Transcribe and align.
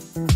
mm-hmm. 0.00 0.29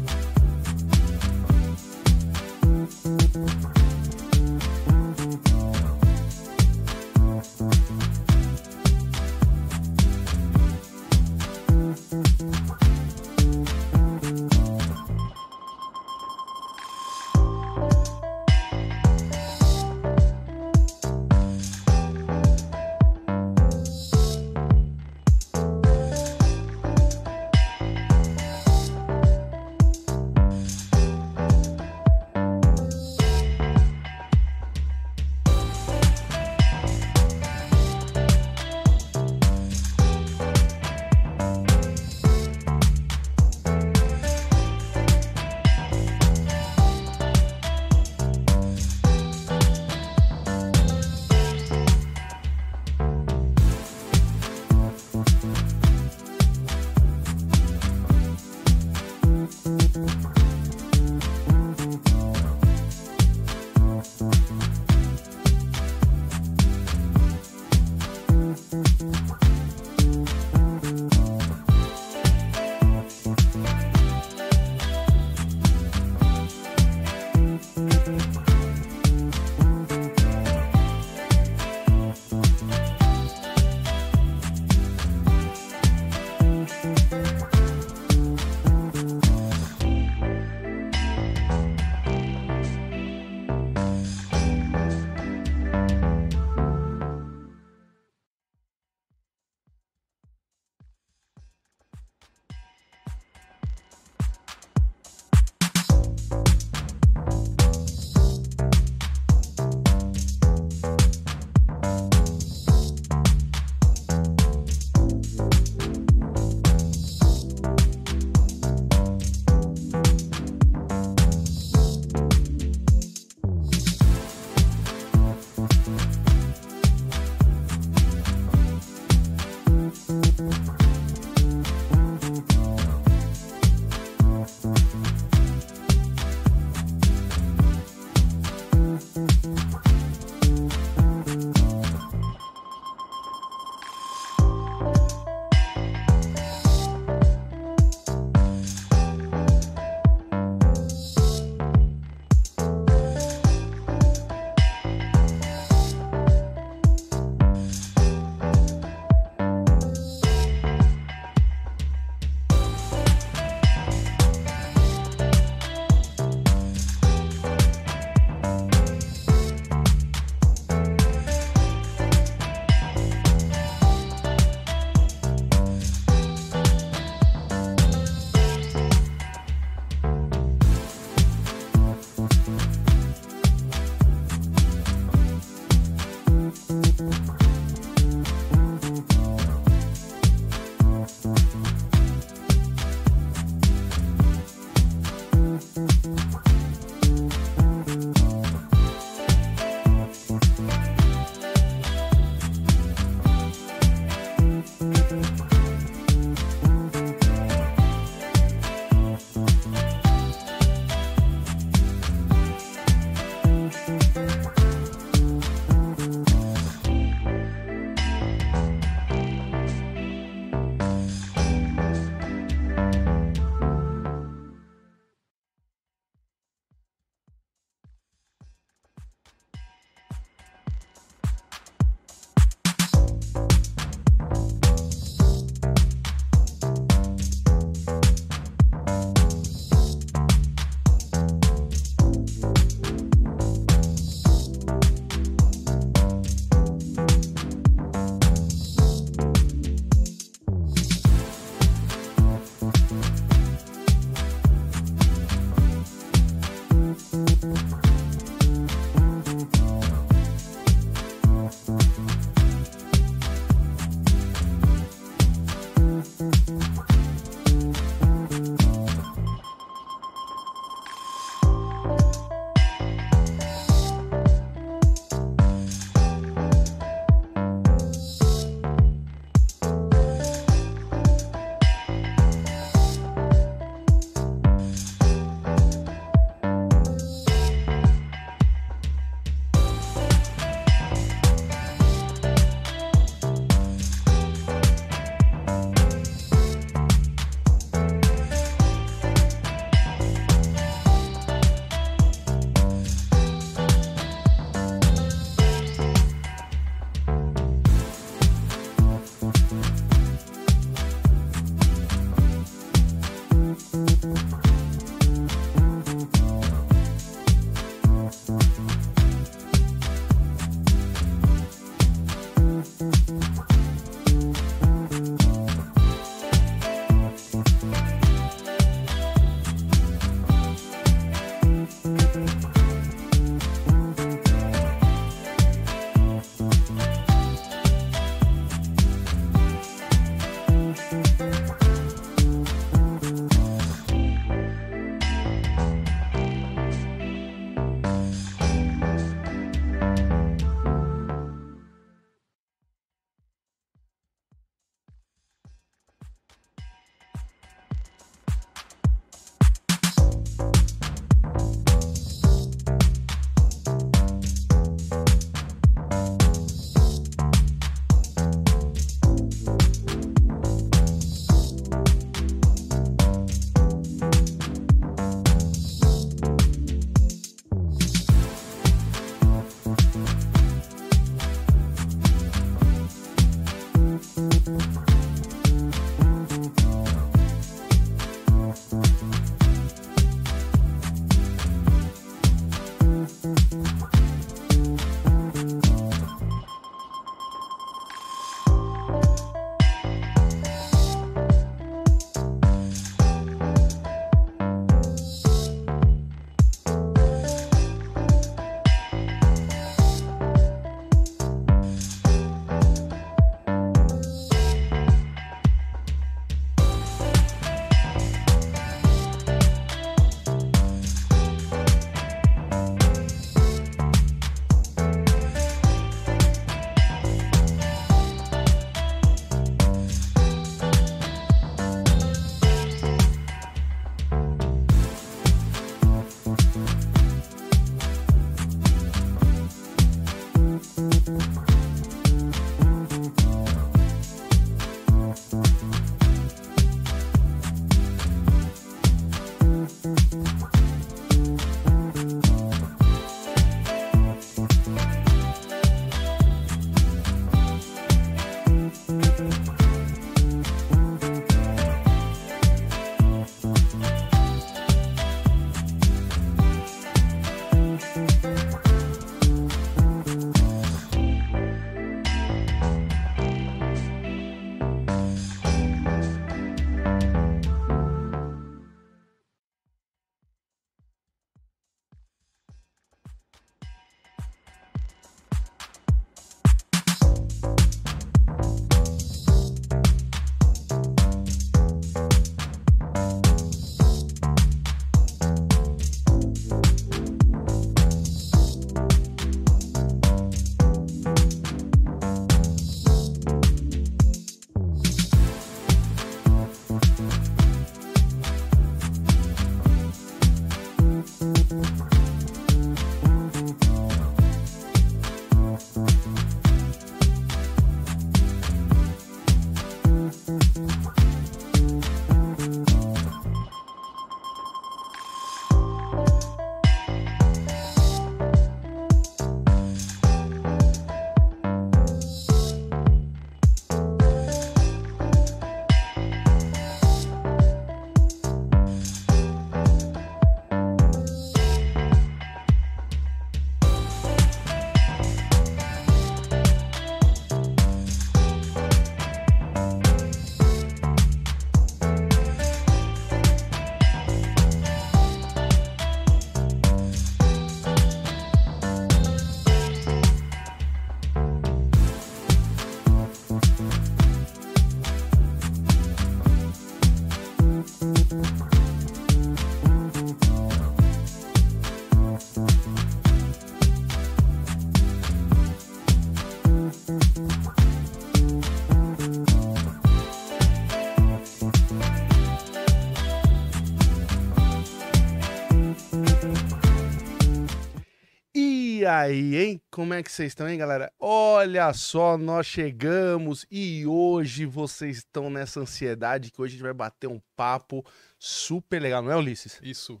Aí, 588.98 589.36
hein? 589.36 589.62
Como 589.70 589.94
é 589.94 590.02
que 590.02 590.10
vocês 590.10 590.28
estão, 590.28 590.48
hein, 590.48 590.58
galera? 590.58 590.92
Olha 590.98 591.72
só, 591.72 592.18
nós 592.18 592.46
chegamos 592.46 593.46
e 593.50 593.86
hoje 593.86 594.44
vocês 594.44 594.98
estão 594.98 595.30
nessa 595.30 595.60
ansiedade 595.60 596.30
que 596.30 596.40
hoje 596.40 596.54
a 596.54 596.56
gente 596.56 596.62
vai 596.62 596.72
bater 596.72 597.06
um 597.06 597.20
papo 597.36 597.84
super 598.18 598.80
legal, 598.80 599.02
não 599.02 599.12
é, 599.12 599.16
Ulisses? 599.16 599.58
Isso. 599.62 600.00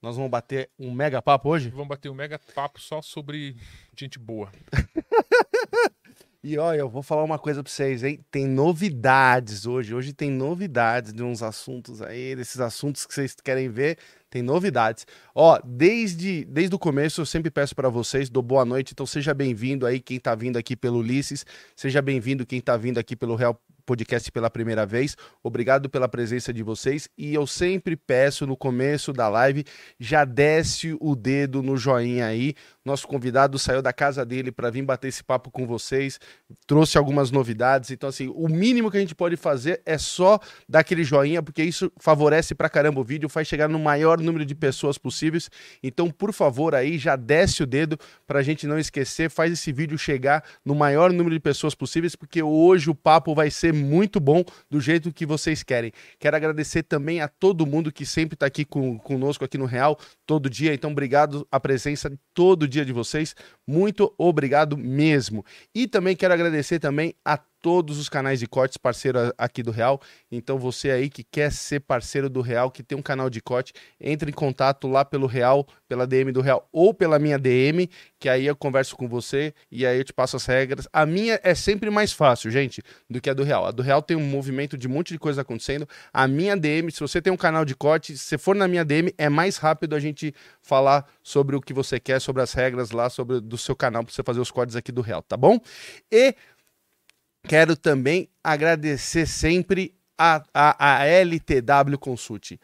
Nós 0.00 0.16
vamos 0.16 0.30
bater 0.30 0.70
um 0.78 0.92
mega 0.92 1.20
papo 1.20 1.48
hoje? 1.48 1.70
Vamos 1.70 1.88
bater 1.88 2.08
um 2.08 2.14
mega 2.14 2.38
papo 2.54 2.80
só 2.80 3.02
sobre 3.02 3.56
gente 3.96 4.18
boa. 4.18 4.50
E 6.48 6.58
olha, 6.58 6.78
eu 6.78 6.88
vou 6.88 7.02
falar 7.02 7.24
uma 7.24 7.40
coisa 7.40 7.60
pra 7.60 7.72
vocês, 7.72 8.04
hein? 8.04 8.24
Tem 8.30 8.46
novidades 8.46 9.66
hoje. 9.66 9.92
Hoje 9.92 10.12
tem 10.12 10.30
novidades 10.30 11.12
de 11.12 11.20
uns 11.20 11.42
assuntos 11.42 12.00
aí, 12.00 12.36
desses 12.36 12.60
assuntos 12.60 13.04
que 13.04 13.12
vocês 13.12 13.34
querem 13.34 13.68
ver. 13.68 13.98
Tem 14.28 14.42
novidades. 14.42 15.06
Ó, 15.34 15.58
desde, 15.64 16.44
desde 16.44 16.74
o 16.74 16.78
começo 16.78 17.20
eu 17.20 17.26
sempre 17.26 17.50
peço 17.50 17.74
para 17.74 17.88
vocês, 17.88 18.28
dou 18.28 18.42
boa 18.42 18.64
noite, 18.64 18.92
então 18.92 19.06
seja 19.06 19.32
bem-vindo 19.32 19.86
aí 19.86 20.00
quem 20.00 20.18
tá 20.18 20.34
vindo 20.34 20.56
aqui 20.56 20.74
pelo 20.76 20.98
Ulisses, 20.98 21.46
seja 21.76 22.02
bem-vindo 22.02 22.44
quem 22.44 22.60
tá 22.60 22.76
vindo 22.76 22.98
aqui 22.98 23.14
pelo 23.14 23.36
Real 23.36 23.60
Podcast 23.86 24.30
pela 24.32 24.50
primeira 24.50 24.84
vez. 24.84 25.16
Obrigado 25.42 25.88
pela 25.88 26.08
presença 26.08 26.52
de 26.52 26.62
vocês 26.62 27.08
e 27.16 27.32
eu 27.32 27.46
sempre 27.46 27.96
peço 27.96 28.46
no 28.46 28.56
começo 28.56 29.12
da 29.12 29.28
live, 29.28 29.64
já 29.98 30.24
desce 30.24 30.96
o 31.00 31.14
dedo 31.14 31.62
no 31.62 31.76
joinha 31.76 32.26
aí. 32.26 32.54
Nosso 32.84 33.06
convidado 33.06 33.58
saiu 33.58 33.80
da 33.80 33.92
casa 33.92 34.24
dele 34.24 34.52
para 34.52 34.70
vir 34.70 34.82
bater 34.82 35.08
esse 35.08 35.22
papo 35.22 35.50
com 35.50 35.66
vocês, 35.66 36.20
trouxe 36.66 36.98
algumas 36.98 37.30
novidades. 37.30 37.90
Então, 37.90 38.08
assim, 38.08 38.32
o 38.34 38.48
mínimo 38.48 38.90
que 38.90 38.96
a 38.96 39.00
gente 39.00 39.14
pode 39.14 39.36
fazer 39.36 39.80
é 39.84 39.98
só 39.98 40.38
dar 40.68 40.80
aquele 40.80 41.04
joinha, 41.04 41.42
porque 41.42 41.62
isso 41.62 41.90
favorece 41.98 42.54
pra 42.54 42.68
caramba 42.68 43.00
o 43.00 43.04
vídeo, 43.04 43.28
faz 43.28 43.46
chegar 43.46 43.68
no 43.68 43.78
maior 43.78 44.20
número 44.20 44.44
de 44.44 44.54
pessoas 44.54 44.98
possíveis. 44.98 45.50
Então, 45.82 46.10
por 46.10 46.32
favor, 46.32 46.74
aí 46.74 46.98
já 46.98 47.16
desce 47.16 47.62
o 47.62 47.66
dedo 47.66 47.98
pra 48.26 48.42
gente 48.42 48.66
não 48.66 48.78
esquecer, 48.78 49.30
faz 49.30 49.52
esse 49.52 49.72
vídeo 49.72 49.98
chegar 49.98 50.44
no 50.64 50.74
maior 50.74 51.12
número 51.12 51.34
de 51.34 51.40
pessoas 51.40 51.74
possíveis, 51.74 52.16
porque 52.16 52.42
hoje 52.42 52.90
o 52.90 52.94
papo 52.94 53.34
vai 53.34 53.50
ser 53.50 53.72
muito 53.76 54.18
bom 54.18 54.44
do 54.70 54.80
jeito 54.80 55.12
que 55.12 55.26
vocês 55.26 55.62
querem. 55.62 55.92
Quero 56.18 56.36
agradecer 56.36 56.82
também 56.82 57.20
a 57.20 57.28
todo 57.28 57.66
mundo 57.66 57.92
que 57.92 58.04
sempre 58.04 58.34
está 58.34 58.46
aqui 58.46 58.64
com, 58.64 58.98
conosco 58.98 59.44
aqui 59.44 59.58
no 59.58 59.64
Real, 59.66 59.98
todo 60.26 60.50
dia. 60.50 60.74
Então, 60.74 60.90
obrigado 60.90 61.46
a 61.50 61.60
presença 61.60 62.10
todo 62.34 62.66
dia 62.66 62.84
de 62.84 62.92
vocês. 62.92 63.34
Muito 63.66 64.12
obrigado 64.18 64.76
mesmo. 64.76 65.44
E 65.74 65.86
também 65.86 66.16
quero 66.16 66.34
agradecer 66.34 66.78
também 66.78 67.14
a 67.24 67.38
todos 67.66 67.98
os 67.98 68.08
canais 68.08 68.38
de 68.38 68.46
cortes 68.46 68.76
parceiro 68.76 69.34
aqui 69.36 69.60
do 69.60 69.72
Real. 69.72 70.00
Então 70.30 70.56
você 70.56 70.88
aí 70.88 71.10
que 71.10 71.24
quer 71.24 71.50
ser 71.50 71.80
parceiro 71.80 72.30
do 72.30 72.40
Real, 72.40 72.70
que 72.70 72.80
tem 72.80 72.96
um 72.96 73.02
canal 73.02 73.28
de 73.28 73.40
corte, 73.40 73.72
entre 74.00 74.30
em 74.30 74.32
contato 74.32 74.86
lá 74.86 75.04
pelo 75.04 75.26
Real, 75.26 75.66
pela 75.88 76.06
DM 76.06 76.30
do 76.30 76.40
Real 76.40 76.68
ou 76.70 76.94
pela 76.94 77.18
minha 77.18 77.36
DM, 77.36 77.90
que 78.20 78.28
aí 78.28 78.46
eu 78.46 78.54
converso 78.54 78.94
com 78.94 79.08
você 79.08 79.52
e 79.68 79.84
aí 79.84 79.98
eu 79.98 80.04
te 80.04 80.12
passo 80.12 80.36
as 80.36 80.46
regras. 80.46 80.86
A 80.92 81.04
minha 81.04 81.40
é 81.42 81.56
sempre 81.56 81.90
mais 81.90 82.12
fácil, 82.12 82.52
gente, 82.52 82.80
do 83.10 83.20
que 83.20 83.28
a 83.28 83.34
do 83.34 83.42
Real. 83.42 83.66
A 83.66 83.72
do 83.72 83.82
Real 83.82 84.00
tem 84.00 84.16
um 84.16 84.24
movimento 84.24 84.78
de 84.78 84.86
um 84.86 84.90
monte 84.92 85.12
de 85.12 85.18
coisa 85.18 85.42
acontecendo. 85.42 85.88
A 86.12 86.28
minha 86.28 86.56
DM, 86.56 86.92
se 86.92 87.00
você 87.00 87.20
tem 87.20 87.32
um 87.32 87.36
canal 87.36 87.64
de 87.64 87.74
corte, 87.74 88.16
se 88.16 88.38
for 88.38 88.54
na 88.54 88.68
minha 88.68 88.84
DM, 88.84 89.12
é 89.18 89.28
mais 89.28 89.56
rápido 89.56 89.96
a 89.96 89.98
gente 89.98 90.32
falar 90.62 91.04
sobre 91.20 91.56
o 91.56 91.60
que 91.60 91.74
você 91.74 91.98
quer, 91.98 92.20
sobre 92.20 92.42
as 92.42 92.52
regras 92.52 92.92
lá, 92.92 93.10
sobre 93.10 93.40
do 93.40 93.58
seu 93.58 93.74
canal 93.74 94.04
para 94.04 94.14
você 94.14 94.22
fazer 94.22 94.38
os 94.38 94.52
cortes 94.52 94.76
aqui 94.76 94.92
do 94.92 95.00
Real, 95.00 95.20
tá 95.20 95.36
bom? 95.36 95.58
E 96.12 96.32
Quero 97.48 97.76
também 97.76 98.28
agradecer 98.42 99.26
sempre 99.26 99.94
a, 100.18 100.42
a, 100.52 101.00
a 101.02 101.06
LTW 101.06 101.96
Consult. 101.98 102.58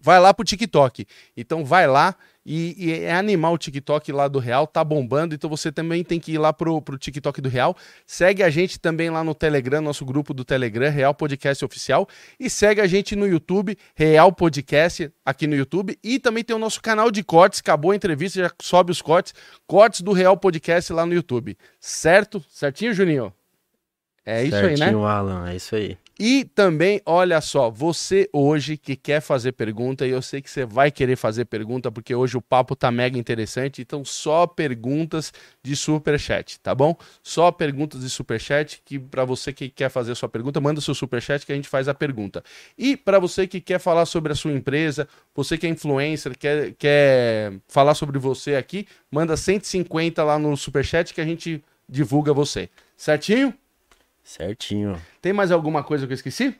Vai 0.00 0.20
lá 0.20 0.32
pro 0.32 0.44
TikTok. 0.44 1.06
Então 1.36 1.64
vai 1.64 1.86
lá 1.86 2.14
e, 2.50 2.74
e, 2.78 3.00
é 3.02 3.12
animal 3.12 3.52
o 3.52 3.58
TikTok 3.58 4.10
lá 4.10 4.26
do 4.26 4.38
Real, 4.38 4.66
tá 4.66 4.82
bombando, 4.82 5.34
então 5.34 5.50
você 5.50 5.70
também 5.70 6.02
tem 6.02 6.18
que 6.18 6.32
ir 6.32 6.38
lá 6.38 6.50
pro, 6.50 6.80
pro 6.80 6.96
TikTok 6.96 7.42
do 7.42 7.48
Real. 7.50 7.76
Segue 8.06 8.42
a 8.42 8.48
gente 8.48 8.80
também 8.80 9.10
lá 9.10 9.22
no 9.22 9.34
Telegram, 9.34 9.82
nosso 9.82 10.02
grupo 10.02 10.32
do 10.32 10.46
Telegram, 10.46 10.90
Real 10.90 11.12
Podcast 11.12 11.62
Oficial. 11.62 12.08
E 12.40 12.48
segue 12.48 12.80
a 12.80 12.86
gente 12.86 13.14
no 13.14 13.26
YouTube, 13.26 13.76
Real 13.94 14.32
Podcast, 14.32 15.12
aqui 15.22 15.46
no 15.46 15.54
YouTube. 15.54 15.98
E 16.02 16.18
também 16.18 16.42
tem 16.42 16.56
o 16.56 16.58
nosso 16.58 16.80
canal 16.80 17.10
de 17.10 17.22
cortes, 17.22 17.60
acabou 17.60 17.90
a 17.90 17.96
entrevista, 17.96 18.40
já 18.40 18.50
sobe 18.62 18.92
os 18.92 19.02
cortes. 19.02 19.34
Cortes 19.66 20.00
do 20.00 20.12
Real 20.12 20.34
Podcast 20.34 20.90
lá 20.90 21.04
no 21.04 21.12
YouTube. 21.12 21.54
Certo? 21.78 22.42
Certinho, 22.48 22.94
Juninho? 22.94 23.30
É 24.24 24.42
isso 24.42 24.52
Certinho, 24.52 24.70
aí, 24.70 24.78
né? 24.78 24.86
Certinho, 24.86 25.04
Alan, 25.04 25.50
é 25.50 25.56
isso 25.56 25.76
aí. 25.76 25.98
E 26.20 26.44
também, 26.44 27.00
olha 27.06 27.40
só, 27.40 27.70
você 27.70 28.28
hoje 28.32 28.76
que 28.76 28.96
quer 28.96 29.20
fazer 29.20 29.52
pergunta, 29.52 30.04
e 30.04 30.10
eu 30.10 30.20
sei 30.20 30.42
que 30.42 30.50
você 30.50 30.64
vai 30.66 30.90
querer 30.90 31.14
fazer 31.14 31.44
pergunta, 31.44 31.92
porque 31.92 32.12
hoje 32.12 32.36
o 32.36 32.42
papo 32.42 32.74
tá 32.74 32.90
mega 32.90 33.16
interessante, 33.16 33.82
então 33.82 34.04
só 34.04 34.44
perguntas 34.44 35.32
de 35.62 35.76
superchat, 35.76 36.58
tá 36.58 36.74
bom? 36.74 36.96
Só 37.22 37.52
perguntas 37.52 38.00
de 38.00 38.10
superchat, 38.10 38.82
que 38.84 38.98
para 38.98 39.24
você 39.24 39.52
que 39.52 39.68
quer 39.68 39.90
fazer 39.90 40.16
sua 40.16 40.28
pergunta, 40.28 40.60
manda 40.60 40.80
seu 40.80 40.92
superchat 40.92 41.46
que 41.46 41.52
a 41.52 41.54
gente 41.54 41.68
faz 41.68 41.86
a 41.86 41.94
pergunta. 41.94 42.42
E 42.76 42.96
para 42.96 43.20
você 43.20 43.46
que 43.46 43.60
quer 43.60 43.78
falar 43.78 44.04
sobre 44.04 44.32
a 44.32 44.34
sua 44.34 44.52
empresa, 44.52 45.06
você 45.32 45.56
que 45.56 45.68
é 45.68 45.70
influencer, 45.70 46.36
quer, 46.36 46.74
quer 46.74 47.52
falar 47.68 47.94
sobre 47.94 48.18
você 48.18 48.56
aqui, 48.56 48.88
manda 49.08 49.36
150 49.36 50.24
lá 50.24 50.36
no 50.36 50.56
superchat 50.56 51.14
que 51.14 51.20
a 51.20 51.24
gente 51.24 51.62
divulga 51.88 52.32
você. 52.32 52.68
Certinho? 52.96 53.54
Certinho. 54.28 55.00
Tem 55.22 55.32
mais 55.32 55.50
alguma 55.50 55.82
coisa 55.82 56.06
que 56.06 56.12
eu 56.12 56.14
esqueci? 56.14 56.54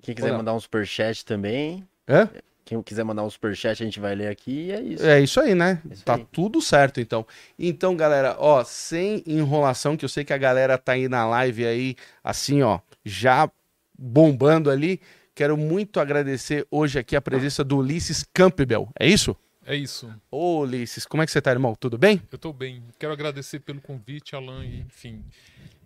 Quem 0.00 0.14
quiser 0.14 0.32
mandar 0.32 0.54
um 0.54 0.58
superchat 0.58 1.22
também. 1.22 1.86
É? 2.06 2.26
Quem 2.64 2.82
quiser 2.82 3.04
mandar 3.04 3.22
um 3.24 3.28
superchat, 3.28 3.82
a 3.82 3.84
gente 3.84 4.00
vai 4.00 4.14
ler 4.14 4.28
aqui 4.28 4.68
e 4.68 4.72
é 4.72 4.80
isso. 4.80 5.06
É 5.06 5.20
isso 5.20 5.38
aí, 5.38 5.54
né? 5.54 5.82
Isso 5.90 6.02
tá 6.02 6.14
aí. 6.14 6.26
tudo 6.32 6.62
certo, 6.62 7.02
então. 7.02 7.26
Então, 7.58 7.94
galera, 7.94 8.36
ó, 8.38 8.64
sem 8.64 9.22
enrolação, 9.26 9.98
que 9.98 10.04
eu 10.06 10.08
sei 10.08 10.24
que 10.24 10.32
a 10.32 10.38
galera 10.38 10.78
tá 10.78 10.92
aí 10.92 11.06
na 11.06 11.26
live 11.26 11.66
aí, 11.66 11.94
assim, 12.22 12.62
ó, 12.62 12.80
já 13.04 13.50
bombando 13.98 14.70
ali. 14.70 14.98
Quero 15.34 15.58
muito 15.58 16.00
agradecer 16.00 16.66
hoje 16.70 16.98
aqui 16.98 17.14
a 17.14 17.20
presença 17.20 17.62
do 17.62 17.76
Ulisses 17.76 18.24
Campbell. 18.32 18.88
É 18.98 19.06
isso? 19.06 19.36
É 19.66 19.76
isso. 19.76 20.10
Ô, 20.30 20.60
Ulisses, 20.60 21.04
como 21.04 21.22
é 21.22 21.26
que 21.26 21.32
você 21.32 21.42
tá, 21.42 21.50
irmão? 21.50 21.74
Tudo 21.74 21.98
bem? 21.98 22.22
Eu 22.32 22.38
tô 22.38 22.50
bem. 22.50 22.82
Quero 22.98 23.12
agradecer 23.12 23.60
pelo 23.60 23.82
convite, 23.82 24.34
Alan, 24.34 24.64
e, 24.64 24.80
enfim 24.80 25.22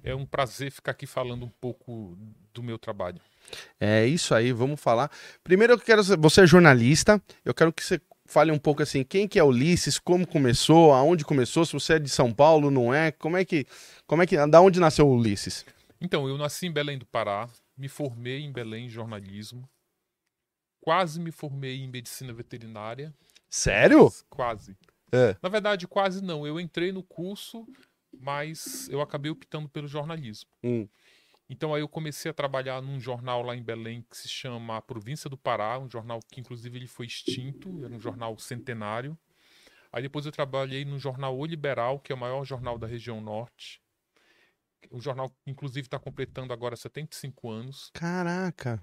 É 0.02 0.14
um 0.14 0.24
prazer 0.24 0.70
ficar 0.70 0.92
aqui 0.92 1.06
falando 1.06 1.44
um 1.44 1.50
pouco 1.60 2.16
do 2.52 2.62
meu 2.62 2.78
trabalho. 2.78 3.20
É 3.80 4.06
isso 4.06 4.34
aí, 4.34 4.52
vamos 4.52 4.80
falar. 4.80 5.10
Primeiro 5.42 5.74
eu 5.74 5.78
quero 5.78 6.02
você 6.02 6.42
é 6.42 6.46
jornalista, 6.46 7.22
eu 7.44 7.54
quero 7.54 7.72
que 7.72 7.84
você 7.84 8.00
fale 8.26 8.52
um 8.52 8.58
pouco 8.58 8.82
assim, 8.82 9.02
quem 9.02 9.26
que 9.26 9.38
é 9.38 9.42
Ulisses, 9.42 9.98
como 9.98 10.26
começou, 10.26 10.92
aonde 10.92 11.24
começou, 11.24 11.64
se 11.64 11.72
você 11.72 11.94
é 11.94 11.98
de 11.98 12.10
São 12.10 12.32
Paulo, 12.32 12.70
não 12.70 12.92
é? 12.92 13.10
Como 13.10 13.36
é 13.36 13.44
que 13.44 13.66
como 14.06 14.22
é 14.22 14.26
que 14.26 14.36
da 14.46 14.60
onde 14.60 14.78
nasceu 14.78 15.08
o 15.08 15.16
Ulisses? 15.16 15.64
Então, 16.00 16.28
eu 16.28 16.38
nasci 16.38 16.66
em 16.66 16.72
Belém 16.72 16.96
do 16.96 17.06
Pará, 17.06 17.48
me 17.76 17.88
formei 17.88 18.40
em 18.40 18.52
Belém 18.52 18.86
em 18.86 18.90
jornalismo. 18.90 19.68
Quase 20.80 21.18
me 21.20 21.32
formei 21.32 21.80
em 21.80 21.88
medicina 21.88 22.32
veterinária. 22.32 23.12
Sério? 23.48 24.12
Quase. 24.30 24.76
É. 25.10 25.36
Na 25.42 25.48
verdade, 25.48 25.88
quase 25.88 26.22
não. 26.22 26.46
Eu 26.46 26.60
entrei 26.60 26.92
no 26.92 27.02
curso, 27.02 27.66
mas 28.12 28.88
eu 28.88 29.00
acabei 29.00 29.30
optando 29.30 29.68
pelo 29.68 29.88
jornalismo. 29.88 30.50
Hum. 30.62 30.88
Então 31.50 31.74
aí 31.74 31.80
eu 31.80 31.88
comecei 31.88 32.30
a 32.30 32.34
trabalhar 32.34 32.82
num 32.82 33.00
jornal 33.00 33.42
lá 33.42 33.56
em 33.56 33.62
Belém 33.62 34.04
que 34.10 34.16
se 34.16 34.28
chama 34.28 34.76
A 34.76 34.82
Província 34.82 35.30
do 35.30 35.36
Pará, 35.36 35.78
um 35.78 35.88
jornal 35.88 36.20
que 36.30 36.40
inclusive 36.40 36.76
ele 36.76 36.86
foi 36.86 37.06
extinto, 37.06 37.84
era 37.84 37.94
um 37.94 38.00
jornal 38.00 38.38
centenário. 38.38 39.16
Aí 39.90 40.02
depois 40.02 40.26
eu 40.26 40.32
trabalhei 40.32 40.84
no 40.84 40.98
jornal 40.98 41.36
O 41.36 41.46
Liberal, 41.46 41.98
que 41.98 42.12
é 42.12 42.14
o 42.14 42.18
maior 42.18 42.44
jornal 42.44 42.78
da 42.78 42.86
região 42.86 43.20
norte. 43.20 43.80
O 44.90 45.00
jornal, 45.00 45.30
inclusive, 45.46 45.86
está 45.86 45.98
completando 45.98 46.52
agora 46.52 46.76
75 46.76 47.50
anos. 47.50 47.90
Caraca! 47.94 48.82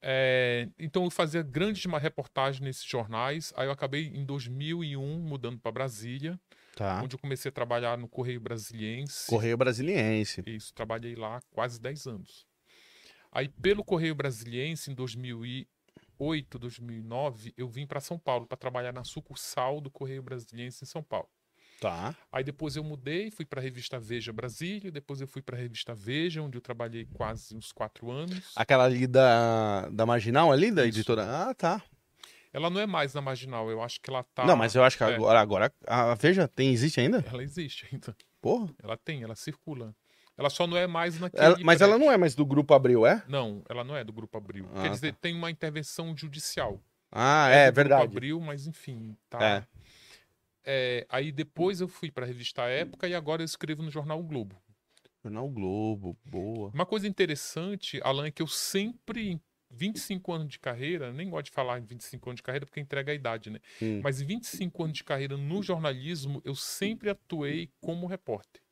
É, 0.00 0.68
então 0.78 1.04
eu 1.04 1.10
fazia 1.10 1.42
grandes 1.42 1.84
reportagens 2.00 2.60
nesses 2.60 2.84
jornais. 2.84 3.52
Aí 3.56 3.66
eu 3.66 3.72
acabei 3.72 4.06
em 4.06 4.24
2001 4.24 5.18
mudando 5.18 5.58
para 5.58 5.72
Brasília, 5.72 6.40
tá. 6.78 7.02
onde 7.02 7.16
eu 7.16 7.18
comecei 7.18 7.48
a 7.48 7.52
trabalhar 7.52 7.98
no 7.98 8.08
Correio 8.08 8.40
Brasiliense. 8.40 9.26
Correio 9.26 9.56
Brasiliense. 9.56 10.42
Isso, 10.46 10.72
trabalhei 10.72 11.16
lá 11.16 11.40
quase 11.50 11.80
10 11.80 12.06
anos. 12.06 12.46
Aí 13.32 13.48
pelo 13.48 13.84
Correio 13.84 14.14
Brasiliense 14.14 14.90
em 14.90 14.94
2008, 14.94 16.58
2009, 16.58 17.52
eu 17.56 17.68
vim 17.68 17.86
para 17.86 18.00
São 18.00 18.18
Paulo 18.18 18.46
para 18.46 18.56
trabalhar 18.56 18.92
na 18.92 19.02
sucursal 19.02 19.80
do 19.80 19.90
Correio 19.90 20.22
Brasiliense 20.22 20.84
em 20.84 20.86
São 20.86 21.02
Paulo. 21.02 21.28
Tá. 21.80 22.14
Aí 22.32 22.42
depois 22.42 22.74
eu 22.74 22.82
mudei, 22.82 23.30
fui 23.30 23.44
para 23.44 23.60
a 23.60 23.62
revista 23.62 24.00
Veja 24.00 24.32
Brasília, 24.32 24.90
depois 24.90 25.20
eu 25.20 25.28
fui 25.28 25.42
para 25.42 25.56
a 25.56 25.60
revista 25.60 25.94
Veja, 25.94 26.42
onde 26.42 26.56
eu 26.56 26.60
trabalhei 26.60 27.06
quase 27.14 27.56
uns 27.56 27.70
quatro 27.70 28.10
anos. 28.10 28.52
Aquela 28.56 28.84
ali 28.84 29.06
da, 29.06 29.88
da 29.90 30.04
Marginal 30.04 30.50
ali, 30.50 30.72
da 30.72 30.84
Isso. 30.84 30.98
editora? 30.98 31.24
Ah, 31.24 31.54
tá. 31.54 31.82
Ela 32.58 32.70
não 32.70 32.80
é 32.80 32.86
mais 32.86 33.14
na 33.14 33.20
Marginal, 33.20 33.70
eu 33.70 33.80
acho 33.80 34.00
que 34.00 34.10
ela 34.10 34.24
tá... 34.34 34.44
Não, 34.44 34.56
mas 34.56 34.74
eu 34.74 34.82
acho 34.82 34.98
que 34.98 35.04
é. 35.04 35.14
agora, 35.14 35.40
agora 35.40 35.72
a 35.86 36.14
Veja 36.16 36.48
tem, 36.48 36.72
existe 36.72 37.00
ainda? 37.00 37.24
Ela 37.24 37.40
existe 37.40 37.88
ainda. 37.90 38.16
Porra. 38.40 38.74
Ela 38.82 38.96
tem, 38.96 39.22
ela 39.22 39.36
circula. 39.36 39.94
Ela 40.36 40.50
só 40.50 40.66
não 40.66 40.76
é 40.76 40.86
mais 40.86 41.20
naquele. 41.20 41.44
Ela, 41.44 41.56
mas 41.62 41.78
prédio. 41.78 41.84
ela 41.84 41.98
não 41.98 42.10
é 42.10 42.16
mais 42.16 42.34
do 42.34 42.44
Grupo 42.44 42.74
Abril, 42.74 43.06
é? 43.06 43.22
Não, 43.28 43.62
ela 43.68 43.84
não 43.84 43.96
é 43.96 44.02
do 44.02 44.12
Grupo 44.12 44.36
Abril. 44.36 44.68
Ah, 44.74 44.82
Quer 44.82 44.90
dizer, 44.90 45.12
tá. 45.12 45.18
tem 45.20 45.34
uma 45.34 45.50
intervenção 45.50 46.16
judicial. 46.16 46.80
Ah, 47.12 47.48
é, 47.48 47.66
é 47.66 47.70
verdade. 47.70 48.02
Grupo 48.02 48.16
Abril, 48.16 48.40
mas 48.40 48.66
enfim, 48.66 49.16
tá. 49.30 49.40
É. 49.40 49.66
É, 50.64 51.06
aí 51.08 51.30
depois 51.30 51.80
eu 51.80 51.86
fui 51.86 52.10
para 52.10 52.24
a 52.24 52.26
revista 52.26 52.62
Época 52.62 53.06
e 53.06 53.14
agora 53.14 53.40
eu 53.40 53.46
escrevo 53.46 53.82
no 53.82 53.90
Jornal 53.90 54.18
o 54.18 54.24
Globo. 54.24 54.60
Jornal 55.22 55.48
Globo, 55.48 56.16
boa. 56.24 56.70
Uma 56.74 56.86
coisa 56.86 57.06
interessante, 57.06 58.00
Alan, 58.02 58.26
é 58.26 58.30
que 58.30 58.42
eu 58.42 58.46
sempre, 58.46 59.30
em 59.30 59.40
25 59.70 60.32
anos 60.32 60.48
de 60.48 60.58
carreira, 60.58 61.12
nem 61.12 61.28
gosto 61.28 61.46
de 61.46 61.52
falar 61.52 61.78
em 61.78 61.84
25 61.84 62.30
anos 62.30 62.38
de 62.38 62.42
carreira 62.42 62.66
porque 62.66 62.80
entrega 62.80 63.12
a 63.12 63.14
idade, 63.14 63.50
né? 63.50 63.60
Hum. 63.80 64.00
Mas 64.02 64.20
em 64.20 64.26
25 64.26 64.84
anos 64.84 64.96
de 64.98 65.04
carreira 65.04 65.36
no 65.36 65.62
jornalismo, 65.62 66.40
eu 66.44 66.54
sempre 66.54 67.10
atuei 67.10 67.70
como 67.80 68.06
repórter. 68.06 68.62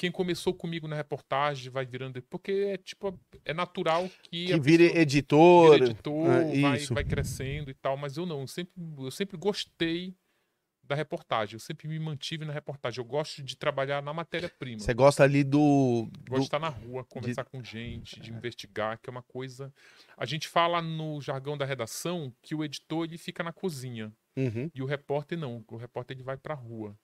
Quem 0.00 0.10
começou 0.10 0.54
comigo 0.54 0.88
na 0.88 0.96
reportagem 0.96 1.70
vai 1.70 1.84
virando. 1.84 2.22
Porque 2.22 2.50
é 2.72 2.78
tipo. 2.78 3.20
É 3.44 3.52
natural 3.52 4.08
que. 4.22 4.46
Que 4.46 4.58
vire 4.58 4.96
editor. 4.96 5.76
Editor, 5.76 6.26
ah, 6.26 6.60
vai, 6.62 6.78
vai 6.78 7.04
crescendo 7.04 7.70
e 7.70 7.74
tal. 7.74 7.98
Mas 7.98 8.16
eu 8.16 8.24
não. 8.24 8.40
Eu 8.40 8.46
sempre, 8.46 8.72
eu 8.98 9.10
sempre 9.10 9.36
gostei 9.36 10.14
da 10.90 10.96
reportagem. 10.96 11.54
Eu 11.54 11.60
sempre 11.60 11.86
me 11.86 11.98
mantive 11.98 12.44
na 12.44 12.52
reportagem. 12.52 12.98
Eu 12.98 13.04
gosto 13.04 13.42
de 13.42 13.56
trabalhar 13.56 14.02
na 14.02 14.12
matéria-prima. 14.12 14.80
Você 14.80 14.92
gosta 14.92 15.22
ali 15.22 15.44
do. 15.44 16.08
Gosto 16.28 16.30
do... 16.30 16.36
de 16.36 16.42
estar 16.42 16.58
na 16.58 16.68
rua, 16.68 17.04
conversar 17.04 17.44
de... 17.44 17.50
com 17.50 17.62
gente, 17.62 18.20
de 18.20 18.32
investigar, 18.32 18.98
que 18.98 19.08
é 19.08 19.12
uma 19.12 19.22
coisa. 19.22 19.72
A 20.16 20.26
gente 20.26 20.48
fala 20.48 20.82
no 20.82 21.20
jargão 21.20 21.56
da 21.56 21.64
redação 21.64 22.32
que 22.42 22.54
o 22.54 22.64
editor 22.64 23.04
ele 23.04 23.16
fica 23.16 23.42
na 23.42 23.52
cozinha. 23.52 24.12
Uhum. 24.36 24.70
E 24.74 24.82
o 24.82 24.86
repórter 24.86 25.38
não. 25.38 25.64
O 25.68 25.76
repórter 25.76 26.16
ele 26.16 26.24
vai 26.24 26.36
para 26.36 26.54
a 26.54 26.56
rua. 26.56 26.98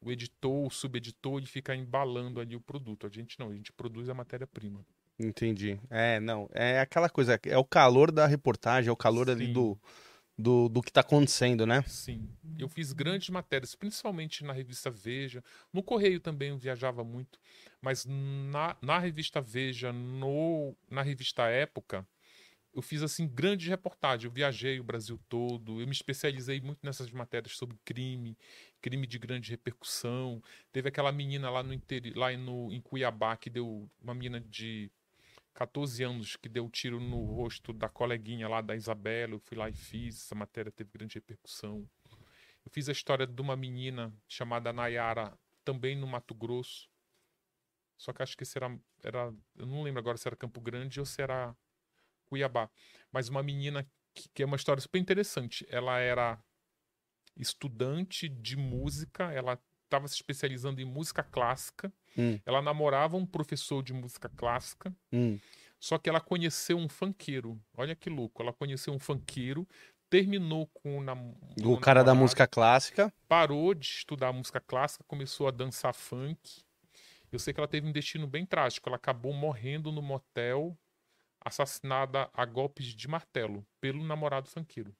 O 0.00 0.12
editor, 0.12 0.66
o 0.66 0.70
subeditor, 0.70 1.38
ele 1.38 1.46
fica 1.46 1.74
embalando 1.74 2.40
ali 2.40 2.54
o 2.54 2.60
produto. 2.60 3.06
A 3.06 3.10
gente 3.10 3.38
não, 3.38 3.50
a 3.50 3.54
gente 3.54 3.72
produz 3.72 4.08
a 4.08 4.14
matéria-prima. 4.14 4.86
Entendi. 5.18 5.80
É, 5.90 6.20
não. 6.20 6.48
É 6.52 6.80
aquela 6.80 7.08
coisa, 7.08 7.40
é 7.46 7.58
o 7.58 7.64
calor 7.64 8.12
da 8.12 8.26
reportagem, 8.26 8.88
é 8.88 8.92
o 8.92 8.96
calor 8.96 9.26
Sim. 9.26 9.32
ali 9.32 9.52
do 9.52 9.78
do, 10.36 10.68
do 10.68 10.82
que 10.82 10.90
está 10.90 11.00
acontecendo, 11.00 11.66
né? 11.66 11.82
Sim. 11.86 12.28
Eu 12.58 12.68
fiz 12.68 12.92
grandes 12.92 13.28
matérias, 13.28 13.74
principalmente 13.74 14.44
na 14.44 14.52
revista 14.52 14.90
Veja. 14.90 15.42
No 15.72 15.82
Correio 15.82 16.20
também 16.20 16.50
eu 16.50 16.58
viajava 16.58 17.04
muito, 17.04 17.38
mas 17.80 18.04
na, 18.04 18.76
na 18.82 18.98
revista 18.98 19.40
Veja, 19.40 19.92
no, 19.92 20.76
na 20.90 21.02
revista 21.02 21.44
Época, 21.44 22.06
eu 22.74 22.82
fiz 22.82 23.02
assim 23.02 23.28
grandes 23.28 23.68
reportagens. 23.68 24.24
Eu 24.24 24.30
viajei 24.30 24.80
o 24.80 24.84
Brasil 24.84 25.18
todo, 25.28 25.80
eu 25.80 25.86
me 25.86 25.92
especializei 25.92 26.60
muito 26.60 26.80
nessas 26.82 27.10
matérias 27.10 27.56
sobre 27.56 27.78
crime, 27.84 28.36
crime 28.82 29.06
de 29.06 29.18
grande 29.18 29.50
repercussão. 29.50 30.42
Teve 30.72 30.88
aquela 30.88 31.12
menina 31.12 31.48
lá 31.48 31.62
no 31.62 31.72
interior, 31.72 32.16
lá 32.16 32.36
no, 32.36 32.72
em 32.72 32.80
Cuiabá 32.80 33.36
que 33.36 33.48
deu 33.48 33.88
uma 34.02 34.14
menina 34.14 34.40
de 34.40 34.90
14 35.54 36.02
anos 36.02 36.36
que 36.36 36.48
deu 36.48 36.68
tiro 36.68 37.00
no 37.00 37.24
rosto 37.24 37.72
da 37.72 37.88
coleguinha 37.88 38.48
lá 38.48 38.60
da 38.60 38.74
Isabela. 38.74 39.34
Eu 39.34 39.38
fui 39.38 39.56
lá 39.56 39.68
e 39.68 39.74
fiz. 39.74 40.16
Essa 40.16 40.34
matéria 40.34 40.72
teve 40.72 40.90
grande 40.92 41.14
repercussão. 41.14 41.88
Eu 42.64 42.70
fiz 42.70 42.88
a 42.88 42.92
história 42.92 43.26
de 43.26 43.40
uma 43.40 43.56
menina 43.56 44.12
chamada 44.28 44.72
Nayara, 44.72 45.38
também 45.64 45.96
no 45.96 46.06
Mato 46.06 46.34
Grosso. 46.34 46.88
Só 47.96 48.12
que 48.12 48.22
acho 48.22 48.36
que 48.36 48.44
era, 48.56 48.78
era. 49.02 49.32
Eu 49.56 49.66
não 49.66 49.82
lembro 49.82 50.00
agora 50.00 50.16
se 50.18 50.26
era 50.26 50.36
Campo 50.36 50.60
Grande 50.60 50.98
ou 50.98 51.06
se 51.06 51.22
era 51.22 51.56
Cuiabá. 52.26 52.68
Mas 53.12 53.28
uma 53.28 53.42
menina 53.42 53.86
que, 54.12 54.28
que 54.28 54.42
é 54.42 54.46
uma 54.46 54.56
história 54.56 54.80
super 54.80 54.98
interessante. 54.98 55.66
Ela 55.70 55.98
era 56.00 56.42
estudante 57.36 58.28
de 58.28 58.56
música, 58.56 59.32
ela 59.32 59.60
estava 59.84 60.08
se 60.08 60.14
especializando 60.14 60.80
em 60.80 60.84
música 60.84 61.22
clássica. 61.22 61.92
Hum. 62.16 62.38
Ela 62.44 62.62
namorava 62.62 63.16
um 63.16 63.26
professor 63.26 63.82
de 63.82 63.92
música 63.92 64.28
clássica. 64.28 64.94
Hum. 65.12 65.38
Só 65.78 65.98
que 65.98 66.08
ela 66.08 66.20
conheceu 66.20 66.78
um 66.78 66.88
funkeiro. 66.88 67.60
Olha 67.76 67.94
que 67.94 68.08
louco. 68.08 68.42
Ela 68.42 68.52
conheceu 68.52 68.92
um 68.92 68.98
funkeiro, 68.98 69.68
terminou 70.08 70.66
com 70.68 70.98
o, 70.98 71.02
nam 71.02 71.34
o 71.62 71.78
cara 71.78 72.02
da 72.02 72.14
música 72.14 72.46
clássica. 72.46 73.12
Parou 73.28 73.74
de 73.74 73.86
estudar 73.86 74.32
música 74.32 74.60
clássica, 74.60 75.04
começou 75.06 75.48
a 75.48 75.50
dançar 75.50 75.92
funk. 75.92 76.62
Eu 77.30 77.38
sei 77.38 77.52
que 77.52 77.60
ela 77.60 77.68
teve 77.68 77.86
um 77.86 77.92
destino 77.92 78.26
bem 78.26 78.46
trágico. 78.46 78.88
Ela 78.88 78.96
acabou 78.96 79.32
morrendo 79.32 79.90
no 79.90 80.00
motel, 80.00 80.78
assassinada 81.44 82.30
a 82.32 82.44
golpes 82.44 82.86
de 82.86 83.08
martelo 83.08 83.66
pelo 83.80 84.04
namorado 84.04 84.48
funkeiro. 84.48 84.94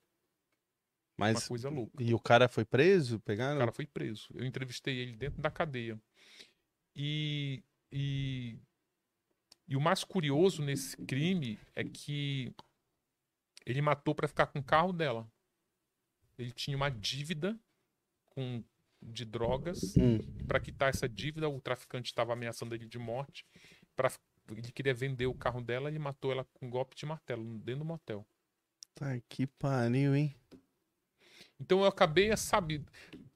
Mas, 1.16 1.36
uma 1.36 1.48
coisa 1.48 1.68
louca. 1.70 2.02
E 2.02 2.12
o 2.12 2.18
cara 2.18 2.48
foi 2.48 2.64
preso? 2.64 3.20
Pegaram? 3.20 3.56
O 3.56 3.60
cara 3.60 3.72
foi 3.72 3.86
preso. 3.86 4.28
Eu 4.34 4.44
entrevistei 4.44 4.98
ele 4.98 5.16
dentro 5.16 5.40
da 5.40 5.50
cadeia. 5.50 5.98
E, 6.94 7.62
e, 7.90 8.58
e 9.66 9.76
o 9.76 9.80
mais 9.80 10.04
curioso 10.04 10.62
nesse 10.62 10.96
crime 10.96 11.58
é 11.74 11.82
que 11.84 12.54
ele 13.66 13.80
matou 13.82 14.14
para 14.14 14.28
ficar 14.28 14.46
com 14.46 14.58
o 14.58 14.64
carro 14.64 14.92
dela. 14.92 15.30
Ele 16.38 16.52
tinha 16.52 16.76
uma 16.76 16.90
dívida 16.90 17.58
com, 18.26 18.62
de 19.00 19.24
drogas. 19.24 19.96
Hum. 19.96 20.18
Para 20.46 20.60
quitar 20.60 20.90
essa 20.90 21.08
dívida, 21.08 21.48
o 21.48 21.60
traficante 21.60 22.10
estava 22.10 22.32
ameaçando 22.32 22.74
ele 22.74 22.86
de 22.86 22.98
morte. 22.98 23.44
Pra, 23.96 24.10
ele 24.50 24.72
queria 24.72 24.94
vender 24.94 25.26
o 25.26 25.34
carro 25.34 25.60
dela 25.60 25.90
e 25.90 25.98
matou 25.98 26.32
ela 26.32 26.44
com 26.52 26.66
um 26.66 26.70
golpe 26.70 26.94
de 26.96 27.06
martelo 27.06 27.58
dentro 27.60 27.80
do 27.80 27.84
motel. 27.84 28.26
Tá 28.94 29.18
que 29.28 29.46
pariu, 29.46 30.14
hein? 30.14 30.36
Então 31.58 31.80
eu 31.80 31.86
acabei, 31.86 32.36
sabe, 32.36 32.84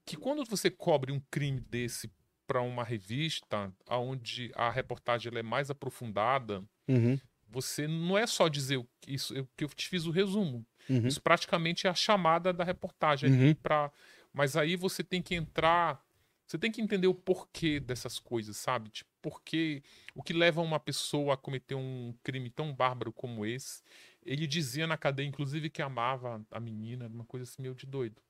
que 0.04 0.16
quando 0.16 0.44
você 0.44 0.70
cobre 0.70 1.12
um 1.12 1.20
crime 1.30 1.60
desse 1.60 2.10
para 2.48 2.62
uma 2.62 2.82
revista, 2.82 3.72
onde 3.88 4.50
a 4.54 4.70
reportagem 4.70 5.30
é 5.36 5.42
mais 5.42 5.70
aprofundada, 5.70 6.64
uhum. 6.88 7.20
você 7.46 7.86
não 7.86 8.16
é 8.16 8.26
só 8.26 8.48
dizer 8.48 8.84
isso, 9.06 9.34
eu, 9.34 9.46
que 9.56 9.64
eu 9.64 9.68
te 9.68 9.86
fiz 9.86 10.06
o 10.06 10.10
resumo. 10.10 10.66
Uhum. 10.88 11.06
Isso 11.06 11.22
praticamente 11.22 11.86
é 11.86 11.90
a 11.90 11.94
chamada 11.94 12.52
da 12.52 12.64
reportagem 12.64 13.30
uhum. 13.30 13.54
para, 13.54 13.92
mas 14.32 14.56
aí 14.56 14.74
você 14.74 15.04
tem 15.04 15.22
que 15.22 15.34
entrar, 15.34 16.02
você 16.46 16.58
tem 16.58 16.72
que 16.72 16.80
entender 16.80 17.06
o 17.06 17.14
porquê 17.14 17.78
dessas 17.78 18.18
coisas, 18.18 18.56
sabe? 18.56 18.88
Tipo, 18.88 19.10
porque 19.20 19.82
o 20.14 20.22
que 20.22 20.32
leva 20.32 20.62
uma 20.62 20.80
pessoa 20.80 21.34
a 21.34 21.36
cometer 21.36 21.74
um 21.74 22.14
crime 22.22 22.48
tão 22.48 22.72
bárbaro 22.72 23.12
como 23.12 23.44
esse 23.44 23.82
ele 24.28 24.46
dizia 24.46 24.86
na 24.86 24.98
cadeia, 24.98 25.26
inclusive, 25.26 25.70
que 25.70 25.80
amava 25.80 26.44
a 26.50 26.60
menina, 26.60 27.06
uma 27.08 27.24
coisa 27.24 27.44
assim 27.44 27.62
meio 27.62 27.74
de 27.74 27.86
doido. 27.86 28.20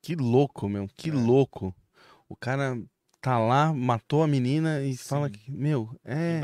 Que 0.00 0.14
louco, 0.14 0.68
meu, 0.68 0.88
que 0.96 1.10
é. 1.10 1.12
louco. 1.12 1.74
O 2.28 2.36
cara 2.36 2.76
tá 3.20 3.38
lá, 3.38 3.72
matou 3.72 4.22
a 4.22 4.26
menina 4.26 4.82
e 4.82 4.96
Sim. 4.96 5.08
fala 5.08 5.30
que, 5.30 5.50
meu, 5.50 5.90
é. 6.04 6.40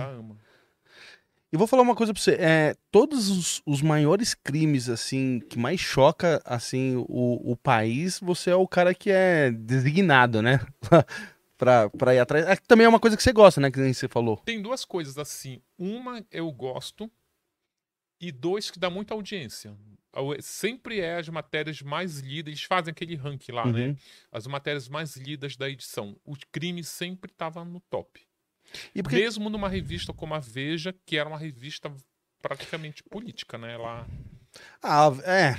E 1.53 1.57
vou 1.57 1.67
falar 1.67 1.83
uma 1.83 1.95
coisa 1.95 2.15
pra 2.15 2.23
você. 2.23 2.33
É, 2.41 2.75
todos 2.91 3.29
os, 3.29 3.63
os, 3.67 3.83
maiores 3.83 4.35
crimes, 4.35 4.89
assim, 4.89 5.41
que 5.51 5.59
mais 5.59 5.79
choca, 5.79 6.41
assim, 6.45 6.97
o, 6.97 7.53
o 7.53 7.57
país, 7.57 8.19
você 8.21 8.51
é 8.51 8.57
o 8.57 8.67
cara 8.67 8.95
que 8.95 9.11
é 9.11 9.51
designado, 9.51 10.41
né? 10.41 10.61
pra, 11.59 11.91
pra 11.91 12.15
ir 12.15 12.21
atrás. 12.21 12.47
É, 12.47 12.57
também 12.57 12.87
é 12.87 12.89
uma 12.89 12.99
coisa 12.99 13.17
que 13.17 13.23
você 13.23 13.33
gosta, 13.33 13.61
né? 13.61 13.71
Que 13.71 13.79
nem 13.79 13.93
você 13.93 14.09
falou. 14.09 14.39
Tem 14.39 14.63
duas 14.63 14.85
coisas, 14.85 15.19
assim. 15.19 15.61
Uma, 15.79 16.25
eu 16.31 16.51
gosto. 16.51 17.11
E 18.19 18.33
dois, 18.33 18.71
que 18.71 18.79
dá 18.79 18.89
muita 18.89 19.15
audiência. 19.15 19.77
Sempre 20.41 21.01
é 21.01 21.17
as 21.17 21.29
matérias 21.29 21.81
mais 21.83 22.19
lidas. 22.19 22.53
Eles 22.53 22.63
fazem 22.63 22.93
aquele 22.93 23.17
ranking 23.17 23.53
lá, 23.53 23.65
né? 23.67 23.71
uhum. 23.71 23.89
né? 23.89 23.97
As 24.31 24.47
matérias 24.47 24.89
mais 24.89 25.17
lidas 25.17 25.57
da 25.57 25.69
edição. 25.69 26.17
O 26.25 26.37
crime 26.51 26.85
sempre 26.85 27.33
tava 27.33 27.65
no 27.65 27.81
top. 27.81 28.21
Porque... 28.95 29.17
Mesmo 29.17 29.51
numa 29.51 29.69
revista 29.69 30.13
como 30.13 30.35
a 30.35 30.39
Veja, 30.39 30.95
que 31.05 31.17
era 31.17 31.29
uma 31.29 31.39
revista 31.39 31.93
praticamente 32.41 33.03
política, 33.03 33.59
né? 33.59 33.75
Ela... 33.75 34.07
Ah, 34.83 35.11
é, 35.25 35.57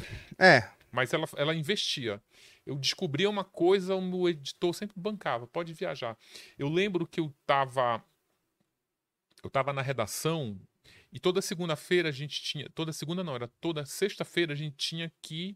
é. 0.58 0.70
Mas 0.92 1.14
ela, 1.14 1.28
ela 1.36 1.56
investia. 1.56 2.22
Eu 2.66 2.76
descobria 2.76 3.30
uma 3.30 3.44
coisa, 3.44 3.96
o 3.96 4.30
editor 4.30 4.74
sempre 4.74 5.00
bancava, 5.00 5.48
pode 5.48 5.74
viajar. 5.74 6.18
Eu 6.58 6.70
lembro 6.70 7.06
que 7.08 7.20
eu 7.20 7.34
tava 7.46 8.04
eu 9.44 9.50
tava 9.50 9.74
na 9.74 9.82
redação 9.82 10.58
e 11.14 11.20
toda 11.20 11.44
segunda-feira 11.44 12.10
a 12.10 12.12
gente 12.12 12.42
tinha, 12.42 12.68
toda 12.74 12.92
segunda 12.92 13.24
não, 13.24 13.36
era 13.36 13.48
toda 13.62 13.86
sexta-feira 13.86 14.54
a 14.54 14.56
gente 14.56 14.76
tinha 14.76 15.14
que 15.22 15.56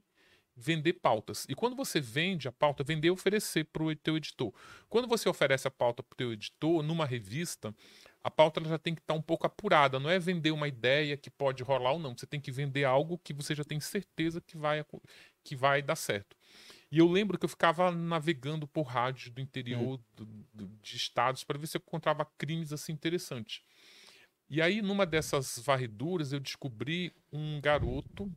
vender 0.56 0.94
pautas. 0.94 1.46
E 1.50 1.56
quando 1.56 1.76
você 1.76 2.00
vende 2.00 2.48
a 2.48 2.52
pauta, 2.52 2.84
vender 2.84 3.08
e 3.08 3.12
oferecer 3.12 3.66
para 3.66 3.84
o 3.84 3.96
teu 3.96 4.18
editor. 4.18 4.54
Quando 4.88 5.08
você 5.08 5.28
oferece 5.28 5.68
a 5.68 5.72
pauta 5.72 6.04
para 6.04 6.14
o 6.14 6.18
teu 6.18 6.32
editor, 6.32 6.84
numa 6.84 7.06
revista, 7.06 7.74
a 8.24 8.30
pauta 8.30 8.64
já 8.64 8.78
tem 8.78 8.94
que 8.94 9.02
estar 9.02 9.14
tá 9.14 9.20
um 9.20 9.22
pouco 9.22 9.48
apurada. 9.48 10.00
Não 10.00 10.10
é 10.10 10.20
vender 10.20 10.52
uma 10.52 10.68
ideia 10.68 11.18
que 11.18 11.30
pode 11.30 11.64
rolar 11.64 11.94
ou 11.94 12.00
não. 12.00 12.16
Você 12.16 12.26
tem 12.26 12.42
que 12.42 12.52
vender 12.52 12.84
algo 12.84 13.20
que 13.20 13.34
você 13.34 13.56
já 13.56 13.64
tem 13.64 13.80
certeza 13.80 14.42
que 14.42 14.58
vai, 14.58 14.84
que 15.44 15.56
vai 15.56 15.82
dar 15.82 15.96
certo. 15.96 16.36
E 16.92 17.00
eu 17.00 17.08
lembro 17.08 17.38
que 17.38 17.46
eu 17.46 17.50
ficava 17.50 17.92
navegando 17.92 18.68
por 18.68 18.84
rádios 18.84 19.30
do 19.30 19.42
interior 19.42 20.00
hum. 20.00 20.04
do, 20.16 20.26
do, 20.54 20.68
de 20.82 20.98
estados 20.98 21.44
para 21.44 21.58
ver 21.58 21.68
se 21.68 21.78
eu 21.78 21.82
encontrava 21.86 22.26
crimes 22.38 22.74
assim 22.74 22.94
interessantes. 22.94 23.62
E 24.50 24.62
aí, 24.62 24.82
numa 24.82 25.06
dessas 25.06 25.60
varreduras, 25.60 26.32
eu 26.32 26.40
descobri 26.40 27.14
um 27.32 27.60
garoto 27.60 28.32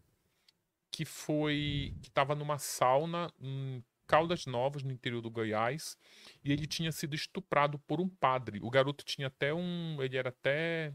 que 0.91 1.05
foi 1.05 1.95
que 2.03 2.09
estava 2.09 2.35
numa 2.35 2.59
sauna 2.59 3.33
em 3.41 3.83
Caldas 4.07 4.45
Novas, 4.45 4.83
no 4.83 4.91
interior 4.91 5.23
do 5.23 5.31
Goiás, 5.31 5.97
e 6.45 6.53
ele 6.53 6.67
tinha 6.67 6.91
sido 6.91 7.15
estuprado 7.15 7.79
por 7.79 8.01
um 8.01 8.09
padre. 8.09 8.59
O 8.61 8.69
garoto 8.69 9.05
tinha 9.05 9.29
até 9.29 9.55
um, 9.55 10.03
ele 10.03 10.17
era 10.17 10.31
até 10.31 10.93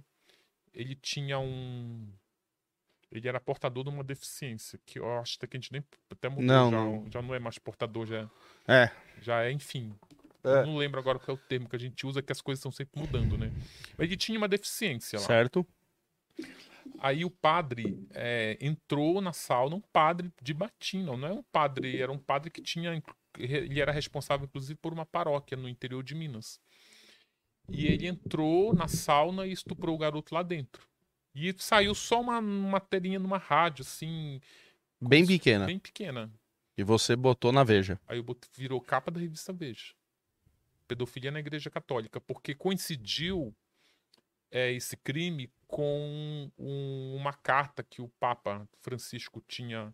ele 0.74 0.96
tinha 0.96 1.40
um 1.40 2.06
ele 3.10 3.30
era 3.30 3.40
portador 3.40 3.86
de 3.86 3.90
uma 3.90 4.04
deficiência, 4.04 4.78
que 4.86 5.00
eu 5.00 5.20
acho 5.20 5.40
que 5.40 5.46
a 5.46 5.50
gente 5.54 5.72
nem 5.72 5.82
até 6.10 6.28
mudou, 6.28 6.44
não, 6.44 6.72
já, 6.72 6.78
não. 6.78 7.12
já 7.12 7.22
não 7.22 7.34
é 7.34 7.40
mais 7.40 7.58
portador, 7.58 8.06
já 8.06 8.30
é. 8.68 8.92
Já 9.22 9.44
é, 9.46 9.52
enfim. 9.52 9.96
É. 10.46 10.66
Não 10.66 10.78
lembro 10.78 11.00
agora 11.00 11.20
qual 11.20 11.36
é 11.36 11.40
o 11.40 11.44
termo 11.44 11.68
que 11.68 11.76
a 11.76 11.80
gente 11.80 12.06
usa, 12.06 12.22
que 12.22 12.32
as 12.32 12.42
coisas 12.42 12.60
estão 12.60 12.72
sempre 12.72 13.00
mudando, 13.00 13.38
né? 13.38 13.52
Mas 13.98 14.08
ele 14.08 14.18
tinha 14.18 14.38
uma 14.38 14.48
deficiência 14.48 15.20
lá. 15.20 15.26
Certo. 15.26 15.66
Aí 17.00 17.26
o 17.26 17.30
padre 17.30 18.08
é, 18.14 18.58
entrou 18.62 19.22
na 19.22 19.34
sauna, 19.34 19.76
um 19.76 19.82
padre 19.82 20.32
de 20.42 20.54
batina, 20.54 21.18
não 21.18 21.28
é 21.28 21.34
um 21.34 21.44
padre, 21.44 22.00
era 22.00 22.12
um 22.12 22.18
padre 22.18 22.52
que 22.52 22.62
tinha. 22.62 23.02
Ele 23.38 23.82
era 23.82 23.92
responsável, 23.92 24.46
inclusive, 24.46 24.76
por 24.76 24.94
uma 24.94 25.06
paróquia 25.06 25.58
no 25.58 25.68
interior 25.68 26.04
de 26.04 26.16
Minas. 26.16 26.60
E 27.68 27.88
ele 27.88 28.08
entrou 28.08 28.74
na 28.74 28.88
sauna 28.88 29.48
e 29.48 29.52
estuprou 29.52 29.96
o 29.96 29.98
garoto 29.98 30.34
lá 30.34 30.44
dentro. 30.44 30.88
E 31.34 31.54
saiu 31.58 31.94
só 31.94 32.22
uma 32.22 32.40
materinha 32.40 33.20
numa 33.20 33.38
rádio, 33.38 33.82
assim. 33.82 34.40
Bem 35.02 35.26
pequena. 35.26 35.66
Bem 35.66 35.80
pequena. 35.80 36.32
E 36.78 36.84
você 36.84 37.16
botou 37.16 37.52
na 37.52 37.64
Veja. 37.64 38.00
Aí 38.08 38.20
eu 38.20 38.38
virou 38.56 38.80
capa 38.80 39.12
da 39.12 39.20
revista 39.20 39.52
Veja. 39.52 39.94
Pedofilia 40.88 41.32
na 41.32 41.40
Igreja 41.40 41.70
Católica. 41.70 42.20
Porque 42.22 42.54
coincidiu 42.56 43.56
é, 44.52 44.72
esse 44.72 44.96
crime 44.98 45.52
com 45.68 46.50
um, 46.58 47.16
uma 47.16 47.34
carta 47.34 47.84
que 47.84 48.02
o 48.02 48.08
Papa 48.20 48.68
Francisco 48.82 49.44
tinha 49.48 49.94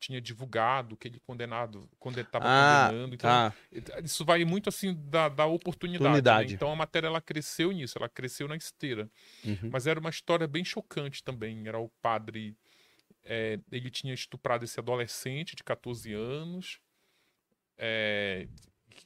tinha 0.00 0.20
divulgado 0.20 0.96
que 0.96 1.08
ele 1.08 1.18
condenado 1.18 1.90
quando 1.98 2.18
ele 2.18 2.28
estava 2.28 2.44
ah, 2.46 2.86
condenando 2.86 3.14
então 3.16 3.28
tá. 3.28 4.00
isso 4.00 4.24
vai 4.24 4.44
muito 4.44 4.68
assim 4.68 4.94
da, 4.94 5.28
da 5.28 5.44
oportunidade, 5.44 6.50
né? 6.50 6.54
então 6.54 6.70
a 6.70 6.76
matéria 6.76 7.08
ela 7.08 7.20
cresceu 7.20 7.72
nisso 7.72 7.98
ela 7.98 8.08
cresceu 8.08 8.46
na 8.46 8.54
esteira 8.54 9.10
uhum. 9.44 9.70
mas 9.72 9.88
era 9.88 9.98
uma 9.98 10.10
história 10.10 10.46
bem 10.46 10.64
chocante 10.64 11.24
também 11.24 11.66
era 11.66 11.80
o 11.80 11.88
padre 12.00 12.56
é, 13.24 13.58
ele 13.72 13.90
tinha 13.90 14.14
estuprado 14.14 14.64
esse 14.64 14.78
adolescente 14.78 15.56
de 15.56 15.64
14 15.64 16.12
anos 16.12 16.78
é, 17.76 18.46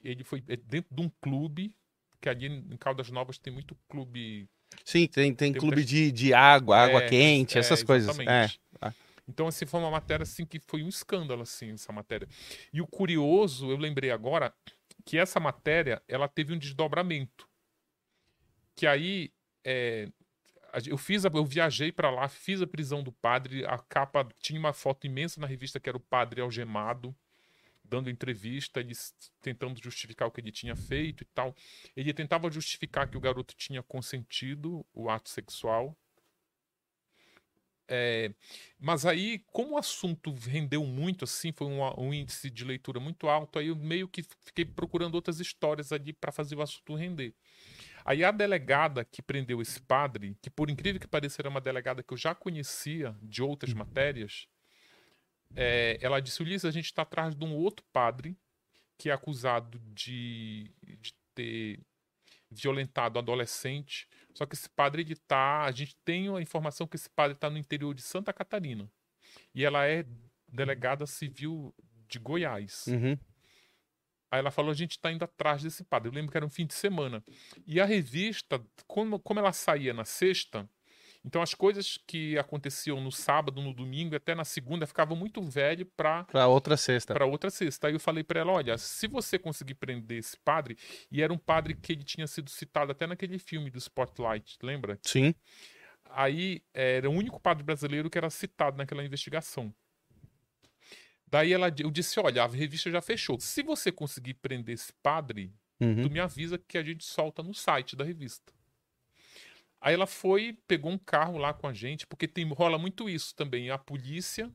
ele 0.03 0.25
foi 0.25 0.43
é, 0.49 0.57
dentro 0.57 0.95
de 0.95 1.03
um 1.03 1.11
clube 1.21 1.75
que 2.21 2.29
ali 2.29 2.47
em 2.47 2.77
Caldas 2.77 3.11
Novas 3.11 3.39
tem 3.39 3.53
muito 3.53 3.77
clube 3.89 4.49
Sim, 4.85 5.07
tem, 5.07 5.35
tem, 5.35 5.53
tem 5.53 5.61
clube 5.61 5.85
de, 5.85 6.11
de 6.11 6.33
água, 6.33 6.79
água 6.79 7.03
é, 7.03 7.09
quente, 7.09 7.57
é, 7.57 7.61
essas 7.61 7.83
coisas. 7.83 8.19
É. 8.21 8.49
Então, 9.29 9.47
assim, 9.47 9.67
foi 9.67 9.81
uma 9.81 9.91
matéria 9.91 10.25
assim 10.25 10.45
que 10.45 10.59
foi 10.59 10.83
um 10.83 10.89
escândalo, 10.89 11.43
assim, 11.43 11.73
essa 11.73 11.93
matéria. 11.93 12.29
E 12.73 12.81
o 12.81 12.87
curioso, 12.87 13.71
eu 13.71 13.77
lembrei 13.77 14.11
agora 14.11 14.53
que 15.05 15.19
essa 15.19 15.39
matéria 15.39 16.03
ela 16.09 16.29
teve 16.29 16.53
um 16.53 16.59
desdobramento. 16.59 17.49
Que 18.75 18.87
aí 18.87 19.33
é, 19.65 20.09
eu 20.87 20.99
fiz, 20.99 21.25
a, 21.25 21.31
eu 21.33 21.45
viajei 21.45 21.93
para 21.93 22.11
lá, 22.11 22.29
fiz 22.29 22.61
a 22.61 22.67
prisão 22.67 23.03
do 23.03 23.13
padre, 23.13 23.65
a 23.67 23.79
capa 23.79 24.27
tinha 24.41 24.59
uma 24.59 24.73
foto 24.73 25.07
imensa 25.07 25.41
na 25.41 25.47
revista 25.47 25.79
que 25.79 25.89
era 25.89 25.97
o 25.97 26.01
padre 26.01 26.41
algemado 26.41 27.15
dando 27.85 28.11
entrevista, 28.11 28.81
ele 28.81 28.95
tentando 29.41 29.83
justificar 29.83 30.29
o 30.29 30.31
que 30.31 30.41
ele 30.41 30.53
tinha 30.53 30.77
feito 30.77 31.23
e 31.23 31.27
tal. 31.27 31.55
Ele 31.97 32.13
tentava 32.13 32.51
justificar 32.51 33.09
que 33.09 33.17
o 33.17 33.21
garoto 33.21 33.55
tinha 33.57 33.83
consentido 33.83 34.85
o 34.93 35.11
ato 35.11 35.29
sexual. 35.29 35.97
É, 37.89 38.33
mas 38.79 39.05
aí, 39.05 39.41
como 39.53 39.75
o 39.75 39.77
assunto 39.77 40.33
rendeu 40.33 40.85
muito, 40.87 41.25
assim, 41.25 41.53
foi 41.53 41.67
um, 41.67 41.83
um, 42.01 42.15
índice 42.15 42.49
de 42.49 42.65
leitura 42.65 42.99
muito 42.99 43.29
alto, 43.29 43.59
aí 43.59 43.67
eu 43.69 43.77
meio 43.77 44.09
que 44.09 44.23
fiquei 44.41 44.65
procurando 44.65 45.15
outras 45.15 45.41
histórias 45.41 45.93
ali 45.93 46.13
para 46.13 46.33
fazer 46.33 46.57
o 46.57 46.63
assunto 46.63 46.95
render. 46.95 47.35
Aí 48.05 48.25
a 48.25 48.31
delegada 48.31 49.05
que 49.05 49.21
prendeu 49.21 49.61
esse 49.61 49.81
padre, 49.81 50.37
que 50.41 50.49
por 50.49 50.71
incrível 50.71 51.01
que 51.01 51.07
pareça 51.07 51.43
era 51.43 51.49
uma 51.49 51.61
delegada 51.61 52.03
que 52.03 52.13
eu 52.13 52.17
já 52.17 52.35
conhecia 52.35 53.15
de 53.23 53.43
outras 53.43 53.75
matérias, 53.75 54.49
é, 55.55 55.99
ela 56.01 56.21
disse: 56.21 56.43
Ulisses, 56.43 56.65
a 56.65 56.71
gente 56.71 56.87
está 56.87 57.03
atrás 57.03 57.35
de 57.35 57.45
um 57.45 57.55
outro 57.55 57.85
padre 57.93 58.37
que 58.99 59.11
é 59.11 59.13
acusado 59.13 59.79
de, 59.95 60.71
de 61.01 61.15
ter 61.35 61.81
violentado 62.51 63.19
adolescente. 63.19 64.07
Só 64.35 64.47
que 64.47 64.55
esse 64.55 64.69
padre 64.69 65.03
ele 65.03 65.17
tá, 65.17 65.65
a 65.65 65.71
gente 65.73 65.97
tem 66.05 66.35
a 66.35 66.41
informação 66.41 66.87
que 66.87 66.97
esse 66.97 67.11
padre 67.11 67.35
está 67.35 67.51
no 67.51 67.59
interior 67.59 67.95
de 67.95 68.03
Santa 68.03 68.33
Catarina 68.33 68.91
e 69.55 69.65
ela 69.65 69.87
é 69.87 70.05
delegada 70.49 71.07
civil 71.07 71.75
de 72.09 72.19
Goiás. 72.19 72.87
Uhum. 72.87 73.19
Aí 74.31 74.39
ela 74.39 74.51
falou: 74.51 74.71
a 74.71 74.75
gente 74.75 74.93
está 74.93 75.13
indo 75.13 75.25
atrás 75.25 75.63
desse 75.63 75.85
padre. 75.85 76.09
Eu 76.09 76.15
lembro 76.15 76.31
que 76.31 76.37
era 76.37 76.47
um 76.47 76.51
fim 76.51 76.67
de 76.67 76.75
semana. 76.75 77.23
E 77.67 77.81
a 77.81 77.85
revista, 77.85 78.65
como, 78.87 79.19
como 79.19 79.41
ela 79.41 79.53
saía 79.53 79.93
na 79.93 80.05
sexta, 80.05 80.69
então 81.25 81.41
as 81.41 81.55
coisas 81.55 81.99
que 82.07 82.37
aconteciam 82.37 83.01
no 83.01 83.13
sábado, 83.13 83.63
no 83.63 83.73
domingo, 83.73 84.17
até 84.17 84.35
na 84.35 84.45
segunda, 84.45 84.87
ficavam 84.87 85.17
muito 85.17 85.41
velho 85.41 85.87
para 85.97 86.25
para 86.25 86.47
outra 86.49 86.77
sexta. 86.77 87.15
Para 87.15 87.27
outra 87.27 87.51
sexta. 87.51 87.87
Aí 87.87 87.95
eu 87.95 88.01
falei 88.01 88.25
para 88.25 88.41
ela, 88.41 88.53
olha, 88.53 88.77
se 88.77 89.07
você 89.07 89.39
conseguir 89.39 89.75
prender 89.75 90.19
esse 90.19 90.37
padre, 90.39 90.77
e 91.11 91.23
era 91.23 91.33
um 91.33 91.39
padre 91.39 91.75
que 91.75 91.93
ele 91.93 92.03
tinha 92.03 92.27
sido 92.27 92.51
citado 92.51 92.91
até 92.91 93.07
naquele 93.07 93.39
filme 93.39 93.71
do 93.71 93.79
Spotlight, 93.79 94.59
lembra? 94.63 94.99
Sim. 95.03 95.35
Aí 96.11 96.63
era 96.75 97.09
o 97.09 97.13
único 97.13 97.41
padre 97.41 97.63
brasileiro 97.63 98.11
que 98.11 98.19
era 98.19 98.29
citado 98.29 98.77
naquela 98.77 99.05
investigação. 99.05 99.73
Daí 101.27 101.53
ela, 101.53 101.75
eu 101.79 101.91
disse, 101.91 102.21
olha, 102.21 102.43
a 102.43 102.47
revista 102.47 102.91
já 102.91 103.01
fechou. 103.01 103.41
Se 103.41 103.63
você 103.63 103.91
conseguir 103.91 104.35
prender 104.35 104.75
esse 104.75 104.93
padre, 105.03 105.51
uhum. 105.81 106.03
tu 106.03 106.11
me 106.11 106.21
avisa 106.21 106.59
que 106.59 106.77
a 106.77 106.83
gente 106.83 107.05
solta 107.05 107.43
no 107.43 107.55
site 107.55 107.97
da 107.97 108.05
revista. 108.05 108.53
Aí 109.83 109.95
ela 109.95 110.07
foi, 110.07 110.57
pegou 110.69 110.93
um 110.93 110.99
carro 110.99 111.37
lá 111.37 111.53
com 111.53 111.67
a 111.67 111.75
gente, 111.75 112.07
porque 112.07 112.29
tem, 112.29 112.49
rola 112.53 112.79
muito 112.79 113.11
isso 113.11 113.35
também. 113.35 113.69
A 113.69 113.77
polícia, 113.77 114.49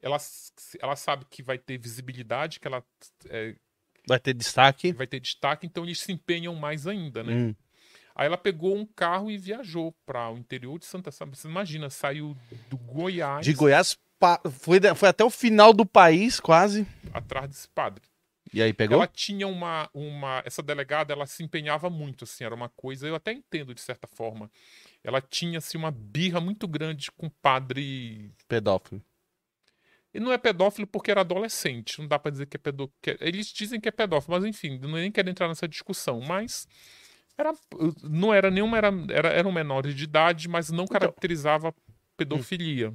ela, 0.00 0.16
ela 0.80 0.94
sabe 0.94 1.26
que 1.28 1.42
vai 1.42 1.58
ter 1.58 1.76
visibilidade, 1.76 2.60
que 2.60 2.68
ela. 2.68 2.84
É, 3.28 3.56
vai 4.06 4.20
ter 4.20 4.32
destaque. 4.32 4.92
Vai 4.92 5.08
ter 5.08 5.18
destaque, 5.18 5.66
então 5.66 5.82
eles 5.82 5.98
se 5.98 6.12
empenham 6.12 6.54
mais 6.54 6.86
ainda, 6.86 7.24
né? 7.24 7.34
Hum. 7.34 7.54
Aí 8.14 8.26
ela 8.26 8.38
pegou 8.38 8.76
um 8.76 8.86
carro 8.86 9.28
e 9.28 9.36
viajou 9.36 9.92
para 10.06 10.30
o 10.30 10.38
interior 10.38 10.78
de 10.78 10.86
Santa 10.86 11.10
Santa. 11.10 11.34
Você 11.34 11.48
imagina, 11.48 11.90
saiu 11.90 12.36
do 12.68 12.78
Goiás. 12.78 13.44
De 13.44 13.52
Goiás, 13.52 13.98
foi, 14.52 14.78
foi 14.94 15.08
até 15.08 15.24
o 15.24 15.30
final 15.30 15.72
do 15.72 15.84
país, 15.84 16.38
quase. 16.38 16.86
Atrás 17.12 17.48
desse 17.48 17.68
padre. 17.68 18.04
E 18.52 18.60
aí 18.62 18.72
pegou? 18.72 18.96
Ela 18.96 19.06
tinha 19.06 19.46
uma, 19.46 19.88
uma. 19.94 20.42
Essa 20.44 20.62
delegada, 20.62 21.12
ela 21.12 21.26
se 21.26 21.42
empenhava 21.42 21.88
muito, 21.88 22.24
assim, 22.24 22.44
era 22.44 22.54
uma 22.54 22.68
coisa. 22.68 23.06
Eu 23.06 23.14
até 23.14 23.32
entendo 23.32 23.74
de 23.74 23.80
certa 23.80 24.06
forma. 24.06 24.50
Ela 25.04 25.20
tinha, 25.20 25.58
assim, 25.58 25.78
uma 25.78 25.90
birra 25.90 26.40
muito 26.40 26.66
grande 26.66 27.10
com 27.12 27.26
o 27.26 27.30
padre. 27.30 28.32
Pedófilo. 28.48 29.02
E 30.12 30.18
não 30.18 30.32
é 30.32 30.38
pedófilo 30.38 30.86
porque 30.86 31.10
era 31.10 31.20
adolescente. 31.20 32.00
Não 32.00 32.08
dá 32.08 32.18
para 32.18 32.32
dizer 32.32 32.46
que 32.46 32.56
é 32.56 32.60
pedófilo. 32.60 32.98
Eles 33.20 33.46
dizem 33.46 33.80
que 33.80 33.88
é 33.88 33.92
pedófilo, 33.92 34.36
mas 34.36 34.44
enfim, 34.44 34.78
não 34.78 34.90
nem 34.90 35.12
quero 35.12 35.30
entrar 35.30 35.46
nessa 35.46 35.68
discussão. 35.68 36.20
Mas 36.20 36.66
era, 37.38 37.52
não 38.02 38.34
era 38.34 38.50
nenhuma. 38.50 38.76
Era, 38.76 38.92
era, 39.10 39.28
eram 39.28 39.52
menores 39.52 39.94
de 39.94 40.04
idade, 40.04 40.48
mas 40.48 40.70
não 40.70 40.84
então 40.84 40.98
caracterizava 40.98 41.72
pedofilia. 42.16 42.92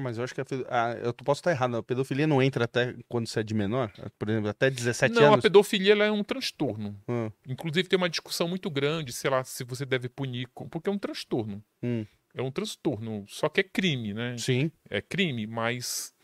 Mas 0.00 0.18
eu 0.18 0.24
acho 0.24 0.34
que 0.34 0.40
a, 0.40 0.44
a, 0.68 0.92
eu 0.94 1.14
posso 1.14 1.40
estar 1.40 1.50
errado. 1.50 1.76
A 1.76 1.82
pedofilia 1.82 2.26
não 2.26 2.42
entra 2.42 2.64
até 2.64 2.94
quando 3.08 3.26
você 3.26 3.40
é 3.40 3.42
de 3.42 3.54
menor? 3.54 3.90
Por 4.18 4.28
exemplo, 4.28 4.50
até 4.50 4.70
17 4.70 5.14
não, 5.14 5.22
anos? 5.22 5.30
Não, 5.30 5.38
a 5.38 5.42
pedofilia 5.42 5.94
é 5.94 6.10
um 6.10 6.22
transtorno. 6.22 7.00
Hum. 7.08 7.30
Inclusive 7.48 7.88
tem 7.88 7.96
uma 7.96 8.08
discussão 8.08 8.46
muito 8.46 8.70
grande, 8.70 9.12
sei 9.12 9.30
lá, 9.30 9.42
se 9.42 9.64
você 9.64 9.86
deve 9.86 10.08
punir, 10.08 10.48
porque 10.70 10.90
é 10.90 10.92
um 10.92 10.98
transtorno. 10.98 11.64
Hum. 11.82 12.04
É 12.34 12.42
um 12.42 12.50
transtorno, 12.50 13.24
só 13.26 13.48
que 13.48 13.60
é 13.60 13.64
crime, 13.64 14.12
né? 14.12 14.36
Sim. 14.36 14.70
É 14.90 15.00
crime, 15.00 15.46
mas 15.46 16.14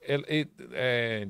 é, 0.00 0.14
é, 0.14 0.46
é... 0.72 1.28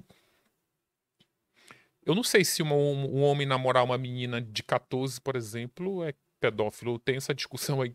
Eu 2.05 2.15
não 2.15 2.23
sei 2.23 2.45
se 2.45 2.63
uma, 2.63 2.75
um, 2.75 3.23
homem 3.23 3.47
namorar 3.47 3.85
uma 3.85 3.97
menina 3.97 4.41
de 4.41 4.63
14, 4.63 5.21
por 5.21 5.37
exemplo, 5.37 6.05
é 6.05 6.15
pedófilo. 6.41 6.99
Tem 6.99 7.17
essa 7.17 7.35
discussão 7.35 7.81
aí. 7.83 7.93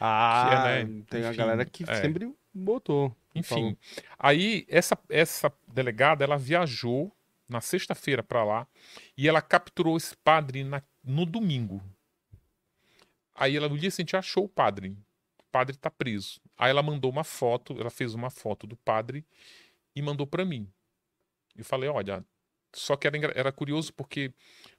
Ah, 0.00 0.64
é, 0.70 0.84
né? 0.84 1.02
tem 1.08 1.20
Enfim, 1.20 1.28
a 1.28 1.32
galera 1.32 1.64
que 1.64 1.84
é. 1.88 1.94
sempre 2.00 2.32
botou. 2.52 3.14
Enfim, 3.34 3.76
aí 4.18 4.66
essa, 4.68 4.98
essa 5.08 5.52
delegada, 5.66 6.24
ela 6.24 6.36
viajou 6.36 7.12
na 7.48 7.60
sexta-feira 7.60 8.22
para 8.22 8.44
lá 8.44 8.66
e 9.16 9.28
ela 9.28 9.40
capturou 9.40 9.96
esse 9.96 10.16
padre 10.16 10.64
na, 10.64 10.82
no 11.04 11.24
domingo. 11.24 11.82
Aí 13.34 13.56
ela 13.56 13.68
no 13.68 13.78
dia 13.78 13.90
seguinte 13.90 14.16
achou 14.16 14.44
o 14.44 14.48
padre. 14.48 14.90
O 15.38 15.44
padre 15.52 15.76
tá 15.76 15.90
preso. 15.90 16.40
Aí 16.56 16.70
ela 16.70 16.82
mandou 16.82 17.10
uma 17.10 17.24
foto, 17.24 17.78
ela 17.80 17.90
fez 17.90 18.12
uma 18.12 18.30
foto 18.30 18.66
do 18.66 18.76
padre 18.76 19.24
e 19.94 20.02
mandou 20.02 20.26
para 20.26 20.44
mim. 20.44 20.70
Eu 21.56 21.64
falei, 21.64 21.88
olha, 21.88 22.24
só 22.74 22.96
que 22.96 23.06
era, 23.06 23.16
era 23.34 23.52
curioso 23.52 23.92
porque 23.94 24.32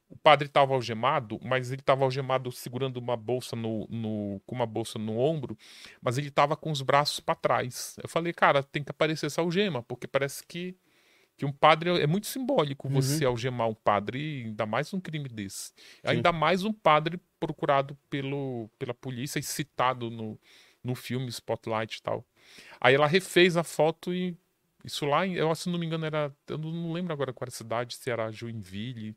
o 0.10 0.18
padre 0.18 0.48
estava 0.48 0.74
algemado, 0.74 1.40
mas 1.44 1.72
ele 1.72 1.82
estava 1.82 2.04
algemado 2.04 2.52
segurando 2.52 2.98
uma 2.98 3.16
bolsa 3.16 3.56
no, 3.56 3.88
no, 3.90 4.42
com 4.46 4.56
uma 4.56 4.66
bolsa 4.66 4.98
no 4.98 5.18
ombro, 5.20 5.58
mas 6.02 6.18
ele 6.18 6.30
estava 6.30 6.58
com 6.58 6.72
os 6.72 6.82
braços 6.82 7.20
para 7.20 7.36
trás. 7.36 7.96
Eu 8.02 8.10
falei, 8.10 8.34
cara, 8.34 8.64
tem 8.64 8.84
que 8.84 8.90
aparecer 8.90 9.28
essa 9.28 9.42
algema, 9.42 9.84
porque 9.84 10.08
parece 10.08 10.44
que, 10.46 10.76
que 11.38 11.46
um 11.46 11.52
padre 11.52 12.02
é 12.02 12.08
muito 12.08 12.26
simbólico 12.26 12.88
uhum. 12.88 12.96
você 12.96 13.24
algemar 13.24 13.70
um 13.70 13.76
padre, 13.76 14.46
ainda 14.48 14.66
mais 14.66 14.92
um 14.94 15.00
crime 15.00 15.30
desse. 15.30 15.68
Sim. 15.68 15.74
Ainda 16.04 16.32
mais 16.32 16.64
um 16.64 16.74
padre 16.74 17.20
procurado 17.40 17.96
pelo, 18.10 18.68
pela 18.80 18.96
polícia 18.96 19.38
e 19.38 19.44
citado 19.44 20.10
no, 20.10 20.40
no 20.84 20.96
filme 20.96 21.30
Spotlight 21.30 21.98
e 21.98 22.02
tal. 22.02 22.26
Aí 22.82 22.96
ela 22.96 23.06
refez 23.06 23.56
a 23.56 23.64
foto 23.64 24.12
e 24.12 24.36
isso 24.84 25.06
lá, 25.06 25.28
eu 25.28 25.54
se 25.54 25.70
não 25.70 25.78
me 25.78 25.86
engano, 25.86 26.06
era. 26.06 26.34
Eu 26.48 26.58
não 26.58 26.94
lembro 26.94 27.14
agora 27.14 27.34
qual 27.34 27.46
era 27.46 27.54
a 27.54 27.58
cidade, 27.58 27.96
se 27.96 28.10
era 28.10 28.32
Joinville. 28.32 29.16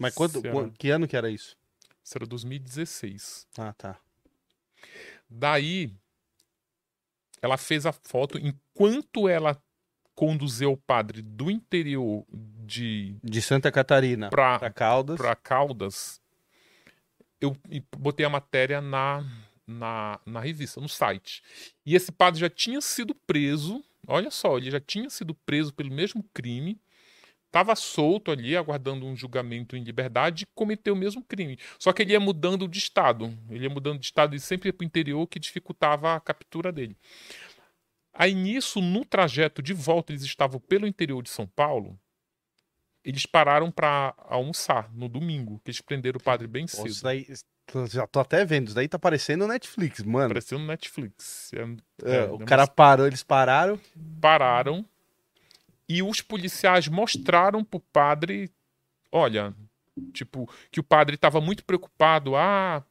Mas 0.00 0.14
quando, 0.14 0.44
era... 0.44 0.70
que 0.78 0.90
ano 0.90 1.06
que 1.06 1.16
era 1.16 1.30
isso? 1.30 1.56
Isso 2.02 2.16
era 2.16 2.26
2016. 2.26 3.46
Ah, 3.58 3.72
tá. 3.72 3.98
Daí, 5.28 5.92
ela 7.42 7.56
fez 7.56 7.84
a 7.84 7.92
foto 7.92 8.38
enquanto 8.38 9.28
ela 9.28 9.60
conduziu 10.14 10.72
o 10.72 10.76
padre 10.76 11.22
do 11.22 11.50
interior 11.50 12.24
de. 12.30 13.14
De 13.22 13.42
Santa 13.42 13.70
Catarina 13.70 14.30
para 14.30 14.70
Caldas. 14.70 15.16
Para 15.18 15.36
Caldas. 15.36 16.20
Eu 17.40 17.56
botei 17.96 18.24
a 18.24 18.30
matéria 18.30 18.80
na, 18.80 19.24
na, 19.66 20.20
na 20.26 20.40
revista, 20.40 20.80
no 20.80 20.88
site. 20.88 21.42
E 21.86 21.94
esse 21.94 22.10
padre 22.10 22.40
já 22.40 22.50
tinha 22.50 22.80
sido 22.80 23.14
preso 23.14 23.82
Olha 24.06 24.30
só, 24.30 24.56
ele 24.56 24.70
já 24.70 24.80
tinha 24.80 25.08
sido 25.10 25.34
preso 25.34 25.72
pelo 25.72 25.92
mesmo 25.92 26.24
crime, 26.34 26.80
estava 27.50 27.74
solto 27.74 28.30
ali, 28.30 28.56
aguardando 28.56 29.04
um 29.04 29.16
julgamento 29.16 29.76
em 29.76 29.82
liberdade 29.82 30.44
e 30.44 30.46
cometeu 30.54 30.94
o 30.94 30.96
mesmo 30.96 31.22
crime. 31.22 31.58
Só 31.78 31.92
que 31.92 32.02
ele 32.02 32.12
ia 32.12 32.20
mudando 32.20 32.68
de 32.68 32.78
estado. 32.78 33.36
Ele 33.50 33.64
ia 33.64 33.70
mudando 33.70 33.98
de 33.98 34.06
estado 34.06 34.36
e 34.36 34.40
sempre 34.40 34.68
ia 34.68 34.72
para 34.72 34.84
o 34.84 34.86
interior, 34.86 35.26
que 35.26 35.38
dificultava 35.38 36.14
a 36.14 36.20
captura 36.20 36.72
dele. 36.72 36.96
Aí 38.14 38.34
nisso, 38.34 38.80
no 38.80 39.04
trajeto 39.04 39.60
de 39.60 39.72
volta, 39.72 40.12
eles 40.12 40.22
estavam 40.22 40.60
pelo 40.60 40.86
interior 40.86 41.22
de 41.22 41.30
São 41.30 41.46
Paulo. 41.46 41.98
Eles 43.04 43.26
pararam 43.26 43.70
para 43.70 44.14
almoçar 44.18 44.92
no 44.92 45.08
domingo, 45.08 45.60
que 45.64 45.70
eles 45.70 45.80
prenderam 45.80 46.18
o 46.18 46.22
padre 46.22 46.46
bem 46.46 46.66
cedo. 46.66 46.86
Isso 46.86 47.02
daí, 47.02 47.26
já 47.88 48.06
tô 48.06 48.20
até 48.20 48.44
vendo, 48.44 48.66
isso 48.66 48.76
daí 48.76 48.86
tá 48.86 48.98
parecendo 48.98 49.46
Netflix, 49.48 50.02
mano. 50.02 50.28
Parecendo 50.28 50.64
Netflix. 50.64 51.50
É, 51.54 51.62
é, 52.04 52.16
é, 52.16 52.24
o 52.24 52.38
cara 52.40 52.66
parou, 52.66 53.06
eles 53.06 53.22
pararam. 53.22 53.80
Pararam. 54.20 54.84
E 55.90 56.04
os 56.04 56.20
policiais 56.20 56.86
mostraram 56.86 57.64
pro 57.64 57.80
padre, 57.80 58.48
olha, 59.10 59.52
tipo, 60.12 60.48
que 60.70 60.78
o 60.78 60.84
padre 60.84 61.16
tava 61.16 61.40
muito 61.40 61.64
preocupado. 61.64 62.36
Ah, 62.36 62.84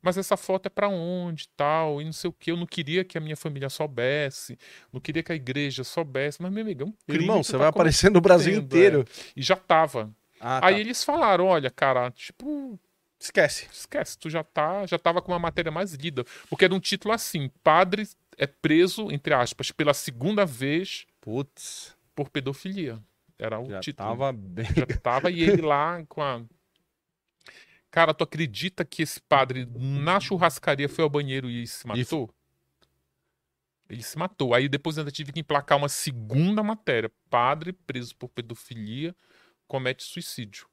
mas 0.00 0.16
essa 0.16 0.34
foto 0.34 0.64
é 0.64 0.70
para 0.70 0.88
onde 0.88 1.46
tal, 1.50 2.00
e 2.00 2.06
não 2.06 2.12
sei 2.12 2.30
o 2.30 2.32
que. 2.32 2.50
Eu 2.50 2.56
não 2.56 2.64
queria 2.64 3.04
que 3.04 3.18
a 3.18 3.20
minha 3.20 3.36
família 3.36 3.68
soubesse, 3.68 4.58
não 4.90 4.98
queria 4.98 5.22
que 5.22 5.30
a 5.30 5.34
igreja 5.34 5.84
soubesse, 5.84 6.40
mas 6.40 6.50
meu 6.50 6.62
amigão, 6.62 6.94
irmão, 7.06 7.44
você 7.44 7.52
tá 7.52 7.58
vai 7.58 7.68
aparecer 7.68 8.10
no 8.10 8.18
Brasil 8.18 8.54
inteiro. 8.54 9.04
É. 9.06 9.32
E 9.36 9.42
já 9.42 9.54
tava. 9.54 10.10
Ah, 10.40 10.68
Aí 10.68 10.76
tá. 10.76 10.80
eles 10.80 11.04
falaram, 11.04 11.44
olha, 11.44 11.70
cara, 11.70 12.10
tipo, 12.12 12.80
Esquece. 13.20 13.68
Esquece, 13.70 14.16
tu 14.16 14.30
já 14.30 14.42
tá, 14.42 14.86
já 14.86 14.98
tava 14.98 15.20
com 15.20 15.32
uma 15.32 15.38
matéria 15.38 15.70
mais 15.70 15.92
lida. 15.92 16.24
Porque 16.48 16.64
era 16.64 16.74
um 16.74 16.80
título 16.80 17.12
assim: 17.12 17.50
Padre 17.62 18.08
é 18.38 18.46
preso, 18.46 19.10
entre 19.10 19.34
aspas, 19.34 19.70
pela 19.70 19.92
segunda 19.92 20.46
vez 20.46 21.04
Putz. 21.28 21.94
Por 22.18 22.30
pedofilia. 22.30 23.00
Era 23.38 23.60
o 23.60 23.70
já 23.70 23.78
título. 23.78 24.08
Tava 24.08 24.32
bem... 24.32 24.66
Já 24.74 24.86
tava 25.00 25.30
e 25.30 25.40
ele 25.40 25.62
lá 25.62 26.04
com 26.06 26.20
a. 26.20 26.42
Cara, 27.92 28.12
tu 28.12 28.24
acredita 28.24 28.84
que 28.84 29.02
esse 29.02 29.20
padre 29.20 29.64
na 29.76 30.18
churrascaria 30.18 30.88
foi 30.88 31.04
ao 31.04 31.08
banheiro 31.08 31.48
e 31.48 31.64
se 31.64 31.86
matou? 31.86 32.28
Ele 33.88 34.02
se 34.02 34.18
matou. 34.18 34.52
Aí 34.52 34.68
depois 34.68 34.98
ainda 34.98 35.12
tive 35.12 35.32
que 35.32 35.38
emplacar 35.38 35.78
uma 35.78 35.88
segunda 35.88 36.60
matéria. 36.60 37.08
Padre 37.30 37.72
preso 37.72 38.16
por 38.16 38.28
pedofilia 38.28 39.14
comete 39.68 40.02
suicídio. 40.02 40.66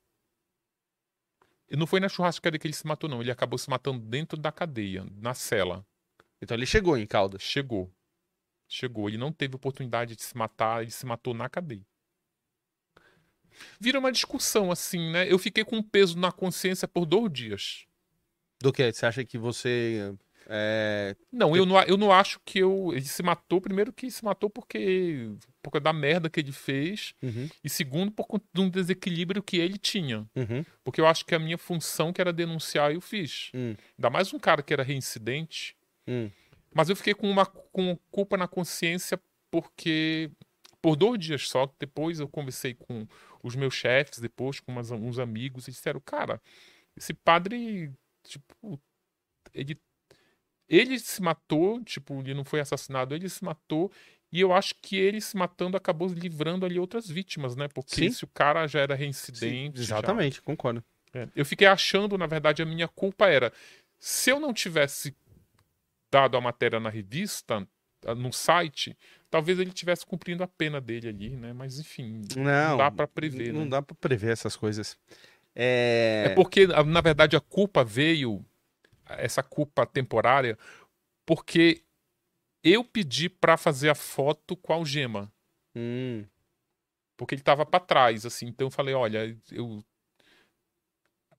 E 1.69 1.77
não 1.77 1.85
foi 1.85 1.99
na 1.99 2.09
churrascaria 2.09 2.57
que 2.57 2.65
ele 2.65 2.73
se 2.73 2.87
matou, 2.87 3.07
não. 3.07 3.21
Ele 3.21 3.29
acabou 3.29 3.59
se 3.59 3.69
matando 3.69 3.99
dentro 3.99 4.39
da 4.39 4.51
cadeia, 4.51 5.05
na 5.15 5.35
cela. 5.35 5.85
Então 6.41 6.57
ele 6.57 6.65
chegou 6.65 6.97
em 6.97 7.05
Caldas? 7.05 7.43
Chegou. 7.43 7.93
Chegou. 8.75 9.07
Ele 9.07 9.17
não 9.17 9.31
teve 9.31 9.55
oportunidade 9.55 10.17
de 10.17 10.21
se 10.21 10.35
matar, 10.35 10.81
ele 10.81 10.91
se 10.91 11.05
matou 11.05 11.33
na 11.33 11.47
cadeia. 11.47 11.85
Vira 13.79 13.97
uma 13.97 14.11
discussão, 14.11 14.69
assim, 14.69 15.11
né? 15.13 15.31
Eu 15.31 15.39
fiquei 15.39 15.63
com 15.63 15.77
um 15.77 15.83
peso 15.83 16.19
na 16.19 16.29
consciência 16.29 16.85
por 16.85 17.05
dois 17.05 17.31
dias. 17.31 17.85
Do 18.61 18.73
que? 18.73 18.91
Você 18.91 19.05
acha 19.05 19.23
que 19.23 19.37
você 19.37 20.13
é... 20.47 21.15
Não, 21.31 21.55
eu 21.55 21.65
não, 21.65 21.81
eu 21.83 21.95
não 21.95 22.11
acho 22.11 22.37
que 22.43 22.59
eu, 22.59 22.91
ele 22.91 23.05
se 23.05 23.23
matou. 23.23 23.61
Primeiro, 23.61 23.93
que 23.93 24.11
se 24.11 24.25
matou 24.25 24.49
porque 24.49 25.31
por 25.63 25.71
causa 25.71 25.83
da 25.85 25.93
merda 25.93 26.29
que 26.29 26.41
ele 26.41 26.51
fez. 26.51 27.13
Uhum. 27.21 27.49
E 27.63 27.69
segundo, 27.69 28.11
por 28.11 28.27
conta 28.27 28.45
de 28.53 28.59
um 28.59 28.69
desequilíbrio 28.69 29.41
que 29.41 29.55
ele 29.55 29.77
tinha. 29.77 30.27
Uhum. 30.35 30.65
Porque 30.83 30.99
eu 30.99 31.07
acho 31.07 31.25
que 31.25 31.33
a 31.33 31.39
minha 31.39 31.57
função, 31.57 32.11
que 32.11 32.19
era 32.19 32.33
denunciar, 32.33 32.91
eu 32.91 32.99
fiz. 32.99 33.51
Uhum. 33.53 33.77
Ainda 33.97 34.09
mais 34.09 34.33
um 34.33 34.39
cara 34.39 34.61
que 34.61 34.73
era 34.73 34.83
reincidente. 34.83 35.77
Hum. 36.07 36.29
Mas 36.75 36.89
eu 36.89 36.95
fiquei 36.95 37.13
com 37.13 37.31
uma 37.31 37.45
com 37.45 37.97
culpa 38.11 38.35
na 38.35 38.49
consciência 38.49 39.17
porque 39.49 40.29
por 40.81 40.97
dois 40.97 41.17
dias 41.19 41.47
só, 41.47 41.73
depois 41.79 42.19
eu 42.19 42.27
conversei 42.27 42.73
com 42.73 43.07
os 43.41 43.55
meus 43.55 43.73
chefes, 43.73 44.19
depois 44.19 44.59
com 44.59 44.73
umas, 44.73 44.91
uns 44.91 45.17
amigos, 45.17 45.67
e 45.67 45.71
disseram, 45.71 46.01
cara, 46.01 46.39
esse 46.95 47.13
padre, 47.13 47.91
tipo, 48.23 48.79
ele 49.53 49.79
ele 50.67 50.99
se 50.99 51.21
matou, 51.21 51.81
tipo, 51.83 52.19
ele 52.19 52.33
não 52.33 52.43
foi 52.43 52.59
assassinado, 52.59 53.15
ele 53.15 53.29
se 53.29 53.43
matou. 53.43 53.91
E 54.31 54.41
eu 54.41 54.51
acho 54.51 54.75
que 54.81 54.97
ele 54.97 55.21
se 55.21 55.37
matando 55.37 55.77
acabou 55.77 56.07
livrando 56.09 56.65
ali 56.65 56.77
outras 56.77 57.07
vítimas, 57.07 57.55
né? 57.55 57.67
Porque 57.67 57.95
Sim. 57.95 58.11
se 58.11 58.23
o 58.23 58.27
cara 58.27 58.67
já 58.67 58.81
era 58.81 58.95
reincidente. 58.95 59.77
Sim, 59.77 59.81
exatamente, 59.81 60.37
já... 60.37 60.41
concordo. 60.41 60.83
É. 61.13 61.29
Eu 61.35 61.45
fiquei 61.45 61.67
achando, 61.67 62.17
na 62.17 62.27
verdade, 62.27 62.61
a 62.61 62.65
minha 62.65 62.87
culpa 62.87 63.27
era. 63.27 63.53
Se 63.97 64.29
eu 64.29 64.39
não 64.39 64.53
tivesse 64.53 65.15
dado 66.15 66.37
a 66.37 66.41
matéria 66.41 66.79
na 66.79 66.89
revista, 66.89 67.67
no 68.15 68.31
site, 68.31 68.97
talvez 69.29 69.59
ele 69.59 69.71
tivesse 69.71 70.05
cumprindo 70.05 70.43
a 70.43 70.47
pena 70.47 70.79
dele 70.79 71.09
ali, 71.09 71.29
né? 71.35 71.51
Mas 71.51 71.77
enfim, 71.77 72.21
não, 72.37 72.43
não 72.43 72.77
dá 72.77 72.89
para 72.89 73.05
prever. 73.05 73.51
Não 73.51 73.65
né? 73.65 73.69
dá 73.69 73.81
para 73.81 73.95
prever 73.95 74.31
essas 74.31 74.55
coisas. 74.55 74.97
É... 75.53 76.27
é 76.27 76.29
porque, 76.29 76.67
na 76.67 77.01
verdade, 77.01 77.35
a 77.35 77.41
culpa 77.41 77.83
veio 77.83 78.45
essa 79.09 79.43
culpa 79.43 79.85
temporária, 79.85 80.57
porque 81.25 81.81
eu 82.63 82.81
pedi 82.81 83.27
para 83.27 83.57
fazer 83.57 83.89
a 83.89 83.95
foto 83.95 84.55
com 84.55 84.71
a 84.71 84.77
algema. 84.77 85.29
Hum. 85.77 86.23
porque 87.17 87.35
ele 87.35 87.41
estava 87.41 87.65
para 87.65 87.81
trás, 87.81 88.25
assim. 88.25 88.47
Então 88.47 88.67
eu 88.67 88.71
falei, 88.71 88.95
olha, 88.95 89.37
eu 89.51 89.83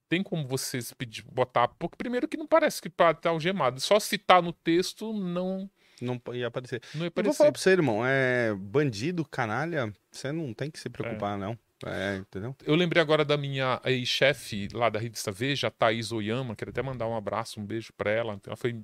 tem 0.09 0.23
como 0.23 0.47
vocês 0.47 0.93
pedir, 0.93 1.23
botar, 1.23 1.67
porque 1.67 1.95
primeiro 1.97 2.27
que 2.27 2.37
não 2.37 2.47
parece 2.47 2.81
que 2.81 2.89
para 2.89 3.11
estar 3.11 3.29
algemado, 3.29 3.79
só 3.79 3.99
citar 3.99 4.41
no 4.41 4.53
texto 4.53 5.13
não 5.13 5.69
não 5.99 6.21
ia 6.33 6.47
aparecer. 6.47 6.81
Não 6.93 7.03
ia 7.03 7.07
aparecer. 7.07 7.29
Eu 7.29 7.33
vou 7.33 7.37
falar 7.37 7.51
pra 7.51 7.59
você, 7.59 7.71
irmão, 7.71 8.05
é 8.05 8.53
bandido, 8.53 9.25
canalha, 9.25 9.91
você 10.11 10.31
não 10.31 10.53
tem 10.53 10.69
que 10.69 10.79
se 10.79 10.89
preocupar, 10.89 11.35
é. 11.35 11.41
não. 11.41 11.57
É, 11.85 12.17
entendeu? 12.17 12.55
Eu 12.65 12.75
lembrei 12.75 13.01
agora 13.01 13.23
da 13.23 13.37
minha 13.37 13.79
ex-chefe 13.85 14.67
lá 14.73 14.89
da 14.89 14.99
revista 14.99 15.31
Veja, 15.31 15.67
a 15.67 15.71
Thaís 15.71 16.11
Oyama, 16.11 16.55
quero 16.55 16.71
até 16.71 16.81
mandar 16.81 17.07
um 17.07 17.15
abraço, 17.15 17.59
um 17.59 17.65
beijo 17.65 17.93
para 17.95 18.09
ela. 18.09 18.39
Ela 18.45 18.55
foi 18.55 18.81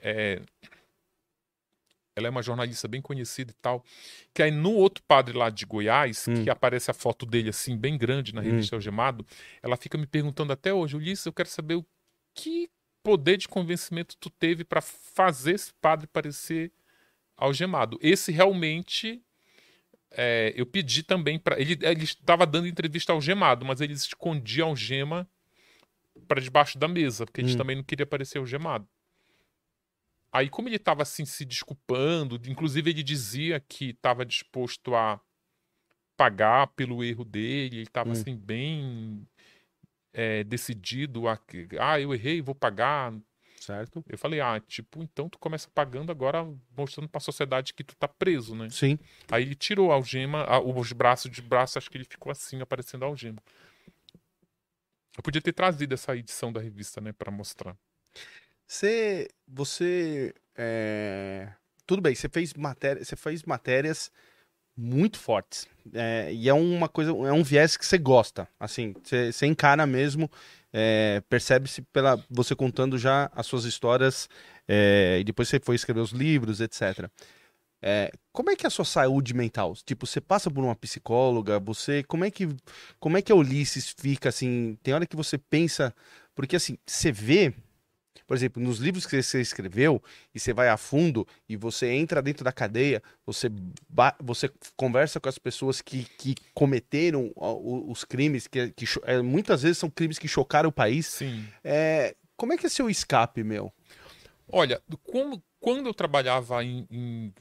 é, 0.00 0.40
ela 2.18 2.26
é 2.26 2.30
uma 2.30 2.42
jornalista 2.42 2.86
bem 2.86 3.00
conhecida 3.00 3.50
e 3.50 3.54
tal. 3.62 3.84
Que 4.34 4.42
aí 4.42 4.50
no 4.50 4.72
outro 4.72 5.02
padre 5.06 5.36
lá 5.36 5.48
de 5.48 5.64
Goiás, 5.64 6.26
hum. 6.28 6.42
que 6.42 6.50
aparece 6.50 6.90
a 6.90 6.94
foto 6.94 7.24
dele 7.24 7.50
assim, 7.50 7.76
bem 7.76 7.96
grande 7.96 8.34
na 8.34 8.40
revista 8.40 8.74
hum. 8.74 8.78
Algemado, 8.78 9.26
ela 9.62 9.76
fica 9.76 9.96
me 9.96 10.06
perguntando 10.06 10.52
até 10.52 10.72
hoje, 10.72 10.96
Ulisses, 10.96 11.24
eu 11.24 11.32
quero 11.32 11.48
saber 11.48 11.76
o 11.76 11.86
que 12.34 12.68
poder 13.02 13.36
de 13.36 13.48
convencimento 13.48 14.16
tu 14.18 14.28
teve 14.28 14.64
para 14.64 14.80
fazer 14.80 15.54
esse 15.54 15.72
padre 15.80 16.06
parecer 16.06 16.72
algemado. 17.36 17.98
Esse 18.02 18.32
realmente 18.32 19.22
é, 20.10 20.52
eu 20.56 20.66
pedi 20.66 21.02
também 21.02 21.38
para 21.38 21.60
ele 21.60 21.78
ele 21.80 22.04
estava 22.04 22.46
dando 22.46 22.66
entrevista 22.66 23.12
algemado, 23.12 23.64
mas 23.64 23.80
ele 23.80 23.92
escondia 23.92 24.64
a 24.64 24.66
algema 24.66 25.28
para 26.26 26.40
debaixo 26.40 26.78
da 26.78 26.88
mesa, 26.88 27.24
porque 27.24 27.40
a 27.40 27.44
gente 27.44 27.54
hum. 27.54 27.58
também 27.58 27.76
não 27.76 27.84
queria 27.84 28.06
parecer 28.06 28.38
algemado. 28.38 28.86
Aí, 30.32 30.48
como 30.48 30.68
ele 30.68 30.76
estava 30.76 31.02
assim 31.02 31.24
se 31.24 31.44
desculpando, 31.44 32.40
inclusive 32.46 32.90
ele 32.90 33.02
dizia 33.02 33.60
que 33.60 33.90
estava 33.90 34.26
disposto 34.26 34.94
a 34.94 35.20
pagar 36.16 36.66
pelo 36.68 37.02
erro 37.02 37.24
dele, 37.24 37.76
ele 37.76 37.82
estava 37.82 38.10
hum. 38.10 38.12
assim 38.12 38.36
bem 38.36 39.26
é, 40.12 40.44
decidido 40.44 41.28
a 41.28 41.38
ah, 41.80 42.00
eu 42.00 42.12
errei, 42.12 42.42
vou 42.42 42.54
pagar. 42.54 43.14
Certo. 43.60 44.04
Eu 44.08 44.16
falei, 44.16 44.40
ah, 44.40 44.60
tipo, 44.60 45.02
então 45.02 45.28
tu 45.28 45.38
começa 45.38 45.68
pagando 45.74 46.12
agora, 46.12 46.46
mostrando 46.76 47.08
para 47.08 47.18
a 47.18 47.20
sociedade 47.20 47.74
que 47.74 47.84
tu 47.84 47.94
tá 47.96 48.06
preso, 48.06 48.54
né? 48.54 48.70
Sim. 48.70 48.98
Aí 49.30 49.42
ele 49.42 49.54
tirou 49.54 49.90
a 49.90 49.94
algema, 49.94 50.44
a, 50.44 50.60
os 50.60 50.92
braços 50.92 51.30
de 51.30 51.42
braço, 51.42 51.78
acho 51.78 51.90
que 51.90 51.96
ele 51.96 52.04
ficou 52.04 52.30
assim, 52.30 52.60
aparecendo 52.60 53.04
a 53.04 53.06
algema. 53.06 53.42
Eu 55.16 55.22
podia 55.22 55.42
ter 55.42 55.52
trazido 55.52 55.94
essa 55.94 56.16
edição 56.16 56.52
da 56.52 56.60
revista, 56.60 57.00
né, 57.00 57.12
para 57.12 57.30
mostrar. 57.30 57.76
Você, 58.68 59.28
você, 59.46 60.34
é... 60.54 61.48
tudo 61.86 62.02
bem, 62.02 62.14
você 62.14 62.28
fez 62.28 62.52
matéria, 62.52 63.02
você 63.02 63.16
fez 63.16 63.42
matérias 63.44 64.12
muito 64.76 65.18
fortes 65.18 65.66
é, 65.94 66.30
e 66.32 66.48
é 66.50 66.52
uma 66.52 66.86
coisa, 66.86 67.10
é 67.10 67.32
um 67.32 67.42
viés 67.42 67.78
que 67.78 67.84
você 67.84 67.96
gosta, 67.96 68.46
assim, 68.60 68.94
você, 69.02 69.46
encara 69.46 69.86
mesmo, 69.86 70.30
é, 70.70 71.22
percebe-se 71.30 71.80
pela 71.80 72.22
você 72.30 72.54
contando 72.54 72.98
já 72.98 73.30
as 73.34 73.46
suas 73.46 73.64
histórias 73.64 74.28
é, 74.68 75.16
e 75.18 75.24
depois 75.24 75.48
você 75.48 75.58
foi 75.58 75.74
escrever 75.74 76.00
os 76.00 76.12
livros, 76.12 76.60
etc. 76.60 77.10
Como 78.32 78.50
é 78.50 78.56
que 78.56 78.66
é 78.66 78.68
a 78.68 78.70
sua 78.70 78.84
saúde 78.84 79.32
mental? 79.32 79.74
Tipo, 79.84 80.06
você 80.06 80.20
passa 80.20 80.50
por 80.50 80.62
uma 80.62 80.76
psicóloga, 80.76 81.58
você, 81.58 82.02
como 82.02 82.24
é 82.24 82.30
que, 82.30 82.48
como 83.00 83.16
é 83.16 83.22
que 83.22 83.32
a 83.32 83.34
Ulisses 83.34 83.94
fica 83.98 84.28
assim? 84.28 84.76
Tem 84.82 84.92
hora 84.92 85.06
que 85.06 85.16
você 85.16 85.38
pensa, 85.38 85.94
porque 86.34 86.56
assim, 86.56 86.76
você 86.86 87.10
vê 87.10 87.54
por 88.28 88.36
exemplo, 88.36 88.62
nos 88.62 88.78
livros 88.78 89.06
que 89.06 89.20
você 89.22 89.40
escreveu, 89.40 90.02
e 90.34 90.38
você 90.38 90.52
vai 90.52 90.68
a 90.68 90.76
fundo, 90.76 91.26
e 91.48 91.56
você 91.56 91.88
entra 91.88 92.20
dentro 92.20 92.44
da 92.44 92.52
cadeia, 92.52 93.02
você, 93.24 93.50
você 94.20 94.50
conversa 94.76 95.18
com 95.18 95.30
as 95.30 95.38
pessoas 95.38 95.80
que, 95.80 96.04
que 96.18 96.34
cometeram 96.52 97.32
os 97.34 98.04
crimes, 98.04 98.46
que, 98.46 98.70
que 98.72 98.84
é, 99.04 99.22
muitas 99.22 99.62
vezes 99.62 99.78
são 99.78 99.88
crimes 99.88 100.18
que 100.18 100.28
chocaram 100.28 100.68
o 100.68 100.72
país. 100.72 101.06
Sim. 101.06 101.48
É, 101.64 102.14
como 102.36 102.52
é 102.52 102.58
que 102.58 102.66
é 102.66 102.68
seu 102.68 102.90
escape, 102.90 103.42
meu? 103.42 103.72
Olha, 104.52 104.82
como, 105.04 105.42
quando 105.58 105.86
eu 105.86 105.94
trabalhava 105.94 106.62
em, 106.62 106.86
em, 106.90 107.34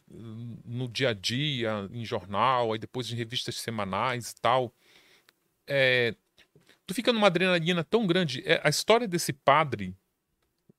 no 0.63 0.87
dia 0.87 1.09
a 1.09 1.13
dia, 1.13 1.89
em 1.91 2.05
jornal, 2.05 2.71
aí 2.71 2.79
depois 2.79 3.11
em 3.11 3.15
revistas 3.15 3.57
semanais 3.57 4.31
e 4.31 4.35
tal, 4.41 4.73
é, 5.67 6.15
tu 6.85 6.93
fica 6.93 7.11
numa 7.11 7.27
adrenalina 7.27 7.83
tão 7.83 8.07
grande. 8.07 8.41
É, 8.45 8.61
a 8.63 8.69
história 8.69 9.05
desse 9.05 9.33
padre 9.33 9.93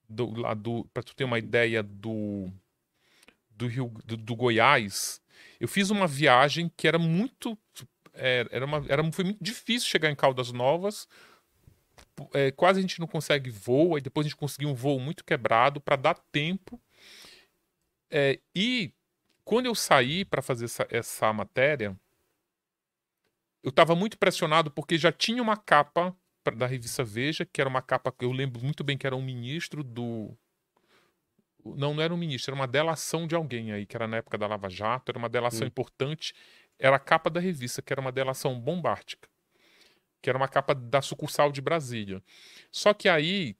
do, 0.08 0.88
para 0.92 1.02
tu 1.02 1.14
ter 1.14 1.24
uma 1.24 1.38
ideia 1.38 1.82
do 1.82 2.50
do 3.50 3.66
Rio 3.66 3.92
do, 4.04 4.16
do, 4.16 4.36
Goiás, 4.36 5.20
eu 5.58 5.66
fiz 5.66 5.90
uma 5.90 6.06
viagem 6.06 6.70
que 6.76 6.86
era 6.86 6.98
muito 6.98 7.58
é, 8.14 8.46
era, 8.50 8.64
uma, 8.64 8.84
era 8.88 9.12
foi 9.12 9.24
muito 9.24 9.42
difícil 9.42 9.88
chegar 9.88 10.10
em 10.10 10.14
Caldas 10.14 10.52
Novas. 10.52 11.08
É, 12.32 12.50
quase 12.50 12.78
a 12.78 12.82
gente 12.82 13.00
não 13.00 13.06
consegue 13.06 13.50
voo, 13.50 13.94
aí 13.94 14.00
depois 14.00 14.26
a 14.26 14.28
gente 14.28 14.38
conseguiu 14.38 14.68
um 14.68 14.74
voo 14.74 14.98
muito 14.98 15.24
quebrado 15.24 15.80
para 15.80 15.96
dar 15.96 16.14
tempo. 16.32 16.80
É, 18.10 18.40
e 18.54 18.92
quando 19.44 19.66
eu 19.66 19.74
saí 19.74 20.24
para 20.24 20.42
fazer 20.42 20.66
essa, 20.66 20.86
essa 20.90 21.32
matéria, 21.32 21.98
eu 23.62 23.70
estava 23.70 23.94
muito 23.94 24.18
pressionado 24.18 24.70
porque 24.70 24.96
já 24.96 25.12
tinha 25.12 25.42
uma 25.42 25.56
capa 25.56 26.16
da 26.54 26.66
revista 26.66 27.04
Veja, 27.04 27.44
que 27.44 27.60
era 27.60 27.68
uma 27.68 27.82
capa 27.82 28.12
que 28.12 28.24
eu 28.24 28.32
lembro 28.32 28.62
muito 28.62 28.82
bem 28.84 28.96
que 28.96 29.06
era 29.06 29.16
um 29.16 29.22
ministro 29.22 29.82
do. 29.82 30.36
Não, 31.64 31.94
não 31.94 32.02
era 32.02 32.14
um 32.14 32.16
ministro, 32.16 32.52
era 32.52 32.60
uma 32.60 32.66
delação 32.66 33.26
de 33.26 33.34
alguém 33.34 33.72
aí, 33.72 33.84
que 33.84 33.96
era 33.96 34.06
na 34.06 34.18
época 34.18 34.38
da 34.38 34.46
Lava 34.46 34.70
Jato, 34.70 35.10
era 35.10 35.18
uma 35.18 35.28
delação 35.28 35.64
hum. 35.64 35.68
importante. 35.68 36.34
Era 36.78 36.96
a 36.96 37.00
capa 37.00 37.28
da 37.28 37.40
revista, 37.40 37.82
que 37.82 37.92
era 37.92 38.00
uma 38.00 38.12
delação 38.12 38.58
bombástica, 38.58 39.28
que 40.22 40.30
era 40.30 40.38
uma 40.38 40.46
capa 40.46 40.74
da 40.74 41.02
sucursal 41.02 41.50
de 41.50 41.60
Brasília. 41.60 42.22
Só 42.70 42.94
que 42.94 43.08
aí 43.08 43.56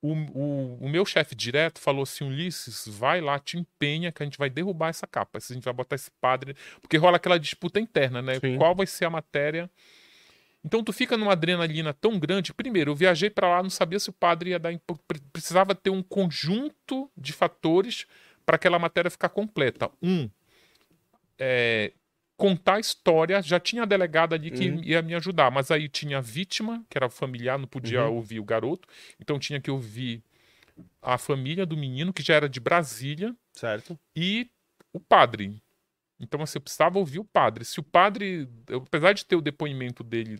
o, 0.00 0.12
o, 0.12 0.78
o, 0.84 0.88
meu 0.88 1.04
chefe 1.04 1.34
direto 1.34 1.80
falou 1.80 2.04
assim: 2.04 2.24
Ulisses, 2.24 2.86
vai 2.86 3.20
lá, 3.20 3.38
te 3.38 3.58
empenha 3.58 4.12
que 4.12 4.22
a 4.22 4.26
gente 4.26 4.38
vai 4.38 4.48
derrubar 4.48 4.88
essa 4.90 5.06
capa. 5.06 5.38
A 5.38 5.52
gente 5.52 5.64
vai 5.64 5.74
botar 5.74 5.96
esse 5.96 6.10
padre. 6.20 6.54
Porque 6.80 6.96
rola 6.96 7.16
aquela 7.16 7.38
disputa 7.38 7.80
interna, 7.80 8.22
né? 8.22 8.38
Sim. 8.38 8.56
Qual 8.56 8.74
vai 8.74 8.86
ser 8.86 9.06
a 9.06 9.10
matéria 9.10 9.68
então 10.64 10.82
tu 10.82 10.92
fica 10.92 11.16
numa 11.16 11.32
adrenalina 11.32 11.94
tão 11.94 12.18
grande. 12.18 12.52
Primeiro, 12.52 12.90
eu 12.90 12.96
viajei 12.96 13.30
para 13.30 13.48
lá, 13.48 13.62
não 13.62 13.70
sabia 13.70 13.98
se 13.98 14.10
o 14.10 14.12
padre 14.12 14.50
ia 14.50 14.58
dar. 14.58 14.72
Precisava 15.32 15.74
ter 15.74 15.90
um 15.90 16.02
conjunto 16.02 17.10
de 17.16 17.32
fatores 17.32 18.06
para 18.44 18.56
aquela 18.56 18.78
matéria 18.78 19.10
ficar 19.10 19.28
completa. 19.28 19.90
Um, 20.02 20.28
é, 21.38 21.92
contar 22.36 22.76
a 22.76 22.80
história. 22.80 23.40
Já 23.42 23.60
tinha 23.60 23.82
a 23.82 23.86
delegada 23.86 24.34
ali 24.34 24.50
que 24.50 24.68
uhum. 24.68 24.80
ia 24.82 25.02
me 25.02 25.14
ajudar, 25.14 25.50
mas 25.50 25.70
aí 25.70 25.88
tinha 25.88 26.18
a 26.18 26.22
vítima, 26.22 26.84
que 26.88 26.98
era 26.98 27.08
familiar, 27.08 27.58
não 27.58 27.66
podia 27.66 28.04
uhum. 28.04 28.16
ouvir 28.16 28.40
o 28.40 28.44
garoto, 28.44 28.88
então 29.20 29.38
tinha 29.38 29.60
que 29.60 29.70
ouvir 29.70 30.22
a 31.02 31.18
família 31.18 31.66
do 31.66 31.76
menino, 31.76 32.12
que 32.12 32.22
já 32.22 32.34
era 32.34 32.48
de 32.48 32.60
Brasília. 32.60 33.34
Certo. 33.52 33.98
E 34.14 34.48
o 34.92 35.00
padre. 35.00 35.60
Então, 36.20 36.42
assim, 36.42 36.58
eu 36.58 36.62
precisava 36.62 36.98
ouvir 36.98 37.18
o 37.18 37.24
padre. 37.24 37.64
Se 37.64 37.78
o 37.78 37.82
padre, 37.82 38.48
apesar 38.72 39.12
de 39.12 39.24
ter 39.24 39.36
o 39.36 39.40
depoimento 39.40 40.02
dele 40.02 40.38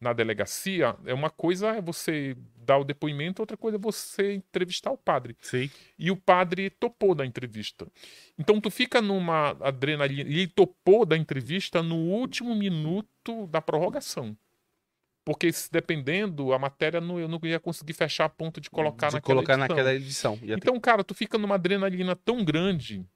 na 0.00 0.12
delegacia, 0.12 0.96
é 1.04 1.14
uma 1.14 1.30
coisa 1.30 1.68
é 1.68 1.80
você 1.80 2.36
dar 2.56 2.78
o 2.78 2.84
depoimento, 2.84 3.42
outra 3.42 3.56
coisa 3.56 3.76
é 3.76 3.80
você 3.80 4.34
entrevistar 4.34 4.90
o 4.90 4.96
padre. 4.96 5.36
Sim. 5.40 5.70
E 5.98 6.10
o 6.10 6.16
padre 6.16 6.70
topou 6.70 7.14
da 7.14 7.26
entrevista. 7.26 7.86
Então 8.38 8.60
tu 8.60 8.70
fica 8.70 9.00
numa 9.02 9.50
adrenalina. 9.60 10.28
E 10.28 10.40
ele 10.40 10.48
topou 10.48 11.04
da 11.04 11.16
entrevista 11.16 11.82
no 11.82 11.96
último 11.96 12.54
minuto 12.54 13.46
da 13.48 13.60
prorrogação. 13.60 14.36
Porque 15.24 15.50
dependendo, 15.72 16.52
a 16.52 16.58
matéria 16.58 17.00
não, 17.00 17.18
eu 17.18 17.26
não 17.26 17.40
ia 17.44 17.58
conseguir 17.58 17.94
fechar 17.94 18.26
a 18.26 18.28
ponto 18.28 18.60
de 18.60 18.68
colocar 18.68 19.08
de 19.08 19.14
naquela 19.14 19.36
colocar 19.36 19.54
edição. 19.54 19.68
naquela 19.68 19.94
edição. 19.94 20.38
Então, 20.42 20.78
cara, 20.78 21.02
tu 21.02 21.14
fica 21.14 21.38
numa 21.38 21.54
adrenalina 21.54 22.14
tão 22.14 22.44
grande 22.44 23.06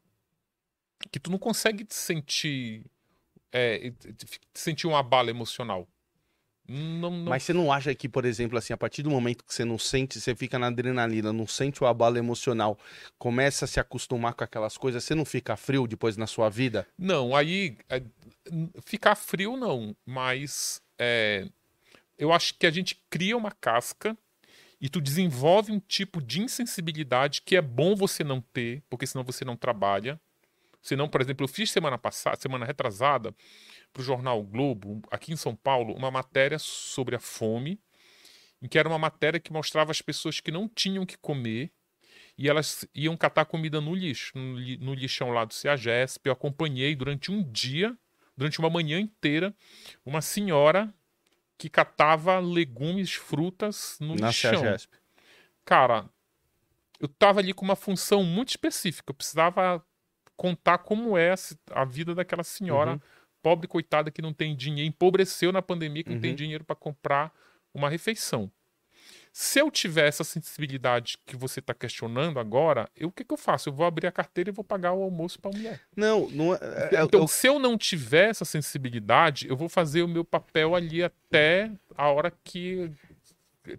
que 1.10 1.20
tu 1.20 1.30
não 1.30 1.38
consegue 1.38 1.84
te 1.84 1.94
sentir 1.94 2.84
é, 3.52 3.92
sentir 4.54 4.86
uma 4.86 5.02
bala 5.02 5.30
emocional. 5.30 5.88
Não, 6.68 7.10
não... 7.10 7.30
Mas 7.30 7.44
você 7.44 7.54
não 7.54 7.72
acha 7.72 7.94
que, 7.94 8.08
por 8.08 8.26
exemplo, 8.26 8.58
assim, 8.58 8.74
a 8.74 8.76
partir 8.76 9.02
do 9.02 9.10
momento 9.10 9.42
que 9.42 9.54
você 9.54 9.64
não 9.64 9.78
sente, 9.78 10.20
você 10.20 10.34
fica 10.34 10.58
na 10.58 10.66
adrenalina, 10.66 11.32
não 11.32 11.46
sente 11.46 11.82
o 11.82 11.86
abalo 11.86 12.18
emocional, 12.18 12.78
começa 13.18 13.64
a 13.64 13.68
se 13.68 13.80
acostumar 13.80 14.34
com 14.34 14.44
aquelas 14.44 14.76
coisas, 14.76 15.02
você 15.02 15.14
não 15.14 15.24
fica 15.24 15.56
frio 15.56 15.86
depois 15.86 16.18
na 16.18 16.26
sua 16.26 16.50
vida? 16.50 16.86
Não, 16.98 17.34
aí 17.34 17.78
é, 17.88 18.02
ficar 18.84 19.14
frio 19.14 19.56
não, 19.56 19.96
mas 20.04 20.82
é, 20.98 21.48
eu 22.18 22.32
acho 22.32 22.54
que 22.58 22.66
a 22.66 22.70
gente 22.70 23.02
cria 23.08 23.34
uma 23.34 23.50
casca 23.50 24.14
e 24.78 24.90
tu 24.90 25.00
desenvolve 25.00 25.72
um 25.72 25.80
tipo 25.80 26.20
de 26.20 26.42
insensibilidade 26.42 27.40
que 27.42 27.56
é 27.56 27.62
bom 27.62 27.96
você 27.96 28.22
não 28.22 28.42
ter, 28.42 28.82
porque 28.90 29.06
senão 29.06 29.24
você 29.24 29.42
não 29.42 29.56
trabalha. 29.56 30.20
Senão, 30.80 31.08
por 31.08 31.20
exemplo, 31.20 31.44
eu 31.44 31.48
fiz 31.48 31.70
semana 31.70 31.98
passada, 31.98 32.36
semana 32.40 32.64
retrasada, 32.64 33.34
para 33.92 34.00
o 34.00 34.04
jornal 34.04 34.42
Globo, 34.42 35.02
aqui 35.10 35.32
em 35.32 35.36
São 35.36 35.54
Paulo, 35.54 35.94
uma 35.94 36.10
matéria 36.10 36.58
sobre 36.58 37.16
a 37.16 37.20
fome, 37.20 37.80
em 38.62 38.68
que 38.68 38.78
era 38.78 38.88
uma 38.88 38.98
matéria 38.98 39.40
que 39.40 39.52
mostrava 39.52 39.90
as 39.90 40.02
pessoas 40.02 40.40
que 40.40 40.50
não 40.50 40.68
tinham 40.68 41.04
que 41.04 41.16
comer 41.18 41.72
e 42.36 42.48
elas 42.48 42.86
iam 42.94 43.16
catar 43.16 43.44
comida 43.44 43.80
no 43.80 43.94
lixo, 43.94 44.32
no, 44.36 44.94
lixão 44.94 45.30
lá 45.30 45.44
do 45.44 45.52
CEAGESP. 45.52 46.26
Eu 46.26 46.32
acompanhei 46.32 46.94
durante 46.94 47.32
um 47.32 47.42
dia 47.42 47.96
durante 48.38 48.60
uma 48.60 48.70
manhã 48.70 49.00
inteira, 49.00 49.52
uma 50.06 50.22
senhora 50.22 50.94
que 51.58 51.68
catava 51.68 52.38
legumes, 52.38 53.12
frutas 53.12 53.96
no 54.00 54.14
Na 54.14 54.30
chão. 54.30 54.62
Cara, 55.64 56.08
eu 57.00 57.08
tava 57.08 57.40
ali 57.40 57.52
com 57.52 57.64
uma 57.64 57.74
função 57.74 58.22
muito 58.22 58.50
específica. 58.50 59.10
Eu 59.10 59.14
precisava 59.14 59.84
contar 60.38 60.78
como 60.78 61.18
é 61.18 61.34
a 61.72 61.84
vida 61.84 62.14
daquela 62.14 62.44
senhora 62.44 62.92
uhum. 62.92 63.00
pobre, 63.42 63.66
coitada, 63.66 64.08
que 64.10 64.22
não 64.22 64.32
tem 64.32 64.54
dinheiro, 64.54 64.88
empobreceu 64.88 65.52
na 65.52 65.60
pandemia, 65.60 66.04
que 66.04 66.10
uhum. 66.10 66.14
não 66.14 66.22
tem 66.22 66.30
uhum. 66.30 66.36
dinheiro 66.36 66.64
para 66.64 66.76
comprar 66.76 67.34
uma 67.74 67.90
refeição. 67.90 68.50
Se 69.32 69.60
eu 69.60 69.70
tiver 69.70 70.06
essa 70.08 70.24
sensibilidade 70.24 71.18
que 71.26 71.36
você 71.36 71.60
está 71.60 71.74
questionando 71.74 72.38
agora, 72.38 72.88
eu, 72.96 73.08
o 73.08 73.12
que, 73.12 73.24
que, 73.24 73.32
eu 73.32 73.36
faço? 73.36 73.68
Eu 73.68 73.72
vou 73.72 73.84
abrir 73.84 74.06
a 74.06 74.12
carteira 74.12 74.50
e 74.50 74.52
vou 74.52 74.64
pagar 74.64 74.92
o 74.92 75.02
almoço 75.02 75.40
para 75.40 75.50
a 75.50 75.54
mulher. 75.54 75.80
Não, 75.94 76.28
não 76.30 76.54
é, 76.54 76.58
é 76.92 77.02
Então, 77.02 77.20
eu... 77.20 77.28
se 77.28 77.46
eu 77.46 77.58
não 77.58 77.76
tiver 77.76 78.30
essa 78.30 78.44
sensibilidade, 78.44 79.48
eu 79.48 79.56
vou 79.56 79.68
fazer 79.68 80.02
o 80.02 80.08
meu 80.08 80.24
papel 80.24 80.74
ali 80.74 81.02
até 81.02 81.70
a 81.96 82.08
hora 82.08 82.32
que 82.42 82.90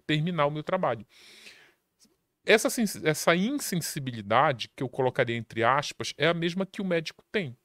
terminar 0.06 0.46
o 0.46 0.50
meu 0.50 0.62
trabalho. 0.62 1.04
Essa, 2.44 2.68
essa 3.04 3.36
insensibilidade, 3.36 4.70
que 4.74 4.82
eu 4.82 4.88
colocaria 4.88 5.36
entre 5.36 5.62
aspas, 5.62 6.14
é 6.16 6.26
a 6.26 6.34
mesma 6.34 6.66
que 6.66 6.80
o 6.80 6.84
médico 6.84 7.24
tem. 7.30 7.56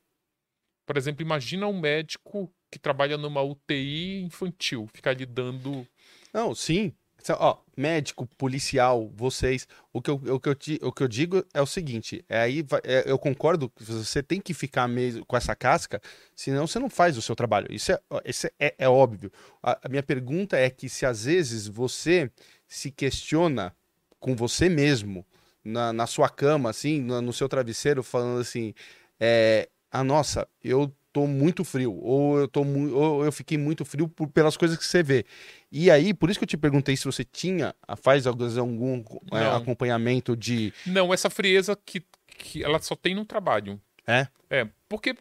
Por 0.86 0.98
exemplo, 0.98 1.22
imagina 1.22 1.68
um 1.68 1.80
médico 1.80 2.54
que 2.72 2.78
trabalha 2.78 3.18
numa 3.18 3.42
UTI 3.42 4.22
infantil, 4.24 4.88
ficar 4.94 5.14
lhe 5.14 5.26
dando. 5.26 5.88
Não, 6.34 6.54
sim. 6.54 6.94
Ó, 7.40 7.58
médico, 7.76 8.28
policial, 8.38 9.10
vocês, 9.16 9.68
o 9.92 10.00
que 10.00 10.12
eu, 10.12 10.16
o 10.16 10.40
que 10.40 10.50
eu, 10.50 10.56
o 10.82 10.92
que 10.92 11.04
eu 11.04 11.08
digo 11.08 11.44
é 11.54 11.62
o 11.62 11.66
seguinte: 11.66 12.24
é 12.30 12.40
aí 12.40 12.64
é, 12.84 13.10
eu 13.10 13.18
concordo 13.18 13.70
que 13.70 13.84
você 13.84 14.22
tem 14.22 14.40
que 14.40 14.54
ficar 14.54 14.88
mesmo 14.88 15.26
com 15.26 15.36
essa 15.36 15.56
casca, 15.56 16.00
senão 16.36 16.68
você 16.68 16.78
não 16.78 16.90
faz 16.90 17.18
o 17.18 17.22
seu 17.22 17.36
trabalho. 17.36 17.68
Isso 17.72 17.92
é, 17.92 18.00
isso 18.26 18.48
é, 18.60 18.76
é 18.78 18.88
óbvio. 18.88 19.32
A, 19.64 19.80
a 19.84 19.90
minha 19.90 20.04
pergunta 20.04 20.56
é 20.56 20.70
que 20.70 20.88
se 20.88 21.06
às 21.06 21.26
vezes 21.26 21.68
você 21.68 22.30
se 22.68 22.92
questiona 22.92 23.76
com 24.20 24.36
você 24.36 24.70
mesmo, 24.70 25.26
na, 25.64 25.92
na 25.92 26.08
sua 26.08 26.30
cama, 26.30 26.70
assim, 26.70 27.02
no, 27.02 27.22
no 27.22 27.34
seu 27.34 27.50
travesseiro, 27.50 28.04
falando 28.04 28.42
assim: 28.42 28.74
é, 29.20 29.70
ah, 29.92 30.04
nossa, 30.04 30.48
eu 30.64 30.94
tô 31.12 31.26
muito 31.26 31.64
frio, 31.64 31.94
ou 32.02 32.40
eu, 32.40 32.48
tô 32.48 32.62
ou 32.64 33.24
eu 33.24 33.32
fiquei 33.32 33.58
muito 33.58 33.86
frio 33.86 34.08
por, 34.08 34.28
pelas 34.28 34.58
coisas 34.58 34.78
que 34.78 34.86
você 34.86 35.02
vê. 35.02 35.26
E 35.72 35.90
aí, 35.90 36.14
por 36.14 36.30
isso 36.30 36.38
que 36.40 36.44
eu 36.44 36.50
te 36.50 36.58
perguntei 36.58 36.96
se 36.98 37.06
você 37.06 37.24
tinha, 37.24 37.74
faz 38.02 38.28
algum 38.28 39.04
é, 39.32 39.56
acompanhamento 39.56 40.36
de. 40.36 40.74
Não, 40.86 41.14
essa 41.14 41.30
frieza 41.30 41.78
que, 41.86 42.04
que 42.28 42.64
ela 42.64 42.80
só 42.80 42.96
tem 42.96 43.16
no 43.16 43.26
trabalho. 43.26 43.80
É? 44.08 44.28
É, 44.50 44.68
porque 44.88 45.16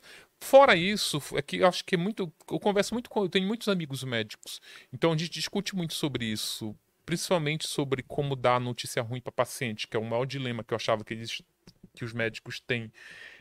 Fora 0.45 0.77
isso, 0.77 1.23
é 1.37 1.41
que 1.41 1.57
eu 1.57 1.67
acho 1.67 1.83
que 1.83 1.95
é 1.95 1.99
muito. 1.99 2.31
Eu 2.51 2.61
converso 2.61 2.95
muito 2.95 3.09
com. 3.09 3.23
Eu 3.23 3.31
tenho 3.31 3.47
muitos 3.47 3.67
amigos 3.67 4.05
médicos. 4.05 4.61
Então 4.93 5.11
a 5.11 5.17
gente 5.17 5.31
discute 5.31 5.75
muito 5.75 5.95
sobre 5.95 6.27
isso. 6.27 6.77
Principalmente 7.05 7.67
sobre 7.67 8.03
como 8.03 8.35
dar 8.35 8.61
notícia 8.61 9.03
ruim 9.03 9.21
para 9.21 9.33
paciente, 9.33 9.87
que 9.87 9.97
é 9.97 10.01
o 10.01 10.05
maior 10.05 10.25
dilema 10.25 10.65
que 10.65 10.73
eu 10.73 10.77
achava 10.77 11.05
que, 11.05 11.13
eles, 11.15 11.43
que 11.95 12.05
os 12.05 12.13
médicos 12.13 12.61
têm. 12.61 12.91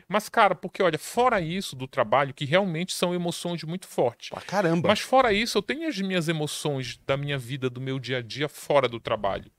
Mas, 0.06 0.28
cara, 0.28 0.54
porque 0.54 0.82
olha, 0.82 0.98
fora 0.98 1.40
isso 1.40 1.74
do 1.74 1.88
trabalho, 1.88 2.34
que 2.34 2.44
realmente 2.44 2.92
são 2.92 3.14
emoções 3.14 3.62
muito 3.64 3.86
fortes. 3.86 4.28
Pra 4.28 4.40
caramba. 4.42 4.88
Mas 4.88 5.00
fora 5.00 5.32
isso, 5.32 5.58
eu 5.58 5.62
tenho 5.62 5.88
as 5.88 5.98
minhas 5.98 6.28
emoções 6.28 6.98
da 7.06 7.16
minha 7.16 7.38
vida, 7.38 7.70
do 7.70 7.80
meu 7.80 7.98
dia 7.98 8.18
a 8.18 8.22
dia, 8.22 8.48
fora 8.48 8.88
do 8.88 9.00
trabalho. 9.00 9.50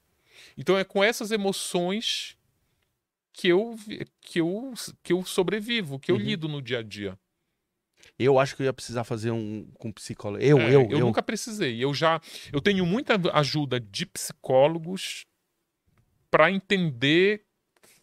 Então 0.57 0.77
é 0.77 0.83
com 0.83 1.03
essas 1.03 1.31
emoções 1.31 2.37
que 3.33 3.47
eu 3.47 3.75
que 4.21 4.39
eu 4.39 4.73
que 5.03 5.11
eu 5.11 5.25
sobrevivo, 5.25 5.99
que 5.99 6.11
eu 6.11 6.15
uhum. 6.15 6.21
lido 6.21 6.47
no 6.47 6.61
dia 6.61 6.79
a 6.79 6.83
dia. 6.83 7.17
Eu 8.17 8.39
acho 8.39 8.55
que 8.55 8.61
eu 8.61 8.65
ia 8.65 8.73
precisar 8.73 9.03
fazer 9.03 9.31
um 9.31 9.67
com 9.73 9.91
psicólogo. 9.91 10.41
Eu, 10.41 10.57
é, 10.59 10.67
eu, 10.67 10.81
eu, 10.81 10.91
eu 10.91 10.99
nunca 10.99 11.21
precisei. 11.21 11.83
Eu 11.83 11.93
já 11.93 12.21
eu 12.51 12.61
tenho 12.61 12.85
muita 12.85 13.19
ajuda 13.33 13.79
de 13.79 14.05
psicólogos 14.05 15.25
para 16.31 16.49
entender 16.49 17.43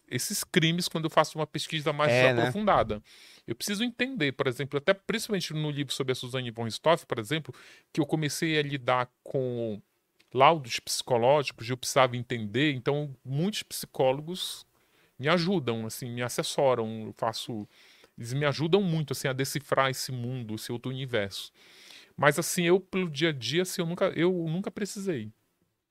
esses 0.07 0.43
crimes 0.43 0.87
quando 0.87 1.05
eu 1.05 1.09
faço 1.09 1.37
uma 1.37 1.47
pesquisa 1.47 1.91
mais 1.91 2.11
é, 2.11 2.33
né? 2.33 2.41
aprofundada. 2.41 2.95
Né? 2.95 3.01
Eu 3.47 3.55
preciso 3.55 3.83
entender, 3.83 4.31
por 4.33 4.47
exemplo, 4.47 4.77
até 4.77 4.93
principalmente 4.93 5.53
no 5.53 5.71
livro 5.71 5.93
sobre 5.93 6.11
a 6.11 6.15
Suzane 6.15 6.51
von 6.51 6.63
Richthofen, 6.63 7.07
por 7.07 7.19
exemplo, 7.19 7.53
que 7.91 7.99
eu 7.99 8.05
comecei 8.05 8.57
a 8.57 8.61
lidar 8.61 9.09
com 9.23 9.81
laudos 10.33 10.79
psicológicos, 10.79 11.69
eu 11.69 11.77
precisava 11.77 12.15
entender, 12.15 12.73
então 12.73 13.15
muitos 13.23 13.63
psicólogos 13.63 14.65
me 15.17 15.27
ajudam, 15.27 15.85
assim, 15.85 16.09
me 16.09 16.21
assessoram, 16.21 17.07
eu 17.07 17.13
faço 17.13 17.67
eles 18.17 18.33
me 18.33 18.45
ajudam 18.45 18.81
muito 18.81 19.13
assim 19.13 19.27
a 19.27 19.33
decifrar 19.33 19.89
esse 19.89 20.11
mundo, 20.11 20.55
esse 20.55 20.71
outro 20.71 20.91
universo. 20.91 21.51
Mas 22.15 22.37
assim, 22.37 22.63
eu 22.63 22.79
pelo 22.79 23.09
dia 23.09 23.29
a 23.29 23.31
dia, 23.31 23.63
assim, 23.63 23.81
eu 23.81 23.87
nunca 23.87 24.05
eu 24.15 24.31
nunca 24.47 24.69
precisei. 24.69 25.31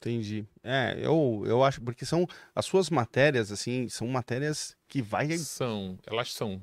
Entendi. 0.03 0.45
É, 0.65 0.99
eu, 1.01 1.45
eu 1.47 1.63
acho, 1.63 1.81
porque 1.81 2.05
são 2.05 2.27
as 2.55 2.67
suas 2.67 2.91
matérias, 2.91 3.53
assim, 3.53 3.89
são 3.89 4.09
matérias 4.09 4.77
que 4.89 5.01
vai. 5.01 5.31
São, 5.39 5.97
elas 6.05 6.33
são. 6.33 6.61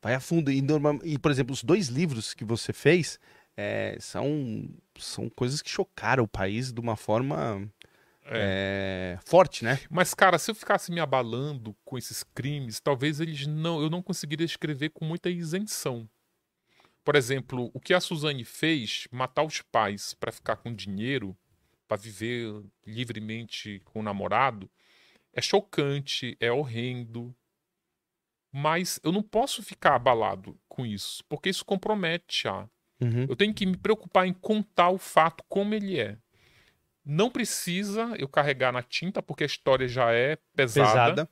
Vai 0.00 0.14
a 0.14 0.20
fundo. 0.20 0.52
E, 0.52 0.62
normal, 0.62 1.00
e 1.02 1.18
por 1.18 1.32
exemplo, 1.32 1.52
os 1.52 1.64
dois 1.64 1.88
livros 1.88 2.32
que 2.32 2.44
você 2.44 2.72
fez 2.72 3.18
é, 3.56 3.96
são, 3.98 4.68
são 4.96 5.28
coisas 5.28 5.60
que 5.60 5.68
chocaram 5.68 6.22
o 6.22 6.28
país 6.28 6.72
de 6.72 6.80
uma 6.80 6.94
forma 6.94 7.68
é. 8.28 9.16
É, 9.16 9.18
forte, 9.24 9.64
né? 9.64 9.78
Mas, 9.90 10.14
cara, 10.14 10.38
se 10.38 10.50
eu 10.50 10.54
ficasse 10.54 10.90
me 10.90 11.00
abalando 11.00 11.76
com 11.84 11.96
esses 11.96 12.22
crimes, 12.22 12.80
talvez 12.80 13.20
eles 13.20 13.46
não, 13.46 13.80
eu 13.80 13.88
não 13.88 14.02
conseguiria 14.02 14.44
escrever 14.44 14.90
com 14.90 15.04
muita 15.04 15.30
isenção. 15.30 16.08
Por 17.04 17.14
exemplo, 17.14 17.70
o 17.72 17.78
que 17.78 17.94
a 17.94 18.00
Suzane 18.00 18.44
fez, 18.44 19.06
matar 19.12 19.44
os 19.44 19.62
pais 19.62 20.14
para 20.14 20.32
ficar 20.32 20.56
com 20.56 20.74
dinheiro, 20.74 21.36
para 21.86 21.96
viver 21.96 22.64
livremente 22.84 23.80
com 23.84 24.00
o 24.00 24.02
namorado, 24.02 24.68
é 25.32 25.40
chocante, 25.40 26.36
é 26.40 26.50
horrendo. 26.50 27.34
Mas 28.50 28.98
eu 29.04 29.12
não 29.12 29.22
posso 29.22 29.62
ficar 29.62 29.94
abalado 29.94 30.58
com 30.68 30.84
isso, 30.84 31.22
porque 31.28 31.48
isso 31.48 31.64
compromete 31.64 32.48
a. 32.48 32.68
Uhum. 33.00 33.26
Eu 33.28 33.36
tenho 33.36 33.54
que 33.54 33.66
me 33.66 33.76
preocupar 33.76 34.26
em 34.26 34.32
contar 34.32 34.88
o 34.88 34.98
fato 34.98 35.44
como 35.46 35.74
ele 35.74 36.00
é. 36.00 36.18
Não 37.08 37.30
precisa 37.30 38.12
eu 38.18 38.28
carregar 38.28 38.72
na 38.72 38.82
tinta, 38.82 39.22
porque 39.22 39.44
a 39.44 39.46
história 39.46 39.86
já 39.86 40.12
é 40.12 40.36
pesada. 40.56 40.90
pesada. 40.90 41.30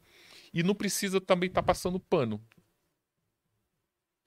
E 0.52 0.62
não 0.62 0.72
precisa 0.72 1.20
também 1.20 1.48
estar 1.48 1.62
tá 1.62 1.66
passando 1.66 1.98
pano. 1.98 2.40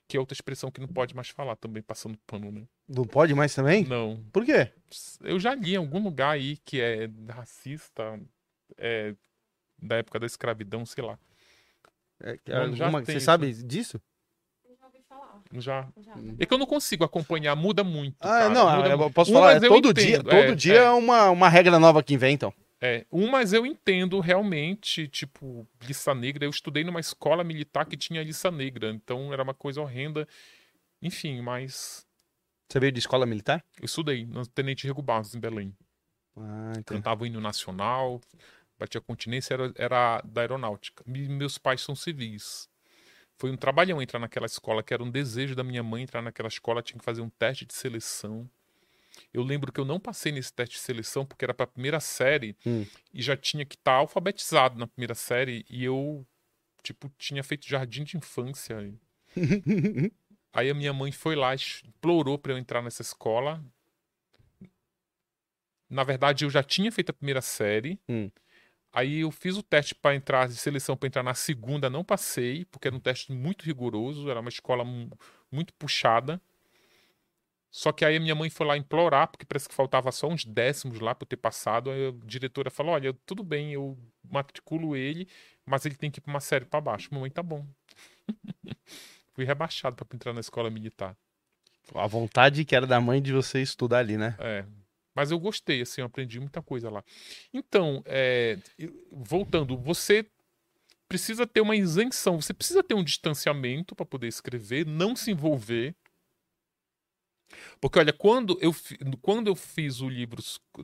Que 0.09 0.17
é 0.17 0.19
outra 0.19 0.33
expressão 0.33 0.69
que 0.69 0.81
não 0.81 0.89
pode 0.89 1.15
mais 1.15 1.29
falar 1.29 1.55
também, 1.55 1.81
passando 1.81 2.17
pano, 2.27 2.51
né? 2.51 2.67
Não 2.87 3.05
pode 3.05 3.33
mais 3.33 3.55
também? 3.55 3.85
Não. 3.85 4.21
Por 4.31 4.43
quê? 4.43 4.73
Eu 5.21 5.39
já 5.39 5.55
li 5.55 5.73
em 5.73 5.77
algum 5.77 6.03
lugar 6.03 6.31
aí 6.31 6.57
que 6.57 6.81
é 6.81 7.09
racista, 7.29 8.19
é, 8.77 9.15
da 9.81 9.97
época 9.97 10.19
da 10.19 10.25
escravidão, 10.25 10.85
sei 10.85 11.03
lá. 11.03 11.17
É, 12.19 12.37
alguma, 12.57 13.05
você 13.05 13.21
sabe 13.21 13.53
disso? 13.63 14.01
Já. 15.53 15.87
já. 15.99 16.13
É 16.39 16.45
que 16.45 16.53
eu 16.53 16.57
não 16.57 16.65
consigo 16.65 17.03
acompanhar, 17.03 17.55
muda 17.55 17.83
muito. 17.83 18.15
Ah, 18.21 18.27
cara. 18.27 18.49
não, 18.49 18.75
muda 18.75 18.89
eu 18.89 19.11
posso 19.11 19.31
falar, 19.31 19.53
é 19.55 19.59
todo 19.59 19.93
dia, 19.93 20.23
todo 20.23 20.33
é, 20.33 20.55
dia 20.55 20.79
é 20.79 20.89
uma, 20.91 21.29
uma 21.29 21.49
regra 21.49 21.79
nova 21.79 22.03
que 22.03 22.13
inventam. 22.13 22.53
É, 22.79 23.05
um, 23.11 23.29
mas 23.29 23.53
eu 23.53 23.65
entendo 23.65 24.19
realmente, 24.19 25.07
tipo, 25.07 25.67
lista 25.81 26.13
negra. 26.13 26.45
Eu 26.45 26.49
estudei 26.49 26.83
numa 26.83 26.99
escola 26.99 27.43
militar 27.43 27.85
que 27.85 27.97
tinha 27.97 28.23
lista 28.23 28.51
negra, 28.51 28.91
então 28.91 29.33
era 29.33 29.41
uma 29.41 29.53
coisa 29.53 29.81
horrenda. 29.81 30.27
Enfim, 31.01 31.41
mas. 31.41 32.05
Você 32.69 32.79
veio 32.79 32.91
de 32.91 32.99
escola 32.99 33.25
militar? 33.25 33.63
Eu 33.79 33.85
estudei 33.85 34.25
no 34.25 34.45
Tenente 34.45 34.85
Rego 34.85 35.01
Barros, 35.01 35.33
em 35.33 35.39
Belém. 35.39 35.75
Ah, 36.35 36.73
Cantava 36.85 37.23
o 37.23 37.25
hino 37.25 37.41
nacional, 37.41 38.21
batia 38.77 39.01
continência, 39.01 39.53
era, 39.53 39.73
era 39.75 40.21
da 40.21 40.41
aeronáutica. 40.41 41.03
meus 41.07 41.57
pais 41.57 41.81
são 41.81 41.95
civis. 41.95 42.69
Foi 43.37 43.51
um 43.51 43.55
trabalhão 43.57 44.01
entrar 44.01 44.19
naquela 44.19 44.47
escola, 44.47 44.81
que 44.81 44.93
era 44.93 45.03
um 45.03 45.11
desejo 45.11 45.55
da 45.55 45.63
minha 45.63 45.83
mãe 45.83 46.03
entrar 46.03 46.21
naquela 46.21 46.47
escola, 46.47 46.81
tinha 46.81 46.97
que 46.97 47.05
fazer 47.05 47.21
um 47.21 47.29
teste 47.29 47.65
de 47.65 47.73
seleção. 47.73 48.49
Eu 49.33 49.43
lembro 49.43 49.71
que 49.71 49.79
eu 49.79 49.85
não 49.85 49.99
passei 49.99 50.31
nesse 50.31 50.51
teste 50.51 50.75
de 50.75 50.81
seleção 50.81 51.25
porque 51.25 51.45
era 51.45 51.53
para 51.53 51.65
a 51.65 51.67
primeira 51.67 51.99
série 51.99 52.55
hum. 52.65 52.85
e 53.13 53.21
já 53.21 53.37
tinha 53.37 53.65
que 53.65 53.75
estar 53.75 53.91
tá 53.91 53.97
alfabetizado 53.97 54.77
na 54.79 54.87
primeira 54.87 55.13
série 55.13 55.65
e 55.69 55.83
eu, 55.83 56.25
tipo, 56.81 57.11
tinha 57.17 57.43
feito 57.43 57.67
jardim 57.67 58.03
de 58.03 58.17
infância. 58.17 58.93
Aí 60.51 60.69
a 60.69 60.73
minha 60.73 60.93
mãe 60.93 61.11
foi 61.11 61.35
lá, 61.35 61.53
implorou 61.85 62.39
para 62.39 62.53
eu 62.53 62.57
entrar 62.57 62.81
nessa 62.81 63.03
escola. 63.03 63.63
Na 65.87 66.03
verdade, 66.03 66.43
eu 66.43 66.49
já 66.49 66.63
tinha 66.63 66.91
feito 66.91 67.11
a 67.11 67.13
primeira 67.13 67.41
série. 67.41 67.99
Hum. 68.09 68.31
Aí 68.91 69.19
eu 69.19 69.31
fiz 69.31 69.57
o 69.57 69.63
teste 69.63 69.93
para 69.93 70.15
entrar 70.15 70.47
de 70.47 70.55
seleção 70.55 70.97
para 70.97 71.07
entrar 71.07 71.23
na 71.23 71.33
segunda, 71.33 71.89
não 71.89 72.03
passei, 72.03 72.65
porque 72.65 72.87
era 72.87 72.95
um 72.95 72.99
teste 72.99 73.31
muito 73.31 73.63
rigoroso, 73.63 74.29
era 74.29 74.39
uma 74.39 74.49
escola 74.49 74.83
muito 75.51 75.73
puxada. 75.73 76.41
Só 77.69 77.91
que 77.91 78.03
aí 78.03 78.15
a 78.15 78.19
minha 78.19 78.33
mãe 78.33 78.49
foi 78.49 78.65
lá 78.65 78.77
implorar, 78.77 79.27
porque 79.27 79.45
parece 79.45 79.69
que 79.69 79.75
faltava 79.75 80.11
só 80.11 80.27
uns 80.27 80.45
décimos 80.45 80.99
lá 80.99 81.13
para 81.13 81.25
eu 81.25 81.29
ter 81.29 81.37
passado. 81.37 81.91
Aí 81.91 82.07
a 82.07 82.25
diretora 82.25 82.71
falou: 82.71 82.93
Olha, 82.93 83.13
tudo 83.25 83.43
bem, 83.43 83.73
eu 83.73 83.97
matriculo 84.27 84.95
ele, 84.95 85.27
mas 85.65 85.85
ele 85.85 85.95
tem 85.95 86.09
que 86.09 86.19
ir 86.19 86.21
para 86.21 86.33
uma 86.33 86.39
série 86.39 86.65
para 86.65 86.81
baixo. 86.81 87.09
Mamãe, 87.11 87.29
tá 87.29 87.43
bom. 87.43 87.65
Fui 89.33 89.45
rebaixado 89.45 90.03
para 90.03 90.15
entrar 90.15 90.33
na 90.33 90.39
escola 90.39 90.69
militar. 90.69 91.15
A 91.93 92.07
vontade 92.07 92.65
que 92.65 92.75
era 92.75 92.87
da 92.87 92.99
mãe 92.99 93.21
de 93.21 93.31
você 93.31 93.61
estudar 93.61 93.99
ali, 93.99 94.17
né? 94.17 94.35
É. 94.39 94.65
Mas 95.17 95.31
eu 95.31 95.39
gostei, 95.39 95.81
assim, 95.81 96.01
eu 96.01 96.05
aprendi 96.05 96.39
muita 96.39 96.61
coisa 96.61 96.91
lá. 96.91 97.03
Então, 97.51 98.03
é, 98.05 98.59
voltando, 99.11 99.75
você 99.75 100.23
precisa 101.09 101.47
ter 101.47 101.59
uma 101.59 101.75
isenção, 101.75 102.39
você 102.39 102.53
precisa 102.53 102.83
ter 102.83 102.93
um 102.93 103.03
distanciamento 103.03 103.95
para 103.95 104.05
poder 104.05 104.27
escrever, 104.27 104.85
não 104.85 105.15
se 105.15 105.31
envolver. 105.31 105.95
Porque, 107.81 107.97
olha, 107.97 108.13
quando 108.13 108.59
eu, 108.61 108.71
quando 109.19 109.47
eu 109.47 109.55
fiz 109.55 110.01
o 110.01 110.07
livro, 110.07 110.39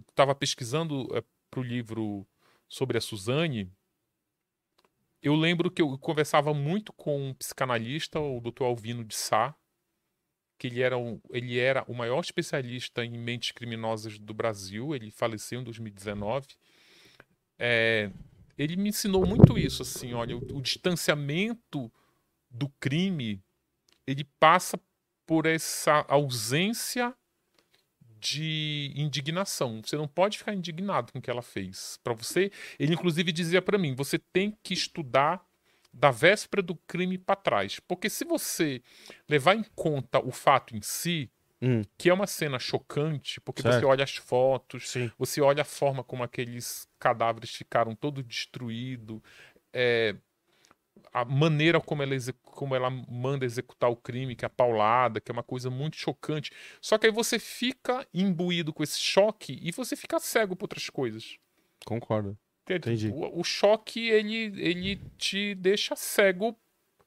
estava 0.09 0.33
pesquisando 0.33 1.15
é, 1.15 1.23
para 1.51 1.59
o 1.59 1.63
livro 1.63 2.25
sobre 2.67 2.97
a 2.97 3.01
Suzane, 3.01 3.71
eu 5.21 5.35
lembro 5.35 5.69
que 5.69 5.83
eu 5.83 5.95
conversava 5.99 6.55
muito 6.55 6.91
com 6.91 7.29
um 7.29 7.35
psicanalista, 7.35 8.19
o 8.19 8.41
Dr. 8.41 8.63
Alvino 8.63 9.03
de 9.03 9.13
Sá, 9.13 9.55
que 10.63 10.67
ele 10.67 10.81
era, 10.81 10.95
ele 11.29 11.59
era 11.59 11.83
o 11.89 11.93
maior 11.93 12.21
especialista 12.21 13.03
em 13.03 13.17
mentes 13.17 13.51
criminosas 13.51 14.17
do 14.17 14.33
Brasil, 14.33 14.95
ele 14.95 15.11
faleceu 15.11 15.59
em 15.59 15.63
2019. 15.63 16.47
É, 17.59 18.09
ele 18.57 18.77
me 18.77 18.87
ensinou 18.87 19.25
muito 19.25 19.59
isso, 19.59 19.81
assim, 19.81 20.13
olha, 20.13 20.37
o, 20.37 20.57
o 20.57 20.61
distanciamento 20.61 21.91
do 22.49 22.69
crime, 22.79 23.43
ele 24.07 24.23
passa 24.39 24.79
por 25.25 25.45
essa 25.45 26.05
ausência 26.07 27.13
de 28.17 28.93
indignação. 28.95 29.81
Você 29.83 29.97
não 29.97 30.07
pode 30.07 30.37
ficar 30.37 30.53
indignado 30.53 31.11
com 31.11 31.19
o 31.19 31.21
que 31.21 31.29
ela 31.29 31.41
fez. 31.41 31.99
Para 32.01 32.13
você, 32.13 32.49
ele 32.79 32.93
inclusive 32.93 33.33
dizia 33.33 33.61
para 33.61 33.77
mim, 33.77 33.95
você 33.95 34.17
tem 34.17 34.57
que 34.63 34.73
estudar 34.73 35.45
da 35.93 36.09
véspera 36.09 36.61
do 36.61 36.75
crime 36.75 37.17
para 37.17 37.35
trás, 37.35 37.79
porque 37.79 38.09
se 38.09 38.25
você 38.25 38.81
levar 39.29 39.55
em 39.55 39.63
conta 39.75 40.19
o 40.19 40.31
fato 40.31 40.75
em 40.75 40.81
si, 40.81 41.29
hum. 41.61 41.83
que 41.97 42.09
é 42.09 42.13
uma 42.13 42.25
cena 42.25 42.57
chocante, 42.57 43.39
porque 43.39 43.61
certo. 43.61 43.79
você 43.79 43.85
olha 43.85 44.03
as 44.03 44.15
fotos, 44.15 44.89
Sim. 44.89 45.11
você 45.17 45.39
olha 45.39 45.61
a 45.61 45.65
forma 45.65 46.03
como 46.03 46.23
aqueles 46.23 46.87
cadáveres 46.99 47.51
ficaram 47.51 47.95
todo 47.95 48.23
destruídos, 48.23 49.21
é, 49.71 50.15
a 51.13 51.23
maneira 51.23 51.79
como 51.79 52.01
ela, 52.01 52.15
como 52.41 52.75
ela 52.75 52.89
manda 52.89 53.45
executar 53.45 53.89
o 53.89 53.95
crime, 53.95 54.35
que 54.35 54.45
é 54.45 54.47
a 54.47 54.49
paulada, 54.49 55.21
que 55.21 55.31
é 55.31 55.33
uma 55.33 55.43
coisa 55.43 55.69
muito 55.69 55.95
chocante. 55.95 56.51
Só 56.81 56.97
que 56.97 57.05
aí 57.05 57.11
você 57.11 57.37
fica 57.37 58.07
imbuído 58.13 58.73
com 58.73 58.83
esse 58.83 58.99
choque 58.99 59.59
e 59.61 59.71
você 59.71 59.95
fica 59.95 60.19
cego 60.19 60.55
por 60.55 60.65
outras 60.65 60.89
coisas. 60.89 61.37
Concordo. 61.85 62.37
Entendi. 62.69 63.09
O, 63.09 63.39
o 63.39 63.43
choque, 63.43 64.09
ele, 64.09 64.53
ele 64.57 65.01
te 65.17 65.55
deixa 65.55 65.95
cego. 65.95 66.57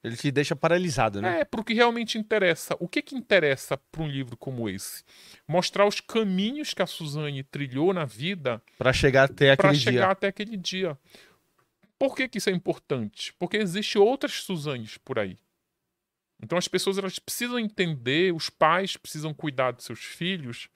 Ele 0.04 0.16
te 0.16 0.30
deixa 0.30 0.54
paralisado, 0.54 1.20
né? 1.20 1.40
É, 1.40 1.44
pro 1.44 1.64
que 1.64 1.74
realmente 1.74 2.16
interessa. 2.16 2.76
O 2.78 2.86
que 2.86 3.02
que 3.02 3.16
interessa 3.16 3.76
para 3.76 4.02
um 4.02 4.08
livro 4.08 4.36
como 4.36 4.68
esse? 4.68 5.02
Mostrar 5.48 5.86
os 5.86 6.00
caminhos 6.00 6.72
que 6.72 6.82
a 6.82 6.86
Suzane 6.86 7.42
trilhou 7.42 7.92
na 7.92 8.04
vida 8.04 8.62
para 8.78 8.92
chegar 8.92 9.24
até 9.24 9.50
aquele 9.50 9.72
dia. 9.72 9.84
Para 9.84 9.92
chegar 9.92 10.10
até 10.10 10.26
aquele 10.28 10.56
dia. 10.56 10.96
Por 11.98 12.14
que, 12.14 12.28
que 12.28 12.38
isso 12.38 12.50
é 12.50 12.52
importante? 12.52 13.32
Porque 13.38 13.56
existe 13.56 13.98
outras 13.98 14.42
Suzanes 14.42 14.98
por 14.98 15.18
aí. 15.18 15.36
Então 16.40 16.58
as 16.58 16.68
pessoas 16.68 16.98
elas 16.98 17.18
precisam 17.18 17.58
entender, 17.58 18.32
os 18.32 18.50
pais 18.50 18.96
precisam 18.96 19.32
cuidar 19.32 19.72
dos 19.72 19.86
seus 19.86 20.00
filhos 20.00 20.68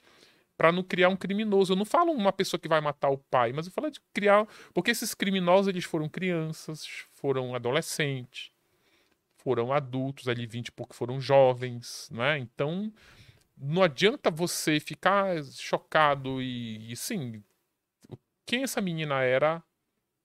para 0.61 0.70
não 0.70 0.82
criar 0.82 1.08
um 1.08 1.16
criminoso. 1.16 1.72
Eu 1.72 1.76
não 1.76 1.86
falo 1.86 2.12
uma 2.12 2.30
pessoa 2.30 2.61
que 2.61 2.68
vai 2.68 2.82
matar 2.82 3.08
o 3.08 3.16
pai, 3.16 3.50
mas 3.50 3.64
eu 3.64 3.72
falo 3.72 3.90
de 3.90 3.98
criar, 4.12 4.46
porque 4.74 4.90
esses 4.90 5.14
criminosos 5.14 5.68
eles 5.68 5.84
foram 5.84 6.06
crianças, 6.06 6.86
foram 7.14 7.54
adolescentes, 7.54 8.52
foram 9.38 9.72
adultos 9.72 10.28
ali 10.28 10.44
20 10.44 10.70
porque 10.72 10.92
foram 10.92 11.18
jovens, 11.18 12.11
né? 12.12 12.36
Então 12.36 12.92
não 13.56 13.82
adianta 13.82 14.30
você 14.30 14.78
ficar 14.78 15.42
chocado 15.44 16.42
e, 16.42 16.92
e 16.92 16.94
sim, 16.94 17.42
quem 18.44 18.62
essa 18.62 18.82
menina 18.82 19.22
era 19.22 19.62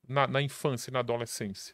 na, 0.05 0.27
na 0.27 0.41
infância 0.41 0.89
e 0.89 0.93
na 0.93 0.99
adolescência. 0.99 1.73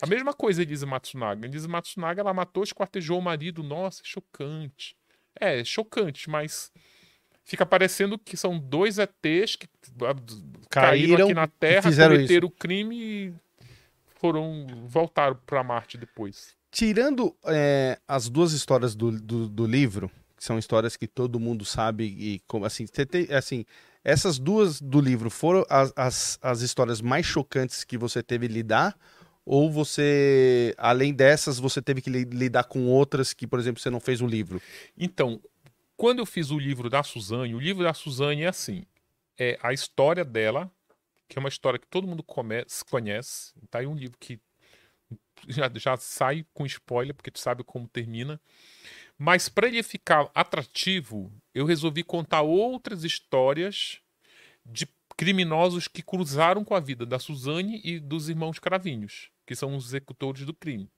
A 0.00 0.06
mesma 0.06 0.32
coisa 0.32 0.62
Elise 0.62 0.86
Matsunaga. 0.86 1.46
Elise 1.46 1.68
Matsunaga, 1.68 2.22
ela 2.22 2.32
matou, 2.32 2.62
esquartejou 2.62 3.18
o 3.18 3.22
marido. 3.22 3.62
Nossa, 3.62 4.00
é 4.00 4.06
chocante. 4.06 4.96
É, 5.38 5.60
é 5.60 5.64
chocante, 5.64 6.30
mas 6.30 6.72
fica 7.44 7.66
parecendo 7.66 8.18
que 8.18 8.36
são 8.36 8.58
dois 8.58 8.98
ETs 8.98 9.56
que 9.56 9.68
caíram, 9.98 10.56
caíram 10.70 11.24
aqui 11.24 11.34
na 11.34 11.46
Terra, 11.46 11.90
cometeram 11.90 12.48
o 12.48 12.50
crime 12.50 12.96
e 12.96 13.34
foram 14.20 14.66
voltaram 14.86 15.38
para 15.46 15.62
Marte 15.62 15.98
depois. 15.98 16.54
Tirando 16.70 17.36
é, 17.44 17.98
as 18.08 18.28
duas 18.28 18.52
histórias 18.52 18.94
do, 18.94 19.10
do, 19.10 19.48
do, 19.48 19.66
livro, 19.66 20.10
que 20.36 20.44
são 20.44 20.58
histórias 20.58 20.96
que 20.96 21.06
todo 21.06 21.38
mundo 21.38 21.64
sabe 21.64 22.04
e 22.04 22.40
como 22.46 22.64
assim, 22.64 22.86
tem, 22.86 23.28
assim, 23.34 23.66
essas 24.02 24.38
duas 24.38 24.80
do 24.80 25.00
livro 25.00 25.28
foram 25.28 25.66
as, 25.68 25.92
as, 25.94 26.38
as 26.40 26.60
histórias 26.62 27.00
mais 27.00 27.26
chocantes 27.26 27.84
que 27.84 27.98
você 27.98 28.22
teve 28.22 28.46
lidar? 28.46 28.96
Ou 29.44 29.70
você, 29.70 30.72
além 30.78 31.12
dessas, 31.12 31.58
você 31.58 31.82
teve 31.82 32.00
que 32.00 32.08
lidar 32.08 32.64
com 32.64 32.86
outras 32.86 33.32
que, 33.32 33.44
por 33.44 33.58
exemplo, 33.58 33.82
você 33.82 33.90
não 33.90 33.98
fez 33.98 34.20
o 34.20 34.26
livro? 34.26 34.62
Então, 34.96 35.40
quando 36.02 36.18
eu 36.18 36.26
fiz 36.26 36.50
o 36.50 36.58
livro 36.58 36.90
da 36.90 37.04
Suzane, 37.04 37.54
o 37.54 37.60
livro 37.60 37.84
da 37.84 37.94
Suzane 37.94 38.42
é 38.42 38.48
assim: 38.48 38.84
é 39.38 39.56
a 39.62 39.72
história 39.72 40.24
dela, 40.24 40.68
que 41.28 41.38
é 41.38 41.40
uma 41.40 41.48
história 41.48 41.78
que 41.78 41.86
todo 41.86 42.08
mundo 42.08 42.24
conhece. 42.24 43.54
Tá 43.70 43.78
aí 43.78 43.86
um 43.86 43.94
livro 43.94 44.18
que 44.18 44.40
já, 45.46 45.70
já 45.72 45.96
sai 45.96 46.44
com 46.52 46.66
spoiler, 46.66 47.14
porque 47.14 47.30
tu 47.30 47.38
sabe 47.38 47.62
como 47.62 47.86
termina. 47.86 48.40
Mas 49.16 49.48
para 49.48 49.68
ele 49.68 49.80
ficar 49.84 50.28
atrativo, 50.34 51.32
eu 51.54 51.64
resolvi 51.64 52.02
contar 52.02 52.42
outras 52.42 53.04
histórias 53.04 54.00
de 54.66 54.88
criminosos 55.16 55.86
que 55.86 56.02
cruzaram 56.02 56.64
com 56.64 56.74
a 56.74 56.80
vida 56.80 57.06
da 57.06 57.20
Suzane 57.20 57.80
e 57.84 58.00
dos 58.00 58.28
irmãos 58.28 58.58
Cravinhos, 58.58 59.30
que 59.46 59.54
são 59.54 59.76
os 59.76 59.86
executores 59.86 60.44
do 60.44 60.52
crime. 60.52 60.90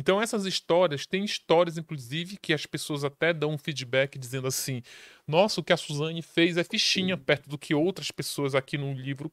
Então 0.00 0.18
essas 0.18 0.46
histórias, 0.46 1.04
tem 1.04 1.22
histórias 1.26 1.76
inclusive 1.76 2.38
que 2.38 2.54
as 2.54 2.64
pessoas 2.64 3.04
até 3.04 3.34
dão 3.34 3.50
um 3.50 3.58
feedback 3.58 4.18
dizendo 4.18 4.48
assim: 4.48 4.82
"Nossa, 5.28 5.60
o 5.60 5.62
que 5.62 5.74
a 5.74 5.76
Suzane 5.76 6.22
fez 6.22 6.56
é 6.56 6.64
fichinha 6.64 7.18
perto 7.18 7.50
do 7.50 7.58
que 7.58 7.74
outras 7.74 8.10
pessoas 8.10 8.54
aqui 8.54 8.78
no 8.78 8.94
livro 8.94 9.30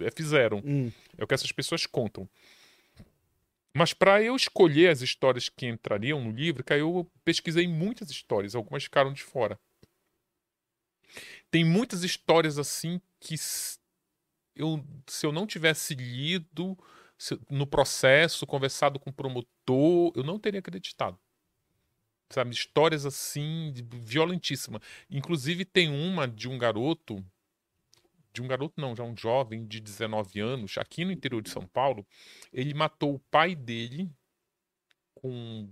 eh, 0.00 0.10
fizeram". 0.10 0.60
Hum. 0.66 0.90
É 1.16 1.22
o 1.22 1.26
que 1.26 1.34
essas 1.34 1.52
pessoas 1.52 1.86
contam. 1.86 2.28
Mas 3.72 3.94
para 3.94 4.20
eu 4.20 4.34
escolher 4.34 4.90
as 4.90 5.02
histórias 5.02 5.48
que 5.48 5.66
entrariam 5.66 6.20
no 6.20 6.32
livro, 6.32 6.64
que 6.64 6.72
eu 6.72 7.08
pesquisei 7.24 7.68
muitas 7.68 8.10
histórias, 8.10 8.56
algumas 8.56 8.82
ficaram 8.82 9.12
de 9.12 9.22
fora. 9.22 9.56
Tem 11.48 11.64
muitas 11.64 12.02
histórias 12.02 12.58
assim 12.58 13.00
que 13.20 13.36
eu, 14.56 14.84
se 15.06 15.24
eu 15.24 15.30
não 15.30 15.46
tivesse 15.46 15.94
lido 15.94 16.76
no 17.50 17.66
processo, 17.66 18.46
conversado 18.46 18.98
com 18.98 19.10
o 19.10 19.12
promotor, 19.12 20.12
eu 20.14 20.22
não 20.22 20.38
teria 20.38 20.60
acreditado. 20.60 21.18
Sabe, 22.30 22.54
histórias 22.54 23.06
assim, 23.06 23.72
violentíssimas. 23.90 24.82
Inclusive 25.10 25.64
tem 25.64 25.88
uma 25.88 26.28
de 26.28 26.48
um 26.48 26.58
garoto 26.58 27.24
de 28.38 28.42
um 28.42 28.46
garoto, 28.46 28.80
não, 28.80 28.94
já 28.94 29.02
um 29.02 29.16
jovem 29.16 29.66
de 29.66 29.80
19 29.80 30.38
anos, 30.40 30.78
aqui 30.78 31.04
no 31.04 31.10
interior 31.10 31.42
de 31.42 31.50
São 31.50 31.66
Paulo, 31.66 32.06
ele 32.52 32.72
matou 32.72 33.14
o 33.14 33.18
pai 33.18 33.56
dele 33.56 34.08
com 35.14 35.68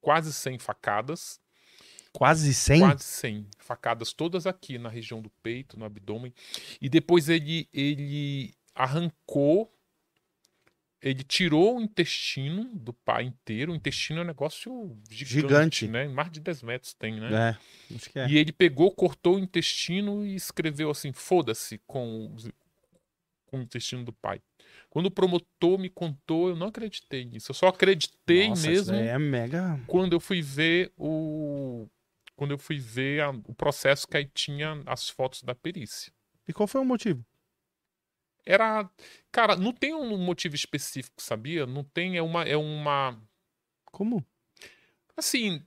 quase 0.00 0.32
100 0.32 0.58
facadas. 0.58 1.40
Quase 2.12 2.54
100? 2.54 2.80
Quase 2.80 3.04
100 3.04 3.46
facadas, 3.58 4.12
todas 4.14 4.46
aqui 4.46 4.78
na 4.78 4.88
região 4.88 5.20
do 5.20 5.28
peito, 5.42 5.78
no 5.78 5.84
abdômen. 5.84 6.32
E 6.80 6.88
depois 6.88 7.28
ele, 7.28 7.68
ele 7.72 8.54
arrancou 8.78 9.72
ele 11.00 11.22
tirou 11.22 11.78
o 11.78 11.80
intestino 11.80 12.64
do 12.74 12.92
pai 12.92 13.24
inteiro. 13.24 13.72
O 13.72 13.74
intestino 13.74 14.20
é 14.20 14.22
um 14.22 14.26
negócio 14.26 14.96
gigante, 15.08 15.86
gigante. 15.86 15.88
né? 15.88 16.08
Mais 16.08 16.30
de 16.30 16.40
10 16.40 16.62
metros 16.62 16.92
tem, 16.94 17.20
né? 17.20 17.56
É, 17.90 17.94
acho 17.94 18.10
que 18.10 18.18
é. 18.18 18.28
E 18.28 18.36
ele 18.36 18.52
pegou, 18.52 18.90
cortou 18.90 19.36
o 19.36 19.38
intestino 19.38 20.26
e 20.26 20.34
escreveu 20.34 20.90
assim: 20.90 21.12
foda-se 21.12 21.80
com, 21.86 22.34
com 23.46 23.58
o 23.58 23.62
intestino 23.62 24.04
do 24.04 24.12
pai. 24.12 24.40
Quando 24.90 25.06
o 25.06 25.10
promotor 25.10 25.78
me 25.78 25.88
contou, 25.88 26.48
eu 26.48 26.56
não 26.56 26.68
acreditei 26.68 27.24
nisso. 27.24 27.50
Eu 27.50 27.54
só 27.54 27.68
acreditei 27.68 28.48
Nossa, 28.48 28.68
mesmo 28.68 28.94
é 28.94 29.18
mega... 29.18 29.80
quando 29.86 30.14
eu 30.14 30.20
fui 30.20 30.42
ver 30.42 30.92
o. 30.96 31.86
Quando 32.34 32.52
eu 32.52 32.58
fui 32.58 32.78
ver 32.78 33.22
a, 33.22 33.30
o 33.30 33.54
processo 33.54 34.06
que 34.06 34.16
aí 34.16 34.24
tinha 34.32 34.82
as 34.86 35.08
fotos 35.08 35.42
da 35.42 35.54
perícia. 35.54 36.12
E 36.46 36.52
qual 36.52 36.66
foi 36.66 36.80
o 36.80 36.84
motivo? 36.84 37.24
Era. 38.48 38.88
Cara, 39.30 39.56
não 39.56 39.74
tem 39.74 39.94
um 39.94 40.16
motivo 40.16 40.54
específico, 40.54 41.22
sabia? 41.22 41.66
Não 41.66 41.84
tem. 41.84 42.16
É 42.16 42.22
uma. 42.22 42.44
É 42.44 42.56
uma... 42.56 43.20
Como? 43.84 44.24
Assim, 45.14 45.62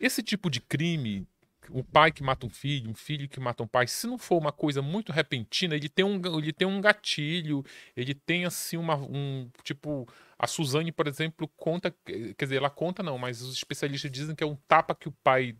esse 0.00 0.20
tipo 0.20 0.50
de 0.50 0.60
crime, 0.60 1.24
um 1.70 1.82
pai 1.84 2.10
que 2.10 2.22
mata 2.24 2.44
um 2.44 2.50
filho, 2.50 2.90
um 2.90 2.94
filho 2.94 3.28
que 3.28 3.38
mata 3.38 3.62
um 3.62 3.68
pai, 3.68 3.86
se 3.86 4.08
não 4.08 4.18
for 4.18 4.38
uma 4.38 4.50
coisa 4.50 4.82
muito 4.82 5.12
repentina, 5.12 5.76
ele 5.76 5.88
tem 5.88 6.04
um, 6.04 6.20
ele 6.38 6.52
tem 6.52 6.66
um 6.66 6.80
gatilho, 6.80 7.64
ele 7.96 8.14
tem 8.14 8.44
assim 8.44 8.76
uma, 8.76 8.96
um 8.96 9.48
tipo 9.62 10.08
a 10.36 10.48
Suzane, 10.48 10.90
por 10.90 11.06
exemplo, 11.06 11.46
conta, 11.56 11.94
quer 12.04 12.44
dizer, 12.44 12.56
ela 12.56 12.70
conta 12.70 13.02
não, 13.02 13.16
mas 13.16 13.42
os 13.42 13.54
especialistas 13.54 14.10
dizem 14.10 14.34
que 14.34 14.42
é 14.42 14.46
um 14.46 14.56
tapa 14.66 14.94
que 14.94 15.08
o 15.08 15.12
pai 15.22 15.56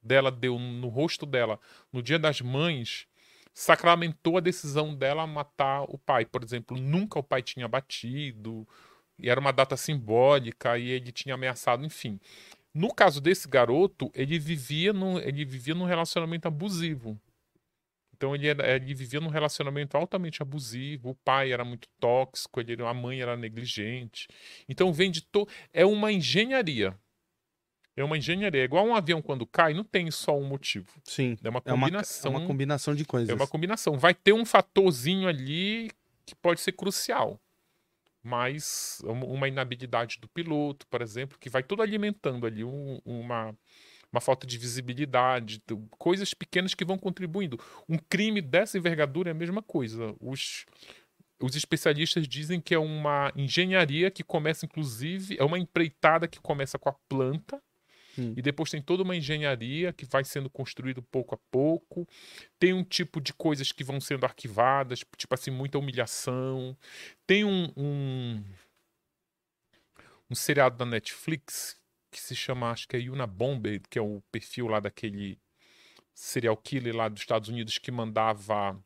dela 0.00 0.30
deu 0.30 0.58
no 0.58 0.88
rosto 0.88 1.26
dela 1.26 1.60
no 1.92 2.02
Dia 2.02 2.18
das 2.18 2.40
Mães 2.40 3.06
sacramentou 3.56 4.36
a 4.36 4.40
decisão 4.40 4.94
dela 4.94 5.26
matar 5.26 5.84
o 5.84 5.96
pai. 5.96 6.26
Por 6.26 6.44
exemplo, 6.44 6.76
nunca 6.76 7.18
o 7.18 7.22
pai 7.22 7.42
tinha 7.42 7.66
batido, 7.66 8.68
e 9.18 9.30
era 9.30 9.40
uma 9.40 9.50
data 9.50 9.78
simbólica 9.78 10.76
e 10.78 10.90
ele 10.90 11.10
tinha 11.10 11.34
ameaçado, 11.34 11.82
enfim. 11.82 12.20
No 12.74 12.94
caso 12.94 13.18
desse 13.18 13.48
garoto, 13.48 14.10
ele 14.14 14.38
vivia, 14.38 14.92
no, 14.92 15.18
ele 15.18 15.42
vivia 15.46 15.74
num 15.74 15.86
relacionamento 15.86 16.46
abusivo. 16.46 17.18
Então 18.14 18.34
ele, 18.34 18.46
era, 18.46 18.76
ele 18.76 18.92
vivia 18.92 19.20
num 19.20 19.30
relacionamento 19.30 19.96
altamente 19.96 20.42
abusivo, 20.42 21.10
o 21.10 21.14
pai 21.14 21.50
era 21.50 21.64
muito 21.64 21.88
tóxico, 21.98 22.60
ele, 22.60 22.82
a 22.82 22.92
mãe 22.92 23.22
era 23.22 23.38
negligente. 23.38 24.28
Então 24.68 24.92
vem 24.92 25.10
de 25.10 25.22
to... 25.22 25.48
é 25.72 25.86
uma 25.86 26.12
engenharia. 26.12 26.94
É 27.96 28.04
uma 28.04 28.18
engenharia. 28.18 28.60
É 28.60 28.64
igual 28.64 28.86
um 28.86 28.94
avião 28.94 29.22
quando 29.22 29.46
cai, 29.46 29.72
não 29.72 29.84
tem 29.84 30.10
só 30.10 30.38
um 30.38 30.44
motivo. 30.44 30.86
Sim. 31.04 31.38
É 31.42 31.48
uma 31.48 31.60
combinação. 31.60 32.28
É 32.28 32.34
uma, 32.34 32.38
é 32.38 32.42
uma 32.42 32.46
combinação 32.46 32.94
de 32.94 33.04
coisas. 33.04 33.30
É 33.30 33.34
uma 33.34 33.46
combinação. 33.46 33.98
Vai 33.98 34.14
ter 34.14 34.32
um 34.32 34.44
fatorzinho 34.44 35.26
ali 35.26 35.90
que 36.26 36.34
pode 36.34 36.60
ser 36.60 36.72
crucial 36.72 37.40
mas 38.26 39.00
uma 39.04 39.46
inabilidade 39.46 40.18
do 40.20 40.26
piloto, 40.26 40.84
por 40.88 41.00
exemplo, 41.00 41.38
que 41.38 41.48
vai 41.48 41.62
tudo 41.62 41.80
alimentando 41.80 42.44
ali 42.44 42.64
um, 42.64 43.00
uma, 43.04 43.56
uma 44.10 44.20
falta 44.20 44.44
de 44.44 44.58
visibilidade, 44.58 45.62
coisas 45.92 46.34
pequenas 46.34 46.74
que 46.74 46.84
vão 46.84 46.98
contribuindo. 46.98 47.56
Um 47.88 47.96
crime 47.96 48.42
dessa 48.42 48.76
envergadura 48.76 49.30
é 49.30 49.32
a 49.32 49.34
mesma 49.34 49.62
coisa. 49.62 50.12
Os, 50.20 50.66
os 51.40 51.54
especialistas 51.54 52.26
dizem 52.26 52.60
que 52.60 52.74
é 52.74 52.78
uma 52.78 53.32
engenharia 53.36 54.10
que 54.10 54.24
começa, 54.24 54.66
inclusive, 54.66 55.36
é 55.38 55.44
uma 55.44 55.58
empreitada 55.58 56.26
que 56.26 56.40
começa 56.40 56.80
com 56.80 56.88
a 56.88 56.96
planta, 57.08 57.62
Hum. 58.18 58.34
E 58.36 58.42
depois 58.42 58.70
tem 58.70 58.80
toda 58.80 59.02
uma 59.02 59.16
engenharia 59.16 59.92
que 59.92 60.06
vai 60.06 60.24
sendo 60.24 60.48
construída 60.48 61.02
pouco 61.02 61.34
a 61.34 61.38
pouco. 61.50 62.06
Tem 62.58 62.72
um 62.72 62.84
tipo 62.84 63.20
de 63.20 63.32
coisas 63.32 63.72
que 63.72 63.84
vão 63.84 64.00
sendo 64.00 64.24
arquivadas, 64.24 65.04
tipo 65.16 65.34
assim, 65.34 65.50
muita 65.50 65.78
humilhação. 65.78 66.76
Tem 67.26 67.44
um, 67.44 67.72
um, 67.76 68.44
um 70.30 70.34
seriado 70.34 70.76
da 70.76 70.86
Netflix 70.86 71.78
que 72.10 72.20
se 72.20 72.34
chama, 72.34 72.70
acho 72.70 72.88
que 72.88 72.96
é 72.96 73.00
Yuna 73.00 73.26
Bomber, 73.26 73.82
que 73.90 73.98
é 73.98 74.02
o 74.02 74.22
perfil 74.32 74.68
lá 74.68 74.80
daquele 74.80 75.38
serial 76.14 76.56
killer 76.56 76.96
lá 76.96 77.08
dos 77.08 77.20
Estados 77.20 77.50
Unidos 77.50 77.76
que 77.76 77.90
mandava 77.90 78.82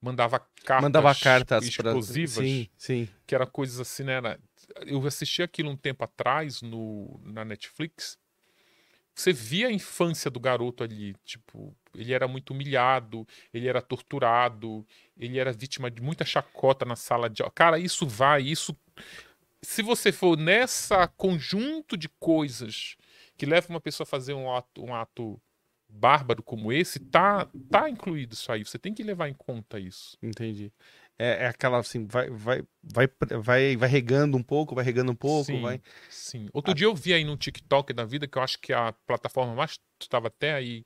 mandava 0.00 0.40
cartas 0.64 0.82
mandava 0.82 1.14
cartas 1.14 1.64
explosivas, 1.64 2.34
pra... 2.34 2.44
sim, 2.44 2.68
sim. 2.76 3.08
que 3.26 3.34
era 3.34 3.46
coisas 3.46 3.78
assim, 3.78 4.04
né? 4.04 4.14
Era 4.14 4.40
eu 4.86 5.04
assisti 5.06 5.42
aquilo 5.42 5.70
um 5.70 5.76
tempo 5.76 6.04
atrás 6.04 6.62
no, 6.62 7.20
na 7.22 7.44
Netflix. 7.44 8.18
Você 9.14 9.32
via 9.32 9.66
a 9.66 9.72
infância 9.72 10.30
do 10.30 10.38
garoto 10.38 10.84
ali, 10.84 11.16
tipo, 11.24 11.74
ele 11.92 12.12
era 12.12 12.28
muito 12.28 12.52
humilhado, 12.52 13.26
ele 13.52 13.66
era 13.66 13.82
torturado, 13.82 14.86
ele 15.16 15.38
era 15.38 15.52
vítima 15.52 15.90
de 15.90 16.00
muita 16.00 16.24
chacota 16.24 16.84
na 16.84 16.94
sala 16.94 17.28
de 17.28 17.42
aula. 17.42 17.52
Cara, 17.52 17.78
isso 17.80 18.06
vai, 18.06 18.42
isso 18.42 18.76
se 19.60 19.82
você 19.82 20.12
for 20.12 20.38
nessa 20.38 21.08
conjunto 21.08 21.96
de 21.96 22.08
coisas 22.08 22.96
que 23.36 23.44
leva 23.44 23.68
uma 23.68 23.80
pessoa 23.80 24.04
a 24.04 24.06
fazer 24.06 24.34
um 24.34 24.54
ato, 24.54 24.84
um 24.84 24.94
ato 24.94 25.40
bárbaro 25.88 26.42
como 26.42 26.72
esse, 26.72 27.00
tá, 27.00 27.48
tá 27.68 27.90
incluído 27.90 28.34
isso 28.34 28.52
aí. 28.52 28.64
Você 28.64 28.78
tem 28.78 28.94
que 28.94 29.02
levar 29.02 29.28
em 29.28 29.34
conta 29.34 29.80
isso. 29.80 30.16
Entendi 30.22 30.72
é, 31.18 31.44
é, 31.44 31.46
aquela 31.48 31.78
assim, 31.78 32.06
vai, 32.06 32.30
vai, 32.30 32.62
vai, 32.82 33.08
vai, 33.40 33.76
vai 33.76 33.88
regando 33.88 34.36
um 34.36 34.42
pouco, 34.42 34.74
vai 34.74 34.84
regando 34.84 35.10
um 35.10 35.16
pouco, 35.16 35.46
sim, 35.46 35.60
vai. 35.60 35.80
Sim. 36.08 36.48
Outro 36.52 36.70
a... 36.70 36.74
dia 36.74 36.86
eu 36.86 36.94
vi 36.94 37.12
aí 37.12 37.24
no 37.24 37.36
TikTok 37.36 37.92
da 37.92 38.04
vida, 38.04 38.28
que 38.28 38.38
eu 38.38 38.42
acho 38.42 38.58
que 38.60 38.72
a 38.72 38.92
plataforma 39.06 39.54
mais. 39.54 39.80
estava 40.00 40.28
até 40.28 40.54
aí 40.54 40.84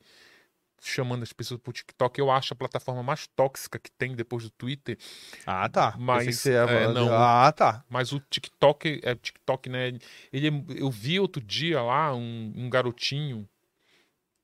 chamando 0.84 1.22
as 1.22 1.32
pessoas 1.32 1.60
pro 1.60 1.72
TikTok, 1.72 2.18
eu 2.18 2.30
acho 2.30 2.54
a 2.54 2.56
plataforma 2.56 3.02
mais 3.02 3.26
tóxica 3.28 3.78
que 3.78 3.90
tem 3.92 4.16
depois 4.16 4.44
do 4.44 4.50
Twitter. 4.50 4.98
Ah, 5.46 5.68
tá. 5.68 5.94
Mas 5.98 6.44
é, 6.46 6.88
não. 6.88 7.12
Ah, 7.12 7.52
tá. 7.52 7.84
Mas 7.88 8.12
o 8.12 8.18
TikTok, 8.18 9.00
é 9.02 9.14
TikTok, 9.14 9.68
né? 9.68 9.92
Ele, 10.32 10.64
eu 10.76 10.90
vi 10.90 11.20
outro 11.20 11.42
dia 11.42 11.80
lá 11.82 12.14
um, 12.14 12.52
um 12.56 12.68
garotinho, 12.68 13.48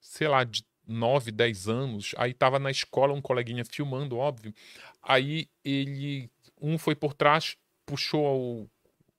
sei 0.01 0.29
lá, 0.29 0.45
de 0.45 0.65
9, 0.89 1.31
10 1.31 1.69
anos, 1.69 2.15
aí 2.17 2.33
tava 2.33 2.59
na 2.59 2.71
escola 2.71 3.13
um 3.13 3.21
coleguinha 3.21 3.65
filmando, 3.65 4.17
óbvio. 4.17 4.55
Aí 5.03 5.49
ele. 5.65 6.31
Um 6.61 6.77
foi 6.77 6.97
por 6.97 7.15
trás, 7.15 7.57
puxou 7.87 8.69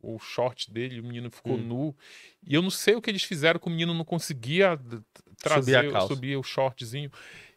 o, 0.02 0.16
o 0.16 0.20
short 0.20 0.70
dele, 0.72 1.00
o 1.00 1.04
menino 1.04 1.32
ficou 1.32 1.54
hum. 1.54 1.64
nu. 1.64 1.96
E 2.46 2.54
eu 2.54 2.62
não 2.62 2.70
sei 2.70 2.96
o 2.96 3.02
que 3.02 3.10
eles 3.10 3.24
fizeram, 3.24 3.60
que 3.60 3.68
o 3.68 3.70
menino 3.70 3.94
não 3.94 4.04
conseguia 4.04 4.78
trazer, 5.38 5.86
subir, 5.86 6.08
subir 6.08 6.38
o 6.38 6.44
shortzinho. 6.44 7.12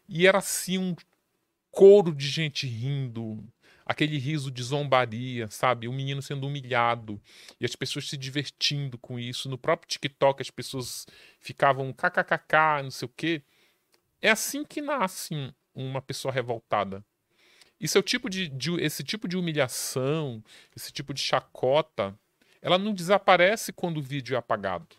E 0.07 0.25
era 0.27 0.37
assim 0.37 0.77
um 0.77 0.95
coro 1.71 2.13
de 2.13 2.27
gente 2.27 2.67
rindo, 2.67 3.43
aquele 3.85 4.17
riso 4.17 4.51
de 4.51 4.63
zombaria, 4.63 5.47
sabe? 5.49 5.87
O 5.87 5.93
menino 5.93 6.21
sendo 6.21 6.47
humilhado 6.47 7.21
e 7.59 7.65
as 7.65 7.75
pessoas 7.75 8.07
se 8.07 8.15
divertindo 8.15 8.97
com 8.97 9.19
isso. 9.19 9.49
No 9.49 9.57
próprio 9.57 9.89
TikTok 9.89 10.41
as 10.41 10.49
pessoas 10.49 11.05
ficavam 11.39 11.91
kkkk, 11.91 12.83
não 12.83 12.91
sei 12.91 13.05
o 13.05 13.11
quê. 13.15 13.41
É 14.23 14.29
assim 14.29 14.63
que 14.63 14.81
nasce 14.81 15.53
uma 15.75 16.01
pessoa 16.01 16.33
revoltada. 16.33 17.05
Isso 17.77 17.97
é 17.97 17.99
o 17.99 18.03
tipo 18.03 18.29
de, 18.29 18.47
de, 18.47 18.71
esse 18.81 19.03
tipo 19.03 19.27
de 19.27 19.35
humilhação, 19.35 20.41
esse 20.73 20.93
tipo 20.93 21.13
de 21.13 21.21
chacota, 21.21 22.17
ela 22.61 22.77
não 22.77 22.93
desaparece 22.93 23.73
quando 23.73 23.97
o 23.97 24.01
vídeo 24.01 24.35
é 24.35 24.37
apagado. 24.37 24.95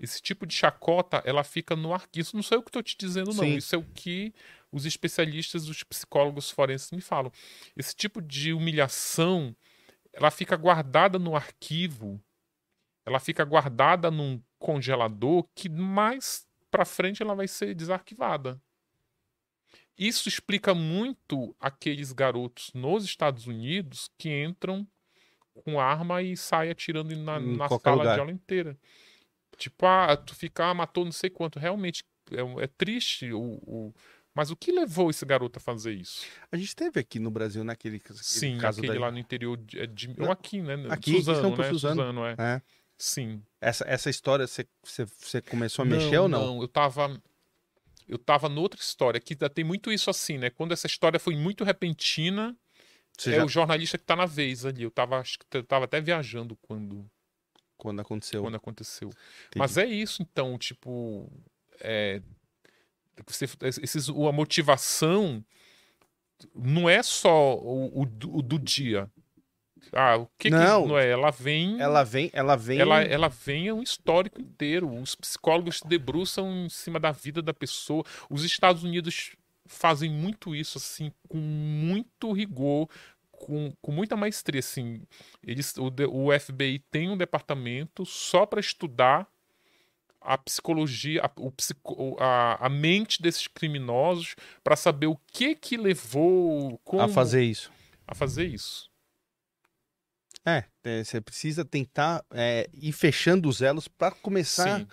Esse 0.00 0.20
tipo 0.20 0.44
de 0.44 0.54
chacota, 0.54 1.22
ela 1.24 1.44
fica 1.44 1.76
no 1.76 1.94
arquivo. 1.94 2.20
Isso 2.20 2.34
não 2.34 2.42
sou 2.42 2.58
eu 2.58 2.62
que 2.64 2.68
estou 2.68 2.82
te 2.82 2.96
dizendo, 2.98 3.28
não. 3.28 3.44
Sim. 3.44 3.56
Isso 3.56 3.76
é 3.76 3.78
o 3.78 3.84
que 3.94 4.34
os 4.72 4.84
especialistas, 4.84 5.68
os 5.68 5.84
psicólogos 5.84 6.50
forenses 6.50 6.90
me 6.90 7.00
falam. 7.00 7.30
Esse 7.76 7.94
tipo 7.94 8.20
de 8.20 8.52
humilhação, 8.52 9.54
ela 10.12 10.32
fica 10.32 10.56
guardada 10.56 11.16
no 11.16 11.36
arquivo, 11.36 12.20
ela 13.06 13.20
fica 13.20 13.44
guardada 13.44 14.10
num 14.10 14.42
congelador 14.58 15.46
que 15.54 15.68
mais 15.68 16.44
para 16.74 16.84
frente 16.84 17.22
ela 17.22 17.36
vai 17.36 17.46
ser 17.46 17.72
desarquivada. 17.72 18.60
Isso 19.96 20.28
explica 20.28 20.74
muito 20.74 21.54
aqueles 21.60 22.10
garotos 22.10 22.72
nos 22.74 23.04
Estados 23.04 23.46
Unidos 23.46 24.10
que 24.18 24.28
entram 24.28 24.84
com 25.54 25.78
arma 25.78 26.20
e 26.20 26.36
saem 26.36 26.72
atirando 26.72 27.14
na, 27.14 27.38
na 27.38 27.68
sala 27.68 27.96
lugar. 27.98 28.14
de 28.14 28.20
aula 28.20 28.32
inteira. 28.32 28.76
Tipo, 29.56 29.86
ah, 29.86 30.16
tu 30.16 30.34
fica, 30.34 30.66
ah, 30.66 30.74
matou 30.74 31.04
não 31.04 31.12
sei 31.12 31.30
quanto. 31.30 31.60
Realmente 31.60 32.04
é, 32.32 32.64
é 32.64 32.66
triste 32.66 33.32
o, 33.32 33.40
o, 33.40 33.94
Mas 34.34 34.50
o 34.50 34.56
que 34.56 34.72
levou 34.72 35.10
esse 35.10 35.24
garoto 35.24 35.60
a 35.60 35.62
fazer 35.62 35.92
isso? 35.92 36.26
A 36.50 36.56
gente 36.56 36.74
teve 36.74 36.98
aqui 36.98 37.20
no 37.20 37.30
Brasil, 37.30 37.62
naquele, 37.62 38.02
Sim, 38.14 38.58
caso 38.58 38.80
aquele 38.80 38.98
lá 38.98 39.12
no 39.12 39.18
interior 39.18 39.56
de, 39.58 39.86
de 39.86 40.12
ou 40.18 40.32
aqui, 40.32 40.60
né? 40.60 40.74
Aqui, 40.90 41.12
Suzano, 41.12 41.56
né? 41.56 41.68
Suzano. 41.70 42.00
Suzano, 42.00 42.26
é. 42.26 42.34
é. 42.36 42.62
Sim. 43.04 43.42
Essa, 43.60 43.84
essa 43.86 44.08
história, 44.08 44.46
você, 44.46 45.42
começou 45.50 45.82
a 45.82 45.86
não, 45.86 45.94
mexer 45.94 46.16
ou 46.16 46.26
não? 46.26 46.46
Não, 46.46 46.62
eu 46.62 46.68
tava 46.68 47.20
eu 48.08 48.16
tava 48.16 48.48
noutra 48.48 48.80
história, 48.80 49.20
que 49.20 49.36
tem 49.36 49.62
muito 49.62 49.92
isso 49.92 50.08
assim, 50.08 50.38
né? 50.38 50.48
Quando 50.48 50.72
essa 50.72 50.86
história 50.86 51.20
foi 51.20 51.36
muito 51.36 51.64
repentina, 51.64 52.56
Você 53.18 53.32
é 53.32 53.36
já... 53.36 53.44
o 53.44 53.48
jornalista 53.48 53.98
que 53.98 54.04
tá 54.04 54.16
na 54.16 54.24
vez 54.24 54.64
ali. 54.64 54.82
Eu 54.82 54.90
tava, 54.90 55.18
acho 55.18 55.38
que 55.38 55.44
eu 55.58 55.62
tava 55.62 55.84
até 55.84 56.00
viajando 56.00 56.56
quando. 56.62 57.04
Quando 57.76 58.00
aconteceu. 58.00 58.40
Quando 58.40 58.56
aconteceu. 58.56 59.08
Entendi. 59.08 59.58
Mas 59.58 59.76
é 59.76 59.84
isso, 59.84 60.22
então, 60.22 60.56
tipo. 60.56 61.30
É, 61.80 62.22
você, 63.26 63.44
esses, 63.82 64.08
a 64.08 64.32
motivação 64.32 65.44
não 66.54 66.88
é 66.88 67.02
só 67.02 67.54
o, 67.58 68.02
o, 68.02 68.02
o 68.02 68.42
do 68.42 68.58
dia. 68.58 69.10
Ah, 69.92 70.16
o 70.16 70.28
que 70.38 70.50
não, 70.50 70.82
que 70.82 70.88
não 70.88 70.98
é? 70.98 71.08
Ela 71.08 71.30
vem. 71.30 71.80
Ela 71.80 72.04
vem, 72.04 72.30
ela 72.32 72.56
vem. 72.56 72.78
Ela, 72.78 73.02
ela 73.02 73.28
vem 73.28 73.68
é 73.68 73.74
um 73.74 73.82
histórico 73.82 74.40
inteiro. 74.40 74.92
Os 74.92 75.14
psicólogos 75.14 75.78
se 75.78 75.86
debruçam 75.86 76.66
em 76.66 76.68
cima 76.68 76.98
da 76.98 77.12
vida 77.12 77.40
da 77.42 77.54
pessoa. 77.54 78.04
Os 78.28 78.44
Estados 78.44 78.82
Unidos 78.82 79.36
fazem 79.66 80.10
muito 80.10 80.54
isso, 80.54 80.78
assim, 80.78 81.10
com 81.28 81.38
muito 81.38 82.32
rigor, 82.32 82.88
com, 83.30 83.72
com 83.80 83.92
muita 83.92 84.16
maestria, 84.16 84.60
assim. 84.60 85.02
Eles, 85.42 85.74
o, 85.76 85.90
o 86.10 86.38
FBI 86.38 86.80
tem 86.90 87.10
um 87.10 87.16
departamento 87.16 88.04
só 88.04 88.46
para 88.46 88.60
estudar 88.60 89.28
a 90.24 90.38
psicologia, 90.38 91.20
a, 91.22 91.30
o 91.36 91.52
psico, 91.52 92.16
a, 92.18 92.66
a 92.66 92.68
mente 92.68 93.20
desses 93.20 93.46
criminosos 93.46 94.34
para 94.62 94.74
saber 94.74 95.06
o 95.06 95.18
que 95.30 95.54
que 95.54 95.76
levou 95.76 96.80
como, 96.82 97.02
a 97.02 97.08
fazer 97.08 97.42
isso. 97.42 97.70
A 98.06 98.14
fazer 98.14 98.46
isso. 98.46 98.90
É, 100.46 100.64
é, 100.84 101.04
você 101.04 101.20
precisa 101.20 101.64
tentar 101.64 102.24
é, 102.32 102.68
ir 102.74 102.92
fechando 102.92 103.48
os 103.48 103.62
elos 103.62 103.88
para 103.88 104.14
começar 104.14 104.86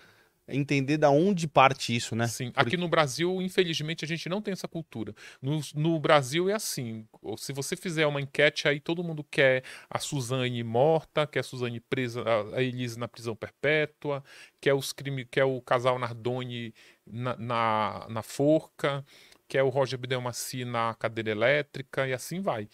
entender 0.54 0.98
da 0.98 1.10
onde 1.10 1.48
parte 1.48 1.96
isso, 1.96 2.16
né? 2.16 2.28
Sim. 2.28 2.52
Aqui 2.56 2.78
no 2.78 2.88
Brasil, 2.88 3.42
infelizmente, 3.42 4.06
a 4.06 4.08
gente 4.08 4.28
não 4.28 4.42
tem 4.42 4.52
essa 4.52 4.68
cultura. 4.68 5.14
No, 5.42 5.60
no 5.76 6.00
Brasil 6.00 6.50
é 6.50 6.54
assim. 6.54 7.08
Se 7.38 7.54
você 7.54 7.76
fizer 7.76 8.06
uma 8.06 8.22
enquete 8.22 8.68
aí, 8.68 8.80
todo 8.80 9.04
mundo 9.04 9.24
quer 9.24 9.64
a 9.90 10.00
Suzane 10.00 10.64
morta, 10.64 11.26
quer 11.26 11.40
a 11.40 11.44
Suzane 11.44 11.80
presa, 11.80 12.24
a 12.54 12.62
Elise 12.62 13.00
na 13.00 13.08
prisão 13.08 13.36
perpétua, 13.36 14.24
quer 14.60 14.74
os 14.74 14.92
crime, 14.92 15.26
quer 15.26 15.46
o 15.46 15.62
casal 15.62 15.98
Nardoni 15.98 16.74
na, 17.06 17.36
na, 17.38 18.08
na 18.10 18.22
forca, 18.22 19.06
quer 19.48 19.64
o 19.64 19.70
Roger 19.70 20.00
Bidelmaci 20.00 20.66
na 20.66 20.94
cadeira 20.96 21.32
elétrica 21.32 22.08
e 22.08 22.14
assim 22.14 22.42
vai. 22.42 22.68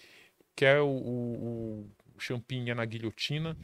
Quer 0.56 0.82
o, 0.82 0.88
o, 0.88 1.84
o 1.84 1.97
Champinha 2.20 2.76
na 2.76 2.86
guilhotina. 2.86 3.58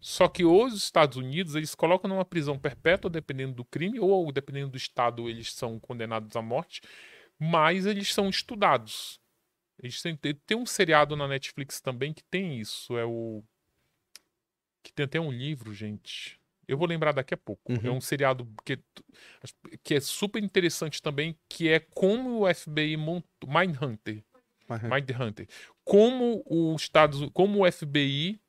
Só 0.00 0.28
que 0.28 0.44
os 0.44 0.74
Estados 0.74 1.18
Unidos, 1.18 1.54
eles 1.54 1.74
colocam 1.74 2.08
numa 2.08 2.24
prisão 2.24 2.58
perpétua, 2.58 3.10
dependendo 3.10 3.52
do 3.54 3.64
crime, 3.64 4.00
ou 4.00 4.32
dependendo 4.32 4.70
do 4.70 4.76
estado, 4.76 5.28
eles 5.28 5.52
são 5.52 5.78
condenados 5.78 6.34
à 6.34 6.40
morte, 6.40 6.80
mas 7.38 7.84
eles 7.84 8.12
são 8.12 8.30
estudados. 8.30 9.20
Eles 9.82 10.00
têm, 10.00 10.16
tem 10.16 10.56
um 10.56 10.66
seriado 10.66 11.14
na 11.16 11.28
Netflix 11.28 11.80
também 11.80 12.14
que 12.14 12.22
tem 12.24 12.58
isso, 12.58 12.96
é 12.96 13.04
o... 13.04 13.42
que 14.82 14.92
tem 14.92 15.04
até 15.04 15.20
um 15.20 15.30
livro, 15.30 15.74
gente. 15.74 16.40
Eu 16.66 16.78
vou 16.78 16.86
lembrar 16.86 17.12
daqui 17.12 17.34
a 17.34 17.36
pouco. 17.36 17.72
Uhum. 17.72 17.80
É 17.82 17.90
um 17.90 18.00
seriado 18.00 18.48
que, 18.64 18.78
que 19.82 19.94
é 19.94 20.00
super 20.00 20.42
interessante 20.42 21.02
também, 21.02 21.36
que 21.48 21.68
é 21.68 21.80
como 21.80 22.42
o 22.42 22.54
FBI 22.54 22.96
montou... 22.96 23.50
Mindhunter. 23.50 24.24
Uhum. 24.76 24.90
Mindhunter. 24.90 25.48
Como 25.84 26.42
o 26.46 26.74
Estados, 26.76 27.28
como 27.32 27.64
o 27.64 27.72
FBI 27.72 28.40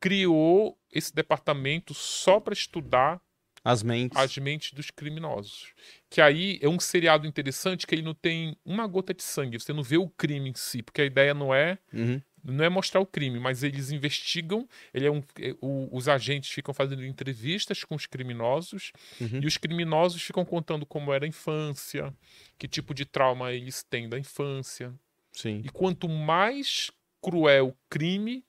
criou 0.00 0.78
esse 0.92 1.14
departamento 1.14 1.94
só 1.94 2.38
para 2.38 2.52
estudar 2.52 3.20
as 3.64 3.82
mentes. 3.82 4.18
as 4.18 4.36
mentes 4.36 4.72
dos 4.72 4.90
criminosos. 4.90 5.72
Que 6.10 6.20
aí 6.20 6.58
é 6.60 6.68
um 6.68 6.78
seriado 6.78 7.26
interessante 7.26 7.86
que 7.86 7.94
ele 7.94 8.02
não 8.02 8.12
tem 8.12 8.54
uma 8.62 8.86
gota 8.86 9.14
de 9.14 9.22
sangue, 9.22 9.58
você 9.58 9.72
não 9.72 9.82
vê 9.82 9.96
o 9.96 10.08
crime 10.10 10.50
em 10.50 10.54
si, 10.54 10.82
porque 10.82 11.00
a 11.00 11.06
ideia 11.06 11.32
não 11.32 11.54
é 11.54 11.78
uhum. 11.90 12.20
não 12.44 12.62
é 12.62 12.68
mostrar 12.68 13.00
o 13.00 13.06
crime, 13.06 13.40
mas 13.40 13.62
eles 13.62 13.90
investigam, 13.90 14.68
ele 14.92 15.06
é 15.06 15.10
um, 15.10 15.22
é, 15.40 15.56
o, 15.62 15.88
os 15.90 16.06
agentes 16.06 16.50
ficam 16.50 16.74
fazendo 16.74 17.02
entrevistas 17.02 17.82
com 17.82 17.94
os 17.94 18.04
criminosos 18.04 18.92
uhum. 19.18 19.40
e 19.42 19.46
os 19.46 19.56
criminosos 19.56 20.22
ficam 20.22 20.44
contando 20.44 20.84
como 20.84 21.14
era 21.14 21.24
a 21.24 21.28
infância, 21.28 22.14
que 22.58 22.68
tipo 22.68 22.92
de 22.92 23.06
trauma 23.06 23.50
eles 23.52 23.82
têm 23.82 24.06
da 24.06 24.18
infância. 24.18 24.92
Sim. 25.34 25.62
E 25.64 25.68
quanto 25.68 26.08
mais 26.08 26.90
cruel 27.20 27.68
o 27.68 27.76
crime, 27.90 28.44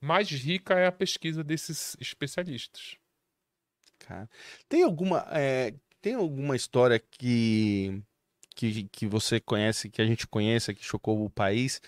mais 0.00 0.28
rica 0.30 0.74
é 0.74 0.86
a 0.86 0.92
pesquisa 0.92 1.44
desses 1.44 1.96
especialistas. 2.00 2.96
Cara, 4.00 4.28
tem 4.68 4.82
alguma 4.82 5.24
é, 5.30 5.72
tem 6.00 6.14
alguma 6.14 6.56
história 6.56 6.98
que, 6.98 8.02
que 8.54 8.84
que 8.84 9.06
você 9.06 9.38
conhece, 9.38 9.88
que 9.88 10.02
a 10.02 10.06
gente 10.06 10.26
conheça, 10.26 10.74
que 10.74 10.84
chocou 10.84 11.24
o 11.24 11.30
país, 11.30 11.80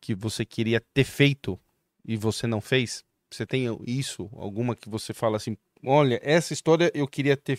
que 0.00 0.14
você 0.14 0.44
queria 0.44 0.80
ter 0.94 1.04
feito 1.04 1.58
e 2.06 2.16
você 2.16 2.46
não 2.46 2.60
fez? 2.60 3.04
Você 3.28 3.44
tem 3.44 3.66
isso? 3.84 4.30
Alguma 4.34 4.76
que 4.76 4.88
você 4.88 5.12
fala 5.12 5.36
assim, 5.36 5.56
olha, 5.84 6.20
essa 6.22 6.52
história 6.52 6.90
eu 6.94 7.08
queria 7.08 7.36
ter 7.36 7.58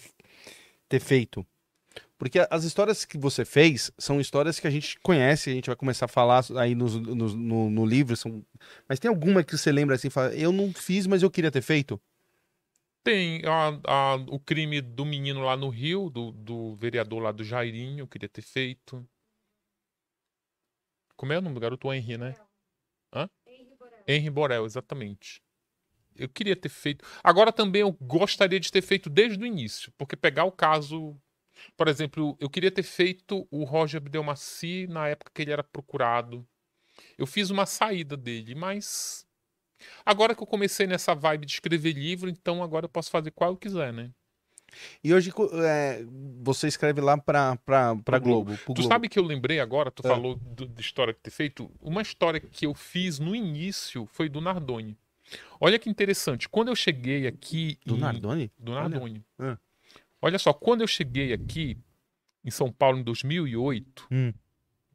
ter 0.87 1.01
feito? 1.01 1.45
Porque 2.17 2.39
as 2.49 2.63
histórias 2.63 3.05
que 3.05 3.17
você 3.17 3.45
fez 3.45 3.91
são 3.97 4.19
histórias 4.19 4.59
que 4.59 4.65
a 4.65 4.71
gente 4.71 4.99
conhece, 5.01 5.51
a 5.51 5.53
gente 5.53 5.67
vai 5.67 5.75
começar 5.75 6.05
a 6.05 6.09
falar 6.09 6.43
aí 6.57 6.73
no, 6.73 6.87
no, 6.87 7.29
no, 7.35 7.69
no 7.69 7.85
livro. 7.85 8.15
São... 8.17 8.43
Mas 8.89 8.99
tem 8.99 9.07
alguma 9.07 9.43
que 9.43 9.55
você 9.55 9.71
lembra 9.71 9.95
assim, 9.95 10.09
fala, 10.09 10.33
eu 10.33 10.51
não 10.51 10.73
fiz, 10.73 11.05
mas 11.05 11.21
eu 11.21 11.29
queria 11.29 11.51
ter 11.51 11.61
feito? 11.61 12.01
Tem 13.03 13.43
a, 13.45 13.79
a, 13.85 14.15
o 14.29 14.39
crime 14.39 14.81
do 14.81 15.05
menino 15.05 15.41
lá 15.41 15.55
no 15.55 15.69
Rio, 15.69 16.09
do, 16.09 16.31
do 16.31 16.75
vereador 16.75 17.21
lá 17.21 17.31
do 17.31 17.43
Jairinho, 17.43 17.99
eu 17.99 18.07
queria 18.07 18.27
ter 18.27 18.41
feito. 18.41 19.07
Como 21.15 21.31
é 21.31 21.37
o 21.37 21.41
nome 21.41 21.55
do 21.55 21.61
garoto? 21.61 21.87
O 21.87 21.93
Henry, 21.93 22.17
né? 22.17 22.35
Hã? 23.13 23.29
Henry 23.45 23.75
Borel. 23.77 24.03
Henry 24.07 24.29
Borel, 24.29 24.65
exatamente. 24.65 25.41
Eu 26.15 26.27
queria 26.27 26.55
ter 26.55 26.69
feito. 26.69 27.05
Agora 27.23 27.53
também 27.53 27.81
eu 27.81 27.91
gostaria 27.91 28.59
de 28.59 28.71
ter 28.71 28.81
feito 28.81 29.07
desde 29.07 29.41
o 29.41 29.45
início, 29.45 29.91
porque 29.97 30.15
pegar 30.15 30.45
o 30.45 30.51
caso 30.51 31.15
por 31.75 31.87
exemplo, 31.87 32.37
eu 32.39 32.49
queria 32.49 32.71
ter 32.71 32.83
feito 32.83 33.47
o 33.51 33.63
Roger 33.63 34.01
Abdelmaci 34.01 34.87
na 34.87 35.07
época 35.07 35.31
que 35.33 35.41
ele 35.41 35.51
era 35.51 35.63
procurado. 35.63 36.47
Eu 37.17 37.27
fiz 37.27 37.49
uma 37.49 37.65
saída 37.65 38.17
dele, 38.17 38.55
mas 38.55 39.25
agora 40.05 40.35
que 40.35 40.41
eu 40.41 40.47
comecei 40.47 40.87
nessa 40.87 41.13
vibe 41.13 41.45
de 41.45 41.53
escrever 41.53 41.93
livro, 41.93 42.29
então 42.29 42.63
agora 42.63 42.85
eu 42.85 42.89
posso 42.89 43.11
fazer 43.11 43.31
qual 43.31 43.51
eu 43.51 43.57
quiser, 43.57 43.93
né? 43.93 44.11
E 45.03 45.13
hoje 45.13 45.31
é, 45.63 46.03
você 46.41 46.67
escreve 46.67 46.99
lá 46.99 47.17
pra, 47.17 47.55
pra, 47.57 47.95
pra 47.95 48.19
Globo. 48.19 48.57
Tu 48.57 48.73
Globo. 48.73 48.83
sabe 48.83 49.07
que 49.07 49.17
eu 49.17 49.23
lembrei 49.23 49.59
agora, 49.59 49.89
tu 49.89 50.05
é. 50.05 50.09
falou 50.09 50.35
do, 50.35 50.67
de 50.67 50.81
história 50.81 51.13
que 51.13 51.21
ter 51.21 51.31
feito. 51.31 51.71
Uma 51.79 52.01
história 52.01 52.39
que 52.39 52.65
eu 52.65 52.73
fiz 52.73 53.19
no 53.19 53.35
início 53.35 54.05
foi 54.11 54.27
do 54.27 54.41
Nardoni. 54.41 54.97
Olha 55.59 55.79
que 55.79 55.89
interessante. 55.89 56.47
Quando 56.47 56.69
eu 56.69 56.75
cheguei 56.75 57.27
aqui. 57.27 57.77
Do 57.85 57.95
em... 57.95 57.99
Nardoni? 57.99 58.51
Do 58.57 58.73
Nardoni. 58.73 59.23
Olha. 59.39 59.59
Olha 60.21 60.39
só, 60.39 60.53
quando 60.53 60.81
eu 60.81 60.87
cheguei 60.87 61.33
aqui 61.33 61.77
em 62.43 62.51
São 62.51 62.71
Paulo 62.71 62.97
em 62.97 63.03
2008, 63.03 64.07
hum. 64.11 64.33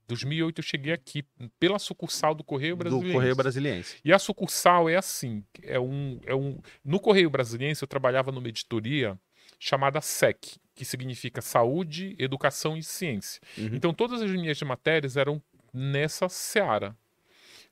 2008 0.08 0.58
eu 0.58 0.62
cheguei 0.62 0.92
aqui 0.92 1.24
pela 1.58 1.78
sucursal 1.78 2.34
do 2.34 2.44
Correio 2.44 2.76
Brasiliense. 2.76 3.08
Do 3.08 3.14
Correio 3.14 3.36
Brasiliense. 3.36 3.96
E 4.04 4.12
a 4.12 4.18
sucursal 4.18 4.88
é 4.88 4.96
assim, 4.96 5.44
é 5.62 5.78
um, 5.78 6.20
é 6.26 6.34
um... 6.34 6.58
No 6.84 7.00
Correio 7.00 7.30
Brasiliense 7.30 7.82
eu 7.82 7.88
trabalhava 7.88 8.32
numa 8.32 8.48
editoria 8.48 9.18
chamada 9.58 10.00
SEC, 10.00 10.58
que 10.74 10.84
significa 10.84 11.40
Saúde, 11.40 12.16
Educação 12.18 12.76
e 12.76 12.82
Ciência. 12.82 13.40
Uhum. 13.56 13.70
Então 13.72 13.94
todas 13.94 14.20
as 14.20 14.30
minhas 14.30 14.60
matérias 14.62 15.16
eram 15.16 15.40
nessa 15.72 16.28
seara. 16.28 16.96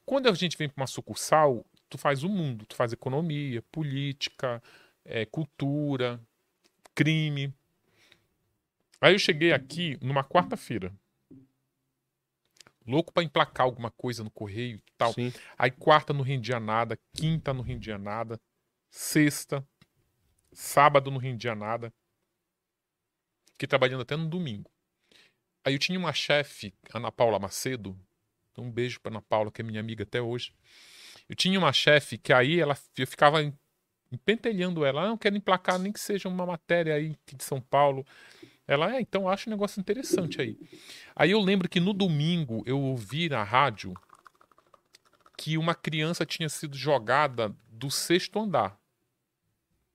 Quando 0.07 0.28
a 0.28 0.32
gente 0.32 0.57
vem 0.57 0.68
para 0.68 0.82
uma 0.82 0.86
sucursal, 0.86 1.64
tu 1.88 1.98
faz 1.98 2.22
o 2.22 2.28
mundo, 2.28 2.64
tu 2.64 2.74
faz 2.74 2.92
economia, 2.92 3.62
política, 3.70 4.62
é, 5.05 5.26
cultura, 5.26 6.20
crime. 7.01 7.55
Aí 9.01 9.14
eu 9.14 9.18
cheguei 9.18 9.55
aqui 9.55 9.96
numa 10.03 10.22
quarta-feira. 10.22 10.92
Louco 12.86 13.11
para 13.11 13.22
emplacar 13.22 13.64
alguma 13.64 13.90
coisa 13.90 14.22
no 14.22 14.30
correio 14.30 14.76
e 14.76 14.92
tal. 14.98 15.14
Sim. 15.14 15.32
Aí 15.57 15.70
quarta 15.70 16.12
não 16.12 16.20
rendia 16.20 16.61
nada, 16.61 16.98
quinta 17.14 17.55
não 17.55 17.62
rendia 17.62 17.96
nada, 17.96 18.38
sexta, 18.90 19.66
sábado 20.53 21.11
não 21.11 21.16
rendia 21.16 21.55
nada. 21.55 21.90
Fiquei 23.53 23.66
trabalhando 23.66 24.03
até 24.03 24.14
no 24.14 24.28
domingo. 24.28 24.70
Aí 25.64 25.72
eu 25.72 25.78
tinha 25.78 25.98
uma 25.98 26.12
chefe, 26.12 26.74
Ana 26.92 27.11
Paula 27.11 27.38
Macedo. 27.38 27.98
Um 28.59 28.70
beijo 28.70 29.01
para 29.01 29.11
Ana 29.11 29.22
Paula, 29.22 29.51
que 29.51 29.62
é 29.62 29.64
minha 29.64 29.80
amiga 29.80 30.03
até 30.03 30.20
hoje. 30.20 30.53
Eu 31.26 31.34
tinha 31.34 31.59
uma 31.59 31.72
chefe 31.72 32.18
que 32.18 32.30
aí 32.30 32.61
ela, 32.61 32.76
eu 32.98 33.07
ficava 33.07 33.40
pentelhando 34.19 34.85
ela. 34.85 35.03
Ah, 35.03 35.09
não 35.09 35.17
quero 35.17 35.37
emplacar 35.37 35.79
nem 35.79 35.93
que 35.93 36.01
seja 36.01 36.29
uma 36.29 36.47
matéria 36.47 36.95
aí 36.95 37.17
de 37.35 37.45
São 37.45 37.61
Paulo. 37.61 38.05
Ela, 38.67 38.97
é, 38.97 39.01
então 39.01 39.29
acho 39.29 39.49
um 39.49 39.53
negócio 39.53 39.81
interessante 39.81 40.41
aí. 40.41 40.57
Aí 41.15 41.33
eu 41.33 41.41
lembro 41.41 41.69
que 41.69 41.81
no 41.81 41.93
domingo 41.93 42.63
eu 42.67 42.81
ouvi 42.81 43.29
na 43.29 43.43
rádio 43.43 43.95
que 45.37 45.57
uma 45.57 45.75
criança 45.75 46.27
tinha 46.27 46.49
sido 46.49 46.77
jogada 46.77 47.55
do 47.69 47.91
sexto 47.91 48.39
andar, 48.39 48.79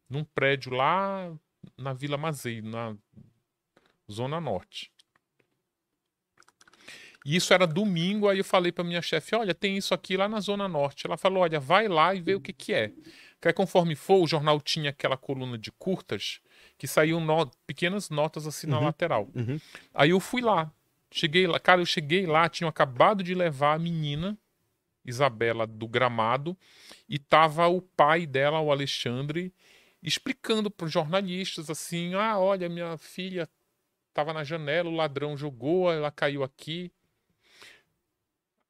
num 0.09 0.23
prédio 0.23 0.73
lá 0.73 1.31
na 1.77 1.93
Vila 1.93 2.17
Mazei, 2.17 2.61
na 2.61 2.95
Zona 4.11 4.41
Norte. 4.41 4.91
E 7.25 7.35
isso 7.35 7.53
era 7.53 7.65
domingo, 7.65 8.27
aí 8.27 8.37
eu 8.37 8.45
falei 8.45 8.71
para 8.71 8.83
minha 8.83 9.01
chefe, 9.01 9.35
olha, 9.35 9.53
tem 9.55 9.77
isso 9.77 9.93
aqui 9.93 10.15
lá 10.15 10.29
na 10.29 10.39
Zona 10.39 10.67
Norte. 10.67 11.07
Ela 11.07 11.17
falou, 11.17 11.41
olha, 11.41 11.59
vai 11.59 11.87
lá 11.87 12.13
e 12.13 12.21
vê 12.21 12.35
o 12.35 12.41
que 12.41 12.53
que 12.53 12.71
é. 12.71 12.91
Que 13.45 13.53
conforme 13.53 13.93
for, 13.93 14.23
o 14.23 14.27
jornal 14.27 14.59
tinha 14.59 14.89
aquela 14.89 15.15
coluna 15.15 15.55
de 15.55 15.71
curtas 15.71 16.39
que 16.79 16.87
saíam 16.87 17.19
no... 17.19 17.45
pequenas 17.67 18.09
notas 18.09 18.47
assim 18.47 18.65
na 18.65 18.79
uhum, 18.79 18.85
lateral. 18.85 19.29
Uhum. 19.35 19.59
Aí 19.93 20.09
eu 20.09 20.19
fui 20.19 20.41
lá. 20.41 20.71
Cheguei 21.11 21.45
lá, 21.45 21.59
cara, 21.59 21.79
eu 21.79 21.85
cheguei 21.85 22.25
lá, 22.25 22.49
tinham 22.49 22.67
acabado 22.67 23.23
de 23.23 23.35
levar 23.35 23.75
a 23.75 23.77
menina, 23.77 24.35
Isabela, 25.05 25.67
do 25.67 25.87
gramado, 25.87 26.57
e 27.07 27.19
tava 27.19 27.67
o 27.67 27.83
pai 27.83 28.25
dela, 28.25 28.59
o 28.61 28.71
Alexandre, 28.71 29.53
explicando 30.01 30.71
para 30.71 30.87
os 30.87 30.91
jornalistas 30.91 31.69
assim: 31.69 32.15
ah, 32.15 32.39
olha, 32.39 32.67
minha 32.67 32.97
filha 32.97 33.47
estava 34.09 34.33
na 34.33 34.43
janela, 34.43 34.89
o 34.89 34.95
ladrão 34.95 35.37
jogou, 35.37 35.93
ela 35.93 36.09
caiu 36.09 36.43
aqui. 36.43 36.91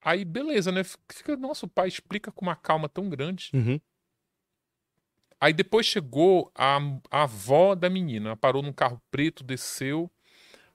Aí, 0.01 0.26
beleza, 0.26 0.69
né? 0.69 0.84
Fica, 0.84 1.38
nossa, 1.38 1.65
o 1.65 1.69
pai 1.69 1.88
explica 1.88 2.30
com 2.30 2.43
uma 2.43 2.57
calma 2.57 2.89
tão 2.89 3.07
grande. 3.09 3.51
Uhum. 3.53 3.80
Aí 5.46 5.54
depois 5.54 5.86
chegou 5.86 6.52
a, 6.56 6.80
a 7.12 7.22
avó 7.22 7.76
da 7.76 7.88
menina, 7.88 8.36
parou 8.36 8.64
num 8.64 8.74
carro 8.74 9.00
preto, 9.12 9.43
desceu. 9.43 10.10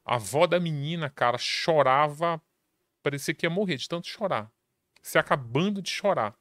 A 0.05 0.14
avó 0.14 0.47
da 0.47 0.61
menina, 0.61 1.11
cara, 1.11 1.37
chorava, 1.39 2.41
parecia 3.03 3.35
que 3.35 3.45
ia 3.45 3.51
morrer 3.51 3.79
de 3.79 3.89
tanto 3.89 4.07
chorar. 4.07 4.49
Se 5.03 5.18
acabando 5.18 5.83
de 5.83 5.91
chorar. 5.91 6.37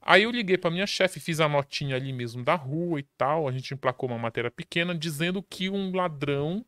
Aí 0.00 0.22
eu 0.22 0.30
liguei 0.30 0.56
para 0.56 0.70
minha 0.70 0.86
chefe, 0.86 1.18
fiz 1.18 1.40
a 1.40 1.48
notinha 1.48 1.96
ali 1.96 2.12
mesmo 2.12 2.44
da 2.44 2.54
rua 2.54 3.00
e 3.00 3.02
tal. 3.18 3.48
A 3.48 3.50
gente 3.50 3.74
emplacou 3.74 4.08
uma 4.08 4.16
matéria 4.16 4.52
pequena 4.52 4.94
dizendo 4.94 5.42
que 5.42 5.68
um 5.68 5.92
ladrão 5.92 6.64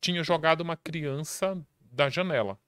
tinha 0.00 0.24
jogado 0.24 0.62
uma 0.62 0.78
criança 0.78 1.62
da 1.78 2.08
janela. 2.08 2.58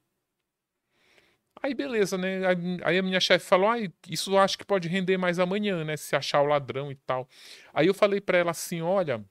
Aí 1.62 1.74
beleza, 1.74 2.16
né? 2.16 2.40
Aí 2.84 2.98
a 2.98 3.02
minha 3.02 3.20
chefe 3.20 3.46
falou: 3.46 3.68
ah, 3.68 3.76
isso 4.08 4.32
eu 4.32 4.38
acho 4.38 4.56
que 4.56 4.64
pode 4.64 4.88
render 4.88 5.18
mais 5.18 5.38
amanhã, 5.38 5.84
né? 5.84 5.96
Se 5.96 6.16
achar 6.16 6.40
o 6.42 6.46
ladrão 6.46 6.90
e 6.90 6.94
tal. 6.94 7.28
Aí 7.72 7.86
eu 7.86 7.94
falei 7.94 8.20
para 8.20 8.38
ela 8.38 8.50
assim: 8.50 8.80
olha, 8.80 9.24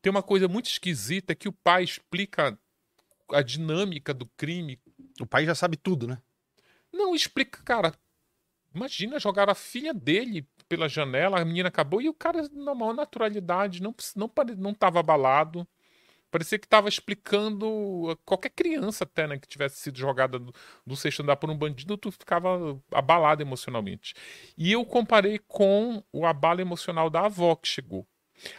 tem 0.00 0.10
uma 0.10 0.22
coisa 0.22 0.48
muito 0.48 0.66
esquisita 0.66 1.34
que 1.34 1.48
o 1.48 1.52
pai 1.52 1.84
explica 1.84 2.58
a 3.32 3.42
dinâmica 3.42 4.14
do 4.14 4.26
crime. 4.36 4.80
O 5.20 5.26
pai 5.26 5.44
já 5.44 5.54
sabe 5.54 5.76
tudo, 5.76 6.06
né? 6.06 6.18
Não, 6.92 7.14
explica, 7.14 7.62
cara. 7.64 7.92
Imagina 8.74 9.18
jogar 9.18 9.50
a 9.50 9.54
filha 9.54 9.92
dele 9.92 10.46
pela 10.68 10.88
janela, 10.88 11.40
a 11.40 11.44
menina 11.44 11.68
acabou 11.68 12.00
e 12.00 12.08
o 12.08 12.14
cara, 12.14 12.48
na 12.52 12.74
maior 12.74 12.94
naturalidade, 12.94 13.82
não, 13.82 13.94
não, 14.16 14.30
não 14.56 14.74
tava 14.74 15.00
abalado. 15.00 15.66
Parecia 16.32 16.58
que 16.58 16.64
estava 16.64 16.88
explicando 16.88 18.18
qualquer 18.24 18.48
criança 18.48 19.04
até, 19.04 19.26
né, 19.26 19.38
que 19.38 19.46
tivesse 19.46 19.76
sido 19.76 19.98
jogada 19.98 20.38
do, 20.38 20.50
do 20.86 20.96
sexto 20.96 21.22
andar 21.22 21.36
por 21.36 21.50
um 21.50 21.56
bandido, 21.56 21.94
tu 21.98 22.10
ficava 22.10 22.80
abalado 22.90 23.42
emocionalmente. 23.42 24.14
E 24.56 24.72
eu 24.72 24.82
comparei 24.86 25.38
com 25.46 26.02
o 26.10 26.24
abalo 26.24 26.62
emocional 26.62 27.10
da 27.10 27.26
avó 27.26 27.54
que 27.54 27.68
chegou. 27.68 28.06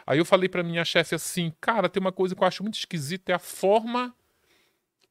Aí 0.05 0.19
eu 0.19 0.23
falei 0.23 0.47
para 0.47 0.61
minha 0.61 0.85
chefe 0.85 1.15
assim, 1.15 1.51
cara, 1.59 1.89
tem 1.89 1.99
uma 1.99 2.11
coisa 2.11 2.35
que 2.35 2.43
eu 2.43 2.47
acho 2.47 2.61
muito 2.61 2.77
esquisita, 2.77 3.31
é 3.31 3.35
a 3.35 3.39
forma 3.39 4.15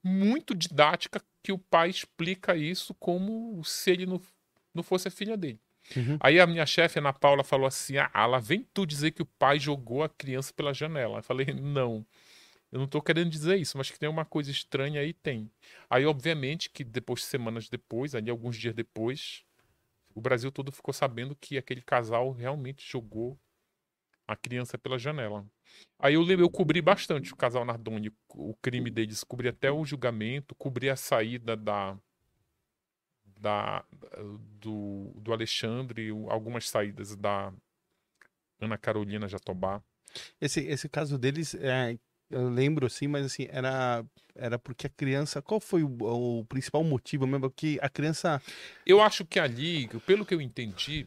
muito 0.00 0.54
didática 0.54 1.20
que 1.42 1.50
o 1.50 1.58
pai 1.58 1.90
explica 1.90 2.56
isso 2.56 2.94
como 2.94 3.60
se 3.64 3.90
ele 3.90 4.06
não, 4.06 4.20
não 4.72 4.84
fosse 4.84 5.08
a 5.08 5.10
filha 5.10 5.36
dele. 5.36 5.58
Uhum. 5.96 6.16
Aí 6.20 6.38
a 6.38 6.46
minha 6.46 6.64
chefe, 6.64 7.00
Ana 7.00 7.12
Paula, 7.12 7.42
falou 7.42 7.66
assim: 7.66 7.98
Ah, 7.98 8.08
ela 8.14 8.38
vem 8.38 8.64
tu 8.72 8.86
dizer 8.86 9.10
que 9.10 9.20
o 9.20 9.26
pai 9.26 9.58
jogou 9.58 10.04
a 10.04 10.08
criança 10.08 10.52
pela 10.54 10.72
janela. 10.72 11.18
Eu 11.18 11.22
falei: 11.24 11.46
Não. 11.46 12.06
Eu 12.72 12.78
não 12.78 12.86
estou 12.86 13.02
querendo 13.02 13.28
dizer 13.28 13.56
isso, 13.58 13.76
mas 13.76 13.90
que 13.90 13.98
tem 13.98 14.08
uma 14.08 14.24
coisa 14.24 14.50
estranha 14.50 15.02
aí, 15.02 15.12
tem. 15.12 15.52
Aí, 15.90 16.06
obviamente, 16.06 16.70
que 16.70 16.82
depois, 16.82 17.22
semanas 17.22 17.68
depois, 17.68 18.14
ali 18.14 18.30
alguns 18.30 18.56
dias 18.56 18.74
depois, 18.74 19.44
o 20.14 20.22
Brasil 20.22 20.50
todo 20.50 20.72
ficou 20.72 20.94
sabendo 20.94 21.36
que 21.36 21.58
aquele 21.58 21.82
casal 21.82 22.32
realmente 22.32 22.82
jogou 22.90 23.38
a 24.26 24.34
criança 24.34 24.78
pela 24.78 24.98
janela. 24.98 25.46
Aí 25.98 26.14
eu, 26.14 26.26
eu 26.26 26.50
cobri 26.50 26.80
bastante 26.80 27.32
o 27.32 27.36
casal 27.36 27.64
Nardoni, 27.64 28.10
o 28.30 28.54
crime 28.54 28.90
deles, 28.90 29.22
cobri 29.22 29.48
até 29.48 29.70
o 29.70 29.84
julgamento, 29.84 30.54
cobri 30.54 30.88
a 30.88 30.96
saída 30.96 31.54
da, 31.54 31.98
da 33.38 33.84
do, 34.60 35.12
do 35.16 35.32
Alexandre, 35.32 36.08
algumas 36.28 36.68
saídas 36.70 37.14
da 37.16 37.52
Ana 38.58 38.78
Carolina 38.78 39.28
Jatobá. 39.28 39.82
Esse, 40.40 40.60
esse 40.60 40.88
caso 40.88 41.18
deles, 41.18 41.54
é, 41.54 41.98
eu 42.32 42.48
lembro 42.48 42.86
assim, 42.86 43.06
mas 43.06 43.26
assim, 43.26 43.46
era, 43.50 44.04
era 44.34 44.58
porque 44.58 44.86
a 44.86 44.90
criança. 44.90 45.42
Qual 45.42 45.60
foi 45.60 45.82
o, 45.82 46.40
o 46.40 46.44
principal 46.46 46.82
motivo 46.82 47.26
mesmo? 47.26 47.50
Que 47.50 47.78
a 47.82 47.88
criança. 47.88 48.42
Eu 48.86 49.00
acho 49.00 49.24
que 49.24 49.38
ali, 49.38 49.88
pelo 50.06 50.24
que 50.24 50.34
eu 50.34 50.40
entendi, 50.40 51.06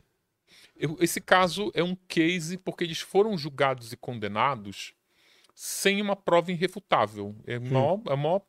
eu, 0.78 0.97
esse 0.99 1.19
caso 1.19 1.71
é 1.73 1.84
um 1.84 1.95
case 2.07 2.57
porque 2.57 2.84
eles 2.84 2.99
foram 2.99 3.38
julgados 3.38 3.91
e 3.91 3.97
condenados 3.97 4.93
sem 5.53 6.01
uma 6.01 6.15
prova 6.15 6.51
irrefutável. 6.51 7.36
É, 7.47 7.57
hum. 7.57 7.71
maior, 7.71 8.01
é, 8.05 8.15
maior, 8.15 8.41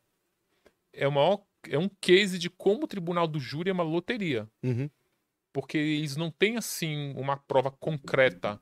é, 0.93 1.09
maior, 1.09 1.43
é 1.71 1.79
um 1.79 1.89
case 2.01 2.39
de 2.39 2.51
como 2.51 2.85
o 2.85 2.89
tribunal 2.89 3.27
do 3.27 3.41
júri 3.41 3.71
é 3.71 3.73
uma 3.73 3.83
loteria. 3.85 4.49
Uhum. 4.63 4.91
Porque 5.53 5.79
eles 5.79 6.17
não 6.17 6.31
têm, 6.31 6.59
assim, 6.59 7.15
uma 7.17 7.39
prova 7.39 7.71
concreta 7.71 8.61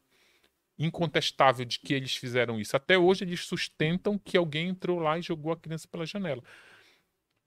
incontestável 0.79 1.65
de 1.65 1.79
que 1.79 1.95
eles 1.95 2.17
fizeram 2.17 2.59
isso. 2.59 2.77
Até 2.77 2.99
hoje 2.99 3.25
eles 3.25 3.41
sustentam 3.41 4.19
que 4.19 4.37
alguém 4.37 4.69
entrou 4.69 4.99
lá 4.99 5.19
e 5.19 5.23
jogou 5.23 5.53
a 5.53 5.57
criança 5.57 5.87
pela 5.89 6.07
janela. 6.07 6.43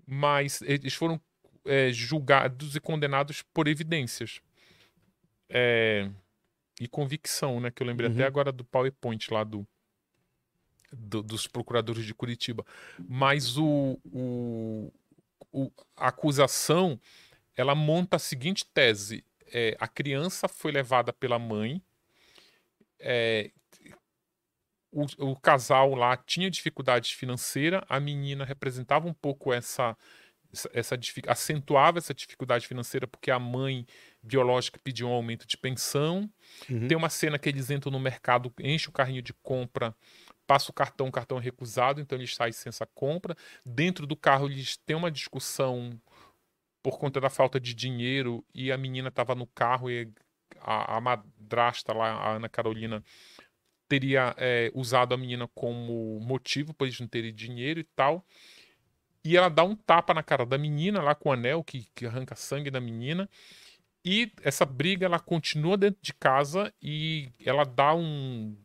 Mas 0.06 0.62
eles 0.62 0.94
foram 0.94 1.20
é, 1.66 1.92
julgados 1.92 2.76
e 2.76 2.80
condenados 2.80 3.42
por 3.42 3.68
evidências. 3.68 4.42
É, 5.50 6.10
e 6.80 6.88
convicção, 6.88 7.60
né? 7.60 7.72
Que 7.72 7.82
eu 7.82 7.88
lembrei 7.88 8.10
uhum. 8.10 8.16
até 8.16 8.26
agora 8.26 8.52
do 8.52 8.64
PowerPoint 8.64 9.34
lá 9.34 9.44
do, 9.44 9.68
do, 10.92 11.22
dos 11.24 11.48
procuradores 11.48 12.06
de 12.06 12.14
Curitiba. 12.14 12.66
Mas 13.08 13.58
o, 13.58 14.00
o, 14.06 14.94
o, 15.52 15.72
a 15.96 16.08
acusação 16.08 17.00
ela 17.56 17.74
monta 17.76 18.16
a 18.16 18.20
seguinte 18.20 18.66
tese: 18.66 19.26
é, 19.48 19.76
a 19.80 19.88
criança 19.88 20.48
foi 20.48 20.72
levada 20.72 21.12
pela 21.12 21.40
mãe 21.40 21.82
é, 23.00 23.52
o, 24.92 25.32
o, 25.32 25.36
casal 25.40 25.94
lá 25.96 26.18
tinha 26.18 26.50
dificuldade 26.50 27.16
financeira, 27.16 27.86
a 27.88 28.00
menina 28.00 28.46
representava 28.46 29.08
um 29.08 29.14
pouco 29.14 29.54
essa, 29.54 29.96
essa, 30.52 30.70
essa 30.74 31.00
acentuava 31.28 32.00
essa 32.00 32.14
dificuldade 32.14 32.68
financeira 32.68 33.08
porque 33.08 33.30
a 33.30 33.40
mãe 33.40 33.86
biológica 34.24 34.80
pediu 34.84 35.08
um 35.08 35.14
aumento 35.14 35.46
de 35.46 35.58
pensão. 35.58 36.30
Uhum. 36.70 36.88
Tem 36.88 36.98
uma 36.98 37.10
cena 37.10 37.38
que 37.38 37.50
eles 37.50 37.70
entram 37.70 37.92
no 37.92 38.00
mercado, 38.00 38.52
enche 38.60 38.90
o 38.90 38.94
carrinho 38.94 39.22
de 39.22 39.34
compra, 39.34 39.96
passa 40.46 40.72
o 40.72 40.74
cartão, 40.74 41.08
o 41.08 41.12
cartão 41.12 41.38
é 41.38 41.42
recusado, 41.42 42.02
então 42.02 42.18
eles 42.18 42.34
saem 42.34 42.54
sem 42.54 42.70
essa 42.70 42.86
compra. 42.86 43.36
Dentro 43.66 44.08
do 44.08 44.16
carro 44.16 44.48
eles 44.48 44.78
têm 44.78 44.96
uma 44.96 45.12
discussão 45.12 45.92
por 46.82 46.98
conta 46.98 47.20
da 47.20 47.30
falta 47.30 47.60
de 47.60 47.74
dinheiro 47.74 48.46
e 48.54 48.72
a 48.72 48.78
menina 48.78 49.10
estava 49.10 49.36
no 49.36 49.46
carro 49.48 49.90
e 49.90 50.10
a, 50.60 50.98
a 50.98 51.02
madrasta 51.02 51.94
lá, 51.94 52.12
a 52.12 52.36
Ana 52.36 52.50
Carolina, 52.50 53.04
teria 53.88 54.36
é, 54.38 54.72
usado 54.74 55.14
a 55.14 55.18
menina 55.18 55.48
como 55.56 56.20
motivo 56.20 56.74
para 56.74 56.88
eles 56.88 57.00
não 57.00 57.08
terem 57.08 57.34
dinheiro 57.34 57.80
e 57.80 57.84
tal. 57.84 58.26
E 59.24 59.36
ela 59.36 59.50
dá 59.50 59.64
um 59.64 59.76
tapa 59.76 60.14
na 60.14 60.24
cara 60.24 60.46
da 60.46 60.58
menina 60.58 61.02
lá 61.02 61.16
com 61.16 61.30
o 61.30 61.32
anel 61.32 61.64
que, 61.64 61.88
que 61.96 62.06
arranca 62.06 62.36
sangue 62.36 62.72
da 62.72 62.80
menina. 62.80 63.30
E 64.06 64.32
essa 64.42 64.66
briga 64.66 65.06
ela 65.06 65.20
continua 65.20 65.78
dentro 65.78 66.00
de 66.02 66.14
casa 66.14 66.74
e 66.82 67.30
ela 67.46 67.66
dá 67.66 67.94
um, 67.94 68.56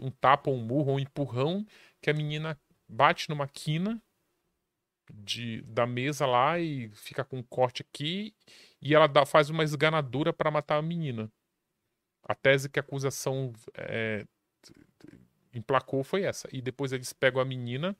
um 0.00 0.10
tapa, 0.10 0.50
um 0.50 0.58
murro, 0.58 0.94
um 0.94 1.00
empurrão 1.00 1.66
que 2.00 2.10
a 2.10 2.14
menina 2.14 2.58
bate 2.88 3.30
numa 3.30 3.48
quina 3.48 4.02
de, 5.10 5.62
da 5.62 5.86
mesa 5.86 6.26
lá 6.26 6.58
e 6.58 6.90
fica 6.90 7.24
com 7.24 7.38
um 7.38 7.42
corte 7.42 7.82
aqui 7.82 8.34
e 8.82 8.94
ela 8.94 9.06
dá, 9.06 9.24
faz 9.24 9.48
uma 9.48 9.62
esganadura 9.62 10.32
para 10.32 10.50
matar 10.50 10.78
a 10.78 10.82
menina. 10.82 11.30
A 12.24 12.34
tese 12.34 12.68
que 12.68 12.80
a 12.80 12.82
acusação 12.82 13.52
é, 13.76 14.26
emplacou 15.54 16.02
foi 16.02 16.24
essa. 16.24 16.48
E 16.52 16.60
depois 16.60 16.92
eles 16.92 17.12
pegam 17.12 17.40
a 17.40 17.44
menina 17.44 17.96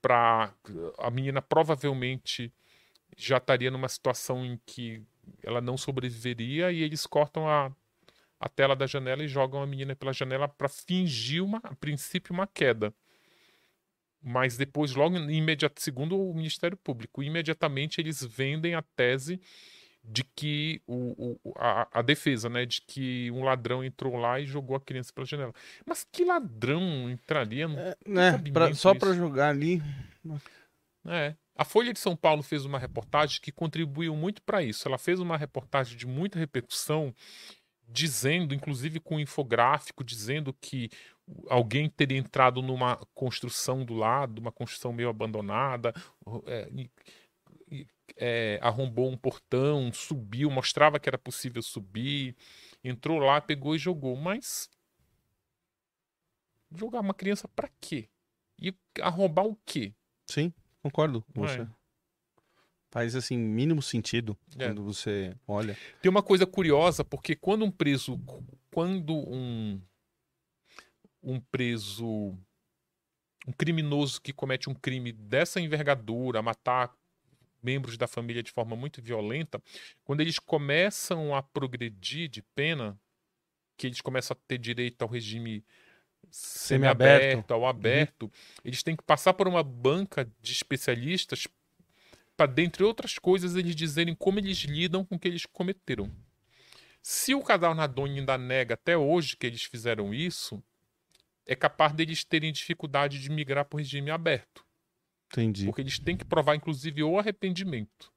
para 0.00 0.52
a 0.98 1.10
menina 1.10 1.40
provavelmente 1.40 2.52
já 3.16 3.38
estaria 3.38 3.70
numa 3.70 3.88
situação 3.88 4.44
em 4.44 4.60
que 4.66 5.02
ela 5.42 5.60
não 5.60 5.78
sobreviveria 5.78 6.70
e 6.72 6.82
eles 6.82 7.06
cortam 7.06 7.48
a, 7.48 7.72
a 8.38 8.48
tela 8.48 8.76
da 8.76 8.86
janela 8.86 9.22
e 9.24 9.28
jogam 9.28 9.62
a 9.62 9.66
menina 9.66 9.96
pela 9.96 10.12
janela 10.12 10.48
para 10.48 10.68
fingir 10.68 11.42
uma, 11.42 11.58
a 11.62 11.74
princípio 11.74 12.34
uma 12.34 12.46
queda. 12.46 12.92
Mas 14.22 14.56
depois, 14.56 14.94
logo 14.94 15.16
imediato, 15.16 15.80
segundo 15.80 16.18
o 16.18 16.34
Ministério 16.34 16.76
Público, 16.78 17.22
imediatamente 17.22 18.00
eles 18.00 18.22
vendem 18.22 18.74
a 18.74 18.82
tese 18.82 19.40
de 20.04 20.22
que 20.22 20.82
o, 20.86 21.38
o 21.44 21.52
a, 21.56 21.88
a, 21.90 22.02
defesa, 22.02 22.48
né, 22.48 22.66
de 22.66 22.82
que 22.82 23.30
um 23.30 23.42
ladrão 23.42 23.82
entrou 23.82 24.16
lá 24.16 24.38
e 24.38 24.44
jogou 24.44 24.76
a 24.76 24.80
criança 24.80 25.12
pela 25.12 25.26
janela. 25.26 25.52
Mas 25.86 26.06
que 26.10 26.24
ladrão 26.24 27.08
entraria? 27.10 27.66
No, 27.66 27.78
é, 27.78 27.96
né, 28.06 28.38
pra, 28.52 28.74
só 28.74 28.94
para 28.94 29.14
jogar 29.14 29.48
ali. 29.48 29.82
É. 31.06 31.34
A 31.56 31.64
Folha 31.64 31.92
de 31.92 32.00
São 32.00 32.16
Paulo 32.16 32.42
fez 32.42 32.64
uma 32.64 32.78
reportagem 32.78 33.40
que 33.40 33.52
contribuiu 33.52 34.14
muito 34.14 34.42
para 34.42 34.62
isso. 34.62 34.86
Ela 34.86 34.98
fez 34.98 35.20
uma 35.20 35.36
reportagem 35.36 35.96
de 35.96 36.06
muita 36.06 36.38
repercussão, 36.38 37.14
dizendo, 37.88 38.54
inclusive 38.54 38.98
com 38.98 39.16
um 39.16 39.20
infográfico, 39.20 40.02
dizendo 40.02 40.52
que 40.60 40.90
alguém 41.48 41.88
teria 41.88 42.18
entrado 42.18 42.60
numa 42.60 42.96
construção 43.14 43.84
do 43.84 43.94
lado, 43.94 44.40
uma 44.40 44.52
construção 44.52 44.92
meio 44.92 45.08
abandonada. 45.08 45.94
É, 46.46 46.68
é, 48.16 48.58
arrombou 48.62 49.10
um 49.10 49.16
portão, 49.16 49.92
subiu, 49.92 50.50
mostrava 50.50 50.98
que 50.98 51.08
era 51.08 51.18
possível 51.18 51.62
subir, 51.62 52.36
entrou 52.82 53.18
lá, 53.18 53.40
pegou 53.40 53.74
e 53.74 53.78
jogou. 53.78 54.16
Mas 54.16 54.68
jogar 56.74 57.00
uma 57.00 57.14
criança 57.14 57.48
para 57.48 57.68
quê? 57.80 58.08
E 58.60 58.74
arrombar 59.00 59.46
o 59.46 59.56
quê? 59.64 59.92
Sim, 60.26 60.52
concordo 60.82 61.22
com 61.34 61.42
você. 61.42 61.62
É. 61.62 61.68
Faz 62.90 63.16
assim 63.16 63.36
mínimo 63.36 63.82
sentido 63.82 64.38
é. 64.56 64.66
quando 64.66 64.84
você 64.84 65.36
olha. 65.48 65.76
Tem 66.00 66.08
uma 66.08 66.22
coisa 66.22 66.46
curiosa 66.46 67.04
porque 67.04 67.34
quando 67.34 67.64
um 67.64 67.70
preso, 67.70 68.20
quando 68.70 69.14
um 69.14 69.80
um 71.22 71.40
preso 71.40 72.36
um 73.46 73.52
criminoso 73.52 74.20
que 74.20 74.32
comete 74.32 74.70
um 74.70 74.74
crime 74.74 75.12
dessa 75.12 75.60
envergadura, 75.60 76.40
matar 76.42 76.94
membros 77.64 77.96
da 77.96 78.06
família 78.06 78.42
de 78.42 78.52
forma 78.52 78.76
muito 78.76 79.00
violenta, 79.02 79.60
quando 80.04 80.20
eles 80.20 80.38
começam 80.38 81.34
a 81.34 81.42
progredir 81.42 82.28
de 82.28 82.42
pena, 82.54 82.98
que 83.76 83.86
eles 83.86 84.00
começam 84.00 84.36
a 84.36 84.46
ter 84.46 84.58
direito 84.58 85.02
ao 85.02 85.08
regime 85.08 85.64
semi-aberto, 86.30 87.52
ao 87.52 87.66
aberto, 87.66 88.24
uhum. 88.24 88.30
eles 88.64 88.82
têm 88.82 88.96
que 88.96 89.02
passar 89.02 89.34
por 89.34 89.48
uma 89.48 89.62
banca 89.62 90.30
de 90.40 90.52
especialistas 90.52 91.46
para, 92.36 92.50
dentre 92.50 92.82
outras 92.82 93.18
coisas, 93.18 93.54
eles 93.54 93.76
dizerem 93.76 94.14
como 94.14 94.38
eles 94.38 94.58
lidam 94.58 95.04
com 95.04 95.14
o 95.14 95.18
que 95.18 95.28
eles 95.28 95.46
cometeram. 95.46 96.10
Se 97.02 97.34
o 97.34 97.42
casal 97.42 97.74
Nadoni 97.74 98.20
ainda 98.20 98.38
nega 98.38 98.74
até 98.74 98.96
hoje 98.96 99.36
que 99.36 99.46
eles 99.46 99.62
fizeram 99.64 100.12
isso, 100.12 100.62
é 101.46 101.54
capaz 101.54 101.92
deles 101.92 102.24
terem 102.24 102.52
dificuldade 102.52 103.20
de 103.20 103.30
migrar 103.30 103.64
para 103.64 103.76
o 103.76 103.78
regime 103.78 104.10
aberto. 104.10 104.64
Entendi. 105.34 105.66
Porque 105.66 105.80
eles 105.80 105.98
têm 105.98 106.16
que 106.16 106.24
provar, 106.24 106.54
inclusive, 106.54 107.02
o 107.02 107.18
arrependimento. 107.18 108.12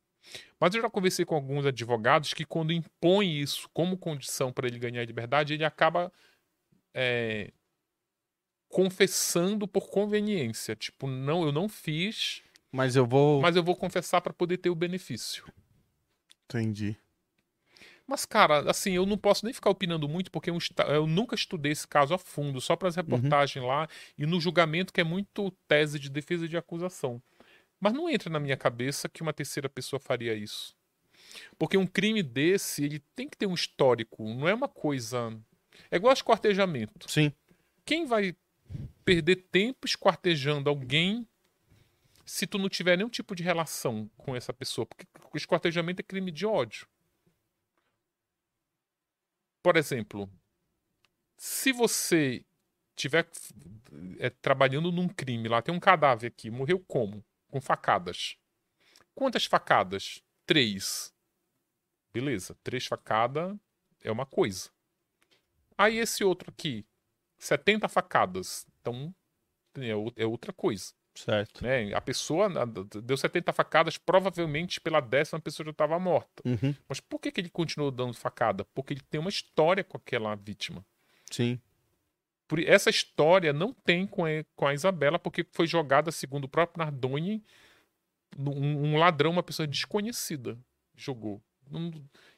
Mas 0.59 0.75
eu 0.75 0.81
já 0.81 0.89
conversei 0.89 1.25
com 1.25 1.35
alguns 1.35 1.65
advogados 1.65 2.33
que, 2.33 2.45
quando 2.45 2.73
impõe 2.73 3.39
isso 3.39 3.69
como 3.73 3.97
condição 3.97 4.51
para 4.51 4.67
ele 4.67 4.79
ganhar 4.79 5.01
a 5.01 5.05
liberdade, 5.05 5.53
ele 5.53 5.63
acaba 5.63 6.11
é, 6.93 7.51
confessando 8.69 9.67
por 9.67 9.89
conveniência. 9.89 10.75
Tipo, 10.75 11.07
não, 11.07 11.43
eu 11.43 11.51
não 11.51 11.69
fiz. 11.69 12.43
Mas 12.71 12.95
eu 12.95 13.05
vou. 13.05 13.41
Mas 13.41 13.55
eu 13.55 13.63
vou 13.63 13.75
confessar 13.75 14.21
para 14.21 14.33
poder 14.33 14.57
ter 14.57 14.69
o 14.69 14.75
benefício. 14.75 15.45
Entendi. 16.45 16.97
Mas, 18.07 18.25
cara, 18.25 18.69
assim, 18.71 18.93
eu 18.93 19.05
não 19.05 19.17
posso 19.17 19.43
nem 19.43 19.53
ficar 19.53 19.69
opinando 19.69 20.07
muito, 20.07 20.31
porque 20.31 20.49
eu, 20.49 20.57
eu 20.87 21.05
nunca 21.05 21.35
estudei 21.35 21.73
esse 21.73 21.85
caso 21.85 22.13
a 22.13 22.17
fundo, 22.17 22.61
só 22.61 22.75
para 22.75 22.87
as 22.87 22.95
uhum. 22.95 23.03
reportagens 23.03 23.61
uhum. 23.61 23.69
lá 23.69 23.87
e 24.17 24.25
no 24.25 24.39
julgamento, 24.39 24.93
que 24.93 25.01
é 25.01 25.03
muito 25.03 25.51
tese 25.67 25.99
de 25.99 26.09
defesa 26.09 26.47
de 26.47 26.55
acusação. 26.55 27.21
Mas 27.79 27.93
não 27.93 28.09
entra 28.09 28.29
na 28.29 28.39
minha 28.39 28.55
cabeça 28.55 29.09
que 29.09 29.21
uma 29.21 29.33
terceira 29.33 29.67
pessoa 29.67 29.99
faria 29.99 30.33
isso. 30.33 30.73
Porque 31.59 31.77
um 31.77 31.85
crime 31.85 32.23
desse, 32.23 32.85
ele 32.85 32.99
tem 33.13 33.27
que 33.27 33.37
ter 33.37 33.45
um 33.45 33.53
histórico, 33.53 34.23
não 34.23 34.47
é 34.47 34.53
uma 34.53 34.69
coisa. 34.69 35.37
É 35.91 35.97
igual 35.97 36.13
esquartejamento. 36.13 37.11
Sim. 37.11 37.31
Quem 37.85 38.05
vai 38.05 38.35
perder 39.03 39.47
tempo 39.51 39.85
esquartejando 39.85 40.69
alguém 40.69 41.27
se 42.25 42.47
tu 42.47 42.57
não 42.57 42.69
tiver 42.69 42.97
nenhum 42.97 43.09
tipo 43.09 43.35
de 43.35 43.43
relação 43.43 44.09
com 44.17 44.33
essa 44.33 44.53
pessoa? 44.53 44.85
Porque 44.85 45.05
o 45.33 45.37
esquartejamento 45.37 45.99
é 45.99 46.03
crime 46.03 46.31
de 46.31 46.45
ódio. 46.45 46.87
Por 49.67 49.75
exemplo, 49.75 50.31
se 51.35 51.73
você 51.73 52.45
tiver 52.95 53.29
é, 54.17 54.29
trabalhando 54.29 54.93
num 54.93 55.09
crime, 55.09 55.49
lá 55.49 55.61
tem 55.61 55.75
um 55.75 55.79
cadáver 55.79 56.27
aqui, 56.27 56.49
morreu 56.49 56.79
como? 56.87 57.21
Com 57.49 57.59
facadas. 57.59 58.37
Quantas 59.13 59.43
facadas? 59.43 60.23
Três. 60.45 61.13
Beleza, 62.13 62.57
três 62.63 62.85
facadas 62.85 63.57
é 64.01 64.09
uma 64.09 64.25
coisa. 64.25 64.69
Aí 65.77 65.97
esse 65.97 66.23
outro 66.23 66.49
aqui, 66.49 66.85
70 67.37 67.89
facadas. 67.89 68.65
Então 68.79 69.13
é, 69.75 70.21
é 70.21 70.25
outra 70.25 70.53
coisa. 70.53 70.93
Certo. 71.17 71.63
Né? 71.63 71.93
A 71.93 72.01
pessoa 72.01 72.47
deu 73.03 73.17
70 73.17 73.51
facadas, 73.51 73.97
provavelmente 73.97 74.79
pela 74.79 74.99
décima 74.99 75.39
pessoa 75.39 75.65
já 75.65 75.71
estava 75.71 75.97
morta. 75.97 76.43
Uhum. 76.45 76.75
Mas 76.87 76.99
por 76.99 77.19
que, 77.19 77.31
que 77.31 77.41
ele 77.41 77.49
continuou 77.49 77.89
dando 77.89 78.13
facada? 78.13 78.63
Porque 78.65 78.93
ele 78.93 79.01
tem 79.09 79.19
uma 79.19 79.29
história 79.29 79.83
com 79.83 79.97
aquela 79.97 80.35
vítima. 80.35 80.85
Sim. 81.31 81.59
Por, 82.47 82.59
essa 82.59 82.91
história 82.91 83.51
não 83.51 83.73
tem 83.73 84.05
com 84.05 84.25
a, 84.25 84.29
com 84.55 84.67
a 84.67 84.73
Isabela, 84.75 85.17
porque 85.17 85.45
foi 85.51 85.65
jogada, 85.65 86.11
segundo 86.11 86.43
o 86.45 86.49
próprio 86.49 86.83
Nardoni, 86.83 87.43
um, 88.37 88.93
um 88.93 88.97
ladrão, 88.97 89.31
uma 89.31 89.43
pessoa 89.43 89.65
desconhecida, 89.65 90.57
jogou. 90.95 91.41
Não, 91.69 91.91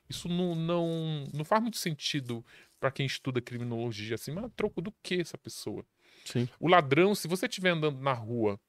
isso 0.09 0.29
não, 0.29 0.55
não, 0.55 1.27
não 1.33 1.43
faz 1.43 1.61
muito 1.61 1.77
sentido 1.77 2.43
para 2.79 2.91
quem 2.91 3.05
estuda 3.05 3.41
criminologia 3.41 4.15
assim, 4.15 4.31
mas 4.31 4.49
troco 4.55 4.81
do 4.81 4.91
que 5.03 5.19
essa 5.19 5.37
pessoa? 5.37 5.85
Sim. 6.23 6.47
O 6.59 6.69
ladrão, 6.69 7.13
se 7.13 7.27
você 7.27 7.45
estiver 7.45 7.71
andando 7.71 7.99
na 7.99 8.13
rua 8.13 8.59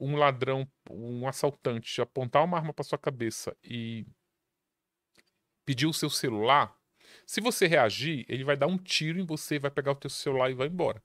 um 0.00 0.16
ladrão, 0.16 0.68
um 0.90 1.26
assaltante 1.26 2.00
apontar 2.00 2.44
uma 2.44 2.56
arma 2.56 2.72
para 2.72 2.84
sua 2.84 2.98
cabeça 2.98 3.56
e 3.62 4.06
pedir 5.64 5.86
o 5.86 5.92
seu 5.92 6.08
celular, 6.08 6.76
se 7.26 7.40
você 7.40 7.66
reagir, 7.66 8.24
ele 8.28 8.44
vai 8.44 8.56
dar 8.56 8.66
um 8.66 8.78
tiro 8.78 9.18
em 9.18 9.24
você, 9.24 9.58
vai 9.58 9.70
pegar 9.70 9.92
o 9.92 9.96
teu 9.96 10.10
celular 10.10 10.50
e 10.50 10.54
vai 10.54 10.68
embora. 10.68 11.02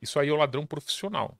Isso 0.00 0.18
aí 0.18 0.28
é 0.28 0.32
o 0.32 0.36
ladrão 0.36 0.66
profissional. 0.66 1.38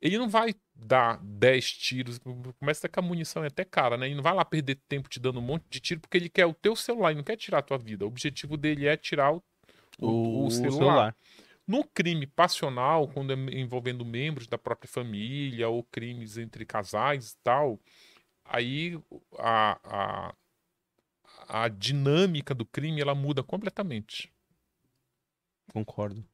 Ele 0.00 0.18
não 0.18 0.28
vai 0.28 0.54
dar 0.74 1.18
10 1.22 1.72
tiros, 1.72 2.20
começa 2.58 2.88
que 2.88 2.98
a 2.98 3.02
munição 3.02 3.42
é 3.42 3.46
até 3.46 3.64
cara, 3.64 3.96
né? 3.96 4.06
Ele 4.06 4.16
não 4.16 4.22
vai 4.22 4.34
lá 4.34 4.44
perder 4.44 4.78
tempo 4.86 5.08
te 5.08 5.18
dando 5.18 5.38
um 5.38 5.42
monte 5.42 5.64
de 5.70 5.80
tiro 5.80 6.00
porque 6.00 6.18
ele 6.18 6.28
quer 6.28 6.44
o 6.44 6.52
teu 6.52 6.76
celular, 6.76 7.10
ele 7.10 7.18
não 7.18 7.24
quer 7.24 7.36
tirar 7.36 7.58
a 7.58 7.62
tua 7.62 7.78
vida. 7.78 8.04
O 8.04 8.08
objetivo 8.08 8.56
dele 8.56 8.86
é 8.86 8.96
tirar 8.96 9.32
o, 9.32 9.42
o, 9.98 10.46
o 10.46 10.50
celular. 10.50 10.72
celular. 10.72 11.16
No 11.66 11.82
crime 11.82 12.26
passional, 12.26 13.08
quando 13.08 13.32
é 13.32 13.36
envolvendo 13.58 14.04
membros 14.04 14.46
da 14.46 14.58
própria 14.58 14.90
família 14.90 15.68
ou 15.68 15.82
crimes 15.82 16.36
entre 16.36 16.66
casais 16.66 17.32
e 17.32 17.36
tal, 17.42 17.80
aí 18.44 19.00
a, 19.38 19.78
a, 19.84 20.34
a 21.64 21.68
dinâmica 21.68 22.54
do 22.54 22.66
crime 22.66 23.00
ela 23.00 23.14
muda 23.14 23.42
completamente. 23.42 24.30
Concordo. 25.72 26.24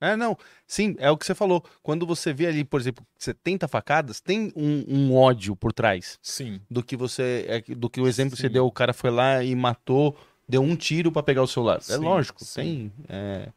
É, 0.00 0.16
não. 0.16 0.36
Sim, 0.66 0.96
é 0.98 1.10
o 1.10 1.16
que 1.16 1.26
você 1.26 1.34
falou. 1.34 1.62
Quando 1.82 2.06
você 2.06 2.32
vê 2.32 2.46
ali, 2.46 2.64
por 2.64 2.80
exemplo, 2.80 3.06
70 3.18 3.68
facadas, 3.68 4.18
tem 4.18 4.50
um, 4.56 4.84
um 4.88 5.14
ódio 5.14 5.54
por 5.54 5.74
trás. 5.74 6.18
Sim. 6.22 6.58
Do 6.70 6.82
que 6.82 6.96
você. 6.96 7.44
É, 7.46 7.74
do 7.74 7.90
que 7.90 8.00
o 8.00 8.08
exemplo 8.08 8.30
Sim. 8.30 8.36
que 8.36 8.42
você 8.42 8.48
deu, 8.48 8.66
o 8.66 8.72
cara 8.72 8.94
foi 8.94 9.10
lá 9.10 9.44
e 9.44 9.54
matou, 9.54 10.16
deu 10.48 10.62
um 10.62 10.74
tiro 10.74 11.12
para 11.12 11.22
pegar 11.22 11.42
o 11.42 11.46
celular. 11.46 11.76
É 11.76 11.80
sim, 11.80 11.92
é 11.92 11.96
lógico, 11.98 12.42
sim. 12.42 12.62
tem. 12.62 12.92
É... 13.10 13.48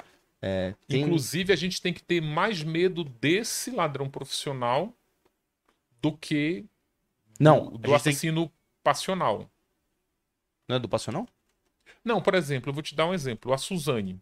É, 0.46 0.76
tem... 0.90 1.04
Inclusive, 1.04 1.54
a 1.54 1.56
gente 1.56 1.82
tem 1.82 1.94
que 1.94 2.04
ter 2.04 2.22
mais 2.22 2.62
medo 2.62 3.06
desse 3.06 3.72
ladrão 3.72 4.10
profissional 4.10 4.94
do 6.02 6.12
que 6.12 6.66
não, 7.40 7.72
do, 7.72 7.78
do 7.78 7.96
assassino 7.96 8.48
tem... 8.48 8.56
passional. 8.84 9.50
Não 10.68 10.76
é 10.76 10.80
do 10.80 10.90
passional? 10.90 11.26
Não, 12.04 12.22
por 12.22 12.36
exemplo, 12.36 12.70
eu 12.70 12.74
vou 12.74 12.84
te 12.84 12.94
dar 12.94 13.08
um 13.08 13.14
exemplo. 13.14 13.54
A 13.54 13.58
Suzane. 13.58 14.22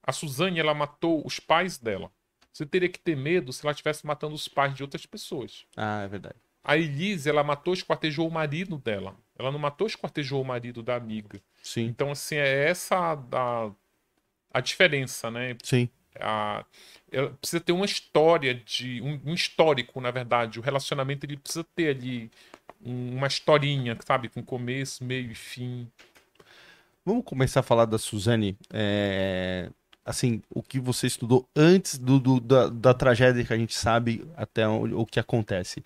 A 0.00 0.12
Suzane, 0.12 0.60
ela 0.60 0.72
matou 0.74 1.26
os 1.26 1.40
pais 1.40 1.76
dela. 1.76 2.08
Você 2.52 2.64
teria 2.64 2.88
que 2.88 3.00
ter 3.00 3.16
medo 3.16 3.52
se 3.52 3.66
ela 3.66 3.72
estivesse 3.72 4.06
matando 4.06 4.36
os 4.36 4.46
pais 4.46 4.72
de 4.76 4.84
outras 4.84 5.06
pessoas. 5.06 5.66
Ah, 5.76 6.02
é 6.02 6.08
verdade. 6.08 6.36
A 6.62 6.76
Elise, 6.76 7.28
ela 7.28 7.42
matou, 7.42 7.74
esquartejou 7.74 8.28
o 8.28 8.30
marido 8.30 8.78
dela. 8.78 9.16
Ela 9.36 9.50
não 9.50 9.58
matou, 9.58 9.88
esquartejou 9.88 10.40
o 10.40 10.44
marido 10.44 10.84
da 10.84 10.94
amiga. 10.94 11.42
Sim. 11.64 11.86
Então, 11.86 12.12
assim, 12.12 12.36
é 12.36 12.68
essa 12.68 13.16
da, 13.16 13.72
a 14.58 14.60
diferença, 14.60 15.30
né? 15.30 15.56
Sim. 15.62 15.88
A, 16.20 16.64
precisa 17.40 17.60
ter 17.60 17.72
uma 17.72 17.86
história 17.86 18.54
de 18.54 19.00
um, 19.00 19.30
um, 19.30 19.34
histórico, 19.34 20.00
na 20.00 20.10
verdade. 20.10 20.58
O 20.58 20.62
relacionamento 20.62 21.24
ele 21.24 21.36
precisa 21.36 21.64
ter 21.74 21.96
ali 21.96 22.30
uma 22.80 23.26
historinha, 23.26 23.96
sabe, 24.04 24.28
com 24.28 24.42
começo, 24.42 25.04
meio 25.04 25.30
e 25.30 25.34
fim. 25.34 25.90
Vamos 27.04 27.24
começar 27.24 27.60
a 27.60 27.62
falar 27.62 27.86
da 27.86 27.98
Suzane. 27.98 28.56
É, 28.70 29.70
assim, 30.04 30.42
o 30.50 30.62
que 30.62 30.78
você 30.78 31.06
estudou 31.06 31.48
antes 31.56 31.98
do, 31.98 32.18
do 32.18 32.40
da, 32.40 32.68
da, 32.68 32.94
tragédia 32.94 33.44
que 33.44 33.52
a 33.52 33.56
gente 33.56 33.74
sabe 33.74 34.28
até 34.36 34.68
o, 34.68 35.00
o 35.00 35.06
que 35.06 35.18
acontece. 35.18 35.82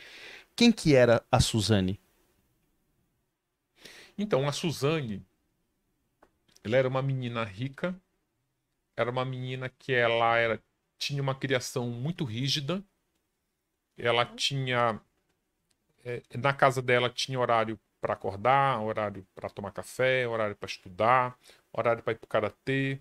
Quem 0.57 0.73
que 0.73 0.95
era 0.95 1.23
a 1.31 1.41
Suzane? 1.41 2.01
Então, 4.19 4.49
a 4.49 4.53
Suzane, 4.53 5.25
ela 6.63 6.77
era 6.77 6.89
uma 6.89 7.03
menina 7.03 7.45
rica, 7.45 7.95
era 9.03 9.11
uma 9.11 9.25
menina 9.25 9.69
que 9.69 9.93
ela 9.93 10.37
era, 10.39 10.63
tinha 10.99 11.21
uma 11.21 11.35
criação 11.35 11.89
muito 11.91 12.25
rígida. 12.25 12.83
Ela 13.97 14.25
tinha. 14.25 15.01
É, 16.05 16.23
na 16.39 16.53
casa 16.53 16.81
dela 16.81 17.11
tinha 17.11 17.39
horário 17.39 17.79
para 18.01 18.15
acordar, 18.15 18.81
horário 18.81 19.27
para 19.35 19.49
tomar 19.49 19.71
café, 19.71 20.27
horário 20.27 20.57
para 20.57 20.67
estudar, 20.67 21.39
horário 21.73 22.03
para 22.03 22.13
ir 22.13 22.17
para 22.17 22.27
o 22.27 22.29
karatê, 22.29 22.99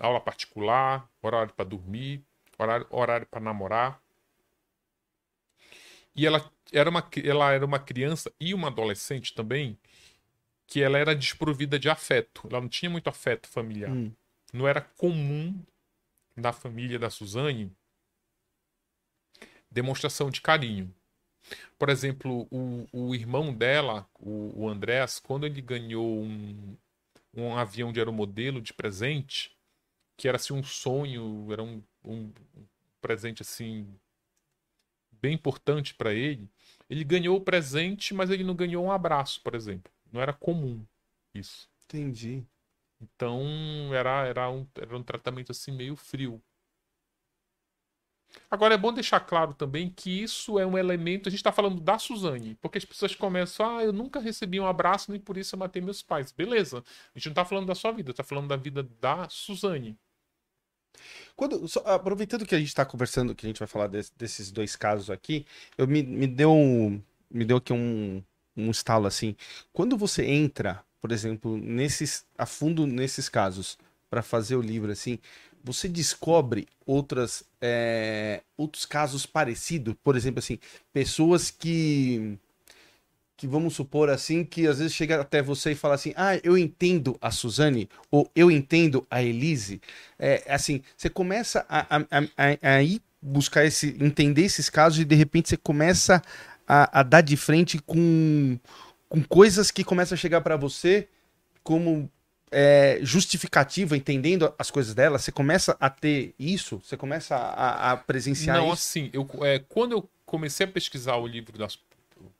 aula 0.00 0.20
particular, 0.20 1.08
horário 1.22 1.52
para 1.54 1.64
dormir, 1.64 2.24
horário, 2.58 2.86
horário 2.90 3.26
para 3.26 3.40
namorar. 3.40 4.02
E 6.14 6.26
ela 6.26 6.50
era, 6.72 6.90
uma, 6.90 7.08
ela 7.24 7.52
era 7.52 7.64
uma 7.64 7.78
criança 7.78 8.32
e 8.40 8.52
uma 8.52 8.68
adolescente 8.68 9.34
também 9.34 9.78
que 10.66 10.82
ela 10.82 10.98
era 10.98 11.14
desprovida 11.14 11.78
de 11.78 11.88
afeto. 11.88 12.48
Ela 12.50 12.60
não 12.60 12.68
tinha 12.68 12.90
muito 12.90 13.08
afeto 13.08 13.48
familiar. 13.48 13.92
Hum 13.92 14.12
não 14.52 14.68
era 14.68 14.80
comum 14.80 15.58
na 16.36 16.52
família 16.52 16.98
da 16.98 17.10
Suzane 17.10 17.74
demonstração 19.70 20.30
de 20.30 20.40
carinho. 20.40 20.94
Por 21.78 21.88
exemplo, 21.88 22.46
o, 22.50 22.86
o 22.92 23.14
irmão 23.14 23.52
dela, 23.52 24.06
o, 24.20 24.62
o 24.62 24.68
Andrés, 24.68 25.18
quando 25.18 25.46
ele 25.46 25.60
ganhou 25.60 26.22
um, 26.22 26.76
um 27.34 27.56
avião 27.56 27.92
de 27.92 27.98
aeromodelo 27.98 28.60
de 28.60 28.72
presente, 28.72 29.56
que 30.16 30.28
era 30.28 30.36
assim 30.36 30.52
um 30.52 30.62
sonho, 30.62 31.48
era 31.50 31.62
um, 31.62 31.82
um 32.04 32.32
presente 33.00 33.42
assim 33.42 33.86
bem 35.10 35.34
importante 35.34 35.94
para 35.94 36.12
ele, 36.12 36.48
ele 36.90 37.04
ganhou 37.04 37.36
o 37.36 37.40
presente, 37.40 38.12
mas 38.12 38.30
ele 38.30 38.44
não 38.44 38.54
ganhou 38.54 38.84
um 38.84 38.92
abraço, 38.92 39.40
por 39.42 39.54
exemplo. 39.54 39.92
Não 40.12 40.20
era 40.20 40.32
comum 40.32 40.84
isso. 41.34 41.68
Entendi. 41.84 42.44
Então 43.02 43.42
era, 43.94 44.26
era, 44.26 44.50
um, 44.50 44.66
era 44.76 44.96
um 44.96 45.02
tratamento 45.02 45.52
assim 45.52 45.72
meio 45.72 45.96
frio. 45.96 46.40
Agora 48.50 48.74
é 48.74 48.78
bom 48.78 48.92
deixar 48.92 49.20
claro 49.20 49.52
também 49.52 49.90
que 49.90 50.22
isso 50.22 50.58
é 50.58 50.66
um 50.66 50.78
elemento. 50.78 51.28
A 51.28 51.30
gente 51.30 51.40
está 51.40 51.52
falando 51.52 51.80
da 51.80 51.98
Suzane, 51.98 52.54
porque 52.62 52.78
as 52.78 52.84
pessoas 52.84 53.14
começam, 53.14 53.78
ah, 53.78 53.84
eu 53.84 53.92
nunca 53.92 54.20
recebi 54.20 54.58
um 54.58 54.66
abraço, 54.66 55.10
nem 55.10 55.20
por 55.20 55.36
isso 55.36 55.54
eu 55.54 55.58
matei 55.58 55.82
meus 55.82 56.02
pais. 56.02 56.32
Beleza. 56.32 56.82
A 57.14 57.18
gente 57.18 57.26
não 57.26 57.32
está 57.32 57.44
falando 57.44 57.66
da 57.66 57.74
sua 57.74 57.92
vida, 57.92 58.10
está 58.10 58.24
falando 58.24 58.48
da 58.48 58.56
vida 58.56 58.82
da 59.00 59.28
Suzane. 59.28 59.98
Quando, 61.36 61.66
só, 61.68 61.80
aproveitando 61.80 62.46
que 62.46 62.54
a 62.54 62.58
gente 62.58 62.68
está 62.68 62.84
conversando, 62.84 63.34
que 63.34 63.44
a 63.46 63.48
gente 63.48 63.58
vai 63.58 63.68
falar 63.68 63.86
desse, 63.86 64.12
desses 64.16 64.50
dois 64.50 64.76
casos 64.76 65.10
aqui, 65.10 65.46
eu 65.76 65.86
me, 65.86 66.02
me 66.02 66.26
deu 66.26 66.54
me 67.30 67.44
deu 67.44 67.56
aqui 67.56 67.72
um, 67.72 68.22
um 68.56 68.70
estalo 68.70 69.06
assim. 69.06 69.34
Quando 69.72 69.96
você 69.96 70.24
entra, 70.24 70.84
por 71.02 71.10
exemplo, 71.10 71.58
nesses 71.58 72.24
a 72.38 72.46
fundo 72.46 72.86
nesses 72.86 73.28
casos 73.28 73.76
para 74.08 74.22
fazer 74.22 74.54
o 74.54 74.62
livro 74.62 74.92
assim, 74.92 75.18
você 75.64 75.88
descobre 75.88 76.68
outras 76.86 77.44
é, 77.60 78.42
outros 78.56 78.86
casos 78.86 79.26
parecidos, 79.26 79.94
por 80.04 80.16
exemplo 80.16 80.38
assim, 80.38 80.60
pessoas 80.92 81.50
que 81.50 82.38
que 83.36 83.48
vamos 83.48 83.74
supor 83.74 84.08
assim, 84.08 84.44
que 84.44 84.68
às 84.68 84.78
vezes 84.78 84.94
chega 84.94 85.20
até 85.20 85.42
você 85.42 85.72
e 85.72 85.74
fala 85.74 85.96
assim, 85.96 86.12
ah, 86.16 86.36
eu 86.44 86.56
entendo 86.56 87.18
a 87.20 87.32
Suzane, 87.32 87.88
ou 88.08 88.30
eu 88.36 88.48
entendo 88.52 89.04
a 89.10 89.20
Elise, 89.20 89.82
é, 90.16 90.44
assim, 90.46 90.80
você 90.96 91.10
começa 91.10 91.66
a, 91.68 91.96
a, 91.96 92.00
a, 92.36 92.74
a, 92.76 92.82
ir 92.84 93.02
buscar 93.20 93.64
esse, 93.64 93.96
entender 94.00 94.42
esses 94.42 94.70
casos 94.70 95.00
e 95.00 95.04
de 95.04 95.16
repente 95.16 95.48
você 95.48 95.56
começa 95.56 96.22
a, 96.68 97.00
a 97.00 97.02
dar 97.02 97.20
de 97.20 97.36
frente 97.36 97.80
com, 97.80 98.56
com 99.12 99.22
coisas 99.22 99.70
que 99.70 99.84
começam 99.84 100.16
a 100.16 100.18
chegar 100.18 100.40
para 100.40 100.56
você 100.56 101.06
como 101.62 102.10
é, 102.50 102.98
justificativa, 103.02 103.94
entendendo 103.94 104.54
as 104.58 104.70
coisas 104.70 104.94
dela, 104.94 105.18
você 105.18 105.30
começa 105.30 105.76
a 105.78 105.90
ter 105.90 106.34
isso, 106.38 106.80
você 106.82 106.96
começa 106.96 107.36
a, 107.36 107.92
a 107.92 107.96
presenciar 107.98 108.56
Não, 108.56 108.64
isso? 108.64 108.72
assim, 108.72 109.10
eu, 109.12 109.28
é, 109.42 109.58
quando 109.68 109.92
eu 109.92 110.08
comecei 110.24 110.64
a 110.64 110.68
pesquisar 110.68 111.16
o 111.16 111.26
livro 111.26 111.58
das 111.58 111.78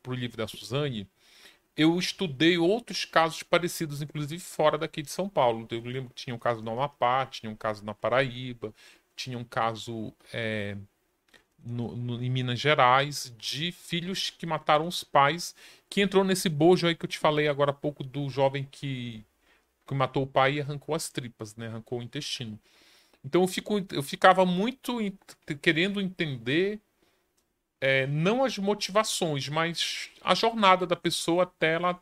para 0.03 0.13
o 0.13 0.15
livro 0.15 0.39
da 0.39 0.49
Suzane, 0.49 1.07
eu 1.77 1.99
estudei 1.99 2.57
outros 2.57 3.05
casos 3.05 3.43
parecidos, 3.43 4.01
inclusive 4.01 4.41
fora 4.43 4.79
daqui 4.79 5.03
de 5.03 5.11
São 5.11 5.29
Paulo. 5.29 5.69
Eu 5.71 5.83
lembro 5.83 6.09
que 6.15 6.25
tinha 6.25 6.35
um 6.35 6.39
caso 6.39 6.63
no 6.63 6.71
Amapá, 6.71 7.27
tinha 7.27 7.53
um 7.53 7.57
caso 7.57 7.85
na 7.85 7.93
Paraíba, 7.93 8.73
tinha 9.15 9.37
um 9.37 9.45
caso 9.45 10.11
é, 10.33 10.75
no, 11.65 11.97
no, 11.97 12.23
em 12.23 12.31
Minas 12.31 12.61
Gerais 12.61 13.35
de 13.39 13.73
filhos 13.73 14.31
que 14.31 14.47
mataram 14.47 14.87
os 14.87 15.05
pais, 15.05 15.55
que 15.89 16.01
entrou 16.01 16.25
nesse 16.25 16.49
bojo 16.49 16.87
aí 16.87 16.95
que 16.95 17.05
eu 17.05 17.09
te 17.09 17.19
falei 17.19 17.49
agora 17.49 17.71
há 17.71 17.75
pouco 17.75 18.03
do 18.03 18.29
jovem 18.29 18.67
que, 18.71 19.25
que 19.87 19.95
matou 19.95 20.25
o 20.25 20.27
pai 20.27 20.55
e 20.55 20.61
arrancou 20.61 20.95
as 20.95 21.09
tripas, 21.09 21.57
né? 21.57 21.69
arrancou 21.69 22.01
o 22.01 22.03
intestino. 22.03 22.59
Então 23.25 23.43
eu, 23.43 23.49
fico, 23.49 23.75
eu 23.93 24.03
ficava 24.03 24.45
muito 24.45 24.99
querendo 25.61 26.01
entender 26.01 26.81
é, 27.81 28.07
não 28.07 28.45
as 28.45 28.59
motivações, 28.59 29.49
mas 29.49 30.11
a 30.23 30.35
jornada 30.35 30.87
da 30.87 30.97
pessoa 30.97 31.45
até 31.45 31.75
ela, 31.75 32.01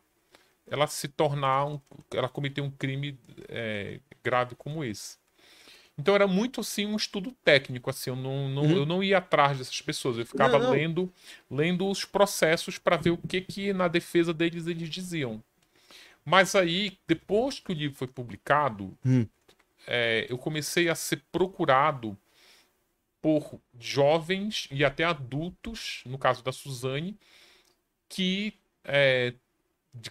ela 0.66 0.86
se 0.86 1.08
tornar, 1.08 1.66
um, 1.66 1.80
ela 2.12 2.28
cometer 2.28 2.60
um 2.60 2.70
crime 2.70 3.18
é, 3.48 4.00
grave 4.22 4.54
como 4.56 4.84
esse. 4.84 5.19
Então 6.00 6.14
era 6.14 6.26
muito 6.26 6.62
assim 6.62 6.86
um 6.86 6.96
estudo 6.96 7.30
técnico, 7.44 7.90
assim, 7.90 8.08
eu 8.08 8.16
não, 8.16 8.48
não 8.48 8.62
uhum. 8.62 8.72
eu 8.72 8.86
não 8.86 9.04
ia 9.04 9.18
atrás 9.18 9.58
dessas 9.58 9.82
pessoas, 9.82 10.16
eu 10.16 10.24
ficava 10.24 10.58
não, 10.58 10.66
não. 10.66 10.72
lendo 10.72 11.12
lendo 11.50 11.86
os 11.86 12.06
processos 12.06 12.78
para 12.78 12.96
ver 12.96 13.10
o 13.10 13.18
que 13.18 13.42
que 13.42 13.72
na 13.74 13.86
defesa 13.86 14.32
deles 14.32 14.66
eles 14.66 14.88
diziam. 14.88 15.42
Mas 16.24 16.54
aí, 16.54 16.98
depois 17.06 17.60
que 17.60 17.70
o 17.70 17.74
livro 17.74 17.96
foi 17.96 18.06
publicado, 18.06 18.96
hum. 19.04 19.26
é, 19.86 20.26
eu 20.28 20.38
comecei 20.38 20.88
a 20.88 20.94
ser 20.94 21.22
procurado 21.30 22.16
por 23.20 23.60
jovens 23.78 24.68
e 24.70 24.82
até 24.82 25.04
adultos, 25.04 26.02
no 26.06 26.16
caso 26.16 26.42
da 26.42 26.52
Suzane, 26.52 27.18
que 28.08 28.54
é, 28.84 29.34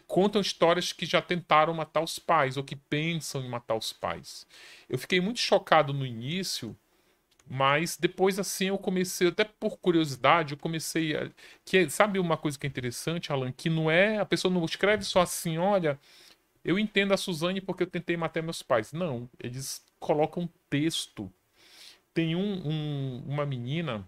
contam 0.07 0.41
histórias 0.41 0.91
que 0.93 1.05
já 1.05 1.21
tentaram 1.21 1.73
matar 1.73 2.01
os 2.01 2.19
pais 2.19 2.57
ou 2.57 2.63
que 2.63 2.75
pensam 2.75 3.43
em 3.43 3.49
matar 3.49 3.75
os 3.75 3.93
pais. 3.93 4.45
Eu 4.89 4.97
fiquei 4.97 5.21
muito 5.21 5.39
chocado 5.39 5.93
no 5.93 6.05
início, 6.05 6.75
mas 7.47 7.97
depois 7.97 8.39
assim 8.39 8.67
eu 8.67 8.77
comecei, 8.77 9.27
até 9.27 9.43
por 9.43 9.77
curiosidade, 9.79 10.53
eu 10.53 10.57
comecei 10.57 11.15
a, 11.15 11.31
que 11.65 11.89
sabe 11.89 12.19
uma 12.19 12.37
coisa 12.37 12.57
que 12.59 12.67
é 12.67 12.69
interessante, 12.69 13.31
Alan, 13.31 13.51
que 13.51 13.69
não 13.69 13.89
é 13.89 14.19
a 14.19 14.25
pessoa 14.25 14.53
não 14.53 14.65
escreve 14.65 15.03
só 15.03 15.21
assim, 15.21 15.57
olha, 15.57 15.99
eu 16.63 16.77
entendo 16.79 17.13
a 17.13 17.17
Suzane 17.17 17.61
porque 17.61 17.83
eu 17.83 17.87
tentei 17.87 18.17
matar 18.17 18.43
meus 18.43 18.61
pais. 18.61 18.93
Não, 18.93 19.29
eles 19.39 19.83
colocam 19.99 20.49
texto 20.69 21.31
tem 22.19 22.35
um, 22.35 22.67
um, 22.67 23.23
uma 23.27 23.45
menina 23.45 24.07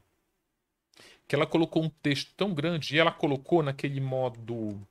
que 1.27 1.33
ela 1.33 1.47
colocou 1.47 1.81
um 1.81 1.89
texto 1.89 2.33
tão 2.35 2.53
grande 2.53 2.95
e 2.95 2.99
ela 2.99 3.11
colocou 3.11 3.63
naquele 3.63 4.01
modo 4.01 4.85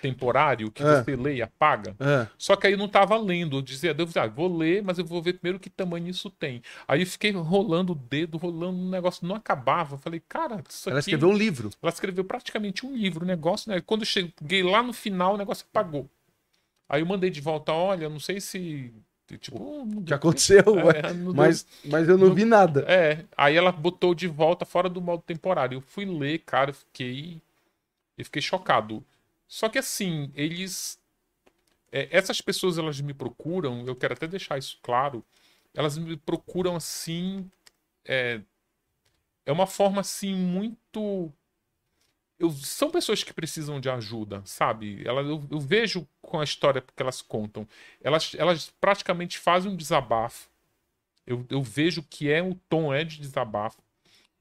temporário 0.00 0.70
que 0.70 0.82
é. 0.82 1.02
você 1.02 1.16
lê 1.16 1.36
e 1.36 1.42
apaga. 1.42 1.96
É. 1.98 2.26
Só 2.38 2.54
que 2.56 2.66
aí 2.66 2.76
não 2.76 2.86
estava 2.86 3.16
lendo. 3.16 3.56
Eu 3.56 3.62
dizia, 3.62 3.94
eu 3.96 4.04
dizia, 4.06 4.22
ah, 4.22 4.26
vou 4.26 4.54
ler, 4.54 4.82
mas 4.82 4.98
eu 4.98 5.04
vou 5.04 5.22
ver 5.22 5.34
primeiro 5.34 5.58
que 5.58 5.68
tamanho 5.68 6.08
isso 6.08 6.30
tem. 6.30 6.62
Aí 6.86 7.00
eu 7.00 7.06
fiquei 7.06 7.32
rolando 7.32 7.92
o 7.92 7.96
dedo, 7.96 8.38
rolando 8.38 8.78
um 8.78 8.90
negócio, 8.90 9.26
não 9.26 9.34
acabava. 9.34 9.94
Eu 9.94 9.98
falei, 9.98 10.22
cara, 10.28 10.62
isso 10.68 10.88
Ela 10.88 11.00
escreveu 11.00 11.28
um 11.28 11.36
livro. 11.36 11.70
Ela 11.82 11.92
escreveu 11.92 12.24
praticamente 12.24 12.86
um 12.86 12.94
livro, 12.94 13.24
o 13.24 13.26
negócio, 13.26 13.70
né? 13.70 13.80
Quando 13.80 14.02
eu 14.02 14.06
cheguei 14.06 14.62
lá 14.62 14.82
no 14.82 14.92
final, 14.92 15.34
o 15.34 15.38
negócio 15.38 15.66
apagou. 15.68 16.08
Aí 16.88 17.00
eu 17.00 17.06
mandei 17.06 17.30
de 17.30 17.40
volta, 17.40 17.72
olha, 17.72 18.08
não 18.08 18.20
sei 18.20 18.40
se 18.40 18.92
Tipo, 19.38 19.58
o 19.58 20.04
que 20.04 20.14
aconteceu? 20.14 20.62
É, 20.94 21.12
mas, 21.12 21.66
mas 21.84 22.08
eu 22.08 22.16
não, 22.16 22.32
vi 22.32 22.44
nada. 22.44 22.84
É, 22.86 23.24
aí 23.36 23.56
ela 23.56 23.72
botou 23.72 24.14
de 24.14 24.28
volta 24.28 24.64
fora 24.64 24.88
do 24.88 25.00
modo 25.00 25.20
temporário. 25.20 25.78
Eu 25.78 25.80
fui 25.80 26.04
ler, 26.04 26.38
cara, 26.46 26.70
eu 26.70 26.74
fiquei. 26.74 27.42
Eu 28.16 28.24
fiquei 28.24 28.40
chocado. 28.40 29.04
Só 29.48 29.68
que 29.68 29.78
assim, 29.78 30.30
eles. 30.34 31.00
É, 31.92 32.08
essas 32.10 32.40
pessoas 32.40 32.78
elas 32.78 33.00
me 33.00 33.14
procuram, 33.14 33.84
eu 33.86 33.96
quero 33.96 34.14
até 34.14 34.26
deixar 34.26 34.58
isso 34.58 34.78
claro. 34.82 35.24
Elas 35.74 35.96
me 35.98 36.16
procuram 36.16 36.76
assim. 36.76 37.50
É, 38.04 38.40
é 39.44 39.52
uma 39.52 39.66
forma 39.66 40.00
assim 40.00 40.34
muito 40.34 41.32
eu, 42.38 42.50
são 42.50 42.90
pessoas 42.90 43.22
que 43.24 43.32
precisam 43.32 43.80
de 43.80 43.88
ajuda, 43.88 44.42
sabe? 44.44 45.02
Elas, 45.06 45.26
eu, 45.26 45.42
eu, 45.50 45.58
vejo 45.58 46.06
com 46.20 46.38
a 46.40 46.44
história 46.44 46.82
que 46.82 47.02
elas 47.02 47.22
contam. 47.22 47.66
Elas, 48.02 48.34
elas 48.36 48.70
praticamente 48.80 49.38
fazem 49.38 49.72
um 49.72 49.76
desabafo. 49.76 50.48
Eu, 51.26 51.46
eu 51.50 51.62
vejo 51.62 52.02
que 52.02 52.30
é 52.30 52.42
o 52.42 52.54
tom 52.68 52.92
é 52.92 53.04
de 53.04 53.18
desabafo. 53.20 53.82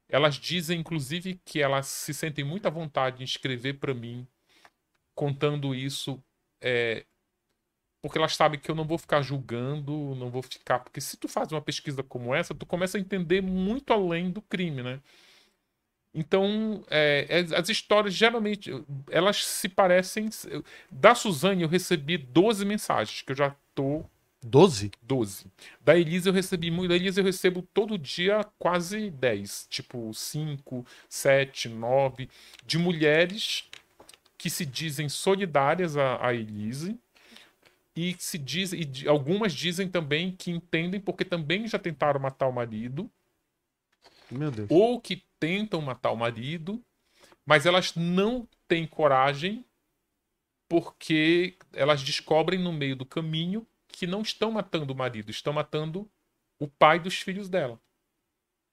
Elas 0.09 0.35
dizem, 0.35 0.79
inclusive, 0.79 1.39
que 1.45 1.61
elas 1.61 1.87
se 1.87 2.13
sentem 2.13 2.43
muito 2.43 2.67
à 2.67 2.69
vontade 2.69 3.21
em 3.21 3.25
escrever 3.25 3.75
para 3.75 3.93
mim, 3.93 4.27
contando 5.15 5.73
isso, 5.73 6.21
é, 6.61 7.05
porque 8.01 8.19
elas 8.19 8.35
sabem 8.35 8.59
que 8.59 8.69
eu 8.69 8.75
não 8.75 8.85
vou 8.85 8.99
ficar 8.99 9.21
julgando, 9.23 10.13
não 10.15 10.29
vou 10.29 10.43
ficar. 10.43 10.79
Porque 10.79 11.01
se 11.01 11.17
tu 11.17 11.27
faz 11.27 11.51
uma 11.51 11.61
pesquisa 11.61 12.03
como 12.03 12.35
essa, 12.35 12.53
tu 12.53 12.65
começa 12.65 12.97
a 12.97 13.01
entender 13.01 13.41
muito 13.41 13.91
além 13.91 14.29
do 14.29 14.43
crime, 14.43 14.83
né? 14.83 15.01
Então, 16.13 16.83
é, 16.89 17.27
as 17.53 17.67
histórias 17.67 18.13
geralmente 18.13 18.71
elas 19.09 19.43
se 19.43 19.67
parecem. 19.67 20.29
Da 20.89 21.15
Suzane 21.15 21.63
eu 21.63 21.67
recebi 21.67 22.17
12 22.17 22.63
mensagens, 22.63 23.21
que 23.21 23.31
eu 23.31 23.35
já 23.35 23.55
tô. 23.73 24.05
12? 24.45 24.91
12. 25.01 25.47
Da 25.81 25.97
Elisa 25.97 26.29
eu 26.29 26.33
recebi 26.33 26.69
muito. 26.69 26.89
Da 26.89 26.95
Elisa 26.95 27.19
eu 27.19 27.25
recebo 27.25 27.63
todo 27.73 27.97
dia 27.97 28.45
quase 28.59 29.09
10. 29.09 29.67
Tipo, 29.69 30.13
5, 30.13 30.85
7, 31.09 31.69
9. 31.69 32.29
De 32.65 32.77
mulheres 32.77 33.67
que 34.45 34.49
se 34.51 34.63
dizem 34.63 35.09
solidárias 35.09 35.97
a, 35.97 36.23
a 36.23 36.31
Elise. 36.31 36.99
E 37.95 38.15
se 38.19 38.37
dizem. 38.37 38.79
E 38.79 39.07
algumas 39.07 39.51
dizem 39.51 39.89
também 39.89 40.31
que 40.31 40.51
entendem 40.51 41.01
porque 41.01 41.25
também 41.25 41.67
já 41.67 41.79
tentaram 41.79 42.19
matar 42.19 42.47
o 42.47 42.53
marido. 42.53 43.09
Meu 44.29 44.51
Deus. 44.51 44.67
Ou 44.69 45.01
que 45.01 45.23
tentam 45.39 45.81
matar 45.81 46.11
o 46.11 46.15
marido, 46.15 46.79
mas 47.43 47.65
elas 47.65 47.95
não 47.95 48.47
têm 48.67 48.85
coragem 48.85 49.65
porque 50.69 51.57
elas 51.73 52.03
descobrem 52.03 52.59
no 52.59 52.71
meio 52.71 52.95
do 52.95 53.05
caminho 53.05 53.65
que 53.87 54.05
não 54.05 54.21
estão 54.21 54.51
matando 54.51 54.93
o 54.93 54.95
marido, 54.95 55.31
estão 55.31 55.53
matando 55.53 56.07
o 56.59 56.67
pai 56.67 56.99
dos 56.99 57.15
filhos 57.19 57.49
dela. 57.49 57.81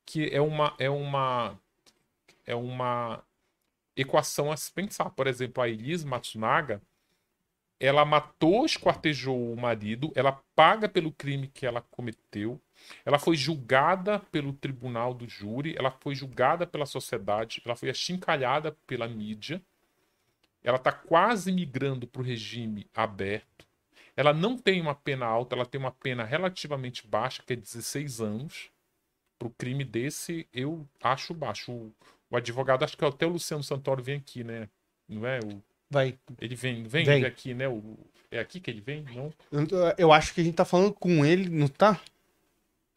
Que 0.04 0.28
é 0.28 0.40
uma 0.42 0.74
é 0.78 0.90
uma 0.90 1.58
é 2.44 2.54
uma 2.54 3.24
equação 3.96 4.50
a 4.50 4.56
se 4.56 4.70
pensar. 4.72 5.10
Por 5.10 5.26
exemplo, 5.26 5.62
a 5.62 5.68
Elise 5.68 6.06
Matsunaga, 6.06 6.80
ela 7.78 8.04
matou, 8.04 8.64
esquartejou 8.64 9.52
o 9.52 9.60
marido, 9.60 10.12
ela 10.14 10.40
paga 10.54 10.88
pelo 10.88 11.10
crime 11.10 11.48
que 11.48 11.66
ela 11.66 11.80
cometeu, 11.80 12.60
ela 13.04 13.18
foi 13.18 13.36
julgada 13.36 14.20
pelo 14.30 14.52
tribunal 14.52 15.12
do 15.12 15.28
júri, 15.28 15.74
ela 15.76 15.90
foi 15.90 16.14
julgada 16.14 16.66
pela 16.66 16.86
sociedade, 16.86 17.60
ela 17.64 17.74
foi 17.74 17.90
achincalhada 17.90 18.76
pela 18.86 19.08
mídia, 19.08 19.60
ela 20.62 20.76
está 20.76 20.92
quase 20.92 21.50
migrando 21.50 22.06
para 22.06 22.22
o 22.22 22.24
regime 22.24 22.86
aberto. 22.94 23.66
Ela 24.16 24.32
não 24.32 24.56
tem 24.56 24.80
uma 24.80 24.94
pena 24.94 25.26
alta, 25.26 25.56
ela 25.56 25.66
tem 25.66 25.80
uma 25.80 25.90
pena 25.90 26.22
relativamente 26.22 27.06
baixa, 27.06 27.42
que 27.42 27.54
é 27.54 27.56
16 27.56 28.20
anos. 28.20 28.70
Para 29.38 29.48
o 29.48 29.50
crime 29.50 29.84
desse, 29.84 30.46
eu 30.52 30.86
acho 31.02 31.34
baixo. 31.34 31.90
O 32.32 32.36
advogado, 32.36 32.82
acho 32.82 32.96
que 32.96 33.04
até 33.04 33.26
o 33.26 33.30
Luciano 33.30 33.62
Santoro 33.62 34.02
vem 34.02 34.16
aqui, 34.16 34.42
né? 34.42 34.68
Não 35.06 35.26
é? 35.26 35.38
O, 35.40 35.62
Vai. 35.90 36.18
Ele 36.40 36.54
vem, 36.54 36.84
vem, 36.84 37.04
vem. 37.04 37.24
aqui, 37.26 37.52
né? 37.52 37.68
O, 37.68 37.98
é 38.30 38.38
aqui 38.38 38.58
que 38.58 38.70
ele 38.70 38.80
vem? 38.80 39.04
Não? 39.14 39.30
Eu, 39.98 40.10
acho 40.10 40.32
que 40.32 40.40
a 40.40 40.44
gente 40.44 40.54
tá 40.54 40.64
falando 40.64 40.94
com 40.94 41.22
ele, 41.22 41.50
não 41.50 41.68
tá? 41.68 42.00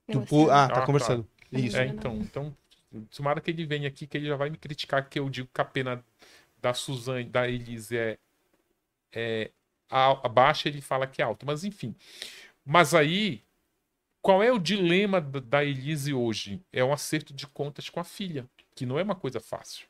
Tipo, 0.10 0.50
ah, 0.50 0.70
tá 0.70 0.84
ah, 0.84 0.86
conversando. 0.86 1.24
Tá. 1.24 1.60
Isso. 1.60 1.76
É, 1.76 1.88
então, 1.88 2.16
então, 2.16 2.56
tomara 3.14 3.42
que 3.42 3.52
ele 3.52 3.66
venha 3.66 3.90
aqui, 3.90 4.08
que 4.08 4.18
ele 4.18 4.28
já 4.28 4.38
vai 4.38 4.50
me 4.50 4.58
criticar 4.58 5.10
que 5.10 5.20
eu 5.20 5.30
digo 5.30 5.50
que 5.54 5.60
a 5.60 5.66
pena 5.66 6.02
da 6.62 6.74
Suzane, 6.74 7.26
da 7.26 7.50
Elise 7.50 7.98
é, 7.98 8.18
é 9.12 9.52
a, 9.90 10.30
baixa, 10.30 10.70
ele 10.70 10.80
fala 10.80 11.06
que 11.06 11.22
é 11.22 11.26
alta. 11.26 11.46
Mas 11.46 11.66
enfim. 11.66 11.94
Mas 12.64 12.94
aí, 12.94 13.44
qual 14.22 14.42
é 14.42 14.54
o 14.54 14.58
dilema 14.58 15.20
da 15.20 15.66
Elise 15.66 16.14
hoje? 16.14 16.62
É 16.72 16.82
um 16.82 16.94
acerto 16.94 17.34
de 17.34 17.46
contas 17.46 17.90
com 17.90 18.00
a 18.00 18.06
filha, 18.06 18.48
que 18.76 18.86
não 18.86 19.00
é 19.00 19.04
uma 19.04 19.16
coisa 19.16 19.40
fácil 19.40 19.88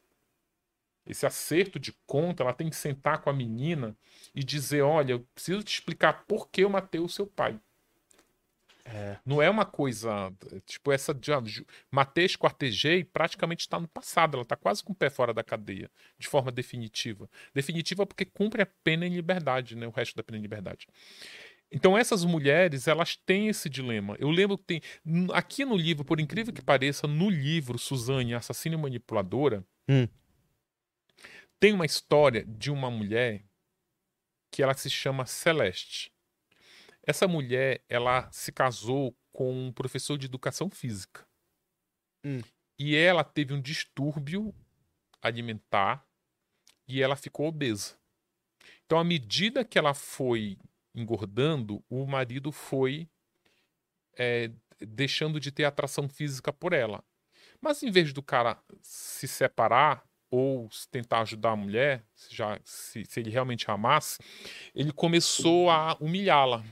esse 1.06 1.26
acerto 1.26 1.80
de 1.80 1.94
conta, 2.06 2.44
ela 2.44 2.54
tem 2.54 2.70
que 2.70 2.76
sentar 2.76 3.22
com 3.22 3.30
a 3.30 3.34
menina 3.34 3.96
e 4.34 4.44
dizer: 4.44 4.82
Olha, 4.82 5.14
eu 5.14 5.20
preciso 5.34 5.64
te 5.64 5.74
explicar 5.74 6.26
por 6.26 6.50
que 6.50 6.62
eu 6.62 6.70
matei 6.70 7.00
o 7.00 7.10
seu 7.10 7.28
pai. 7.28 7.60
É. 8.88 9.18
Não 9.26 9.42
é 9.42 9.50
uma 9.50 9.66
coisa, 9.66 10.32
tipo, 10.64 10.92
essa 10.92 11.12
de 11.12 11.34
ah, 11.34 11.42
matei, 11.90 12.26
esquartejei, 12.26 13.04
praticamente 13.04 13.62
está 13.62 13.80
no 13.80 13.88
passado, 13.88 14.36
ela 14.36 14.44
está 14.44 14.56
quase 14.56 14.84
com 14.84 14.94
o 14.94 14.96
pé 14.96 15.10
fora 15.10 15.34
da 15.34 15.44
cadeia, 15.44 15.90
de 16.20 16.28
forma 16.28 16.52
definitiva. 16.52 17.28
Definitiva 17.52 18.06
porque 18.06 18.26
cumpre 18.26 18.62
a 18.62 18.68
pena 18.84 19.08
em 19.08 19.16
liberdade, 19.16 19.76
né, 19.76 19.88
o 19.88 19.90
resto 19.90 20.16
da 20.16 20.22
pena 20.22 20.38
em 20.38 20.42
liberdade. 20.42 20.88
Então 21.76 21.98
essas 21.98 22.24
mulheres, 22.24 22.88
elas 22.88 23.16
têm 23.18 23.50
esse 23.50 23.70
dilema. 23.70 24.16
Eu 24.18 24.32
lembro 24.32 24.58
que 24.58 24.64
tem, 24.64 24.82
aqui 25.34 25.66
no 25.66 25.76
livro, 25.76 26.06
por 26.06 26.20
incrível 26.20 26.54
que 26.54 26.62
pareça, 26.62 27.06
no 27.06 27.30
livro 27.30 27.78
Suzane, 27.78 28.34
Assassina 28.34 28.76
e 28.76 28.78
Manipuladora, 28.78 29.64
hum 29.90 30.08
tem 31.60 31.74
uma 31.74 31.86
história 31.86 32.46
de 32.46 32.70
uma 32.70 32.92
mulher 32.92 33.44
que 34.52 34.62
ela 34.62 34.76
se 34.76 34.90
chama 34.90 35.26
Celeste. 35.26 36.14
Essa 37.04 37.28
mulher, 37.28 37.84
ela 37.90 38.32
se 38.32 38.52
casou 38.52 39.18
com 39.32 39.52
um 39.52 39.72
professor 39.72 40.18
de 40.18 40.26
educação 40.26 40.70
física. 40.70 41.28
Hum. 42.24 42.40
E 42.78 42.96
ela 42.96 43.24
teve 43.24 43.54
um 43.54 43.62
distúrbio 43.62 44.54
alimentar 45.22 46.06
e 46.88 47.02
ela 47.02 47.16
ficou 47.16 47.48
obesa. 47.48 47.98
Então, 48.86 49.00
à 49.00 49.04
medida 49.04 49.66
que 49.66 49.80
ela 49.80 49.94
foi 49.94 50.58
engordando, 50.96 51.84
o 51.90 52.06
marido 52.06 52.52
foi 52.52 53.08
é, 54.18 54.52
deixando 54.80 55.40
de 55.40 55.52
ter 55.52 55.66
atração 55.66 56.08
física 56.08 56.52
por 56.54 56.74
ela. 56.74 57.04
Mas 57.62 57.84
em 57.84 57.92
vez 57.92 58.14
do 58.14 58.22
cara 58.22 58.58
se 58.82 59.28
separar, 59.28 60.04
ou 60.30 60.70
tentar 60.92 61.22
ajudar 61.22 61.52
a 61.52 61.56
mulher, 61.56 62.04
já, 62.30 62.60
se, 62.64 63.06
se 63.06 63.20
ele 63.20 63.30
realmente 63.30 63.70
amasse, 63.70 64.20
ele 64.74 64.92
começou 64.92 65.70
a 65.70 65.96
humilhá-la. 66.00 66.64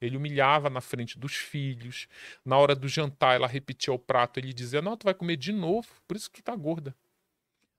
Ele 0.00 0.16
humilhava 0.16 0.70
na 0.70 0.80
frente 0.80 1.18
dos 1.18 1.34
filhos. 1.34 2.06
Na 2.44 2.56
hora 2.56 2.76
do 2.76 2.86
jantar, 2.86 3.34
ela 3.34 3.48
repetia 3.48 3.92
o 3.92 3.98
prato. 3.98 4.38
Ele 4.38 4.52
dizia: 4.52 4.80
Não, 4.80 4.96
tu 4.96 5.04
vai 5.04 5.14
comer 5.14 5.36
de 5.36 5.52
novo, 5.52 5.88
por 6.06 6.16
isso 6.16 6.30
que 6.30 6.40
tu 6.40 6.44
tá 6.44 6.54
gorda. 6.54 6.94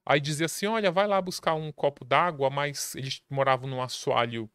Aí 0.04 0.20
dizia 0.20 0.46
assim: 0.46 0.66
Olha, 0.66 0.92
vai 0.92 1.06
lá 1.06 1.20
buscar 1.22 1.54
um 1.54 1.72
copo 1.72 2.04
d'água, 2.04 2.50
mas 2.50 2.94
eles 2.94 3.22
moravam 3.30 3.68
num 3.68 3.80
assoalho 3.80 4.50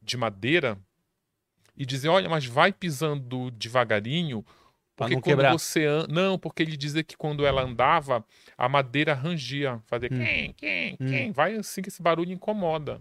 de 0.00 0.16
madeira. 0.16 0.78
E 1.78 1.86
dizia: 1.86 2.10
Olha, 2.10 2.28
mas 2.28 2.44
vai 2.44 2.72
pisando 2.72 3.52
devagarinho, 3.52 4.44
porque 4.96 5.14
quando 5.14 5.24
quebrar. 5.24 5.52
você 5.52 5.86
an... 5.86 6.08
Não, 6.08 6.36
porque 6.36 6.60
ele 6.60 6.76
dizia 6.76 7.04
que 7.04 7.16
quando 7.16 7.46
ela 7.46 7.62
andava, 7.62 8.24
a 8.56 8.68
madeira 8.68 9.14
rangia. 9.14 9.80
Fazia 9.86 10.08
hum. 10.12 10.18
quem, 10.18 10.52
quem, 10.54 10.94
hum. 10.94 11.06
quem. 11.08 11.30
Vai 11.30 11.54
assim 11.54 11.80
que 11.80 11.88
esse 11.88 12.02
barulho 12.02 12.32
incomoda. 12.32 13.00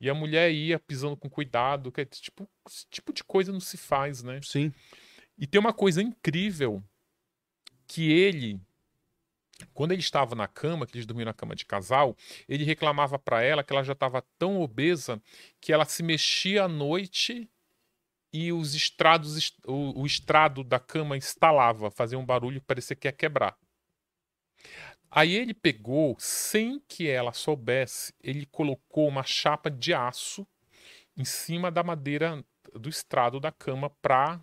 E 0.00 0.08
a 0.08 0.14
mulher 0.14 0.52
ia 0.52 0.78
pisando 0.78 1.16
com 1.16 1.28
cuidado. 1.28 1.90
Que 1.90 2.02
é, 2.02 2.04
tipo, 2.04 2.48
esse 2.68 2.86
tipo 2.88 3.12
de 3.12 3.24
coisa 3.24 3.50
não 3.50 3.58
se 3.58 3.76
faz, 3.76 4.22
né? 4.22 4.38
Sim. 4.40 4.72
E 5.36 5.44
tem 5.48 5.58
uma 5.58 5.72
coisa 5.72 6.00
incrível 6.00 6.80
que 7.88 8.12
ele, 8.12 8.60
quando 9.74 9.90
ele 9.90 10.00
estava 10.00 10.36
na 10.36 10.46
cama, 10.46 10.86
que 10.86 10.96
eles 10.96 11.06
dormiam 11.06 11.26
na 11.26 11.34
cama 11.34 11.56
de 11.56 11.66
casal, 11.66 12.16
ele 12.48 12.62
reclamava 12.62 13.18
para 13.18 13.42
ela 13.42 13.64
que 13.64 13.72
ela 13.72 13.82
já 13.82 13.94
estava 13.94 14.22
tão 14.38 14.60
obesa 14.60 15.20
que 15.60 15.72
ela 15.72 15.84
se 15.84 16.04
mexia 16.04 16.64
à 16.64 16.68
noite 16.68 17.50
e 18.36 18.52
os 18.52 18.74
estrados, 18.74 19.50
o, 19.66 20.02
o 20.02 20.04
estrado 20.04 20.62
da 20.62 20.78
cama 20.78 21.16
instalava, 21.16 21.90
fazia 21.90 22.18
um 22.18 22.26
barulho 22.26 22.60
que 22.60 22.66
parecia 22.66 22.94
que 22.94 23.08
ia 23.08 23.12
quebrar. 23.12 23.56
Aí 25.10 25.34
ele 25.34 25.54
pegou, 25.54 26.14
sem 26.18 26.78
que 26.86 27.08
ela 27.08 27.32
soubesse, 27.32 28.12
ele 28.22 28.44
colocou 28.44 29.08
uma 29.08 29.22
chapa 29.22 29.70
de 29.70 29.94
aço 29.94 30.46
em 31.16 31.24
cima 31.24 31.70
da 31.70 31.82
madeira 31.82 32.44
do 32.74 32.90
estrado 32.90 33.40
da 33.40 33.50
cama 33.50 33.88
para 34.02 34.38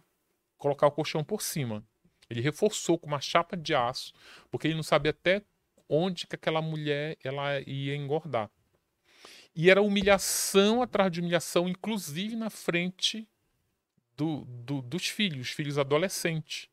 colocar 0.57 0.87
o 0.87 0.91
colchão 0.91 1.23
por 1.23 1.43
cima. 1.43 1.85
Ele 2.27 2.41
reforçou 2.41 2.97
com 2.97 3.05
uma 3.05 3.21
chapa 3.21 3.55
de 3.55 3.75
aço, 3.75 4.11
porque 4.49 4.65
ele 4.65 4.75
não 4.75 4.81
sabia 4.81 5.11
até 5.11 5.43
onde 5.87 6.25
que 6.25 6.35
aquela 6.35 6.63
mulher 6.63 7.15
ela 7.23 7.59
ia 7.61 7.95
engordar. 7.95 8.49
E 9.55 9.69
era 9.69 9.83
humilhação 9.83 10.81
atrás 10.81 11.11
de 11.11 11.19
humilhação, 11.19 11.69
inclusive 11.69 12.35
na 12.35 12.49
frente 12.49 13.29
do, 14.15 14.45
do, 14.45 14.81
dos 14.81 15.07
filhos, 15.07 15.49
filhos 15.49 15.77
adolescentes. 15.77 16.67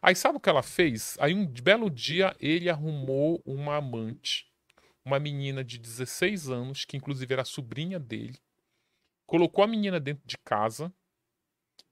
Aí 0.00 0.14
sabe 0.14 0.38
o 0.38 0.40
que 0.40 0.48
ela 0.48 0.62
fez? 0.62 1.16
Aí 1.20 1.34
um 1.34 1.46
belo 1.46 1.90
dia 1.90 2.34
ele 2.40 2.70
arrumou 2.70 3.42
uma 3.44 3.76
amante, 3.76 4.46
uma 5.04 5.18
menina 5.18 5.64
de 5.64 5.78
16 5.78 6.48
anos, 6.48 6.84
que 6.84 6.96
inclusive 6.96 7.32
era 7.32 7.44
sobrinha 7.44 7.98
dele, 7.98 8.38
colocou 9.26 9.64
a 9.64 9.66
menina 9.66 9.98
dentro 10.00 10.22
de 10.26 10.38
casa 10.38 10.92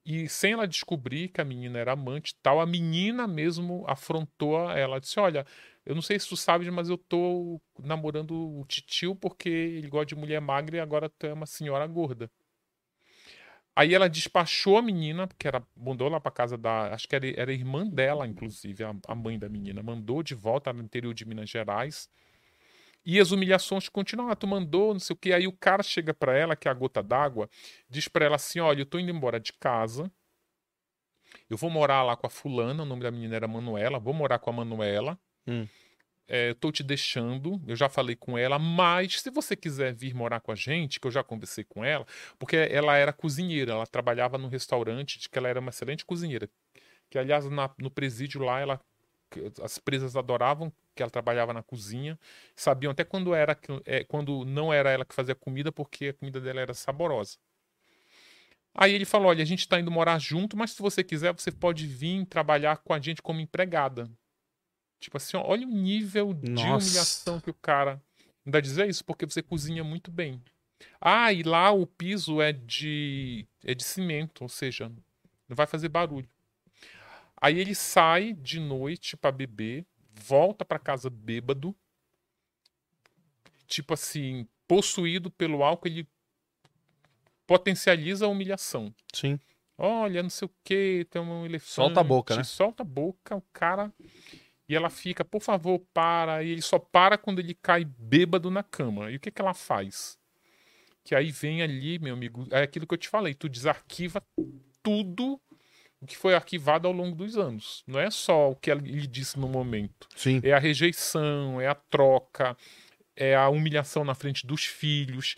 e 0.04 0.28
sem 0.28 0.52
ela 0.52 0.68
descobrir 0.68 1.28
que 1.28 1.40
a 1.40 1.44
menina 1.44 1.78
era 1.78 1.92
amante 1.92 2.36
tal, 2.40 2.60
a 2.60 2.66
menina 2.66 3.26
mesmo 3.26 3.84
afrontou 3.88 4.70
ela, 4.70 5.00
disse, 5.00 5.18
olha, 5.18 5.44
eu 5.84 5.94
não 5.94 6.02
sei 6.02 6.18
se 6.18 6.28
tu 6.28 6.36
sabes, 6.36 6.68
mas 6.68 6.88
eu 6.88 6.96
tô 6.96 7.60
namorando 7.78 8.60
o 8.60 8.64
titio 8.66 9.16
porque 9.16 9.48
ele 9.48 9.88
gosta 9.88 10.06
de 10.06 10.14
mulher 10.14 10.40
magra 10.40 10.76
e 10.76 10.80
agora 10.80 11.10
tu 11.10 11.26
é 11.26 11.32
uma 11.32 11.46
senhora 11.46 11.86
gorda. 11.88 12.30
Aí 13.76 13.94
ela 13.94 14.08
despachou 14.08 14.78
a 14.78 14.82
menina, 14.82 15.28
que 15.38 15.46
era, 15.46 15.62
mandou 15.76 16.08
lá 16.08 16.18
para 16.18 16.32
casa 16.32 16.56
da. 16.56 16.94
Acho 16.94 17.06
que 17.06 17.14
era, 17.14 17.28
era 17.38 17.52
irmã 17.52 17.86
dela, 17.86 18.26
inclusive, 18.26 18.82
a, 18.82 18.94
a, 19.06 19.14
mãe 19.14 19.38
da 19.38 19.50
menina. 19.50 19.82
Mandou 19.82 20.22
de 20.22 20.34
volta 20.34 20.72
no 20.72 20.82
interior 20.82 21.12
de 21.12 21.26
Minas 21.26 21.50
Gerais. 21.50 22.08
E 23.04 23.20
as 23.20 23.32
humilhações 23.32 23.86
continuam. 23.90 24.30
Ah, 24.30 24.34
tu 24.34 24.46
mandou, 24.46 24.94
não 24.94 24.98
sei 24.98 25.12
o 25.12 25.16
que. 25.18 25.30
Aí 25.30 25.46
o 25.46 25.52
cara 25.52 25.82
chega 25.82 26.14
para 26.14 26.34
ela, 26.34 26.56
que 26.56 26.68
é 26.68 26.70
a 26.70 26.74
gota 26.74 27.02
d'água, 27.02 27.50
diz 27.86 28.08
para 28.08 28.24
ela 28.24 28.36
assim: 28.36 28.60
Olha, 28.60 28.80
eu 28.80 28.86
tô 28.86 28.98
indo 28.98 29.10
embora 29.10 29.38
de 29.38 29.52
casa. 29.52 30.10
Eu 31.50 31.58
vou 31.58 31.68
morar 31.68 32.02
lá 32.02 32.16
com 32.16 32.26
a 32.26 32.30
fulana, 32.30 32.82
o 32.82 32.86
nome 32.86 33.02
da 33.02 33.10
menina 33.10 33.36
era 33.36 33.46
Manuela. 33.46 33.98
Vou 33.98 34.14
morar 34.14 34.38
com 34.38 34.48
a 34.48 34.52
Manuela. 34.54 35.18
Hum 35.46 35.66
é, 36.28 36.54
tô 36.54 36.72
te 36.72 36.82
deixando, 36.82 37.60
eu 37.66 37.76
já 37.76 37.88
falei 37.88 38.16
com 38.16 38.36
ela, 38.36 38.58
mas 38.58 39.20
se 39.20 39.30
você 39.30 39.54
quiser 39.54 39.94
vir 39.94 40.14
morar 40.14 40.40
com 40.40 40.50
a 40.52 40.54
gente, 40.54 40.98
que 40.98 41.06
eu 41.06 41.10
já 41.10 41.22
conversei 41.22 41.64
com 41.64 41.84
ela, 41.84 42.06
porque 42.38 42.56
ela 42.56 42.96
era 42.96 43.12
cozinheira, 43.12 43.72
ela 43.72 43.86
trabalhava 43.86 44.36
no 44.36 44.48
restaurante, 44.48 45.18
de 45.18 45.28
que 45.28 45.38
ela 45.38 45.48
era 45.48 45.60
uma 45.60 45.70
excelente 45.70 46.04
cozinheira. 46.04 46.48
Que, 47.08 47.18
aliás, 47.18 47.48
na, 47.48 47.70
no 47.78 47.90
presídio 47.90 48.42
lá, 48.42 48.60
ela, 48.60 48.80
as 49.62 49.78
presas 49.78 50.16
adoravam 50.16 50.72
que 50.94 51.02
ela 51.02 51.10
trabalhava 51.10 51.52
na 51.52 51.62
cozinha, 51.62 52.18
sabiam 52.54 52.90
até 52.90 53.04
quando, 53.04 53.34
era, 53.34 53.56
é, 53.84 54.02
quando 54.04 54.44
não 54.44 54.72
era 54.72 54.90
ela 54.90 55.04
que 55.04 55.14
fazia 55.14 55.34
comida, 55.34 55.70
porque 55.70 56.08
a 56.08 56.14
comida 56.14 56.40
dela 56.40 56.60
era 56.60 56.74
saborosa. 56.74 57.36
Aí 58.74 58.92
ele 58.92 59.04
falou: 59.04 59.28
Olha, 59.28 59.42
a 59.42 59.46
gente 59.46 59.60
está 59.60 59.78
indo 59.80 59.90
morar 59.90 60.18
junto, 60.18 60.56
mas 60.56 60.72
se 60.72 60.82
você 60.82 61.02
quiser, 61.04 61.32
você 61.32 61.50
pode 61.50 61.86
vir 61.86 62.26
trabalhar 62.26 62.78
com 62.78 62.92
a 62.92 63.00
gente 63.00 63.22
como 63.22 63.40
empregada. 63.40 64.10
Tipo 65.06 65.18
assim, 65.18 65.36
olha 65.36 65.64
o 65.64 65.70
nível 65.70 66.34
de 66.34 66.50
Nossa. 66.50 66.84
humilhação 66.84 67.40
que 67.40 67.48
o 67.48 67.54
cara. 67.54 68.02
Ainda 68.44 68.60
dizer 68.60 68.88
isso 68.88 69.04
porque 69.04 69.24
você 69.24 69.40
cozinha 69.40 69.84
muito 69.84 70.10
bem. 70.10 70.42
Ah, 71.00 71.32
e 71.32 71.44
lá 71.44 71.70
o 71.70 71.86
piso 71.86 72.42
é 72.42 72.52
de 72.52 73.46
é 73.64 73.72
de 73.72 73.84
cimento, 73.84 74.42
ou 74.42 74.48
seja, 74.48 74.88
não 75.48 75.54
vai 75.54 75.64
fazer 75.64 75.88
barulho. 75.88 76.28
Aí 77.40 77.56
ele 77.56 77.72
sai 77.72 78.32
de 78.32 78.58
noite 78.58 79.16
para 79.16 79.30
beber, 79.30 79.86
volta 80.12 80.64
para 80.64 80.76
casa 80.76 81.08
bêbado, 81.08 81.72
tipo 83.68 83.94
assim, 83.94 84.44
possuído 84.66 85.30
pelo 85.30 85.62
álcool, 85.62 85.86
ele 85.86 86.08
potencializa 87.46 88.26
a 88.26 88.28
humilhação. 88.28 88.92
Sim. 89.12 89.38
Olha, 89.78 90.20
não 90.20 90.30
sei 90.30 90.46
o 90.46 90.50
que, 90.64 91.06
tem 91.08 91.22
um 91.22 91.46
elefante. 91.46 91.74
Solta 91.74 92.00
a 92.00 92.04
boca, 92.04 92.34
né? 92.34 92.42
Solta 92.42 92.82
a 92.82 92.86
boca, 92.86 93.36
o 93.36 93.42
cara. 93.52 93.92
E 94.68 94.74
ela 94.74 94.90
fica, 94.90 95.24
por 95.24 95.40
favor, 95.40 95.78
para. 95.94 96.42
E 96.42 96.50
ele 96.50 96.62
só 96.62 96.78
para 96.78 97.16
quando 97.16 97.38
ele 97.38 97.54
cai 97.54 97.84
bêbado 97.84 98.50
na 98.50 98.62
cama. 98.62 99.10
E 99.10 99.16
o 99.16 99.20
que, 99.20 99.30
que 99.30 99.40
ela 99.40 99.54
faz? 99.54 100.18
Que 101.04 101.14
aí 101.14 101.30
vem 101.30 101.62
ali, 101.62 101.98
meu 101.98 102.14
amigo, 102.14 102.46
é 102.50 102.62
aquilo 102.62 102.86
que 102.86 102.94
eu 102.94 102.98
te 102.98 103.08
falei, 103.08 103.32
tu 103.32 103.48
desarquiva 103.48 104.20
tudo 104.82 105.40
o 106.00 106.06
que 106.06 106.16
foi 106.16 106.34
arquivado 106.34 106.86
ao 106.88 106.92
longo 106.92 107.16
dos 107.16 107.38
anos. 107.38 107.84
Não 107.86 108.00
é 108.00 108.10
só 108.10 108.50
o 108.50 108.56
que 108.56 108.70
ele 108.70 109.06
disse 109.06 109.38
no 109.38 109.48
momento. 109.48 110.08
Sim. 110.16 110.40
É 110.42 110.52
a 110.52 110.58
rejeição, 110.58 111.60
é 111.60 111.68
a 111.68 111.74
troca, 111.74 112.56
é 113.14 113.34
a 113.34 113.48
humilhação 113.48 114.04
na 114.04 114.14
frente 114.14 114.46
dos 114.46 114.64
filhos, 114.64 115.36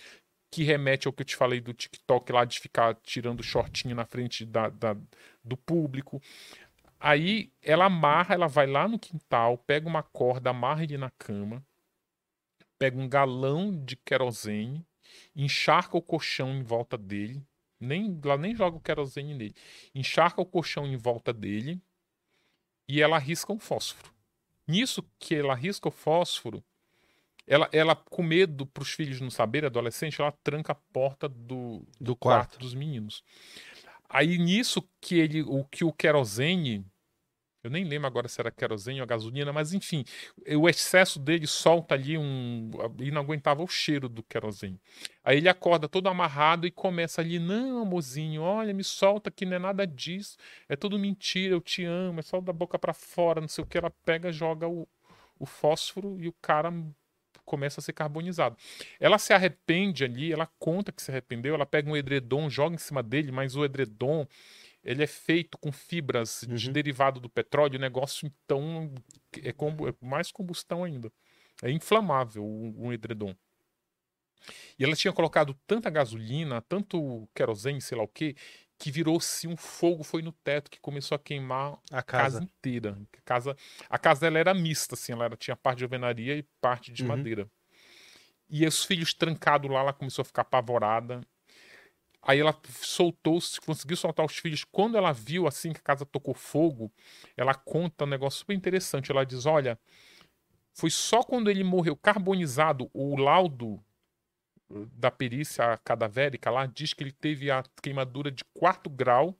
que 0.51 0.65
remete 0.65 1.07
ao 1.07 1.13
que 1.13 1.23
eu 1.23 1.27
te 1.27 1.37
falei 1.37 1.61
do 1.61 1.73
TikTok 1.73 2.33
lá 2.33 2.45
de 2.45 2.59
ficar 2.59 2.95
tirando 3.03 3.43
shortinho 3.43 3.95
na 3.95 4.05
frente 4.05 4.45
da, 4.45 4.69
da, 4.69 4.97
do 5.45 5.57
público. 5.57 6.21
Aí 6.99 7.53
ela 7.63 7.85
amarra, 7.85 8.35
ela 8.35 8.49
vai 8.49 8.67
lá 8.67 8.89
no 8.89 8.99
quintal, 8.99 9.59
pega 9.59 9.89
uma 9.89 10.03
corda, 10.03 10.51
amarra 10.51 10.83
ele 10.83 10.99
na 10.99 11.11
cama, 11.11 11.65
pega 12.79 12.99
um 12.99 13.09
galão 13.09 13.85
de 13.85 13.97
querosene, 13.97 14.85
encharca 15.35 15.97
o 15.97 16.03
colchão 16.03 16.51
em 16.51 16.63
volta 16.63 16.99
dele, 16.99 17.47
nem, 17.81 18.19
ela 18.25 18.37
nem 18.37 18.55
joga 18.55 18.77
o 18.77 18.81
querosene 18.81 19.35
nele, 19.35 19.55
encharca 19.95 20.41
o 20.41 20.47
colchão 20.47 20.87
em 20.87 20.97
volta 20.97 21.33
dele 21.33 21.81
e 22.89 23.01
ela 23.01 23.19
risca 23.19 23.53
um 23.53 23.59
fósforo. 23.59 24.13
Nisso 24.67 25.03
que 25.19 25.35
ela 25.35 25.55
risca 25.55 25.89
o 25.89 25.93
fósforo, 25.93 26.65
ela, 27.47 27.69
ela 27.73 27.97
com 27.97 28.23
medo 28.23 28.67
para 28.67 28.83
os 28.83 28.91
filhos 28.91 29.21
não 29.21 29.31
saberem, 29.31 29.67
adolescente, 29.67 30.21
ela 30.21 30.31
tranca 30.31 30.73
a 30.73 30.75
porta 30.75 31.29
do, 31.29 31.83
do 31.99 32.15
quarto. 32.15 32.51
quarto 32.51 32.59
dos 32.59 32.75
meninos. 32.75 33.25
Aí 34.09 34.39
nisso 34.39 34.83
que 35.01 35.17
ele, 35.19 35.43
o 35.43 35.65
que 35.65 35.85
o 35.85 35.93
querosene 35.93 36.85
eu 37.63 37.71
nem 37.71 37.85
lembro 37.85 38.07
agora 38.07 38.29
se 38.29 38.41
era 38.41 38.51
querosene 38.53 39.01
ou 39.01 39.07
gasolina, 39.07 39.53
mas 39.53 39.73
enfim, 39.75 40.05
o 40.57 40.69
excesso 40.69 41.19
dele 41.19 41.47
solta 41.47 41.95
ali 41.95 42.17
um. 42.17 42.71
e 43.01 43.11
não 43.11 43.21
aguentava 43.21 43.63
o 43.63 43.67
cheiro 43.67 44.09
do 44.09 44.23
querosene. 44.23 44.81
Aí 45.25 45.39
ele 45.39 45.49
acorda 45.49 45.89
todo 45.89 46.09
amarrado 46.09 46.67
e 46.67 46.71
começa 46.71 47.21
ali: 47.21 47.39
Não, 47.39 47.83
amorzinho, 47.83 48.43
olha, 48.43 48.73
me 48.73 48.85
solta 48.85 49.31
que 49.31 49.45
não 49.45 49.57
é 49.57 49.59
nada 49.59 49.87
disso, 49.87 50.37
é 50.69 50.77
tudo 50.77 50.99
mentira, 50.99 51.55
eu 51.55 51.61
te 51.61 51.85
amo, 51.85 52.21
é 52.21 52.23
só 52.23 52.41
da 52.41 52.53
boca 52.53 52.79
para 52.79 52.95
fora, 52.95 53.41
não 53.41 53.49
sei 53.49 53.65
o 53.65 53.67
que. 53.67 53.77
Ela 53.77 53.91
pega, 54.05 54.31
joga 54.33 54.69
o, 54.69 54.89
o 55.39 55.45
fósforo 55.47 56.17
e 56.21 56.29
o 56.29 56.33
cara 56.41 56.73
começa 57.49 57.81
a 57.81 57.83
ser 57.83 57.93
carbonizado. 57.93 58.57
Ela 59.01 59.19
se 59.19 59.33
arrepende 59.33 60.05
ali, 60.05 60.33
ela 60.33 60.47
conta 60.59 60.93
que 60.93 61.03
se 61.03 61.11
arrependeu, 61.11 61.55
ela 61.55 61.67
pega 61.67 61.91
um 61.91 61.97
edredom, 61.97 62.49
joga 62.49 62.75
em 62.75 62.79
cima 62.79 63.03
dele, 63.03 63.33
mas 63.33 63.57
o 63.57 63.65
edredom 63.65 64.27
ele 64.85 65.03
é 65.03 65.07
feito 65.07 65.59
com 65.59 65.73
fibras 65.73 66.43
uhum. 66.43 66.55
de 66.55 66.71
derivado 66.71 67.21
do 67.21 67.29
petróleo, 67.29 67.77
o 67.77 67.81
negócio 67.81 68.27
então 68.27 68.93
é, 69.43 69.51
é 69.51 70.07
mais 70.07 70.31
combustão 70.31 70.85
ainda. 70.85 71.13
É 71.63 71.71
inflamável 71.71 72.45
um 72.45 72.93
edredom. 72.93 73.35
E 74.79 74.85
ela 74.85 74.95
tinha 74.95 75.13
colocado 75.13 75.55
tanta 75.67 75.91
gasolina, 75.91 76.63
tanto 76.63 77.29
querosene, 77.35 77.81
sei 77.81 77.99
lá 77.99 78.05
o 78.05 78.09
que, 78.09 78.37
que 78.79 78.93
virou-se 78.93 79.49
um 79.49 79.57
fogo, 79.57 80.05
foi 80.05 80.23
no 80.23 80.31
teto, 80.31 80.71
que 80.71 80.81
começou 80.81 81.17
a 81.17 81.19
queimar 81.19 81.79
a 81.91 82.03
casa, 82.03 82.39
casa 82.39 82.45
inteira. 82.45 82.97
A 83.13 83.21
casa, 83.23 83.57
a 83.91 83.99
casa 83.99 84.21
dela 84.21 84.39
era 84.39 84.55
mista, 84.55 84.95
assim, 84.95 85.13
ela 85.13 85.25
era, 85.25 85.37
tinha 85.37 85.57
parte 85.57 85.79
de 85.79 85.85
alvenaria 85.85 86.37
e 86.37 86.45
parte 86.61 86.93
de 86.93 87.03
uhum. 87.03 87.09
madeira. 87.09 87.51
E 88.49 88.65
os 88.65 88.85
filhos 88.85 89.13
trancados 89.13 89.71
lá, 89.71 89.81
ela 89.81 89.93
começou 89.93 90.23
a 90.23 90.25
ficar 90.25 90.43
apavorada. 90.43 91.21
Aí 92.23 92.39
ela 92.39 92.57
soltou, 92.81 93.39
conseguiu 93.67 93.97
soltar 93.97 94.25
os 94.25 94.37
filhos. 94.37 94.65
Quando 94.65 94.97
ela 94.97 95.13
viu 95.13 95.47
assim 95.47 95.73
que 95.73 95.81
a 95.81 95.83
casa 95.83 96.07
tocou 96.07 96.35
fogo, 96.35 96.93
ela 97.37 97.55
conta 97.55 98.05
um 98.05 98.09
negócio 98.09 98.41
super 98.41 98.55
interessante. 98.55 99.11
Ela 99.11 99.25
diz: 99.25 99.45
Olha, 99.45 99.79
foi 100.73 100.91
só 100.91 101.23
quando 101.23 101.51
ele 101.51 101.65
morreu 101.65 101.97
carbonizado, 101.97 102.89
o 102.95 103.17
laudo 103.17 103.83
da 104.71 105.11
perícia 105.11 105.77
cadavérica 105.79 106.51
lá 106.51 106.67
diz 106.67 106.93
que 106.93 107.03
ele 107.03 107.13
teve 107.13 107.51
a 107.51 107.63
queimadura 107.83 108.31
de 108.31 108.45
quarto 108.53 108.91
grau, 108.91 109.39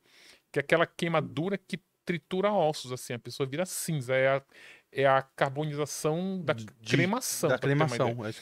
que 0.51 0.59
é 0.59 0.61
aquela 0.61 0.87
queimadura 0.87 1.59
que 1.59 1.79
tritura 2.05 2.51
ossos, 2.51 2.91
assim, 2.91 3.13
a 3.13 3.19
pessoa 3.19 3.47
vira 3.47 3.67
cinza. 3.67 4.15
É 4.15 4.29
a, 4.29 4.43
é 4.91 5.07
a 5.07 5.21
carbonização 5.21 6.41
da 6.43 6.55
de, 6.55 6.67
cremação. 6.67 7.51
Da 7.51 7.59
cremação, 7.59 8.09
eu 8.25 8.33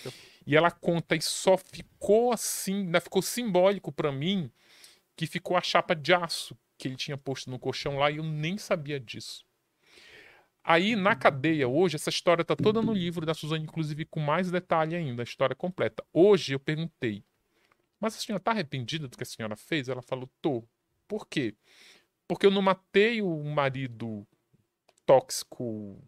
e 0.47 0.55
ela 0.55 0.71
conta 0.71 1.17
e 1.17 1.21
só 1.21 1.57
ficou 1.57 2.33
assim, 2.33 2.83
ainda 2.83 3.01
ficou 3.01 3.21
simbólico 3.21 3.91
para 3.91 4.13
mim 4.13 4.51
que 5.17 5.27
ficou 5.27 5.57
a 5.57 5.61
chapa 5.61 5.95
de 5.95 6.15
aço 6.15 6.57
que 6.79 6.87
ele 6.87 6.95
tinha 6.95 7.17
posto 7.17 7.51
no 7.51 7.59
colchão 7.59 7.99
lá 7.99 8.11
e 8.11 8.19
eu 8.19 8.23
nem 8.23 8.59
sabia 8.59 9.01
disso. 9.01 9.45
Aí 10.68 10.97
na 10.97 11.14
cadeia 11.14 11.68
hoje 11.68 11.94
essa 11.94 12.10
história 12.10 12.44
tá 12.44 12.56
toda 12.56 12.82
no 12.82 12.93
livro 12.93 13.24
da 13.24 13.32
Suzane, 13.34 13.62
inclusive 13.62 14.05
com 14.05 14.18
mais 14.18 14.51
detalhe 14.51 14.97
ainda, 14.97 15.22
a 15.22 15.24
história 15.24 15.55
completa. 15.55 16.05
Hoje 16.12 16.55
eu 16.55 16.59
perguntei: 16.59 17.22
"Mas 18.01 18.16
a 18.16 18.18
senhora 18.18 18.43
tá 18.43 18.51
arrependida 18.51 19.06
do 19.06 19.16
que 19.16 19.22
a 19.22 19.26
senhora 19.26 19.55
fez?" 19.55 19.88
Ela 19.88 20.02
falou: 20.02 20.28
"Tô". 20.43 20.64
Por 21.06 21.28
quê? 21.28 21.55
Porque 22.26 22.44
eu 22.44 22.51
não 22.51 22.60
matei 22.60 23.22
o 23.22 23.44
marido 23.44 24.26
tóxico 25.06 26.02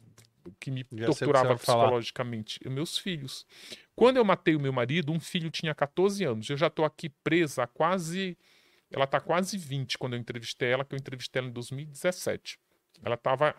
que 0.58 0.72
me 0.72 0.84
Já 0.92 1.06
torturava 1.06 1.54
psicologicamente, 1.54 2.58
falar. 2.60 2.74
meus 2.74 2.98
filhos. 2.98 3.46
Quando 3.94 4.16
eu 4.16 4.24
matei 4.24 4.56
o 4.56 4.60
meu 4.60 4.72
marido, 4.72 5.12
um 5.12 5.20
filho 5.20 5.52
tinha 5.52 5.72
14 5.72 6.24
anos. 6.24 6.50
Eu 6.50 6.56
já 6.56 6.66
estou 6.66 6.84
aqui 6.84 7.08
presa 7.08 7.62
há 7.62 7.66
quase. 7.68 8.36
Ela 8.90 9.04
está 9.04 9.20
quase 9.20 9.56
20 9.56 9.98
quando 9.98 10.14
eu 10.14 10.18
entrevistei 10.18 10.70
ela, 10.70 10.84
que 10.84 10.96
eu 10.96 10.98
entrevistei 10.98 11.38
ela 11.40 11.48
em 11.48 11.52
2017. 11.52 12.58
Ela 13.02 13.14
estava 13.14 13.54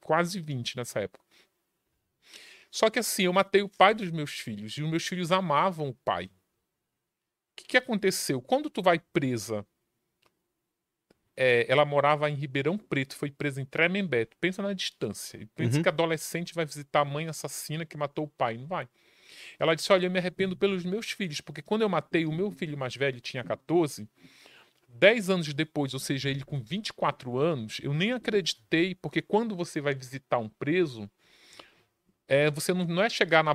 quase 0.00 0.40
20 0.40 0.76
nessa 0.76 1.00
época. 1.00 1.24
Só 2.70 2.90
que 2.90 2.98
assim, 2.98 3.24
eu 3.24 3.32
matei 3.32 3.62
o 3.62 3.68
pai 3.68 3.94
dos 3.94 4.10
meus 4.10 4.38
filhos 4.38 4.76
e 4.76 4.82
os 4.82 4.90
meus 4.90 5.06
filhos 5.06 5.32
amavam 5.32 5.88
o 5.88 5.94
pai. 5.94 6.26
O 6.26 6.30
que, 7.56 7.64
que 7.64 7.76
aconteceu? 7.76 8.40
Quando 8.42 8.68
tu 8.68 8.82
vai 8.82 8.98
presa 8.98 9.66
é, 11.36 11.66
ela 11.68 11.84
morava 11.84 12.30
em 12.30 12.34
Ribeirão 12.34 12.78
Preto, 12.78 13.14
foi 13.14 13.30
presa 13.30 13.60
em 13.60 13.64
Tremembé. 13.64 14.26
Pensa 14.40 14.62
na 14.62 14.72
distância. 14.72 15.46
Pensa 15.54 15.76
uhum. 15.76 15.82
que 15.82 15.88
adolescente 15.88 16.54
vai 16.54 16.64
visitar 16.64 17.00
a 17.00 17.04
mãe 17.04 17.28
assassina 17.28 17.84
que 17.84 17.96
matou 17.96 18.24
o 18.24 18.28
pai. 18.28 18.56
Não 18.56 18.66
vai. 18.66 18.88
Ela 19.58 19.74
disse: 19.74 19.92
Olha, 19.92 20.06
eu 20.06 20.10
me 20.10 20.18
arrependo 20.18 20.56
pelos 20.56 20.84
meus 20.84 21.10
filhos, 21.10 21.42
porque 21.42 21.60
quando 21.60 21.82
eu 21.82 21.88
matei 21.88 22.24
o 22.24 22.32
meu 22.32 22.50
filho 22.50 22.78
mais 22.78 22.96
velho, 22.96 23.20
tinha 23.20 23.44
14. 23.44 24.08
10 24.98 25.30
anos 25.30 25.54
depois, 25.54 25.94
ou 25.94 26.00
seja, 26.00 26.28
ele 26.28 26.44
com 26.44 26.60
24 26.60 27.38
anos, 27.38 27.78
eu 27.82 27.92
nem 27.92 28.12
acreditei, 28.12 28.94
porque 28.94 29.20
quando 29.22 29.54
você 29.54 29.80
vai 29.80 29.94
visitar 29.94 30.38
um 30.38 30.48
preso, 30.48 31.10
é, 32.28 32.50
você 32.50 32.72
não, 32.72 32.84
não 32.84 33.02
é 33.02 33.08
chegar 33.08 33.44
na 33.44 33.54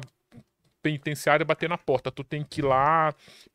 penitenciária 0.82 1.46
bater 1.46 1.70
na 1.70 1.78
porta. 1.78 2.12
Tu 2.12 2.24
tem 2.24 2.44
que 2.44 2.62
ir 2.62 2.64
lá 2.64 3.14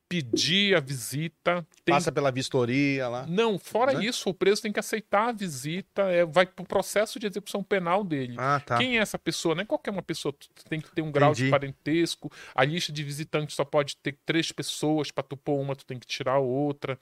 pedir 0.09 0.77
a 0.77 0.81
visita. 0.81 1.67
Tem... 1.85 1.93
Passa 1.95 2.13
pela 2.13 2.31
vistoria 2.31 3.09
lá. 3.09 3.27
Não, 3.27 3.59
fora 3.59 3.93
né? 3.93 4.05
isso, 4.05 4.31
o 4.31 4.35
preso 4.35 4.63
tem 4.63 4.73
que 4.73 4.79
aceitar 4.79 5.29
a 5.29 5.33
visita, 5.33 6.03
é, 6.03 6.25
vai 6.25 6.47
pro 6.47 6.65
processo 6.65 7.19
de 7.19 7.27
execução 7.27 7.63
penal 7.63 8.05
dele. 8.05 8.37
Ah, 8.39 8.61
tá. 8.65 8.79
Quem 8.79 8.99
é 8.99 9.01
essa 9.01 9.19
pessoa? 9.19 9.55
Não 9.55 9.63
é 9.63 9.65
qualquer 9.65 9.91
uma 9.91 10.03
pessoa, 10.03 10.33
tu 10.33 10.65
tem 10.69 10.81
que 10.81 10.93
ter 10.93 11.03
um 11.03 11.11
grau 11.11 11.33
Entendi. 11.33 11.47
de 11.47 11.51
parentesco. 11.51 12.31
A 12.55 12.65
lista 12.65 12.93
de 12.93 13.03
visitantes 13.03 13.57
só 13.57 13.65
pode 13.65 13.97
ter 13.97 14.17
três 14.25 14.53
pessoas, 14.53 15.11
para 15.11 15.25
tu 15.25 15.37
pôr 15.37 15.59
uma, 15.59 15.75
tu 15.75 15.85
tem 15.85 15.99
que 15.99 16.07
tirar 16.07 16.39
outra. 16.39 16.99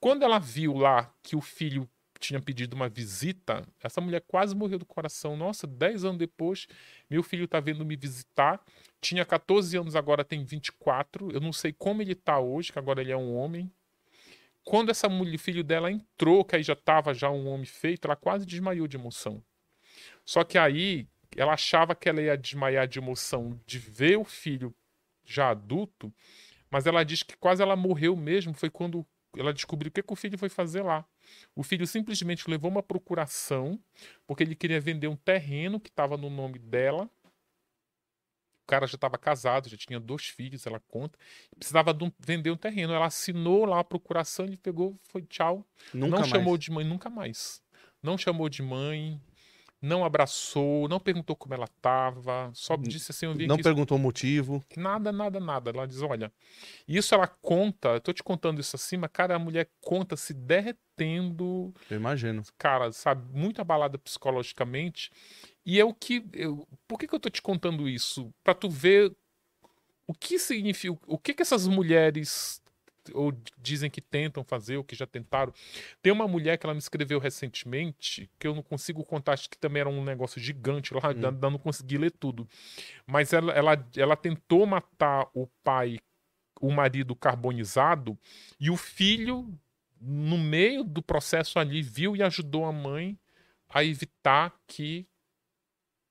Quando 0.00 0.22
ela 0.22 0.38
viu 0.38 0.74
lá 0.74 1.12
que 1.22 1.34
o 1.34 1.40
filho 1.40 1.88
tinha 2.18 2.40
pedido 2.40 2.74
uma 2.74 2.88
visita, 2.88 3.66
essa 3.82 4.00
mulher 4.00 4.22
quase 4.26 4.54
morreu 4.54 4.78
do 4.78 4.84
coração. 4.84 5.36
Nossa, 5.36 5.66
10 5.66 6.04
anos 6.04 6.18
depois, 6.18 6.66
meu 7.08 7.22
filho 7.22 7.44
está 7.44 7.60
vindo 7.60 7.84
me 7.84 7.96
visitar. 7.96 8.60
Tinha 9.00 9.24
14 9.24 9.76
anos, 9.76 9.96
agora 9.96 10.24
tem 10.24 10.44
24. 10.44 11.30
Eu 11.30 11.40
não 11.40 11.52
sei 11.52 11.72
como 11.72 12.02
ele 12.02 12.12
está 12.12 12.38
hoje, 12.38 12.72
que 12.72 12.78
agora 12.78 13.00
ele 13.00 13.12
é 13.12 13.16
um 13.16 13.36
homem. 13.36 13.70
Quando 14.64 14.90
essa 14.90 15.08
mulher, 15.08 15.38
filho 15.38 15.64
dela 15.64 15.90
entrou, 15.90 16.44
que 16.44 16.56
aí 16.56 16.62
já 16.62 16.74
estava 16.74 17.14
já 17.14 17.30
um 17.30 17.46
homem 17.48 17.64
feito, 17.64 18.06
ela 18.06 18.16
quase 18.16 18.44
desmaiou 18.44 18.86
de 18.86 18.96
emoção. 18.96 19.42
Só 20.24 20.44
que 20.44 20.58
aí 20.58 21.08
ela 21.36 21.54
achava 21.54 21.94
que 21.94 22.08
ela 22.08 22.20
ia 22.20 22.36
desmaiar 22.36 22.86
de 22.86 22.98
emoção 22.98 23.58
de 23.66 23.78
ver 23.78 24.18
o 24.18 24.24
filho 24.24 24.74
já 25.24 25.50
adulto, 25.50 26.12
mas 26.70 26.86
ela 26.86 27.04
diz 27.04 27.22
que 27.22 27.36
quase 27.36 27.62
ela 27.62 27.76
morreu 27.76 28.14
mesmo. 28.14 28.52
Foi 28.52 28.68
quando 28.68 29.06
ela 29.36 29.52
descobriu 29.52 29.88
o 29.90 29.92
que, 29.92 30.02
que 30.02 30.12
o 30.12 30.16
filho 30.16 30.38
foi 30.38 30.48
fazer 30.48 30.82
lá. 30.82 31.04
O 31.54 31.62
filho 31.62 31.86
simplesmente 31.86 32.48
levou 32.48 32.70
uma 32.70 32.82
procuração 32.82 33.78
porque 34.26 34.42
ele 34.42 34.54
queria 34.54 34.80
vender 34.80 35.08
um 35.08 35.16
terreno 35.16 35.78
que 35.78 35.90
estava 35.90 36.16
no 36.16 36.30
nome 36.30 36.58
dela. 36.58 37.08
O 38.62 38.66
cara 38.68 38.86
já 38.86 38.96
estava 38.96 39.16
casado, 39.16 39.68
já 39.68 39.76
tinha 39.76 39.98
dois 39.98 40.26
filhos, 40.26 40.66
ela 40.66 40.80
conta. 40.88 41.18
Precisava 41.56 41.96
um, 42.02 42.12
vender 42.18 42.50
um 42.50 42.56
terreno. 42.56 42.92
Ela 42.92 43.06
assinou 43.06 43.64
lá 43.64 43.80
a 43.80 43.84
procuração, 43.84 44.44
ele 44.44 44.56
pegou, 44.58 44.98
foi 45.04 45.22
tchau. 45.22 45.66
Nunca 45.94 46.10
Não 46.10 46.18
mais. 46.18 46.28
chamou 46.30 46.58
de 46.58 46.70
mãe, 46.70 46.84
nunca 46.84 47.08
mais. 47.08 47.62
Não 48.02 48.18
chamou 48.18 48.48
de 48.48 48.62
mãe. 48.62 49.20
Não 49.80 50.04
abraçou, 50.04 50.88
não 50.88 50.98
perguntou 50.98 51.36
como 51.36 51.54
ela 51.54 51.64
estava, 51.64 52.50
só 52.52 52.76
disse 52.76 53.12
assim, 53.12 53.26
eu 53.26 53.34
vi 53.34 53.46
Não 53.46 53.58
perguntou 53.58 53.96
o 53.96 54.00
motivo. 54.00 54.64
Nada, 54.76 55.12
nada, 55.12 55.38
nada. 55.38 55.70
Ela 55.70 55.86
diz, 55.86 56.02
olha, 56.02 56.32
isso 56.86 57.14
ela 57.14 57.26
conta, 57.26 57.90
eu 57.90 58.00
tô 58.00 58.12
te 58.12 58.22
contando 58.22 58.60
isso 58.60 58.74
assim, 58.74 58.96
mas 58.96 59.10
cara, 59.12 59.36
a 59.36 59.38
mulher 59.38 59.70
conta 59.80 60.16
se 60.16 60.34
derretendo. 60.34 61.72
Eu 61.88 61.96
imagino. 61.96 62.42
Cara, 62.56 62.90
sabe, 62.92 63.24
muito 63.32 63.60
abalada 63.60 63.96
psicologicamente. 63.98 65.10
E 65.64 65.78
é 65.78 65.84
o 65.84 65.94
que, 65.94 66.24
eu, 66.32 66.66
por 66.86 66.98
que 66.98 67.06
que 67.06 67.14
eu 67.14 67.20
tô 67.20 67.30
te 67.30 67.42
contando 67.42 67.88
isso? 67.88 68.32
Para 68.42 68.54
tu 68.54 68.68
ver 68.68 69.14
o 70.06 70.14
que 70.14 70.38
significa, 70.38 70.98
o 71.06 71.18
que 71.18 71.34
que 71.34 71.42
essas 71.42 71.68
mulheres 71.68 72.60
ou 73.14 73.32
dizem 73.58 73.90
que 73.90 74.00
tentam 74.00 74.44
fazer, 74.44 74.76
ou 74.76 74.84
que 74.84 74.94
já 74.94 75.06
tentaram. 75.06 75.52
Tem 76.02 76.12
uma 76.12 76.28
mulher 76.28 76.58
que 76.58 76.66
ela 76.66 76.74
me 76.74 76.80
escreveu 76.80 77.18
recentemente, 77.18 78.30
que 78.38 78.46
eu 78.46 78.54
não 78.54 78.62
consigo 78.62 79.04
contar, 79.04 79.32
acho 79.32 79.50
que 79.50 79.58
também 79.58 79.80
era 79.80 79.88
um 79.88 80.04
negócio 80.04 80.40
gigante 80.40 80.94
lá, 80.94 81.00
hum. 81.10 81.50
não 81.50 81.58
consegui 81.58 81.98
ler 81.98 82.10
tudo. 82.10 82.48
Mas 83.06 83.32
ela, 83.32 83.52
ela, 83.52 83.88
ela 83.96 84.16
tentou 84.16 84.66
matar 84.66 85.28
o 85.34 85.46
pai, 85.62 85.98
o 86.60 86.70
marido 86.72 87.14
carbonizado, 87.14 88.18
e 88.58 88.70
o 88.70 88.76
filho, 88.76 89.52
no 90.00 90.38
meio 90.38 90.84
do 90.84 91.02
processo 91.02 91.58
ali, 91.58 91.82
viu 91.82 92.16
e 92.16 92.22
ajudou 92.22 92.64
a 92.64 92.72
mãe 92.72 93.18
a 93.68 93.84
evitar 93.84 94.54
que 94.66 95.06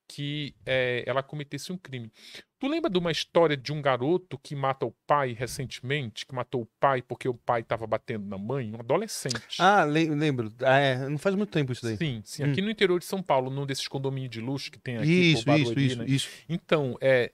que 0.08 0.56
é, 0.66 1.04
ela 1.06 1.22
cometesse 1.22 1.72
um 1.72 1.78
crime. 1.78 2.12
Tu 2.60 2.68
lembra 2.68 2.90
de 2.90 2.98
uma 2.98 3.12
história 3.12 3.56
de 3.56 3.72
um 3.72 3.82
garoto 3.82 4.40
que 4.40 4.56
mata 4.56 4.86
o 4.86 4.96
pai 5.06 5.34
recentemente? 5.34 6.26
Que 6.26 6.34
matou 6.34 6.62
o 6.62 6.68
pai 6.80 7.02
porque 7.02 7.28
o 7.30 7.34
pai 7.34 7.62
estava 7.62 7.86
batendo 7.86 8.26
na 8.26 8.38
mãe? 8.38 8.74
Um 8.74 8.80
adolescente. 8.80 9.58
Ah, 9.60 9.84
lembro. 9.84 10.52
Ah, 10.64 10.80
é, 10.80 11.10
não 11.10 11.18
faz 11.18 11.36
muito 11.36 11.52
tempo 11.52 11.72
isso 11.72 11.84
daí. 11.84 11.98
Sim, 11.98 12.22
sim. 12.26 12.44
Hum. 12.44 12.52
Aqui 12.52 12.62
no 12.62 12.72
interior 12.72 12.98
de 12.98 13.06
São 13.06 13.22
Paulo, 13.22 13.52
num 13.52 13.66
desses 13.66 13.88
condomínios 13.88 14.32
de 14.32 14.42
luxo 14.42 14.72
que 14.72 14.80
tem 14.80 14.98
aqui. 14.98 15.34
Isso, 15.34 15.46
Barueri, 15.46 15.70
isso, 15.70 15.80
isso, 15.80 15.98
né? 15.98 16.06
isso. 16.08 16.30
Então, 16.50 16.98
é, 17.00 17.32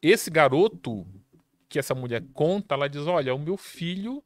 esse 0.00 0.30
garoto 0.30 1.06
que 1.68 1.78
essa 1.78 1.94
mulher 1.94 2.22
conta, 2.34 2.74
ela 2.74 2.88
diz: 2.88 3.06
Olha, 3.06 3.34
o 3.34 3.38
meu 3.38 3.56
filho. 3.56 4.22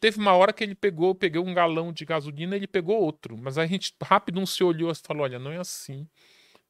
Teve 0.00 0.18
uma 0.18 0.34
hora 0.34 0.52
que 0.52 0.64
ele 0.64 0.74
pegou, 0.74 1.14
peguei 1.14 1.40
um 1.40 1.54
galão 1.54 1.92
de 1.92 2.04
gasolina, 2.04 2.56
ele 2.56 2.66
pegou 2.66 3.00
outro. 3.00 3.36
Mas 3.38 3.58
a 3.58 3.66
gente 3.66 3.94
rápido 4.02 4.36
não 4.36 4.46
se 4.46 4.62
olhou 4.64 4.90
e 4.90 4.94
falou: 4.94 5.22
Olha, 5.22 5.38
não 5.38 5.52
é 5.52 5.58
assim 5.58 6.06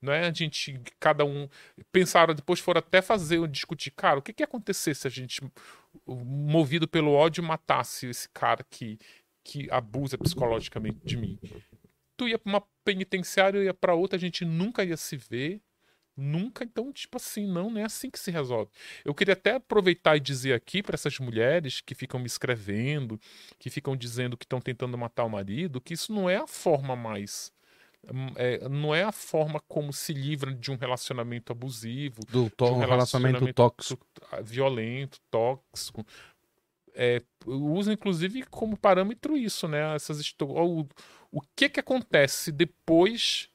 não 0.01 0.13
é 0.13 0.27
a 0.27 0.33
gente, 0.33 0.81
cada 1.01 1.25
um, 1.25 1.49
pensaram, 1.91 2.35
depois 2.35 2.61
foram 2.61 2.79
até 2.79 3.03
fazer, 3.03 3.47
discutir, 3.49 3.91
cara, 3.91 4.19
o 4.19 4.23
que, 4.23 4.33
que 4.33 4.43
ia 4.43 4.47
acontecer 4.47 4.95
se 4.95 5.07
a 5.07 5.11
gente, 5.11 5.41
movido 6.07 6.87
pelo 6.87 7.13
ódio, 7.13 7.43
matasse 7.43 8.07
esse 8.07 8.29
cara 8.29 8.65
que, 8.71 8.99
que 9.45 9.69
abusa 9.71 10.17
psicologicamente 10.17 11.01
de 11.05 11.17
mim? 11.17 11.39
Tu 12.17 12.29
ia 12.29 12.39
pra 12.39 12.51
uma 12.51 12.63
penitenciária, 12.85 13.59
eu 13.59 13.65
ia 13.65 13.75
pra 13.75 13.95
outra, 13.95 14.17
a 14.17 14.21
gente 14.21 14.45
nunca 14.45 14.85
ia 14.85 14.97
se 14.97 15.17
ver, 15.17 15.61
nunca, 16.19 16.65
então, 16.65 16.93
tipo 16.93 17.17
assim, 17.17 17.47
não, 17.47 17.71
não 17.71 17.81
é 17.81 17.85
assim 17.85 18.11
que 18.11 18.19
se 18.19 18.31
resolve. 18.31 18.71
Eu 19.05 19.15
queria 19.15 19.35
até 19.35 19.55
aproveitar 19.55 20.17
e 20.17 20.21
dizer 20.21 20.53
aqui 20.53 20.83
para 20.83 20.95
essas 20.95 21.19
mulheres 21.19 21.81
que 21.81 21.95
ficam 21.95 22.19
me 22.19 22.27
escrevendo, 22.27 23.19
que 23.59 23.71
ficam 23.71 23.97
dizendo 23.97 24.37
que 24.37 24.45
estão 24.45 24.61
tentando 24.61 24.99
matar 24.99 25.25
o 25.25 25.31
marido, 25.31 25.81
que 25.81 25.95
isso 25.95 26.13
não 26.13 26.29
é 26.29 26.37
a 26.37 26.47
forma 26.47 26.97
mais 26.97 27.53
Hum, 28.13 28.33
é, 28.37 28.69
não 28.69 28.95
é 28.95 29.03
a 29.03 29.13
forma 29.13 29.61
como 29.69 29.93
se 29.93 30.13
livra 30.13 30.55
de 30.55 30.71
um 30.71 30.77
relacionamento 30.77 31.53
abusivo, 31.53 32.21
do 32.31 32.49
to 32.51 32.67
um 32.67 32.79
relacionamento, 32.79 33.45
relacionamento 33.45 33.55
tóxico, 33.55 34.07
violento, 34.43 35.19
tóxico. 35.31 36.07
É, 36.95 37.23
usa 37.47 37.93
inclusive 37.93 38.45
como 38.45 38.77
parâmetro 38.77 39.37
isso, 39.37 39.69
né? 39.69 39.95
Essas 39.95 40.35
o, 40.41 40.87
o 41.31 41.41
que 41.55 41.69
que 41.69 41.81
acontece 41.81 42.51
depois 42.51 43.51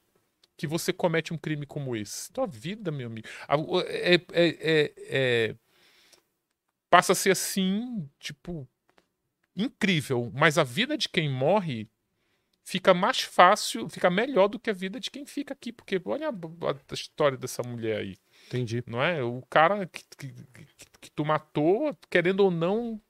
que 0.56 0.66
você 0.66 0.92
comete 0.92 1.32
um 1.32 1.38
crime 1.38 1.66
como 1.66 1.96
esse? 1.96 2.32
Tua 2.32 2.46
vida, 2.46 2.90
meu 2.90 3.06
amigo, 3.08 3.26
é, 3.86 4.14
é, 4.14 4.20
é, 4.32 4.94
é 5.08 5.56
passa 6.88 7.12
a 7.12 7.16
ser 7.16 7.32
assim, 7.32 8.08
tipo, 8.20 8.68
incrível. 9.56 10.30
Mas 10.32 10.58
a 10.58 10.62
vida 10.62 10.96
de 10.96 11.08
quem 11.08 11.28
morre 11.28 11.88
fica 12.64 12.94
mais 12.94 13.20
fácil, 13.20 13.88
fica 13.88 14.08
melhor 14.08 14.48
do 14.48 14.58
que 14.58 14.70
a 14.70 14.72
vida 14.72 15.00
de 15.00 15.10
quem 15.10 15.26
fica 15.26 15.52
aqui, 15.52 15.72
porque 15.72 16.00
olha 16.04 16.28
a, 16.28 16.32
a 16.32 16.94
história 16.94 17.36
dessa 17.36 17.62
mulher 17.62 17.98
aí. 17.98 18.16
Entendi. 18.46 18.82
Não 18.86 19.02
é? 19.02 19.22
O 19.22 19.42
cara 19.50 19.86
que, 19.86 20.04
que, 20.16 20.28
que, 20.28 20.86
que 21.00 21.10
tu 21.10 21.24
matou, 21.24 21.96
querendo 22.08 22.40
ou 22.40 22.50
não, 22.50 23.00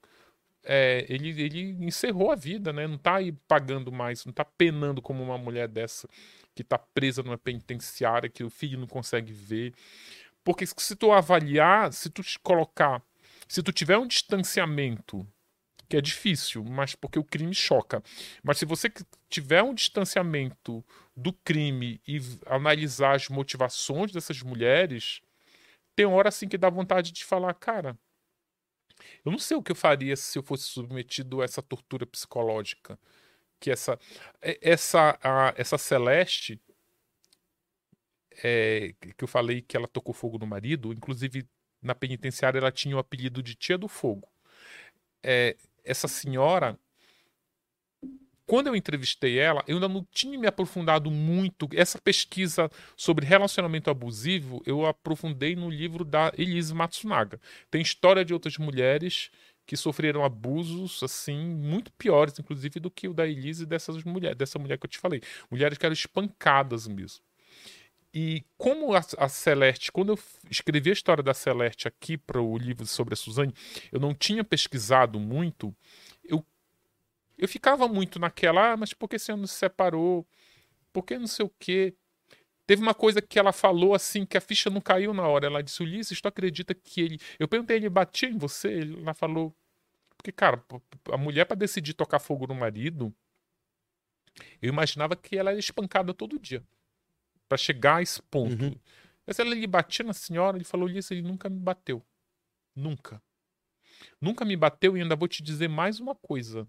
é, 0.63 1.05
ele, 1.07 1.29
ele 1.41 1.85
encerrou 1.85 2.31
a 2.31 2.35
vida, 2.35 2.73
né? 2.73 2.87
Não 2.87 2.97
tá 2.97 3.15
aí 3.15 3.31
pagando 3.47 3.91
mais, 3.91 4.25
não 4.25 4.33
tá 4.33 4.43
penando 4.43 5.01
como 5.01 5.23
uma 5.23 5.37
mulher 5.37 5.67
dessa 5.67 6.09
que 6.55 6.63
tá 6.63 6.77
presa 6.77 7.21
numa 7.21 7.37
penitenciária, 7.37 8.29
que 8.29 8.43
o 8.43 8.49
filho 8.49 8.79
não 8.79 8.87
consegue 8.87 9.33
ver. 9.33 9.73
Porque 10.43 10.65
se 10.65 10.95
tu 10.95 11.11
avaliar, 11.11 11.91
se 11.91 12.09
tu 12.09 12.23
te 12.23 12.39
colocar, 12.39 13.03
se 13.47 13.61
tu 13.61 13.71
tiver 13.71 13.97
um 13.97 14.07
distanciamento 14.07 15.27
que 15.87 15.97
é 15.97 16.01
difícil, 16.01 16.63
mas 16.63 16.95
porque 16.95 17.19
o 17.19 17.23
crime 17.23 17.53
choca. 17.53 18.01
Mas 18.43 18.57
se 18.57 18.65
você 18.65 18.91
tiver 19.29 19.61
um 19.61 19.73
distanciamento 19.73 20.83
do 21.15 21.31
crime 21.31 22.01
e 22.07 22.19
analisar 22.47 23.15
as 23.15 23.29
motivações 23.29 24.11
dessas 24.11 24.41
mulheres, 24.41 25.21
tem 25.95 26.05
hora 26.05 26.29
assim 26.29 26.47
que 26.47 26.57
dá 26.57 26.69
vontade 26.69 27.11
de 27.11 27.23
falar, 27.23 27.53
cara, 27.53 27.97
eu 29.23 29.31
não 29.31 29.39
sei 29.39 29.55
o 29.57 29.61
que 29.61 29.71
eu 29.71 29.75
faria 29.75 30.15
se 30.15 30.37
eu 30.37 30.43
fosse 30.43 30.63
submetido 30.63 31.41
a 31.41 31.45
essa 31.45 31.61
tortura 31.61 32.05
psicológica. 32.05 32.99
Que 33.59 33.71
essa 33.71 33.97
essa 34.41 35.17
a, 35.23 35.53
essa 35.57 35.77
Celeste 35.77 36.59
é, 38.43 38.93
que 38.99 39.23
eu 39.23 39.27
falei 39.27 39.61
que 39.61 39.77
ela 39.77 39.87
tocou 39.87 40.13
fogo 40.13 40.37
no 40.37 40.47
marido, 40.47 40.91
inclusive 40.91 41.47
na 41.81 41.95
penitenciária 41.95 42.57
ela 42.59 42.71
tinha 42.71 42.95
o 42.95 42.99
apelido 42.99 43.41
de 43.41 43.55
Tia 43.55 43.77
do 43.77 43.87
Fogo. 43.87 44.27
É, 45.23 45.55
essa 45.83 46.07
senhora, 46.07 46.77
quando 48.45 48.67
eu 48.67 48.75
entrevistei 48.75 49.39
ela, 49.39 49.63
eu 49.67 49.75
ainda 49.75 49.87
não 49.87 50.05
tinha 50.11 50.37
me 50.37 50.47
aprofundado 50.47 51.09
muito. 51.09 51.67
Essa 51.73 51.99
pesquisa 51.99 52.69
sobre 52.95 53.25
relacionamento 53.25 53.89
abusivo, 53.89 54.61
eu 54.65 54.85
aprofundei 54.85 55.55
no 55.55 55.69
livro 55.69 56.03
da 56.03 56.31
Elise 56.37 56.73
Matsunaga. 56.73 57.39
Tem 57.71 57.81
história 57.81 58.25
de 58.25 58.33
outras 58.33 58.57
mulheres 58.57 59.31
que 59.65 59.75
sofreram 59.75 60.23
abusos 60.23 61.01
assim 61.01 61.37
muito 61.37 61.91
piores, 61.93 62.37
inclusive 62.37 62.79
do 62.79 62.91
que 62.91 63.07
o 63.07 63.13
da 63.13 63.27
Elise 63.27 63.63
e 63.63 63.65
dessas 63.65 64.03
mulheres, 64.03 64.37
dessa 64.37 64.59
mulher 64.59 64.77
que 64.77 64.85
eu 64.85 64.89
te 64.89 64.97
falei, 64.97 65.21
mulheres 65.49 65.77
que 65.77 65.85
eram 65.85 65.93
espancadas 65.93 66.87
mesmo. 66.87 67.23
E 68.13 68.45
como 68.57 68.93
a, 68.93 69.01
a, 69.17 69.27
Celeste, 69.27 69.91
quando 69.91 70.13
eu 70.13 70.19
escrevi 70.49 70.89
a 70.89 70.93
história 70.93 71.21
da 71.21 71.33
Celeste 71.33 71.85
aqui 71.85 72.17
para 72.17 72.41
o 72.41 72.57
livro 72.57 72.85
sobre 72.85 73.13
a 73.13 73.17
Suzane, 73.17 73.53
eu 73.91 73.99
não 73.99 74.13
tinha 74.13 74.41
pesquisado 74.41 75.19
muito, 75.19 75.75
eu, 76.23 76.45
eu 77.37 77.47
ficava 77.47 77.89
muito 77.89 78.17
naquela, 78.17 78.71
ah, 78.71 78.77
mas 78.77 78.93
por 78.93 79.09
que 79.09 79.17
esse 79.17 79.33
ano 79.33 79.45
se 79.45 79.55
separou? 79.55 80.25
Por 80.93 81.03
que 81.03 81.17
não 81.17 81.27
sei 81.27 81.45
o 81.45 81.51
quê? 81.59 81.93
Teve 82.67 82.81
uma 82.81 82.93
coisa 82.93 83.21
que 83.21 83.37
ela 83.37 83.51
falou 83.51 83.93
assim, 83.93 84.25
que 84.25 84.37
a 84.37 84.41
ficha 84.41 84.69
não 84.69 84.81
caiu 84.81 85.13
na 85.13 85.27
hora. 85.27 85.45
Ela 85.45 85.61
disse, 85.61 85.83
Ulisses, 85.83 86.19
tu 86.19 86.27
acredita 86.27 86.73
que 86.73 87.01
ele. 87.01 87.19
Eu 87.37 87.47
perguntei, 87.47 87.77
ele 87.77 87.89
batia 87.89 88.29
em 88.29 88.37
você? 88.37 88.81
Ela 88.81 89.13
falou. 89.13 89.55
Porque, 90.17 90.31
cara, 90.31 90.63
a 91.11 91.17
mulher 91.17 91.45
para 91.45 91.55
decidir 91.55 91.93
tocar 91.93 92.17
fogo 92.17 92.47
no 92.47 92.55
marido, 92.55 93.13
eu 94.61 94.69
imaginava 94.69 95.15
que 95.15 95.37
ela 95.37 95.51
era 95.51 95.59
espancada 95.59 96.13
todo 96.13 96.39
dia 96.39 96.63
para 97.47 97.57
chegar 97.57 97.97
a 97.97 98.01
esse 98.01 98.21
ponto. 98.23 98.63
Uhum. 98.63 98.75
Mas 99.25 99.39
ela 99.39 99.53
lhe 99.53 99.67
batia 99.67 100.05
na 100.05 100.13
senhora, 100.13 100.57
ele 100.57 100.63
falou: 100.63 100.89
isso 100.89 101.13
ele 101.13 101.21
nunca 101.21 101.49
me 101.49 101.59
bateu. 101.59 102.03
Nunca. 102.75 103.21
Nunca 104.19 104.43
me 104.43 104.55
bateu 104.55 104.97
e 104.97 105.01
ainda 105.01 105.15
vou 105.15 105.27
te 105.27 105.41
dizer 105.41 105.67
mais 105.67 105.99
uma 105.99 106.15
coisa. 106.15 106.67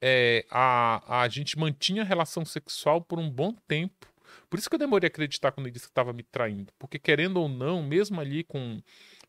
É, 0.00 0.44
a, 0.50 1.22
a 1.22 1.28
gente 1.28 1.58
mantinha 1.58 2.04
relação 2.04 2.44
sexual 2.44 3.00
por 3.00 3.18
um 3.18 3.30
bom 3.30 3.52
tempo. 3.66 4.12
Por 4.48 4.58
isso 4.58 4.68
que 4.68 4.74
eu 4.74 4.78
demorei 4.78 5.06
a 5.06 5.08
acreditar 5.08 5.52
quando 5.52 5.66
ele 5.66 5.72
disse 5.74 5.86
que 5.86 5.90
estava 5.90 6.12
me 6.12 6.22
traindo. 6.22 6.72
Porque, 6.78 6.98
querendo 6.98 7.38
ou 7.38 7.48
não, 7.48 7.82
mesmo 7.82 8.20
ali 8.20 8.44
com, 8.44 8.80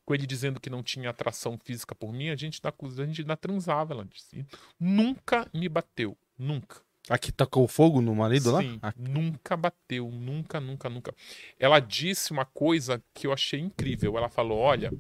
com 0.06 0.14
ele 0.14 0.26
dizendo 0.26 0.60
que 0.60 0.70
não 0.70 0.84
tinha 0.84 1.10
atração 1.10 1.58
física 1.58 1.96
por 1.96 2.14
mim, 2.14 2.30
a 2.30 2.36
gente, 2.36 2.60
a 2.64 3.06
gente 3.06 3.22
ainda 3.22 3.38
transava. 3.38 3.94
Ela 3.94 4.06
disse. 4.06 4.46
Nunca 4.80 5.50
me 5.54 5.68
bateu. 5.70 6.18
Nunca. 6.38 6.86
Aqui 7.08 7.32
tacou 7.32 7.68
fogo 7.68 8.02
no 8.02 8.16
marido 8.16 8.50
Sim, 8.60 8.80
lá? 8.82 8.94
Nunca 8.98 9.56
bateu, 9.56 10.10
nunca, 10.10 10.60
nunca, 10.60 10.90
nunca. 10.90 11.16
Ela 11.60 11.80
disse 11.80 12.32
uma 12.32 12.46
coisa 12.46 13.02
que 13.14 13.28
eu 13.28 13.34
achei 13.34 13.60
incrível. 13.60 14.18
Ela 14.18 14.28
falou: 14.28 14.58
olha, 14.58 14.92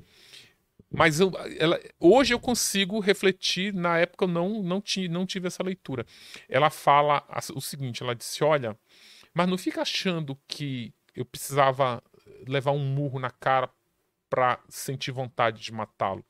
mas 0.91 1.19
eu, 1.19 1.31
ela, 1.57 1.79
hoje 1.99 2.33
eu 2.33 2.39
consigo 2.39 2.99
refletir, 2.99 3.73
na 3.73 3.97
época 3.97 4.25
eu 4.25 4.29
não, 4.29 4.61
não, 4.61 4.79
tive, 4.79 5.07
não 5.07 5.25
tive 5.25 5.47
essa 5.47 5.63
leitura. 5.63 6.05
Ela 6.47 6.69
fala 6.69 7.25
o 7.53 7.61
seguinte: 7.61 8.03
ela 8.03 8.15
disse, 8.15 8.43
olha, 8.43 8.77
mas 9.35 9.49
não 9.49 9.57
fica 9.57 9.81
achando 9.81 10.39
que 10.47 10.93
eu 11.13 11.25
precisava 11.25 12.01
levar 12.47 12.71
um 12.71 12.79
murro 12.79 13.19
na 13.19 13.29
cara 13.29 13.69
para 14.29 14.59
sentir 14.69 15.11
vontade 15.11 15.61
de 15.61 15.71
matá-lo. 15.73 16.25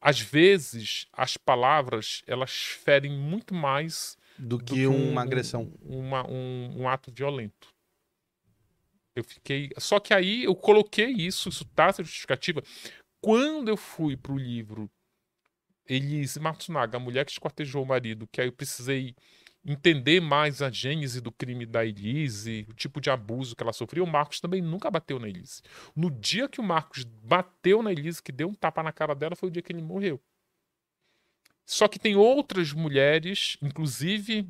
Às 0.00 0.20
vezes, 0.20 1.08
as 1.12 1.36
palavras 1.36 2.22
elas 2.26 2.52
ferem 2.52 3.10
muito 3.10 3.52
mais 3.52 4.16
do 4.38 4.58
que, 4.58 4.64
do 4.64 4.74
que 4.74 4.86
um, 4.86 5.10
uma 5.10 5.22
agressão. 5.22 5.72
Uma, 5.82 6.24
um, 6.30 6.82
um 6.82 6.88
ato 6.88 7.10
violento. 7.10 7.74
Eu 9.14 9.24
fiquei. 9.24 9.70
Só 9.78 9.98
que 9.98 10.14
aí 10.14 10.44
eu 10.44 10.54
coloquei 10.54 11.10
isso, 11.10 11.48
isso 11.48 11.64
tá 11.64 11.90
justificativa. 11.90 12.62
Quando 13.20 13.68
eu 13.68 13.76
fui 13.76 14.16
pro 14.16 14.36
livro 14.36 14.88
Elise 15.88 16.38
Matsunaga, 16.38 16.96
a 16.96 17.00
mulher 17.00 17.24
que 17.24 17.32
esquartejou 17.32 17.82
o 17.82 17.86
marido, 17.86 18.28
que 18.30 18.40
aí 18.40 18.46
eu 18.46 18.52
precisei 18.52 19.16
entender 19.66 20.20
mais 20.20 20.62
a 20.62 20.70
gênese 20.70 21.20
do 21.20 21.32
crime 21.32 21.66
da 21.66 21.84
Elise, 21.84 22.64
o 22.70 22.72
tipo 22.72 23.00
de 23.00 23.10
abuso 23.10 23.56
que 23.56 23.62
ela 23.64 23.72
sofreu, 23.72 24.04
o 24.04 24.06
Marcos 24.06 24.38
também 24.38 24.62
nunca 24.62 24.88
bateu 24.88 25.18
na 25.18 25.28
Elise. 25.28 25.60
No 25.94 26.08
dia 26.08 26.48
que 26.48 26.60
o 26.60 26.64
Marcos 26.64 27.02
bateu 27.02 27.82
na 27.82 27.90
Elise, 27.90 28.22
que 28.22 28.30
deu 28.30 28.48
um 28.48 28.54
tapa 28.54 28.80
na 28.82 28.92
cara 28.92 29.14
dela, 29.14 29.34
foi 29.34 29.48
o 29.48 29.52
dia 29.52 29.60
que 29.60 29.72
ele 29.72 29.82
morreu. 29.82 30.20
Só 31.66 31.88
que 31.88 31.98
tem 31.98 32.14
outras 32.14 32.72
mulheres, 32.72 33.58
inclusive 33.60 34.48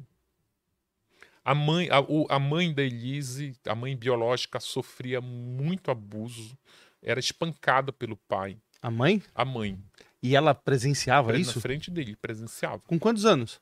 a 1.43 1.55
mãe, 1.55 1.89
a, 1.91 2.35
a 2.35 2.39
mãe 2.39 2.75
da 2.75 2.83
Elise, 2.83 3.57
a 3.67 3.75
mãe 3.75 3.97
biológica, 3.97 4.61
sofria 4.61 5.21
muito 5.21 5.91
abuso, 5.91 6.59
era 7.01 7.19
espancada 7.19 7.91
pelo 7.91 8.17
pai. 8.29 8.59
A 8.83 8.91
mãe? 8.91 9.23
A 9.35 9.47
mãe. 9.47 9.79
E 10.23 10.37
ela 10.37 10.55
presenciava 10.55 11.29
Pre 11.29 11.41
isso? 11.41 11.57
Na 11.57 11.63
frente 11.63 11.91
dele, 11.91 12.17
presenciava. 12.17 12.81
Com 12.81 12.99
quantos 12.99 13.25
anos? 13.25 13.61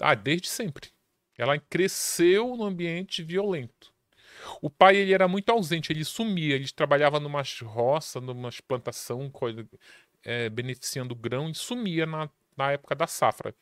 Ah, 0.00 0.14
desde 0.14 0.48
sempre. 0.48 0.90
Ela 1.36 1.58
cresceu 1.58 2.56
no 2.56 2.64
ambiente 2.64 3.22
violento. 3.22 3.92
O 4.62 4.70
pai 4.70 4.96
ele 4.96 5.12
era 5.12 5.28
muito 5.28 5.50
ausente, 5.50 5.92
ele 5.92 6.04
sumia, 6.04 6.54
ele 6.54 6.68
trabalhava 6.68 7.20
numa 7.20 7.42
roça, 7.62 8.20
numa 8.20 8.50
plantação, 8.66 9.30
é, 10.22 10.48
beneficiando 10.48 11.14
grão, 11.14 11.50
e 11.50 11.54
sumia 11.54 12.06
na, 12.06 12.30
na 12.56 12.72
época 12.72 12.94
da 12.94 13.06
safra. 13.06 13.54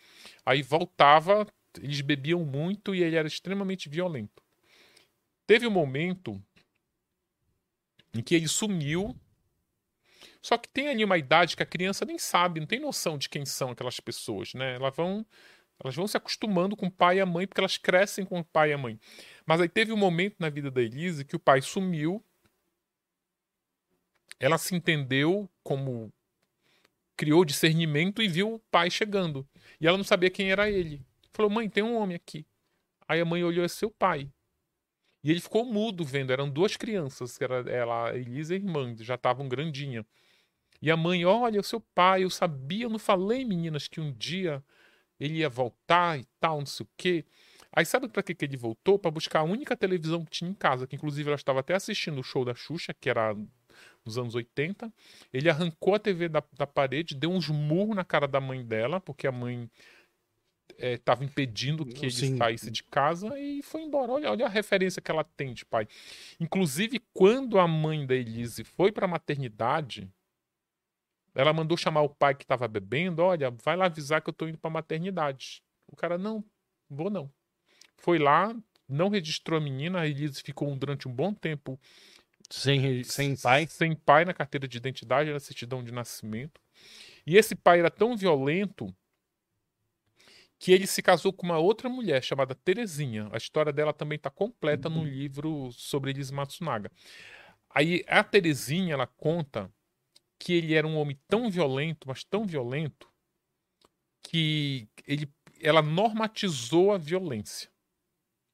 Aí 0.44 0.62
voltava, 0.62 1.46
eles 1.80 2.00
bebiam 2.00 2.44
muito 2.44 2.94
e 2.94 3.02
ele 3.02 3.16
era 3.16 3.28
extremamente 3.28 3.88
violento. 3.88 4.42
Teve 5.46 5.66
um 5.66 5.70
momento 5.70 6.42
em 8.14 8.22
que 8.22 8.34
ele 8.34 8.48
sumiu 8.48 9.18
só 10.46 10.56
que 10.56 10.68
tem 10.68 10.86
ali 10.88 11.04
uma 11.04 11.18
idade 11.18 11.56
que 11.56 11.62
a 11.64 11.66
criança 11.66 12.04
nem 12.04 12.18
sabe, 12.18 12.60
não 12.60 12.68
tem 12.68 12.78
noção 12.78 13.18
de 13.18 13.28
quem 13.28 13.44
são 13.44 13.70
aquelas 13.70 13.98
pessoas, 13.98 14.54
né? 14.54 14.76
Elas 14.76 14.94
vão, 14.94 15.26
elas 15.82 15.94
vão 15.94 16.06
se 16.06 16.16
acostumando 16.16 16.76
com 16.76 16.86
o 16.86 16.90
pai 16.90 17.18
e 17.18 17.20
a 17.20 17.26
mãe 17.26 17.46
porque 17.46 17.60
elas 17.60 17.76
crescem 17.76 18.24
com 18.24 18.40
o 18.40 18.44
pai 18.44 18.70
e 18.70 18.72
a 18.72 18.78
mãe. 18.78 18.98
Mas 19.44 19.60
aí 19.60 19.68
teve 19.68 19.92
um 19.92 19.96
momento 19.96 20.36
na 20.38 20.48
vida 20.48 20.70
da 20.70 20.82
Elise 20.82 21.24
que 21.24 21.36
o 21.36 21.40
pai 21.40 21.60
sumiu. 21.60 22.24
Ela 24.40 24.58
se 24.58 24.74
entendeu 24.74 25.48
como 25.62 26.12
criou 27.16 27.44
discernimento 27.44 28.22
e 28.22 28.28
viu 28.28 28.54
o 28.54 28.58
pai 28.70 28.90
chegando. 28.90 29.46
E 29.80 29.86
ela 29.86 29.96
não 29.96 30.04
sabia 30.04 30.30
quem 30.30 30.50
era 30.50 30.70
ele. 30.70 31.04
Falou: 31.32 31.50
"Mãe, 31.50 31.68
tem 31.68 31.82
um 31.82 31.96
homem 31.96 32.16
aqui". 32.16 32.46
Aí 33.08 33.20
a 33.20 33.24
mãe 33.24 33.44
olhou 33.44 33.64
é 33.64 33.68
seu 33.68 33.90
pai. 33.90 34.30
E 35.22 35.30
ele 35.30 35.40
ficou 35.40 35.64
mudo 35.64 36.04
vendo, 36.04 36.32
eram 36.32 36.48
duas 36.48 36.76
crianças, 36.76 37.36
que 37.36 37.44
era 37.44 37.68
ela, 37.68 38.10
a 38.10 38.16
Elisa 38.16 38.54
e 38.54 38.58
a 38.58 38.60
irmã, 38.60 38.94
já 39.00 39.16
estavam 39.16 39.48
grandinha. 39.48 40.06
E 40.80 40.90
a 40.90 40.96
mãe, 40.96 41.24
olha, 41.24 41.60
o 41.60 41.64
seu 41.64 41.80
pai, 41.80 42.22
eu 42.22 42.30
sabia, 42.30 42.84
eu 42.84 42.90
não 42.90 42.98
falei, 42.98 43.44
meninas, 43.44 43.88
que 43.88 44.00
um 44.00 44.12
dia 44.12 44.62
ele 45.18 45.38
ia 45.38 45.48
voltar 45.48 46.18
e 46.18 46.26
tal, 46.40 46.58
não 46.58 46.66
sei 46.66 46.84
o 46.84 46.88
quê. 46.96 47.24
Aí 47.72 47.84
sabe 47.84 48.08
para 48.08 48.22
que, 48.22 48.34
que 48.34 48.44
ele 48.44 48.56
voltou? 48.56 48.98
Para 48.98 49.10
buscar 49.10 49.40
a 49.40 49.44
única 49.44 49.76
televisão 49.76 50.24
que 50.24 50.30
tinha 50.30 50.50
em 50.50 50.54
casa, 50.54 50.86
que 50.86 50.96
inclusive 50.96 51.28
ela 51.28 51.36
estava 51.36 51.60
até 51.60 51.74
assistindo 51.74 52.18
o 52.18 52.24
show 52.24 52.44
da 52.44 52.54
Xuxa, 52.54 52.94
que 52.94 53.10
era 53.10 53.36
nos 54.04 54.16
anos 54.16 54.34
80. 54.34 54.92
Ele 55.32 55.50
arrancou 55.50 55.94
a 55.94 55.98
TV 55.98 56.28
da, 56.28 56.42
da 56.56 56.66
parede, 56.66 57.14
deu 57.14 57.30
uns 57.30 57.48
murros 57.48 57.96
na 57.96 58.04
cara 58.04 58.26
da 58.26 58.40
mãe 58.40 58.64
dela, 58.64 59.00
porque 59.00 59.26
a 59.26 59.32
mãe 59.32 59.70
estava 60.78 61.22
é, 61.22 61.26
impedindo 61.26 61.84
que 61.84 62.06
ele 62.06 62.12
Sim. 62.12 62.36
saísse 62.36 62.70
de 62.70 62.82
casa 62.82 63.38
e 63.38 63.62
foi 63.62 63.82
embora. 63.82 64.12
Olha, 64.12 64.30
olha 64.30 64.46
a 64.46 64.48
referência 64.48 65.02
que 65.02 65.10
ela 65.10 65.24
tem 65.24 65.52
de 65.52 65.64
pai. 65.64 65.86
Inclusive, 66.38 67.00
quando 67.12 67.58
a 67.58 67.66
mãe 67.66 68.06
da 68.06 68.14
Elise 68.14 68.64
foi 68.64 68.92
para 68.92 69.06
a 69.06 69.08
maternidade, 69.08 70.08
ela 71.36 71.52
mandou 71.52 71.76
chamar 71.76 72.00
o 72.00 72.08
pai 72.08 72.34
que 72.34 72.44
estava 72.44 72.66
bebendo, 72.66 73.22
olha, 73.22 73.50
vai 73.62 73.76
lá 73.76 73.84
avisar 73.84 74.22
que 74.22 74.30
eu 74.30 74.32
estou 74.32 74.48
indo 74.48 74.56
para 74.56 74.70
maternidade. 74.70 75.62
O 75.86 75.94
cara, 75.94 76.16
não, 76.16 76.42
vou 76.88 77.10
não. 77.10 77.30
Foi 77.98 78.18
lá, 78.18 78.56
não 78.88 79.10
registrou 79.10 79.58
a 79.58 79.62
menina, 79.62 80.00
a 80.00 80.06
Elise 80.06 80.42
ficou 80.42 80.74
durante 80.74 81.06
um 81.06 81.12
bom 81.12 81.34
tempo 81.34 81.78
sem, 82.50 83.04
sem 83.04 83.36
pai? 83.36 83.66
Sem 83.66 83.94
pai 83.94 84.24
na 84.24 84.32
carteira 84.32 84.66
de 84.66 84.78
identidade, 84.78 85.30
na 85.30 85.38
certidão 85.38 85.84
de 85.84 85.92
nascimento. 85.92 86.58
E 87.26 87.36
esse 87.36 87.54
pai 87.54 87.80
era 87.80 87.90
tão 87.90 88.16
violento 88.16 88.94
que 90.58 90.72
ele 90.72 90.86
se 90.86 91.02
casou 91.02 91.34
com 91.34 91.44
uma 91.44 91.58
outra 91.58 91.88
mulher 91.88 92.22
chamada 92.22 92.54
Terezinha. 92.54 93.28
A 93.30 93.36
história 93.36 93.72
dela 93.72 93.92
também 93.92 94.16
está 94.16 94.30
completa 94.30 94.88
no 94.88 95.04
livro 95.04 95.70
sobre 95.72 96.12
Elise 96.12 96.32
Matsunaga. 96.32 96.90
Aí 97.68 98.02
a 98.08 98.24
Terezinha, 98.24 98.94
ela 98.94 99.06
conta 99.06 99.70
que 100.38 100.52
ele 100.52 100.74
era 100.74 100.86
um 100.86 100.96
homem 100.96 101.18
tão 101.28 101.50
violento, 101.50 102.06
mas 102.06 102.24
tão 102.24 102.46
violento, 102.46 103.08
que 104.22 104.88
ele, 105.06 105.30
ela 105.60 105.82
normatizou 105.82 106.92
a 106.92 106.98
violência. 106.98 107.70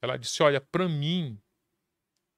Ela 0.01 0.17
disse: 0.17 0.41
Olha, 0.43 0.61
para 0.61 0.87
mim, 0.87 1.39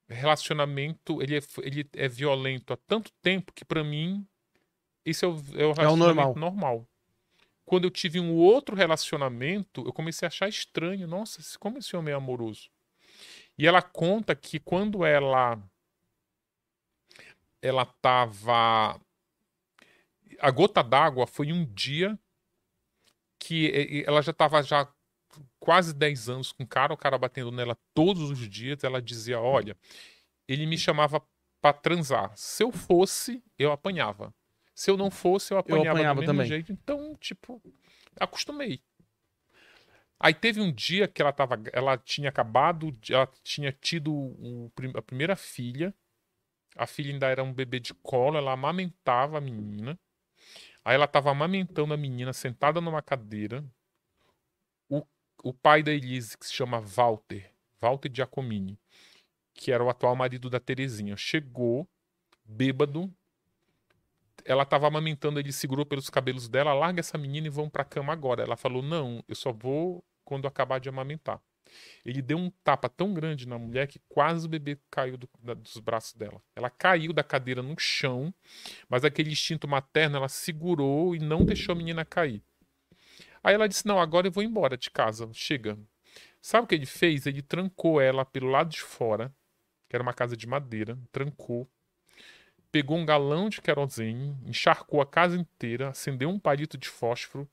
relacionamento 0.07 1.21
ele 1.21 1.37
é, 1.37 1.41
ele 1.63 1.89
é 1.93 2.07
violento 2.07 2.73
há 2.73 2.77
tanto 2.77 3.11
tempo 3.21 3.51
que 3.53 3.65
para 3.65 3.83
mim 3.83 4.25
isso 5.05 5.25
é 5.25 5.27
o, 5.27 5.31
é 5.31 5.65
o 5.65 5.73
relacionamento 5.73 5.79
é 5.79 5.91
o 5.91 5.95
normal. 5.95 6.35
normal. 6.35 6.87
Quando 7.63 7.85
eu 7.85 7.91
tive 7.91 8.19
um 8.19 8.35
outro 8.35 8.75
relacionamento, 8.75 9.83
eu 9.85 9.93
comecei 9.93 10.25
a 10.25 10.29
achar 10.29 10.47
estranho. 10.47 11.07
Nossa, 11.07 11.41
como 11.59 11.79
esse 11.79 11.95
homem 11.95 12.13
é 12.13 12.17
amoroso. 12.17 12.69
E 13.57 13.65
ela 13.65 13.81
conta 13.81 14.35
que 14.35 14.59
quando 14.59 15.03
ela 15.03 15.59
ela 17.61 17.81
estava 17.81 18.99
a 20.39 20.51
gota 20.51 20.83
d'água 20.83 21.27
foi 21.27 21.51
um 21.51 21.65
dia 21.65 22.17
que 23.39 24.03
ela 24.07 24.21
já 24.21 24.31
estava 24.31 24.61
já 24.63 24.91
quase 25.59 25.93
10 25.93 26.29
anos 26.29 26.51
com 26.51 26.63
o 26.63 26.67
cara, 26.67 26.93
o 26.93 26.97
cara 26.97 27.17
batendo 27.17 27.51
nela 27.51 27.77
todos 27.93 28.29
os 28.31 28.49
dias. 28.49 28.83
Ela 28.83 29.01
dizia: 29.01 29.39
Olha, 29.39 29.77
ele 30.47 30.65
me 30.65 30.77
chamava 30.77 31.21
para 31.61 31.73
transar. 31.73 32.31
Se 32.35 32.63
eu 32.63 32.71
fosse, 32.71 33.43
eu 33.57 33.71
apanhava. 33.71 34.33
Se 34.73 34.91
eu 34.91 34.97
não 34.97 35.09
fosse, 35.09 35.53
eu 35.53 35.57
apanhava, 35.57 35.85
eu 35.85 35.91
apanhava 35.91 36.15
do 36.15 36.21
mesmo 36.21 36.33
também. 36.33 36.47
jeito. 36.47 36.71
Então, 36.71 37.15
tipo, 37.15 37.61
acostumei. 38.19 38.81
Aí 40.19 40.33
teve 40.33 40.61
um 40.61 40.71
dia 40.71 41.07
que 41.07 41.21
ela 41.21 41.31
tava, 41.31 41.61
ela 41.73 41.97
tinha 41.97 42.29
acabado, 42.29 42.97
ela 43.09 43.27
tinha 43.43 43.71
tido 43.71 44.13
o, 44.13 44.71
a 44.95 45.01
primeira 45.01 45.35
filha. 45.35 45.93
A 46.75 46.85
filha 46.85 47.13
ainda 47.13 47.27
era 47.27 47.43
um 47.43 47.53
bebê 47.53 47.79
de 47.79 47.93
colo, 47.93 48.37
ela 48.37 48.51
amamentava 48.51 49.37
a 49.37 49.41
menina. 49.41 49.97
Aí 50.85 50.93
ela 50.93 51.05
estava 51.05 51.31
amamentando 51.31 51.95
a 51.95 51.97
menina 51.97 52.31
sentada 52.31 52.79
numa 52.79 53.01
cadeira. 53.01 53.65
O, 54.87 55.03
o 55.43 55.51
pai 55.51 55.81
da 55.81 55.91
Elise, 55.91 56.37
que 56.37 56.45
se 56.45 56.53
chama 56.53 56.79
Walter, 56.79 57.51
Walter 57.81 58.11
Giacomini, 58.13 58.79
que 59.51 59.71
era 59.71 59.83
o 59.83 59.89
atual 59.89 60.15
marido 60.15 60.47
da 60.47 60.59
Terezinha, 60.59 61.17
chegou 61.17 61.87
bêbado. 62.45 63.11
Ela 64.45 64.61
estava 64.61 64.85
amamentando, 64.87 65.39
ele 65.39 65.51
segurou 65.51 65.87
pelos 65.87 66.07
cabelos 66.07 66.47
dela, 66.47 66.71
larga 66.71 66.99
essa 66.99 67.17
menina 67.17 67.47
e 67.47 67.49
vão 67.49 67.67
para 67.67 67.81
a 67.81 67.85
cama 67.85 68.13
agora. 68.13 68.43
Ela 68.43 68.55
falou: 68.55 68.83
"Não, 68.83 69.23
eu 69.27 69.35
só 69.35 69.51
vou 69.51 70.05
quando 70.23 70.47
acabar 70.47 70.79
de 70.79 70.87
amamentar". 70.87 71.41
Ele 72.05 72.21
deu 72.21 72.37
um 72.37 72.49
tapa 72.63 72.87
tão 72.89 73.13
grande 73.13 73.47
na 73.47 73.57
mulher 73.57 73.87
que 73.87 73.99
quase 74.09 74.45
o 74.45 74.49
bebê 74.49 74.77
caiu 74.89 75.17
do, 75.17 75.29
da, 75.39 75.53
dos 75.53 75.77
braços 75.77 76.13
dela. 76.13 76.41
Ela 76.55 76.69
caiu 76.69 77.13
da 77.13 77.23
cadeira 77.23 77.61
no 77.61 77.77
chão, 77.79 78.33
mas 78.89 79.03
aquele 79.03 79.31
instinto 79.31 79.67
materno 79.67 80.17
ela 80.17 80.29
segurou 80.29 81.15
e 81.15 81.19
não 81.19 81.45
deixou 81.45 81.73
a 81.73 81.75
menina 81.75 82.05
cair. 82.05 82.41
Aí 83.43 83.53
ela 83.53 83.67
disse: 83.67 83.85
Não, 83.85 83.99
agora 83.99 84.27
eu 84.27 84.31
vou 84.31 84.43
embora 84.43 84.77
de 84.77 84.89
casa, 84.89 85.29
chega. 85.33 85.77
Sabe 86.41 86.65
o 86.65 86.67
que 86.67 86.75
ele 86.75 86.85
fez? 86.85 87.25
Ele 87.25 87.41
trancou 87.41 87.99
ela 87.99 88.23
pelo 88.23 88.47
lado 88.49 88.69
de 88.69 88.81
fora, 88.81 89.33
que 89.89 89.95
era 89.95 90.03
uma 90.03 90.13
casa 90.13 90.35
de 90.37 90.47
madeira, 90.47 90.97
trancou, 91.11 91.69
pegou 92.71 92.97
um 92.97 93.05
galão 93.05 93.47
de 93.47 93.61
querosene, 93.61 94.37
encharcou 94.45 94.99
a 94.99 95.05
casa 95.05 95.37
inteira, 95.37 95.89
acendeu 95.89 96.29
um 96.29 96.37
palito 96.37 96.77
de 96.77 96.89
fósforo. 96.89 97.49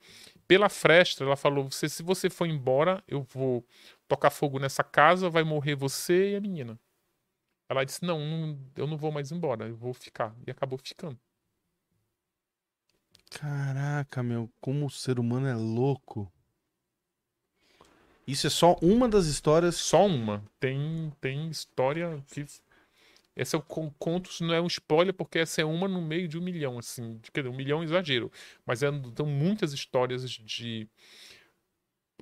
Pela 0.49 0.69
fresta, 0.69 1.23
ela 1.25 1.37
falou: 1.37 1.71
você, 1.71 1.89
se 1.89 2.03
você 2.03 2.29
for 2.29 2.47
embora, 2.47 3.05
eu 3.07 3.23
vou 3.23 3.65
tocar 4.13 4.31
fogo 4.31 4.59
nessa 4.59 4.85
casa, 4.85 5.31
vai 5.31 5.43
morrer 5.43 5.75
você 5.75 6.33
e 6.33 6.37
a 6.37 6.41
menina. 6.41 6.79
Ela 7.67 7.85
disse: 7.85 8.05
não, 8.05 8.19
não, 8.21 8.59
eu 8.77 8.87
não 8.87 8.99
vou 8.99 9.11
mais 9.11 9.33
embora, 9.33 9.67
eu 9.67 9.75
vou 9.75 9.95
ficar. 9.95 10.37
E 10.47 10.51
acabou 10.51 10.79
ficando. 10.79 11.19
Caraca, 13.31 14.23
meu, 14.23 14.51
como 14.61 14.85
o 14.85 14.91
ser 14.91 15.19
humano 15.19 15.47
é 15.47 15.55
louco. 15.55 16.31
Isso 18.27 18.47
é 18.47 18.51
só 18.51 18.77
uma 18.83 19.09
das 19.09 19.25
histórias. 19.25 19.77
Só 19.77 20.07
uma. 20.07 20.45
Tem, 20.61 21.11
tem 21.19 21.49
história 21.49 22.23
que. 22.31 22.45
Esse 23.35 23.57
é 23.57 23.59
o 23.59 23.63
conto, 23.63 24.31
não 24.43 24.53
é 24.53 24.61
um 24.61 24.67
spoiler, 24.67 25.15
porque 25.15 25.39
essa 25.39 25.63
é 25.63 25.65
uma 25.65 25.89
no 25.89 26.03
meio 26.03 26.29
de 26.29 26.39
um 26.39 26.43
milhão, 26.43 26.79
assim. 26.79 27.19
Quer 27.33 27.41
dizer, 27.41 27.49
um 27.49 27.57
milhão 27.57 27.81
é 27.81 27.85
exagero. 27.85 28.31
Mas 28.67 28.83
é, 28.83 28.89
são 29.17 29.25
muitas 29.25 29.73
histórias 29.73 30.31
de 30.31 30.87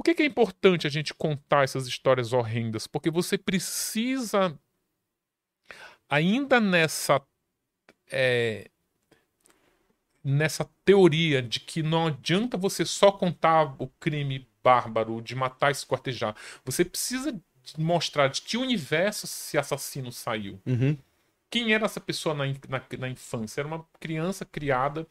Por 0.00 0.04
que, 0.04 0.14
que 0.14 0.22
é 0.22 0.26
importante 0.26 0.86
a 0.86 0.90
gente 0.90 1.12
contar 1.12 1.62
essas 1.62 1.86
histórias 1.86 2.32
horrendas? 2.32 2.86
Porque 2.86 3.10
você 3.10 3.36
precisa, 3.36 4.58
ainda 6.08 6.58
nessa. 6.58 7.20
É, 8.10 8.70
nessa 10.24 10.64
teoria 10.86 11.42
de 11.42 11.60
que 11.60 11.82
não 11.82 12.06
adianta 12.06 12.56
você 12.56 12.86
só 12.86 13.12
contar 13.12 13.76
o 13.78 13.88
crime 14.00 14.48
bárbaro 14.64 15.20
de 15.20 15.34
matar 15.34 15.68
e 15.68 15.72
esquartejar. 15.72 16.34
Você 16.64 16.82
precisa 16.82 17.38
mostrar 17.76 18.28
de 18.28 18.40
que 18.40 18.56
universo 18.56 19.26
esse 19.26 19.58
assassino 19.58 20.10
saiu. 20.10 20.58
Uhum. 20.64 20.96
Quem 21.50 21.74
era 21.74 21.84
essa 21.84 22.00
pessoa 22.00 22.34
na, 22.34 22.46
na, 22.46 22.82
na, 22.98 23.08
infância? 23.10 23.60
Era 23.60 23.68
uma 23.68 23.86
criança 24.00 24.46
criada. 24.46 25.06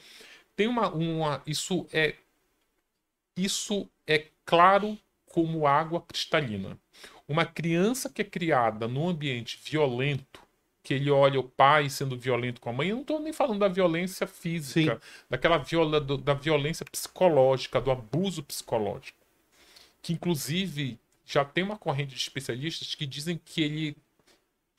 Tem 0.56 0.66
uma, 0.66 0.90
uma. 0.90 1.44
Isso 1.46 1.86
é. 1.94 2.16
Isso 3.38 3.88
é 4.08 4.26
claro 4.50 4.98
como 5.28 5.68
água 5.68 6.02
cristalina. 6.02 6.76
Uma 7.28 7.46
criança 7.46 8.10
que 8.10 8.24
é 8.24 8.26
criada 8.26 8.88
num 8.88 9.08
ambiente 9.08 9.60
violento, 9.64 10.42
que 10.82 10.96
ele 10.96 11.12
olha 11.12 11.40
o 11.40 11.44
pai 11.44 11.88
sendo 11.88 12.18
violento 12.18 12.60
com 12.60 12.72
a 12.72 12.74
mãe, 12.74 12.90
eu 12.90 12.96
não 12.96 13.02
estou 13.04 13.20
nem 13.20 13.32
falando 13.32 13.60
da 13.60 13.68
violência 13.68 14.26
física, 14.26 14.96
Sim. 14.96 15.02
daquela 15.30 15.60
viola, 15.60 16.02
do, 16.02 16.18
da 16.18 16.34
violência 16.34 16.84
psicológica, 16.84 17.80
do 17.80 17.92
abuso 17.92 18.42
psicológico. 18.42 19.20
Que 20.02 20.14
inclusive 20.14 20.98
já 21.24 21.46
tem 21.46 21.64
uma 21.64 21.78
corrente 21.78 22.16
de 22.16 22.22
especialistas 22.22 22.96
que 22.96 23.06
dizem 23.06 23.40
que 23.46 23.62
ele, 23.62 23.98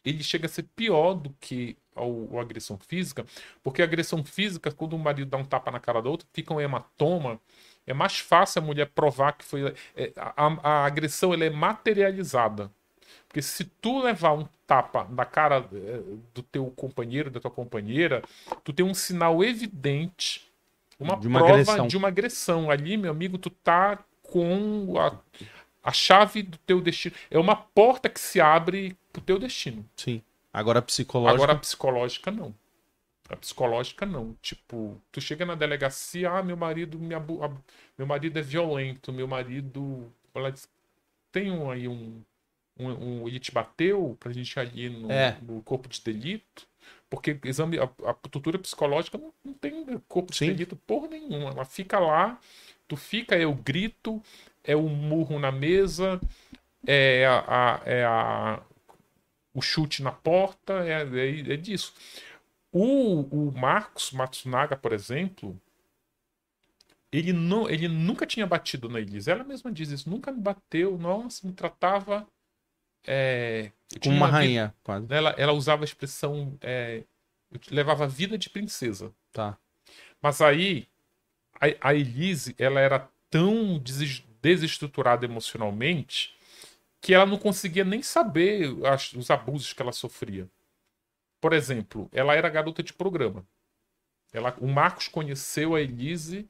ele 0.04 0.24
chega 0.24 0.46
a 0.46 0.48
ser 0.48 0.64
pior 0.74 1.14
do 1.14 1.30
que 1.38 1.76
a, 1.94 2.00
a 2.00 2.40
agressão 2.40 2.76
física, 2.76 3.24
porque 3.62 3.82
a 3.82 3.84
agressão 3.84 4.24
física, 4.24 4.72
quando 4.72 4.94
o 4.94 4.98
marido 4.98 5.30
dá 5.30 5.36
um 5.36 5.44
tapa 5.44 5.70
na 5.70 5.78
cara 5.78 6.02
da 6.02 6.10
outra, 6.10 6.26
fica 6.32 6.52
um 6.52 6.60
hematoma. 6.60 7.40
É 7.86 7.94
mais 7.94 8.18
fácil 8.18 8.62
a 8.62 8.64
mulher 8.64 8.86
provar 8.94 9.32
que 9.32 9.44
foi. 9.44 9.74
É, 9.96 10.12
a, 10.16 10.46
a, 10.62 10.84
agressão 10.84 11.32
ela 11.34 11.44
é 11.44 11.50
materializada. 11.50 12.70
Porque 13.26 13.42
se 13.42 13.64
tu 13.64 14.02
levar 14.02 14.32
um 14.32 14.46
tapa 14.66 15.06
na 15.10 15.24
cara 15.24 15.68
é, 15.72 16.00
do 16.34 16.42
teu 16.42 16.66
companheiro, 16.70 17.30
da 17.30 17.40
tua 17.40 17.50
companheira, 17.50 18.22
tu 18.64 18.72
tem 18.72 18.84
um 18.84 18.94
sinal 18.94 19.42
evidente, 19.42 20.48
uma, 20.98 21.16
de 21.16 21.28
uma 21.28 21.38
prova 21.38 21.54
agressão. 21.54 21.86
de 21.86 21.96
uma 21.96 22.08
agressão. 22.08 22.70
Ali, 22.70 22.96
meu 22.96 23.10
amigo, 23.10 23.38
tu 23.38 23.50
tá 23.50 23.98
com 24.22 24.94
a, 24.98 25.16
a 25.82 25.92
chave 25.92 26.42
do 26.42 26.58
teu 26.58 26.80
destino. 26.80 27.14
É 27.30 27.38
uma 27.38 27.56
porta 27.56 28.08
que 28.08 28.20
se 28.20 28.40
abre 28.40 28.96
pro 29.12 29.22
teu 29.22 29.38
destino. 29.38 29.84
Sim. 29.96 30.22
Agora 30.52 30.82
psicológica. 30.82 31.42
Agora 31.42 31.58
psicológica 31.58 32.30
não. 32.30 32.54
A 33.30 33.36
psicológica 33.36 34.04
não. 34.04 34.36
Tipo, 34.42 35.00
tu 35.12 35.20
chega 35.20 35.46
na 35.46 35.54
delegacia, 35.54 36.30
ah, 36.30 36.42
meu 36.42 36.56
marido 36.56 36.98
me 36.98 37.14
abu... 37.14 37.40
meu 37.96 38.06
marido 38.06 38.38
é 38.38 38.42
violento, 38.42 39.12
meu 39.12 39.28
marido 39.28 40.12
tem 41.30 41.50
um, 41.50 41.70
aí 41.70 41.86
um, 41.86 42.22
um, 42.78 42.88
um, 42.88 43.28
ele 43.28 43.38
te 43.38 43.52
bateu 43.52 44.16
pra 44.18 44.32
gente 44.32 44.58
ali 44.58 44.90
no, 44.90 45.10
é. 45.10 45.38
no 45.42 45.62
corpo 45.62 45.88
de 45.88 46.00
delito. 46.02 46.68
Porque 47.08 47.38
exame, 47.44 47.78
a, 47.78 47.84
a 48.08 48.14
tortura 48.14 48.58
psicológica 48.58 49.18
não, 49.18 49.32
não 49.44 49.52
tem 49.54 49.84
corpo 50.08 50.32
de 50.32 50.38
Sim. 50.38 50.46
delito 50.48 50.76
porra 50.76 51.08
nenhuma. 51.08 51.50
Ela 51.50 51.64
fica 51.64 51.98
lá, 51.98 52.38
tu 52.88 52.96
fica, 52.96 53.34
é 53.36 53.46
o 53.46 53.54
grito, 53.54 54.22
é 54.64 54.74
o 54.74 54.88
murro 54.88 55.38
na 55.38 55.52
mesa, 55.52 56.20
é 56.86 57.26
a, 57.26 57.44
a, 57.46 57.80
é 57.84 58.04
a 58.04 58.62
o 59.52 59.60
chute 59.60 60.02
na 60.02 60.12
porta, 60.12 60.72
é, 60.84 61.02
é, 61.02 61.54
é 61.54 61.56
disso. 61.56 61.92
O, 62.72 63.22
o 63.22 63.52
Marcos 63.52 64.12
Matsunaga, 64.12 64.76
por 64.76 64.92
exemplo, 64.92 65.60
ele, 67.12 67.32
não, 67.32 67.68
ele 67.68 67.88
nunca 67.88 68.24
tinha 68.24 68.46
batido 68.46 68.88
na 68.88 69.00
Elise. 69.00 69.30
Ela 69.30 69.42
mesma 69.42 69.72
diz 69.72 69.90
isso, 69.90 70.08
nunca 70.08 70.30
me 70.30 70.40
bateu, 70.40 70.96
nossa, 70.96 71.46
me 71.46 71.52
tratava. 71.52 72.26
É, 73.06 73.72
Como 74.02 74.16
uma 74.16 74.28
rainha, 74.28 74.66
vida, 74.66 74.76
quase. 74.84 75.06
Ela, 75.10 75.34
ela 75.36 75.52
usava 75.52 75.82
a 75.82 75.84
expressão. 75.84 76.56
É, 76.60 77.02
levava 77.70 78.06
vida 78.06 78.38
de 78.38 78.48
princesa. 78.48 79.12
Tá. 79.32 79.58
Mas 80.22 80.40
aí, 80.40 80.86
a, 81.60 81.88
a 81.88 81.94
Elise, 81.94 82.54
ela 82.58 82.78
era 82.78 83.08
tão 83.28 83.82
desestruturada 84.40 85.24
emocionalmente 85.24 86.34
que 87.00 87.14
ela 87.14 87.26
não 87.26 87.38
conseguia 87.38 87.84
nem 87.84 88.02
saber 88.02 88.76
as, 88.86 89.12
os 89.14 89.30
abusos 89.30 89.72
que 89.72 89.82
ela 89.82 89.92
sofria. 89.92 90.48
Por 91.40 91.52
exemplo, 91.52 92.08
ela 92.12 92.34
era 92.34 92.48
garota 92.48 92.82
de 92.82 92.92
programa. 92.92 93.44
Ela, 94.32 94.54
o 94.60 94.68
Marcos 94.68 95.08
conheceu 95.08 95.74
a 95.74 95.80
Elise 95.80 96.48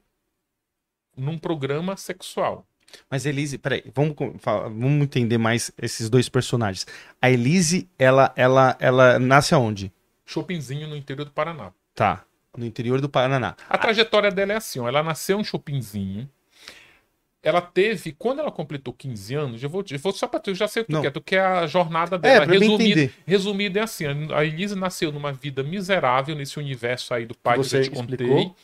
num 1.15 1.37
programa 1.37 1.97
sexual. 1.97 2.65
Mas 3.09 3.25
Elise, 3.25 3.57
peraí, 3.57 3.83
vamos, 3.93 4.15
vamos 4.43 5.03
entender 5.03 5.37
mais 5.37 5.71
esses 5.81 6.09
dois 6.09 6.27
personagens. 6.27 6.85
A 7.21 7.29
Elise, 7.29 7.89
ela, 7.97 8.33
ela, 8.35 8.75
ela 8.79 9.17
nasce 9.17 9.53
aonde? 9.53 9.91
Chopinzinho 10.25 10.87
no 10.87 10.95
interior 10.95 11.25
do 11.25 11.31
Paraná. 11.31 11.71
Tá, 11.95 12.25
no 12.55 12.65
interior 12.65 12.99
do 13.01 13.09
Paraná. 13.09 13.55
A 13.69 13.77
trajetória 13.77 14.31
dela 14.31 14.53
é 14.53 14.55
assim, 14.57 14.79
ó, 14.79 14.87
ela 14.87 15.01
nasceu 15.01 15.39
em 15.39 15.43
Chopinzinho, 15.43 16.29
ela 17.43 17.61
teve, 17.61 18.11
quando 18.11 18.39
ela 18.39 18.51
completou 18.51 18.93
15 18.93 19.33
anos, 19.33 19.63
eu 19.63 19.69
vou, 19.69 19.83
eu 19.89 19.99
vou 19.99 20.11
só 20.11 20.27
para 20.27 20.39
tu, 20.39 20.53
já 20.53 20.67
sei 20.67 20.83
o 20.83 20.85
que, 20.85 20.95
é, 20.95 21.09
tu 21.09 21.21
quer 21.21 21.41
a 21.41 21.65
jornada 21.65 22.17
dela. 22.17 22.45
É, 22.45 22.47
resumida, 22.47 23.13
resumida 23.25 23.79
é 23.79 23.83
assim: 23.83 24.05
a 24.33 24.45
Elise 24.45 24.75
nasceu 24.75 25.11
numa 25.11 25.33
vida 25.33 25.63
miserável 25.63 26.35
nesse 26.35 26.59
universo 26.59 27.13
aí 27.13 27.25
do 27.25 27.35
pai 27.35 27.57
Você 27.57 27.81
que 27.81 27.87
eu 27.87 27.91
te 27.91 27.95
contei. 27.95 28.27
Explicou. 28.27 28.55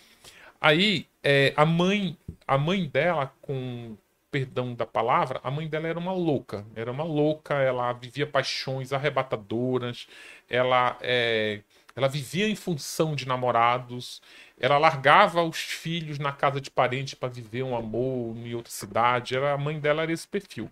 Aí 0.62 1.08
é, 1.24 1.54
a 1.56 1.66
mãe, 1.66 2.18
a 2.48 2.58
mãe 2.58 2.86
dela, 2.88 3.34
com 3.42 3.98
perdão 4.30 4.74
da 4.74 4.86
palavra, 4.86 5.40
a 5.44 5.50
mãe 5.50 5.68
dela 5.68 5.88
era 5.88 5.98
uma 5.98 6.14
louca. 6.14 6.66
Era 6.76 6.92
uma 6.92 7.04
louca, 7.04 7.56
ela 7.56 7.92
vivia 7.94 8.28
paixões 8.28 8.94
arrebatadoras, 8.94 10.08
ela, 10.50 10.98
é, 11.02 11.62
ela 11.96 12.08
vivia 12.08 12.48
em 12.48 12.56
função 12.56 13.16
de 13.16 13.28
namorados, 13.28 14.22
ela 14.60 14.78
largava 14.78 15.44
os 15.44 15.58
filhos 15.58 16.18
na 16.18 16.32
casa 16.32 16.60
de 16.60 16.72
parente 16.72 17.16
para 17.16 17.30
viver 17.30 17.64
um 17.64 17.76
amor 17.76 18.36
em 18.38 18.56
outra 18.56 18.72
cidade. 18.72 19.36
Era, 19.36 19.54
a 19.54 19.58
mãe 19.58 19.80
dela 19.80 20.04
era 20.04 20.12
esse 20.12 20.28
perfil. 20.28 20.72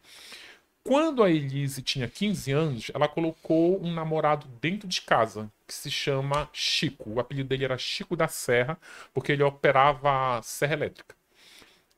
Quando 0.84 1.24
a 1.24 1.32
Elise 1.32 1.82
tinha 1.82 2.08
15 2.08 2.52
anos, 2.52 2.92
ela 2.94 3.08
colocou 3.08 3.84
um 3.84 3.92
namorado 3.92 4.48
dentro 4.62 4.88
de 4.88 5.02
casa, 5.02 5.52
que 5.68 5.74
se 5.74 5.90
chama 5.90 6.50
Chico. 6.54 7.10
O 7.10 7.20
apelido 7.20 7.50
dele 7.50 7.66
era 7.66 7.78
Chico 7.78 8.16
da 8.16 8.28
Serra, 8.28 8.78
porque 9.14 9.32
ele 9.32 9.44
operava 9.44 10.42
serra 10.44 10.74
elétrica. 10.74 11.16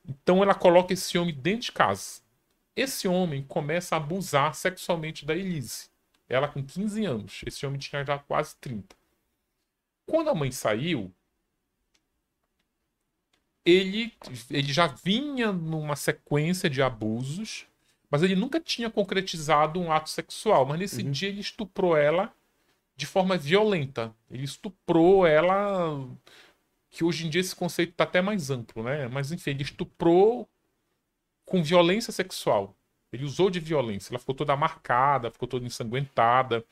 Então 0.08 0.42
ela 0.42 0.54
coloca 0.54 0.94
esse 0.94 1.18
homem 1.18 1.34
dentro 1.34 1.66
de 1.66 1.72
casa. 1.72 2.22
Esse 2.74 3.06
homem 3.06 3.42
começa 3.42 3.94
a 3.94 3.98
abusar 3.98 4.54
sexualmente 4.54 5.26
da 5.26 5.34
Elise. 5.34 5.90
Ela 6.28 6.48
com 6.48 6.64
15 6.64 7.04
anos. 7.04 7.42
Esse 7.46 7.66
homem 7.66 7.78
tinha 7.78 8.04
já 8.04 8.18
quase 8.18 8.56
30. 8.56 8.96
Quando 10.06 10.30
a 10.30 10.34
mãe 10.34 10.50
saiu, 10.50 11.12
ele, 13.68 14.12
ele 14.50 14.72
já 14.72 14.86
vinha 14.86 15.52
numa 15.52 15.94
sequência 15.94 16.70
de 16.70 16.80
abusos, 16.80 17.66
mas 18.10 18.22
ele 18.22 18.34
nunca 18.34 18.58
tinha 18.58 18.88
concretizado 18.88 19.78
um 19.78 19.92
ato 19.92 20.08
sexual. 20.08 20.64
Mas 20.64 20.78
nesse 20.78 21.02
uhum. 21.02 21.10
dia 21.10 21.28
ele 21.28 21.40
estuprou 21.40 21.96
ela 21.96 22.32
de 22.96 23.04
forma 23.04 23.36
violenta. 23.36 24.14
Ele 24.30 24.44
estuprou 24.44 25.26
ela. 25.26 26.08
Que 26.90 27.04
hoje 27.04 27.26
em 27.26 27.30
dia 27.30 27.42
esse 27.42 27.54
conceito 27.54 27.90
está 27.90 28.04
até 28.04 28.22
mais 28.22 28.50
amplo, 28.50 28.82
né? 28.82 29.08
Mas 29.08 29.30
enfim, 29.30 29.50
ele 29.50 29.62
estuprou 29.62 30.48
com 31.44 31.62
violência 31.62 32.12
sexual. 32.12 32.74
Ele 33.12 33.24
usou 33.24 33.50
de 33.50 33.60
violência. 33.60 34.10
Ela 34.10 34.18
ficou 34.18 34.34
toda 34.34 34.56
marcada, 34.56 35.30
ficou 35.30 35.46
toda 35.46 35.66
ensanguentada. 35.66 36.64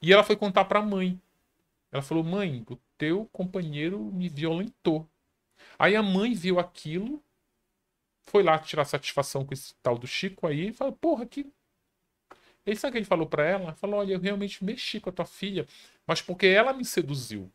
E 0.00 0.12
ela 0.12 0.22
foi 0.22 0.36
contar 0.36 0.64
para 0.66 0.78
a 0.78 0.82
mãe. 0.82 1.20
Ela 1.90 2.02
falou: 2.02 2.22
Mãe, 2.22 2.64
o 2.70 2.78
teu 2.96 3.28
companheiro 3.32 3.98
me 3.98 4.28
violentou. 4.28 5.08
Aí 5.78 5.96
a 5.96 6.02
mãe 6.02 6.34
viu 6.34 6.58
aquilo, 6.58 7.22
foi 8.22 8.42
lá 8.42 8.58
tirar 8.58 8.84
satisfação 8.84 9.44
com 9.44 9.54
esse 9.54 9.74
tal 9.82 9.98
do 9.98 10.06
Chico 10.06 10.46
aí, 10.46 10.68
e 10.68 10.72
falou, 10.72 10.92
porra, 10.94 11.26
que. 11.26 11.46
Ele 12.66 12.76
sabe 12.76 12.90
o 12.90 12.92
que 12.92 12.98
ele 12.98 13.04
falou 13.06 13.26
para 13.26 13.44
ela? 13.44 13.74
Falou: 13.74 14.00
olha, 14.00 14.12
eu 14.14 14.20
realmente 14.20 14.64
mexi 14.64 15.00
com 15.00 15.10
a 15.10 15.12
tua 15.12 15.24
filha, 15.24 15.66
mas 16.06 16.20
porque 16.22 16.46
ela 16.46 16.72
me 16.72 16.84
seduziu. 16.84 17.50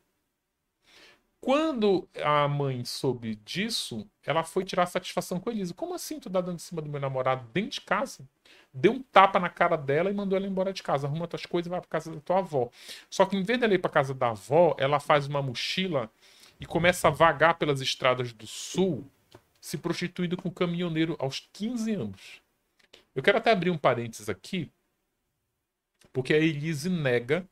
Quando 1.45 2.09
a 2.23 2.47
mãe 2.47 2.83
soube 2.83 3.35
disso, 3.45 4.09
ela 4.25 4.43
foi 4.43 4.65
tirar 4.65 4.87
satisfação 4.87 5.39
com 5.39 5.49
a 5.49 5.53
Elisa. 5.53 5.75
Como 5.75 5.93
assim 5.93 6.19
tu 6.19 6.27
tá 6.27 6.41
dando 6.41 6.55
em 6.55 6.59
cima 6.59 6.81
do 6.81 6.89
meu 6.89 6.99
namorado 6.99 7.47
dentro 7.53 7.69
de 7.69 7.81
casa? 7.81 8.27
Deu 8.73 8.93
um 8.93 9.01
tapa 9.03 9.39
na 9.39 9.47
cara 9.47 9.75
dela 9.77 10.09
e 10.09 10.13
mandou 10.13 10.35
ela 10.35 10.47
embora 10.47 10.73
de 10.73 10.81
casa. 10.81 11.05
Arruma 11.05 11.27
tuas 11.27 11.45
coisas 11.45 11.67
e 11.67 11.69
vai 11.69 11.79
pra 11.79 11.89
casa 11.89 12.11
da 12.11 12.19
tua 12.19 12.39
avó. 12.39 12.71
Só 13.11 13.27
que 13.27 13.37
em 13.37 13.43
vez 13.43 13.59
dela 13.59 13.75
ir 13.75 13.79
pra 13.79 13.91
casa 13.91 14.11
da 14.11 14.29
avó, 14.31 14.75
ela 14.79 14.99
faz 14.99 15.27
uma 15.27 15.39
mochila 15.39 16.09
e 16.59 16.65
começa 16.65 17.07
a 17.07 17.11
vagar 17.11 17.57
pelas 17.57 17.81
estradas 17.81 18.31
do 18.31 18.47
sul, 18.47 19.09
se 19.59 19.77
prostituindo 19.77 20.37
com 20.37 20.51
caminhoneiro 20.51 21.15
aos 21.19 21.47
15 21.53 21.93
anos. 21.93 22.41
Eu 23.13 23.23
quero 23.23 23.37
até 23.37 23.51
abrir 23.51 23.69
um 23.69 23.77
parênteses 23.77 24.29
aqui, 24.29 24.71
porque 26.11 26.33
a 26.33 26.37
Elise 26.37 26.89
nega 26.89 27.47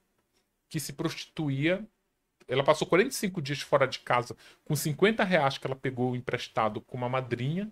que 0.69 0.79
se 0.79 0.93
prostituía. 0.93 1.85
Ela 2.47 2.63
passou 2.63 2.87
45 2.87 3.41
dias 3.41 3.61
fora 3.61 3.87
de 3.87 3.99
casa 3.99 4.35
com 4.65 4.75
50 4.75 5.23
reais 5.23 5.57
que 5.57 5.65
ela 5.65 5.75
pegou 5.75 6.15
emprestado 6.15 6.81
com 6.81 6.97
uma 6.97 7.07
madrinha 7.07 7.71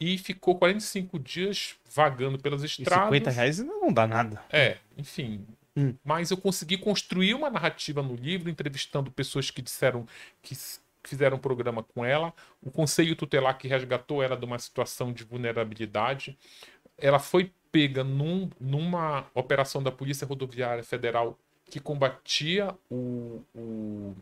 e 0.00 0.16
ficou 0.16 0.58
45 0.58 1.18
dias 1.18 1.76
vagando 1.94 2.38
pelas 2.38 2.64
estradas. 2.64 3.12
E 3.12 3.18
50 3.18 3.30
reais 3.30 3.58
não 3.58 3.92
dá 3.92 4.06
nada. 4.06 4.42
É, 4.50 4.78
enfim. 4.96 5.46
Hum. 5.76 5.94
Mas 6.04 6.30
eu 6.30 6.36
consegui 6.36 6.76
construir 6.76 7.34
uma 7.34 7.50
narrativa 7.50 8.02
no 8.02 8.14
livro, 8.14 8.50
entrevistando 8.50 9.10
pessoas 9.10 9.50
que 9.50 9.62
disseram 9.62 10.06
que 10.42 10.54
fizeram 11.02 11.36
um 11.36 11.40
programa 11.40 11.82
com 11.82 12.04
ela, 12.04 12.32
o 12.60 12.70
conselho 12.70 13.16
tutelar 13.16 13.56
que 13.56 13.66
resgatou 13.66 14.22
ela 14.22 14.36
de 14.36 14.44
uma 14.44 14.58
situação 14.58 15.12
de 15.12 15.24
vulnerabilidade. 15.24 16.36
Ela 16.98 17.18
foi 17.18 17.52
pega 17.72 18.02
num, 18.02 18.50
numa 18.60 19.26
operação 19.34 19.82
da 19.82 19.92
Polícia 19.92 20.26
Rodoviária 20.26 20.82
Federal 20.82 21.38
que 21.70 21.80
combatia 21.80 22.74
o, 22.90 23.42
o, 23.54 24.16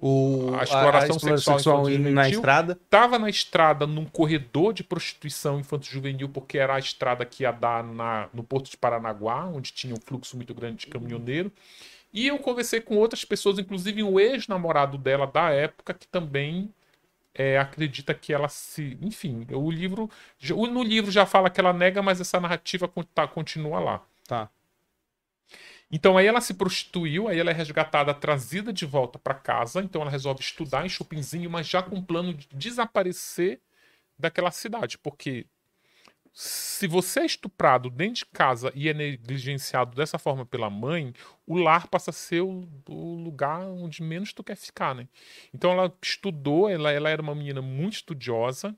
o 0.00 0.54
a 0.54 0.62
exploração, 0.62 1.14
a, 1.14 1.16
a 1.16 1.38
sexual, 1.38 1.58
sexual 1.58 1.88
na 1.88 2.28
estrada. 2.28 2.72
Estava 2.72 3.18
na 3.18 3.30
estrada 3.30 3.86
num 3.86 4.04
corredor 4.04 4.72
de 4.72 4.84
prostituição 4.84 5.58
infanto-juvenil, 5.58 6.28
porque 6.28 6.58
era 6.58 6.74
a 6.74 6.78
estrada 6.78 7.24
que 7.24 7.42
ia 7.42 7.50
dar 7.50 7.82
na, 7.82 8.28
no 8.32 8.44
Porto 8.44 8.70
de 8.70 8.76
Paranaguá, 8.76 9.46
onde 9.46 9.72
tinha 9.72 9.94
um 9.94 10.00
fluxo 10.00 10.36
muito 10.36 10.54
grande 10.54 10.80
de 10.80 10.86
caminhoneiro. 10.86 11.50
E 12.12 12.26
eu 12.28 12.38
conversei 12.38 12.80
com 12.80 12.96
outras 12.96 13.24
pessoas, 13.24 13.58
inclusive 13.58 14.02
um 14.02 14.20
ex-namorado 14.20 14.96
dela 14.96 15.26
da 15.26 15.50
época, 15.50 15.92
que 15.92 16.06
também 16.06 16.70
é, 17.34 17.58
acredita 17.58 18.14
que 18.14 18.32
ela 18.32 18.48
se. 18.48 18.96
Enfim, 19.02 19.46
o 19.50 19.70
livro. 19.70 20.10
No 20.50 20.82
livro 20.82 21.10
já 21.10 21.26
fala 21.26 21.50
que 21.50 21.60
ela 21.60 21.72
nega, 21.72 22.00
mas 22.00 22.20
essa 22.20 22.40
narrativa 22.40 22.90
continua 23.34 23.78
lá. 23.78 24.02
Tá. 24.26 24.48
Então 25.90 26.18
aí 26.18 26.26
ela 26.26 26.40
se 26.40 26.54
prostituiu, 26.54 27.28
aí 27.28 27.38
ela 27.38 27.50
é 27.50 27.54
resgatada, 27.54 28.12
trazida 28.12 28.72
de 28.72 28.84
volta 28.84 29.18
para 29.18 29.34
casa. 29.34 29.80
Então 29.80 30.02
ela 30.02 30.10
resolve 30.10 30.40
estudar 30.40 30.84
em 30.84 30.88
Chopinzinho, 30.88 31.48
mas 31.50 31.68
já 31.68 31.82
com 31.82 31.96
o 31.96 32.02
plano 32.02 32.34
de 32.34 32.48
desaparecer 32.52 33.60
daquela 34.18 34.50
cidade, 34.50 34.98
porque 34.98 35.46
se 36.38 36.86
você 36.86 37.20
é 37.20 37.24
estuprado 37.26 37.88
dentro 37.88 38.16
de 38.16 38.26
casa 38.26 38.70
e 38.74 38.90
é 38.90 38.94
negligenciado 38.94 39.96
dessa 39.96 40.18
forma 40.18 40.44
pela 40.44 40.68
mãe, 40.68 41.14
o 41.46 41.56
lar 41.56 41.88
passa 41.88 42.10
a 42.10 42.12
ser 42.12 42.42
o, 42.42 42.68
o 42.86 43.14
lugar 43.14 43.60
onde 43.62 44.02
menos 44.02 44.34
tu 44.34 44.44
quer 44.44 44.56
ficar, 44.56 44.94
né? 44.94 45.08
Então 45.54 45.70
ela 45.72 45.90
estudou, 46.02 46.68
ela, 46.68 46.92
ela 46.92 47.08
era 47.08 47.22
uma 47.22 47.34
menina 47.34 47.62
muito 47.62 47.94
estudiosa, 47.94 48.76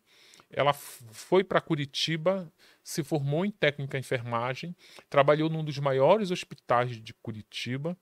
ela 0.51 0.73
foi 0.73 1.43
para 1.43 1.61
Curitiba, 1.61 2.49
se 2.89 3.05
formou 3.05 3.45
em 3.45 3.51
técnica 3.51 3.99
em 3.99 4.01
enfermagem, 4.01 4.75
trabalhou 5.11 5.51
num 5.51 5.63
dos 5.63 5.79
maiores 5.79 6.31
hospitais 6.31 6.97
de 6.97 7.13
Curitiba. 7.13 7.95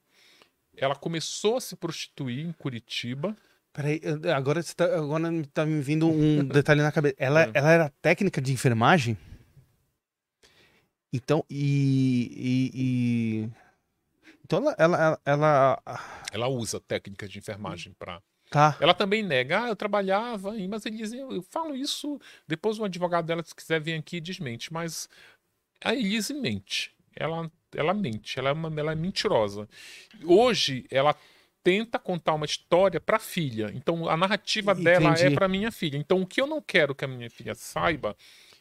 Ela 0.77 0.95
começou 0.95 1.57
a 1.57 1.61
se 1.61 1.75
prostituir 1.75 2.47
em 2.47 2.53
Curitiba. 2.53 3.37
Peraí, 3.73 4.01
agora, 4.33 4.63
tá, 4.63 4.85
agora 4.97 5.29
tá 5.53 5.67
me 5.67 5.81
vindo 5.81 6.09
um 6.09 6.45
detalhe 6.47 6.83
na 6.83 6.93
cabeça. 6.93 7.17
Ela, 7.19 7.47
é. 7.47 7.51
ela 7.53 7.73
era 7.73 7.93
técnica 8.01 8.41
de 8.41 8.53
enfermagem? 8.53 9.19
Então, 11.13 11.45
e. 11.51 12.31
e, 12.37 12.71
e... 12.75 13.51
Então 14.45 14.59
ela, 14.59 14.77
ela, 14.79 15.21
ela. 15.25 15.83
Ela 16.31 16.47
usa 16.47 16.79
técnica 16.79 17.27
de 17.27 17.41
enfermagem 17.41 17.93
para. 17.99 18.23
Tá. 18.51 18.77
Ela 18.81 18.95
também 18.95 19.23
nega, 19.23 19.65
ah, 19.65 19.69
eu 19.69 19.77
trabalhava, 19.77 20.55
mas 20.69 20.87
ele 20.87 20.97
dizia, 20.97 21.21
eu 21.21 21.43
falo 21.51 21.75
isso, 21.75 22.21
depois 22.47 22.79
o 22.79 22.85
advogado 22.85 23.27
dela, 23.27 23.43
se 23.43 23.55
quiser 23.55 23.81
vir 23.81 23.95
aqui, 23.95 24.21
desmente, 24.21 24.73
mas 24.73 25.09
a 25.85 25.95
Elise 25.95 26.35
mente. 26.35 26.95
Ela, 27.15 27.51
ela 27.75 27.95
mente, 27.95 28.39
ela 28.39 28.51
é, 28.51 28.53
uma, 28.53 28.73
ela 28.79 28.93
é 28.93 28.95
mentirosa. 28.95 29.67
Hoje, 30.23 30.85
ela 30.91 31.17
tenta 31.63 31.99
contar 31.99 32.35
uma 32.35 32.47
história 32.47 33.01
para 33.01 33.17
a 33.17 33.21
filha. 33.21 33.73
Então, 33.75 34.09
a 34.09 34.17
narrativa 34.17 34.73
Entendi. 34.73 34.85
dela 34.85 35.19
é 35.19 35.31
para 35.31 35.49
minha 35.49 35.73
filha. 35.73 35.97
Então, 35.97 36.21
o 36.21 36.27
que 36.27 36.41
eu 36.41 36.47
não 36.47 36.61
quero 36.61 36.95
que 36.95 37.05
a 37.05 37.09
minha 37.09 37.29
filha 37.31 37.55
saiba, 37.55 38.17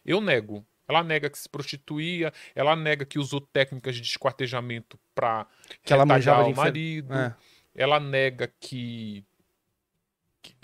eu 0.05 0.21
nego. 0.21 0.65
Ela 0.87 1.03
nega 1.03 1.29
que 1.29 1.37
se 1.37 1.49
prostituía, 1.49 2.31
ela 2.55 2.75
nega 2.75 3.05
que 3.05 3.19
usou 3.19 3.41
técnicas 3.41 3.95
de 3.95 4.01
desquartejamento 4.01 4.99
para 5.13 5.45
que 5.83 5.91
ela 5.91 6.05
manjava 6.05 6.47
o 6.47 6.55
marido. 6.55 7.13
É. 7.13 7.35
Ela 7.75 7.99
nega 7.99 8.51
que, 8.59 9.23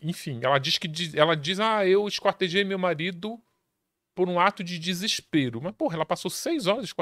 enfim, 0.01 0.39
ela 0.43 0.59
diz 0.59 0.77
que 0.77 0.89
ela 1.15 1.35
diz: 1.35 1.59
"Ah, 1.59 1.85
eu 1.85 2.07
esquartejei 2.07 2.63
meu 2.63 2.79
marido 2.79 3.41
por 4.15 4.27
um 4.29 4.39
ato 4.39 4.63
de 4.63 4.77
desespero". 4.77 5.61
Mas 5.61 5.73
porra, 5.73 5.95
ela 5.95 6.05
passou 6.05 6.29
seis 6.29 6.67
horas 6.67 6.93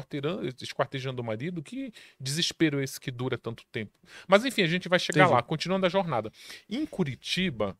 esquartejando 0.61 1.21
o 1.21 1.25
marido. 1.25 1.63
Que 1.63 1.91
desespero 2.19 2.81
esse 2.81 2.99
que 2.99 3.11
dura 3.11 3.37
tanto 3.37 3.63
tempo? 3.71 3.91
Mas 4.27 4.45
enfim, 4.45 4.63
a 4.63 4.67
gente 4.67 4.89
vai 4.89 4.99
chegar 4.99 5.23
Entendi. 5.23 5.35
lá, 5.35 5.43
continuando 5.43 5.85
a 5.85 5.89
jornada. 5.89 6.31
Em 6.69 6.85
Curitiba, 6.85 7.77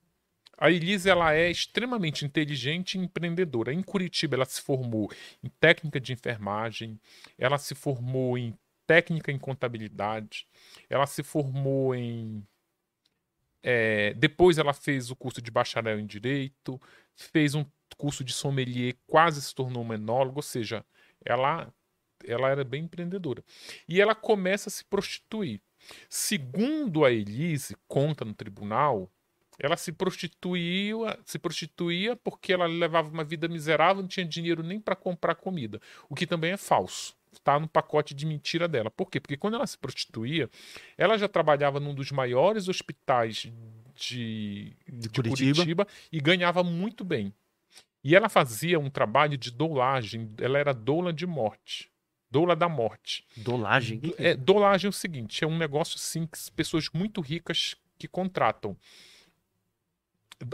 a 0.58 0.70
Elise 0.70 1.10
ela 1.10 1.34
é 1.34 1.50
extremamente 1.50 2.26
inteligente 2.26 2.96
e 2.96 3.02
empreendedora. 3.02 3.74
Em 3.74 3.82
Curitiba, 3.82 4.36
ela 4.36 4.46
se 4.46 4.62
formou 4.62 5.10
em 5.42 5.50
técnica 5.60 6.02
de 6.02 6.12
enfermagem, 6.12 7.00
ela 7.38 7.58
se 7.58 7.74
formou 7.74 8.38
em 8.38 8.54
técnica 8.86 9.32
em 9.32 9.38
contabilidade, 9.38 10.46
ela 10.90 11.06
se 11.06 11.24
formou 11.24 11.96
em. 11.96 12.44
É, 13.62 14.14
depois, 14.14 14.58
ela 14.58 14.74
fez 14.74 15.12
o 15.12 15.16
curso 15.16 15.42
de 15.42 15.52
bacharel 15.52 16.00
em 16.00 16.06
direito, 16.06 16.80
fez 17.16 17.56
um 17.56 17.66
curso 17.98 18.24
de 18.24 18.34
sommelier, 18.34 18.96
quase 19.06 19.42
se 19.42 19.54
tornou 19.54 19.84
uma 19.84 19.96
enóloga, 19.96 20.40
ou 20.40 20.44
seja, 20.44 20.86
ela, 21.26 21.74
ela 22.26 22.50
era 22.50 22.64
bem 22.64 22.84
empreendedora. 22.84 23.44
E 23.88 24.00
ela 24.00 24.16
começa 24.16 24.70
a 24.70 24.72
se 24.72 24.86
prostituir. 24.86 25.62
Segundo 26.10 27.06
a 27.06 27.12
Elise, 27.12 27.76
conta 27.88 28.26
no 28.26 28.34
tribunal, 28.34 29.12
ela 29.60 29.76
se 29.76 29.92
prostituía, 29.92 31.20
se 31.26 31.38
prostituía 31.38 32.16
porque 32.16 32.54
ela 32.54 32.66
levava 32.66 33.10
uma 33.10 33.24
vida 33.24 33.48
miserável, 33.48 34.02
não 34.02 34.08
tinha 34.08 34.26
dinheiro 34.26 34.64
nem 34.64 34.80
para 34.80 34.96
comprar 34.96 35.36
comida, 35.36 35.82
o 36.10 36.16
que 36.16 36.26
também 36.26 36.52
é 36.52 36.58
falso. 36.58 37.19
Está 37.32 37.60
no 37.60 37.68
pacote 37.68 38.14
de 38.14 38.26
mentira 38.26 38.68
dela. 38.68 38.90
Por 38.90 39.10
quê? 39.10 39.20
Porque 39.20 39.38
quando 39.38 39.56
ela 39.56 39.68
se 39.68 39.78
prostituía, 39.78 40.50
ela 40.98 41.18
já 41.18 41.28
trabalhava 41.28 41.80
num 41.80 41.94
dos 41.94 42.12
maiores 42.12 42.68
hospitais 42.68 43.52
de, 43.96 44.76
de, 44.88 45.00
de 45.00 45.10
Curitiba. 45.10 45.56
Curitiba 45.56 45.88
e 46.12 46.20
ganhava 46.20 46.64
muito 46.64 47.04
bem. 47.04 47.34
E 48.04 48.16
ela 48.16 48.30
fazia 48.30 48.80
um 48.80 48.90
trabalho 48.90 49.38
de 49.38 49.52
dolagem, 49.52 50.34
ela 50.40 50.58
era 50.58 50.74
doula 50.74 51.14
de 51.14 51.28
morte. 51.28 51.92
Doula 52.32 52.56
da 52.56 52.70
morte. 52.70 53.26
Dolagem? 53.36 54.02
É, 54.18 54.36
dolagem 54.36 54.88
é 54.88 54.90
o 54.90 54.94
seguinte: 54.94 55.44
é 55.44 55.48
um 55.48 55.58
negócio 55.58 55.96
assim 55.98 56.26
que 56.28 56.38
pessoas 56.52 56.90
muito 56.94 57.22
ricas 57.22 57.76
que 57.98 58.08
contratam 58.08 58.78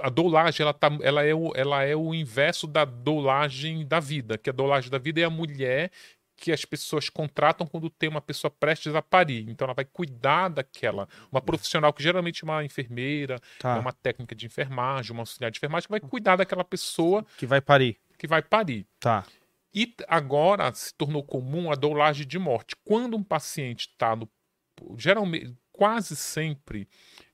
a 0.02 0.10
dolagem 0.10 0.64
ela, 0.64 0.74
tá, 0.74 0.90
ela, 1.02 1.24
é 1.24 1.34
o, 1.34 1.52
ela 1.56 1.84
é 1.84 1.96
o 1.96 2.14
inverso 2.14 2.66
da 2.66 2.86
dolagem 2.86 3.86
da 3.86 4.00
vida, 4.00 4.38
que 4.38 4.50
a 4.50 4.54
dolagem 4.54 4.90
da 4.90 4.98
vida 4.98 5.22
é 5.22 5.24
a 5.24 5.30
mulher 5.30 5.92
que 6.36 6.52
as 6.52 6.66
pessoas 6.66 7.10
contratam 7.10 7.66
quando 7.66 7.90
tem 7.90 8.10
uma 8.10 8.22
pessoa 8.22 8.52
prestes 8.52 8.94
a 8.95 9.02
parir. 9.02 9.49
Então 9.49 9.66
ela 9.66 9.74
vai 9.74 9.86
cuidar 9.86 10.49
daquela, 10.49 11.07
uma 11.32 11.41
profissional 11.41 11.94
que 11.94 12.03
geralmente 12.03 12.44
é 12.44 12.45
uma 12.45 12.64
enfermeira, 12.64 13.40
tá. 13.60 13.78
é 13.78 13.80
uma 13.80 13.94
técnica 13.94 14.36
de 14.36 14.45
enfermagem, 14.45 15.12
uma 15.12 15.22
auxiliar 15.22 15.52
de 15.52 15.57
enfermagem 15.57 15.88
que 15.88 15.91
vai 15.91 15.99
cuidar 15.99 16.36
daquela 16.36 16.64
pessoa 16.64 17.26
que 17.38 17.45
vai 17.45 17.62
parir. 17.62 17.98
Que 18.18 18.28
vai 18.28 18.41
parir. 18.41 18.86
Tá. 18.99 19.26
E 19.74 19.94
agora 20.07 20.74
se 20.74 20.94
tornou 20.94 21.24
comum 21.24 21.72
a 21.72 21.76
dolagem 21.76 22.26
de 22.26 22.40
morte. 22.40 22.76
Quando 22.86 23.18
um 23.18 23.24
paciente 23.24 23.90
está 23.90 24.16
no 24.16 24.30
geralmente 24.98 25.56
quase 25.72 26.16
sempre 26.16 26.88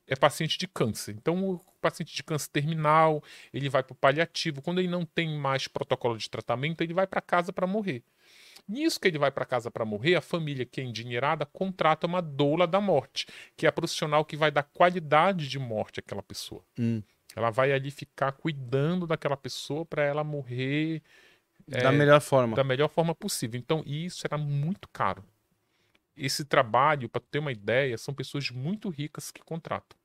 é 0.06 0.16
paciente 0.16 0.58
de 0.58 0.66
câncer. 0.66 1.14
Então, 1.16 1.50
o 1.50 1.60
paciente 1.80 2.14
de 2.14 2.22
câncer 2.22 2.48
terminal, 2.50 3.22
ele 3.52 3.68
vai 3.68 3.82
para 3.82 3.92
o 3.92 3.96
paliativo. 3.96 4.60
Quando 4.60 4.78
ele 4.78 4.88
não 4.88 5.04
tem 5.04 5.38
mais 5.38 5.68
protocolo 5.68 6.18
de 6.18 6.28
tratamento, 6.28 6.82
ele 6.82 6.92
vai 6.92 7.06
para 7.06 7.20
casa 7.20 7.52
para 7.52 7.66
morrer. 7.66 8.02
Nisso 8.68 9.00
que 9.00 9.08
ele 9.08 9.18
vai 9.18 9.30
para 9.30 9.44
casa 9.44 9.70
para 9.70 9.84
morrer, 9.84 10.14
a 10.14 10.20
família 10.20 10.64
que 10.64 10.80
é 10.80 10.84
endinheirada 10.84 11.44
contrata 11.44 12.06
uma 12.06 12.22
doula 12.22 12.66
da 12.66 12.80
morte, 12.80 13.26
que 13.56 13.66
é 13.66 13.68
a 13.68 13.72
profissional 13.72 14.24
que 14.24 14.36
vai 14.36 14.50
dar 14.50 14.62
qualidade 14.62 15.48
de 15.48 15.58
morte 15.58 16.00
àquela 16.00 16.22
pessoa. 16.22 16.64
Hum. 16.78 17.02
Ela 17.34 17.50
vai 17.50 17.72
ali 17.72 17.90
ficar 17.90 18.32
cuidando 18.32 19.06
daquela 19.06 19.36
pessoa 19.36 19.84
para 19.84 20.04
ela 20.04 20.22
morrer 20.22 21.02
da 21.66 21.90
é, 21.90 21.92
melhor 21.92 22.20
forma. 22.20 22.56
Da 22.56 22.64
melhor 22.64 22.88
forma 22.88 23.14
possível. 23.14 23.58
Então, 23.58 23.82
isso 23.86 24.26
era 24.26 24.36
muito 24.36 24.88
caro. 24.88 25.24
Esse 26.16 26.44
trabalho, 26.44 27.08
para 27.08 27.22
ter 27.30 27.38
uma 27.38 27.52
ideia, 27.52 27.96
são 27.96 28.12
pessoas 28.12 28.50
muito 28.50 28.88
ricas 28.88 29.30
que 29.30 29.42
contratam. 29.42 29.98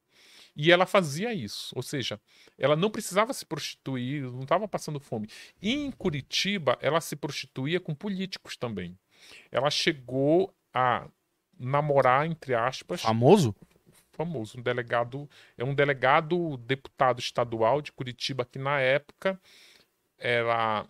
E 0.60 0.72
ela 0.72 0.88
fazia 0.88 1.32
isso, 1.36 1.72
ou 1.76 1.84
seja, 1.84 2.20
ela 2.58 2.76
não 2.76 2.90
precisava 2.90 3.32
se 3.32 3.46
prostituir, 3.46 4.24
não 4.24 4.42
estava 4.42 4.68
passando 4.68 5.00
fome. 5.00 5.30
E 5.62 5.72
em 5.72 5.92
Curitiba, 5.92 6.80
ela 6.82 7.00
se 7.00 7.16
prostituía 7.16 7.80
com 7.80 7.94
políticos 7.94 8.58
também. 8.58 8.98
Ela 9.52 9.70
chegou 9.70 10.52
a 10.74 11.08
namorar, 11.60 12.26
entre 12.26 12.56
aspas. 12.56 13.02
Famoso? 13.02 13.56
Famoso. 14.14 14.58
Um 14.58 14.64
delegado. 14.64 15.30
É 15.56 15.64
um 15.64 15.76
delegado 15.76 16.58
deputado 16.58 17.20
estadual 17.20 17.80
de 17.80 17.92
Curitiba 17.92 18.44
que 18.44 18.58
na 18.58 18.80
época 18.80 19.40
era 20.18 20.88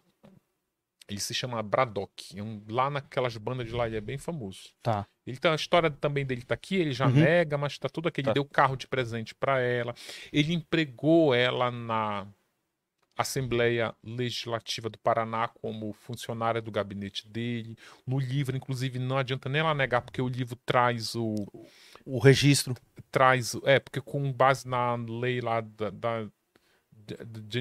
ele 1.07 1.19
se 1.19 1.33
chama 1.33 1.61
Braddock. 1.63 2.37
É 2.37 2.43
um, 2.43 2.61
lá 2.67 2.89
naquelas 2.89 3.35
bandas 3.37 3.67
de 3.67 3.73
lá, 3.73 3.87
ele 3.87 3.97
é 3.97 4.01
bem 4.01 4.17
famoso. 4.17 4.69
Tá. 4.81 5.07
Ele 5.25 5.37
tá, 5.37 5.51
a 5.51 5.55
história 5.55 5.89
também 5.89 6.25
dele 6.25 6.41
tá 6.41 6.53
aqui, 6.53 6.75
ele 6.75 6.91
já 6.91 7.07
uhum. 7.07 7.13
nega, 7.13 7.57
mas 7.57 7.77
tá 7.77 7.87
tudo 7.87 8.07
aqui. 8.07 8.21
Ele 8.21 8.27
tá. 8.27 8.33
deu 8.33 8.45
carro 8.45 8.75
de 8.75 8.87
presente 8.87 9.33
para 9.33 9.61
ela. 9.61 9.93
Ele 10.31 10.53
empregou 10.53 11.33
ela 11.33 11.71
na 11.71 12.27
Assembleia 13.17 13.95
Legislativa 14.03 14.89
do 14.89 14.97
Paraná 14.99 15.47
como 15.47 15.91
funcionária 15.93 16.61
do 16.61 16.71
gabinete 16.71 17.27
dele. 17.27 17.77
No 18.05 18.19
livro, 18.19 18.55
inclusive, 18.55 18.99
não 18.99 19.17
adianta 19.17 19.49
nem 19.49 19.61
ela 19.61 19.73
negar, 19.73 20.01
porque 20.01 20.21
o 20.21 20.27
livro 20.27 20.55
traz 20.65 21.15
o. 21.15 21.35
O 22.05 22.19
registro. 22.19 22.75
Traz. 23.09 23.55
É, 23.63 23.79
porque 23.79 23.99
com 24.01 24.31
base 24.31 24.67
na 24.67 24.95
lei 24.95 25.41
lá 25.41 25.61
da, 25.61 25.89
da 25.89 26.27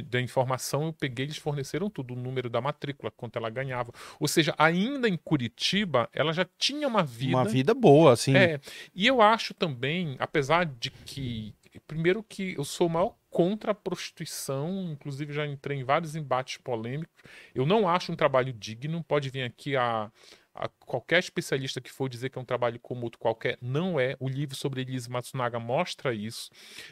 da 0.06 0.20
informação, 0.20 0.86
eu 0.86 0.93
peguei, 0.93 1.27
eles 1.27 1.36
forneceram 1.36 1.89
tudo, 1.90 2.14
o 2.14 2.16
número 2.16 2.48
da 2.48 2.60
matrícula, 2.60 3.10
quanto 3.10 3.36
ela 3.36 3.51
ganhava. 3.51 3.93
Ou 4.18 4.28
seja, 4.28 4.55
ainda 4.59 5.09
em 5.09 5.16
Curitiba, 5.16 6.09
ela 6.12 6.32
já 6.32 6.47
tinha 6.59 6.86
uma 6.89 7.02
vida. 7.02 7.36
Uma 7.36 7.44
vida 7.44 7.74
boa, 7.74 8.12
assim. 8.12 8.36
É. 8.36 8.60
E 8.94 9.06
eu 9.06 9.20
acho 9.20 9.55
também, 9.55 10.16
apesar 10.18 10.66
de 10.66 10.90
que. 10.90 11.55
Primeiro 11.86 12.23
que 12.23 12.55
eu 12.56 12.64
sou 12.64 12.86
o 12.86 12.90
maior 12.90 13.14
contra 13.28 13.73
a 13.73 13.74
prostituição, 13.74 14.89
inclusive 14.90 15.31
já 15.31 15.47
entrei 15.47 15.78
em 15.78 15.85
vários 15.85 16.16
embates 16.16 16.56
polêmicos. 16.56 17.23
Eu 17.55 17.66
não 17.66 17.86
acho 17.86 18.10
um 18.10 18.16
trabalho 18.16 18.51
digno, 18.51 19.05
pode 19.05 19.28
vir 19.28 19.43
aqui 19.43 19.77
a, 19.77 20.10
a 20.57 20.69
qualquer 20.69 21.19
especialista 21.19 21.81
que 21.81 21.91
for 21.91 22.09
dizer 22.09 22.31
que 22.31 22.39
é 22.39 22.41
um 22.41 22.45
trabalho 22.45 22.78
como 22.81 23.05
outro 23.05 23.19
qualquer, 23.19 23.59
não 23.61 24.01
é. 24.01 24.16
O 24.19 24.28
livro 24.28 24.57
sobre 24.57 24.81
Elise 24.81 25.11
Matsunaga 25.11 25.59
mostra 25.59 26.15
isso. 26.15 26.51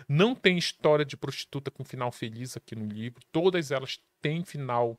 Não 0.09 0.35
tem 0.35 0.59
história 0.59 1.05
de 1.05 1.17
prostituta 1.17 1.71
com 1.71 1.85
final 1.85 2.13
feliz 2.13 2.57
aqui 2.57 2.77
no 2.77 2.87
livro. 2.87 3.21
Todas 3.33 3.71
elas 3.71 3.99
têm 4.21 4.45
final 4.45 4.99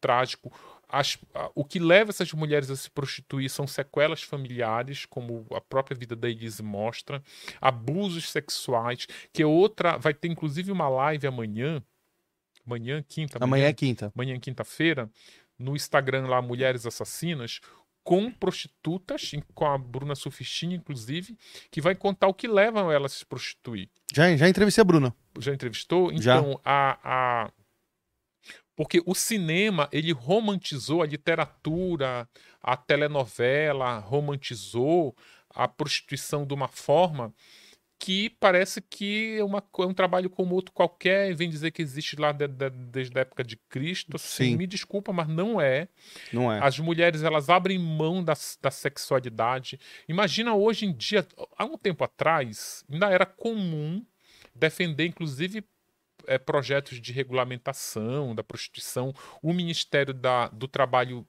trágico. 0.00 0.52
As, 0.88 1.16
o 1.54 1.64
que 1.64 1.78
leva 1.78 2.10
essas 2.10 2.32
mulheres 2.32 2.68
a 2.70 2.74
se 2.74 2.90
prostituir 2.90 3.48
são 3.48 3.66
sequelas 3.66 4.22
familiares, 4.22 5.06
como 5.06 5.46
a 5.52 5.60
própria 5.60 5.96
vida 5.96 6.16
da 6.16 6.28
Elise 6.28 6.62
mostra, 6.62 7.22
abusos 7.60 8.30
sexuais, 8.30 9.06
que 9.32 9.42
é 9.42 9.46
outra. 9.46 9.96
Vai 9.98 10.12
ter 10.12 10.28
inclusive 10.28 10.72
uma 10.72 10.88
live 10.88 11.26
amanhã. 11.26 11.82
Amanhã, 12.66 13.04
quinta. 13.06 13.38
Amanhã, 13.42 13.66
é 13.66 13.72
quinta. 13.72 14.12
Amanhã, 14.14 14.38
quinta-feira, 14.38 15.10
no 15.58 15.76
Instagram 15.76 16.26
lá, 16.26 16.40
Mulheres 16.40 16.86
Assassinas, 16.86 17.60
com 18.02 18.30
prostitutas, 18.30 19.32
com 19.54 19.66
a 19.66 19.76
Bruna 19.76 20.14
Sufistinha, 20.14 20.76
inclusive, 20.76 21.36
que 21.70 21.80
vai 21.80 21.94
contar 21.94 22.28
o 22.28 22.34
que 22.34 22.48
leva 22.48 22.80
ela 22.92 23.06
a 23.06 23.08
se 23.08 23.24
prostituir. 23.24 23.88
Já, 24.14 24.34
já 24.36 24.48
entrevistei 24.48 24.82
a 24.82 24.84
Bruna. 24.84 25.14
Já 25.38 25.52
entrevistou? 25.52 26.10
Então, 26.12 26.20
já. 26.22 26.42
A, 26.64 26.98
a, 27.02 27.52
porque 28.74 29.02
o 29.04 29.14
cinema, 29.14 29.88
ele 29.92 30.12
romantizou 30.12 31.02
a 31.02 31.06
literatura, 31.06 32.28
a 32.62 32.76
telenovela, 32.76 33.98
romantizou 33.98 35.14
a 35.50 35.68
prostituição 35.68 36.46
de 36.46 36.54
uma 36.54 36.68
forma 36.68 37.34
que 38.00 38.30
parece 38.40 38.80
que 38.80 39.36
é, 39.38 39.44
uma, 39.44 39.62
é 39.78 39.84
um 39.84 39.92
trabalho 39.92 40.30
como 40.30 40.54
outro 40.54 40.72
qualquer, 40.72 41.30
e 41.30 41.34
vem 41.34 41.50
dizer 41.50 41.70
que 41.70 41.82
existe 41.82 42.16
lá 42.16 42.32
de, 42.32 42.48
de, 42.48 42.70
desde 42.70 43.16
a 43.18 43.20
época 43.20 43.44
de 43.44 43.56
Cristo. 43.68 44.16
Assim, 44.16 44.52
Sim. 44.52 44.56
Me 44.56 44.66
desculpa, 44.66 45.12
mas 45.12 45.28
não 45.28 45.60
é. 45.60 45.86
Não 46.32 46.50
é. 46.50 46.58
As 46.60 46.78
mulheres, 46.78 47.22
elas 47.22 47.50
abrem 47.50 47.78
mão 47.78 48.24
da, 48.24 48.32
da 48.62 48.70
sexualidade. 48.70 49.78
Imagina 50.08 50.54
hoje 50.54 50.86
em 50.86 50.92
dia, 50.92 51.26
há 51.58 51.66
um 51.66 51.76
tempo 51.76 52.02
atrás, 52.02 52.82
ainda 52.90 53.10
era 53.10 53.26
comum 53.26 54.02
defender, 54.54 55.04
inclusive, 55.04 55.62
é, 56.26 56.38
projetos 56.38 56.98
de 56.98 57.12
regulamentação 57.12 58.34
da 58.34 58.42
prostituição. 58.42 59.14
O 59.42 59.52
Ministério 59.52 60.14
da, 60.14 60.48
do 60.48 60.66
Trabalho 60.66 61.26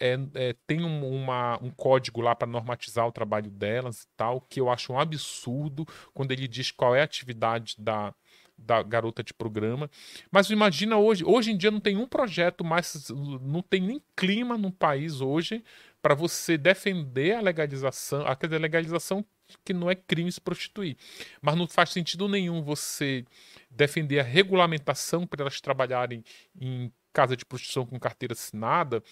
é, 0.00 0.18
é, 0.34 0.54
tem 0.66 0.84
um, 0.84 1.08
uma, 1.08 1.58
um 1.62 1.70
código 1.70 2.20
lá 2.20 2.34
para 2.34 2.46
normatizar 2.46 3.06
o 3.06 3.12
trabalho 3.12 3.50
delas 3.50 4.02
e 4.02 4.06
tal, 4.16 4.40
que 4.40 4.60
eu 4.60 4.70
acho 4.70 4.92
um 4.92 4.98
absurdo 4.98 5.86
quando 6.12 6.32
ele 6.32 6.46
diz 6.46 6.70
qual 6.70 6.94
é 6.94 7.00
a 7.00 7.04
atividade 7.04 7.76
da, 7.78 8.14
da 8.56 8.82
garota 8.82 9.22
de 9.22 9.34
programa. 9.34 9.90
Mas 10.30 10.50
imagina 10.50 10.96
hoje, 10.96 11.24
hoje 11.24 11.52
em 11.52 11.56
dia 11.56 11.70
não 11.70 11.80
tem 11.80 11.96
um 11.96 12.06
projeto 12.06 12.64
mais, 12.64 13.08
não 13.10 13.62
tem 13.62 13.80
nem 13.80 14.02
clima 14.14 14.56
no 14.56 14.72
país 14.72 15.20
hoje 15.20 15.62
para 16.00 16.14
você 16.14 16.56
defender 16.56 17.34
a 17.34 17.40
legalização, 17.40 18.24
a 18.26 18.58
legalização 18.58 19.24
que 19.64 19.72
não 19.72 19.90
é 19.90 19.94
crime 19.94 20.30
se 20.30 20.40
prostituir. 20.40 20.96
Mas 21.40 21.56
não 21.56 21.66
faz 21.66 21.90
sentido 21.90 22.28
nenhum 22.28 22.62
você 22.62 23.24
defender 23.70 24.20
a 24.20 24.22
regulamentação 24.22 25.26
para 25.26 25.42
elas 25.42 25.60
trabalharem 25.60 26.24
em 26.58 26.92
casa 27.12 27.36
de 27.36 27.46
prostituição 27.46 27.86
com 27.86 27.98
carteira 27.98 28.34
assinada, 28.34 29.02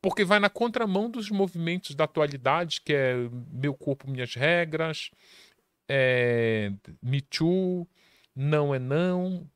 porque 0.00 0.24
vai 0.24 0.38
na 0.38 0.48
contramão 0.48 1.10
dos 1.10 1.30
movimentos 1.30 1.94
da 1.94 2.04
atualidade, 2.04 2.80
que 2.80 2.92
é 2.92 3.14
meu 3.50 3.74
corpo, 3.74 4.08
minhas 4.08 4.34
regras, 4.34 5.10
é, 5.88 6.72
Me 7.02 7.20
Too, 7.20 7.88
não 8.34 8.74
é 8.74 8.78
não. 8.78 9.48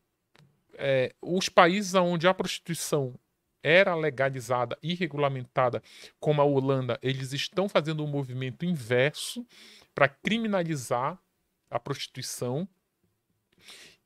É, 0.75 1.15
os 1.21 1.49
países 1.49 1.95
onde 1.95 2.27
a 2.27 2.35
prostituição 2.35 3.15
era 3.63 3.95
legalizada 3.95 4.77
e 4.83 4.95
regulamentada, 4.95 5.81
como 6.19 6.41
a 6.41 6.45
Holanda, 6.45 6.99
eles 7.01 7.33
estão 7.33 7.69
fazendo 7.69 8.05
um 8.05 8.09
movimento 8.09 8.65
inverso 8.65 9.47
para 9.95 10.09
criminalizar 10.09 11.17
a 11.71 11.79
prostituição. 11.79 12.69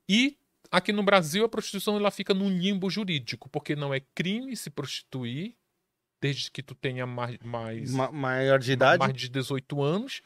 E 0.07 0.37
aqui 0.69 0.91
no 0.91 1.01
Brasil 1.01 1.43
a 1.43 1.49
prostituição 1.49 1.95
ela 1.95 2.11
fica 2.11 2.33
num 2.33 2.49
limbo 2.49 2.89
jurídico, 2.89 3.49
porque 3.49 3.75
não 3.75 3.91
é 3.91 3.99
crime 4.13 4.55
se 4.55 4.69
prostituir 4.69 5.55
desde 6.21 6.51
que 6.51 6.63
tu 6.63 6.75
tenha 6.75 7.05
mais, 7.05 7.37
mais 7.43 7.91
Ma 7.91 8.11
maior 8.11 8.59
de 8.59 8.71
idade, 8.71 8.99
mais 8.99 9.13
de 9.13 9.29
18 9.29 9.81
anos. 9.81 10.21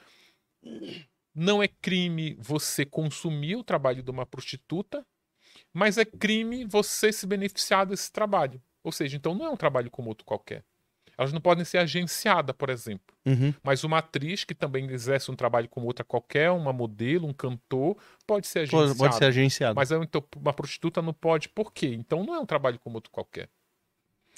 Não 1.33 1.61
é 1.61 1.67
crime 1.67 2.35
você 2.39 2.85
consumir 2.85 3.55
o 3.55 3.63
trabalho 3.63 4.03
de 4.03 4.11
uma 4.11 4.25
prostituta, 4.25 5.05
mas 5.73 5.97
é 5.97 6.05
crime 6.05 6.65
você 6.65 7.11
se 7.11 7.25
beneficiar 7.25 7.85
desse 7.85 8.11
trabalho. 8.11 8.61
Ou 8.83 8.91
seja, 8.91 9.15
então 9.15 9.33
não 9.33 9.45
é 9.45 9.49
um 9.49 9.57
trabalho 9.57 9.89
como 9.89 10.09
outro 10.09 10.25
qualquer. 10.25 10.63
Elas 11.17 11.31
não 11.31 11.41
podem 11.41 11.63
ser 11.63 11.77
agenciadas, 11.77 12.55
por 12.55 12.69
exemplo. 12.69 13.15
Uhum. 13.25 13.53
Mas 13.63 13.83
uma 13.83 13.99
atriz 13.99 14.43
que 14.43 14.55
também 14.55 14.89
exerce 14.89 15.29
um 15.29 15.35
trabalho 15.35 15.69
como 15.69 15.85
outra 15.85 16.03
qualquer, 16.03 16.49
uma 16.49 16.73
modelo, 16.73 17.27
um 17.27 17.33
cantor, 17.33 17.95
pode 18.25 18.47
ser 18.47 18.59
agenciada. 18.59 18.95
Pode 18.95 19.15
ser 19.15 19.25
agenciado. 19.25 19.75
Mas 19.75 19.91
então, 19.91 20.23
uma 20.35 20.53
prostituta 20.53 21.01
não 21.01 21.13
pode. 21.13 21.49
Por 21.49 21.71
quê? 21.71 21.87
Então 21.93 22.23
não 22.23 22.33
é 22.33 22.39
um 22.39 22.45
trabalho 22.45 22.79
como 22.79 22.95
outro 22.95 23.11
qualquer. 23.11 23.49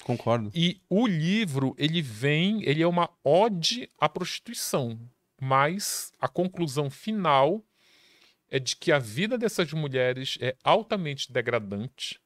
Concordo. 0.02 0.50
E 0.54 0.80
o 0.88 1.06
livro, 1.06 1.74
ele 1.78 2.02
vem, 2.02 2.62
ele 2.64 2.82
é 2.82 2.86
uma 2.86 3.08
ode 3.22 3.88
à 3.98 4.08
prostituição, 4.08 4.98
mas 5.40 6.12
a 6.20 6.28
conclusão 6.28 6.90
final 6.90 7.64
é 8.50 8.58
de 8.58 8.76
que 8.76 8.92
a 8.92 8.98
vida 8.98 9.38
dessas 9.38 9.72
mulheres 9.72 10.36
é 10.40 10.56
altamente 10.62 11.32
degradante. 11.32 12.20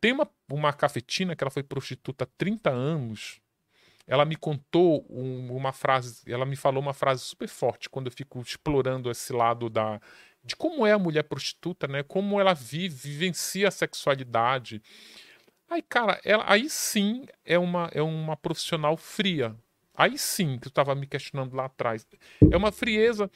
Tem 0.00 0.12
uma, 0.12 0.30
uma 0.48 0.72
cafetina 0.72 1.34
que 1.34 1.42
ela 1.42 1.50
foi 1.50 1.62
prostituta 1.62 2.24
há 2.24 2.28
30 2.38 2.70
anos. 2.70 3.40
Ela 4.06 4.24
me 4.24 4.36
contou 4.36 5.04
um, 5.10 5.54
uma 5.56 5.72
frase, 5.72 6.22
ela 6.30 6.46
me 6.46 6.54
falou 6.54 6.80
uma 6.80 6.94
frase 6.94 7.22
super 7.22 7.48
forte 7.48 7.90
quando 7.90 8.06
eu 8.06 8.12
fico 8.12 8.40
explorando 8.40 9.10
esse 9.10 9.32
lado 9.32 9.68
da 9.68 10.00
de 10.44 10.54
como 10.54 10.86
é 10.86 10.92
a 10.92 10.98
mulher 10.98 11.24
prostituta, 11.24 11.88
né? 11.88 12.04
Como 12.04 12.40
ela 12.40 12.54
vive, 12.54 12.94
vivencia 12.94 13.66
a 13.66 13.70
sexualidade. 13.72 14.80
Aí, 15.68 15.82
cara, 15.82 16.20
ela, 16.24 16.44
aí 16.46 16.70
sim 16.70 17.26
é 17.44 17.58
uma, 17.58 17.90
é 17.92 18.02
uma 18.02 18.36
profissional 18.36 18.96
fria. 18.96 19.56
Aí 19.94 20.18
sim, 20.18 20.58
que 20.58 20.68
eu 20.68 20.70
estava 20.70 20.94
me 20.94 21.06
questionando 21.06 21.54
lá 21.54 21.64
atrás. 21.64 22.06
É 22.50 22.56
uma 22.56 22.70
frieza. 22.70 23.30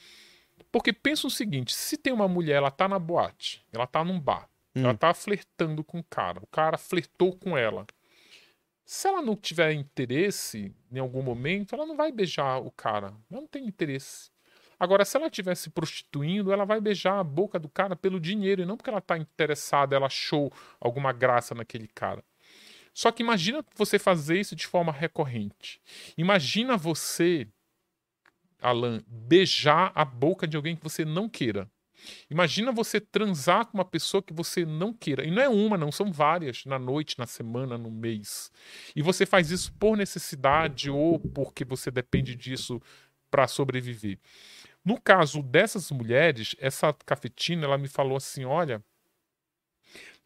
Porque 0.71 0.93
pensa 0.93 1.27
o 1.27 1.31
seguinte: 1.31 1.73
se 1.73 1.97
tem 1.97 2.13
uma 2.13 2.27
mulher, 2.27 2.55
ela 2.55 2.71
tá 2.71 2.87
na 2.87 2.99
boate, 2.99 3.65
ela 3.71 3.85
tá 3.85 4.03
num 4.03 4.19
bar, 4.19 4.47
hum. 4.75 4.83
ela 4.83 4.93
tá 4.95 5.13
flertando 5.13 5.83
com 5.83 5.99
o 5.99 6.03
cara, 6.03 6.39
o 6.41 6.47
cara 6.47 6.77
flertou 6.77 7.35
com 7.35 7.57
ela. 7.57 7.85
Se 8.85 9.07
ela 9.07 9.21
não 9.21 9.35
tiver 9.35 9.71
interesse 9.73 10.73
em 10.91 10.99
algum 10.99 11.21
momento, 11.21 11.73
ela 11.73 11.85
não 11.85 11.95
vai 11.95 12.11
beijar 12.11 12.57
o 12.57 12.71
cara. 12.71 13.07
Ela 13.07 13.41
não 13.41 13.47
tem 13.47 13.65
interesse. 13.65 14.29
Agora, 14.81 15.05
se 15.05 15.15
ela 15.15 15.27
estiver 15.27 15.53
se 15.53 15.69
prostituindo, 15.69 16.51
ela 16.51 16.65
vai 16.65 16.81
beijar 16.81 17.19
a 17.19 17.23
boca 17.23 17.59
do 17.59 17.69
cara 17.69 17.95
pelo 17.95 18.19
dinheiro 18.19 18.63
e 18.63 18.65
não 18.65 18.75
porque 18.75 18.89
ela 18.89 18.97
está 18.97 19.15
interessada, 19.15 19.95
ela 19.95 20.07
achou 20.07 20.51
alguma 20.79 21.13
graça 21.13 21.53
naquele 21.53 21.87
cara. 21.87 22.23
Só 22.91 23.11
que 23.11 23.21
imagina 23.21 23.63
você 23.75 23.99
fazer 23.99 24.39
isso 24.39 24.55
de 24.55 24.65
forma 24.65 24.91
recorrente. 24.91 25.79
Imagina 26.17 26.75
você, 26.77 27.47
Alan, 28.59 29.03
beijar 29.05 29.91
a 29.93 30.03
boca 30.03 30.47
de 30.47 30.57
alguém 30.57 30.75
que 30.75 30.83
você 30.83 31.05
não 31.05 31.29
queira. 31.29 31.69
Imagina 32.27 32.71
você 32.71 32.99
transar 32.99 33.67
com 33.67 33.77
uma 33.77 33.85
pessoa 33.85 34.23
que 34.23 34.33
você 34.33 34.65
não 34.65 34.91
queira. 34.91 35.23
E 35.23 35.29
não 35.29 35.43
é 35.43 35.47
uma, 35.47 35.77
não, 35.77 35.91
são 35.91 36.11
várias, 36.11 36.65
na 36.65 36.79
noite, 36.79 37.19
na 37.19 37.27
semana, 37.27 37.77
no 37.77 37.91
mês. 37.91 38.51
E 38.95 39.03
você 39.03 39.27
faz 39.27 39.51
isso 39.51 39.71
por 39.73 39.95
necessidade 39.95 40.89
ou 40.89 41.19
porque 41.19 41.63
você 41.63 41.91
depende 41.91 42.35
disso 42.35 42.81
para 43.31 43.47
sobreviver. 43.47 44.19
No 44.83 44.99
caso 44.99 45.43
dessas 45.43 45.91
mulheres, 45.91 46.55
essa 46.59 46.93
cafetina, 47.05 47.65
ela 47.65 47.77
me 47.77 47.87
falou 47.87 48.17
assim: 48.17 48.45
olha, 48.45 48.83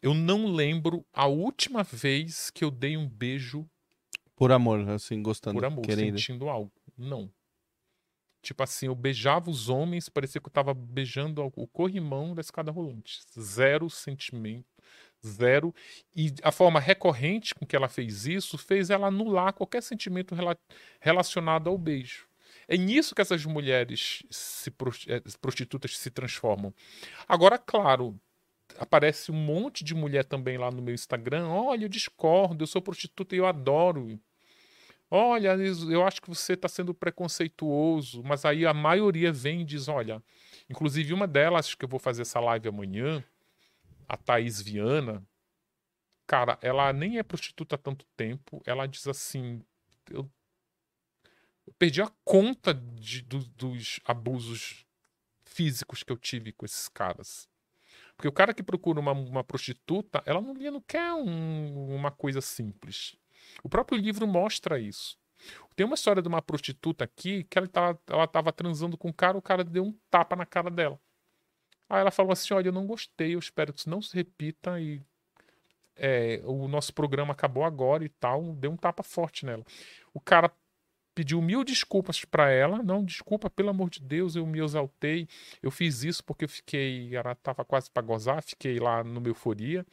eu 0.02 0.14
não 0.14 0.46
lembro 0.46 1.04
a 1.12 1.26
última 1.26 1.82
vez 1.82 2.50
que 2.50 2.64
eu 2.64 2.70
dei 2.70 2.96
um 2.96 3.08
beijo. 3.08 3.68
Por 4.34 4.52
amor, 4.52 4.88
assim, 4.90 5.22
gostando. 5.22 5.54
Por 5.58 5.64
amor, 5.64 5.82
querendo. 5.82 6.18
sentindo 6.18 6.48
algo. 6.48 6.72
Não. 6.96 7.30
Tipo 8.42 8.62
assim, 8.62 8.86
eu 8.86 8.94
beijava 8.94 9.50
os 9.50 9.68
homens, 9.68 10.08
parecia 10.08 10.40
que 10.40 10.46
eu 10.46 10.52
tava 10.52 10.72
beijando 10.72 11.42
o 11.56 11.66
corrimão 11.66 12.32
da 12.32 12.40
escada 12.40 12.70
rolante. 12.70 13.20
Zero 13.38 13.90
sentimento, 13.90 14.68
zero. 15.26 15.74
E 16.14 16.32
a 16.42 16.52
forma 16.52 16.78
recorrente 16.78 17.54
com 17.54 17.66
que 17.66 17.74
ela 17.74 17.88
fez 17.88 18.24
isso 18.24 18.56
fez 18.56 18.88
ela 18.88 19.08
anular 19.08 19.52
qualquer 19.52 19.82
sentimento 19.82 20.34
rela 20.34 20.56
relacionado 21.00 21.68
ao 21.68 21.76
beijo. 21.76 22.28
É 22.68 22.76
nisso 22.76 23.14
que 23.14 23.22
essas 23.22 23.44
mulheres 23.44 24.24
se 24.30 24.70
eh, 25.08 25.22
prostitutas 25.40 25.96
se 25.96 26.10
transformam. 26.10 26.74
Agora, 27.28 27.58
claro, 27.58 28.18
aparece 28.78 29.30
um 29.30 29.36
monte 29.36 29.84
de 29.84 29.94
mulher 29.94 30.24
também 30.24 30.58
lá 30.58 30.70
no 30.70 30.82
meu 30.82 30.94
Instagram. 30.94 31.48
Olha, 31.48 31.84
eu 31.84 31.88
discordo, 31.88 32.62
eu 32.64 32.66
sou 32.66 32.82
prostituta 32.82 33.34
e 33.34 33.38
eu 33.38 33.46
adoro. 33.46 34.18
Olha, 35.10 35.56
eu 35.88 36.04
acho 36.04 36.20
que 36.20 36.28
você 36.28 36.54
está 36.54 36.68
sendo 36.68 36.92
preconceituoso, 36.92 38.22
mas 38.24 38.44
aí 38.44 38.66
a 38.66 38.74
maioria 38.74 39.32
vem 39.32 39.60
e 39.60 39.64
diz: 39.64 39.86
olha, 39.86 40.22
inclusive 40.68 41.12
uma 41.12 41.28
delas, 41.28 41.74
que 41.74 41.84
eu 41.84 41.88
vou 41.88 42.00
fazer 42.00 42.22
essa 42.22 42.40
live 42.40 42.68
amanhã, 42.68 43.22
a 44.08 44.16
Thaís 44.16 44.60
Viana, 44.60 45.24
cara, 46.26 46.58
ela 46.60 46.92
nem 46.92 47.18
é 47.18 47.22
prostituta 47.22 47.76
há 47.76 47.78
tanto 47.78 48.04
tempo, 48.16 48.60
ela 48.66 48.86
diz 48.86 49.06
assim: 49.06 49.62
eu, 50.10 50.28
eu 51.66 51.72
perdi 51.78 52.00
a 52.00 52.10
conta 52.24 52.72
de, 52.74 53.22
do, 53.22 53.38
dos 53.38 54.00
abusos 54.04 54.86
físicos 55.44 56.02
que 56.02 56.12
eu 56.12 56.16
tive 56.16 56.52
com 56.52 56.64
esses 56.64 56.88
caras. 56.88 57.48
Porque 58.16 58.28
o 58.28 58.32
cara 58.32 58.54
que 58.54 58.62
procura 58.62 59.00
uma, 59.00 59.12
uma 59.12 59.44
prostituta, 59.44 60.22
ela 60.24 60.40
não, 60.40 60.54
não 60.54 60.80
quer 60.80 61.12
um, 61.12 61.94
uma 61.94 62.10
coisa 62.10 62.40
simples. 62.40 63.16
O 63.62 63.68
próprio 63.68 63.98
livro 63.98 64.26
mostra 64.26 64.78
isso. 64.78 65.18
Tem 65.74 65.84
uma 65.84 65.94
história 65.94 66.22
de 66.22 66.28
uma 66.28 66.40
prostituta 66.40 67.04
aqui 67.04 67.44
que 67.44 67.58
ela 67.58 67.66
estava 67.66 67.98
ela 68.08 68.26
tava 68.26 68.52
transando 68.52 68.96
com 68.96 69.08
um 69.08 69.12
cara, 69.12 69.36
o 69.36 69.42
cara 69.42 69.62
deu 69.62 69.84
um 69.84 69.92
tapa 70.10 70.34
na 70.34 70.46
cara 70.46 70.70
dela. 70.70 70.98
Aí 71.88 72.00
ela 72.00 72.10
falou 72.10 72.32
assim: 72.32 72.54
Olha, 72.54 72.68
eu 72.68 72.72
não 72.72 72.86
gostei, 72.86 73.34
eu 73.34 73.38
espero 73.38 73.72
que 73.72 73.80
isso 73.80 73.90
não 73.90 74.00
se 74.00 74.14
repita 74.14 74.80
e 74.80 75.02
é, 75.94 76.40
o 76.44 76.66
nosso 76.66 76.92
programa 76.94 77.32
acabou 77.32 77.64
agora 77.64 78.04
e 78.04 78.08
tal. 78.08 78.54
Deu 78.54 78.70
um 78.70 78.76
tapa 78.76 79.02
forte 79.02 79.44
nela. 79.44 79.64
O 80.14 80.20
cara 80.20 80.50
pediu 81.16 81.40
mil 81.40 81.64
desculpas 81.64 82.24
para 82.26 82.50
ela. 82.50 82.82
Não, 82.82 83.02
desculpa, 83.02 83.48
pelo 83.48 83.70
amor 83.70 83.88
de 83.88 84.00
Deus, 84.00 84.36
eu 84.36 84.46
me 84.46 84.60
exaltei. 84.60 85.26
Eu 85.62 85.70
fiz 85.70 86.04
isso 86.04 86.22
porque 86.22 86.44
eu 86.44 86.48
fiquei, 86.48 87.16
ela 87.16 87.34
tava 87.34 87.64
quase 87.64 87.90
para 87.90 88.02
gozar, 88.02 88.42
fiquei 88.42 88.78
lá 88.78 89.02
no 89.02 89.18
meu 89.18 89.30
euforia. 89.30 89.84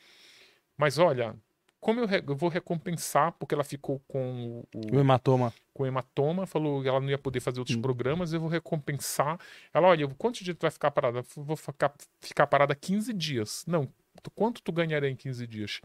Mas 0.78 0.98
olha, 0.98 1.34
como 1.80 2.02
eu, 2.02 2.08
eu, 2.10 2.36
vou 2.36 2.50
recompensar, 2.50 3.32
porque 3.40 3.56
ela 3.56 3.64
ficou 3.64 4.02
com 4.06 4.66
o, 4.76 4.96
o 4.96 5.00
hematoma. 5.00 5.54
Com 5.74 5.84
o 5.84 5.86
hematoma, 5.86 6.46
falou 6.46 6.82
que 6.82 6.90
ela 6.90 7.00
não 7.00 7.10
ia 7.10 7.18
poder 7.18 7.40
fazer 7.40 7.60
outros 7.60 7.78
hum. 7.78 7.82
programas, 7.82 8.34
eu 8.34 8.42
vou 8.42 8.50
recompensar. 8.50 9.40
Ela, 9.74 9.88
olha, 9.88 10.06
quantos 10.18 10.42
dias 10.42 10.58
tu 10.58 10.64
vai 10.64 10.72
ficar 10.72 10.92
parada? 10.92 11.24
Vou 11.38 11.56
ficar, 11.56 11.94
ficar 12.20 12.48
parada 12.48 12.76
15 12.76 13.14
dias. 13.14 13.64
Não, 13.66 13.88
quanto 14.36 14.62
tu 14.62 14.74
ganharia 14.74 15.10
em 15.10 15.16
15 15.16 15.48
dias? 15.48 15.80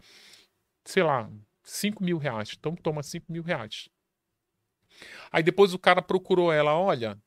Sei 0.83 1.01
lá, 1.01 1.29
5 1.63 2.03
mil 2.03 2.17
reais. 2.17 2.53
Então 2.59 2.75
toma 2.75 3.01
5 3.01 3.31
mil 3.31 3.41
reais. 3.41 3.89
Aí 5.31 5.43
depois 5.43 5.73
o 5.73 5.79
cara 5.79 6.01
procurou 6.01 6.51
ela, 6.51 6.75
olha, 6.75 7.17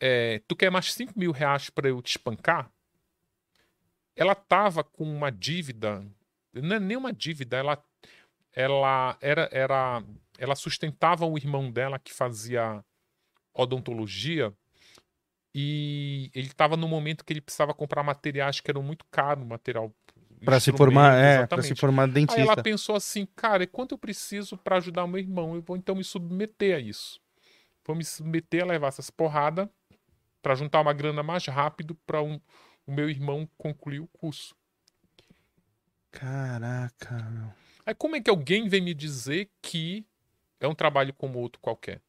é, 0.00 0.40
tu 0.46 0.54
quer 0.54 0.70
mais 0.70 0.92
5 0.92 1.18
mil 1.18 1.32
reais 1.32 1.70
para 1.70 1.88
eu 1.88 2.00
te 2.02 2.10
espancar? 2.10 2.70
Ela 4.14 4.34
tava 4.34 4.82
com 4.82 5.04
uma 5.04 5.30
dívida, 5.30 6.06
não 6.52 6.76
é 6.76 6.80
nem 6.80 6.96
uma 6.96 7.12
dívida, 7.12 7.56
ela, 7.56 7.84
ela 8.52 9.18
era, 9.20 9.48
era, 9.52 10.02
ela 10.38 10.54
sustentava 10.54 11.26
o 11.26 11.36
irmão 11.36 11.70
dela 11.70 11.98
que 11.98 12.12
fazia 12.12 12.84
odontologia 13.52 14.52
e 15.54 16.30
ele 16.34 16.48
estava 16.48 16.76
no 16.76 16.86
momento 16.86 17.24
que 17.24 17.32
ele 17.32 17.40
precisava 17.40 17.72
comprar 17.72 18.02
materiais 18.02 18.60
que 18.60 18.70
eram 18.70 18.82
muito 18.82 19.06
caros, 19.10 19.46
material 19.46 19.94
para 20.46 20.60
se 20.60 20.72
formar, 20.72 21.14
é, 21.14 21.46
para 21.46 21.62
se 21.62 21.74
formar 21.74 22.06
dentista. 22.06 22.40
Aí 22.40 22.46
ela 22.46 22.62
pensou 22.62 22.94
assim, 22.94 23.26
cara, 23.36 23.64
e 23.64 23.66
quanto 23.66 23.92
eu 23.92 23.98
preciso 23.98 24.56
para 24.56 24.76
ajudar 24.76 25.04
o 25.04 25.08
meu 25.08 25.20
irmão? 25.20 25.54
Eu 25.54 25.60
vou 25.60 25.76
então 25.76 25.94
me 25.94 26.04
submeter 26.04 26.76
a 26.76 26.78
isso. 26.78 27.20
Vou 27.84 27.94
me 27.94 28.04
submeter 28.04 28.62
a 28.62 28.66
levar 28.66 28.88
essas 28.88 29.10
porradas 29.10 29.68
para 30.40 30.54
juntar 30.54 30.80
uma 30.80 30.92
grana 30.92 31.22
mais 31.22 31.44
rápido 31.46 31.94
para 32.06 32.22
um, 32.22 32.40
o 32.86 32.92
meu 32.92 33.10
irmão 33.10 33.48
concluir 33.58 34.00
o 34.00 34.06
curso. 34.06 34.54
Caraca. 36.10 37.14
Meu. 37.30 37.52
Aí 37.84 37.94
como 37.94 38.16
é 38.16 38.20
que 38.20 38.30
alguém 38.30 38.68
vem 38.68 38.80
me 38.80 38.94
dizer 38.94 39.50
que 39.60 40.06
é 40.60 40.66
um 40.66 40.74
trabalho 40.74 41.12
como 41.12 41.38
outro 41.38 41.60
qualquer? 41.60 42.00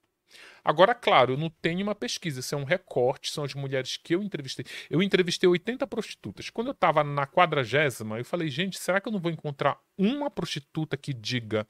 Agora, 0.63 0.93
claro, 0.93 1.33
eu 1.33 1.37
não 1.37 1.49
tenho 1.49 1.83
uma 1.83 1.95
pesquisa, 1.95 2.39
isso 2.39 2.53
é 2.53 2.57
um 2.57 2.63
recorte, 2.63 3.31
são 3.31 3.43
as 3.43 3.53
mulheres 3.53 3.97
que 3.97 4.15
eu 4.15 4.21
entrevistei. 4.21 4.65
Eu 4.89 5.01
entrevistei 5.01 5.47
80 5.47 5.85
prostitutas. 5.87 6.49
Quando 6.49 6.67
eu 6.67 6.73
estava 6.73 7.03
na 7.03 7.25
quadragésima, 7.25 8.17
eu 8.17 8.25
falei, 8.25 8.49
gente, 8.49 8.77
será 8.79 8.99
que 8.99 9.07
eu 9.07 9.13
não 9.13 9.19
vou 9.19 9.31
encontrar 9.31 9.79
uma 9.97 10.29
prostituta 10.29 10.97
que 10.97 11.13
diga 11.13 11.65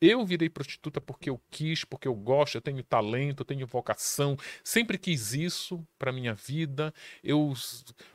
eu 0.00 0.24
virei 0.24 0.48
prostituta 0.48 1.00
porque 1.00 1.28
eu 1.28 1.40
quis, 1.50 1.84
porque 1.84 2.06
eu 2.06 2.14
gosto, 2.14 2.56
eu 2.56 2.60
tenho 2.60 2.82
talento, 2.82 3.40
eu 3.40 3.44
tenho 3.44 3.66
vocação, 3.66 4.36
sempre 4.62 4.96
quis 4.96 5.34
isso 5.34 5.84
para 5.98 6.12
minha 6.12 6.34
vida. 6.34 6.94
Eu 7.22 7.52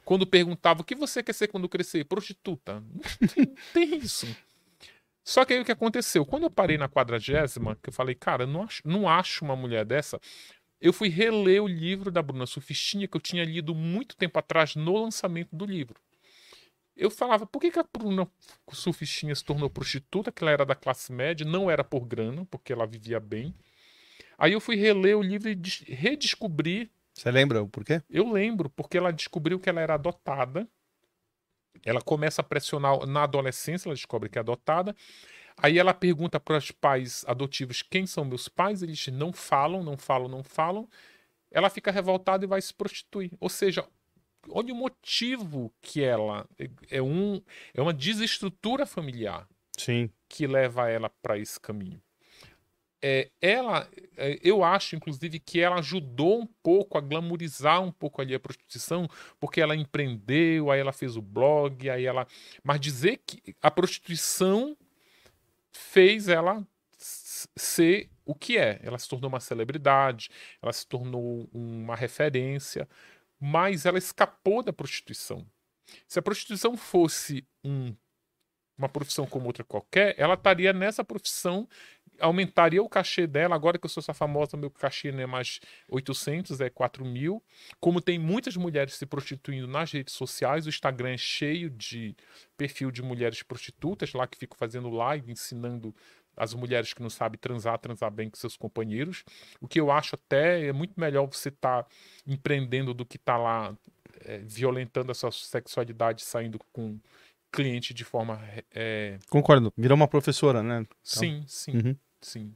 quando 0.06 0.26
perguntava 0.26 0.82
o 0.82 0.84
que 0.84 0.96
você 0.96 1.22
quer 1.22 1.34
ser 1.34 1.48
quando 1.48 1.68
crescer, 1.68 2.06
prostituta. 2.06 2.80
Não 3.20 3.28
tem, 3.28 3.46
tem 3.74 3.98
isso. 3.98 4.28
Só 5.24 5.46
que 5.46 5.54
aí 5.54 5.60
o 5.62 5.66
que 5.66 5.72
aconteceu? 5.72 6.26
Quando 6.26 6.44
eu 6.44 6.52
parei 6.52 6.78
na 6.78 6.90
quadragésima, 6.90 7.78
que 7.82 7.90
eu 7.90 7.94
falei, 7.94 8.14
cara, 8.14 8.46
não 8.46 8.64
acho, 8.64 8.82
não 8.86 9.08
acho 9.08 9.46
uma 9.46 9.56
mulher 9.56 9.86
dessa, 9.86 10.20
eu 10.82 10.92
fui 10.92 11.08
reler 11.08 11.64
o 11.64 11.68
livro 11.68 12.12
da 12.12 12.22
Bruna 12.22 12.46
Sufistinha, 12.46 13.08
que 13.08 13.16
eu 13.16 13.22
tinha 13.22 13.46
lido 13.46 13.74
muito 13.74 14.18
tempo 14.18 14.38
atrás 14.38 14.76
no 14.76 15.02
lançamento 15.02 15.56
do 15.56 15.66
livro. 15.66 15.96
Eu 16.96 17.10
falava, 17.10 17.46
por 17.46 17.60
que, 17.60 17.72
que 17.72 17.80
a 17.80 17.86
Bruna 17.92 18.28
Sufistinha 18.72 19.34
se 19.34 19.44
tornou 19.44 19.70
prostituta, 19.70 20.32
que 20.32 20.44
ela 20.44 20.52
era 20.52 20.66
da 20.66 20.76
classe 20.76 21.12
média, 21.12 21.46
não 21.46 21.72
era 21.72 21.84
por 21.84 22.06
grana, 22.06 22.46
porque 22.52 22.74
ela 22.74 22.86
vivia 22.86 23.20
bem. 23.20 23.56
Aí 24.38 24.52
eu 24.52 24.60
fui 24.60 24.76
reler 24.76 25.18
o 25.18 25.22
livro 25.22 25.50
e 25.50 25.58
redescobrir. 25.88 26.92
Você 27.14 27.32
lembra 27.32 27.64
o 27.64 27.68
porquê? 27.68 28.02
Eu 28.10 28.32
lembro, 28.32 28.70
porque 28.70 28.98
ela 28.98 29.12
descobriu 29.12 29.60
que 29.60 29.70
ela 29.70 29.80
era 29.80 29.94
adotada 29.94 30.68
ela 31.86 32.02
começa 32.02 32.42
a 32.42 32.44
pressionar 32.44 33.06
na 33.06 33.24
adolescência, 33.24 33.88
ela 33.88 33.96
descobre 33.96 34.30
que 34.30 34.38
é 34.38 34.42
adotada. 34.42 34.96
Aí 35.58 35.78
ela 35.78 35.94
pergunta 35.94 36.40
para 36.40 36.58
os 36.58 36.72
pais 36.72 37.24
adotivos 37.28 37.82
quem 37.82 38.08
são 38.08 38.26
meus 38.26 38.48
pais, 38.48 38.82
eles 38.82 39.08
não 39.08 39.32
falam, 39.32 39.84
não 39.84 39.98
falam, 39.98 40.28
não 40.28 40.44
falam. 40.44 40.90
Ela 41.52 41.70
fica 41.70 41.92
revoltada 41.92 42.44
e 42.44 42.48
vai 42.48 42.62
se 42.62 42.74
prostituir. 42.74 43.32
Ou 43.40 43.50
seja, 43.50 43.88
olha 44.50 44.74
o 44.74 44.78
motivo 44.78 45.72
que 45.82 46.02
ela 46.04 46.48
é 46.90 47.02
um 47.02 47.42
é 47.74 47.82
uma 47.82 47.94
desestrutura 47.94 48.86
familiar. 48.86 49.48
Sim. 49.78 50.10
Que 50.28 50.48
leva 50.48 50.90
ela 50.90 51.10
para 51.22 51.38
esse 51.38 51.60
caminho 51.60 52.02
é, 53.06 53.30
ela, 53.42 53.90
é, 54.16 54.40
eu 54.42 54.64
acho, 54.64 54.96
inclusive, 54.96 55.38
que 55.38 55.60
ela 55.60 55.80
ajudou 55.80 56.40
um 56.40 56.48
pouco 56.64 56.98
a 56.98 57.02
glamorizar 57.02 57.82
um 57.82 57.92
pouco 57.92 58.22
ali 58.22 58.34
a 58.34 58.40
prostituição, 58.40 59.10
porque 59.42 59.60
ela 59.60 59.76
empreendeu, 59.76 60.72
aí 60.72 60.80
ela 60.80 60.94
fez 60.94 61.18
o 61.18 61.22
blog, 61.22 61.90
aí 61.90 62.06
ela. 62.06 62.26
Mas 62.64 62.80
dizer 62.80 63.22
que 63.28 63.54
a 63.62 63.70
prostituição 63.70 64.78
fez 65.74 66.30
ela 66.30 66.66
ser 66.98 68.10
o 68.26 68.34
que 68.34 68.58
é. 68.58 68.80
Ela 68.82 68.98
se 68.98 69.10
tornou 69.10 69.28
uma 69.28 69.42
celebridade, 69.42 70.30
ela 70.62 70.72
se 70.72 70.88
tornou 70.88 71.50
uma 71.54 71.98
referência, 71.98 72.88
mas 73.38 73.86
ela 73.86 73.98
escapou 73.98 74.64
da 74.64 74.72
prostituição. 74.72 75.46
Se 76.08 76.20
a 76.20 76.22
prostituição 76.22 76.78
fosse 76.78 77.46
um 77.66 77.94
uma 78.78 78.90
profissão 78.90 79.26
como 79.26 79.46
outra 79.46 79.64
qualquer, 79.64 80.16
ela 80.18 80.34
estaria 80.34 80.74
nessa 80.74 81.04
profissão 81.04 81.68
aumentaria 82.20 82.82
o 82.82 82.90
cachê 82.90 83.28
dela. 83.28 83.56
Agora 83.56 83.78
que 83.78 83.86
eu 83.86 83.90
sou 83.90 84.02
essa 84.02 84.14
famosa, 84.14 84.58
meu 84.58 84.70
cachê 84.70 85.12
não 85.12 85.22
é 85.22 85.26
mais 85.26 85.60
800, 85.88 86.62
é 86.62 86.70
4 86.70 87.06
mil. 87.06 87.44
Como 87.80 88.02
tem 88.02 88.18
muitas 88.18 88.56
mulheres 88.56 88.96
se 88.96 89.06
prostituindo 89.06 89.68
nas 89.68 89.92
redes 89.92 90.14
sociais, 90.14 90.66
o 90.66 90.70
Instagram 90.70 91.14
é 91.14 91.18
cheio 91.18 91.70
de 91.70 92.16
perfil 92.58 92.92
de 92.92 93.02
mulheres 93.02 93.44
prostitutas 93.44 94.14
lá 94.14 94.28
que 94.28 94.38
ficam 94.38 94.58
fazendo 94.58 94.90
live, 94.90 95.32
ensinando 95.32 95.94
as 96.36 96.54
mulheres 96.54 96.94
que 96.94 97.02
não 97.02 97.10
sabem 97.10 97.40
transar, 97.40 97.78
transar 97.78 98.12
bem 98.12 98.30
com 98.30 98.38
seus 98.38 98.58
companheiros. 98.58 99.24
O 99.62 99.68
que 99.68 99.80
eu 99.80 99.92
acho 99.92 100.16
até 100.16 100.66
é 100.66 100.74
muito 100.74 101.00
melhor 101.00 101.28
você 101.28 101.50
estar 101.50 101.84
tá 101.84 101.90
empreendendo 102.26 102.94
do 102.94 103.06
que 103.06 103.18
estar 103.18 103.38
tá 103.38 103.40
lá 103.40 103.78
é, 104.22 104.40
violentando 104.40 105.12
a 105.12 105.16
sua 105.16 105.32
sexualidade, 105.32 106.24
saindo 106.24 106.60
com 106.72 107.00
cliente 107.54 107.94
de 107.94 108.04
forma. 108.04 108.42
É... 108.72 109.20
Concordo, 109.30 109.72
virou 109.78 109.96
uma 109.96 110.08
professora, 110.08 110.64
né? 110.64 110.80
Então... 110.80 110.98
Sim, 111.04 111.46
sim. 111.48 111.72
Uhum. 111.72 111.96
Sim. 112.20 112.56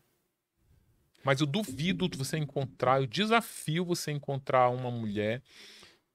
Mas 1.23 1.39
eu 1.39 1.45
duvido 1.45 2.09
você 2.17 2.37
encontrar, 2.37 3.01
eu 3.01 3.07
desafio 3.07 3.85
você 3.85 4.11
encontrar 4.11 4.69
uma 4.69 4.89
mulher 4.89 5.43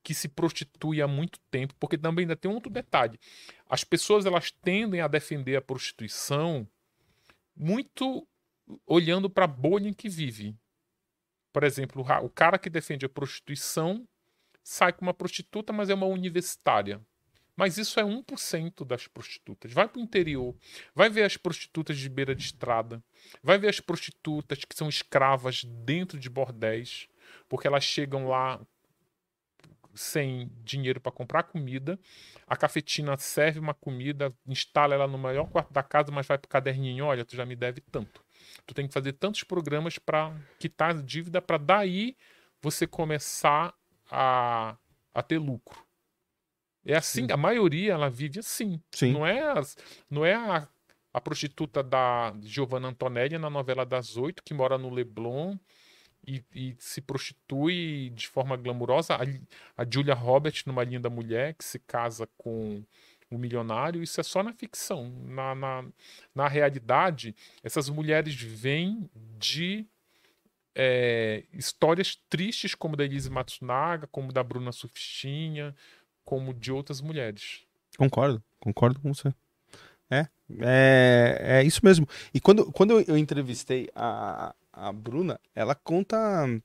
que 0.02 0.14
se 0.14 0.28
prostitui 0.28 1.00
há 1.00 1.06
muito 1.06 1.38
tempo, 1.50 1.74
porque 1.78 1.96
também 1.96 2.24
ainda 2.24 2.34
tem 2.34 2.50
um 2.50 2.54
outro 2.54 2.72
detalhe. 2.72 3.20
As 3.68 3.84
pessoas 3.84 4.26
elas 4.26 4.50
tendem 4.50 5.00
a 5.00 5.06
defender 5.06 5.54
a 5.56 5.62
prostituição 5.62 6.66
muito 7.54 8.26
olhando 8.86 9.30
para 9.30 9.44
a 9.44 9.48
bolha 9.48 9.88
em 9.88 9.92
que 9.92 10.08
vive. 10.08 10.56
Por 11.52 11.62
exemplo, 11.62 12.04
o 12.22 12.30
cara 12.30 12.58
que 12.58 12.70
defende 12.70 13.04
a 13.04 13.08
prostituição 13.08 14.08
sai 14.64 14.92
com 14.92 15.02
uma 15.02 15.14
prostituta, 15.14 15.72
mas 15.72 15.90
é 15.90 15.94
uma 15.94 16.06
universitária. 16.06 17.00
Mas 17.62 17.78
isso 17.78 18.00
é 18.00 18.02
1% 18.02 18.84
das 18.84 19.06
prostitutas. 19.06 19.72
Vai 19.72 19.86
para 19.86 20.00
o 20.00 20.02
interior, 20.02 20.52
vai 20.96 21.08
ver 21.08 21.22
as 21.22 21.36
prostitutas 21.36 21.96
de 21.96 22.08
beira 22.08 22.34
de 22.34 22.42
estrada, 22.42 23.00
vai 23.40 23.56
ver 23.56 23.68
as 23.68 23.78
prostitutas 23.78 24.64
que 24.64 24.74
são 24.74 24.88
escravas 24.88 25.62
dentro 25.62 26.18
de 26.18 26.28
bordéis, 26.28 27.06
porque 27.48 27.68
elas 27.68 27.84
chegam 27.84 28.26
lá 28.26 28.60
sem 29.94 30.50
dinheiro 30.64 31.00
para 31.00 31.12
comprar 31.12 31.44
comida. 31.44 32.00
A 32.48 32.56
cafetina 32.56 33.16
serve 33.16 33.60
uma 33.60 33.74
comida, 33.74 34.34
instala 34.44 34.96
ela 34.96 35.06
no 35.06 35.16
maior 35.16 35.48
quarto 35.48 35.72
da 35.72 35.84
casa, 35.84 36.10
mas 36.10 36.26
vai 36.26 36.38
pro 36.38 36.48
caderninho, 36.48 37.04
olha, 37.04 37.24
tu 37.24 37.36
já 37.36 37.46
me 37.46 37.54
deve 37.54 37.80
tanto. 37.80 38.24
Tu 38.66 38.74
tem 38.74 38.88
que 38.88 38.92
fazer 38.92 39.12
tantos 39.12 39.44
programas 39.44 40.00
para 40.00 40.36
quitar 40.58 40.90
a 40.90 41.00
dívida 41.00 41.40
para 41.40 41.58
daí 41.58 42.16
você 42.60 42.88
começar 42.88 43.72
a, 44.10 44.76
a 45.14 45.22
ter 45.22 45.38
lucro. 45.38 45.91
É 46.84 46.96
assim, 46.96 47.26
Sim. 47.26 47.32
a 47.32 47.36
maioria 47.36 47.92
ela 47.92 48.10
vive 48.10 48.40
assim. 48.40 48.80
Sim. 48.90 49.12
Não 49.12 49.26
é, 49.26 49.40
as, 49.58 49.76
não 50.10 50.24
é 50.24 50.34
a, 50.34 50.68
a 51.12 51.20
prostituta 51.20 51.82
da 51.82 52.34
Giovanna 52.42 52.88
Antonelli 52.88 53.38
na 53.38 53.50
novela 53.50 53.86
das 53.86 54.16
oito, 54.16 54.42
que 54.42 54.54
mora 54.54 54.76
no 54.76 54.90
Leblon 54.90 55.56
e, 56.26 56.44
e, 56.54 56.76
se 56.78 57.00
prostitui 57.00 58.10
de 58.14 58.26
forma 58.28 58.56
glamurosa. 58.56 59.14
A, 59.14 59.82
a 59.82 59.86
Julia 59.88 60.14
Roberts, 60.14 60.64
numa 60.64 60.84
linda 60.84 61.08
mulher, 61.08 61.54
que 61.54 61.64
se 61.64 61.78
casa 61.78 62.28
com 62.36 62.84
um 63.30 63.38
milionário, 63.38 64.02
isso 64.02 64.20
é 64.20 64.24
só 64.24 64.42
na 64.42 64.52
ficção. 64.52 65.08
Na, 65.26 65.54
na, 65.54 65.84
na 66.34 66.48
realidade, 66.48 67.34
essas 67.62 67.88
mulheres 67.88 68.34
vêm 68.34 69.08
de 69.38 69.86
é, 70.74 71.44
histórias 71.52 72.16
tristes, 72.28 72.74
como 72.74 72.96
da 72.96 73.04
Elise 73.04 73.30
Matsunaga, 73.30 74.06
como 74.06 74.32
da 74.32 74.42
Bruna 74.42 74.72
Sufistinha, 74.72 75.74
como 76.24 76.54
de 76.54 76.72
outras 76.72 77.00
mulheres. 77.00 77.62
Concordo, 77.96 78.42
concordo 78.58 79.00
com 79.00 79.12
você. 79.12 79.32
É, 80.10 80.26
é, 80.60 81.38
é 81.40 81.64
isso 81.64 81.80
mesmo. 81.82 82.06
E 82.34 82.40
quando, 82.40 82.70
quando 82.72 83.00
eu 83.00 83.16
entrevistei 83.16 83.88
a, 83.94 84.54
a 84.72 84.92
Bruna, 84.92 85.38
ela 85.54 85.74
conta 85.74 86.18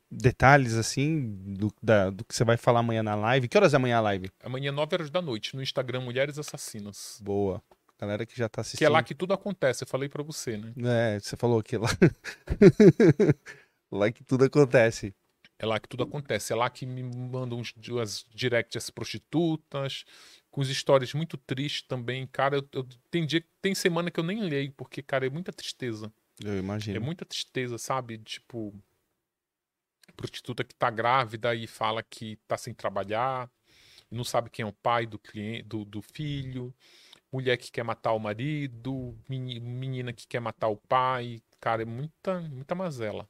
detalhes 0.10 0.76
assim 0.76 1.36
do, 1.46 1.72
da, 1.82 2.10
do 2.10 2.24
que 2.24 2.36
você 2.36 2.44
vai 2.44 2.58
falar 2.58 2.80
amanhã 2.80 3.04
na 3.04 3.16
live. 3.16 3.48
Que 3.48 3.58
horas 3.58 3.74
é 3.74 3.78
amanhã 3.78 3.98
a 3.98 4.02
live? 4.02 4.32
Amanhã, 4.44 4.72
9 4.72 4.96
horas 4.96 5.10
da 5.10 5.22
noite, 5.22 5.56
no 5.56 5.62
Instagram 5.62 6.02
Mulheres 6.02 6.40
Assassinas. 6.40 7.20
Boa. 7.22 7.62
Galera 8.00 8.26
que 8.26 8.38
já 8.38 8.48
tá 8.48 8.62
assistindo. 8.62 8.80
Que 8.80 8.86
é 8.86 8.90
lá 8.90 9.02
que 9.02 9.16
tudo 9.16 9.34
acontece, 9.34 9.84
eu 9.84 9.88
falei 9.88 10.08
para 10.08 10.24
você, 10.24 10.58
né? 10.58 10.72
É, 11.16 11.20
você 11.20 11.36
falou 11.36 11.62
que 11.64 11.78
lá. 11.78 11.90
lá 13.92 14.12
que 14.12 14.24
tudo 14.24 14.46
acontece. 14.46 15.16
É 15.60 15.66
lá 15.66 15.80
que 15.80 15.90
tudo 15.90 16.04
acontece. 16.04 16.54
É 16.54 16.56
lá 16.56 16.70
que 16.70 16.86
me 16.86 17.04
mandam 17.04 17.62
as 18.02 18.26
directs 18.34 18.90
prostitutas, 18.90 20.06
com 20.52 20.62
as 20.62 20.68
histórias 20.68 21.14
muito 21.14 21.38
tristes 21.38 21.88
também. 21.88 22.28
Cara, 22.28 22.58
eu, 22.58 22.70
eu, 22.74 22.88
tem, 23.10 23.26
dia, 23.26 23.44
tem 23.62 23.74
semana 23.74 24.12
que 24.12 24.20
eu 24.20 24.24
nem 24.24 24.42
leio, 24.42 24.72
porque, 24.74 25.02
cara, 25.02 25.26
é 25.26 25.30
muita 25.30 25.52
tristeza. 25.52 26.12
Eu 26.44 26.58
imagino. 26.58 26.96
É 26.96 27.00
muita 27.00 27.26
tristeza, 27.26 27.78
sabe? 27.78 28.20
Tipo, 28.20 28.74
prostituta 30.16 30.64
que 30.64 30.76
tá 30.76 30.90
grávida 30.90 31.54
e 31.56 31.68
fala 31.68 32.04
que 32.04 32.38
tá 32.48 32.58
sem 32.58 32.74
trabalhar, 32.74 33.50
não 34.10 34.24
sabe 34.24 34.50
quem 34.50 34.64
é 34.64 34.66
o 34.66 34.74
pai 34.74 35.06
do, 35.06 35.20
cliente, 35.20 35.64
do, 35.64 35.86
do 35.86 36.02
filho, 36.02 36.74
mulher 37.32 37.58
que 37.58 37.72
quer 37.72 37.84
matar 37.84 38.14
o 38.14 38.20
marido, 38.20 39.18
menina 39.30 40.14
que 40.14 40.28
quer 40.28 40.40
matar 40.40 40.70
o 40.70 40.78
pai. 40.78 41.42
Cara, 41.60 41.82
é 41.82 41.86
muita, 41.86 42.40
muita 42.42 42.76
mazela. 42.76 43.30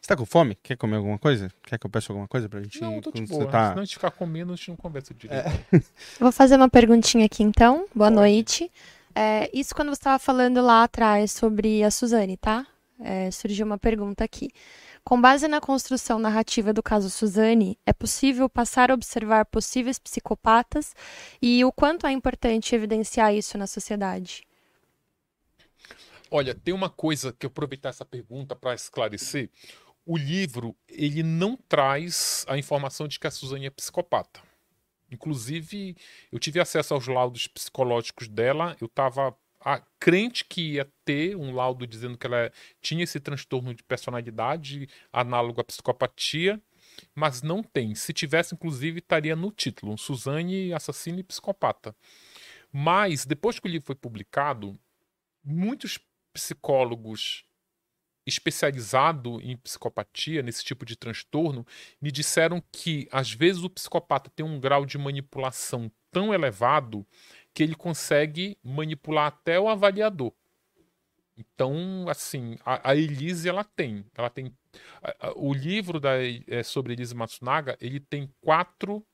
Você 0.00 0.08
tá 0.08 0.16
com 0.16 0.24
fome? 0.24 0.56
Quer 0.62 0.76
comer 0.76 0.96
alguma 0.96 1.18
coisa? 1.18 1.50
Quer 1.62 1.78
que 1.78 1.86
eu 1.86 1.90
peça 1.90 2.12
alguma 2.12 2.28
coisa 2.28 2.48
pra 2.48 2.62
gente? 2.62 2.80
Não, 2.80 3.00
tô 3.00 3.10
de 3.10 3.22
boa. 3.22 3.46
Tá... 3.46 3.70
Se 3.70 3.74
não 3.74 3.82
a 3.82 3.84
gente 3.84 3.94
ficar 3.94 4.10
comendo, 4.10 4.52
a 4.52 4.56
gente 4.56 4.68
não 4.68 4.76
conversa 4.76 5.14
direito. 5.14 5.48
É. 5.72 5.82
Vou 6.20 6.32
fazer 6.32 6.56
uma 6.56 6.68
perguntinha 6.68 7.26
aqui 7.26 7.42
então. 7.42 7.86
Boa 7.94 8.10
Pode. 8.10 8.14
noite. 8.14 8.70
É, 9.14 9.50
isso 9.52 9.74
quando 9.74 9.88
você 9.88 10.00
estava 10.00 10.18
falando 10.18 10.60
lá 10.62 10.84
atrás 10.84 11.32
sobre 11.32 11.82
a 11.82 11.90
Suzane, 11.90 12.36
tá? 12.36 12.66
É, 13.00 13.30
surgiu 13.30 13.66
uma 13.66 13.78
pergunta 13.78 14.24
aqui. 14.24 14.50
Com 15.04 15.20
base 15.20 15.48
na 15.48 15.60
construção 15.60 16.18
narrativa 16.18 16.72
do 16.72 16.82
caso 16.82 17.10
Suzane, 17.10 17.76
é 17.84 17.92
possível 17.92 18.48
passar 18.48 18.90
a 18.90 18.94
observar 18.94 19.44
possíveis 19.46 19.98
psicopatas 19.98 20.94
e 21.40 21.64
o 21.64 21.72
quanto 21.72 22.06
é 22.06 22.12
importante 22.12 22.74
evidenciar 22.74 23.34
isso 23.34 23.58
na 23.58 23.66
sociedade? 23.66 24.44
Olha, 26.34 26.54
tem 26.54 26.72
uma 26.72 26.88
coisa 26.88 27.30
que 27.30 27.44
eu 27.44 27.48
aproveitar 27.48 27.90
essa 27.90 28.06
pergunta 28.06 28.56
para 28.56 28.72
esclarecer. 28.72 29.50
O 30.06 30.16
livro 30.16 30.74
ele 30.88 31.22
não 31.22 31.58
traz 31.58 32.46
a 32.48 32.56
informação 32.56 33.06
de 33.06 33.20
que 33.20 33.26
a 33.26 33.30
Suzane 33.30 33.66
é 33.66 33.70
psicopata. 33.70 34.40
Inclusive, 35.10 35.94
eu 36.32 36.38
tive 36.38 36.58
acesso 36.58 36.94
aos 36.94 37.06
laudos 37.06 37.46
psicológicos 37.48 38.28
dela, 38.28 38.74
eu 38.80 38.86
estava 38.86 39.36
crente 40.00 40.46
que 40.46 40.76
ia 40.76 40.90
ter 41.04 41.36
um 41.36 41.54
laudo 41.54 41.86
dizendo 41.86 42.16
que 42.16 42.26
ela 42.26 42.50
tinha 42.80 43.04
esse 43.04 43.20
transtorno 43.20 43.74
de 43.74 43.82
personalidade 43.82 44.88
análogo 45.12 45.60
à 45.60 45.64
psicopatia, 45.64 46.58
mas 47.14 47.42
não 47.42 47.62
tem. 47.62 47.94
Se 47.94 48.10
tivesse, 48.14 48.54
inclusive, 48.54 49.00
estaria 49.00 49.36
no 49.36 49.52
título: 49.52 49.98
Suzane, 49.98 50.72
assassina 50.72 51.20
e 51.20 51.24
psicopata. 51.24 51.94
Mas, 52.72 53.26
depois 53.26 53.60
que 53.60 53.68
o 53.68 53.70
livro 53.70 53.84
foi 53.84 53.94
publicado, 53.94 54.80
muitos 55.44 55.98
psicólogos 56.32 57.44
especializado 58.26 59.40
em 59.42 59.56
psicopatia, 59.56 60.42
nesse 60.42 60.64
tipo 60.64 60.84
de 60.84 60.96
transtorno, 60.96 61.66
me 62.00 62.10
disseram 62.12 62.62
que 62.72 63.08
às 63.10 63.32
vezes 63.32 63.64
o 63.64 63.70
psicopata 63.70 64.30
tem 64.30 64.46
um 64.46 64.60
grau 64.60 64.86
de 64.86 64.96
manipulação 64.96 65.90
tão 66.10 66.32
elevado 66.32 67.06
que 67.52 67.62
ele 67.62 67.74
consegue 67.74 68.56
manipular 68.62 69.26
até 69.26 69.58
o 69.58 69.68
avaliador. 69.68 70.32
Então, 71.36 72.06
assim, 72.08 72.56
a, 72.64 72.90
a 72.90 72.96
Elise 72.96 73.48
ela 73.48 73.64
tem, 73.64 74.04
ela 74.14 74.30
tem 74.30 74.54
a, 75.02 75.28
a, 75.28 75.32
o 75.34 75.52
livro 75.52 75.98
da, 75.98 76.12
é, 76.46 76.62
sobre 76.62 76.92
Elise 76.92 77.14
Matsunaga, 77.14 77.76
ele 77.80 77.98
tem 77.98 78.30
quatro 78.40 79.04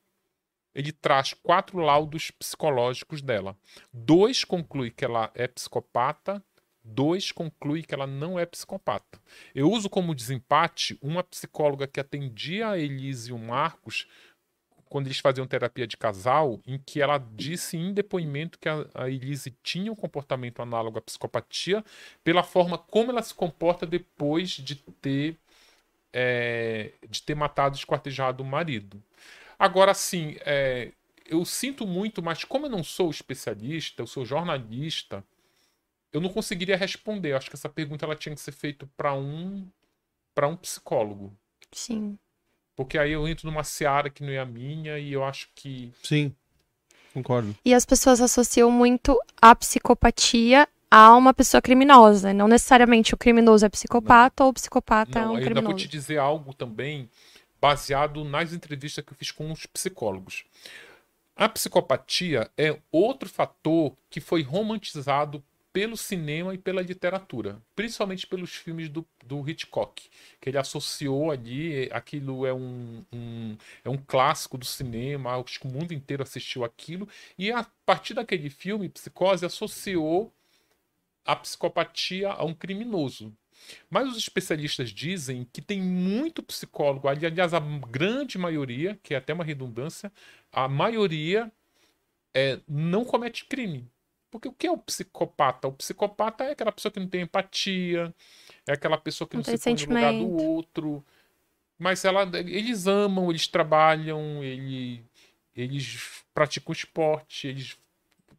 ele 0.74 0.92
traz 0.92 1.32
quatro 1.32 1.78
laudos 1.78 2.30
psicológicos 2.30 3.20
dela. 3.20 3.58
Dois 3.92 4.44
conclui 4.44 4.92
que 4.92 5.04
ela 5.04 5.28
é 5.34 5.48
psicopata 5.48 6.44
2 6.88 7.32
conclui 7.32 7.82
que 7.82 7.94
ela 7.94 8.06
não 8.06 8.38
é 8.38 8.46
psicopata. 8.46 9.20
Eu 9.54 9.70
uso 9.70 9.88
como 9.88 10.14
desempate 10.14 10.98
uma 11.02 11.22
psicóloga 11.22 11.86
que 11.86 12.00
atendia 12.00 12.70
a 12.70 12.78
Elise 12.78 13.30
e 13.30 13.32
o 13.32 13.38
Marcos 13.38 14.06
quando 14.88 15.06
eles 15.06 15.18
faziam 15.18 15.46
terapia 15.46 15.86
de 15.86 15.96
casal, 15.96 16.60
em 16.66 16.78
que 16.78 17.00
ela 17.00 17.18
disse 17.18 17.76
em 17.76 17.92
depoimento 17.92 18.58
que 18.58 18.68
a, 18.68 18.86
a 18.94 19.10
Elise 19.10 19.54
tinha 19.62 19.92
um 19.92 19.94
comportamento 19.94 20.62
análogo 20.62 20.98
à 20.98 21.02
psicopatia 21.02 21.84
pela 22.24 22.42
forma 22.42 22.78
como 22.78 23.10
ela 23.10 23.22
se 23.22 23.34
comporta 23.34 23.86
depois 23.86 24.50
de 24.50 24.76
ter 24.76 25.36
é, 26.12 26.92
de 27.08 27.22
ter 27.22 27.34
matado 27.34 27.76
e 27.76 27.78
esquartejado 27.78 28.42
o 28.42 28.46
marido. 28.46 29.02
Agora, 29.58 29.92
sim, 29.92 30.36
é, 30.40 30.92
eu 31.26 31.44
sinto 31.44 31.86
muito, 31.86 32.22
mas 32.22 32.44
como 32.44 32.66
eu 32.66 32.70
não 32.70 32.82
sou 32.82 33.10
especialista, 33.10 34.02
eu 34.02 34.06
sou 34.06 34.24
jornalista, 34.24 35.22
eu 36.12 36.20
não 36.20 36.30
conseguiria 36.30 36.76
responder. 36.76 37.32
Eu 37.32 37.36
acho 37.36 37.50
que 37.50 37.56
essa 37.56 37.68
pergunta 37.68 38.04
ela 38.04 38.16
tinha 38.16 38.34
que 38.34 38.40
ser 38.40 38.52
feita 38.52 38.88
para 38.96 39.14
um 39.14 39.66
para 40.34 40.46
um 40.46 40.56
psicólogo. 40.56 41.36
Sim. 41.72 42.18
Porque 42.76 42.96
aí 42.96 43.12
eu 43.12 43.26
entro 43.26 43.50
numa 43.50 43.64
seara 43.64 44.08
que 44.08 44.22
não 44.22 44.30
é 44.30 44.38
a 44.38 44.46
minha 44.46 44.98
e 44.98 45.12
eu 45.12 45.24
acho 45.24 45.48
que 45.54 45.92
Sim. 46.02 46.34
Concordo. 47.12 47.56
E 47.64 47.74
as 47.74 47.84
pessoas 47.84 48.20
associam 48.20 48.70
muito 48.70 49.18
a 49.40 49.54
psicopatia 49.54 50.68
a 50.90 51.16
uma 51.16 51.34
pessoa 51.34 51.60
criminosa. 51.60 52.32
Não 52.32 52.46
necessariamente 52.46 53.14
o 53.14 53.16
criminoso 53.16 53.66
é 53.66 53.68
psicopata 53.68 54.42
não. 54.42 54.46
ou 54.46 54.50
o 54.50 54.54
psicopata 54.54 55.20
não, 55.20 55.34
é 55.34 55.38
um 55.38 55.40
criminoso. 55.40 55.58
Eu 55.58 55.70
vou 55.70 55.74
te 55.74 55.88
dizer 55.88 56.18
algo 56.18 56.54
também 56.54 57.10
baseado 57.60 58.24
nas 58.24 58.52
entrevistas 58.52 59.04
que 59.04 59.12
eu 59.12 59.16
fiz 59.16 59.30
com 59.30 59.50
os 59.50 59.66
psicólogos. 59.66 60.44
A 61.36 61.48
psicopatia 61.48 62.50
é 62.56 62.78
outro 62.90 63.28
fator 63.28 63.96
que 64.10 64.20
foi 64.20 64.42
romantizado 64.42 65.42
pelo 65.72 65.96
cinema 65.96 66.54
e 66.54 66.58
pela 66.58 66.82
literatura, 66.82 67.62
principalmente 67.76 68.26
pelos 68.26 68.54
filmes 68.54 68.88
do, 68.88 69.06
do 69.24 69.48
Hitchcock, 69.48 70.08
que 70.40 70.48
ele 70.48 70.58
associou 70.58 71.30
ali, 71.30 71.88
aquilo 71.92 72.46
é 72.46 72.52
um, 72.52 73.04
um, 73.12 73.56
é 73.84 73.88
um 73.88 73.96
clássico 73.96 74.56
do 74.56 74.64
cinema, 74.64 75.38
acho 75.38 75.60
que 75.60 75.66
o 75.66 75.70
mundo 75.70 75.92
inteiro 75.92 76.22
assistiu 76.22 76.64
aquilo, 76.64 77.08
e 77.38 77.52
a 77.52 77.64
partir 77.84 78.14
daquele 78.14 78.50
filme, 78.50 78.88
Psicose, 78.88 79.44
associou 79.44 80.32
a 81.24 81.36
psicopatia 81.36 82.30
a 82.30 82.44
um 82.44 82.54
criminoso. 82.54 83.32
Mas 83.90 84.08
os 84.08 84.16
especialistas 84.16 84.90
dizem 84.90 85.46
que 85.52 85.60
tem 85.60 85.82
muito 85.82 86.42
psicólogo, 86.42 87.08
aliás, 87.08 87.52
a 87.52 87.60
grande 87.60 88.38
maioria, 88.38 88.98
que 89.02 89.14
é 89.14 89.18
até 89.18 89.34
uma 89.34 89.44
redundância, 89.44 90.10
a 90.50 90.68
maioria 90.68 91.52
é, 92.32 92.60
não 92.66 93.04
comete 93.04 93.44
crime 93.44 93.90
porque 94.30 94.48
o 94.48 94.52
que 94.52 94.66
é 94.66 94.70
o 94.70 94.78
psicopata? 94.78 95.68
O 95.68 95.72
psicopata 95.72 96.44
é 96.44 96.52
aquela 96.52 96.72
pessoa 96.72 96.92
que 96.92 97.00
não 97.00 97.08
tem 97.08 97.22
empatia, 97.22 98.14
é 98.66 98.72
aquela 98.72 98.98
pessoa 98.98 99.26
que 99.28 99.36
não, 99.36 99.42
não 99.46 99.56
se 99.56 99.62
põe 99.62 99.74
no 99.74 99.94
lugar 99.94 100.12
do 100.12 100.30
outro. 100.30 101.04
Mas 101.78 102.04
ela, 102.04 102.22
eles 102.34 102.86
amam, 102.86 103.30
eles 103.30 103.46
trabalham, 103.46 104.42
ele, 104.42 105.04
eles 105.54 106.24
praticam 106.34 106.72
esporte, 106.72 107.46
eles 107.46 107.78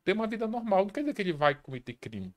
têm 0.03 0.13
uma 0.13 0.27
vida 0.27 0.47
normal. 0.47 0.83
Não 0.83 0.89
quer 0.89 1.01
dizer 1.01 1.13
que 1.13 1.21
ele 1.21 1.33
vai 1.33 1.55
cometer 1.55 1.93
crime. 1.93 2.33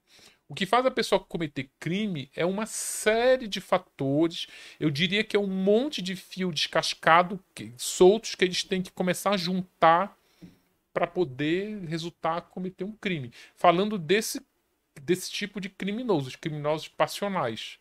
O 0.49 0.55
que 0.55 0.66
faz 0.66 0.85
a 0.85 0.91
pessoa 0.91 1.19
cometer 1.19 1.70
crime 1.81 2.31
é 2.37 2.45
uma 2.45 2.66
série 2.66 3.49
de 3.49 3.61
fatores. 3.61 4.47
Eu 4.79 4.91
diria 4.91 5.24
que 5.24 5.37
é 5.37 5.41
um 5.41 5.47
monte 5.47 6.03
de 6.03 6.15
fio 6.15 6.53
descascado, 6.53 7.43
que, 7.55 7.73
soltos, 7.77 8.35
que 8.35 8.45
eles 8.45 8.62
têm 8.62 8.83
que 8.83 8.93
começar 8.93 9.31
a 9.31 9.37
juntar 9.37 10.16
para 10.93 11.06
poder 11.06 11.85
resultar 11.86 12.43
cometer 12.43 12.85
um 12.85 12.93
crime. 12.93 13.32
Falando 13.56 13.98
desse, 13.98 14.40
desse 15.01 15.31
tipo 15.31 15.60
de 15.60 15.69
criminosos, 15.69 16.36
criminosos 16.36 16.89
passionais. 16.89 17.78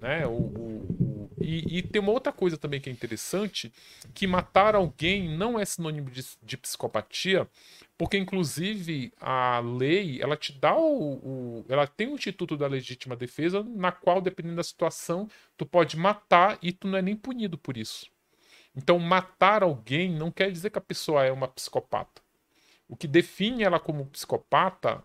Né? 0.00 0.26
O, 0.26 0.30
o, 0.30 0.86
o 1.00 1.30
e, 1.40 1.78
e, 1.78 1.82
tem 1.82 2.02
uma 2.02 2.10
outra 2.10 2.32
coisa 2.32 2.58
também 2.58 2.80
que 2.80 2.90
é 2.90 2.92
interessante, 2.92 3.72
que 4.12 4.26
matar 4.26 4.74
alguém 4.74 5.28
não 5.36 5.58
é 5.58 5.64
sinônimo 5.64 6.10
de, 6.10 6.24
de 6.42 6.56
psicopatia, 6.56 7.48
porque 7.96 8.18
inclusive 8.18 9.12
a 9.20 9.60
lei 9.60 10.20
ela 10.20 10.36
te 10.36 10.52
dá 10.52 10.76
o, 10.76 11.64
ela 11.68 11.86
tem 11.86 12.08
o 12.08 12.14
instituto 12.16 12.56
da 12.56 12.66
legítima 12.66 13.14
defesa 13.14 13.62
na 13.62 13.92
qual 13.92 14.20
dependendo 14.20 14.56
da 14.56 14.62
situação 14.64 15.28
tu 15.56 15.64
pode 15.64 15.96
matar 15.96 16.58
e 16.60 16.72
tu 16.72 16.88
não 16.88 16.98
é 16.98 17.02
nem 17.02 17.16
punido 17.16 17.56
por 17.56 17.76
isso 17.76 18.10
então 18.78 18.98
matar 18.98 19.62
alguém 19.62 20.10
não 20.10 20.30
quer 20.30 20.50
dizer 20.50 20.70
que 20.70 20.78
a 20.78 20.82
pessoa 20.82 21.24
é 21.24 21.32
uma 21.32 21.48
psicopata 21.48 22.22
o 22.88 22.96
que 22.96 23.06
define 23.06 23.64
ela 23.64 23.78
como 23.78 24.06
psicopata 24.06 25.04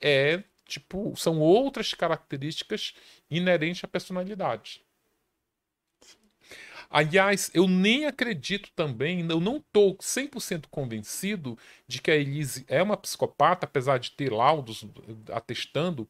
é 0.00 0.42
Tipo, 0.72 1.14
são 1.16 1.38
outras 1.38 1.92
características 1.92 2.94
inerentes 3.30 3.84
à 3.84 3.88
personalidade. 3.88 4.82
Aliás, 6.88 7.50
eu 7.52 7.68
nem 7.68 8.06
acredito 8.06 8.70
também, 8.74 9.20
eu 9.28 9.38
não 9.38 9.58
estou 9.58 9.96
100% 9.98 10.66
convencido 10.70 11.58
de 11.86 12.00
que 12.00 12.10
a 12.10 12.16
Elise 12.16 12.64
é 12.68 12.82
uma 12.82 12.96
psicopata, 12.96 13.66
apesar 13.66 13.98
de 13.98 14.12
ter 14.12 14.32
laudos 14.32 14.86
atestando, 15.30 16.08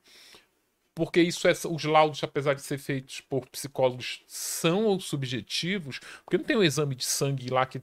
porque 0.94 1.20
isso 1.22 1.48
é, 1.48 1.52
os 1.52 1.84
laudos, 1.84 2.22
apesar 2.22 2.54
de 2.54 2.62
ser 2.62 2.78
feitos 2.78 3.20
por 3.20 3.48
psicólogos, 3.48 4.22
são 4.26 4.98
subjetivos, 5.00 6.00
porque 6.24 6.36
não 6.36 6.44
tem 6.44 6.56
um 6.56 6.62
exame 6.62 6.94
de 6.94 7.04
sangue 7.04 7.48
lá 7.48 7.64
que 7.64 7.78
é 7.78 7.82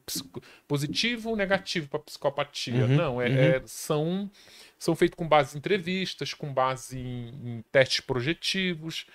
positivo 0.68 1.30
ou 1.30 1.36
negativo 1.36 1.88
para 1.90 2.00
psicopatia. 2.00 2.86
Uhum, 2.86 2.96
não, 2.96 3.22
é, 3.22 3.30
uhum. 3.30 3.36
é, 3.36 3.62
são 3.66 4.32
são 4.78 4.96
feitos 4.96 5.18
com 5.18 5.28
base 5.28 5.56
em 5.56 5.60
entrevistas, 5.60 6.34
com 6.34 6.54
base 6.54 6.98
em, 6.98 7.58
em 7.58 7.62
testes 7.72 8.00
projetivos. 8.00 9.06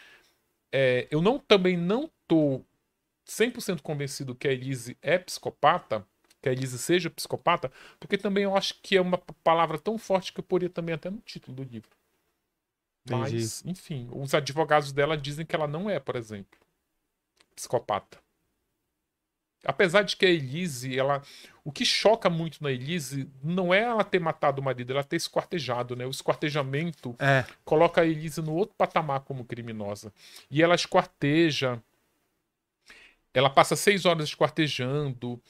É, 0.70 1.06
eu 1.10 1.22
não 1.22 1.38
também 1.38 1.76
não 1.76 2.10
estou 2.22 2.64
100% 3.26 3.80
convencido 3.80 4.34
que 4.34 4.48
a 4.48 4.52
Elise 4.52 4.98
é 5.00 5.18
psicopata, 5.18 6.06
que 6.42 6.48
a 6.48 6.52
Elise 6.52 6.78
seja 6.78 7.08
psicopata, 7.08 7.72
porque 7.98 8.18
também 8.18 8.44
eu 8.44 8.56
acho 8.56 8.74
que 8.82 8.96
é 8.96 9.00
uma 9.00 9.18
palavra 9.42 9.78
tão 9.78 9.96
forte 9.96 10.32
que 10.32 10.40
eu 10.40 10.44
poria 10.44 10.68
também 10.68 10.94
até 10.94 11.08
no 11.08 11.18
título 11.18 11.56
do 11.56 11.62
livro. 11.62 11.88
Entendi. 13.06 13.20
Mas, 13.20 13.64
enfim, 13.64 14.08
os 14.12 14.34
advogados 14.34 14.92
dela 14.92 15.16
dizem 15.16 15.44
que 15.44 15.54
ela 15.54 15.66
não 15.66 15.90
é, 15.90 16.00
por 16.00 16.16
exemplo, 16.16 16.58
psicopata. 17.54 18.18
Apesar 19.64 20.02
de 20.02 20.16
que 20.16 20.26
a 20.26 20.30
Elise, 20.30 20.98
ela. 20.98 21.22
O 21.64 21.72
que 21.72 21.84
choca 21.86 22.28
muito 22.28 22.62
na 22.62 22.70
Elise 22.70 23.30
não 23.42 23.72
é 23.72 23.80
ela 23.80 24.04
ter 24.04 24.18
matado 24.20 24.60
o 24.60 24.64
marido, 24.64 24.92
ela 24.92 25.02
ter 25.02 25.16
esquartejado, 25.16 25.96
né? 25.96 26.04
O 26.04 26.10
esquartejamento 26.10 27.16
é. 27.18 27.46
coloca 27.64 28.02
a 28.02 28.06
Elise 28.06 28.42
no 28.42 28.52
outro 28.52 28.74
patamar 28.76 29.20
como 29.20 29.44
criminosa. 29.44 30.12
E 30.50 30.62
ela 30.62 30.74
esquarteja. 30.74 31.82
Ela 33.32 33.48
passa 33.48 33.74
seis 33.74 34.04
horas 34.04 34.28
esquartejando. 34.28 35.40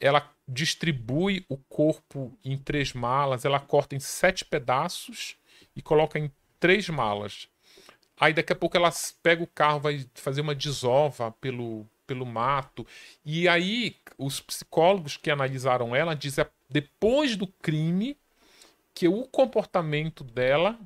Ela 0.00 0.32
distribui 0.46 1.44
o 1.48 1.58
corpo 1.58 2.36
em 2.42 2.56
três 2.56 2.94
malas. 2.94 3.44
Ela 3.44 3.60
corta 3.60 3.94
em 3.94 4.00
sete 4.00 4.46
pedaços 4.46 5.36
e 5.76 5.82
coloca 5.82 6.18
em 6.18 6.32
três 6.58 6.88
malas. 6.88 7.48
Aí 8.20 8.32
daqui 8.32 8.52
a 8.52 8.56
pouco 8.56 8.76
ela 8.76 8.90
pega 9.22 9.42
o 9.42 9.46
carro, 9.46 9.80
vai 9.80 10.04
fazer 10.14 10.40
uma 10.40 10.54
desova 10.54 11.30
pelo, 11.40 11.86
pelo 12.06 12.26
mato. 12.26 12.86
E 13.24 13.48
aí, 13.48 13.94
os 14.16 14.40
psicólogos 14.40 15.16
que 15.16 15.30
analisaram 15.30 15.94
ela 15.94 16.14
dizem, 16.14 16.44
depois 16.68 17.36
do 17.36 17.46
crime, 17.46 18.16
que 18.92 19.06
o 19.06 19.22
comportamento 19.28 20.24
dela 20.24 20.78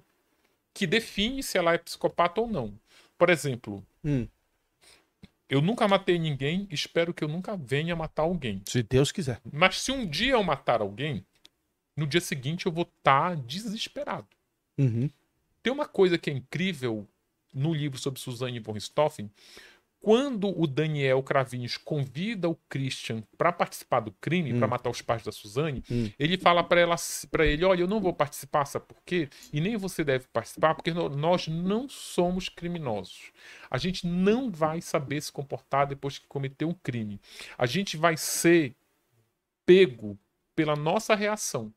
que 0.75 0.87
define 0.87 1.43
se 1.43 1.57
ela 1.57 1.75
é 1.75 1.79
psicopata 1.79 2.41
ou 2.41 2.47
não. 2.47 2.73
Por 3.17 3.31
exemplo, 3.31 3.85
hum. 4.05 4.27
eu 5.49 5.61
nunca 5.61 5.87
matei 5.87 6.19
ninguém, 6.19 6.67
espero 6.71 7.15
que 7.15 7.23
eu 7.23 7.29
nunca 7.29 7.57
venha 7.57 7.95
matar 7.95 8.23
alguém. 8.23 8.63
Se 8.67 8.83
Deus 8.83 9.13
quiser. 9.13 9.41
Mas 9.51 9.81
se 9.81 9.93
um 9.93 10.07
dia 10.07 10.33
eu 10.33 10.43
matar 10.43 10.81
alguém, 10.81 11.25
no 11.97 12.07
dia 12.07 12.21
seguinte 12.21 12.67
eu 12.67 12.73
vou 12.73 12.85
estar 12.85 13.31
tá 13.31 13.43
desesperado. 13.47 14.27
Uhum. 14.79 15.09
Tem 15.63 15.73
uma 15.73 15.87
coisa 15.87 16.19
que 16.19 16.31
é 16.31 16.33
incrível 16.33 17.07
no 17.55 17.73
livro 17.73 17.99
sobre 17.99 18.21
Suzanne 18.21 18.59
von 18.59 18.73
Richthofen, 18.73 19.31
quando 20.03 20.49
o 20.61 20.67
Daniel 20.67 21.23
Cravinhos 21.23 21.77
convida 21.77 22.49
o 22.49 22.57
Christian 22.69 23.23
para 23.39 23.53
participar 23.53 24.01
do 24.01 24.11
crime, 24.11 24.53
hum. 24.53 24.59
para 24.59 24.67
matar 24.67 24.91
os 24.91 25.01
pais 25.01 25.23
da 25.23 25.31
Suzane, 25.31 25.85
hum. 25.89 26.11
ele 26.19 26.37
fala 26.37 26.65
para 26.65 26.81
ela 26.81 26.97
para 27.31 27.47
ele, 27.47 27.65
olha, 27.65 27.83
eu 27.83 27.87
não 27.87 28.01
vou 28.01 28.13
participar, 28.13 28.65
sabe 28.65 28.85
por 28.87 29.01
quê? 29.07 29.29
E 29.53 29.61
nem 29.61 29.77
você 29.77 30.03
deve 30.03 30.27
participar, 30.33 30.75
porque 30.75 30.93
nós 30.93 31.47
não 31.47 31.89
somos 31.89 32.49
criminosos. 32.49 33.31
A 33.71 33.79
gente 33.79 34.05
não 34.05 34.51
vai 34.51 34.81
saber 34.81 35.21
se 35.21 35.31
comportar 35.31 35.87
depois 35.87 36.19
que 36.19 36.27
cometeu 36.27 36.69
um 36.69 36.75
crime. 36.75 37.21
A 37.57 37.65
gente 37.65 37.97
vai 37.97 38.17
ser 38.17 38.75
pego 39.65 40.19
pela 40.57 40.75
nossa 40.75 41.15
reação, 41.15 41.73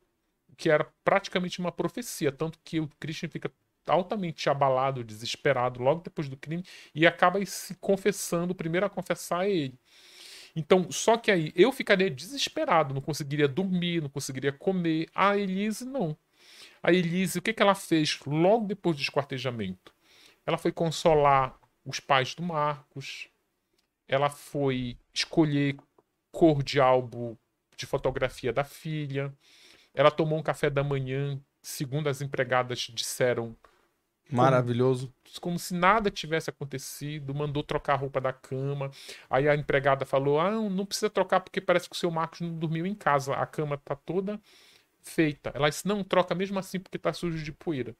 que 0.57 0.67
era 0.67 0.91
praticamente 1.03 1.59
uma 1.59 1.71
profecia, 1.71 2.31
tanto 2.31 2.57
que 2.63 2.79
o 2.79 2.89
Christian 2.99 3.29
fica 3.29 3.51
altamente 3.87 4.49
abalado, 4.49 5.03
desesperado 5.03 5.81
logo 5.81 6.01
depois 6.01 6.27
do 6.27 6.37
crime 6.37 6.63
e 6.93 7.05
acaba 7.05 7.43
se 7.45 7.75
confessando, 7.75 8.51
o 8.51 8.55
primeiro 8.55 8.85
a 8.85 8.89
confessar 8.89 9.45
é 9.45 9.51
ele. 9.51 9.79
Então, 10.55 10.89
só 10.91 11.17
que 11.17 11.29
aí 11.29 11.51
eu 11.55 11.71
ficaria 11.71 12.09
desesperado, 12.09 12.93
não 12.93 13.01
conseguiria 13.01 13.47
dormir, 13.47 14.01
não 14.01 14.09
conseguiria 14.09 14.53
comer. 14.53 15.09
A 15.13 15.37
Elise 15.37 15.83
não. 15.83 16.17
A 16.81 16.93
Elise, 16.93 17.39
o 17.39 17.41
que, 17.41 17.51
que 17.51 17.61
ela 17.61 17.75
fez 17.75 18.19
logo 18.25 18.65
depois 18.65 18.95
do 18.95 19.01
esquartejamento? 19.01 19.93
Ela 20.45 20.57
foi 20.57 20.71
consolar 20.71 21.59
os 21.83 21.99
pais 21.99 22.33
do 22.33 22.41
Marcos, 22.41 23.27
ela 24.07 24.29
foi 24.29 24.97
escolher 25.13 25.77
cor 26.31 26.63
de 26.63 26.79
álbum 26.79 27.35
de 27.75 27.85
fotografia 27.85 28.53
da 28.53 28.63
filha, 28.63 29.33
ela 29.93 30.11
tomou 30.11 30.39
um 30.39 30.43
café 30.43 30.69
da 30.69 30.83
manhã, 30.83 31.39
segundo 31.61 32.07
as 32.07 32.21
empregadas 32.21 32.79
disseram, 32.93 33.55
Maravilhoso. 34.31 35.13
Como, 35.23 35.41
como, 35.41 35.59
se 35.59 35.73
nada 35.73 36.09
tivesse 36.09 36.49
acontecido, 36.49 37.33
mandou 37.33 37.63
trocar 37.63 37.93
a 37.93 37.97
roupa 37.97 38.19
da 38.19 38.33
cama. 38.33 38.91
Aí 39.29 39.47
a 39.47 39.55
empregada 39.55 40.05
falou: 40.05 40.39
Ah, 40.39 40.51
não 40.51 40.85
precisa 40.85 41.09
trocar 41.09 41.39
porque 41.41 41.61
parece 41.61 41.89
que 41.89 41.95
o 41.95 41.99
seu 41.99 42.09
Marcos 42.09 42.41
não 42.41 42.53
dormiu 42.57 42.85
em 42.85 42.95
casa. 42.95 43.33
A 43.35 43.45
cama 43.45 43.77
tá 43.77 43.95
toda 43.95 44.39
feita. 45.01 45.51
Ela 45.53 45.69
disse: 45.69 45.87
Não, 45.87 46.03
troca 46.03 46.33
mesmo 46.33 46.57
assim 46.57 46.79
porque 46.79 46.97
tá 46.97 47.13
sujo 47.13 47.43
de 47.43 47.51
poeira. 47.51 47.95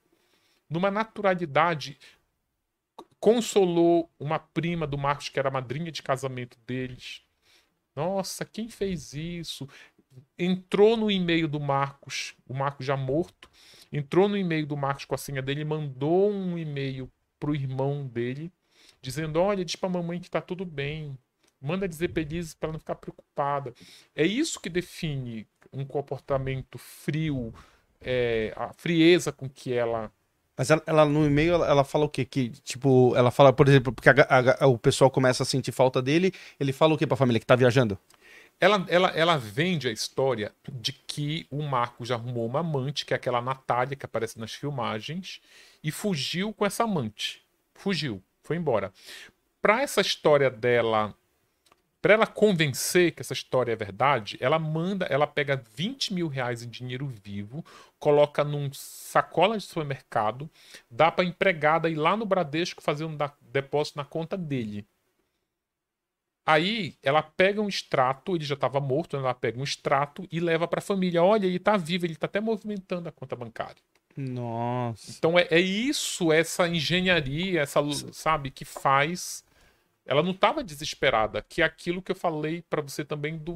Numa 0.69 0.89
naturalidade, 0.89 1.97
consolou 3.19 4.09
uma 4.19 4.39
prima 4.39 4.87
do 4.87 4.97
Marcos, 4.97 5.29
que 5.29 5.39
era 5.39 5.49
a 5.49 5.51
madrinha 5.51 5.91
de 5.91 6.01
casamento 6.01 6.57
deles. 6.65 7.21
Nossa, 7.95 8.43
quem 8.43 8.67
fez 8.67 9.13
isso? 9.13 9.67
Entrou 10.37 10.97
no 10.97 11.09
e-mail 11.09 11.47
do 11.47 11.59
Marcos, 11.59 12.35
o 12.47 12.53
Marcos 12.53 12.85
já 12.85 12.97
morto, 12.97 13.49
entrou 13.91 14.27
no 14.27 14.37
e-mail 14.37 14.65
do 14.65 14.77
Marcos 14.77 15.05
com 15.05 15.15
a 15.15 15.17
senha 15.17 15.41
dele, 15.41 15.63
mandou 15.63 16.31
um 16.31 16.57
e-mail 16.57 17.09
pro 17.39 17.55
irmão 17.55 18.05
dele, 18.07 18.51
dizendo: 19.01 19.39
Olha, 19.39 19.65
diz 19.65 19.75
pra 19.75 19.89
mamãe 19.89 20.19
que 20.19 20.29
tá 20.29 20.41
tudo 20.41 20.65
bem. 20.65 21.17
Manda 21.61 21.87
dizer 21.87 22.15
Elise 22.15 22.55
pra 22.55 22.71
não 22.71 22.77
ficar 22.77 22.95
preocupada. 22.95 23.73
É 24.15 24.25
isso 24.25 24.59
que 24.59 24.69
define 24.69 25.47
um 25.73 25.83
comportamento 25.83 26.77
frio, 26.77 27.53
é, 28.01 28.53
a 28.55 28.71
frieza 28.73 29.31
com 29.31 29.49
que 29.49 29.73
ela 29.73 30.11
mas 30.57 30.69
ela, 30.69 30.81
ela, 30.85 31.05
no 31.05 31.25
e-mail 31.25 31.55
ela, 31.55 31.67
ela, 31.67 31.83
fala 31.83 32.05
o 32.05 32.09
quê? 32.09 32.23
Que, 32.23 32.49
tipo, 32.49 33.13
ela 33.15 33.29
fala, 33.29 33.51
por 33.51 33.67
exemplo, 33.67 33.91
porque 33.91 34.09
a, 34.09 34.15
a, 34.61 34.67
o 34.67 34.77
pessoal 34.77 35.11
começa 35.11 35.43
a 35.43 35.45
sentir 35.45 35.73
falta 35.73 36.01
dele, 36.01 36.31
ele 36.57 36.71
fala 36.71 36.93
o 36.93 36.97
quê 36.97 37.05
pra 37.05 37.17
família? 37.17 37.39
Que 37.39 37.45
tá 37.45 37.57
viajando? 37.57 37.97
Ela, 38.59 38.85
ela, 38.87 39.09
ela 39.09 39.37
vende 39.37 39.87
a 39.87 39.91
história 39.91 40.53
de 40.71 40.93
que 40.93 41.45
o 41.51 41.61
Marco 41.61 42.05
já 42.05 42.15
arrumou 42.15 42.45
uma 42.45 42.61
amante, 42.61 43.05
que 43.05 43.13
é 43.13 43.17
aquela 43.17 43.41
Natália 43.41 43.95
que 43.95 44.05
aparece 44.05 44.39
nas 44.39 44.53
filmagens, 44.53 45.41
e 45.83 45.91
fugiu 45.91 46.53
com 46.53 46.65
essa 46.65 46.83
amante. 46.85 47.43
Fugiu, 47.73 48.23
foi 48.41 48.55
embora. 48.55 48.93
Para 49.61 49.81
essa 49.81 49.99
história 49.99 50.49
dela, 50.49 51.13
para 52.05 52.13
ela 52.13 52.27
convencer 52.27 53.11
que 53.11 53.21
essa 53.21 53.33
história 53.33 53.73
é 53.73 53.75
verdade, 53.75 54.37
ela 54.39 54.59
manda, 54.59 55.05
ela 55.07 55.25
pega 55.25 55.61
20 55.75 56.13
mil 56.13 56.27
reais 56.27 56.61
em 56.61 56.69
dinheiro 56.69 57.11
vivo, 57.23 57.65
coloca 57.97 58.43
num 58.43 58.71
sacola 58.71 59.57
de 59.57 59.63
supermercado, 59.63 60.47
dá 60.89 61.11
para 61.11 61.25
empregada 61.25 61.89
ir 61.89 61.95
lá 61.95 62.15
no 62.15 62.25
Bradesco 62.25 62.83
fazer 62.83 63.05
um 63.05 63.17
depósito 63.41 63.97
na 63.97 64.05
conta 64.05 64.37
dele. 64.37 64.87
Aí 66.45 66.95
ela 67.01 67.23
pega 67.23 67.61
um 67.61 67.67
extrato, 67.67 68.35
ele 68.35 68.45
já 68.45 68.53
estava 68.53 68.79
morto, 68.79 69.17
ela 69.17 69.33
pega 69.33 69.59
um 69.59 69.63
extrato 69.63 70.27
e 70.31 70.39
leva 70.39 70.67
para 70.67 70.79
a 70.79 70.81
família. 70.81 71.23
Olha, 71.23 71.47
ele 71.47 71.57
está 71.57 71.75
vivo, 71.75 72.05
ele 72.05 72.13
está 72.13 72.27
até 72.27 72.39
movimentando 72.39 73.09
a 73.09 73.11
conta 73.11 73.35
bancária. 73.35 73.81
Nossa. 74.15 75.11
Então 75.11 75.37
é, 75.37 75.47
é 75.49 75.59
isso, 75.59 76.31
essa 76.31 76.67
engenharia, 76.67 77.61
essa, 77.61 77.81
sabe, 78.11 78.51
que 78.51 78.63
faz. 78.63 79.43
Ela 80.05 80.21
não 80.21 80.31
estava 80.31 80.63
desesperada, 80.63 81.41
que 81.41 81.63
é 81.63 81.65
aquilo 81.65 82.01
que 82.01 82.11
eu 82.11 82.15
falei 82.15 82.61
para 82.69 82.81
você 82.81 83.03
também 83.03 83.37
do, 83.37 83.55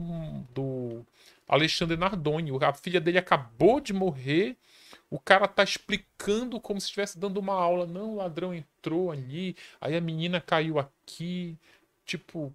do 0.53 1.05
Alexandre 1.47 1.95
Nardoni. 1.95 2.51
A 2.61 2.73
filha 2.73 2.99
dele 2.99 3.19
acabou 3.19 3.79
de 3.79 3.93
morrer. 3.93 4.57
O 5.11 5.19
cara 5.19 5.47
tá 5.47 5.63
explicando 5.63 6.59
como 6.59 6.81
se 6.81 6.87
estivesse 6.87 7.19
dando 7.19 7.39
uma 7.39 7.53
aula. 7.53 7.85
Não, 7.85 8.13
o 8.13 8.15
ladrão 8.15 8.51
entrou 8.51 9.11
ali, 9.11 9.55
aí 9.79 9.95
a 9.95 10.01
menina 10.01 10.41
caiu 10.41 10.79
aqui. 10.79 11.55
Tipo, 12.03 12.51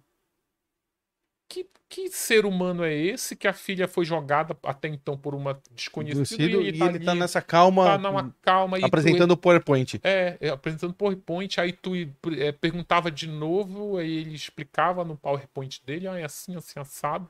que, 1.47 1.67
que 1.87 2.09
ser 2.09 2.45
humano 2.45 2.83
é 2.83 2.93
esse 2.93 3.35
que 3.35 3.47
a 3.47 3.53
filha 3.53 3.87
foi 3.87 4.05
jogada 4.05 4.57
até 4.63 4.87
então 4.87 5.17
por 5.17 5.35
uma 5.35 5.59
desconhecida 5.71 6.43
e, 6.43 6.67
ele, 6.67 6.69
e 6.69 6.79
tá, 6.79 6.85
ele 6.87 6.99
tá 6.99 7.15
nessa 7.15 7.41
calma, 7.41 7.85
tá 7.85 7.97
numa 7.97 8.35
calma 8.41 8.77
apresentando 8.81 9.31
o 9.31 9.37
PowerPoint. 9.37 9.99
É, 10.03 10.37
é, 10.39 10.49
apresentando 10.49 10.91
o 10.91 10.95
PowerPoint, 10.95 11.59
aí 11.59 11.71
tu 11.71 11.93
é, 12.37 12.51
perguntava 12.51 13.11
de 13.11 13.27
novo, 13.27 13.97
aí 13.97 14.11
ele 14.11 14.35
explicava 14.35 15.03
no 15.03 15.15
PowerPoint 15.15 15.81
dele, 15.85 16.07
ah, 16.07 16.17
é 16.17 16.23
assim, 16.23 16.55
assim, 16.55 16.79
assado. 16.79 17.29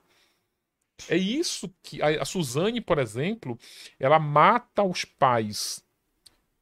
É 1.09 1.17
isso 1.17 1.69
que 1.83 2.01
a, 2.01 2.21
a 2.21 2.25
Suzane, 2.25 2.79
por 2.79 2.99
exemplo, 2.99 3.59
ela 3.99 4.17
mata 4.17 4.81
os 4.81 5.03
pais 5.03 5.83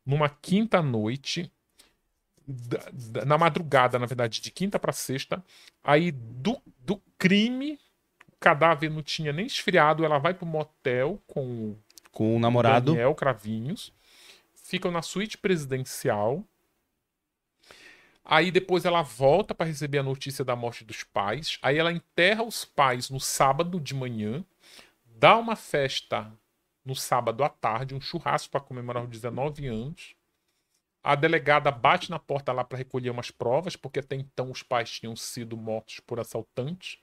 numa 0.05 0.27
quinta 0.27 0.81
noite 0.81 1.51
na 3.25 3.37
madrugada, 3.37 3.97
na 3.97 4.05
verdade, 4.05 4.41
de 4.41 4.51
quinta 4.51 4.77
para 4.77 4.91
sexta. 4.91 5.43
Aí 5.83 6.11
do, 6.11 6.61
do 6.79 7.01
crime, 7.17 7.79
o 8.31 8.35
cadáver 8.39 8.89
não 8.89 9.01
tinha 9.01 9.31
nem 9.31 9.45
esfriado, 9.45 10.03
ela 10.03 10.19
vai 10.19 10.33
pro 10.33 10.45
motel 10.45 11.21
com, 11.27 11.75
com 12.11 12.35
o 12.35 12.39
namorado 12.39 12.91
Daniel 12.91 13.15
Cravinhos. 13.15 13.93
Ficam 14.55 14.91
na 14.91 15.01
suíte 15.01 15.37
presidencial. 15.37 16.43
Aí 18.25 18.51
depois 18.51 18.85
ela 18.85 19.01
volta 19.01 19.53
para 19.53 19.67
receber 19.67 19.99
a 19.99 20.03
notícia 20.03 20.45
da 20.45 20.55
morte 20.55 20.85
dos 20.85 21.03
pais. 21.03 21.57
Aí 21.61 21.77
ela 21.77 21.91
enterra 21.91 22.43
os 22.43 22.63
pais 22.63 23.09
no 23.09 23.19
sábado 23.19 23.79
de 23.79 23.93
manhã, 23.93 24.45
dá 25.05 25.37
uma 25.37 25.57
festa 25.57 26.31
no 26.85 26.95
sábado 26.95 27.43
à 27.43 27.49
tarde, 27.49 27.95
um 27.95 28.01
churrasco 28.01 28.51
para 28.51 28.61
comemorar 28.61 29.03
os 29.03 29.09
19 29.09 29.67
anos. 29.67 30.15
A 31.03 31.15
delegada 31.15 31.69
bate 31.69 32.09
na 32.09 32.17
porta 32.17 32.53
lá 32.53 32.63
para 32.63 32.77
recolher 32.77 33.09
umas 33.09 33.29
provas, 33.29 33.75
porque 33.75 33.99
até 33.99 34.15
então 34.15 34.49
os 34.49 34.63
pais 34.63 34.89
tinham 34.89 35.15
sido 35.15 35.57
mortos 35.57 35.99
por 35.99 36.19
assaltantes. 36.19 36.97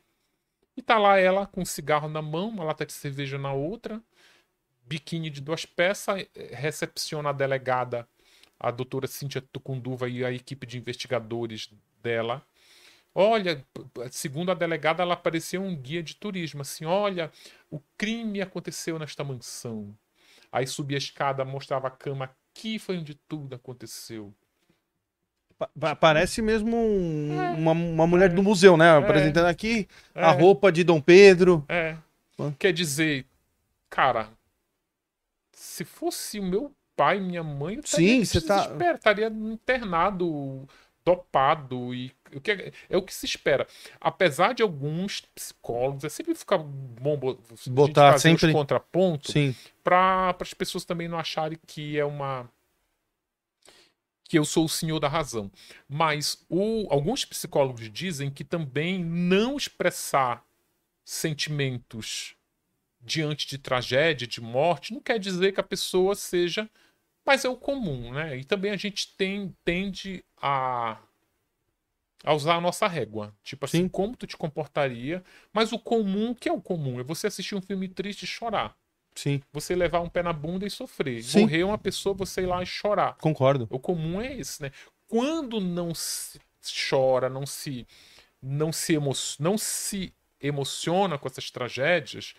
E 0.75 0.81
tá 0.81 0.99
lá 0.99 1.19
ela 1.19 1.47
com 1.47 1.61
um 1.61 1.67
cigarro 1.67 2.09
na 2.09 2.23
mão, 2.23 2.49
uma 2.49 2.65
lata 2.65 2.87
de 2.87 2.95
cerveja 2.95 3.37
na 3.37 3.53
outra, 3.53 4.03
biquíni 4.87 5.29
de 5.29 5.43
duas 5.43 5.67
peças, 5.67 6.27
recepciona 6.53 7.29
a 7.29 7.33
delegada, 7.33 8.09
a 8.59 8.71
doutora 8.71 9.07
Cíntia 9.07 9.43
Tucunduva 9.43 10.09
e 10.09 10.25
a 10.25 10.33
equipe 10.33 10.67
de 10.67 10.79
investigadores 10.79 11.71
dela. 12.03 12.43
Olha, 13.15 13.63
segundo 14.11 14.51
a 14.51 14.55
delegada, 14.55 15.03
ela 15.03 15.17
parecia 15.17 15.61
um 15.61 15.77
guia 15.77 16.03
de 16.03 16.15
turismo. 16.15 16.63
Assim, 16.63 16.87
olha, 16.87 17.31
o 17.71 17.81
crime 17.99 18.41
aconteceu 18.41 18.99
nesta 18.99 19.23
mansão. 19.23 19.95
Aí 20.51 20.67
subia 20.67 20.97
a 20.97 20.99
escada, 20.99 21.45
mostrava 21.45 21.89
a 21.89 21.91
cama 21.91 22.35
aqui 22.51 22.79
foi 22.79 22.99
onde 22.99 23.15
tudo 23.15 23.55
aconteceu. 23.55 24.33
Pa 25.79 25.95
parece 25.95 26.41
mesmo 26.41 26.75
um, 26.75 27.39
é. 27.39 27.51
uma, 27.51 27.73
uma 27.73 28.07
mulher 28.07 28.31
é. 28.31 28.35
do 28.35 28.43
museu, 28.43 28.77
né? 28.77 28.87
É. 28.87 28.97
Apresentando 28.97 29.47
aqui 29.47 29.87
a 30.15 30.31
é. 30.31 30.33
roupa 30.33 30.73
de 30.73 30.83
Dom 30.83 31.01
Pedro. 31.01 31.65
É. 31.69 31.97
Quer 32.59 32.73
dizer, 32.73 33.27
cara, 33.91 34.31
se 35.53 35.85
fosse 35.85 36.41
o 36.41 36.43
meu 36.43 36.73
pai, 36.97 37.21
minha 37.21 37.43
mãe, 37.45 37.77
eu 37.77 37.83
Sim, 37.85 38.25
você 38.25 38.41
tá... 38.41 38.71
estaria 38.95 39.27
internado, 39.27 40.67
dopado 41.05 41.95
e 41.95 42.13
o 42.35 42.41
que 42.41 42.51
é, 42.51 42.73
é, 42.89 42.97
o 42.97 43.03
que 43.03 43.13
se 43.13 43.27
espera. 43.27 43.67
Apesar 44.01 44.55
de 44.55 44.63
alguns 44.63 45.21
psicólogos, 45.35 46.05
é 46.05 46.09
sempre 46.09 46.35
ficar 46.35 46.59
bom 46.59 47.19
botar 47.69 48.19
sempre 48.19 48.47
os 48.47 48.53
contrapontos 48.53 49.35
para 49.83 50.37
as 50.39 50.55
pessoas 50.55 50.85
também 50.85 51.09
não 51.09 51.19
acharem 51.19 51.59
que 51.67 51.99
é 51.99 52.05
uma 52.05 52.49
que 54.31 54.39
eu 54.39 54.45
sou 54.45 54.67
o 54.67 54.69
senhor 54.69 55.01
da 55.01 55.09
razão. 55.09 55.51
Mas 55.89 56.47
o, 56.49 56.87
alguns 56.89 57.25
psicólogos 57.25 57.91
dizem 57.91 58.31
que 58.31 58.45
também 58.45 59.03
não 59.03 59.57
expressar 59.57 60.45
sentimentos 61.05 62.37
diante 63.01 63.49
de 63.49 63.59
tragédia, 63.59 64.29
de 64.29 64.41
morte, 64.41 64.95
não 64.95 65.01
quer 65.01 65.19
dizer 65.19 65.51
que 65.51 65.59
a 65.59 65.65
pessoa 65.65 66.15
seja. 66.15 66.71
Mas 67.31 67.44
é 67.44 67.48
o 67.48 67.55
comum, 67.55 68.12
né? 68.12 68.39
E 68.39 68.44
também 68.44 68.73
a 68.73 68.77
gente 68.77 69.15
tem, 69.16 69.55
tende 69.65 70.24
a 70.43 70.98
a 72.24 72.35
usar 72.35 72.57
a 72.57 72.61
nossa 72.61 72.89
régua. 72.89 73.32
Tipo 73.44 73.66
assim, 73.66 73.82
Sim. 73.82 73.89
como 73.89 74.16
tu 74.16 74.27
te 74.27 74.36
comportaria. 74.36 75.23
Mas 75.52 75.73
o 75.73 75.78
comum, 75.78 76.35
que 76.35 76.48
é 76.48 76.52
o 76.52 76.61
comum? 76.61 76.98
É 76.98 77.05
você 77.05 77.28
assistir 77.28 77.55
um 77.55 77.62
filme 77.62 77.86
triste 77.86 78.24
e 78.24 78.27
chorar. 78.27 78.77
Sim. 79.15 79.40
Você 79.52 79.77
levar 79.77 80.01
um 80.01 80.09
pé 80.09 80.24
na 80.24 80.32
bunda 80.32 80.66
e 80.66 80.70
sofrer. 80.70 81.23
Sim. 81.23 81.43
Morrer 81.43 81.62
uma 81.62 81.78
pessoa, 81.78 82.16
você 82.16 82.43
ir 82.43 82.47
lá 82.47 82.65
e 82.65 82.66
chorar. 82.66 83.16
Concordo. 83.19 83.69
O 83.70 83.78
comum 83.78 84.20
é 84.20 84.36
esse, 84.36 84.61
né? 84.61 84.73
Quando 85.07 85.61
não 85.61 85.94
se 85.94 86.40
chora, 86.90 87.28
não 87.28 87.47
se 87.47 87.86
não 88.43 88.73
se, 88.73 88.94
emo 88.94 89.12
não 89.39 89.57
se 89.57 90.12
emociona 90.40 91.16
com 91.16 91.28
essas 91.28 91.48
tragédias, 91.48 92.35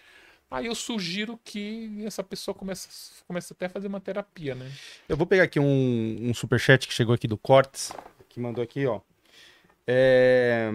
aí 0.52 0.66
eu 0.66 0.76
sugiro 0.76 1.40
que 1.44 2.04
essa 2.06 2.22
pessoa 2.22 2.54
comece, 2.54 2.90
comece 3.26 3.54
até 3.54 3.68
a 3.68 3.70
fazer 3.70 3.88
uma 3.88 4.02
terapia, 4.02 4.54
né? 4.54 4.70
Eu 5.08 5.16
vou 5.16 5.26
pegar 5.26 5.44
aqui 5.44 5.60
um, 5.60 6.30
um 6.30 6.34
superchat 6.34 6.88
que 6.88 6.94
chegou 6.94 7.16
aqui 7.16 7.28
do 7.28 7.38
Cortes, 7.38 7.94
que 8.28 8.40
mandou 8.40 8.62
aqui, 8.62 8.86
ó. 8.86 9.00
É... 9.88 10.72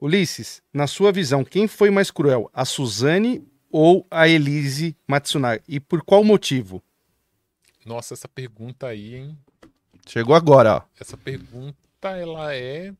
Ulisses, 0.00 0.62
na 0.72 0.86
sua 0.86 1.10
visão, 1.10 1.44
quem 1.44 1.66
foi 1.66 1.90
mais 1.90 2.10
cruel, 2.10 2.50
a 2.54 2.64
Suzane 2.64 3.46
ou 3.70 4.06
a 4.10 4.28
Elise 4.28 4.96
Matsunaga? 5.06 5.62
E 5.66 5.80
por 5.80 6.02
qual 6.02 6.22
motivo? 6.22 6.82
Nossa, 7.84 8.14
essa 8.14 8.28
pergunta 8.28 8.86
aí, 8.86 9.16
hein? 9.16 9.38
Chegou 10.06 10.34
agora, 10.34 10.76
ó. 10.76 10.82
Essa 10.98 11.16
pergunta, 11.16 11.76
ela 12.16 12.54
é. 12.54 12.94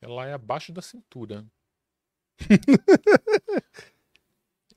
Ela 0.00 0.26
é 0.26 0.32
abaixo 0.32 0.72
da 0.72 0.82
cintura. 0.82 1.44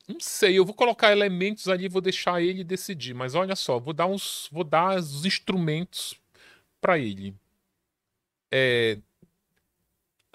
Não 0.08 0.20
sei, 0.22 0.58
eu 0.58 0.64
vou 0.66 0.74
colocar 0.74 1.12
elementos 1.12 1.68
ali, 1.68 1.90
vou 1.90 2.02
deixar 2.02 2.42
ele 2.42 2.64
decidir. 2.64 3.14
Mas 3.14 3.36
olha 3.36 3.56
só, 3.56 3.78
vou 3.80 3.94
dar 3.94 4.08
uns, 4.08 4.48
vou 4.52 4.64
dar 4.64 4.98
os 4.98 5.26
instrumentos 5.26 6.16
para 6.80 6.98
ele. 6.98 7.36
É, 8.52 8.98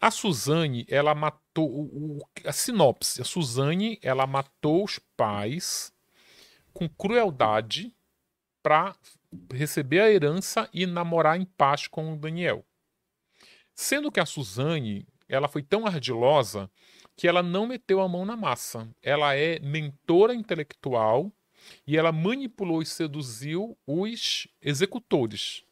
a 0.03 0.11
Suzane, 0.11 0.85
ela 0.89 1.15
matou 1.15 1.71
o, 1.71 2.29
a 2.45 2.53
sinopse. 2.53 3.23
A 3.23 3.25
Suzane, 3.25 3.99
ela 4.03 4.27
matou 4.27 4.85
os 4.85 4.99
pais 5.17 5.93
com 6.75 6.89
crueldade 6.89 7.95
para 8.63 8.95
receber 9.53 10.01
a 10.01 10.11
herança 10.11 10.69
e 10.73 10.85
namorar 10.87 11.41
em 11.41 11.45
paz 11.45 11.87
com 11.87 12.13
o 12.13 12.17
Daniel. 12.17 12.65
Sendo 13.75 14.13
que 14.13 14.21
a 14.21 14.27
Suzane, 14.27 15.07
ela 15.29 15.49
foi 15.49 15.63
tão 15.63 15.87
ardilosa 15.87 16.71
que 17.23 17.29
ela 17.29 17.41
não 17.41 17.69
meteu 17.69 18.01
a 18.01 18.09
mão 18.09 18.25
na 18.25 18.37
massa. 18.37 18.89
Ela 19.01 19.37
é 19.37 19.61
mentora 19.61 20.35
intelectual 20.35 21.31
e 21.87 21.97
ela 21.97 22.11
manipulou 22.11 22.83
e 22.83 22.85
seduziu 22.87 23.79
os 23.87 24.49
executores 24.61 25.63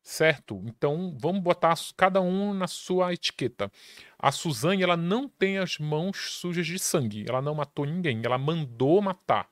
certo? 0.00 0.62
Então 0.64 1.16
vamos 1.18 1.42
botar 1.42 1.74
cada 1.96 2.20
um 2.20 2.54
na 2.54 2.68
sua 2.68 3.12
etiqueta. 3.12 3.68
A 4.16 4.30
Suzane 4.30 4.84
ela 4.84 4.96
não 4.96 5.28
tem 5.28 5.58
as 5.58 5.80
mãos 5.80 6.34
sujas 6.34 6.68
de 6.68 6.78
sangue, 6.78 7.24
ela 7.28 7.42
não 7.42 7.56
matou 7.56 7.84
ninguém, 7.84 8.22
ela 8.24 8.38
mandou 8.38 9.02
matar. 9.02 9.50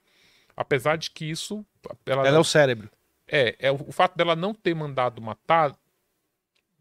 Apesar 0.56 0.96
de 0.96 1.10
que 1.10 1.24
isso. 1.24 1.66
Ela, 2.06 2.28
ela 2.28 2.36
é 2.36 2.40
o 2.40 2.44
cérebro. 2.44 2.88
É, 3.26 3.56
é 3.58 3.72
o, 3.72 3.88
o 3.88 3.90
fato 3.90 4.16
dela 4.16 4.36
não 4.36 4.54
ter 4.54 4.72
mandado 4.72 5.20
matar 5.20 5.76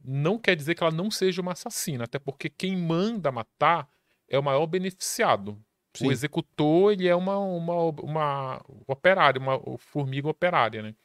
não 0.03 0.38
quer 0.38 0.55
dizer 0.55 0.75
que 0.75 0.84
ela 0.84 0.91
não 0.91 1.09
seja 1.09 1.41
uma 1.41 1.53
assassina, 1.53 2.03
até 2.03 2.19
porque 2.19 2.49
quem 2.49 2.75
manda 2.75 3.31
matar 3.31 3.88
é 4.27 4.38
o 4.38 4.43
maior 4.43 4.65
beneficiado. 4.67 5.63
Sim. 5.95 6.07
O 6.07 6.11
executor 6.11 6.91
ele 6.91 7.07
é 7.07 7.15
uma, 7.15 7.38
uma, 7.38 7.75
uma 8.01 8.65
operária, 8.88 9.39
uma 9.39 9.59
formiga 9.77 10.27
operária, 10.27 10.81
né? 10.81 10.95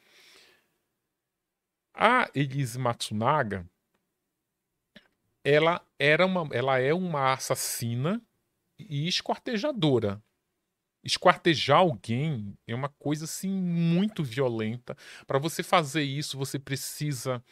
A 1.95 2.31
Elise 2.35 2.79
Matsunaga, 2.79 3.69
ela 5.45 5.85
era 5.99 6.25
uma, 6.25 6.49
ela 6.53 6.79
é 6.79 6.95
uma 6.95 7.33
assassina 7.33 8.23
e 8.79 9.09
esquartejadora. 9.09 10.23
Esquartejar 11.03 11.79
alguém 11.79 12.57
é 12.67 12.75
uma 12.75 12.89
coisa 12.89 13.25
assim 13.25 13.51
muito 13.51 14.23
violenta. 14.23 14.97
Para 15.27 15.39
você 15.39 15.63
fazer 15.63 16.03
isso, 16.03 16.37
você 16.37 16.59
precisa 16.59 17.43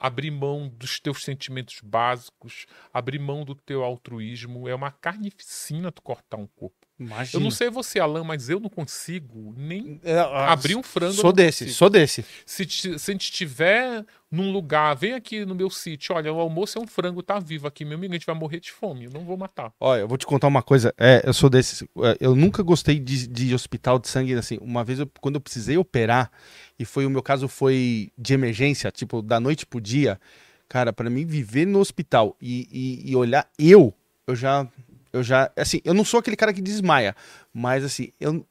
abrir 0.00 0.30
mão 0.30 0.66
dos 0.66 0.98
teus 0.98 1.22
sentimentos 1.22 1.80
básicos, 1.82 2.66
abrir 2.92 3.18
mão 3.18 3.44
do 3.44 3.54
teu 3.54 3.84
altruísmo. 3.84 4.66
É 4.66 4.74
uma 4.74 4.90
carnificina 4.90 5.92
tu 5.92 6.00
cortar 6.00 6.38
um 6.38 6.46
corpo. 6.46 6.79
Imagina. 7.00 7.40
Eu 7.40 7.42
não 7.42 7.50
sei 7.50 7.70
você, 7.70 7.98
Alan, 7.98 8.22
mas 8.22 8.50
eu 8.50 8.60
não 8.60 8.68
consigo 8.68 9.54
nem 9.56 9.98
é, 10.04 10.18
abrir 10.18 10.76
um 10.76 10.82
frango. 10.82 11.14
Sou 11.14 11.32
desse, 11.32 11.64
consigo. 11.64 11.78
sou 11.78 11.88
desse. 11.88 12.24
Se, 12.44 12.68
se 12.68 12.90
a 12.90 13.12
gente 13.12 13.22
estiver 13.22 14.04
num 14.30 14.52
lugar, 14.52 14.94
vem 14.94 15.14
aqui 15.14 15.46
no 15.46 15.54
meu 15.54 15.70
sítio, 15.70 16.14
olha, 16.14 16.30
o 16.30 16.38
almoço 16.38 16.78
é 16.78 16.80
um 16.80 16.86
frango, 16.86 17.22
tá 17.22 17.38
vivo 17.38 17.66
aqui, 17.66 17.86
meu 17.86 17.96
amigo, 17.96 18.12
a 18.12 18.16
gente 18.16 18.26
vai 18.26 18.34
morrer 18.34 18.60
de 18.60 18.70
fome, 18.70 19.06
eu 19.06 19.10
não 19.10 19.24
vou 19.24 19.36
matar. 19.36 19.72
Olha, 19.80 20.00
eu 20.00 20.08
vou 20.08 20.18
te 20.18 20.26
contar 20.26 20.46
uma 20.46 20.62
coisa, 20.62 20.94
é, 20.98 21.22
eu 21.24 21.32
sou 21.32 21.48
desse, 21.48 21.88
é, 22.02 22.18
eu 22.20 22.36
nunca 22.36 22.62
gostei 22.62 23.00
de, 23.00 23.26
de 23.26 23.54
hospital 23.54 23.98
de 23.98 24.06
sangue, 24.06 24.34
assim, 24.34 24.58
uma 24.60 24.84
vez 24.84 25.00
eu, 25.00 25.10
quando 25.20 25.36
eu 25.36 25.40
precisei 25.40 25.78
operar, 25.78 26.30
e 26.78 26.84
foi 26.84 27.06
o 27.06 27.10
meu 27.10 27.22
caso 27.22 27.48
foi 27.48 28.12
de 28.16 28.34
emergência, 28.34 28.90
tipo, 28.92 29.22
da 29.22 29.40
noite 29.40 29.64
pro 29.64 29.80
dia, 29.80 30.20
cara, 30.68 30.92
para 30.92 31.08
mim 31.08 31.24
viver 31.24 31.66
no 31.66 31.80
hospital 31.80 32.36
e, 32.40 32.68
e, 32.70 33.10
e 33.10 33.16
olhar 33.16 33.48
eu, 33.58 33.92
eu 34.26 34.36
já 34.36 34.68
eu 35.12 35.22
já, 35.22 35.50
assim, 35.56 35.80
eu 35.84 35.94
não 35.94 36.04
sou 36.04 36.20
aquele 36.20 36.36
cara 36.36 36.52
que 36.52 36.60
desmaia, 36.60 37.14
mas 37.52 37.84
assim, 37.84 38.12
eu, 38.20 38.46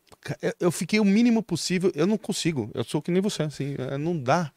eu 0.59 0.71
fiquei 0.71 0.99
o 0.99 1.05
mínimo 1.05 1.41
possível, 1.41 1.91
eu 1.95 2.07
não 2.07 2.17
consigo, 2.17 2.69
eu 2.73 2.83
sou 2.83 3.01
que 3.01 3.11
nem 3.11 3.21
você, 3.21 3.43
assim, 3.43 3.75
é, 3.77 3.97
não 3.97 4.17
dá. 4.17 4.51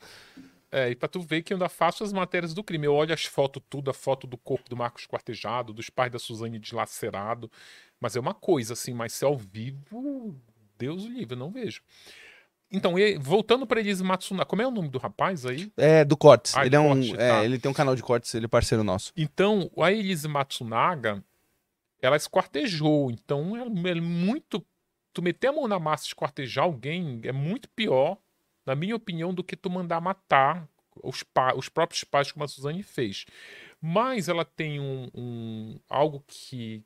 É, 0.72 0.88
e 0.88 0.96
pra 0.96 1.06
tu 1.06 1.20
ver 1.20 1.42
que 1.42 1.52
eu 1.52 1.56
ainda 1.56 1.68
faço 1.68 2.02
as 2.02 2.14
matérias 2.14 2.54
do 2.54 2.64
crime. 2.64 2.86
Eu 2.86 2.94
olho 2.94 3.12
as 3.12 3.26
fotos 3.26 3.62
tudo, 3.68 3.90
a 3.90 3.94
foto 3.94 4.26
do 4.26 4.38
corpo 4.38 4.70
do 4.70 4.76
Marcos 4.76 5.06
quartejado, 5.06 5.74
dos 5.74 5.90
pais 5.90 6.10
da 6.10 6.18
Suzane 6.18 6.58
dilacerado. 6.58 7.50
Mas 8.00 8.16
é 8.16 8.20
uma 8.20 8.32
coisa, 8.32 8.72
assim, 8.72 8.94
mas 8.94 9.12
se 9.12 9.22
é 9.22 9.28
ao 9.28 9.36
vivo, 9.36 10.34
Deus 10.78 11.04
o 11.04 11.08
livre, 11.08 11.34
eu 11.34 11.38
não 11.38 11.50
vejo. 11.50 11.82
Então, 12.72 12.98
e, 12.98 13.18
voltando 13.18 13.66
para 13.66 13.80
Elise 13.80 14.02
Matsunaga, 14.02 14.46
como 14.46 14.62
é 14.62 14.66
o 14.66 14.70
nome 14.70 14.88
do 14.88 14.96
rapaz 14.96 15.44
aí? 15.44 15.70
É, 15.76 16.06
do 16.06 16.16
Cortes. 16.16 16.56
Ah, 16.56 16.64
ele, 16.64 16.74
é 16.74 16.80
um, 16.80 16.88
corte, 16.88 17.12
é, 17.12 17.28
tá. 17.28 17.44
ele 17.44 17.58
tem 17.58 17.70
um 17.70 17.74
canal 17.74 17.94
de 17.94 18.02
cortes, 18.02 18.34
ele 18.34 18.46
é 18.46 18.48
parceiro 18.48 18.82
nosso. 18.82 19.12
Então, 19.14 19.70
a 19.76 19.92
Elise 19.92 20.26
Matsunaga, 20.26 21.22
ela 22.02 22.16
esquartejou. 22.16 23.10
Então 23.10 23.56
é, 23.56 23.90
é 23.90 23.94
muito. 23.94 24.62
Tu 25.14 25.22
meter 25.22 25.48
a 25.48 25.52
mão 25.52 25.68
na 25.68 25.78
massa 25.78 26.04
e 26.04 26.08
esquartejar 26.08 26.64
alguém 26.64 27.20
é 27.22 27.32
muito 27.32 27.68
pior, 27.70 28.18
na 28.66 28.74
minha 28.74 28.96
opinião, 28.96 29.32
do 29.32 29.44
que 29.44 29.56
tu 29.56 29.70
mandar 29.70 30.00
matar 30.00 30.68
os, 31.02 31.22
pa 31.22 31.54
os 31.54 31.68
próprios 31.68 32.02
pais, 32.04 32.32
como 32.32 32.44
a 32.44 32.48
Suzane 32.48 32.82
fez. 32.82 33.24
Mas 33.80 34.28
ela 34.28 34.44
tem 34.44 34.80
um, 34.80 35.08
um, 35.14 35.80
algo 35.88 36.24
que, 36.26 36.82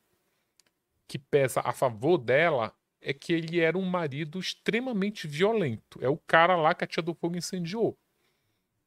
que 1.09 1.19
pesa 1.19 1.61
a 1.65 1.73
favor 1.73 2.19
dela 2.19 2.75
é 3.01 3.13
que 3.13 3.33
ele 3.33 3.61
era 3.61 3.79
um 3.79 3.85
marido 3.85 4.39
extremamente 4.41 5.29
violento. 5.29 5.99
É 6.03 6.09
o 6.09 6.17
cara 6.17 6.57
lá 6.57 6.75
que 6.75 6.83
a 6.83 6.87
Tia 6.87 7.03
do 7.03 7.15
Fogo 7.15 7.37
incendiou. 7.37 7.97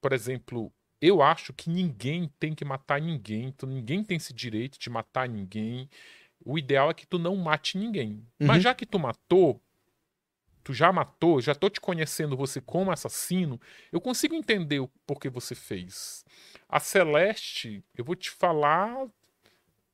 Por 0.02 0.12
exemplo, 0.12 0.74
eu 1.02 1.22
acho 1.22 1.54
que 1.54 1.70
ninguém 1.70 2.30
tem 2.40 2.54
que 2.54 2.66
matar 2.66 3.00
ninguém, 3.00 3.46
então 3.46 3.70
ninguém 3.70 4.04
tem 4.04 4.18
esse 4.18 4.34
direito 4.34 4.78
de 4.78 4.90
matar 4.90 5.30
ninguém 5.30 5.90
o 6.44 6.57
ideal 6.57 6.90
é 6.90 6.94
que 6.94 7.07
tu 7.07 7.20
não 7.20 7.36
mate 7.36 7.78
ninguém. 7.78 8.26
Uhum. 8.40 8.48
Mas 8.48 8.64
já 8.64 8.74
que 8.74 8.86
tu 8.86 8.98
matou, 8.98 9.61
tu 10.64 10.74
já 10.74 10.91
matou, 10.91 11.41
já 11.41 11.56
tô 11.56 11.70
te 11.70 11.82
conhecendo 11.82 12.38
você 12.38 12.61
como 12.61 12.91
assassino, 12.91 13.60
eu 13.91 13.99
consigo 13.99 14.36
entender 14.36 14.80
o 14.80 14.88
porquê 15.06 15.30
você 15.30 15.56
fez. 15.56 16.24
A 16.68 16.80
Celeste, 16.80 17.84
eu 17.98 18.06
vou 18.06 18.16
te 18.16 18.30
falar. 18.30 19.07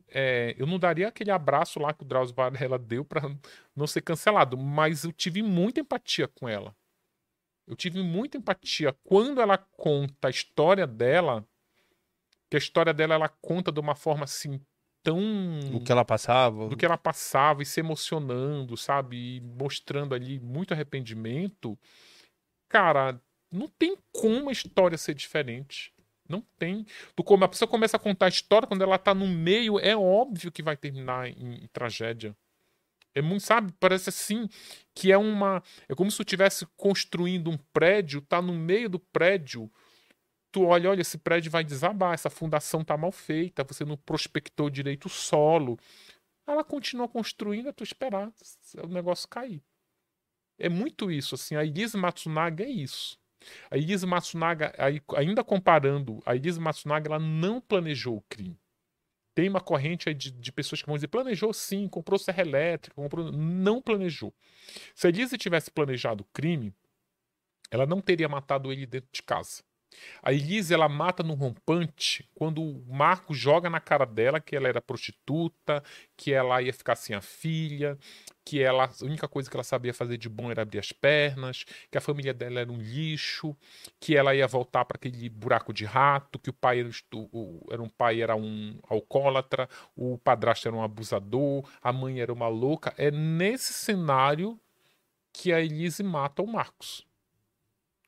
É, 0.08 0.56
eu 0.58 0.68
não 0.68 0.78
daria 0.78 1.08
aquele 1.08 1.32
abraço 1.32 1.80
lá 1.80 1.94
que 1.94 2.04
o 2.04 2.06
Drauzio 2.06 2.36
Varela 2.36 2.78
deu 2.78 3.04
para 3.04 3.22
não 3.76 3.88
ser 3.88 4.02
cancelado, 4.02 4.58
mas 4.58 5.04
eu 5.04 5.12
tive 5.12 5.42
muita 5.42 5.80
empatia 5.80 6.28
com 6.28 6.48
ela. 6.48 6.76
Eu 7.68 7.76
tive 7.76 8.02
muita 8.04 8.38
empatia 8.38 8.96
quando 9.04 9.42
ela 9.42 9.58
conta 9.58 10.28
a 10.28 10.30
história 10.30 10.86
dela, 10.86 11.46
que 12.50 12.56
a 12.56 12.60
história 12.60 12.94
dela 12.94 13.16
ela 13.16 13.28
conta 13.28 13.72
de 13.72 13.80
uma 13.80 13.96
forma 13.96 14.26
assim 14.26 14.62
tão. 15.06 15.20
Do 15.72 15.80
que 15.80 15.92
ela 15.92 16.04
passava. 16.04 16.68
Do 16.68 16.76
que 16.76 16.86
ela 16.86 16.98
passava 16.98 17.62
e 17.62 17.66
se 17.66 17.80
emocionando, 17.80 18.76
sabe? 18.76 19.38
E 19.38 19.40
mostrando 19.40 20.16
ali 20.16 20.40
muito 20.40 20.74
arrependimento. 20.74 21.78
Cara, 22.68 23.22
não 23.52 23.68
tem 23.68 23.96
como 24.12 24.50
a 24.50 24.52
história 24.52 24.98
ser 24.98 25.14
diferente. 25.14 25.94
Não 26.28 26.42
tem. 26.58 26.86
Tu, 27.16 27.24
como 27.24 27.46
a 27.46 27.48
pessoa 27.48 27.70
começa 27.70 27.98
a 27.98 28.00
contar 28.00 28.26
a 28.26 28.30
história, 28.30 28.68
quando 28.68 28.82
ela 28.82 28.98
tá 28.98 29.14
no 29.14 29.28
meio, 29.28 29.80
é 29.80 29.96
óbvio 29.96 30.52
que 30.52 30.64
vai 30.64 30.76
terminar 30.76 31.30
em, 31.30 31.64
em 31.64 31.68
tragédia. 31.68 32.36
É 33.14 33.22
muito, 33.22 33.44
sabe? 33.44 33.72
Parece 33.80 34.10
assim 34.10 34.50
que 34.94 35.12
é 35.12 35.18
uma. 35.18 35.64
É 35.88 35.94
como 35.94 36.10
se 36.10 36.18
tu 36.18 36.24
estivesse 36.24 36.66
construindo 36.76 37.52
um 37.52 37.58
prédio, 37.72 38.22
tá 38.22 38.42
no 38.42 38.54
meio 38.54 38.90
do 38.90 39.00
prédio 39.00 39.72
tu 40.56 40.64
olha, 40.64 40.90
olha, 40.90 41.02
esse 41.02 41.18
prédio 41.18 41.52
vai 41.52 41.66
desabar, 41.66 42.14
essa 42.14 42.30
fundação 42.30 42.82
tá 42.82 42.96
mal 42.96 43.12
feita, 43.12 43.62
você 43.66 43.84
não 43.84 43.98
prospectou 43.98 44.70
direito 44.70 45.08
o 45.08 45.10
solo. 45.10 45.78
Ela 46.48 46.64
continua 46.64 47.10
construindo, 47.10 47.74
tu 47.74 47.84
esperar 47.84 48.32
o 48.82 48.88
negócio 48.88 49.28
cair. 49.28 49.62
É 50.58 50.70
muito 50.70 51.12
isso, 51.12 51.36
assim, 51.36 51.58
a 51.58 51.66
Elise 51.66 51.98
Matsunaga 51.98 52.64
é 52.64 52.70
isso. 52.70 53.20
A 53.70 53.78
Elise 53.78 54.08
Matsunaga, 54.08 54.74
ainda 55.18 55.44
comparando, 55.44 56.24
a 56.26 56.34
Elise 56.34 56.58
Matsunaga, 56.58 57.10
ela 57.10 57.20
não 57.20 57.60
planejou 57.60 58.16
o 58.16 58.24
crime. 58.30 58.58
Tem 59.36 59.50
uma 59.50 59.60
corrente 59.60 60.14
de, 60.14 60.32
de, 60.32 60.52
pessoas 60.54 60.82
que 60.82 60.88
vão 60.88 60.96
dizer, 60.96 61.10
planejou 61.10 61.52
sim, 61.52 61.90
comprou 61.90 62.18
serra 62.18 62.44
elétrica, 62.44 62.96
comprou... 62.96 63.30
Não 63.30 63.82
planejou. 63.82 64.34
Se 64.96 65.08
a 65.08 65.10
Elise 65.10 65.38
tivesse 65.38 65.70
planejado 65.70 66.24
o 66.24 66.28
crime, 66.32 66.74
ela 67.70 67.86
não 67.86 68.00
teria 68.00 68.30
matado 68.30 68.72
ele 68.72 68.86
dentro 68.86 69.10
de 69.12 69.22
casa. 69.22 69.62
A 70.22 70.34
Elise 70.34 70.74
ela 70.74 70.90
mata 70.90 71.24
no 71.24 71.34
rompante 71.34 72.28
quando 72.34 72.62
o 72.62 72.84
Marco 72.88 73.34
joga 73.34 73.70
na 73.70 73.80
cara 73.80 74.06
dela 74.06 74.40
que 74.40 74.56
ela 74.56 74.68
era 74.68 74.82
prostituta, 74.82 75.84
que 76.18 76.34
ela 76.34 76.62
ia 76.62 76.74
ficar 76.74 76.96
sem 76.96 77.16
a 77.16 77.22
filha, 77.22 77.98
que 78.44 78.62
ela, 78.62 78.86
a 78.86 79.06
única 79.06 79.28
coisa 79.28 79.50
que 79.50 79.56
ela 79.56 79.64
sabia 79.64 79.94
fazer 79.94 80.18
de 80.18 80.30
bom 80.30 80.52
era 80.52 80.62
abrir 80.62 80.80
as 80.80 80.92
pernas, 80.92 81.66
que 81.92 81.98
a 81.98 82.02
família 82.02 82.34
dela 82.34 82.60
era 82.60 82.72
um 82.72 82.78
lixo, 82.78 83.56
que 84.00 84.16
ela 84.16 84.36
ia 84.36 84.48
voltar 84.48 84.86
para 84.86 84.98
aquele 84.98 85.28
buraco 85.30 85.74
de 85.74 85.86
rato, 85.86 86.38
que 86.38 86.50
o 86.50 86.54
pai 86.54 86.80
era, 86.80 86.90
era 87.72 87.82
um 87.82 87.90
pai 87.90 88.22
era 88.22 88.36
um 88.36 88.80
alcoólatra, 88.88 89.68
o 89.96 90.18
padrasto 90.20 90.68
era 90.68 90.78
um 90.78 90.84
abusador, 90.84 91.68
a 91.82 91.92
mãe 91.92 92.22
era 92.22 92.32
uma 92.32 92.48
louca. 92.48 92.94
É 92.98 93.10
nesse 93.10 93.74
cenário 93.74 94.60
que 95.34 95.52
a 95.52 95.60
Elise 95.60 96.04
mata 96.04 96.42
o 96.42 96.48
Marcos. 96.48 97.06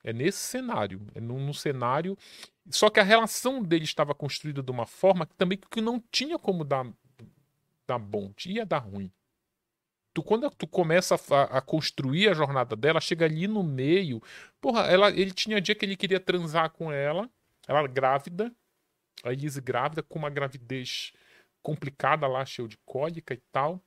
É 0.08 0.14
nesse 0.14 0.40
cenário, 0.40 1.06
é 1.14 1.20
num, 1.20 1.38
num, 1.38 1.54
cenário. 1.54 2.18
Só 2.72 2.90
que 2.90 2.98
a 2.98 3.04
relação 3.04 3.62
dele 3.62 3.84
estava 3.84 4.16
construída 4.16 4.64
de 4.64 4.72
uma 4.72 4.86
forma 4.86 5.26
que 5.26 5.36
também 5.36 5.60
que 5.70 5.82
não 5.82 6.02
tinha 6.10 6.40
como 6.40 6.64
dar, 6.64 6.88
dar 7.86 8.00
bom, 8.00 8.32
ia 8.46 8.66
dar 8.66 8.78
ruim. 8.78 9.12
Tu, 10.14 10.24
quando 10.24 10.50
tu 10.52 10.66
começa 10.66 11.16
a, 11.16 11.58
a, 11.58 11.62
construir 11.62 12.30
a 12.30 12.34
jornada 12.34 12.74
dela, 12.74 13.02
chega 13.02 13.26
ali 13.26 13.50
no 13.50 13.62
meio. 13.62 14.24
Porra, 14.62 14.84
ela, 14.84 15.10
ele 15.10 15.32
tinha 15.32 15.60
dia 15.60 15.76
que 15.76 15.84
ele 15.84 15.98
queria 15.98 16.22
transar 16.22 16.70
com 16.70 16.90
ela, 16.90 17.30
ela 17.68 17.86
grávida, 17.86 18.56
a 19.26 19.34
Elise 19.34 19.60
grávida, 19.60 20.02
com 20.02 20.20
uma 20.20 20.30
gravidez 20.30 21.12
complicada 21.62 22.26
lá, 22.28 22.46
cheio 22.46 22.70
de 22.70 22.78
cólica 22.86 23.34
e 23.34 23.42
tal 23.52 23.84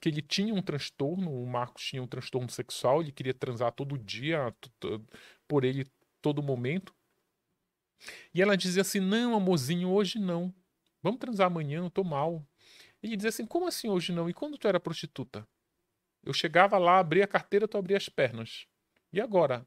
que 0.00 0.08
ele 0.08 0.22
tinha 0.22 0.54
um 0.54 0.62
transtorno, 0.62 1.30
o 1.30 1.46
Marcos 1.46 1.84
tinha 1.84 2.02
um 2.02 2.06
transtorno 2.06 2.48
sexual, 2.48 3.00
ele 3.00 3.12
queria 3.12 3.34
transar 3.34 3.72
todo 3.72 3.98
dia, 3.98 4.54
por 5.46 5.64
ele 5.64 5.86
todo 6.20 6.42
momento. 6.42 6.94
E 8.32 8.40
ela 8.40 8.56
dizia 8.56 8.82
assim: 8.82 9.00
Não, 9.00 9.34
amorzinho, 9.34 9.90
hoje 9.90 10.18
não. 10.18 10.54
Vamos 11.02 11.18
transar 11.18 11.46
amanhã, 11.46 11.78
eu 11.78 11.90
tô 11.90 12.04
mal. 12.04 12.46
Ele 13.02 13.16
dizia 13.16 13.30
assim: 13.30 13.46
Como 13.46 13.66
assim 13.66 13.88
hoje 13.88 14.12
não? 14.12 14.28
E 14.28 14.34
quando 14.34 14.56
tu 14.56 14.68
era 14.68 14.78
prostituta? 14.78 15.46
Eu 16.24 16.32
chegava 16.32 16.78
lá, 16.78 16.98
abria 16.98 17.24
a 17.24 17.28
carteira, 17.28 17.66
tu 17.66 17.76
abria 17.76 17.96
as 17.96 18.08
pernas. 18.08 18.66
E 19.12 19.20
agora? 19.20 19.66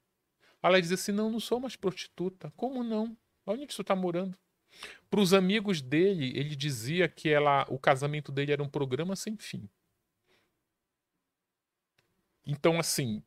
Ela 0.63 0.81
dizia 0.81 0.95
assim: 0.95 1.11
Não, 1.11 1.29
não 1.29 1.39
sou 1.39 1.59
mais 1.59 1.75
prostituta. 1.75 2.53
Como 2.55 2.83
não? 2.83 3.17
Onde 3.45 3.67
tu 3.67 3.83
tá 3.83 3.95
morando? 3.95 4.37
Para 5.09 5.19
os 5.19 5.33
amigos 5.33 5.81
dele, 5.81 6.31
ele 6.37 6.55
dizia 6.55 7.09
que 7.09 7.27
ela, 7.27 7.65
o 7.69 7.77
casamento 7.77 8.31
dele 8.31 8.53
era 8.53 8.63
um 8.63 8.69
programa 8.69 9.15
sem 9.15 9.35
fim. 9.35 9.69
Então, 12.45 12.79
assim, 12.79 13.23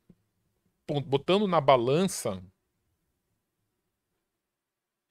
botando 1.06 1.46
na 1.46 1.60
balança, 1.60 2.42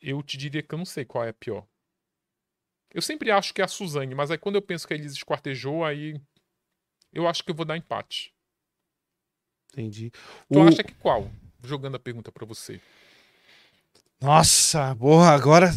eu 0.02 0.22
te 0.22 0.38
diria 0.38 0.62
que 0.62 0.74
eu 0.74 0.78
não 0.78 0.86
sei 0.86 1.06
qual 1.06 1.24
é 1.24 1.30
a 1.30 1.34
pior. 1.34 1.66
Eu 2.94 3.02
sempre 3.02 3.32
acho 3.32 3.54
que 3.54 3.62
é 3.62 3.66
a 3.66 3.68
Suzane, 3.68 4.14
mas 4.14 4.30
aí 4.30 4.38
quando 4.38 4.56
eu 4.56 4.62
penso 4.62 4.88
que 4.88 4.94
a 4.94 4.98
Elise 4.98 5.16
esquartejou, 5.16 5.84
aí 5.84 6.22
eu 7.12 7.28
acho 7.28 7.44
que 7.44 7.50
eu 7.50 7.56
vou 7.56 7.66
dar 7.66 7.78
empate. 7.78 8.34
Entendi. 9.72 10.12
Tu 10.12 10.60
o... 10.60 10.68
acha 10.68 10.84
que 10.84 10.94
qual? 10.96 11.32
Jogando 11.64 11.96
a 11.96 12.00
pergunta 12.00 12.32
para 12.32 12.46
você. 12.46 12.80
Nossa, 14.22 14.96
porra, 14.96 15.32
agora. 15.32 15.72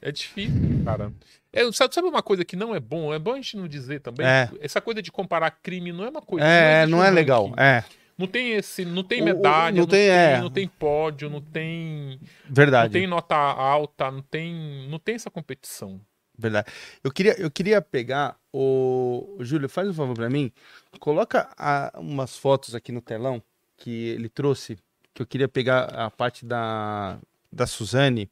É 0.00 0.10
difícil, 0.10 0.84
cara. 0.84 1.12
É, 1.54 1.70
sabe, 1.72 2.08
uma 2.08 2.22
coisa 2.22 2.44
que 2.44 2.56
não 2.56 2.74
é 2.74 2.80
bom? 2.80 3.14
É 3.14 3.18
bom 3.18 3.32
a 3.32 3.36
gente 3.36 3.56
não 3.56 3.68
dizer 3.68 4.00
também. 4.00 4.26
É. 4.26 4.50
Essa 4.60 4.80
coisa 4.80 5.00
de 5.00 5.12
comparar 5.12 5.52
crime 5.52 5.92
não 5.92 6.04
é 6.04 6.10
uma 6.10 6.20
coisa. 6.20 6.44
É, 6.44 6.84
não, 6.84 6.98
não 6.98 7.04
é 7.04 7.10
legal. 7.10 7.54
É. 7.56 7.84
Não 8.18 8.26
tem 8.26 8.52
esse, 8.52 8.84
não 8.84 9.02
tem 9.02 9.22
medalha, 9.22 9.74
não, 9.74 9.82
não, 9.82 9.86
tem, 9.86 10.08
tem, 10.08 10.10
é. 10.10 10.40
não 10.40 10.50
tem 10.50 10.68
pódio, 10.68 11.30
não 11.30 11.40
tem 11.40 12.20
Verdade. 12.48 12.84
Não 12.86 12.92
tem 12.92 13.06
nota 13.08 13.34
alta, 13.34 14.10
não 14.10 14.22
tem, 14.22 14.88
não 14.88 14.98
tem 14.98 15.14
essa 15.14 15.30
competição. 15.30 16.00
Verdade. 16.36 16.68
Eu 17.02 17.12
queria, 17.12 17.40
eu 17.40 17.50
queria 17.50 17.80
pegar 17.80 18.36
o 18.52 19.36
Júlio, 19.40 19.68
faz 19.68 19.88
um 19.88 19.94
favor 19.94 20.14
para 20.14 20.30
mim, 20.30 20.52
coloca 21.00 21.48
a, 21.56 21.92
umas 21.96 22.36
fotos 22.36 22.74
aqui 22.74 22.92
no 22.92 23.00
telão 23.00 23.42
que 23.76 24.08
ele 24.08 24.28
trouxe, 24.28 24.78
que 25.12 25.22
eu 25.22 25.26
queria 25.26 25.48
pegar 25.48 25.84
a 25.84 26.10
parte 26.10 26.44
da 26.44 27.18
da 27.54 27.66
Suzane 27.66 28.28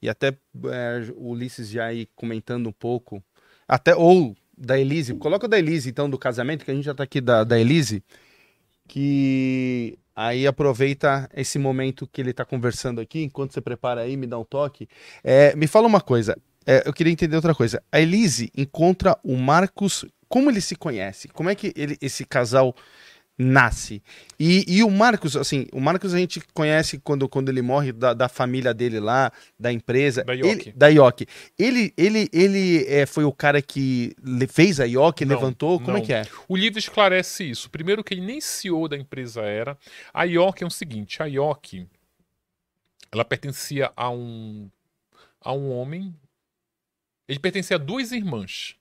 e 0.00 0.08
até 0.08 0.28
é, 0.28 1.12
o 1.14 1.30
Ulisses 1.30 1.68
já 1.68 1.86
aí 1.86 2.08
comentando 2.16 2.68
um 2.68 2.72
pouco, 2.72 3.22
até 3.68 3.94
ou 3.94 4.36
da 4.56 4.78
Elise, 4.78 5.14
coloca 5.14 5.46
o 5.46 5.48
da 5.48 5.58
Elise 5.58 5.90
então 5.90 6.08
do 6.08 6.18
casamento, 6.18 6.64
que 6.64 6.70
a 6.70 6.74
gente 6.74 6.84
já 6.84 6.94
tá 6.94 7.02
aqui 7.02 7.20
da, 7.20 7.44
da 7.44 7.58
Elise, 7.58 8.02
que 8.88 9.98
aí 10.14 10.46
aproveita 10.46 11.28
esse 11.34 11.58
momento 11.58 12.06
que 12.06 12.20
ele 12.20 12.32
tá 12.32 12.44
conversando 12.44 13.00
aqui, 13.00 13.22
enquanto 13.22 13.52
você 13.52 13.60
prepara 13.60 14.02
aí, 14.02 14.16
me 14.16 14.26
dá 14.26 14.38
um 14.38 14.44
toque. 14.44 14.88
É, 15.24 15.54
me 15.56 15.66
fala 15.66 15.86
uma 15.86 16.00
coisa, 16.00 16.36
é, 16.66 16.82
eu 16.86 16.92
queria 16.92 17.12
entender 17.12 17.36
outra 17.36 17.54
coisa. 17.54 17.82
A 17.90 18.00
Elise 18.00 18.50
encontra 18.56 19.18
o 19.24 19.36
Marcos, 19.36 20.04
como 20.28 20.50
ele 20.50 20.60
se 20.60 20.76
conhece? 20.76 21.28
Como 21.28 21.50
é 21.50 21.54
que 21.54 21.72
ele, 21.76 21.96
esse 22.00 22.24
casal 22.24 22.74
nasce. 23.42 24.02
E, 24.38 24.64
e 24.66 24.82
o 24.82 24.90
Marcos, 24.90 25.36
assim, 25.36 25.66
o 25.72 25.80
Marcos 25.80 26.14
a 26.14 26.18
gente 26.18 26.40
conhece 26.54 26.98
quando, 26.98 27.28
quando 27.28 27.48
ele 27.48 27.62
morre 27.62 27.92
da, 27.92 28.14
da 28.14 28.28
família 28.28 28.72
dele 28.72 29.00
lá, 29.00 29.32
da 29.58 29.72
empresa. 29.72 30.24
Da 30.24 30.32
Yoki. 30.32 30.48
Ele, 30.48 30.72
da 30.72 30.88
Yoki. 30.88 31.26
Ele, 31.58 31.94
ele, 31.96 32.28
ele 32.32 32.86
é, 32.86 33.06
foi 33.06 33.24
o 33.24 33.32
cara 33.32 33.60
que 33.60 34.14
fez 34.48 34.80
a 34.80 34.84
Yoki, 34.84 35.24
não, 35.24 35.34
levantou? 35.34 35.78
Como 35.78 35.90
é 35.90 35.94
não. 35.94 36.02
é 36.02 36.06
que 36.06 36.12
é? 36.12 36.26
O 36.48 36.56
livro 36.56 36.78
esclarece 36.78 37.48
isso. 37.48 37.68
Primeiro 37.70 38.02
que 38.02 38.14
ele 38.14 38.22
nem 38.22 38.40
CEO 38.40 38.88
da 38.88 38.96
empresa 38.96 39.42
era. 39.42 39.76
A 40.12 40.24
Yoki 40.24 40.64
é 40.64 40.66
o 40.66 40.70
seguinte, 40.70 41.22
a 41.22 41.26
Yoki, 41.26 41.86
ela 43.10 43.24
pertencia 43.24 43.92
a 43.96 44.10
um, 44.10 44.70
a 45.40 45.52
um 45.52 45.70
homem... 45.70 46.14
Ele 47.28 47.38
pertencia 47.38 47.76
a 47.76 47.78
duas 47.78 48.12
irmãs. 48.12 48.76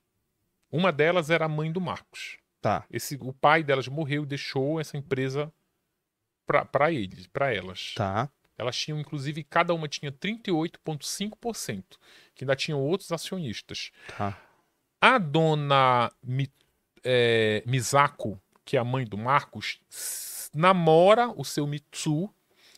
Uma 0.72 0.92
delas 0.92 1.30
era 1.30 1.46
a 1.46 1.50
mãe 1.50 1.72
do 1.72 1.80
Marcos. 1.80 2.41
Tá. 2.62 2.86
Esse, 2.92 3.18
o 3.20 3.34
pai 3.34 3.64
delas 3.64 3.88
morreu 3.88 4.24
e 4.24 4.28
deixou 4.28 4.80
essa 4.80 4.96
empresa 4.96 5.52
para 6.46 6.92
eles, 6.92 7.28
para 7.28 7.54
elas. 7.54 7.94
Tá. 7.96 8.30
Elas 8.58 8.78
tinham, 8.78 9.00
inclusive, 9.00 9.44
cada 9.44 9.74
uma 9.74 9.88
tinha 9.88 10.12
38,5%, 10.12 11.84
que 12.36 12.44
ainda 12.44 12.56
tinham 12.56 12.80
outros 12.80 13.12
acionistas. 13.12 13.92
Tá. 14.16 14.38
A 15.00 15.18
dona 15.18 16.12
Mi, 16.22 16.52
é, 17.04 17.64
Misako, 17.66 18.40
que 18.64 18.78
é 18.78 18.80
a 18.80 18.84
mãe 18.84 19.04
do 19.06 19.18
Marcos, 19.18 19.80
namora 20.54 21.30
o 21.36 21.44
seu 21.44 21.66
Mitsu, 21.66 22.30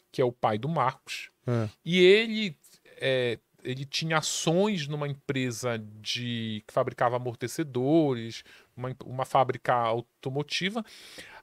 que 0.10 0.22
é 0.22 0.26
o 0.26 0.32
pai 0.32 0.58
do 0.58 0.70
Marcos, 0.70 1.30
é. 1.46 1.68
e 1.84 2.00
ele 2.00 2.58
é, 3.02 3.38
ele 3.64 3.86
tinha 3.86 4.18
ações 4.18 4.88
numa 4.88 5.08
empresa 5.08 5.78
de 6.02 6.64
que 6.68 6.74
fabricava 6.74 7.16
amortecedores, 7.16 8.44
uma, 8.76 8.96
uma 9.06 9.26
fábrica 9.26 9.74
automotiva. 9.74 10.84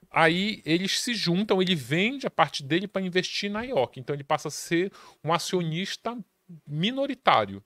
Aí 0.09 0.61
eles 0.65 0.99
se 0.99 1.13
juntam, 1.13 1.61
ele 1.61 1.75
vende 1.75 2.27
a 2.27 2.31
parte 2.31 2.63
dele 2.63 2.87
para 2.87 3.01
investir 3.01 3.49
na 3.49 3.63
IOC. 3.63 3.99
Então 3.99 4.15
ele 4.15 4.23
passa 4.23 4.49
a 4.49 4.51
ser 4.51 4.91
um 5.23 5.33
acionista 5.33 6.17
minoritário. 6.67 7.63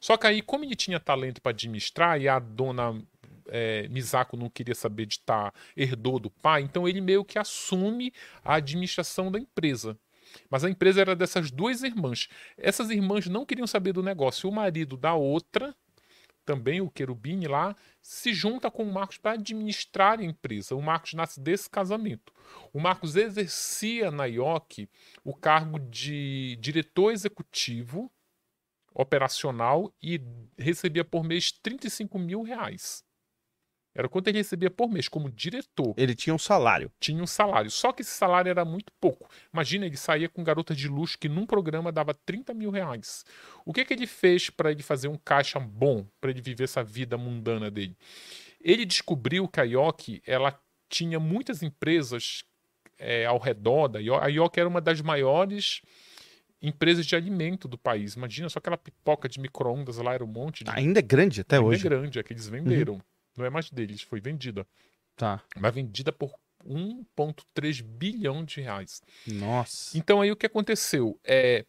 Só 0.00 0.16
que 0.16 0.26
aí, 0.26 0.40
como 0.40 0.64
ele 0.64 0.76
tinha 0.76 1.00
talento 1.00 1.42
para 1.42 1.50
administrar 1.50 2.20
e 2.20 2.28
a 2.28 2.38
dona 2.38 3.02
é, 3.48 3.88
Misako 3.88 4.36
não 4.36 4.48
queria 4.48 4.74
saber 4.74 5.06
de 5.06 5.14
estar, 5.14 5.50
tá, 5.50 5.58
herdou 5.76 6.18
do 6.18 6.30
pai, 6.30 6.62
então 6.62 6.88
ele 6.88 7.00
meio 7.00 7.24
que 7.24 7.38
assume 7.38 8.12
a 8.44 8.54
administração 8.54 9.30
da 9.30 9.38
empresa. 9.38 9.98
Mas 10.48 10.64
a 10.64 10.70
empresa 10.70 11.00
era 11.00 11.14
dessas 11.14 11.50
duas 11.50 11.82
irmãs. 11.82 12.28
Essas 12.56 12.90
irmãs 12.90 13.26
não 13.26 13.44
queriam 13.44 13.66
saber 13.66 13.92
do 13.92 14.02
negócio. 14.02 14.48
O 14.48 14.52
marido 14.52 14.96
da 14.96 15.14
outra, 15.14 15.74
também 16.44 16.80
o 16.80 16.90
Querubini 16.90 17.46
lá, 17.46 17.76
se 18.00 18.32
junta 18.34 18.70
com 18.70 18.82
o 18.82 18.92
Marcos 18.92 19.18
para 19.18 19.32
administrar 19.32 20.20
a 20.20 20.24
empresa. 20.24 20.74
O 20.74 20.82
Marcos 20.82 21.14
nasce 21.14 21.40
desse 21.40 21.68
casamento. 21.70 22.32
O 22.72 22.80
Marcos 22.80 23.16
exercia 23.16 24.10
na 24.10 24.26
IOC 24.26 24.88
o 25.24 25.34
cargo 25.34 25.78
de 25.78 26.56
diretor 26.60 27.12
executivo 27.12 28.10
operacional 28.94 29.94
e 30.02 30.20
recebia 30.58 31.04
por 31.04 31.24
mês 31.24 31.50
35 31.50 32.18
mil 32.18 32.42
reais. 32.42 33.04
Era 33.94 34.08
quanto 34.08 34.28
ele 34.28 34.38
recebia 34.38 34.70
por 34.70 34.88
mês 34.90 35.06
como 35.06 35.30
diretor. 35.30 35.94
Ele 35.98 36.14
tinha 36.14 36.34
um 36.34 36.38
salário. 36.38 36.90
Tinha 36.98 37.22
um 37.22 37.26
salário. 37.26 37.70
Só 37.70 37.92
que 37.92 38.00
esse 38.00 38.12
salário 38.12 38.48
era 38.48 38.64
muito 38.64 38.90
pouco. 38.98 39.28
Imagina, 39.52 39.84
ele 39.84 39.96
saía 39.96 40.28
com 40.28 40.42
garotas 40.42 40.76
de 40.76 40.88
luxo 40.88 41.18
que 41.18 41.28
num 41.28 41.44
programa 41.44 41.92
dava 41.92 42.14
30 42.14 42.54
mil 42.54 42.70
reais. 42.70 43.24
O 43.66 43.72
que, 43.72 43.84
que 43.84 43.92
ele 43.92 44.06
fez 44.06 44.48
para 44.48 44.70
ele 44.70 44.82
fazer 44.82 45.08
um 45.08 45.16
caixa 45.16 45.60
bom, 45.60 46.06
para 46.20 46.30
ele 46.30 46.40
viver 46.40 46.64
essa 46.64 46.82
vida 46.82 47.18
mundana 47.18 47.70
dele? 47.70 47.96
Ele 48.62 48.86
descobriu 48.86 49.46
que 49.46 49.60
a 49.60 49.64
Yoki, 49.64 50.22
ela 50.26 50.58
tinha 50.88 51.20
muitas 51.20 51.62
empresas 51.62 52.44
é, 52.98 53.26
ao 53.26 53.38
redor 53.38 53.88
da 53.88 53.98
Yoki. 53.98 54.24
A 54.24 54.28
Yoki 54.28 54.60
era 54.60 54.68
uma 54.68 54.80
das 54.80 55.02
maiores 55.02 55.82
empresas 56.62 57.04
de 57.04 57.14
alimento 57.14 57.68
do 57.68 57.76
país. 57.76 58.14
Imagina 58.14 58.48
só 58.48 58.58
aquela 58.58 58.78
pipoca 58.78 59.28
de 59.28 59.40
micro-ondas 59.40 59.98
lá, 59.98 60.14
era 60.14 60.24
um 60.24 60.28
monte 60.28 60.62
de... 60.64 60.70
Ainda 60.70 61.00
é 61.00 61.02
grande 61.02 61.40
até 61.40 61.56
Ainda 61.56 61.68
hoje. 61.68 61.82
Ainda 61.82 61.94
é 61.94 61.98
grande, 61.98 62.18
é 62.20 62.22
que 62.22 62.32
eles 62.32 62.48
venderam. 62.48 62.94
Uhum. 62.94 63.00
Não 63.36 63.44
é 63.44 63.50
mais 63.50 63.70
deles, 63.70 64.02
foi 64.02 64.20
vendida. 64.20 64.66
Tá. 65.16 65.42
Mas 65.56 65.74
vendida 65.74 66.12
por 66.12 66.34
1,3 66.66 67.82
bilhão 67.82 68.44
de 68.44 68.60
reais. 68.60 69.02
Nossa. 69.26 69.96
Então 69.96 70.20
aí 70.20 70.30
o 70.30 70.36
que 70.36 70.46
aconteceu? 70.46 71.18
É, 71.24 71.64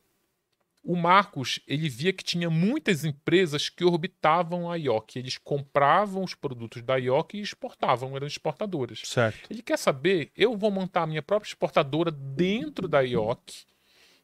o 0.83 0.95
Marcos 0.95 1.59
ele 1.65 1.87
via 1.87 2.11
que 2.11 2.23
tinha 2.23 2.49
muitas 2.49 3.05
empresas 3.05 3.69
que 3.69 3.85
orbitavam 3.85 4.69
a 4.69 4.75
IOC. 4.75 5.17
Eles 5.17 5.37
compravam 5.37 6.23
os 6.23 6.35
produtos 6.35 6.81
da 6.81 6.97
IOC 6.97 7.35
e 7.37 7.41
exportavam, 7.41 8.15
eram 8.15 8.27
exportadoras. 8.27 9.01
Certo. 9.05 9.49
Ele 9.49 9.61
quer 9.61 9.77
saber, 9.77 10.31
eu 10.35 10.57
vou 10.57 10.69
montar 10.69 11.03
a 11.03 11.07
minha 11.07 11.21
própria 11.21 11.49
exportadora 11.49 12.11
dentro 12.11 12.87
da 12.87 13.01
IOC 13.01 13.65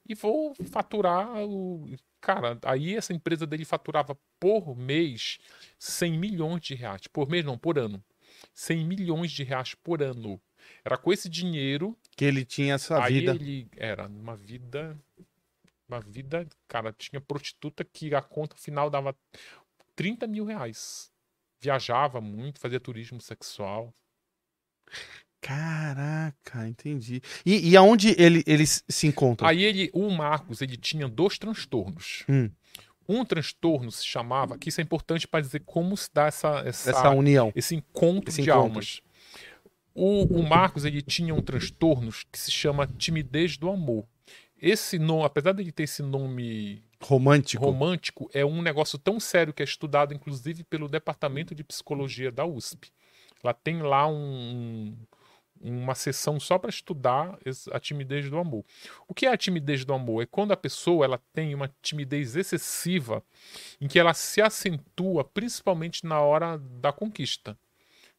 e 0.07 0.13
vou 0.13 0.53
faturar 0.65 1.43
o. 1.45 1.89
Cara, 2.21 2.59
aí 2.63 2.95
essa 2.95 3.13
empresa 3.13 3.47
dele 3.47 3.63
faturava 3.65 4.17
por 4.39 4.75
mês 4.75 5.39
100 5.77 6.17
milhões 6.17 6.61
de 6.61 6.75
reais. 6.75 7.07
Por 7.07 7.29
mês, 7.29 7.45
não, 7.45 7.57
por 7.57 7.79
ano. 7.79 8.03
100 8.53 8.85
milhões 8.85 9.31
de 9.31 9.43
reais 9.43 9.73
por 9.75 10.01
ano. 10.01 10.39
Era 10.83 10.97
com 10.97 11.11
esse 11.11 11.29
dinheiro. 11.29 11.97
Que 12.15 12.25
ele 12.25 12.45
tinha 12.45 12.75
essa 12.75 13.01
aí 13.01 13.19
vida. 13.19 13.31
Ele 13.31 13.67
era 13.75 14.07
uma 14.07 14.35
vida. 14.35 14.97
Uma 15.87 15.99
vida. 15.99 16.47
Cara, 16.67 16.93
tinha 16.93 17.21
prostituta 17.21 17.83
que 17.83 18.13
a 18.13 18.21
conta 18.21 18.55
final 18.55 18.89
dava 18.89 19.15
30 19.95 20.27
mil 20.27 20.45
reais. 20.45 21.11
Viajava 21.59 22.21
muito, 22.21 22.59
fazia 22.59 22.79
turismo 22.79 23.19
sexual. 23.19 23.93
Caraca, 25.41 26.67
entendi. 26.67 27.21
E, 27.45 27.69
e 27.69 27.77
aonde 27.77 28.13
ele, 28.17 28.43
eles 28.45 28.83
se 28.87 29.07
encontram? 29.07 29.47
Aí 29.47 29.63
ele, 29.63 29.89
o 29.93 30.09
Marcos, 30.09 30.61
ele 30.61 30.75
tinha 30.75 31.07
dois 31.07 31.37
transtornos. 31.37 32.23
Hum. 32.27 32.49
Um 33.07 33.25
transtorno 33.25 33.91
se 33.91 34.05
chamava, 34.05 34.57
que 34.57 34.69
isso 34.69 34.81
é 34.81 34.83
importante 34.83 35.27
para 35.27 35.41
dizer 35.41 35.63
como 35.65 35.97
se 35.97 36.09
dá 36.13 36.27
essa, 36.27 36.61
essa, 36.65 36.91
essa 36.91 37.09
união, 37.09 37.51
esse 37.55 37.73
encontro 37.75 38.29
esse 38.29 38.41
de 38.41 38.49
encontro. 38.49 38.69
almas. 38.69 39.01
O, 39.95 40.39
o, 40.39 40.47
Marcos 40.47 40.85
ele 40.85 41.01
tinha 41.01 41.33
um 41.33 41.41
transtorno 41.41 42.11
que 42.31 42.37
se 42.37 42.51
chama 42.51 42.85
timidez 42.85 43.57
do 43.57 43.69
amor. 43.69 44.05
Esse 44.61 44.99
nome, 44.99 45.25
apesar 45.25 45.53
de 45.53 45.63
ele 45.63 45.71
ter 45.71 45.83
esse 45.83 46.03
nome 46.03 46.83
romântico, 47.01 47.65
romântico, 47.65 48.29
é 48.33 48.45
um 48.45 48.61
negócio 48.61 48.99
tão 48.99 49.19
sério 49.19 49.53
que 49.53 49.63
é 49.63 49.65
estudado 49.65 50.13
inclusive 50.13 50.63
pelo 50.63 50.87
departamento 50.87 51.55
de 51.55 51.63
psicologia 51.63 52.31
da 52.31 52.45
USP. 52.45 52.91
Ela 53.43 53.53
tem 53.53 53.81
lá 53.81 54.05
um, 54.07 54.95
uma 55.61 55.95
sessão 55.95 56.39
só 56.39 56.57
para 56.57 56.69
estudar 56.69 57.37
a 57.71 57.79
timidez 57.79 58.29
do 58.29 58.37
amor. 58.37 58.63
O 59.07 59.13
que 59.13 59.25
é 59.25 59.31
a 59.31 59.37
timidez 59.37 59.83
do 59.83 59.93
amor? 59.93 60.23
É 60.23 60.25
quando 60.25 60.51
a 60.51 60.57
pessoa 60.57 61.05
ela 61.05 61.21
tem 61.33 61.53
uma 61.53 61.69
timidez 61.81 62.35
excessiva 62.35 63.23
em 63.79 63.87
que 63.87 63.99
ela 63.99 64.13
se 64.13 64.41
acentua 64.41 65.23
principalmente 65.23 66.05
na 66.05 66.19
hora 66.19 66.57
da 66.57 66.91
conquista. 66.91 67.57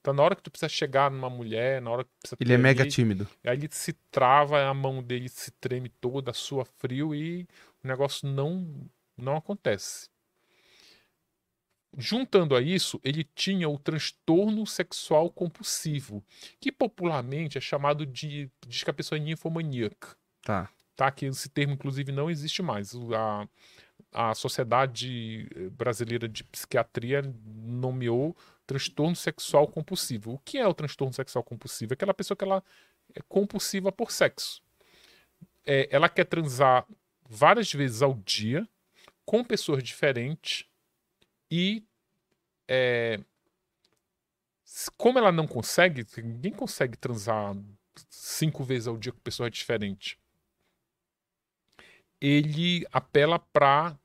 Então, 0.00 0.14
na 0.14 0.22
hora 0.22 0.34
que 0.34 0.42
tu 0.42 0.50
precisa 0.50 0.68
chegar 0.68 1.10
numa 1.10 1.28
mulher, 1.28 1.82
na 1.82 1.90
hora 1.90 2.04
que 2.04 2.10
precisa 2.20 2.36
Ele 2.40 2.54
é 2.54 2.58
mega 2.58 2.88
tímido. 2.88 3.28
Aí 3.44 3.56
ele 3.56 3.68
se 3.70 3.92
trava, 4.10 4.62
a 4.62 4.72
mão 4.72 5.02
dele 5.02 5.28
se 5.28 5.50
treme 5.52 5.90
toda, 5.90 6.32
sua 6.32 6.64
frio 6.64 7.14
e 7.14 7.46
o 7.84 7.88
negócio 7.88 8.26
não 8.26 8.66
não 9.16 9.36
acontece. 9.36 10.08
Juntando 11.96 12.54
a 12.54 12.60
isso, 12.60 13.00
ele 13.02 13.24
tinha 13.34 13.68
o 13.68 13.76
transtorno 13.76 14.64
sexual 14.64 15.28
compulsivo, 15.28 16.24
que 16.60 16.70
popularmente 16.70 17.58
é 17.58 17.60
chamado 17.60 18.06
de. 18.06 18.48
diz 18.66 18.84
que 18.84 18.90
a 18.90 18.94
pessoa 18.94 19.18
é 19.18 19.20
ninfomaníaca. 19.20 20.16
Tá. 20.42 20.70
Tá, 20.94 21.10
que 21.10 21.26
esse 21.26 21.48
termo, 21.48 21.74
inclusive, 21.74 22.12
não 22.12 22.30
existe 22.30 22.62
mais. 22.62 22.94
A, 22.94 23.48
a 24.12 24.34
Sociedade 24.34 25.48
Brasileira 25.72 26.28
de 26.28 26.44
Psiquiatria 26.44 27.22
nomeou 27.44 28.36
transtorno 28.66 29.16
sexual 29.16 29.66
compulsivo. 29.66 30.34
O 30.34 30.38
que 30.38 30.58
é 30.58 30.66
o 30.66 30.74
transtorno 30.74 31.12
sexual 31.12 31.42
compulsivo? 31.42 31.92
É 31.92 31.94
aquela 31.94 32.14
pessoa 32.14 32.36
que 32.36 32.44
ela 32.44 32.62
é 33.14 33.20
compulsiva 33.28 33.90
por 33.90 34.12
sexo. 34.12 34.62
É, 35.66 35.88
ela 35.90 36.08
quer 36.08 36.24
transar 36.24 36.86
várias 37.28 37.72
vezes 37.72 38.00
ao 38.00 38.14
dia 38.14 38.68
com 39.24 39.42
pessoas 39.42 39.82
diferentes 39.82 40.69
e 41.50 41.82
é, 42.68 43.20
como 44.96 45.18
ela 45.18 45.32
não 45.32 45.46
consegue, 45.46 46.06
ninguém 46.22 46.52
consegue 46.52 46.96
transar 46.96 47.56
cinco 48.08 48.62
vezes 48.62 48.86
ao 48.86 48.96
dia 48.96 49.12
com 49.12 49.18
pessoas 49.20 49.50
diferentes. 49.50 50.16
Ele 52.20 52.86
apela 52.92 53.38
para 53.38 53.98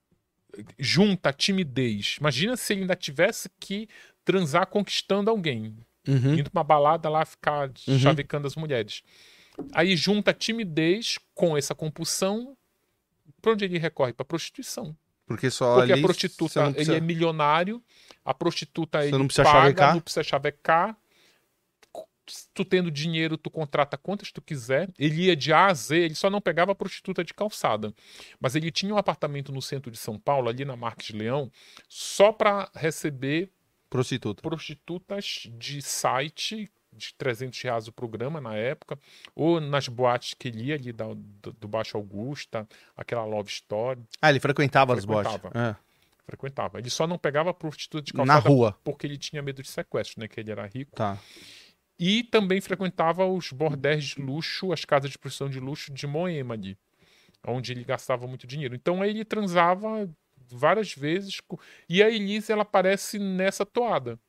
junta 0.80 1.30
a 1.30 1.34
timidez. 1.34 2.18
Imagina 2.20 2.56
se 2.56 2.74
ele 2.74 2.82
ainda 2.82 2.96
tivesse 2.96 3.50
que 3.60 3.88
transar 4.24 4.68
conquistando 4.68 5.30
alguém. 5.30 5.78
Uhum. 6.08 6.36
Indo 6.36 6.50
pra 6.50 6.60
uma 6.60 6.64
balada 6.64 7.10
lá 7.10 7.26
ficar 7.26 7.70
uhum. 7.88 8.00
chavecando 8.00 8.48
as 8.48 8.56
mulheres. 8.56 9.04
Aí 9.74 9.96
junta 9.96 10.32
a 10.32 10.34
timidez 10.34 11.18
com 11.34 11.58
essa 11.58 11.76
compulsão. 11.76 12.58
Pra 13.42 13.52
onde 13.52 13.66
ele 13.66 13.78
recorre? 13.78 14.14
Pra 14.14 14.26
prostituição. 14.26 14.96
Porque 15.26 15.50
só 15.50 15.76
Porque 15.76 15.92
ali, 15.92 16.02
a 16.02 16.04
prostituta, 16.04 16.72
precisa... 16.72 16.92
ele 16.92 16.98
é 16.98 17.02
milionário, 17.02 17.84
a 18.24 18.34
prostituta 18.34 19.02
você 19.02 19.08
ele 19.08 19.18
não 19.18 19.26
precisa 19.28 19.44
paga, 19.44 19.60
chavecar. 19.60 19.94
não 19.94 20.02
precisa 20.02 20.24
chavecar. 20.24 20.98
Tu 22.56 22.66
tendo 22.66 22.90
dinheiro, 22.90 23.38
tu 23.38 23.52
contrata 23.52 23.98
quantas 23.98 24.32
tu 24.32 24.42
quiser. 24.42 24.90
Ele 24.98 25.26
ia 25.26 25.36
de 25.36 25.54
A 25.54 25.68
a 25.68 25.74
Z, 25.74 25.96
ele 25.96 26.16
só 26.16 26.28
não 26.28 26.42
pegava 26.42 26.72
a 26.72 26.76
prostituta 26.76 27.24
de 27.24 27.34
calçada. 27.34 27.94
Mas 28.40 28.56
ele 28.56 28.72
tinha 28.72 28.94
um 28.94 28.98
apartamento 28.98 29.52
no 29.52 29.62
centro 29.62 29.92
de 29.92 29.98
São 29.98 30.18
Paulo, 30.18 30.50
ali 30.50 30.66
na 30.66 30.76
Marques 30.76 31.12
Leão, 31.12 31.52
só 31.88 32.32
para 32.32 32.70
receber 32.74 33.52
Prostituta. 33.90 34.42
prostitutas 34.42 35.48
de 35.52 35.82
site 35.84 36.72
de 36.96 37.14
300 37.16 37.62
reais 37.62 37.88
o 37.88 37.92
programa 37.92 38.40
na 38.40 38.56
época, 38.56 38.98
ou 39.36 39.60
nas 39.60 39.88
boates 39.88 40.34
que 40.34 40.48
ele 40.48 40.66
ia 40.66 40.76
ali 40.76 40.92
da, 40.92 41.06
do, 41.14 41.52
do 41.54 41.68
Baixo 41.68 41.98
Augusta, 41.98 42.68
aquela 42.96 43.26
Love 43.26 43.50
Story. 43.50 44.02
Ah, 44.22 44.30
ele 44.30 44.40
frequentava, 44.40 44.96
frequentava 44.96 45.30
as 45.30 45.42
boates. 45.42 45.62
É. 45.62 45.76
Frequentava. 46.26 46.80
Ele 46.80 46.90
só 46.90 47.06
não 47.06 47.18
pegava 47.18 47.54
prostituta 47.54 48.04
de 48.04 48.14
calçada 48.14 48.42
na 48.42 48.50
rua 48.50 48.80
porque 48.84 49.06
ele 49.06 49.18
tinha 49.18 49.42
medo 49.42 49.62
de 49.62 49.70
sequestro, 49.70 50.20
né? 50.20 50.28
Que 50.28 50.40
ele 50.40 50.52
era 50.52 50.66
rico. 50.66 50.96
Tá. 50.96 51.20
E 52.00 52.24
também 52.24 52.60
frequentava 52.60 53.26
os 53.26 53.52
bordéis 53.52 54.06
de 54.06 54.22
luxo, 54.22 54.74
as 54.74 54.84
casas 54.84 55.12
de 55.12 55.18
prostituição 55.18 55.50
de 55.50 55.60
luxo 55.60 55.94
de 55.94 56.06
Moema 56.08 56.54
ali, 56.54 56.78
onde 57.48 57.72
ele 57.72 57.84
gastava 57.84 58.28
muito 58.28 58.48
dinheiro. 58.48 58.76
Então 58.76 59.02
aí 59.02 59.12
ele 59.12 59.24
transava 59.24 60.10
várias 60.50 60.94
vezes 60.94 61.42
e 61.88 62.04
a 62.04 62.10
Elise 62.10 62.52
ela 62.52 62.64
aparece 62.64 63.18
nessa 63.20 63.66
toada. 63.66 64.20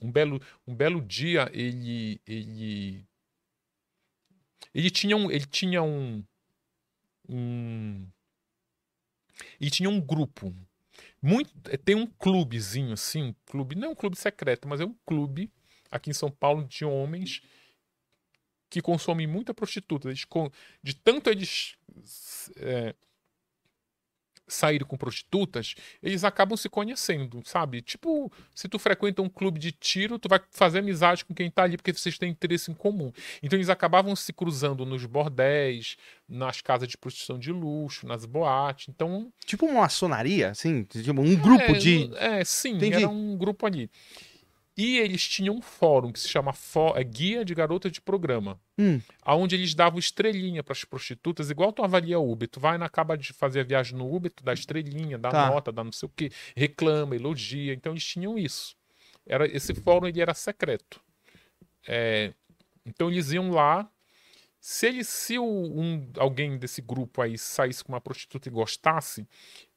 Um 0.00 0.10
belo, 0.10 0.40
um 0.66 0.74
belo 0.74 1.00
dia 1.00 1.50
ele 1.52 2.20
ele 2.26 3.06
ele 4.74 4.90
tinha 4.90 5.16
um 5.16 5.30
ele 5.30 5.46
tinha 5.46 5.82
um, 5.82 6.24
um 7.28 8.06
e 9.60 9.70
tinha 9.70 9.88
um 9.88 10.00
grupo. 10.00 10.54
Muito 11.20 11.52
tem 11.84 11.94
um 11.94 12.06
clubezinho 12.06 12.92
assim 12.92 13.22
um 13.22 13.34
clube 13.46 13.74
não 13.74 13.88
é 13.88 13.90
um 13.90 13.94
clube 13.94 14.16
secreto 14.16 14.68
mas 14.68 14.80
é 14.80 14.84
um 14.84 14.94
clube 15.04 15.50
aqui 15.90 16.10
em 16.10 16.14
São 16.14 16.30
Paulo 16.30 16.64
de 16.64 16.84
homens 16.84 17.42
que 18.70 18.82
consomem 18.82 19.26
muita 19.26 19.54
prostituta. 19.54 20.08
Eles, 20.08 20.26
de 20.82 20.94
tanto 20.94 21.30
eles 21.30 21.76
é, 22.56 22.94
sair 24.48 24.84
com 24.84 24.96
prostitutas, 24.96 25.74
eles 26.02 26.24
acabam 26.24 26.56
se 26.56 26.68
conhecendo, 26.68 27.42
sabe? 27.44 27.82
Tipo, 27.82 28.32
se 28.54 28.68
tu 28.68 28.78
frequenta 28.78 29.22
um 29.22 29.28
clube 29.28 29.58
de 29.58 29.72
tiro, 29.72 30.18
tu 30.18 30.28
vai 30.28 30.40
fazer 30.50 30.80
amizade 30.80 31.24
com 31.24 31.34
quem 31.34 31.50
tá 31.50 31.62
ali 31.62 31.76
porque 31.76 31.92
vocês 31.92 32.18
têm 32.18 32.30
interesse 32.30 32.70
em 32.70 32.74
comum. 32.74 33.12
Então 33.42 33.56
eles 33.56 33.68
acabavam 33.68 34.14
se 34.16 34.32
cruzando 34.32 34.84
nos 34.84 35.04
bordéis, 35.04 35.96
nas 36.28 36.60
casas 36.60 36.88
de 36.88 36.98
prostituição 36.98 37.38
de 37.38 37.52
luxo, 37.52 38.06
nas 38.06 38.24
boates. 38.24 38.88
Então, 38.88 39.32
tipo 39.44 39.66
uma 39.66 39.82
maçonaria, 39.82 40.50
assim, 40.50 40.84
tipo 40.84 41.20
um 41.20 41.36
grupo 41.36 41.62
é, 41.62 41.72
de 41.72 42.10
É, 42.16 42.44
sim, 42.44 42.76
Entendi. 42.76 42.96
era 42.96 43.08
um 43.08 43.36
grupo 43.36 43.66
ali. 43.66 43.90
E 44.78 44.96
eles 44.98 45.26
tinham 45.26 45.56
um 45.56 45.60
fórum 45.60 46.12
que 46.12 46.20
se 46.20 46.28
chama 46.28 46.54
é, 46.94 47.02
Guia 47.02 47.44
de 47.44 47.52
Garotas 47.52 47.90
de 47.90 48.00
Programa, 48.00 48.60
hum. 48.78 49.00
onde 49.26 49.56
eles 49.56 49.74
davam 49.74 49.98
estrelinha 49.98 50.62
para 50.62 50.72
as 50.72 50.84
prostitutas, 50.84 51.50
igual 51.50 51.72
tu 51.72 51.82
avalia 51.82 52.20
Uber. 52.20 52.48
Tu 52.48 52.60
vai 52.60 52.76
acaba 52.76 53.18
de 53.18 53.32
fazer 53.32 53.58
a 53.58 53.64
viagem 53.64 53.98
no 53.98 54.14
Uber, 54.14 54.30
tu 54.30 54.44
dá 54.44 54.52
estrelinha, 54.52 55.18
dá 55.18 55.30
tá. 55.30 55.50
nota, 55.50 55.72
dá 55.72 55.82
não 55.82 55.90
sei 55.90 56.06
o 56.06 56.12
que, 56.14 56.30
reclama, 56.56 57.16
elogia. 57.16 57.74
Então 57.74 57.92
eles 57.92 58.04
tinham 58.04 58.38
isso. 58.38 58.76
Era 59.26 59.48
Esse 59.48 59.74
fórum 59.74 60.06
ele 60.06 60.20
era 60.20 60.32
secreto. 60.32 61.00
É, 61.84 62.32
então 62.86 63.10
eles 63.10 63.32
iam 63.32 63.50
lá. 63.50 63.90
Se, 64.60 64.86
ele, 64.86 65.02
se 65.02 65.40
o, 65.40 65.44
um, 65.44 66.08
alguém 66.16 66.56
desse 66.56 66.80
grupo 66.80 67.20
aí 67.20 67.36
saísse 67.36 67.82
com 67.82 67.90
uma 67.90 68.00
prostituta 68.00 68.48
e 68.48 68.52
gostasse, 68.52 69.26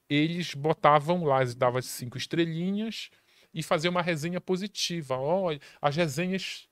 eles 0.08 0.54
botavam 0.54 1.24
lá, 1.24 1.42
eles 1.42 1.56
davam 1.56 1.82
cinco 1.82 2.20
estrelinhas 2.20 3.10
e 3.54 3.62
fazer 3.62 3.90
uma 3.90 4.02
resenha 4.02 4.40
positiva. 4.40 5.18
Olha, 5.18 5.60
as 5.82 5.96
resenhas 5.96 6.68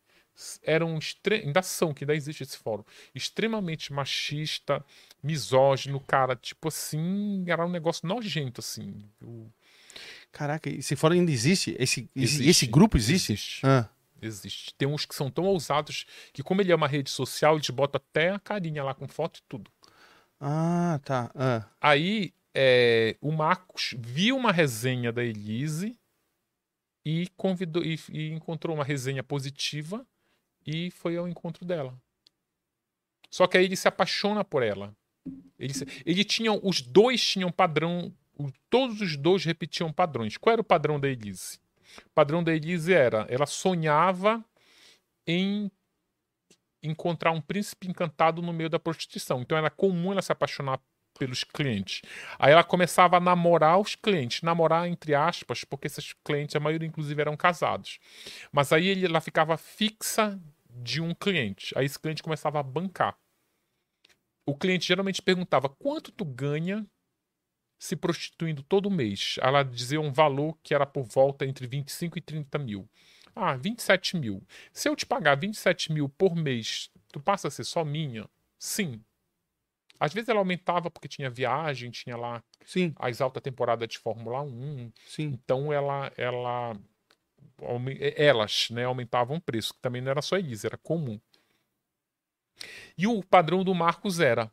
eram 0.63 0.99
ainda 1.29 1.61
são, 1.61 1.93
que 1.93 2.03
ainda 2.03 2.15
existe 2.15 2.43
esse 2.43 2.57
fórum, 2.57 2.83
extremamente 3.13 3.91
machista, 3.91 4.83
misógino, 5.21 5.99
cara, 5.99 6.35
tipo 6.35 6.69
assim, 6.69 7.43
era 7.47 7.65
um 7.65 7.69
negócio 7.69 8.07
nojento, 8.07 8.61
assim. 8.61 9.03
O... 9.21 9.49
Caraca, 10.31 10.69
esse 10.69 10.95
fórum 10.95 11.15
ainda 11.15 11.31
existe? 11.31 11.75
Esse, 11.77 12.09
existe, 12.15 12.49
esse 12.49 12.67
grupo 12.67 12.97
existe? 12.97 13.33
Existe. 13.33 13.65
Ah. 13.65 13.89
Existe. 14.21 14.73
Tem 14.75 14.87
uns 14.87 15.05
que 15.05 15.15
são 15.15 15.31
tão 15.31 15.45
ousados 15.45 16.05
que, 16.33 16.43
como 16.43 16.61
ele 16.61 16.71
é 16.71 16.75
uma 16.75 16.87
rede 16.87 17.09
social, 17.09 17.55
eles 17.55 17.69
botam 17.69 18.01
até 18.09 18.31
a 18.31 18.39
carinha 18.39 18.83
lá 18.83 18.93
com 18.93 19.07
foto 19.07 19.39
e 19.39 19.43
tudo. 19.47 19.71
Ah, 20.39 20.99
tá. 21.03 21.31
Ah. 21.33 21.65
Aí, 21.79 22.33
é, 22.53 23.15
o 23.21 23.31
Marcos 23.31 23.95
viu 23.97 24.35
uma 24.35 24.51
resenha 24.51 25.11
da 25.11 25.23
Elise 25.23 25.97
e 27.05 27.27
convidou 27.37 27.83
e, 27.83 27.99
e 28.11 28.31
encontrou 28.31 28.75
uma 28.75 28.83
resenha 28.83 29.23
positiva 29.23 30.05
e 30.65 30.91
foi 30.91 31.17
ao 31.17 31.27
encontro 31.27 31.65
dela. 31.65 31.99
Só 33.29 33.47
que 33.47 33.57
aí 33.57 33.65
ele 33.65 33.75
se 33.75 33.87
apaixona 33.87 34.43
por 34.43 34.63
ela. 34.63 34.95
Ele, 35.57 35.73
ele 36.05 36.23
tinha, 36.23 36.51
os 36.51 36.81
dois 36.81 37.23
tinham 37.23 37.51
padrão, 37.51 38.13
todos 38.69 39.01
os 39.01 39.15
dois 39.15 39.45
repetiam 39.45 39.91
padrões. 39.91 40.37
Qual 40.37 40.53
era 40.53 40.61
o 40.61 40.65
padrão 40.65 40.99
da 40.99 41.07
Elise? 41.07 41.59
O 42.05 42.09
padrão 42.13 42.43
da 42.43 42.53
Elise 42.53 42.93
era, 42.93 43.25
ela 43.29 43.45
sonhava 43.45 44.43
em 45.25 45.71
encontrar 46.81 47.31
um 47.31 47.41
príncipe 47.41 47.87
encantado 47.87 48.41
no 48.41 48.53
meio 48.53 48.69
da 48.69 48.79
prostituição. 48.79 49.41
Então 49.41 49.57
era 49.57 49.69
comum 49.69 50.11
ela 50.11 50.21
se 50.21 50.31
apaixonar 50.31 50.79
pelos 51.17 51.43
clientes. 51.43 52.01
Aí 52.37 52.51
ela 52.51 52.63
começava 52.63 53.17
a 53.17 53.19
namorar 53.19 53.79
os 53.79 53.95
clientes, 53.95 54.41
namorar 54.41 54.87
entre 54.87 55.15
aspas, 55.15 55.63
porque 55.63 55.87
esses 55.87 56.13
clientes, 56.23 56.55
a 56.55 56.59
maioria 56.59 56.87
inclusive 56.87 57.19
eram 57.19 57.35
casados. 57.35 57.99
Mas 58.51 58.71
aí 58.71 59.03
ela 59.03 59.21
ficava 59.21 59.57
fixa 59.57 60.39
de 60.69 61.01
um 61.01 61.13
cliente. 61.13 61.73
Aí 61.77 61.85
esse 61.85 61.99
cliente 61.99 62.23
começava 62.23 62.59
a 62.59 62.63
bancar. 62.63 63.17
O 64.45 64.55
cliente 64.55 64.87
geralmente 64.87 65.21
perguntava 65.21 65.69
quanto 65.69 66.11
tu 66.11 66.25
ganha 66.25 66.85
se 67.79 67.95
prostituindo 67.95 68.61
todo 68.63 68.91
mês. 68.91 69.35
Ela 69.41 69.63
dizia 69.63 70.01
um 70.01 70.11
valor 70.11 70.57
que 70.61 70.73
era 70.73 70.85
por 70.85 71.03
volta 71.03 71.45
entre 71.45 71.65
25 71.65 72.17
e 72.17 72.21
30 72.21 72.57
mil. 72.57 72.89
Ah, 73.35 73.55
27 73.55 74.17
mil. 74.17 74.43
Se 74.73 74.89
eu 74.89 74.95
te 74.95 75.05
pagar 75.05 75.35
27 75.35 75.93
mil 75.93 76.09
por 76.09 76.35
mês, 76.35 76.91
tu 77.11 77.19
passa 77.19 77.47
a 77.47 77.51
ser 77.51 77.63
só 77.63 77.85
minha? 77.85 78.29
Sim. 78.57 79.01
Às 79.99 80.13
vezes 80.13 80.29
ela 80.29 80.39
aumentava 80.39 80.89
porque 80.89 81.07
tinha 81.07 81.29
viagem, 81.29 81.91
tinha 81.91 82.15
lá 82.15 82.43
Sim. 82.65 82.93
as 82.97 83.19
alta 83.19 83.41
temporada 83.41 83.85
de 83.85 83.97
Fórmula 83.97 84.41
1. 84.41 84.91
Sim. 85.05 85.23
Então 85.25 85.73
ela, 85.73 86.11
ela 86.15 86.77
elas 88.15 88.69
né, 88.71 88.85
aumentavam 88.85 89.37
o 89.37 89.41
preço, 89.41 89.73
que 89.73 89.81
também 89.81 90.01
não 90.01 90.11
era 90.11 90.21
só 90.21 90.37
Elisa, 90.37 90.67
era 90.67 90.77
comum. 90.77 91.19
E 92.97 93.07
o 93.07 93.23
padrão 93.23 93.63
do 93.63 93.73
Marcos 93.73 94.19
era 94.19 94.51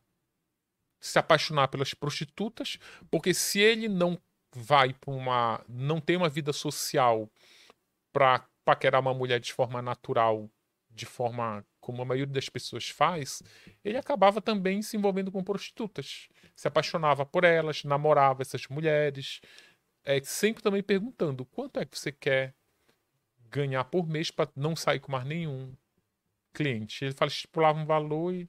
se 1.01 1.19
apaixonar 1.19 1.69
pelas 1.69 1.95
prostitutas, 1.95 2.79
porque 3.11 3.33
se 3.33 3.61
ele 3.61 3.89
não 3.89 4.21
vai 4.55 4.93
para 4.93 5.13
uma. 5.13 5.65
não 5.69 6.01
tem 6.01 6.17
uma 6.17 6.29
vida 6.29 6.53
social 6.53 7.31
para 8.13 8.47
paquerar 8.65 9.01
uma 9.01 9.15
mulher 9.15 9.39
de 9.39 9.53
forma 9.53 9.83
natural, 9.83 10.51
de 10.97 11.07
forma 11.07 11.65
como 11.79 12.03
a 12.03 12.05
maioria 12.05 12.33
das 12.33 12.49
pessoas 12.49 12.89
faz, 12.89 13.43
ele 13.85 13.99
acabava 13.99 14.41
também 14.41 14.83
se 14.83 14.97
envolvendo 14.97 15.31
com 15.31 15.45
prostitutas. 15.45 16.29
Se 16.57 16.67
apaixonava 16.67 17.25
por 17.25 17.45
elas, 17.45 17.85
namorava 17.85 18.43
essas 18.43 18.67
mulheres, 18.67 19.41
é, 20.05 20.21
sempre 20.25 20.63
também 20.63 20.83
perguntando 20.83 21.45
quanto 21.45 21.79
é 21.79 21.85
que 21.85 21.97
você 21.97 22.11
quer 22.11 22.55
ganhar 23.51 23.85
por 23.85 24.09
mês 24.09 24.31
para 24.31 24.51
não 24.57 24.75
sair 24.75 24.99
com 24.99 25.13
mais 25.13 25.27
nenhum 25.27 25.75
cliente. 26.53 27.05
Ele 27.05 27.15
fala, 27.15 27.31
estipulava 27.31 27.79
um 27.79 27.87
valor 27.87 28.35
e, 28.35 28.49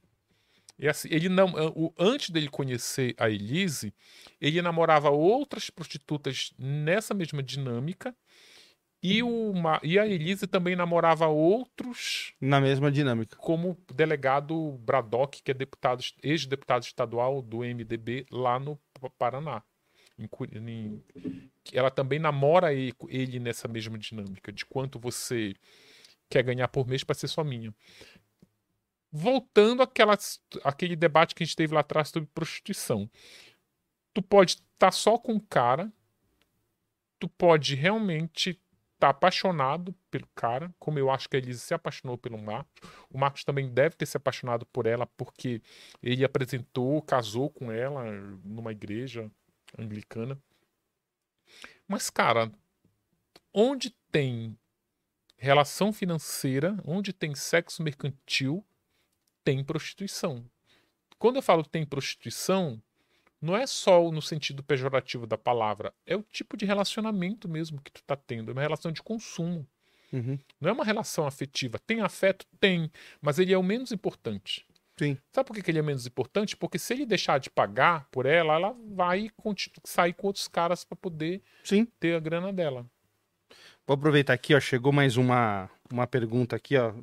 e 0.79 0.87
assim, 0.87 1.09
ele 1.11 1.27
não, 1.27 1.53
o, 1.75 1.93
antes 1.99 2.29
dele 2.29 2.47
conhecer 2.47 3.13
a 3.17 3.29
Elise, 3.29 3.93
ele 4.39 4.61
namorava 4.61 5.09
outras 5.09 5.69
prostitutas 5.69 6.53
nessa 6.57 7.13
mesma 7.13 7.43
dinâmica 7.43 8.15
E, 9.01 9.21
uma, 9.21 9.79
e 9.83 9.99
a 9.99 10.07
Elise 10.07 10.47
também 10.47 10.75
namorava 10.75 11.27
outros. 11.27 12.33
Na 12.41 12.59
mesma 12.59 12.91
dinâmica. 12.91 13.37
Como 13.37 13.71
o 13.71 13.93
delegado 13.93 14.71
Braddock, 14.79 15.41
que 15.43 15.51
é 15.51 15.53
deputado, 15.53 16.03
ex-deputado 16.23 16.83
estadual 16.83 17.41
do 17.41 17.59
MDB 17.59 18.25
lá 18.31 18.59
no 18.59 18.79
Paraná. 19.17 19.61
Em, 20.17 20.27
em, 20.55 21.03
ela 21.71 21.91
também 21.91 22.17
namora 22.17 22.73
ele, 22.73 23.39
nessa 23.39 23.67
mesma 23.67 23.99
dinâmica, 23.99 24.51
de 24.51 24.65
quanto 24.65 24.99
você 24.99 25.53
quer 26.27 26.43
ganhar 26.43 26.67
por 26.67 26.87
mês 26.87 27.03
para 27.03 27.15
ser 27.15 27.27
só 27.27 27.43
minha. 27.43 27.73
Voltando 29.11 29.83
àquela, 29.83 30.17
àquele 30.63 30.95
debate 30.95 31.35
que 31.35 31.43
a 31.43 31.45
gente 31.45 31.55
teve 31.55 31.73
lá 31.73 31.81
atrás 31.81 32.09
sobre 32.09 32.29
prostituição. 32.33 33.09
Tu 34.11 34.23
pode 34.23 34.53
estar 34.53 34.63
tá 34.79 34.91
só 34.91 35.19
com 35.19 35.35
o 35.35 35.41
cara, 35.41 35.93
tu 37.19 37.29
pode 37.29 37.75
realmente 37.75 38.59
tá 38.99 39.09
apaixonado 39.09 39.93
pelo 40.09 40.27
cara, 40.35 40.73
como 40.79 40.97
eu 40.97 41.09
acho 41.09 41.29
que 41.29 41.35
a 41.35 41.39
Elise 41.39 41.59
se 41.59 41.73
apaixonou 41.73 42.17
pelo 42.17 42.37
Marcos. 42.37 42.89
O 43.09 43.17
Marcos 43.17 43.43
também 43.43 43.69
deve 43.69 43.95
ter 43.95 44.05
se 44.05 44.17
apaixonado 44.17 44.65
por 44.65 44.85
ela, 44.85 45.05
porque 45.05 45.61
ele 46.01 46.25
apresentou, 46.25 47.01
casou 47.01 47.49
com 47.49 47.71
ela 47.71 48.03
numa 48.43 48.71
igreja 48.71 49.29
anglicana. 49.77 50.39
Mas, 51.87 52.09
cara, 52.09 52.51
onde 53.53 53.91
tem 54.11 54.57
relação 55.37 55.93
financeira, 55.93 56.77
onde 56.83 57.13
tem 57.13 57.35
sexo 57.35 57.83
mercantil, 57.83 58.65
tem 59.43 59.63
prostituição. 59.63 60.43
Quando 61.19 61.37
eu 61.37 61.41
falo 61.41 61.63
tem 61.63 61.85
prostituição, 61.85 62.81
não 63.41 63.55
é 63.55 63.67
só 63.67 64.11
no 64.11 64.21
sentido 64.21 64.63
pejorativo 64.63 65.27
da 65.27 65.37
palavra, 65.37 65.93
é 66.05 66.15
o 66.15 66.23
tipo 66.23 66.57
de 66.57 66.65
relacionamento 66.65 67.47
mesmo 67.47 67.81
que 67.81 67.91
tu 67.91 68.03
tá 68.03 68.15
tendo, 68.15 68.51
é 68.51 68.53
uma 68.53 68.61
relação 68.61 68.91
de 68.91 69.01
consumo. 69.01 69.67
Uhum. 70.11 70.39
Não 70.59 70.69
é 70.69 70.73
uma 70.73 70.85
relação 70.85 71.27
afetiva. 71.27 71.77
Tem 71.79 71.99
afeto? 72.01 72.45
Tem, 72.59 72.89
mas 73.21 73.39
ele 73.39 73.53
é 73.53 73.57
o 73.57 73.63
menos 73.63 73.91
importante. 73.91 74.65
Sim. 74.97 75.17
Sabe 75.31 75.47
por 75.47 75.61
que 75.61 75.69
ele 75.69 75.79
é 75.79 75.81
menos 75.83 76.07
importante? 76.07 76.57
Porque 76.57 76.79
se 76.79 76.93
ele 76.93 77.05
deixar 77.05 77.39
de 77.39 77.49
pagar 77.49 78.07
por 78.09 78.25
ela, 78.25 78.55
ela 78.55 78.75
vai 78.89 79.29
sair 79.83 80.13
com 80.13 80.27
outros 80.27 80.47
caras 80.47 80.83
para 80.83 80.95
poder 80.95 81.41
Sim. 81.63 81.87
ter 81.99 82.15
a 82.15 82.19
grana 82.19 82.51
dela. 82.51 82.85
Vou 83.85 83.93
aproveitar 83.93 84.33
aqui, 84.33 84.55
ó. 84.55 84.59
Chegou 84.59 84.91
mais 84.91 85.15
uma, 85.15 85.69
uma 85.91 86.07
pergunta 86.07 86.55
aqui, 86.55 86.75
ó. 86.75 86.93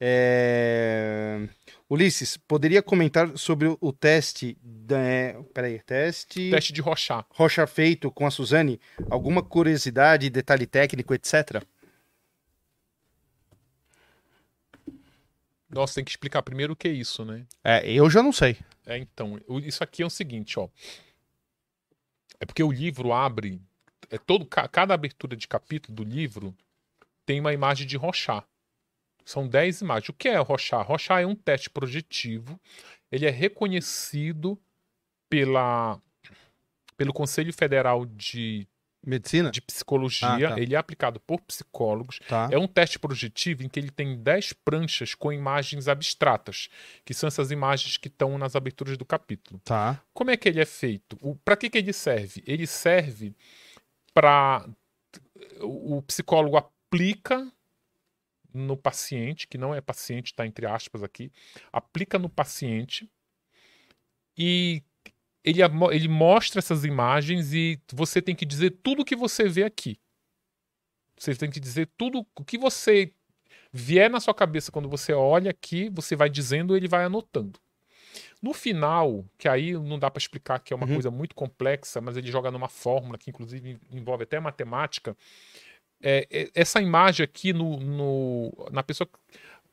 É... 0.00 1.48
Ulisses, 1.90 2.36
poderia 2.36 2.82
comentar 2.82 3.36
sobre 3.36 3.74
o 3.80 3.92
teste. 3.92 4.56
Da... 4.62 4.98
É, 4.98 5.42
peraí, 5.54 5.80
teste. 5.80 6.50
Teste 6.50 6.72
de 6.72 6.80
rocha. 6.80 7.24
Rocha 7.30 7.66
feito 7.66 8.10
com 8.10 8.26
a 8.26 8.30
Suzane. 8.30 8.80
Alguma 9.10 9.42
curiosidade, 9.42 10.30
detalhe 10.30 10.66
técnico, 10.66 11.14
etc? 11.14 11.62
Nossa, 15.70 15.96
tem 15.96 16.04
que 16.04 16.10
explicar 16.10 16.42
primeiro 16.42 16.72
o 16.72 16.76
que 16.76 16.88
é 16.88 16.92
isso, 16.92 17.24
né? 17.24 17.46
É, 17.62 17.90
eu 17.90 18.08
já 18.08 18.22
não 18.22 18.32
sei. 18.32 18.56
É, 18.86 18.96
então, 18.96 19.38
isso 19.62 19.84
aqui 19.84 20.02
é 20.02 20.06
o 20.06 20.10
seguinte, 20.10 20.58
ó. 20.58 20.68
É 22.40 22.46
porque 22.46 22.62
o 22.62 22.72
livro 22.72 23.12
abre. 23.12 23.60
É 24.10 24.16
todo, 24.16 24.46
cada 24.46 24.94
abertura 24.94 25.36
de 25.36 25.46
capítulo 25.46 25.94
do 25.94 26.04
livro 26.04 26.56
tem 27.26 27.40
uma 27.40 27.52
imagem 27.52 27.86
de 27.86 27.96
rochar. 27.96 28.46
São 29.28 29.46
10 29.46 29.82
imagens. 29.82 30.08
O 30.08 30.14
que 30.14 30.26
é 30.26 30.38
Rochar? 30.38 30.86
Rochar 30.86 31.20
é 31.20 31.26
um 31.26 31.34
teste 31.34 31.68
projetivo. 31.68 32.58
Ele 33.12 33.26
é 33.26 33.30
reconhecido 33.30 34.58
pela, 35.28 36.00
pelo 36.96 37.12
Conselho 37.12 37.52
Federal 37.52 38.06
de 38.06 38.66
Medicina? 39.04 39.50
De 39.50 39.60
psicologia. 39.60 40.28
Ah, 40.28 40.54
tá. 40.54 40.58
Ele 40.58 40.74
é 40.74 40.78
aplicado 40.78 41.20
por 41.20 41.42
psicólogos. 41.42 42.20
Tá. 42.26 42.48
É 42.50 42.56
um 42.56 42.66
teste 42.66 42.98
projetivo 42.98 43.62
em 43.62 43.68
que 43.68 43.78
ele 43.78 43.90
tem 43.90 44.16
10 44.16 44.54
pranchas 44.64 45.14
com 45.14 45.30
imagens 45.30 45.88
abstratas, 45.88 46.70
que 47.04 47.12
são 47.12 47.26
essas 47.26 47.50
imagens 47.50 47.98
que 47.98 48.08
estão 48.08 48.38
nas 48.38 48.56
aberturas 48.56 48.96
do 48.96 49.04
capítulo. 49.04 49.60
Tá. 49.62 50.02
Como 50.14 50.30
é 50.30 50.38
que 50.38 50.48
ele 50.48 50.62
é 50.62 50.64
feito? 50.64 51.18
Para 51.44 51.54
que, 51.54 51.68
que 51.68 51.76
ele 51.76 51.92
serve? 51.92 52.42
Ele 52.46 52.66
serve 52.66 53.36
para. 54.14 54.66
O 55.60 56.00
psicólogo 56.00 56.56
aplica 56.56 57.52
no 58.58 58.76
paciente, 58.76 59.46
que 59.46 59.56
não 59.56 59.74
é 59.74 59.80
paciente, 59.80 60.26
está 60.26 60.46
entre 60.46 60.66
aspas 60.66 61.02
aqui, 61.02 61.32
aplica 61.72 62.18
no 62.18 62.28
paciente 62.28 63.08
e 64.36 64.82
ele, 65.44 65.60
ele 65.92 66.08
mostra 66.08 66.58
essas 66.58 66.84
imagens 66.84 67.52
e 67.52 67.80
você 67.92 68.20
tem 68.20 68.34
que 68.34 68.44
dizer 68.44 68.78
tudo 68.82 69.02
o 69.02 69.04
que 69.04 69.16
você 69.16 69.48
vê 69.48 69.64
aqui. 69.64 69.98
Você 71.18 71.34
tem 71.34 71.50
que 71.50 71.58
dizer 71.58 71.88
tudo 71.96 72.24
o 72.36 72.44
que 72.44 72.56
você 72.56 73.12
vier 73.72 74.08
na 74.08 74.20
sua 74.20 74.34
cabeça 74.34 74.70
quando 74.70 74.88
você 74.88 75.12
olha 75.12 75.50
aqui, 75.50 75.90
você 75.90 76.14
vai 76.14 76.30
dizendo, 76.30 76.76
ele 76.76 76.88
vai 76.88 77.04
anotando. 77.04 77.58
No 78.40 78.54
final, 78.54 79.24
que 79.36 79.48
aí 79.48 79.72
não 79.72 79.98
dá 79.98 80.10
para 80.10 80.20
explicar 80.20 80.60
que 80.60 80.72
é 80.72 80.76
uma 80.76 80.86
uhum. 80.86 80.94
coisa 80.94 81.10
muito 81.10 81.34
complexa, 81.34 82.00
mas 82.00 82.16
ele 82.16 82.30
joga 82.30 82.50
numa 82.50 82.68
fórmula 82.68 83.18
que 83.18 83.30
inclusive 83.30 83.78
envolve 83.90 84.22
até 84.22 84.38
matemática, 84.38 85.16
é, 86.02 86.26
é, 86.30 86.50
essa 86.54 86.80
imagem 86.80 87.24
aqui 87.24 87.52
no, 87.52 87.78
no, 87.78 88.68
na 88.70 88.82
pessoa. 88.82 89.08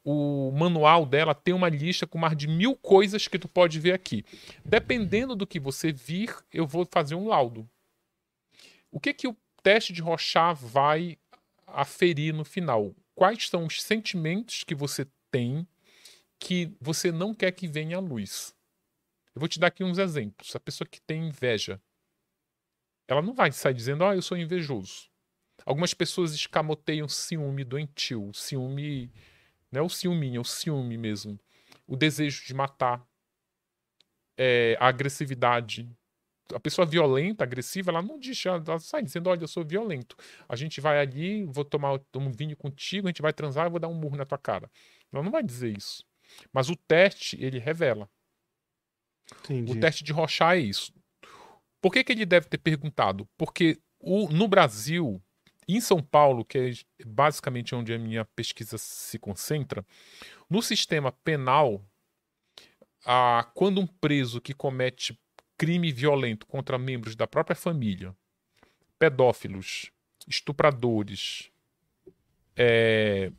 O 0.04 0.52
manual 0.52 1.04
dela 1.04 1.34
tem 1.34 1.54
uma 1.54 1.68
lista 1.68 2.06
com 2.06 2.20
mais 2.20 2.38
de 2.38 2.48
mil 2.48 2.76
coisas 2.76 3.28
que 3.28 3.40
tu 3.40 3.48
pode 3.48 3.80
ver 3.80 3.94
aqui. 3.94 4.24
Dependendo 4.64 5.36
do 5.36 5.48
que 5.48 5.60
você 5.60 5.92
vir, 5.92 6.36
eu 6.54 6.68
vou 6.68 6.86
fazer 6.86 7.16
um 7.16 7.28
laudo. 7.28 7.68
O 8.92 9.00
que 9.00 9.14
que 9.14 9.28
o 9.28 9.36
teste 9.64 9.92
de 9.92 10.02
Rochat 10.02 10.60
vai 10.62 11.18
aferir 11.66 12.34
no 12.34 12.46
final? 12.46 12.96
Quais 13.16 13.50
são 13.50 13.66
os 13.66 13.82
sentimentos 13.82 14.64
que 14.64 14.76
você 14.76 15.08
tem 15.32 15.68
que 16.38 16.72
você 16.80 17.12
não 17.12 17.34
quer 17.34 17.52
que 17.52 17.68
venha 17.68 17.98
à 17.98 18.00
luz? 18.00 18.56
Eu 19.34 19.40
vou 19.40 19.50
te 19.50 19.60
dar 19.60 19.68
aqui 19.68 19.84
uns 19.84 19.98
exemplos. 19.98 20.56
A 20.56 20.60
pessoa 20.60 20.88
que 20.88 21.02
tem 21.02 21.28
inveja, 21.28 21.82
ela 23.08 23.24
não 23.24 23.34
vai 23.34 23.52
sair 23.52 23.74
dizendo, 23.74 24.06
ah, 24.06 24.16
eu 24.16 24.22
sou 24.22 24.38
invejoso. 24.38 25.10
Algumas 25.66 25.94
pessoas 25.94 26.34
escamoteiam 26.34 27.08
ciúme 27.10 27.64
doentio, 27.64 28.32
ciúme, 28.34 29.12
não 29.72 29.82
é 29.82 29.84
o 29.84 29.90
ciúminho, 29.90 30.38
é 30.38 30.42
o 30.42 30.46
ciúme 30.46 30.98
mesmo. 30.98 31.40
O 31.88 31.96
desejo 31.96 32.46
de 32.46 32.54
matar, 32.54 33.06
é, 34.38 34.78
a 34.80 34.88
agressividade. 34.88 35.90
A 36.54 36.60
pessoa 36.60 36.86
violenta, 36.86 37.44
agressiva, 37.44 37.90
ela 37.90 38.04
não 38.04 38.20
diz, 38.20 38.46
ela 38.46 38.78
sai 38.80 39.02
dizendo, 39.02 39.30
olha, 39.30 39.42
eu 39.42 39.48
sou 39.48 39.66
violento. 39.66 40.16
A 40.48 40.56
gente 40.56 40.80
vai 40.80 41.00
ali, 41.00 41.44
vou 41.46 41.66
tomar 41.66 42.00
um 42.16 42.32
vinho 42.32 42.56
contigo, 42.56 43.08
a 43.08 43.10
gente 43.10 43.22
vai 43.22 43.34
transar, 43.34 43.66
eu 43.66 43.72
vou 43.72 43.80
dar 43.80 43.88
um 43.88 43.96
murro 43.96 44.16
na 44.16 44.26
tua 44.26 44.38
cara. 44.38 44.70
Ela 45.12 45.24
não 45.24 45.32
vai 45.32 45.42
dizer 45.42 45.76
isso. 45.76 46.06
Mas 46.54 46.70
o 46.70 46.76
teste, 46.76 47.38
ele 47.44 47.58
revela. 47.58 48.08
Entendi. 49.40 49.72
O 49.72 49.80
teste 49.80 50.04
de 50.04 50.14
Rochar 50.14 50.56
é 50.56 50.60
isso. 50.60 50.94
Por 51.82 51.92
que, 51.92 52.04
que 52.04 52.12
ele 52.12 52.26
deve 52.26 52.48
ter 52.48 52.60
perguntado? 52.60 53.28
Porque 53.38 53.80
o, 54.00 54.30
no 54.30 54.48
Brasil, 54.48 55.22
em 55.68 55.82
São 55.82 56.02
Paulo, 56.02 56.46
que 56.46 56.58
é 56.58 56.72
basicamente 57.06 57.74
onde 57.74 57.94
a 57.94 58.00
minha 58.00 58.26
pesquisa 58.26 58.78
se 58.78 59.18
concentra, 59.18 59.86
no 60.50 60.62
sistema 60.62 61.12
penal, 61.12 61.84
a, 63.06 63.50
quando 63.54 63.82
um 63.82 63.88
preso 63.88 64.42
que 64.42 64.54
comete 64.54 65.20
crime 65.58 65.92
violento 65.92 66.46
contra 66.46 66.78
membros 66.78 67.16
da 67.16 67.26
própria 67.26 67.56
família, 67.56 68.16
pedófilos, 69.00 69.92
estupradores, 70.28 71.52
é, 72.56 73.32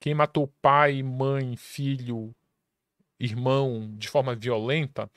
quem 0.00 0.14
matou 0.14 0.48
pai, 0.60 1.02
mãe, 1.02 1.56
filho, 1.56 2.34
irmão 3.20 3.94
de 3.96 4.08
forma 4.08 4.34
violenta, 4.34 5.10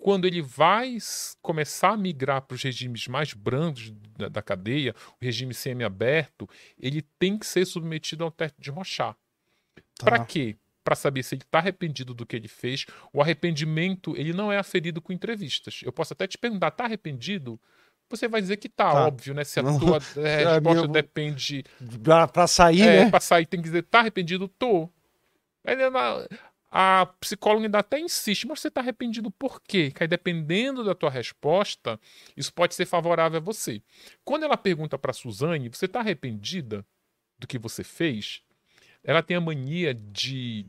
quando 0.00 0.26
ele 0.26 0.42
vai 0.42 0.96
começar 1.42 1.90
a 1.90 1.96
migrar 1.96 2.42
para 2.42 2.54
os 2.54 2.62
regimes 2.62 3.06
mais 3.06 3.32
brandos 3.34 3.92
da, 4.16 4.28
da 4.28 4.42
cadeia, 4.42 4.94
o 5.20 5.24
regime 5.24 5.54
semi-aberto, 5.54 6.48
ele 6.78 7.02
tem 7.18 7.38
que 7.38 7.46
ser 7.46 7.64
submetido 7.66 8.24
ao 8.24 8.30
teste 8.30 8.60
de 8.60 8.70
Rochat. 8.70 9.16
Tá. 9.96 10.04
Para 10.04 10.24
quê? 10.24 10.56
Para 10.82 10.96
saber 10.96 11.22
se 11.22 11.34
ele 11.34 11.42
está 11.42 11.58
arrependido 11.58 12.14
do 12.14 12.24
que 12.24 12.34
ele 12.34 12.48
fez. 12.48 12.86
O 13.12 13.20
arrependimento 13.20 14.16
ele 14.16 14.32
não 14.32 14.50
é 14.50 14.58
aferido 14.58 15.00
com 15.00 15.12
entrevistas. 15.12 15.80
Eu 15.84 15.92
posso 15.92 16.14
até 16.14 16.26
te 16.26 16.38
perguntar, 16.38 16.68
está 16.68 16.84
arrependido? 16.84 17.60
Você 18.08 18.26
vai 18.26 18.40
dizer 18.40 18.56
que 18.56 18.68
tá, 18.68 18.90
tá. 18.90 19.06
óbvio, 19.06 19.34
né? 19.34 19.44
Se 19.44 19.60
a 19.60 19.62
não. 19.62 19.78
tua 19.78 19.98
resposta 20.16 20.60
minha... 20.60 20.88
depende. 20.88 21.64
Para 22.32 22.46
sair, 22.46 22.82
é, 22.82 23.04
né? 23.04 23.10
Para 23.10 23.20
sair, 23.20 23.46
tem 23.46 23.60
que 23.60 23.68
dizer, 23.68 23.82
tá 23.82 24.00
arrependido? 24.00 24.48
Tô. 24.48 24.90
A 26.70 27.06
psicóloga 27.20 27.66
ainda 27.66 27.80
até 27.80 27.98
insiste, 27.98 28.46
mas 28.46 28.60
você 28.60 28.68
está 28.68 28.80
arrependido 28.80 29.30
por 29.30 29.60
quê? 29.60 29.90
Que 29.90 30.04
aí, 30.04 30.08
dependendo 30.08 30.84
da 30.84 30.94
tua 30.94 31.10
resposta, 31.10 31.98
isso 32.36 32.52
pode 32.52 32.74
ser 32.76 32.86
favorável 32.86 33.38
a 33.38 33.42
você. 33.42 33.82
Quando 34.24 34.44
ela 34.44 34.56
pergunta 34.56 34.96
para 34.96 35.12
Suzane, 35.12 35.68
você 35.68 35.86
está 35.86 35.98
arrependida 35.98 36.86
do 37.38 37.46
que 37.46 37.58
você 37.58 37.82
fez? 37.82 38.42
Ela 39.02 39.22
tem 39.22 39.36
a 39.36 39.40
mania 39.40 39.92
de, 39.94 40.66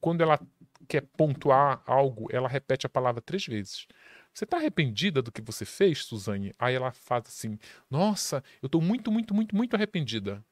quando 0.00 0.22
ela 0.22 0.40
quer 0.88 1.02
pontuar 1.02 1.82
algo, 1.86 2.28
ela 2.30 2.48
repete 2.48 2.86
a 2.86 2.88
palavra 2.88 3.20
três 3.20 3.44
vezes. 3.46 3.86
Você 4.32 4.44
está 4.44 4.56
arrependida 4.58 5.20
do 5.22 5.32
que 5.32 5.42
você 5.42 5.64
fez, 5.64 6.04
Suzane? 6.04 6.52
Aí 6.58 6.74
ela 6.74 6.92
faz 6.92 7.24
assim: 7.26 7.58
Nossa, 7.90 8.44
eu 8.62 8.66
estou 8.66 8.80
muito, 8.82 9.10
muito, 9.10 9.34
muito, 9.34 9.56
muito 9.56 9.74
arrependida. 9.74 10.44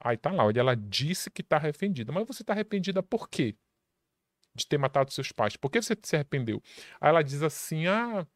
Aí 0.00 0.16
tá 0.16 0.30
lá, 0.30 0.44
olha, 0.44 0.60
ela 0.60 0.76
disse 0.76 1.30
que 1.30 1.42
está 1.42 1.56
arrependida. 1.56 2.12
Mas 2.12 2.26
você 2.26 2.42
está 2.42 2.52
arrependida 2.52 3.02
por 3.02 3.28
quê? 3.28 3.56
De 4.58 4.66
ter 4.66 4.78
matado 4.78 5.12
seus 5.12 5.30
pais. 5.30 5.56
Por 5.56 5.70
que 5.70 5.80
você 5.80 5.96
se 6.02 6.16
arrependeu? 6.16 6.60
Aí 7.00 7.08
ela 7.10 7.22
diz 7.22 7.42
assim: 7.42 7.86
Ah, 7.86 8.26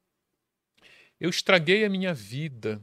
eu 1.20 1.28
estraguei 1.28 1.84
a 1.84 1.90
minha 1.90 2.14
vida. 2.14 2.80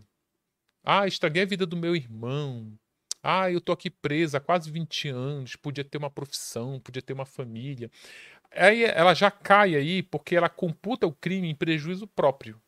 Ah, 0.83 1.07
estraguei 1.07 1.43
a 1.43 1.45
vida 1.45 1.65
do 1.65 1.77
meu 1.77 1.95
irmão. 1.95 2.77
Ah, 3.21 3.51
eu 3.51 3.59
tô 3.59 3.71
aqui 3.71 3.89
presa 3.89 4.37
há 4.37 4.41
quase 4.41 4.71
20 4.71 5.09
anos, 5.09 5.55
podia 5.55 5.83
ter 5.83 5.97
uma 5.97 6.09
profissão, 6.09 6.79
podia 6.79 7.01
ter 7.01 7.13
uma 7.13 7.25
família. 7.25 7.91
Aí 8.51 8.83
ela 8.83 9.13
já 9.13 9.29
cai 9.29 9.75
aí 9.75 10.01
porque 10.01 10.35
ela 10.35 10.49
computa 10.49 11.05
o 11.05 11.13
crime 11.13 11.49
em 11.49 11.55
prejuízo 11.55 12.07
próprio. 12.07 12.61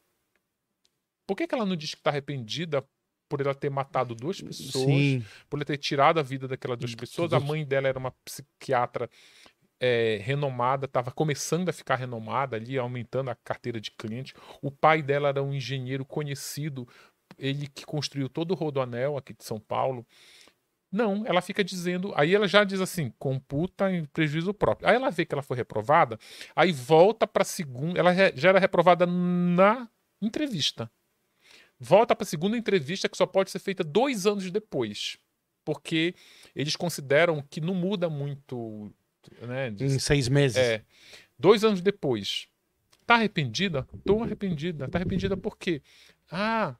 Por 1.25 1.35
que, 1.35 1.47
que 1.47 1.55
ela 1.55 1.65
não 1.65 1.75
diz 1.75 1.91
que 1.91 2.01
está 2.01 2.09
arrependida 2.09 2.85
por 3.29 3.39
ela 3.39 3.55
ter 3.55 3.69
matado 3.69 4.13
duas 4.13 4.41
pessoas, 4.41 4.85
Sim. 4.85 5.25
por 5.49 5.57
ela 5.57 5.63
ter 5.63 5.77
tirado 5.77 6.19
a 6.19 6.23
vida 6.23 6.49
daquelas 6.49 6.77
duas 6.77 6.93
pessoas? 6.93 7.31
A 7.31 7.39
mãe 7.39 7.65
dela 7.65 7.87
era 7.87 7.97
uma 7.97 8.11
psiquiatra 8.25 9.09
é, 9.81 10.19
renomada, 10.21 10.85
estava 10.85 11.11
começando 11.11 11.67
a 11.67 11.73
ficar 11.73 11.95
renomada 11.95 12.55
ali, 12.55 12.77
aumentando 12.77 13.31
a 13.31 13.35
carteira 13.35 13.81
de 13.81 13.89
cliente. 13.89 14.35
O 14.61 14.69
pai 14.69 15.01
dela 15.01 15.29
era 15.29 15.41
um 15.41 15.51
engenheiro 15.51 16.05
conhecido, 16.05 16.87
ele 17.35 17.67
que 17.67 17.83
construiu 17.83 18.29
todo 18.29 18.51
o 18.51 18.55
Rodoanel 18.55 19.17
aqui 19.17 19.33
de 19.33 19.43
São 19.43 19.59
Paulo. 19.59 20.05
Não, 20.91 21.25
ela 21.25 21.41
fica 21.41 21.63
dizendo. 21.63 22.13
Aí 22.15 22.35
ela 22.35 22.47
já 22.47 22.63
diz 22.63 22.79
assim: 22.79 23.11
computa 23.17 23.91
em 23.91 24.05
prejuízo 24.05 24.53
próprio. 24.53 24.87
Aí 24.87 24.95
ela 24.95 25.09
vê 25.09 25.25
que 25.25 25.33
ela 25.33 25.41
foi 25.41 25.57
reprovada, 25.57 26.19
aí 26.55 26.71
volta 26.71 27.25
para 27.25 27.41
a 27.41 27.45
segunda. 27.45 27.99
Ela 27.99 28.13
já 28.35 28.49
era 28.49 28.59
reprovada 28.59 29.07
na 29.07 29.89
entrevista. 30.21 30.91
Volta 31.79 32.15
para 32.15 32.23
a 32.23 32.27
segunda 32.27 32.55
entrevista 32.55 33.09
que 33.09 33.17
só 33.17 33.25
pode 33.25 33.49
ser 33.49 33.57
feita 33.57 33.83
dois 33.83 34.27
anos 34.27 34.51
depois. 34.51 35.17
Porque 35.65 36.13
eles 36.55 36.75
consideram 36.75 37.41
que 37.49 37.59
não 37.59 37.73
muda 37.73 38.09
muito. 38.09 38.93
Né, 39.41 39.73
em 39.79 39.99
seis 39.99 40.27
meses. 40.27 40.57
É. 40.57 40.83
Dois 41.37 41.63
anos 41.63 41.81
depois. 41.81 42.47
Tá 43.05 43.15
arrependida? 43.15 43.87
Tô 44.05 44.23
arrependida. 44.23 44.87
Tá 44.87 44.97
arrependida 44.97 45.35
por 45.35 45.57
quê? 45.57 45.81
Ah, 46.31 46.75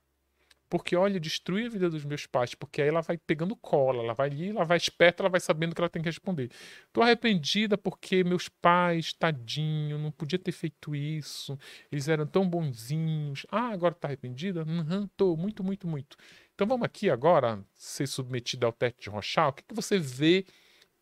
porque, 0.72 0.96
olha, 0.96 1.20
destrui 1.20 1.66
a 1.66 1.70
vida 1.70 1.90
dos 1.90 2.06
meus 2.06 2.26
pais, 2.26 2.56
porque 2.56 2.82
aí 2.82 2.88
ela 2.88 3.02
vai 3.02 3.18
pegando 3.18 3.58
cola, 3.58 4.02
ela 4.02 4.14
vai 4.14 4.30
ali, 4.30 4.52
ela 4.52 4.64
vai 4.64 4.78
esperta, 4.78 5.22
ela 5.22 5.30
vai 5.30 5.42
sabendo 5.42 5.76
que 5.76 5.82
ela 5.82 5.90
tem 5.90 6.02
que 6.02 6.08
responder. 6.08 6.50
Tô 6.94 7.02
arrependida 7.02 7.78
porque 7.78 8.24
meus 8.24 8.48
pais, 8.48 9.12
tadinho, 9.12 9.98
não 9.98 10.12
podia 10.12 10.40
ter 10.40 10.54
feito 10.54 10.96
isso, 10.96 11.60
eles 11.92 12.08
eram 12.08 12.26
tão 12.26 12.48
bonzinhos. 12.48 13.46
Ah, 13.52 13.68
agora 13.68 13.94
tá 13.94 14.08
arrependida? 14.08 14.64
Uhum, 14.64 15.10
tô, 15.18 15.36
muito, 15.36 15.62
muito, 15.62 15.86
muito. 15.86 16.16
Então 16.56 16.66
vamos 16.66 16.86
aqui 16.86 17.10
agora 17.10 17.62
ser 17.76 18.08
submetida 18.08 18.66
ao 18.66 18.72
teste 18.72 19.02
de 19.02 19.10
Rochal. 19.10 19.50
O 19.50 19.54
que, 19.54 19.64
que 19.64 19.76
você 19.76 20.00
vê 20.00 20.46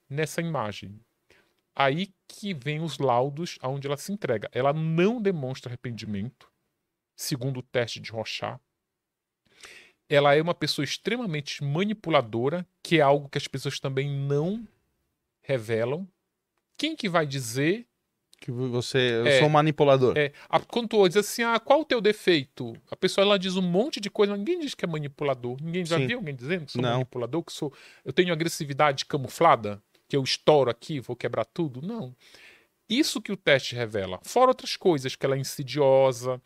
nessa 0.10 0.42
imagem? 0.42 1.00
Aí 1.80 2.14
que 2.28 2.54
vem 2.54 2.82
os 2.82 2.98
laudos 2.98 3.58
aonde 3.62 3.88
ela 3.88 3.96
se 3.96 4.12
entrega. 4.12 4.50
Ela 4.52 4.74
não 4.74 5.22
demonstra 5.22 5.70
arrependimento, 5.70 6.52
segundo 7.16 7.62
o 7.62 7.64
teste 7.64 8.00
de 8.00 8.12
Rochat 8.12 8.60
ela 10.10 10.36
é 10.36 10.42
uma 10.42 10.56
pessoa 10.56 10.84
extremamente 10.84 11.64
manipuladora, 11.64 12.66
que 12.82 12.98
é 12.98 13.02
algo 13.02 13.30
que 13.30 13.38
as 13.38 13.48
pessoas 13.48 13.80
também 13.80 14.10
não 14.10 14.68
revelam. 15.42 16.08
Quem 16.76 16.96
que 16.96 17.08
vai 17.08 17.28
dizer 17.28 17.86
que 18.42 18.52
você 18.52 18.98
eu 18.98 19.28
é, 19.28 19.38
sou 19.38 19.48
um 19.48 19.52
manipulador? 19.52 20.18
É, 20.18 20.32
a, 20.50 20.60
quando 20.60 20.88
tu 20.88 21.08
diz 21.08 21.18
assim, 21.18 21.44
ah, 21.44 21.60
qual 21.60 21.82
o 21.82 21.86
teu 21.86 22.02
defeito? 22.02 22.74
A 22.90 22.96
pessoa 22.96 23.24
ela 23.24 23.38
diz 23.38 23.56
um 23.56 23.62
monte 23.62 24.00
de 24.00 24.10
coisa, 24.10 24.32
mas 24.32 24.40
ninguém 24.40 24.60
diz 24.60 24.74
que 24.74 24.84
é 24.84 24.88
manipulador. 24.88 25.58
Ninguém 25.62 25.86
já 25.86 25.98
Sim. 25.98 26.08
viu 26.08 26.18
alguém 26.18 26.36
dizendo 26.36 26.66
que 26.66 26.72
sou 26.72 26.82
não. 26.82 26.94
manipulador, 26.94 27.44
que 27.44 27.54
sou 27.54 27.72
eu 28.04 28.12
tenho 28.12 28.34
agressividade 28.34 29.06
camuflada, 29.06 29.82
que 30.10 30.18
eu 30.18 30.24
estouro 30.24 30.72
aqui, 30.72 31.00
vou 31.00 31.16
quebrar 31.16 31.46
tudo? 31.46 31.82
Não. 31.82 32.16
Isso 32.90 33.22
que 33.22 33.32
o 33.32 33.38
teste 33.38 33.76
revela. 33.76 34.20
Fora 34.24 34.50
outras 34.50 34.76
coisas, 34.76 35.16
que 35.16 35.24
ela 35.24 35.36
é 35.36 35.40
insidiosa, 35.40 36.42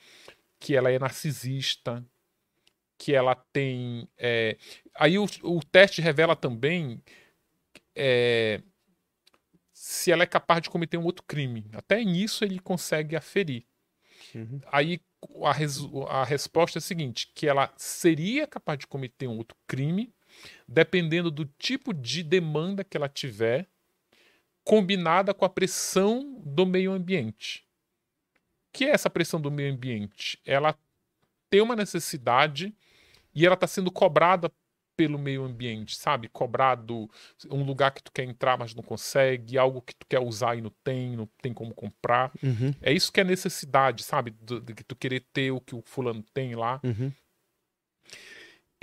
que 0.59 0.75
ela 0.75 0.92
é 0.92 1.00
narcisista, 1.00 2.06
que 2.98 3.16
ela 3.16 3.33
tem. 3.33 4.09
É... 4.17 4.58
Aí 4.95 5.17
o, 5.17 5.25
o, 5.43 5.64
teste 5.64 6.01
revela 6.01 6.35
também 6.35 7.01
é... 7.95 8.61
se 9.72 10.11
ela 10.11 10.24
é 10.24 10.27
capaz 10.27 10.61
de 10.61 10.69
cometer 10.69 10.98
um 10.98 11.06
outro 11.06 11.24
crime. 11.25 11.66
Até 11.74 12.03
nisso 12.03 12.43
ele 12.43 12.59
consegue 12.59 13.16
aferir. 13.16 13.66
Uhum. 14.35 14.59
Aí 14.69 15.00
a, 15.43 15.53
res... 15.53 15.80
a 16.09 16.25
resposta 16.25 16.77
é 16.77 16.82
a 16.82 16.82
seguinte: 16.82 17.32
que 17.33 17.48
ela 17.48 17.74
seria 17.77 18.45
capaz 18.45 18.80
de 18.80 18.88
cometer 18.88 19.27
um 19.27 19.38
outro 19.38 19.58
crime, 19.66 20.14
dependendo 20.67 21.29
do 21.29 21.45
tipo 21.45 21.93
de 21.93 22.23
demanda 22.23 22.83
que 22.83 22.97
ela 22.97 23.09
tiver, 23.09 23.67
combinada 24.63 25.33
com 25.33 25.45
a 25.45 25.49
pressão 25.49 26.41
do 26.45 26.65
meio 26.65 26.91
ambiente. 26.91 27.65
O 28.69 28.77
que 28.77 28.85
é 28.85 28.89
essa 28.89 29.09
pressão 29.09 29.39
do 29.39 29.51
meio 29.51 29.73
ambiente? 29.73 30.39
Ela 30.45 30.77
tem 31.49 31.61
uma 31.61 31.75
necessidade 31.75 32.73
e 33.35 33.45
ela 33.45 33.55
está 33.55 33.67
sendo 33.67 33.91
cobrada 33.91 34.51
pelo 34.95 35.17
meio 35.17 35.43
ambiente, 35.43 35.95
sabe? 35.95 36.27
Cobrado 36.27 37.09
um 37.49 37.63
lugar 37.63 37.91
que 37.91 38.03
tu 38.03 38.11
quer 38.11 38.23
entrar, 38.23 38.57
mas 38.57 38.75
não 38.75 38.83
consegue, 38.83 39.57
algo 39.57 39.81
que 39.81 39.95
tu 39.95 40.05
quer 40.07 40.19
usar 40.19 40.55
e 40.55 40.61
não 40.61 40.71
tem, 40.83 41.15
não 41.15 41.27
tem 41.41 41.53
como 41.53 41.73
comprar. 41.73 42.31
Uhum. 42.41 42.73
É 42.81 42.91
isso 42.91 43.11
que 43.11 43.19
é 43.19 43.23
necessidade, 43.23 44.03
sabe? 44.03 44.35
De, 44.41 44.73
que 44.73 44.83
tu 44.83 44.95
querer 44.95 45.25
ter 45.33 45.51
o 45.51 45.59
que 45.59 45.75
o 45.75 45.81
fulano 45.81 46.23
tem 46.33 46.55
lá. 46.55 46.79
Uhum. 46.83 47.11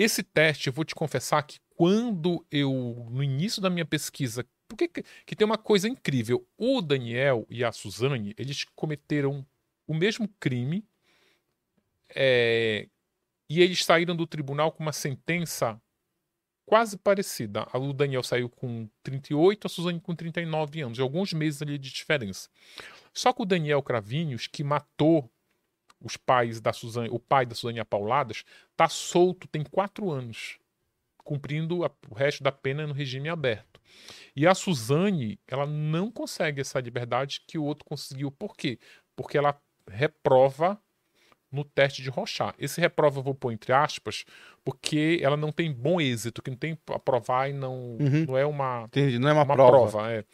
Esse 0.00 0.22
teste, 0.22 0.66
eu 0.66 0.72
vou 0.72 0.82
te 0.82 0.94
confessar 0.94 1.42
que 1.42 1.58
quando 1.76 2.42
eu, 2.50 3.06
no 3.10 3.22
início 3.22 3.60
da 3.60 3.68
minha 3.68 3.84
pesquisa, 3.84 4.46
porque 4.66 4.88
que, 4.88 5.36
tem 5.36 5.44
uma 5.44 5.58
coisa 5.58 5.86
incrível. 5.86 6.48
O 6.56 6.80
Daniel 6.80 7.46
e 7.50 7.62
a 7.62 7.70
Suzane, 7.70 8.34
eles 8.38 8.64
cometeram 8.74 9.46
o 9.86 9.92
mesmo 9.92 10.26
crime, 10.40 10.82
é, 12.14 12.88
e 13.46 13.60
eles 13.60 13.84
saíram 13.84 14.16
do 14.16 14.26
tribunal 14.26 14.72
com 14.72 14.82
uma 14.82 14.92
sentença 14.94 15.78
quase 16.64 16.96
parecida. 16.96 17.68
O 17.74 17.92
Daniel 17.92 18.22
saiu 18.22 18.48
com 18.48 18.88
38, 19.02 19.66
a 19.66 19.68
Suzane 19.68 20.00
com 20.00 20.14
39 20.14 20.80
anos, 20.80 20.98
alguns 20.98 21.34
meses 21.34 21.60
ali 21.60 21.76
de 21.76 21.92
diferença. 21.92 22.48
Só 23.12 23.34
que 23.34 23.42
o 23.42 23.44
Daniel 23.44 23.82
Cravinhos, 23.82 24.46
que 24.46 24.64
matou 24.64 25.30
os 26.00 26.16
pais 26.16 26.60
da 26.60 26.72
Suzane, 26.72 27.08
o 27.10 27.18
pai 27.18 27.44
da 27.44 27.54
Suzane 27.54 27.80
Apauladas, 27.80 28.44
tá 28.76 28.88
solto 28.88 29.46
tem 29.46 29.62
quatro 29.62 30.10
anos, 30.10 30.58
cumprindo 31.18 31.84
a, 31.84 31.90
o 32.08 32.14
resto 32.14 32.42
da 32.42 32.50
pena 32.50 32.86
no 32.86 32.94
regime 32.94 33.28
aberto. 33.28 33.80
E 34.34 34.46
a 34.46 34.54
Suzane, 34.54 35.38
ela 35.46 35.66
não 35.66 36.10
consegue 36.10 36.60
essa 36.60 36.80
liberdade 36.80 37.42
que 37.46 37.58
o 37.58 37.64
outro 37.64 37.84
conseguiu. 37.84 38.30
Por 38.30 38.56
quê? 38.56 38.78
Porque 39.14 39.36
ela 39.36 39.60
reprova 39.88 40.80
no 41.50 41.64
teste 41.64 42.00
de 42.00 42.08
Rochat. 42.08 42.54
Esse 42.58 42.80
reprova 42.80 43.18
eu 43.18 43.22
vou 43.22 43.34
pôr 43.34 43.52
entre 43.52 43.72
aspas, 43.72 44.24
porque 44.64 45.18
ela 45.20 45.36
não 45.36 45.50
tem 45.50 45.72
bom 45.72 46.00
êxito, 46.00 46.42
que 46.42 46.50
não 46.50 46.56
tem 46.56 46.78
aprovar 46.90 47.50
e 47.50 47.52
não, 47.52 47.96
uhum. 48.00 48.24
não 48.28 48.38
é 48.38 48.46
uma, 48.46 48.84
Entendi, 48.84 49.18
não 49.18 49.28
é 49.28 49.32
uma, 49.32 49.42
uma 49.42 49.54
prova. 49.54 49.90
prova 49.90 50.12
é. 50.12 50.24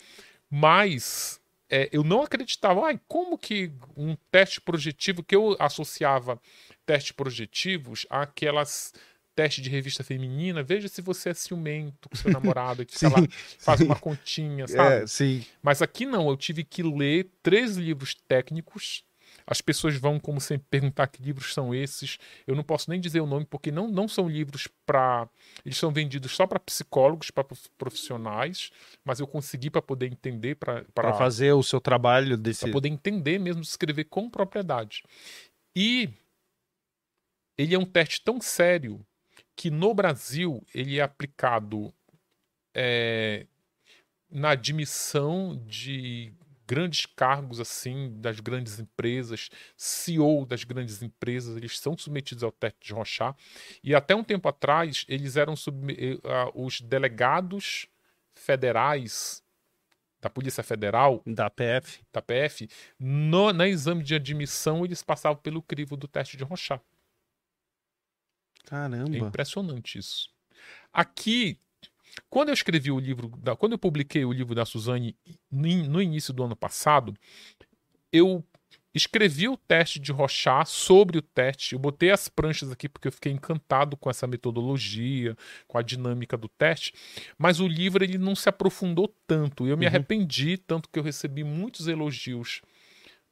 Mas 0.51 1.41
é, 1.69 1.89
eu 1.93 2.05
não 2.05 2.23
acreditava, 2.23 2.87
ai, 2.87 3.01
como 3.09 3.37
que 3.37 3.73
um 3.97 4.17
teste 4.31 4.61
projetivo, 4.61 5.23
que 5.23 5.35
eu 5.35 5.57
associava 5.59 6.41
testes 6.85 7.13
projetivos 7.13 8.07
àquelas 8.09 8.93
teste 9.35 9.61
de 9.61 9.69
revista 9.69 10.03
feminina, 10.03 10.63
veja 10.63 10.89
se 10.89 11.03
você 11.03 11.29
é 11.29 11.35
ciumento 11.35 12.09
com 12.09 12.17
seu 12.17 12.31
namorado, 12.33 12.87
que 12.87 12.97
sim, 12.99 13.07
lá, 13.07 13.19
faz 13.59 13.83
uma 13.83 13.95
continha, 13.95 14.65
é, 14.65 14.67
sabe? 14.67 15.03
É, 15.03 15.07
sim. 15.07 15.45
Mas 15.63 15.83
aqui 15.83 16.07
não, 16.07 16.31
eu 16.31 16.37
tive 16.39 16.65
que 16.65 16.83
ler 16.83 17.29
três 17.43 17.77
livros 17.77 18.15
técnicos 18.27 19.05
as 19.47 19.61
pessoas 19.61 19.97
vão, 19.97 20.19
como 20.19 20.41
sempre, 20.41 20.67
perguntar 20.69 21.07
que 21.07 21.23
livros 21.23 21.55
são 21.55 21.73
esses. 21.73 22.19
Eu 22.47 22.57
não 22.57 22.65
posso 22.65 22.91
nem 22.91 23.01
dizer 23.01 23.21
o 23.21 23.27
nome, 23.27 23.47
porque 23.47 23.71
não, 23.71 23.87
não 23.87 24.09
são 24.09 24.29
livros 24.29 24.69
para. 24.85 25.29
Eles 25.65 25.79
são 25.79 25.93
vendidos 25.93 26.33
só 26.33 26.47
para 26.47 26.59
psicólogos, 26.59 27.31
para 27.31 27.47
profissionais, 27.79 28.71
mas 29.05 29.21
eu 29.21 29.27
consegui 29.27 29.71
para 29.71 29.81
poder 29.81 30.07
entender. 30.07 30.57
Para 30.57 31.15
fazer 31.15 31.53
o 31.53 31.63
seu 31.63 31.81
trabalho 31.81 32.37
desse. 32.37 32.63
Para 32.63 32.73
poder 32.73 32.89
entender 32.89 33.39
mesmo, 33.39 33.63
escrever 33.63 34.05
com 34.05 34.29
propriedade. 34.29 35.05
E 35.77 36.11
ele 37.57 37.75
é 37.75 37.79
um 37.79 37.87
teste 37.87 38.23
tão 38.23 38.41
sério 38.41 39.07
que 39.55 39.71
no 39.71 39.95
Brasil 39.95 40.63
ele 40.75 40.99
é 40.99 41.03
aplicado 41.03 41.93
é, 42.75 43.47
na 44.31 44.51
admissão 44.51 45.63
de 45.67 46.33
grandes 46.67 47.07
cargos 47.07 47.61
assim 47.61 48.13
das 48.21 48.41
grandes 48.41 48.79
empresas, 48.79 49.49
CEO 49.77 50.45
das 50.45 50.65
grandes 50.65 51.03
empresas, 51.03 51.57
eles 51.57 51.79
são 51.79 51.97
submetidos 51.97 52.43
ao 52.43 52.53
teste 52.53 52.87
de 52.87 52.93
Rochat. 52.93 53.37
E 53.83 53.95
até 53.95 54.15
um 54.15 54.25
tempo 54.25 54.49
atrás, 54.49 55.05
eles 55.09 55.37
eram 55.37 55.55
uh, 55.55 56.65
os 56.65 56.81
delegados 56.81 57.87
federais 58.35 59.43
da 60.21 60.31
Polícia 60.31 60.63
Federal, 60.63 61.23
da 61.25 61.49
PF, 61.49 62.01
da 62.13 62.21
PF 62.21 62.69
no, 62.99 63.53
na 63.53 63.69
exame 63.69 64.03
de 64.03 64.15
admissão 64.15 64.85
eles 64.85 65.03
passavam 65.03 65.39
pelo 65.41 65.63
crivo 65.63 65.97
do 65.97 66.09
teste 66.09 66.37
de 66.37 66.43
Rochat. 66.45 66.83
Caramba. 68.65 69.17
É 69.17 69.21
impressionante 69.21 69.99
isso. 69.99 70.29
Aqui, 70.93 71.61
quando 72.29 72.49
eu 72.49 72.55
escrevi 72.55 72.91
o 72.91 72.99
livro, 72.99 73.29
da, 73.39 73.57
quando 73.57 73.73
eu 73.73 73.79
publiquei 73.79 74.25
o 74.25 74.33
livro 74.33 74.55
da 74.55 74.65
Suzane 74.65 75.17
no 75.51 76.01
início 76.01 76.33
do 76.33 76.45
ano 76.45 76.57
passado, 76.57 77.15
eu 78.13 78.45
escrevi 78.95 79.49
o 79.49 79.57
teste 79.57 79.99
de 79.99 80.11
Rochat 80.11 80.69
sobre 80.69 81.19
o 81.19 81.23
teste. 81.23 81.75
Eu 81.75 81.79
botei 81.79 82.11
as 82.11 82.29
pranchas 82.29 82.71
aqui 82.71 82.89
porque 82.89 83.09
eu 83.09 83.13
fiquei 83.13 83.31
encantado 83.31 83.97
com 83.97 84.09
essa 84.09 84.27
metodologia, 84.27 85.37
com 85.69 85.77
a 85.77 85.83
dinâmica 85.83 86.37
do 86.37 86.49
teste. 86.49 86.95
Mas 87.37 87.61
o 87.61 87.69
livro 87.69 88.03
ele 88.03 88.17
não 88.17 88.35
se 88.35 88.49
aprofundou 88.49 89.15
tanto. 89.27 89.67
Eu 89.67 89.77
me 89.77 89.85
uhum. 89.85 89.91
arrependi 89.91 90.57
tanto 90.57 90.89
que 90.89 90.99
eu 90.99 91.03
recebi 91.03 91.45
muitos 91.45 91.87
elogios 91.87 92.63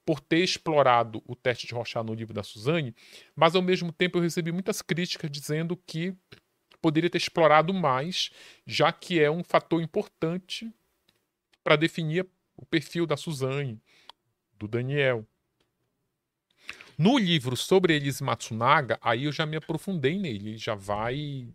por 0.05 0.21
ter 0.21 0.41
explorado 0.41 1.23
o 1.27 1.35
teste 1.35 1.67
de 1.67 1.75
Rochat 1.75 2.05
no 2.05 2.15
livro 2.15 2.35
da 2.35 2.43
Suzane, 2.43 2.95
mas 3.35 3.55
ao 3.55 3.63
mesmo 3.63 3.91
tempo 3.91 4.19
eu 4.19 4.23
recebi 4.23 4.53
muitas 4.53 4.83
críticas 4.83 5.31
dizendo 5.31 5.77
que 5.87 6.15
poderia 6.85 7.09
ter 7.09 7.17
explorado 7.17 7.73
mais, 7.73 8.31
já 8.67 8.93
que 8.93 9.19
é 9.19 9.31
um 9.31 9.43
fator 9.43 9.81
importante 9.81 10.71
para 11.63 11.77
definir 11.77 12.27
o 12.55 12.67
perfil 12.67 13.07
da 13.07 13.17
Suzane, 13.17 13.81
do 14.59 14.69
Daniel. 14.69 15.27
No 16.99 17.17
livro 17.17 17.57
sobre 17.57 17.97
Elise 17.97 18.23
Matsunaga, 18.23 18.99
aí 19.01 19.25
eu 19.25 19.33
já 19.33 19.47
me 19.47 19.57
aprofundei 19.57 20.19
nele, 20.19 20.51
ele 20.51 20.59
já 20.59 20.75
vai. 20.75 21.49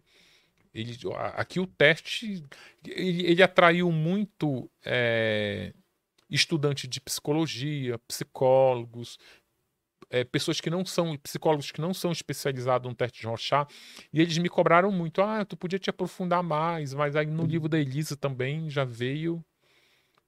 Ele, 0.74 0.98
aqui 1.35 1.59
o 1.59 1.67
teste 1.67 2.43
ele, 2.83 3.27
ele 3.27 3.43
atraiu 3.43 3.91
muito 3.91 4.67
é, 4.83 5.75
estudante 6.27 6.88
de 6.88 6.99
psicologia, 6.99 7.99
psicólogos, 7.99 9.19
é, 10.10 10.24
pessoas 10.24 10.60
que 10.60 10.70
não 10.70 10.86
são 10.86 11.16
psicólogos 11.18 11.72
que 11.72 11.82
não 11.82 11.94
são 11.94 12.12
especializados 12.12 12.90
no 12.90 12.96
teste 12.96 13.22
de 13.22 13.28
Rochat, 13.28 13.74
e 14.12 14.22
eles 14.22 14.38
me 14.38 14.50
cobraram 14.50 14.92
muito. 14.92 15.22
Ah, 15.22 15.46
tu 15.46 15.56
podia 15.56 15.80
te 15.80 15.90
aprofundar 15.90 16.44
mais, 16.44 16.94
mas 16.94 17.16
aí 17.16 17.26
no 17.26 17.46
livro 17.46 17.70
da 17.70 17.80
Elisa 17.80 18.16
também 18.16 18.70
já 18.70 18.84
veio 18.84 19.44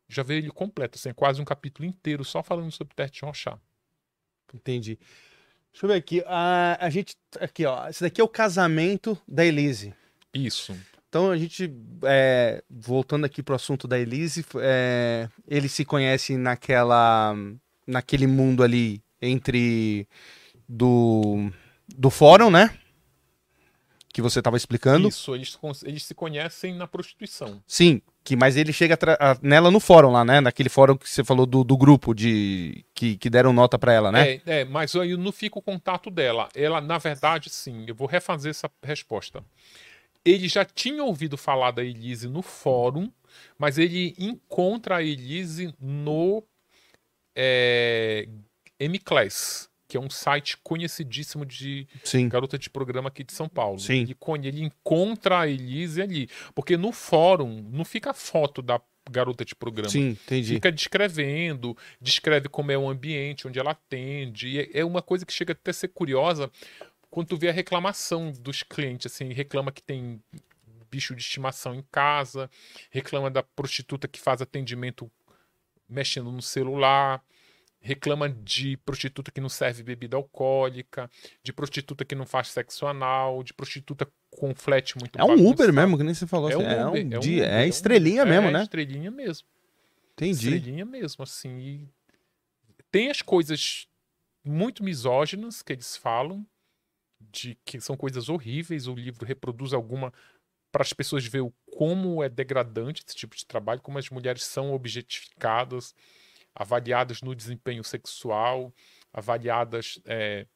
já 0.08 0.24
veio 0.24 0.40
ele 0.40 0.51
completo, 0.51 0.98
assim, 0.98 1.10
é 1.10 1.14
quase 1.14 1.42
um 1.42 1.45
capítulo 1.45 1.88
inteiro 1.88 2.26
só 2.26 2.43
falando 2.43 2.69
sobre 2.69 2.92
o 2.92 2.95
teste 2.95 3.19
de 3.19 3.26
Rochat. 3.26 3.58
Entendi. 4.53 5.00
Deixa 5.72 5.85
eu 5.85 5.88
ver 5.88 5.95
aqui. 5.95 6.22
A, 6.27 6.77
a 6.82 6.90
gente. 6.90 7.16
Aqui, 7.40 7.66
ó. 7.66 7.88
Esse 7.88 8.03
daqui 8.03 8.19
é 8.19 8.24
o 8.24 8.27
casamento 8.27 9.18
da 9.26 9.45
Elise. 9.45 9.93
Isso. 10.34 10.76
Então 11.08 11.32
a 11.32 11.38
gente, 11.38 11.74
é, 12.03 12.64
voltando 12.69 13.26
aqui 13.26 13.42
pro 13.42 13.56
assunto 13.56 13.88
da 13.88 14.00
Elise, 14.00 14.45
é, 14.61 15.30
ele 15.48 15.68
se 15.68 15.84
conhece 15.84 16.38
naquela, 16.38 17.34
naquele 17.85 18.27
mundo 18.27 18.64
ali 18.64 19.01
entre 19.22 20.08
do, 20.67 21.51
do 21.88 22.09
fórum, 22.09 22.50
né? 22.50 22.75
Que 24.14 24.22
você 24.22 24.40
estava 24.40 24.58
explicando. 24.58 25.08
Isso, 25.08 25.33
eles, 25.33 25.58
eles 25.83 26.03
se 26.03 26.14
conhecem 26.14 26.75
na 26.75 26.85
prostituição. 26.85 27.61
Sim, 27.66 28.01
que, 28.24 28.35
mas 28.35 28.58
ele 28.58 28.74
chega 28.74 28.98
a, 29.19 29.38
nela 29.41 29.72
no 29.72 29.80
fórum 29.80 30.11
lá, 30.11 30.25
né? 30.25 30.41
Naquele 30.41 30.67
fórum 30.67 30.98
que 30.98 31.09
você 31.09 31.24
falou 31.24 31.45
do, 31.45 31.64
do 31.64 31.77
grupo 31.77 32.14
de 32.14 32.83
que, 32.93 33.16
que 33.16 33.30
deram 33.30 33.53
nota 33.53 33.80
para 33.80 33.93
ela, 33.93 34.11
né? 34.11 34.32
É, 34.32 34.41
é, 34.45 34.66
mas 34.66 34.95
aí 34.95 35.16
não 35.16 35.32
fica 35.32 35.59
o 35.59 35.61
contato 35.61 36.09
dela. 36.09 36.50
Ela, 36.53 36.82
na 36.82 36.98
verdade, 36.98 37.50
sim. 37.50 37.85
Eu 37.88 37.95
vou 37.95 38.08
refazer 38.08 38.50
essa 38.50 38.69
resposta. 38.83 39.43
Ele 40.24 40.48
já 40.48 40.66
tinha 40.66 41.03
ouvido 41.03 41.38
falar 41.38 41.72
da 41.72 41.83
Elise 41.83 42.27
no 42.27 42.41
fórum, 42.41 43.09
mas 43.58 43.77
ele 43.77 44.14
encontra 44.19 44.98
a 44.98 45.03
Elise 45.03 45.74
no 45.80 46.43
é, 47.35 48.27
M-Class, 48.85 49.69
que 49.88 49.98
é 49.98 50.00
um 50.00 50.10
site 50.10 50.58
conhecidíssimo 50.64 51.45
de 51.45 51.88
Sim. 52.03 52.30
garota 52.30 52.58
de 52.58 52.69
programa 52.69 53.10
aqui 53.10 53.24
de 53.24 53.34
São 53.34 53.50
Paulo. 53.50 53.80
Sim. 53.80 54.01
Ele, 54.01 54.18
ele 54.43 54.64
encontra 54.64 55.42
a 55.42 55.48
Elise 55.48 56.01
ali. 56.01 56.30
Porque 56.56 56.77
no 56.77 56.92
fórum 56.92 57.68
não 57.72 57.84
fica 57.84 58.14
foto 58.14 58.61
da 58.61 58.80
garota 59.10 59.43
de 59.43 59.56
programa. 59.56 59.90
Sim, 59.90 60.11
entendi. 60.11 60.53
Fica 60.53 60.72
descrevendo, 60.72 61.76
descreve 62.00 62.48
como 62.48 62.72
é 62.72 62.77
o 62.77 62.90
ambiente 62.90 63.48
onde 63.48 63.60
ela 63.60 63.72
atende. 63.72 64.48
E 64.48 64.60
é, 64.60 64.69
é 64.80 64.85
uma 64.85 65.01
coisa 65.01 65.26
que 65.26 65.34
chega 65.34 65.51
até 65.53 65.72
a 65.72 65.74
ser 65.74 65.90
curiosa 65.90 66.50
quando 67.11 67.27
tu 67.27 67.38
vê 67.38 67.50
a 67.50 67.53
reclamação 67.53 68.32
dos 68.32 68.64
clientes, 68.64 69.11
assim, 69.11 69.34
reclama 69.34 69.72
que 69.72 69.84
tem 69.84 70.24
bicho 70.90 71.14
de 71.14 71.22
estimação 71.22 71.76
em 71.76 71.84
casa, 71.92 72.50
reclama 72.90 73.30
da 73.30 73.43
prostituta 73.43 74.08
que 74.08 74.19
faz 74.19 74.42
atendimento 74.42 75.11
mexendo 75.88 76.32
no 76.32 76.42
celular, 76.42 77.22
reclama 77.82 78.30
de 78.30 78.77
prostituta 78.77 79.32
que 79.32 79.42
não 79.42 79.50
serve 79.50 79.82
bebida 79.82 80.16
alcoólica, 80.16 81.10
de 81.43 81.51
prostituta 81.51 82.06
que 82.06 82.14
não 82.14 82.26
faz 82.26 82.50
sexo 82.50 82.85
anal, 82.85 83.43
de 83.43 83.53
prostituta 83.53 84.08
com 84.30 84.53
flat 84.53 84.98
muito 84.98 85.19
É 85.19 85.24
um 85.24 85.50
Uber 85.50 85.74
mesmo, 85.74 85.98
que 85.98 86.03
nem 86.03 86.14
você 86.14 86.27
falou. 86.27 86.50
É, 86.50 86.53
assim, 86.53 86.64
um 86.64 86.69
é, 86.69 86.88
Uber, 86.88 87.06
um, 87.06 87.14
é, 87.14 87.19
dia, 87.19 87.45
é, 87.45 87.56
um, 87.56 87.60
é 87.60 87.68
estrelinha 87.68 88.26
mesmo, 88.26 88.48
é 88.50 88.51
né? 88.51 88.60
É 88.60 88.64
estrelinha 88.64 89.11
mesmo. 89.11 89.48
Entendi. 90.14 90.56
Estrelinha 90.56 90.85
mesmo, 90.85 91.24
assim. 91.24 91.58
E 91.60 91.90
tem 92.92 93.10
as 93.10 93.22
coisas 93.24 93.88
muito 94.45 94.84
misóginas 94.84 95.64
que 95.64 95.74
eles 95.74 95.98
falam, 95.98 96.45
de 97.19 97.58
que 97.66 97.82
são 97.82 97.98
coisas 97.98 98.30
horríveis. 98.30 98.88
O 98.88 98.93
livro 98.93 99.26
reproduz 99.26 99.74
alguma 99.74 100.14
para 100.72 100.84
as 100.84 100.93
pessoas 100.93 101.26
ver 101.26 101.43
como 101.76 102.24
é 102.24 102.30
degradante 102.30 103.03
esse 103.06 103.16
tipo 103.16 103.35
de 103.35 103.45
trabalho, 103.45 103.82
como 103.82 103.98
as 103.98 104.10
mulheres 104.10 104.43
são 104.43 104.72
objetificadas, 104.72 105.93
avaliadas 106.55 107.21
no 107.21 107.35
desempenho 107.35 107.83
sexual, 107.83 108.73
avaliadas. 109.11 109.99
É... 110.05 110.47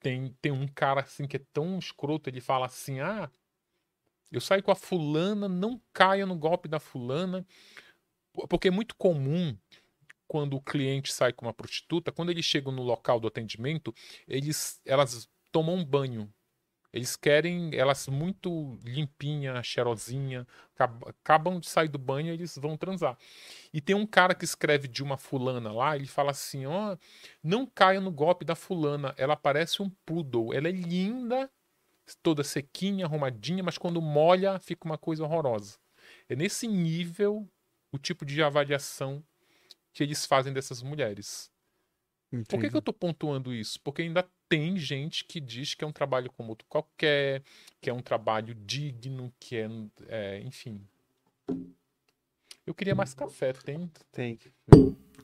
Tem, 0.00 0.36
tem 0.40 0.50
um 0.50 0.66
cara 0.66 1.00
assim 1.00 1.26
que 1.26 1.36
é 1.36 1.44
tão 1.52 1.78
escroto, 1.78 2.28
ele 2.28 2.40
fala 2.40 2.66
assim: 2.66 3.00
ah, 3.00 3.30
eu 4.30 4.40
saio 4.40 4.62
com 4.62 4.70
a 4.70 4.76
fulana, 4.76 5.48
não 5.48 5.80
caia 5.92 6.26
no 6.26 6.36
golpe 6.36 6.68
da 6.68 6.80
fulana. 6.80 7.46
Porque 8.48 8.68
é 8.68 8.70
muito 8.70 8.96
comum 8.96 9.56
quando 10.26 10.56
o 10.56 10.62
cliente 10.62 11.12
sai 11.12 11.32
com 11.32 11.44
uma 11.44 11.52
prostituta, 11.52 12.10
quando 12.10 12.30
eles 12.30 12.46
chegam 12.46 12.72
no 12.72 12.82
local 12.82 13.20
do 13.20 13.28
atendimento, 13.28 13.94
eles, 14.26 14.80
elas 14.86 15.28
tomam 15.50 15.74
um 15.74 15.84
banho 15.84 16.32
eles 16.92 17.16
querem 17.16 17.74
elas 17.74 18.06
muito 18.08 18.78
limpinha, 18.84 19.62
cheirosinha, 19.62 20.46
acabam 21.06 21.58
de 21.58 21.68
sair 21.68 21.88
do 21.88 21.98
banho 21.98 22.28
e 22.28 22.30
eles 22.30 22.56
vão 22.58 22.76
transar. 22.76 23.16
E 23.72 23.80
tem 23.80 23.96
um 23.96 24.06
cara 24.06 24.34
que 24.34 24.44
escreve 24.44 24.88
de 24.88 25.02
uma 25.02 25.16
fulana 25.16 25.72
lá, 25.72 25.96
ele 25.96 26.06
fala 26.06 26.32
assim: 26.32 26.66
ó, 26.66 26.92
oh, 26.92 26.98
não 27.42 27.66
caia 27.66 28.00
no 28.00 28.10
golpe 28.10 28.44
da 28.44 28.54
fulana, 28.54 29.14
ela 29.16 29.36
parece 29.36 29.82
um 29.82 29.88
poodle, 30.04 30.52
ela 30.52 30.68
é 30.68 30.72
linda, 30.72 31.50
toda 32.22 32.44
sequinha, 32.44 33.06
arrumadinha, 33.06 33.62
mas 33.62 33.78
quando 33.78 34.02
molha 34.02 34.58
fica 34.58 34.84
uma 34.84 34.98
coisa 34.98 35.24
horrorosa. 35.24 35.78
É 36.28 36.36
nesse 36.36 36.66
nível 36.66 37.48
o 37.92 37.98
tipo 37.98 38.24
de 38.24 38.42
avaliação 38.42 39.24
que 39.92 40.02
eles 40.02 40.26
fazem 40.26 40.52
dessas 40.52 40.82
mulheres. 40.82 41.51
Entendi. 42.32 42.48
Por 42.48 42.60
que, 42.60 42.70
que 42.70 42.76
eu 42.76 42.78
estou 42.78 42.94
pontuando 42.94 43.52
isso? 43.52 43.78
Porque 43.80 44.02
ainda 44.02 44.26
tem 44.48 44.76
gente 44.78 45.24
que 45.24 45.38
diz 45.38 45.74
que 45.74 45.84
é 45.84 45.86
um 45.86 45.92
trabalho 45.92 46.30
como 46.30 46.50
outro 46.50 46.66
qualquer, 46.68 47.42
que 47.80 47.90
é 47.90 47.92
um 47.92 48.00
trabalho 48.00 48.54
digno, 48.54 49.32
que 49.38 49.56
é, 49.56 49.68
é 50.08 50.40
enfim. 50.40 50.80
Eu 52.66 52.74
queria 52.74 52.94
mais 52.94 53.12
café, 53.12 53.52
tem? 53.52 53.90
Tem. 54.10 54.38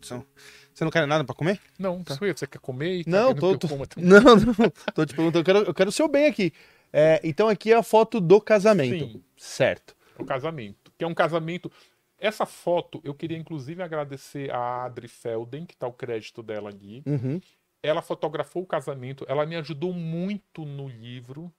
Você 0.00 0.84
não 0.84 0.90
quer 0.90 1.06
nada 1.06 1.24
para 1.24 1.34
comer? 1.34 1.60
Não, 1.78 2.02
tá. 2.04 2.14
você 2.14 2.46
quer 2.46 2.58
comer? 2.58 3.04
Tá 3.04 3.10
não, 3.10 3.34
tô, 3.34 3.56
tô... 3.56 3.68
não, 3.96 4.20
não, 4.20 4.70
tô 4.94 5.06
te 5.06 5.14
perguntando, 5.14 5.38
eu 5.38 5.44
quero, 5.44 5.58
eu 5.60 5.74
quero 5.74 5.88
o 5.88 5.92
seu 5.92 6.08
bem 6.08 6.26
aqui. 6.26 6.52
É, 6.92 7.20
então 7.24 7.48
aqui 7.48 7.72
é 7.72 7.76
a 7.76 7.82
foto 7.82 8.20
do 8.20 8.40
casamento. 8.40 9.06
Sim. 9.06 9.22
Certo. 9.36 9.96
O 10.18 10.24
casamento. 10.24 10.92
Que 10.96 11.04
é 11.04 11.06
um 11.06 11.14
casamento. 11.14 11.70
Essa 12.18 12.44
foto, 12.44 13.00
eu 13.04 13.14
queria 13.14 13.38
inclusive 13.38 13.82
agradecer 13.82 14.50
a 14.50 14.84
Adri 14.84 15.08
Felden, 15.08 15.64
que 15.64 15.76
tá 15.76 15.86
o 15.86 15.92
crédito 15.92 16.42
dela 16.42 16.68
ali. 16.68 17.02
Uhum 17.06 17.40
ela 17.82 18.02
fotografou 18.02 18.62
o 18.62 18.66
casamento, 18.66 19.24
ela 19.28 19.46
me 19.46 19.56
ajudou 19.56 19.92
muito 19.92 20.64
no 20.64 20.88
livro. 20.88 21.52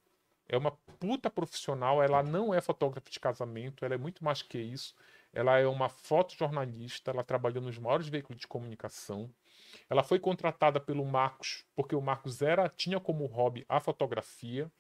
É 0.48 0.58
uma 0.58 0.72
puta 1.00 1.30
profissional, 1.30 2.02
ela 2.02 2.24
não 2.24 2.54
é 2.54 2.60
fotógrafa 2.60 3.10
de 3.10 3.20
casamento, 3.20 3.86
ela 3.86 3.94
é 3.94 3.98
muito 3.98 4.24
mais 4.24 4.42
que 4.42 4.58
isso. 4.58 4.96
Ela 5.32 5.60
é 5.60 5.68
uma 5.68 5.90
fotojornalista, 5.90 7.12
ela 7.12 7.24
trabalhou 7.24 7.62
nos 7.62 7.78
maiores 7.78 8.08
veículos 8.08 8.42
de 8.42 8.48
comunicação. 8.48 9.30
Ela 9.88 10.04
foi 10.04 10.20
contratada 10.20 10.80
pelo 10.80 11.06
Marcos, 11.06 11.64
porque 11.76 11.96
o 11.96 12.02
Marcos 12.02 12.42
era 12.42 12.68
tinha 12.68 13.00
como 13.00 13.28
hobby 13.28 13.64
a 13.70 13.80
fotografia. 13.80 14.72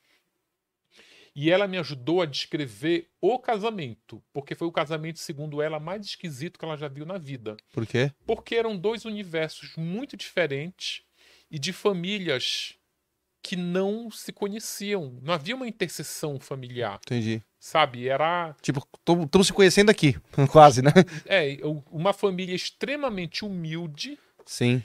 E 1.36 1.52
ela 1.52 1.68
me 1.68 1.78
ajudou 1.78 2.22
a 2.22 2.26
descrever 2.26 3.10
o 3.22 3.40
casamento, 3.40 4.22
porque 4.34 4.56
foi 4.56 4.68
o 4.68 4.72
casamento, 4.72 5.20
segundo 5.20 5.62
ela, 5.62 5.80
mais 5.80 6.06
esquisito 6.06 6.58
que 6.58 6.66
ela 6.66 6.78
já 6.78 6.88
viu 6.88 7.06
na 7.06 7.18
vida. 7.18 7.56
Por 7.72 7.86
quê? 7.86 8.12
Porque 8.26 8.56
eram 8.56 8.78
dois 8.78 9.06
universos 9.06 9.76
muito 9.78 10.18
diferentes 10.18 11.04
e 11.50 11.58
de 11.58 11.74
famílias 11.74 12.76
que 13.42 13.56
não 13.56 14.12
se 14.12 14.32
conheciam. 14.32 15.18
Não 15.22 15.34
havia 15.34 15.56
uma 15.56 15.68
interseção 15.68 16.40
familiar. 16.40 17.00
Entendi. 17.06 17.42
sabe? 17.60 18.08
Era. 18.08 18.56
Tipo, 18.62 18.86
estamos 19.26 19.48
se 19.48 19.54
conhecendo 19.54 19.90
aqui, 19.90 20.16
quase, 20.52 20.82
né? 20.82 20.92
É, 21.26 21.58
uma 21.92 22.14
família 22.14 22.56
extremamente 22.56 23.44
humilde. 23.46 24.18
Sim. 24.46 24.84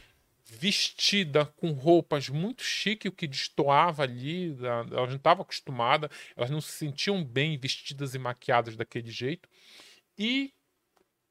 Vestida 0.56 1.46
com 1.46 1.72
roupas 1.72 2.28
muito 2.28 2.62
chique, 2.62 3.08
o 3.08 3.12
que 3.12 3.26
destoava 3.26 4.02
ali. 4.02 4.56
Elas 4.60 5.10
não 5.10 5.16
estavam 5.16 5.42
acostumadas, 5.42 6.10
elas 6.36 6.50
não 6.50 6.60
se 6.60 6.72
sentiam 6.72 7.24
bem 7.24 7.58
vestidas 7.58 8.14
e 8.14 8.18
maquiadas 8.18 8.76
daquele 8.76 9.10
jeito. 9.10 9.48
E 10.18 10.52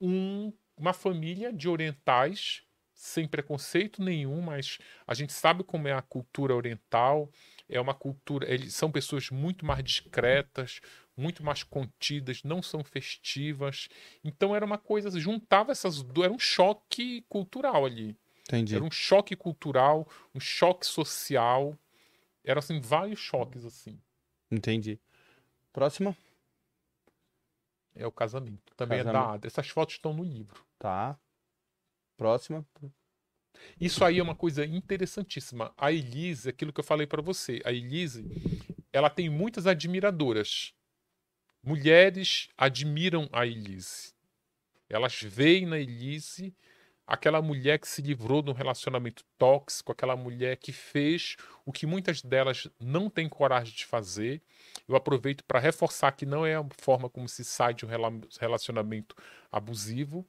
um, 0.01 0.51
uma 0.77 0.93
família 0.93 1.51
de 1.53 1.69
orientais, 1.69 2.63
sem 2.93 3.27
preconceito 3.27 4.01
nenhum, 4.01 4.41
mas 4.41 4.77
a 5.07 5.13
gente 5.13 5.33
sabe 5.33 5.63
como 5.63 5.87
é 5.87 5.93
a 5.93 6.01
cultura 6.01 6.55
oriental. 6.55 7.31
É 7.69 7.79
uma 7.79 7.93
cultura. 7.93 8.51
Eles 8.51 8.75
são 8.75 8.91
pessoas 8.91 9.29
muito 9.29 9.65
mais 9.65 9.83
discretas, 9.83 10.81
muito 11.15 11.43
mais 11.43 11.63
contidas, 11.63 12.43
não 12.43 12.61
são 12.61 12.83
festivas. 12.83 13.87
Então 14.23 14.55
era 14.55 14.65
uma 14.65 14.77
coisa, 14.77 15.19
juntava 15.19 15.71
essas 15.71 16.01
duas, 16.03 16.25
era 16.25 16.33
um 16.33 16.39
choque 16.39 17.25
cultural 17.29 17.85
ali. 17.85 18.15
Entendi. 18.47 18.75
Era 18.75 18.83
um 18.83 18.91
choque 18.91 19.35
cultural, 19.35 20.07
um 20.33 20.39
choque 20.39 20.85
social. 20.85 21.77
Eram 22.43 22.59
assim 22.59 22.79
vários 22.79 23.19
choques 23.19 23.65
assim. 23.65 23.99
Entendi. 24.51 24.99
Próxima? 25.71 26.15
É 27.95 28.05
o 28.05 28.11
casamento. 28.11 28.75
Também 28.75 28.99
casamento. 28.99 29.35
é 29.35 29.37
da. 29.39 29.47
Essas 29.47 29.69
fotos 29.69 29.95
estão 29.95 30.13
no 30.13 30.23
livro. 30.23 30.65
Tá. 30.77 31.17
Próxima. 32.17 32.65
Isso 33.79 34.03
aí 34.03 34.19
é 34.19 34.23
uma 34.23 34.35
coisa 34.35 34.65
interessantíssima. 34.65 35.73
A 35.77 35.91
Elise, 35.91 36.49
aquilo 36.49 36.73
que 36.73 36.79
eu 36.79 36.83
falei 36.83 37.07
para 37.07 37.21
você, 37.21 37.61
a 37.63 37.71
Elise, 37.71 38.25
ela 38.91 39.09
tem 39.09 39.29
muitas 39.29 39.67
admiradoras. 39.67 40.73
Mulheres 41.61 42.49
admiram 42.57 43.29
a 43.31 43.45
Elise. 43.45 44.13
Elas 44.89 45.21
veem 45.21 45.65
na 45.65 45.79
Elise 45.79 46.53
aquela 47.05 47.41
mulher 47.41 47.79
que 47.79 47.87
se 47.87 48.01
livrou 48.01 48.41
de 48.41 48.49
um 48.49 48.53
relacionamento 48.53 49.23
tóxico, 49.37 49.91
aquela 49.91 50.15
mulher 50.15 50.57
que 50.57 50.71
fez 50.71 51.35
o 51.65 51.71
que 51.71 51.85
muitas 51.85 52.21
delas 52.21 52.67
não 52.79 53.09
têm 53.09 53.27
coragem 53.27 53.73
de 53.73 53.85
fazer. 53.85 54.41
Eu 54.87 54.95
aproveito 54.95 55.43
para 55.43 55.59
reforçar 55.59 56.11
que 56.13 56.25
não 56.25 56.45
é 56.45 56.55
a 56.55 56.65
forma 56.79 57.09
como 57.09 57.27
se 57.27 57.43
sai 57.43 57.73
de 57.73 57.85
um 57.85 57.89
relacionamento 58.39 59.15
abusivo, 59.51 60.25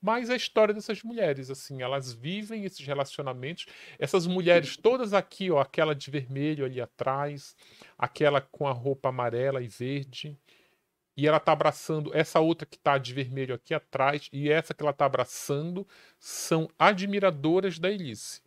mas 0.00 0.30
a 0.30 0.36
história 0.36 0.72
dessas 0.72 1.02
mulheres, 1.02 1.50
assim, 1.50 1.82
elas 1.82 2.12
vivem 2.12 2.64
esses 2.64 2.86
relacionamentos. 2.86 3.66
Essas 3.98 4.26
mulheres 4.26 4.76
todas 4.76 5.12
aqui, 5.12 5.50
ó, 5.50 5.58
aquela 5.58 5.94
de 5.94 6.10
vermelho 6.10 6.64
ali 6.64 6.80
atrás, 6.80 7.56
aquela 7.96 8.40
com 8.40 8.68
a 8.68 8.72
roupa 8.72 9.08
amarela 9.08 9.60
e 9.60 9.66
verde, 9.66 10.38
e 11.18 11.26
ela 11.26 11.40
tá 11.40 11.50
abraçando 11.50 12.16
essa 12.16 12.38
outra 12.38 12.64
que 12.64 12.78
tá 12.78 12.96
de 12.96 13.12
vermelho 13.12 13.52
aqui 13.52 13.74
atrás 13.74 14.28
e 14.32 14.48
essa 14.48 14.72
que 14.72 14.80
ela 14.80 14.92
tá 14.92 15.04
abraçando 15.04 15.84
são 16.16 16.70
admiradoras 16.78 17.76
da 17.76 17.90
Elise. 17.90 18.40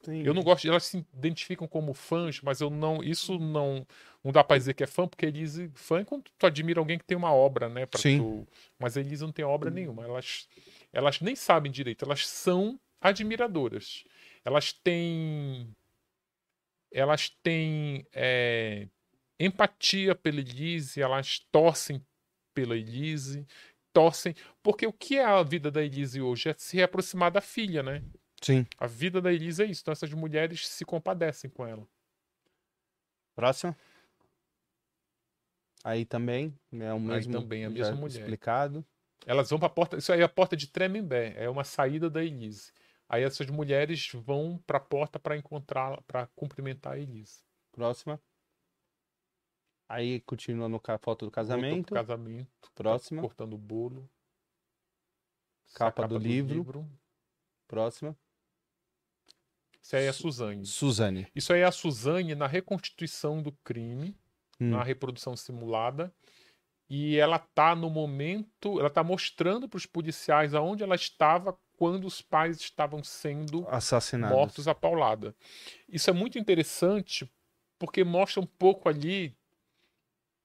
Sim. 0.00 0.22
Eu 0.22 0.32
não 0.32 0.42
gosto, 0.42 0.66
elas 0.66 0.84
se 0.84 1.04
identificam 1.12 1.68
como 1.68 1.92
fãs, 1.92 2.40
mas 2.40 2.62
eu 2.62 2.70
não, 2.70 3.02
isso 3.02 3.38
não 3.38 3.86
não 4.24 4.32
dá 4.32 4.42
para 4.42 4.56
dizer 4.56 4.72
que 4.72 4.82
é 4.82 4.86
fã, 4.86 5.06
porque 5.06 5.26
Elise 5.26 5.70
fã 5.74 6.00
é 6.00 6.04
quando 6.04 6.24
tu 6.38 6.46
admira 6.46 6.80
alguém 6.80 6.96
que 6.96 7.04
tem 7.04 7.16
uma 7.16 7.32
obra, 7.32 7.68
né, 7.68 7.86
Sim. 7.96 8.18
Tu, 8.18 8.48
mas 8.78 8.96
a 8.96 9.00
Elise 9.00 9.22
não 9.22 9.32
tem 9.32 9.44
obra 9.44 9.70
nenhuma, 9.70 10.04
elas 10.04 10.48
elas 10.90 11.20
nem 11.20 11.36
sabem 11.36 11.70
direito, 11.70 12.06
elas 12.06 12.26
são 12.26 12.80
admiradoras. 13.02 14.02
Elas 14.42 14.72
têm 14.72 15.76
elas 16.90 17.28
têm 17.42 18.06
é, 18.14 18.88
empatia 19.38 20.14
pela 20.14 20.40
Elise, 20.40 21.00
elas 21.00 21.40
torcem 21.50 22.04
pela 22.54 22.76
Elise, 22.76 23.46
torcem. 23.92 24.34
Porque 24.62 24.86
o 24.86 24.92
que 24.92 25.18
é 25.18 25.24
a 25.24 25.42
vida 25.42 25.70
da 25.70 25.82
Elise 25.82 26.20
hoje? 26.20 26.48
É 26.48 26.54
se 26.56 26.82
aproximar 26.82 27.30
da 27.30 27.40
filha, 27.40 27.82
né? 27.82 28.02
Sim. 28.42 28.66
A 28.78 28.86
vida 28.86 29.20
da 29.20 29.32
Elise 29.32 29.62
é 29.62 29.66
isso. 29.66 29.82
Então 29.82 29.92
essas 29.92 30.12
mulheres 30.12 30.66
se 30.66 30.84
compadecem 30.84 31.50
com 31.50 31.66
ela. 31.66 31.86
Próximo. 33.34 33.74
Aí 35.84 36.04
também 36.04 36.58
é 36.72 36.92
o 36.92 37.00
mesmo. 37.00 37.36
Aí 37.36 37.40
também 37.40 37.62
é 37.62 37.66
a 37.66 37.70
mesma 37.70 37.96
mulher. 37.96 38.20
Explicado. 38.20 38.84
Elas 39.26 39.50
vão 39.50 39.58
para 39.58 39.66
a 39.66 39.70
porta. 39.70 39.96
Isso 39.96 40.12
aí 40.12 40.20
é 40.20 40.24
a 40.24 40.28
porta 40.28 40.56
de 40.56 40.66
Tremembé. 40.66 41.34
É 41.36 41.48
uma 41.48 41.64
saída 41.64 42.08
da 42.10 42.24
Elise. 42.24 42.72
Aí 43.08 43.22
essas 43.22 43.48
mulheres 43.48 44.10
vão 44.12 44.62
para 44.66 44.78
a 44.78 44.80
porta 44.80 45.18
para 45.18 45.36
encontrar, 45.36 46.00
para 46.02 46.26
cumprimentar 46.28 46.94
a 46.94 46.98
Elise. 46.98 47.42
Próxima. 47.72 48.20
Aí 49.88 50.20
continua 50.20 50.68
no 50.68 50.80
foto 51.00 51.24
do 51.24 51.30
casamento. 51.30 51.94
casamento. 51.94 52.70
Próxima. 52.74 53.22
Cortando 53.22 53.54
o 53.54 53.58
bolo. 53.58 54.08
Capa, 55.74 56.02
capa 56.02 56.08
do, 56.08 56.18
do 56.18 56.22
livro. 56.22 56.54
livro. 56.54 56.90
Próxima. 57.66 58.16
Isso 59.82 59.96
aí 59.96 60.04
é 60.04 60.08
a 60.08 60.12
Suzane. 60.12 60.66
Suzane. 60.66 61.26
Isso 61.34 61.52
aí 61.52 61.60
é 61.60 61.64
a 61.64 61.72
Suzane 61.72 62.34
na 62.34 62.46
reconstituição 62.46 63.42
do 63.42 63.52
crime, 63.64 64.14
hum. 64.60 64.70
na 64.70 64.82
reprodução 64.82 65.34
simulada. 65.34 66.12
E 66.90 67.16
ela 67.16 67.38
tá 67.38 67.74
no 67.74 67.88
momento, 67.88 68.78
ela 68.78 68.90
tá 68.90 69.02
mostrando 69.02 69.68
para 69.68 69.78
os 69.78 69.86
policiais 69.86 70.54
aonde 70.54 70.82
ela 70.82 70.94
estava 70.94 71.58
quando 71.76 72.06
os 72.06 72.20
pais 72.20 72.58
estavam 72.60 73.04
sendo 73.04 73.66
assassinados, 73.68 74.36
mortos 74.36 74.68
a 74.68 74.74
paulada. 74.74 75.34
Isso 75.88 76.10
é 76.10 76.12
muito 76.12 76.38
interessante 76.38 77.30
porque 77.78 78.02
mostra 78.02 78.42
um 78.42 78.46
pouco 78.46 78.88
ali 78.88 79.37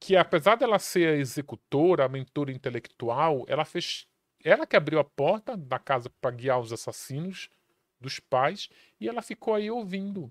que 0.03 0.17
apesar 0.17 0.57
dela 0.57 0.77
ser 0.79 1.07
a 1.07 1.15
executora, 1.15 2.03
a 2.03 2.09
mentora 2.09 2.51
intelectual, 2.51 3.45
ela 3.47 3.63
fez, 3.63 4.05
ela 4.43 4.67
que 4.67 4.75
abriu 4.75 4.99
a 4.99 5.03
porta 5.03 5.55
da 5.55 5.79
casa 5.79 6.09
para 6.19 6.35
guiar 6.35 6.59
os 6.59 6.73
assassinos 6.73 7.49
dos 8.01 8.19
pais 8.19 8.67
e 8.99 9.07
ela 9.07 9.21
ficou 9.21 9.53
aí 9.55 9.71
ouvindo. 9.71 10.29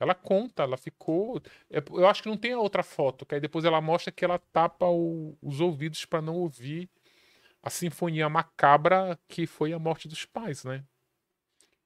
Ela 0.00 0.12
conta, 0.12 0.64
ela 0.64 0.76
ficou. 0.76 1.40
É, 1.70 1.78
eu 1.88 2.04
acho 2.08 2.20
que 2.20 2.28
não 2.28 2.36
tem 2.36 2.52
a 2.52 2.58
outra 2.58 2.82
foto, 2.82 3.24
que 3.24 3.36
aí 3.36 3.40
depois 3.40 3.64
ela 3.64 3.80
mostra 3.80 4.10
que 4.10 4.24
ela 4.24 4.40
tapa 4.52 4.86
o, 4.86 5.38
os 5.40 5.60
ouvidos 5.60 6.04
para 6.04 6.20
não 6.20 6.34
ouvir 6.34 6.90
a 7.62 7.70
sinfonia 7.70 8.28
macabra 8.28 9.16
que 9.28 9.46
foi 9.46 9.72
a 9.72 9.78
morte 9.78 10.08
dos 10.08 10.24
pais, 10.24 10.64
né? 10.64 10.82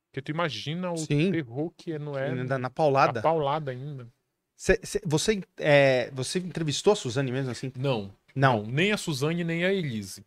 Porque 0.06 0.22
tu 0.22 0.30
imagina 0.30 0.90
o 0.90 0.96
Sim. 0.96 1.30
terror 1.30 1.70
que 1.76 1.98
não 1.98 2.16
é. 2.16 2.30
Ainda 2.30 2.58
na 2.58 2.70
paulada. 2.70 3.12
Na 3.12 3.22
paulada 3.22 3.72
ainda. 3.72 4.08
Cê, 4.60 4.78
cê, 4.82 5.00
você, 5.06 5.42
é, 5.56 6.10
você 6.10 6.38
entrevistou 6.38 6.92
a 6.92 6.96
Suzane 6.96 7.32
mesmo 7.32 7.50
assim? 7.50 7.72
Não, 7.78 8.14
não. 8.34 8.62
Nem 8.66 8.92
a 8.92 8.98
Suzane, 8.98 9.42
nem 9.42 9.64
a 9.64 9.72
Elise. 9.72 10.22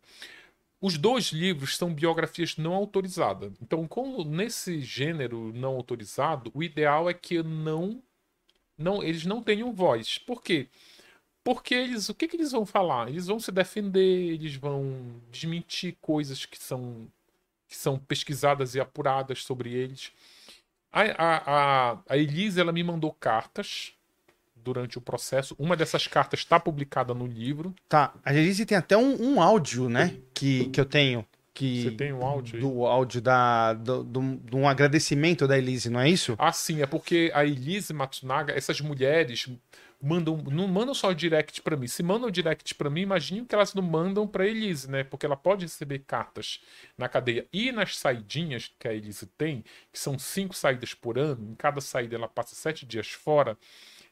Os 0.80 0.98
dois 0.98 1.26
livros 1.26 1.76
são 1.76 1.94
biografias 1.94 2.56
não 2.56 2.74
autorizadas. 2.74 3.52
Então, 3.62 3.86
como 3.86 4.24
nesse 4.24 4.80
gênero 4.80 5.52
não 5.54 5.76
autorizado, 5.76 6.50
o 6.52 6.64
ideal 6.64 7.08
é 7.08 7.14
que 7.14 7.44
não, 7.44 8.02
não 8.76 9.04
eles 9.04 9.24
não 9.24 9.40
tenham 9.40 9.72
voz. 9.72 10.18
Por 10.18 10.42
quê? 10.42 10.66
Porque 11.44 11.72
eles, 11.72 12.08
o 12.08 12.14
que, 12.14 12.26
que 12.26 12.36
eles 12.36 12.50
vão 12.50 12.66
falar? 12.66 13.10
Eles 13.10 13.28
vão 13.28 13.38
se 13.38 13.52
defender, 13.52 14.32
eles 14.32 14.56
vão 14.56 15.14
desmentir 15.30 15.96
coisas 16.00 16.44
que 16.44 16.58
são, 16.58 17.06
que 17.68 17.76
são 17.76 18.00
pesquisadas 18.00 18.74
e 18.74 18.80
apuradas 18.80 19.44
sobre 19.44 19.72
eles. 19.72 20.10
A, 20.90 21.02
a, 21.02 21.92
a, 21.92 21.98
a 22.08 22.18
Elise 22.18 22.60
ela 22.60 22.72
me 22.72 22.82
mandou 22.82 23.12
cartas 23.12 23.94
durante 24.64 24.96
o 24.96 25.00
processo. 25.00 25.54
Uma 25.58 25.76
dessas 25.76 26.06
cartas 26.06 26.40
está 26.40 26.58
publicada 26.58 27.12
no 27.12 27.26
livro. 27.26 27.74
Tá. 27.88 28.14
A 28.24 28.34
Elise 28.34 28.64
tem 28.64 28.78
até 28.78 28.96
um, 28.96 29.22
um, 29.22 29.42
áudio, 29.42 29.88
né? 29.88 30.16
Que, 30.32 30.70
que 30.70 30.80
eu 30.80 30.86
tenho. 30.86 31.24
Que, 31.52 31.84
Você 31.84 31.90
tem 31.92 32.12
um 32.12 32.24
áudio 32.24 32.56
aí? 32.56 32.60
Do 32.60 32.84
áudio 32.84 33.20
da, 33.20 33.74
do, 33.74 34.02
do, 34.02 34.20
do, 34.36 34.56
um 34.56 34.68
agradecimento 34.68 35.46
da 35.46 35.56
Elise, 35.56 35.88
não 35.88 36.00
é 36.00 36.08
isso? 36.08 36.34
Ah, 36.36 36.50
sim. 36.50 36.82
É 36.82 36.86
porque 36.86 37.30
a 37.32 37.44
Elise 37.44 37.92
Matsunaga, 37.92 38.52
essas 38.52 38.80
mulheres 38.80 39.46
mandam 40.02 40.36
não 40.36 40.68
mandam 40.68 40.92
só 40.92 41.12
direct 41.12 41.62
para 41.62 41.76
mim. 41.76 41.86
Se 41.86 42.02
mandam 42.02 42.30
direct 42.30 42.74
para 42.74 42.90
mim, 42.90 43.02
imagine 43.02 43.46
que 43.46 43.54
elas 43.54 43.72
não 43.72 43.82
mandam 43.82 44.26
para 44.26 44.46
Elise, 44.46 44.90
né? 44.90 45.04
Porque 45.04 45.24
ela 45.24 45.36
pode 45.36 45.64
receber 45.64 46.00
cartas 46.00 46.60
na 46.98 47.08
cadeia 47.08 47.46
e 47.52 47.70
nas 47.70 47.96
saidinhas 47.96 48.72
que 48.78 48.88
a 48.88 48.92
Elise 48.92 49.26
tem, 49.38 49.64
que 49.92 49.98
são 49.98 50.18
cinco 50.18 50.54
saídas 50.54 50.92
por 50.92 51.18
ano. 51.18 51.52
Em 51.52 51.54
cada 51.54 51.80
saída 51.80 52.16
ela 52.16 52.28
passa 52.28 52.56
sete 52.56 52.84
dias 52.84 53.08
fora 53.08 53.56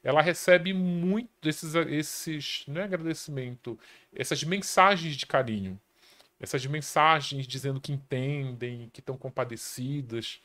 ela 0.02 0.20
recebe 0.20 0.72
muito 0.72 1.31
desses, 1.40 1.74
esses, 1.74 2.64
não 2.66 2.81
é 2.81 2.84
agradecimento, 2.84 3.78
essas 4.14 4.42
mensagens 4.42 5.14
de 5.14 5.26
carinho, 5.26 5.81
essas 6.40 6.66
mensagens 6.66 7.47
dizendo 7.47 7.81
que 7.81 7.92
entendem, 7.92 8.90
que 8.92 9.00
estão 9.00 9.16
compadecidas. 9.16 10.40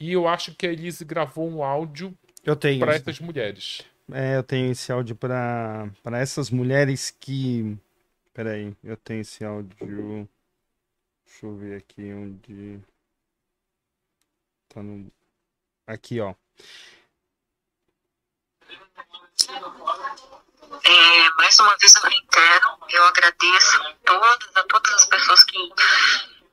E 0.00 0.12
eu 0.12 0.26
acho 0.26 0.54
que 0.54 0.66
a 0.66 0.72
Elise 0.72 1.04
gravou 1.04 1.48
um 1.48 1.62
áudio 1.62 2.16
para 2.80 2.94
essas 2.94 3.20
mulheres. 3.20 3.82
É, 4.10 4.36
eu 4.36 4.42
tenho 4.42 4.72
esse 4.72 4.90
áudio 4.90 5.14
para 5.14 5.92
essas 6.14 6.50
mulheres 6.50 7.10
que. 7.10 7.76
Peraí, 8.32 8.74
eu 8.82 8.96
tenho 8.96 9.20
esse 9.20 9.44
áudio. 9.44 10.28
Deixa 11.26 11.44
eu 11.44 11.56
ver 11.56 11.76
aqui 11.76 12.10
onde. 12.12 12.80
Tá 14.68 14.82
no. 14.82 15.12
Aqui, 15.86 16.20
ó. 16.20 16.34
É, 20.88 21.30
mais 21.34 21.58
uma 21.58 21.76
vez 21.76 21.94
eu 21.96 22.02
reitero, 22.02 22.78
eu 22.90 23.04
agradeço 23.04 23.82
a 23.82 23.94
todas, 24.04 24.56
a 24.56 24.62
todas 24.64 24.94
as 24.94 25.04
pessoas 25.06 25.44
que, 25.44 25.72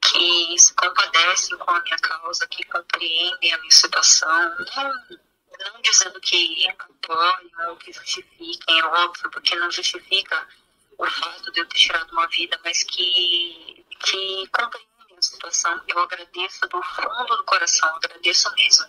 que 0.01 0.59
se 0.59 0.73
compadecem 0.75 1.57
com 1.57 1.71
a 1.71 1.79
minha 1.81 1.97
causa, 1.99 2.47
que 2.47 2.63
compreendem 2.65 3.53
a 3.53 3.57
minha 3.59 3.71
situação, 3.71 4.55
não, 4.75 5.17
não 5.59 5.81
dizendo 5.81 6.19
que 6.19 6.67
apoiam 6.69 7.69
ou 7.69 7.77
que 7.77 7.93
justifiquem, 7.93 8.79
é 8.79 8.85
óbvio, 8.85 9.31
porque 9.31 9.55
não 9.55 9.71
justifica 9.71 10.47
o 10.97 11.05
fato 11.05 11.51
de 11.51 11.61
eu 11.61 11.67
ter 11.67 11.77
tirado 11.77 12.11
uma 12.11 12.27
vida, 12.27 12.59
mas 12.63 12.83
que, 12.83 13.85
que 13.99 14.47
compreendem 14.47 15.17
a 15.17 15.21
situação. 15.21 15.81
Eu 15.87 15.99
agradeço 15.99 16.67
do 16.67 16.81
fundo 16.81 17.37
do 17.37 17.43
coração, 17.45 17.95
agradeço 17.95 18.53
mesmo. 18.55 18.85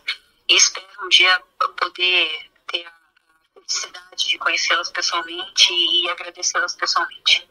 E 0.49 0.57
espero 0.57 0.87
um 1.05 1.09
dia 1.09 1.41
poder 1.77 2.51
ter 2.67 2.87
a 2.87 3.06
felicidade 3.67 4.29
de 4.29 4.39
conhecê-las 4.39 4.91
pessoalmente 4.91 5.73
e 5.73 6.09
agradecê-las 6.09 6.75
pessoalmente. 6.75 7.49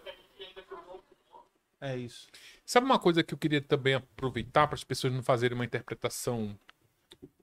É 1.82 1.96
isso. 1.96 2.28
Sabe 2.66 2.86
uma 2.86 2.98
coisa 2.98 3.24
que 3.24 3.34
eu 3.34 3.38
queria 3.38 3.62
também 3.62 3.94
aproveitar 3.94 4.68
para 4.68 4.76
as 4.76 4.84
pessoas 4.84 5.14
não 5.14 5.22
fazerem 5.22 5.56
uma 5.56 5.66
interpretação 5.66 6.58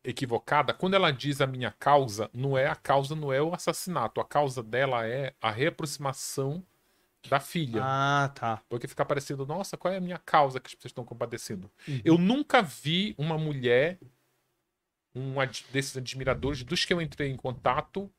equivocada? 0.02 0.75
Quando 0.75 0.94
ela 0.94 1.12
diz 1.12 1.41
a 1.41 1.47
minha 1.47 1.70
causa, 1.70 2.28
não 2.33 2.57
é 2.59 2.67
a 2.67 2.75
causa, 2.75 3.15
não 3.15 3.33
é 3.33 3.41
o 3.41 3.55
assassinato. 3.55 4.20
A 4.20 4.25
causa 4.25 4.62
dela 4.62 5.07
é 5.07 5.34
a 5.41 5.51
reaproximação 5.51 6.65
da 7.28 7.39
filha. 7.39 7.83
Ah, 7.84 8.33
tá. 8.34 8.62
Porque 8.68 8.89
fica 8.89 9.05
parecendo, 9.05 9.47
nossa, 9.47 9.76
qual 9.76 9.94
é 9.94 9.99
a 9.99 10.01
minha 10.01 10.18
causa 10.18 10.59
que 10.59 10.67
as 10.67 10.75
pessoas 10.75 10.91
estão 10.91 11.05
compadecendo? 11.05 11.70
Uhum. 11.86 12.01
Eu 12.05 12.18
nunca 12.18 12.60
vi 12.62 13.15
uma 13.17 13.39
mulher, 13.39 14.01
um 15.15 15.34
desses 15.70 15.97
admiradores, 15.97 16.65
dos 16.65 16.84
que 16.84 16.92
eu 16.92 17.01
entrei 17.01 17.31
em 17.31 17.36
contato, 17.36 18.10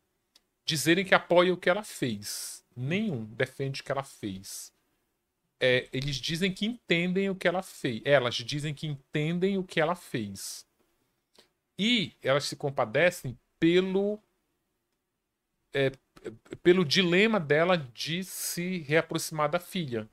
dizerem 0.66 1.06
que 1.06 1.16
apoia 1.16 1.54
o 1.54 1.58
que 1.58 1.70
ela 1.70 1.84
fez. 1.84 2.64
Nenhum 2.76 3.26
defende 3.26 3.82
o 3.82 3.84
que 3.84 3.92
ela 3.92 4.04
fez. 4.04 4.72
É, 5.60 5.88
eles 5.94 6.18
dizem 6.18 6.54
que 6.54 6.66
entendem 6.66 7.30
o 7.30 7.36
que 7.36 7.48
ela 7.48 7.62
fez. 7.62 8.02
Elas 8.04 8.36
dizem 8.36 8.74
que 8.74 8.88
entendem 8.88 9.58
o 9.58 9.64
que 9.64 9.80
ela 9.80 9.96
fez. 9.96 10.66
E 11.78 12.14
elas 12.22 12.46
se 12.46 12.56
compadecem 12.56 13.38
pelo 13.60 14.20
é, 15.74 15.92
pelo 16.62 16.86
dilema 16.86 17.40
dela 17.40 17.78
de 17.78 18.24
se 18.24 18.80
reaproximar 18.80 19.50
da 19.50 19.60
filha. 19.60 20.08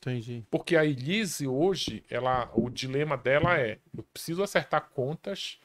Entendi. 0.00 0.44
Porque 0.50 0.76
a 0.76 0.84
Elise 0.84 1.46
hoje, 1.46 2.04
ela, 2.08 2.50
o 2.54 2.70
dilema 2.70 3.16
dela 3.16 3.58
é: 3.58 3.78
eu 3.96 4.02
preciso 4.04 4.42
acertar 4.42 4.90
contas 4.90 5.58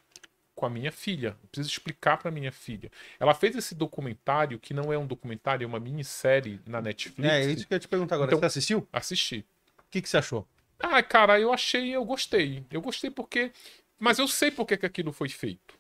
com 0.56 0.65
a 0.65 0.69
minha 0.69 0.91
filha, 0.91 1.38
eu 1.41 1.49
preciso 1.49 1.69
explicar 1.69 2.17
para 2.17 2.30
minha 2.32 2.51
filha. 2.51 2.91
Ela 3.19 3.33
fez 3.33 3.56
esse 3.56 3.73
documentário 3.73 4.59
que 4.59 4.73
não 4.73 4.93
é 4.93 4.98
um 4.98 5.07
documentário, 5.07 5.65
é 5.65 5.67
uma 5.67 5.80
minissérie 5.80 6.59
na 6.65 6.82
Netflix. 6.82 7.30
É, 7.30 7.43
é 7.43 7.51
isso 7.51 7.67
que 7.67 7.73
eu 7.73 7.75
ia 7.75 7.80
te 7.80 7.88
perguntar 7.88 8.15
agora. 8.15 8.30
Então, 8.30 8.40
você 8.40 8.45
assistiu? 8.45 8.88
Assisti. 8.91 9.45
O 9.80 9.83
que, 9.90 10.01
que 10.01 10.09
você 10.09 10.17
achou? 10.17 10.48
Ah, 10.80 11.01
cara, 11.01 11.40
eu 11.40 11.51
achei, 11.53 11.95
eu 11.95 12.03
gostei. 12.03 12.64
Eu 12.69 12.82
gostei 12.82 13.09
porque. 13.09 13.51
Mas 13.98 14.19
eu 14.19 14.27
sei 14.27 14.51
por 14.51 14.65
que 14.65 14.73
aquilo 14.85 15.11
foi 15.11 15.30
feito. 15.30 15.77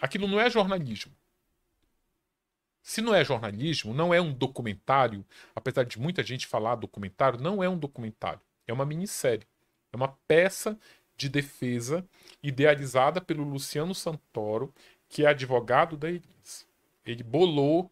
Aquilo 0.00 0.26
não 0.26 0.40
é 0.40 0.48
jornalismo. 0.48 1.12
Se 2.82 3.02
não 3.02 3.14
é 3.14 3.24
jornalismo, 3.24 3.92
não 3.92 4.14
é 4.14 4.20
um 4.20 4.32
documentário, 4.32 5.24
apesar 5.54 5.84
de 5.84 5.98
muita 5.98 6.22
gente 6.22 6.46
falar 6.46 6.76
documentário, 6.76 7.40
não 7.40 7.62
é 7.62 7.68
um 7.68 7.76
documentário, 7.76 8.40
é 8.66 8.72
uma 8.72 8.86
minissérie. 8.86 9.46
É 9.92 9.96
uma 9.96 10.08
peça 10.28 10.78
de 11.16 11.28
defesa 11.28 12.06
idealizada 12.42 13.20
pelo 13.20 13.42
Luciano 13.42 13.94
Santoro, 13.94 14.72
que 15.08 15.24
é 15.24 15.28
advogado 15.28 15.96
da 15.96 16.08
Elise. 16.08 16.66
Ele 17.04 17.22
bolou 17.22 17.90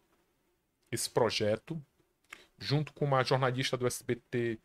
esse 0.91 1.09
projeto 1.09 1.81
junto 2.57 2.93
com 2.93 3.05
uma 3.05 3.23
jornalista 3.23 3.75
do 3.75 3.87
SBT 3.87 4.59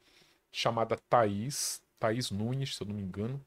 chamada 0.52 0.96
Thaís, 1.08 1.82
Thaís 1.98 2.30
Nunes, 2.30 2.76
se 2.76 2.82
eu 2.82 2.86
não 2.86 2.94
me 2.94 3.02
engano. 3.02 3.44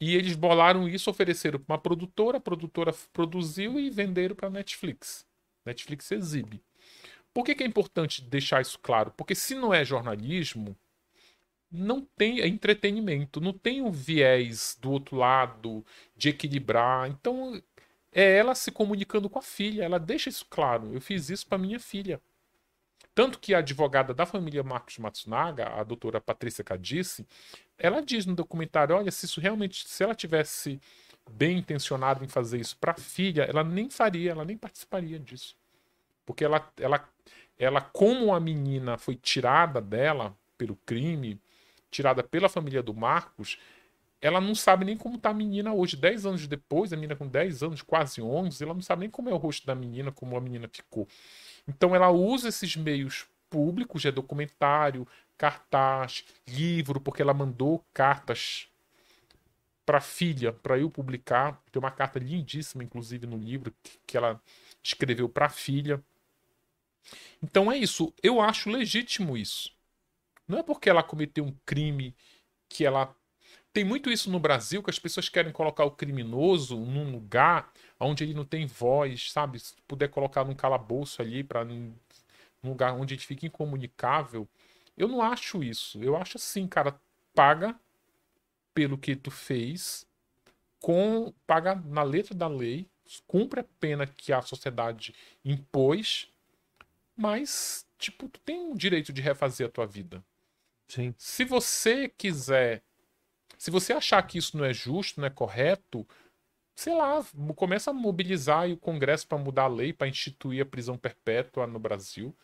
E 0.00 0.16
eles 0.16 0.34
bolaram 0.34 0.88
isso, 0.88 1.10
ofereceram 1.10 1.60
para 1.60 1.74
uma 1.74 1.80
produtora, 1.80 2.38
a 2.38 2.40
produtora 2.40 2.92
produziu 3.12 3.78
e 3.78 3.88
venderam 3.88 4.34
para 4.34 4.50
Netflix. 4.50 5.24
Netflix 5.64 6.10
exibe. 6.10 6.60
Por 7.32 7.44
que, 7.44 7.54
que, 7.54 7.62
é 7.62 7.66
importante 7.66 8.20
deixar 8.20 8.60
isso 8.60 8.78
claro? 8.80 9.12
Porque 9.16 9.34
se 9.34 9.54
não 9.54 9.72
é 9.72 9.84
jornalismo, 9.84 10.76
não 11.72 12.02
tem 12.16 12.40
é 12.40 12.46
entretenimento, 12.46 13.40
não 13.40 13.52
tem 13.52 13.80
um 13.82 13.90
viés 13.90 14.76
do 14.80 14.90
outro 14.90 15.16
lado 15.16 15.84
de 16.16 16.28
equilibrar. 16.28 17.08
Então 17.08 17.60
é 18.12 18.36
ela 18.36 18.54
se 18.54 18.70
comunicando 18.70 19.30
com 19.30 19.38
a 19.38 19.42
filha, 19.42 19.82
ela 19.84 19.98
deixa 19.98 20.28
isso 20.28 20.46
claro. 20.50 20.92
Eu 20.92 21.00
fiz 21.00 21.30
isso 21.30 21.46
para 21.46 21.58
minha 21.58 21.80
filha. 21.80 22.20
Tanto 23.14 23.38
que 23.38 23.54
a 23.54 23.58
advogada 23.58 24.14
da 24.14 24.24
família 24.26 24.62
Marcos 24.62 24.98
Matsunaga, 24.98 25.68
a 25.68 25.82
doutora 25.84 26.20
Patrícia 26.20 26.64
Cadice, 26.64 27.26
ela 27.78 28.02
diz 28.02 28.26
no 28.26 28.34
documentário: 28.34 28.94
olha, 28.94 29.10
se 29.10 29.26
isso 29.26 29.40
realmente, 29.40 29.88
se 29.88 30.02
ela 30.02 30.14
tivesse 30.14 30.80
bem 31.30 31.58
intencionada 31.58 32.24
em 32.24 32.28
fazer 32.28 32.60
isso 32.60 32.76
para 32.78 32.92
a 32.92 32.96
filha, 32.96 33.42
ela 33.44 33.64
nem 33.64 33.88
faria, 33.90 34.32
ela 34.32 34.44
nem 34.44 34.56
participaria 34.56 35.18
disso. 35.18 35.56
Porque 36.26 36.44
ela, 36.44 36.70
ela, 36.78 37.08
ela, 37.58 37.80
como 37.80 38.34
a 38.34 38.40
menina 38.40 38.98
foi 38.98 39.16
tirada 39.16 39.80
dela 39.80 40.36
pelo 40.56 40.76
crime, 40.86 41.40
tirada 41.92 42.24
pela 42.24 42.48
família 42.48 42.82
do 42.82 42.92
Marcos, 42.92 43.58
ela 44.20 44.40
não 44.40 44.54
sabe 44.54 44.84
nem 44.84 44.96
como 44.96 45.18
tá 45.18 45.30
a 45.30 45.34
menina 45.34 45.72
hoje. 45.72 45.96
Dez 45.96 46.24
anos 46.24 46.46
depois, 46.46 46.92
a 46.92 46.96
menina 46.96 47.14
com 47.14 47.26
10 47.26 47.62
anos, 47.62 47.82
quase 47.82 48.22
11, 48.22 48.62
ela 48.62 48.72
não 48.72 48.80
sabe 48.80 49.00
nem 49.00 49.10
como 49.10 49.28
é 49.28 49.32
o 49.32 49.36
rosto 49.36 49.66
da 49.66 49.74
menina, 49.74 50.10
como 50.10 50.36
a 50.36 50.40
menina 50.40 50.68
ficou. 50.72 51.06
Então 51.68 51.94
ela 51.94 52.08
usa 52.10 52.48
esses 52.48 52.76
meios 52.76 53.26
públicos, 53.50 54.04
é 54.04 54.10
documentário, 54.10 55.06
cartaz, 55.36 56.24
livro, 56.48 57.00
porque 57.00 57.20
ela 57.20 57.34
mandou 57.34 57.84
cartas 57.92 58.68
para 59.84 60.00
filha, 60.00 60.52
para 60.52 60.78
eu 60.78 60.88
publicar. 60.88 61.60
Tem 61.72 61.80
uma 61.80 61.90
carta 61.90 62.20
lindíssima, 62.20 62.84
inclusive, 62.84 63.26
no 63.26 63.36
livro, 63.36 63.74
que 64.06 64.16
ela 64.16 64.40
escreveu 64.82 65.28
para 65.28 65.48
filha. 65.48 66.00
Então 67.42 67.70
é 67.72 67.76
isso. 67.76 68.14
Eu 68.22 68.40
acho 68.40 68.70
legítimo 68.70 69.36
isso. 69.36 69.72
Não 70.46 70.58
é 70.58 70.62
porque 70.62 70.90
ela 70.90 71.02
cometeu 71.02 71.44
um 71.44 71.54
crime 71.64 72.14
que 72.68 72.84
ela. 72.84 73.14
Tem 73.72 73.84
muito 73.84 74.10
isso 74.10 74.30
no 74.30 74.38
Brasil 74.38 74.82
que 74.82 74.90
as 74.90 74.98
pessoas 74.98 75.28
querem 75.28 75.52
colocar 75.52 75.84
o 75.84 75.90
criminoso 75.90 76.76
num 76.76 77.10
lugar 77.10 77.72
onde 77.98 78.24
ele 78.24 78.34
não 78.34 78.44
tem 78.44 78.66
voz, 78.66 79.30
sabe? 79.32 79.58
Se 79.58 79.74
puder 79.88 80.08
colocar 80.08 80.44
num 80.44 80.54
calabouço 80.54 81.22
ali, 81.22 81.42
para 81.42 81.64
num 81.64 81.94
lugar 82.62 82.92
onde 82.94 83.14
ele 83.14 83.22
fica 83.22 83.46
incomunicável. 83.46 84.48
Eu 84.96 85.08
não 85.08 85.22
acho 85.22 85.62
isso. 85.62 86.02
Eu 86.02 86.16
acho 86.16 86.36
assim, 86.36 86.66
cara, 86.66 87.00
paga 87.34 87.74
pelo 88.74 88.98
que 88.98 89.16
tu 89.16 89.30
fez, 89.30 90.06
com 90.80 91.32
paga 91.46 91.74
na 91.74 92.02
letra 92.02 92.34
da 92.34 92.48
lei, 92.48 92.86
cumpre 93.26 93.60
a 93.60 93.64
pena 93.80 94.06
que 94.06 94.32
a 94.32 94.42
sociedade 94.42 95.14
impôs, 95.44 96.28
mas 97.16 97.86
tipo, 97.98 98.28
tu 98.28 98.40
tem 98.40 98.70
o 98.70 98.74
direito 98.74 99.12
de 99.12 99.20
refazer 99.20 99.66
a 99.66 99.70
tua 99.70 99.86
vida. 99.86 100.24
Sim. 100.88 101.14
Se 101.16 101.44
você 101.44 102.08
quiser, 102.08 102.82
se 103.58 103.70
você 103.70 103.92
achar 103.92 104.22
que 104.22 104.38
isso 104.38 104.56
não 104.56 104.64
é 104.64 104.72
justo, 104.72 105.20
não 105.20 105.26
é 105.26 105.30
correto, 105.30 106.06
sei 106.74 106.94
lá, 106.94 107.24
começa 107.56 107.90
a 107.90 107.94
mobilizar 107.94 108.68
o 108.70 108.76
Congresso 108.76 109.26
para 109.26 109.38
mudar 109.38 109.64
a 109.64 109.68
lei, 109.68 109.92
para 109.92 110.08
instituir 110.08 110.62
a 110.62 110.66
prisão 110.66 110.98
perpétua 110.98 111.66
no 111.66 111.78
Brasil, 111.78 112.36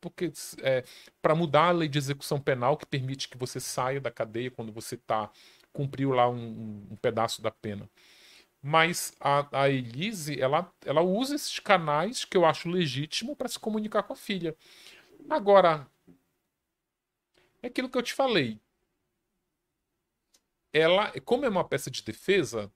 porque 0.00 0.32
é, 0.62 0.84
para 1.20 1.34
mudar 1.34 1.68
a 1.68 1.72
lei 1.72 1.88
de 1.88 1.98
execução 1.98 2.40
penal 2.40 2.76
que 2.76 2.86
permite 2.86 3.28
que 3.28 3.36
você 3.36 3.60
saia 3.60 4.00
da 4.00 4.10
cadeia 4.10 4.50
quando 4.50 4.72
você 4.72 4.96
tá 4.96 5.30
cumpriu 5.72 6.10
lá 6.10 6.28
um, 6.28 6.86
um 6.90 6.96
pedaço 6.96 7.42
da 7.42 7.50
pena. 7.50 7.88
Mas 8.62 9.14
a, 9.20 9.64
a 9.64 9.68
Elise, 9.70 10.40
ela, 10.40 10.70
ela 10.84 11.00
usa 11.00 11.34
esses 11.36 11.58
canais 11.60 12.24
que 12.24 12.36
eu 12.36 12.44
acho 12.44 12.68
legítimo 12.68 13.36
para 13.36 13.48
se 13.48 13.58
comunicar 13.58 14.02
com 14.02 14.14
a 14.14 14.16
filha. 14.16 14.56
Agora, 15.30 15.86
é 17.62 17.66
aquilo 17.68 17.88
que 17.88 17.98
eu 17.98 18.02
te 18.02 18.14
falei. 18.14 18.60
Ela, 20.72 21.12
como 21.20 21.44
é 21.44 21.48
uma 21.48 21.64
peça 21.64 21.90
de 21.90 22.02
defesa, 22.02 22.70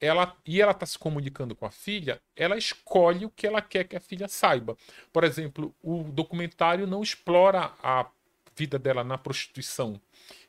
ela 0.00 0.36
e 0.44 0.60
ela 0.60 0.72
está 0.72 0.84
se 0.84 0.98
comunicando 0.98 1.54
com 1.54 1.64
a 1.64 1.70
filha, 1.70 2.20
ela 2.34 2.58
escolhe 2.58 3.24
o 3.24 3.30
que 3.30 3.46
ela 3.46 3.62
quer 3.62 3.84
que 3.84 3.94
a 3.94 4.00
filha 4.00 4.26
saiba. 4.26 4.76
Por 5.12 5.22
exemplo, 5.22 5.74
o 5.80 6.02
documentário 6.02 6.86
não 6.86 7.02
explora 7.02 7.72
a 7.82 8.10
vida 8.56 8.78
dela 8.78 9.04
na 9.04 9.16
prostituição, 9.16 10.00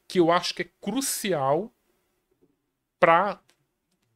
que 0.08 0.20
eu 0.20 0.32
acho 0.32 0.56
que 0.56 0.64
é 0.64 0.70
crucial 0.82 1.72
para 3.00 3.40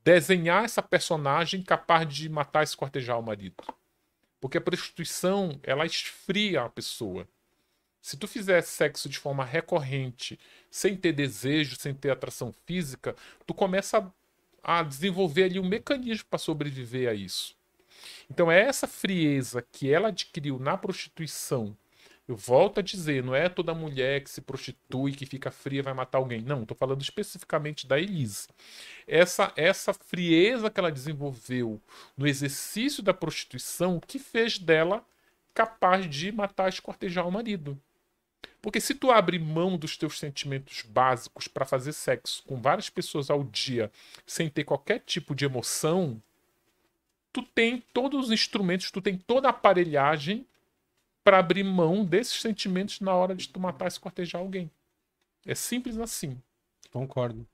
desenhar 0.03 0.63
essa 0.63 0.81
personagem 0.81 1.61
capaz 1.61 2.07
de 2.11 2.29
matar 2.29 2.61
e 2.61 2.63
esquartejar 2.63 3.19
o 3.19 3.23
marido. 3.23 3.63
Porque 4.39 4.57
a 4.57 4.61
prostituição, 4.61 5.59
ela 5.61 5.85
esfria 5.85 6.63
a 6.63 6.69
pessoa. 6.69 7.27
Se 8.07 8.15
tu 8.15 8.25
fizer 8.25 8.61
sexo 8.61 9.09
de 9.09 9.19
forma 9.19 9.43
recorrente, 9.43 10.39
sem 10.71 10.95
ter 10.95 11.11
desejo, 11.11 11.75
sem 11.77 11.93
ter 11.93 12.09
atração 12.09 12.53
física, 12.65 13.13
tu 13.45 13.53
começa 13.53 14.13
a, 14.63 14.79
a 14.79 14.81
desenvolver 14.81 15.43
ali 15.43 15.59
um 15.59 15.67
mecanismo 15.67 16.25
para 16.29 16.39
sobreviver 16.39 17.09
a 17.09 17.13
isso. 17.13 17.53
Então 18.31 18.49
é 18.49 18.61
essa 18.61 18.87
frieza 18.87 19.61
que 19.73 19.91
ela 19.91 20.07
adquiriu 20.07 20.57
na 20.57 20.77
prostituição. 20.77 21.75
Eu 22.25 22.37
volto 22.37 22.79
a 22.79 22.81
dizer, 22.81 23.21
não 23.21 23.35
é 23.35 23.49
toda 23.49 23.73
mulher 23.73 24.23
que 24.23 24.29
se 24.29 24.39
prostitui, 24.39 25.11
que 25.11 25.25
fica 25.25 25.51
fria, 25.51 25.83
vai 25.83 25.93
matar 25.93 26.19
alguém. 26.19 26.39
Não, 26.41 26.61
estou 26.61 26.77
falando 26.77 27.01
especificamente 27.01 27.85
da 27.85 27.99
Elise. 27.99 28.47
Essa, 29.05 29.51
essa 29.57 29.93
frieza 29.93 30.69
que 30.69 30.79
ela 30.79 30.93
desenvolveu 30.93 31.81
no 32.15 32.25
exercício 32.25 33.03
da 33.03 33.13
prostituição, 33.13 33.99
que 33.99 34.17
fez 34.17 34.57
dela 34.57 35.05
capaz 35.53 36.09
de 36.09 36.31
matar 36.31 36.67
e 36.67 36.69
escortejar 36.69 37.27
o 37.27 37.31
marido. 37.33 37.77
Porque 38.61 38.81
se 38.81 38.95
tu 38.95 39.11
abre 39.11 39.37
mão 39.39 39.77
dos 39.77 39.97
teus 39.97 40.19
sentimentos 40.19 40.81
básicos 40.81 41.47
para 41.47 41.65
fazer 41.65 41.93
sexo 41.93 42.43
com 42.45 42.59
várias 42.59 42.89
pessoas 42.89 43.29
ao 43.29 43.43
dia, 43.43 43.91
sem 44.25 44.49
ter 44.49 44.63
qualquer 44.63 44.99
tipo 44.99 45.35
de 45.35 45.45
emoção, 45.45 46.21
tu 47.31 47.43
tem 47.43 47.83
todos 47.93 48.25
os 48.25 48.31
instrumentos, 48.31 48.91
tu 48.91 49.01
tem 49.01 49.17
toda 49.17 49.47
a 49.47 49.51
aparelhagem 49.51 50.45
para 51.23 51.39
abrir 51.39 51.63
mão 51.63 52.03
desses 52.03 52.41
sentimentos 52.41 52.99
na 52.99 53.13
hora 53.13 53.35
de 53.35 53.47
tu 53.49 53.59
matar 53.59 53.85
e 53.85 53.89
escortejar 53.89 54.41
alguém. 54.41 54.71
É 55.45 55.53
simples 55.53 55.97
assim. 55.97 56.41
Concordo. 56.91 57.45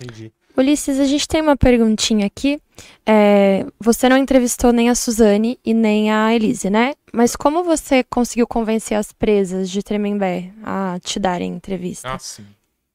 Entendi. 0.00 0.32
Ulisses, 0.56 0.98
a 0.98 1.04
gente 1.04 1.28
tem 1.28 1.40
uma 1.40 1.56
perguntinha 1.56 2.26
aqui. 2.26 2.60
É, 3.06 3.64
você 3.78 4.08
não 4.08 4.16
entrevistou 4.16 4.72
nem 4.72 4.90
a 4.90 4.94
Suzane 4.94 5.58
e 5.64 5.72
nem 5.72 6.12
a 6.12 6.34
Elise, 6.34 6.68
né? 6.68 6.94
Mas 7.12 7.36
como 7.36 7.62
você 7.62 8.02
conseguiu 8.04 8.46
convencer 8.46 8.96
as 8.96 9.12
presas 9.12 9.70
de 9.70 9.82
Tremembé 9.82 10.52
a 10.62 10.98
te 11.00 11.18
darem 11.18 11.52
entrevista? 11.52 12.12
Ah, 12.12 12.18
sim. 12.18 12.46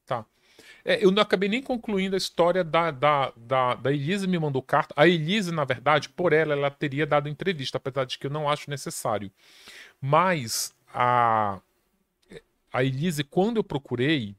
Tá. 0.04 0.24
É, 0.84 1.04
eu 1.04 1.10
não 1.10 1.22
acabei 1.22 1.48
nem 1.48 1.62
concluindo 1.62 2.14
a 2.14 2.18
história 2.18 2.62
da, 2.62 2.90
da, 2.90 3.32
da, 3.36 3.74
da 3.74 3.92
Elise 3.92 4.26
me 4.26 4.38
mandou 4.38 4.62
carta. 4.62 4.94
A 4.96 5.08
Elise, 5.08 5.52
na 5.52 5.64
verdade, 5.64 6.08
por 6.08 6.32
ela, 6.32 6.52
ela 6.52 6.70
teria 6.70 7.06
dado 7.06 7.28
entrevista, 7.28 7.78
apesar 7.78 8.04
de 8.04 8.18
que 8.18 8.26
eu 8.26 8.30
não 8.30 8.48
acho 8.48 8.68
necessário. 8.68 9.30
Mas 10.00 10.74
a, 10.92 11.58
a 12.72 12.84
Elise, 12.84 13.24
quando 13.24 13.56
eu 13.56 13.64
procurei, 13.64 14.36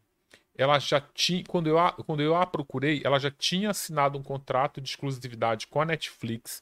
ela 0.58 0.80
já 0.80 1.00
tinha, 1.00 1.44
quando 1.48 1.68
eu, 1.68 1.78
a, 1.78 1.92
quando 1.92 2.22
eu 2.22 2.36
a 2.36 2.46
procurei, 2.46 3.02
ela 3.06 3.20
já 3.20 3.30
tinha 3.30 3.70
assinado 3.70 4.18
um 4.18 4.24
contrato 4.24 4.82
de 4.82 4.90
exclusividade 4.90 5.68
com 5.68 5.80
a 5.80 5.86
Netflix, 5.86 6.62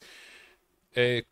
é, 0.94 1.24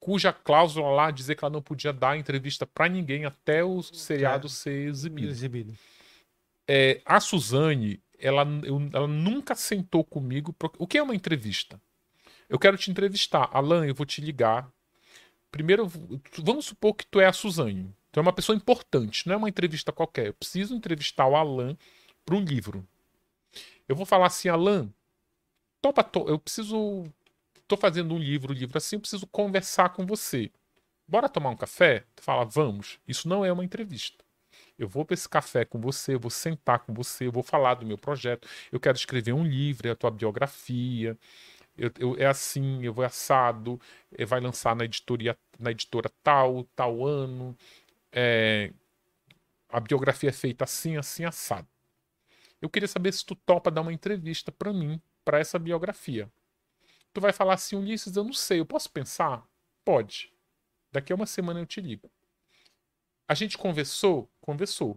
cuja 0.00 0.32
cláusula 0.32 0.90
lá 0.90 1.10
dizia 1.10 1.34
que 1.34 1.44
ela 1.44 1.52
não 1.52 1.62
podia 1.62 1.92
dar 1.92 2.16
entrevista 2.16 2.66
para 2.66 2.88
ninguém 2.88 3.24
até 3.24 3.62
o 3.62 3.82
seriado 3.82 4.46
é, 4.46 4.50
ser 4.50 4.88
exibido. 4.88 5.28
exibido. 5.28 5.74
É, 6.66 7.00
a 7.04 7.20
Suzane, 7.20 8.02
ela, 8.18 8.46
eu, 8.62 8.80
ela 8.92 9.06
nunca 9.06 9.54
sentou 9.54 10.02
comigo. 10.02 10.52
Pro, 10.52 10.72
o 10.78 10.86
que 10.86 10.98
é 10.98 11.02
uma 11.02 11.14
entrevista? 11.14 11.80
Eu 12.48 12.58
quero 12.58 12.76
te 12.76 12.90
entrevistar. 12.90 13.48
Alan, 13.52 13.86
eu 13.86 13.94
vou 13.94 14.06
te 14.06 14.20
ligar. 14.20 14.70
Primeiro, 15.50 15.90
vamos 16.38 16.66
supor 16.66 16.94
que 16.94 17.06
tu 17.06 17.20
é 17.20 17.26
a 17.26 17.32
Suzane. 17.32 17.94
Então 18.14 18.20
é 18.20 18.26
uma 18.26 18.32
pessoa 18.32 18.54
importante, 18.54 19.26
não 19.26 19.34
é 19.34 19.36
uma 19.36 19.48
entrevista 19.48 19.90
qualquer. 19.90 20.28
Eu 20.28 20.34
preciso 20.34 20.72
entrevistar 20.72 21.26
o 21.26 21.34
Alan 21.34 21.76
para 22.24 22.36
um 22.36 22.40
livro. 22.40 22.86
Eu 23.88 23.96
vou 23.96 24.06
falar 24.06 24.28
assim, 24.28 24.48
Alan, 24.48 24.88
topa, 25.82 26.04
to 26.04 26.24
eu 26.28 26.38
preciso. 26.38 27.12
Tô 27.66 27.76
fazendo 27.76 28.14
um 28.14 28.18
livro, 28.18 28.52
um 28.52 28.56
livro 28.56 28.78
assim, 28.78 28.94
eu 28.94 29.00
preciso 29.00 29.26
conversar 29.26 29.88
com 29.88 30.06
você. 30.06 30.48
Bora 31.08 31.28
tomar 31.28 31.50
um 31.50 31.56
café? 31.56 32.04
Tu 32.14 32.22
fala, 32.22 32.44
vamos. 32.44 33.00
Isso 33.08 33.28
não 33.28 33.44
é 33.44 33.52
uma 33.52 33.64
entrevista. 33.64 34.22
Eu 34.78 34.86
vou 34.86 35.04
para 35.04 35.14
esse 35.14 35.28
café 35.28 35.64
com 35.64 35.80
você, 35.80 36.14
eu 36.14 36.20
vou 36.20 36.30
sentar 36.30 36.78
com 36.78 36.94
você, 36.94 37.26
eu 37.26 37.32
vou 37.32 37.42
falar 37.42 37.74
do 37.74 37.84
meu 37.84 37.98
projeto. 37.98 38.46
Eu 38.70 38.78
quero 38.78 38.96
escrever 38.96 39.32
um 39.32 39.44
livro, 39.44 39.88
é 39.88 39.90
a 39.90 39.96
tua 39.96 40.12
biografia. 40.12 41.18
Eu, 41.76 41.90
eu, 41.98 42.16
é 42.16 42.26
assim, 42.26 42.84
eu 42.84 42.94
vou 42.94 43.04
assado, 43.04 43.80
é, 44.16 44.24
vai 44.24 44.38
lançar 44.40 44.76
na 44.76 44.84
editoria, 44.84 45.36
na 45.58 45.72
editora 45.72 46.08
tal, 46.22 46.62
tal 46.76 47.04
ano 47.04 47.56
é, 48.14 48.72
a 49.68 49.80
biografia 49.80 50.30
é 50.30 50.32
feita 50.32 50.64
assim, 50.64 50.96
assim, 50.96 51.24
assado. 51.24 51.66
Eu 52.62 52.70
queria 52.70 52.88
saber 52.88 53.12
se 53.12 53.26
tu 53.26 53.34
topa 53.34 53.70
dar 53.70 53.80
uma 53.80 53.92
entrevista 53.92 54.52
para 54.52 54.72
mim, 54.72 55.00
para 55.24 55.40
essa 55.40 55.58
biografia. 55.58 56.30
Tu 57.12 57.20
vai 57.20 57.32
falar 57.32 57.54
assim, 57.54 57.76
Ulisses, 57.76 58.16
eu 58.16 58.24
não 58.24 58.32
sei, 58.32 58.60
eu 58.60 58.66
posso 58.66 58.90
pensar? 58.90 59.44
Pode. 59.84 60.32
Daqui 60.92 61.12
a 61.12 61.16
uma 61.16 61.26
semana 61.26 61.60
eu 61.60 61.66
te 61.66 61.80
ligo. 61.80 62.08
A 63.28 63.34
gente 63.34 63.58
conversou? 63.58 64.30
Conversou. 64.40 64.96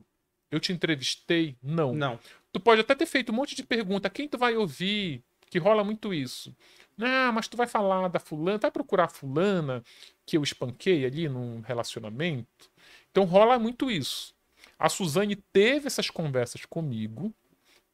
Eu 0.52 0.60
te 0.60 0.72
entrevistei? 0.72 1.58
Não. 1.62 1.94
Não. 1.94 2.20
Tu 2.52 2.60
pode 2.60 2.82
até 2.82 2.96
ter 2.96 3.06
feito 3.06 3.32
um 3.32 3.36
monte 3.36 3.56
de 3.56 3.64
pergunta. 3.64 4.10
Quem 4.10 4.28
tu 4.30 4.38
vai 4.38 4.56
ouvir? 4.56 5.24
Que 5.50 5.60
rola 5.60 5.84
muito 5.84 6.14
isso. 6.14 6.56
Ah, 7.00 7.32
mas 7.32 7.48
tu 7.48 7.58
vai 7.58 7.68
falar 7.68 8.08
da 8.10 8.20
fulana, 8.20 8.58
vai 8.58 8.72
procurar 8.72 9.08
fulana 9.10 9.84
que 10.26 10.38
eu 10.38 10.44
espanquei 10.44 11.06
ali 11.06 11.30
num 11.30 11.62
relacionamento? 11.62 12.72
Então 13.18 13.26
rola 13.26 13.58
muito 13.58 13.90
isso. 13.90 14.32
A 14.78 14.88
Suzane 14.90 15.36
teve 15.36 15.88
essas 15.88 16.08
conversas 16.08 16.66
comigo 16.66 17.34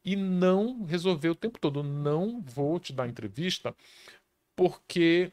e 0.04 0.14
não 0.14 0.84
resolveu 0.84 1.32
o 1.32 1.34
tempo 1.34 1.58
todo. 1.58 1.82
Não 1.82 2.42
vou 2.42 2.78
te 2.78 2.92
dar 2.92 3.08
entrevista 3.08 3.74
porque 4.54 5.32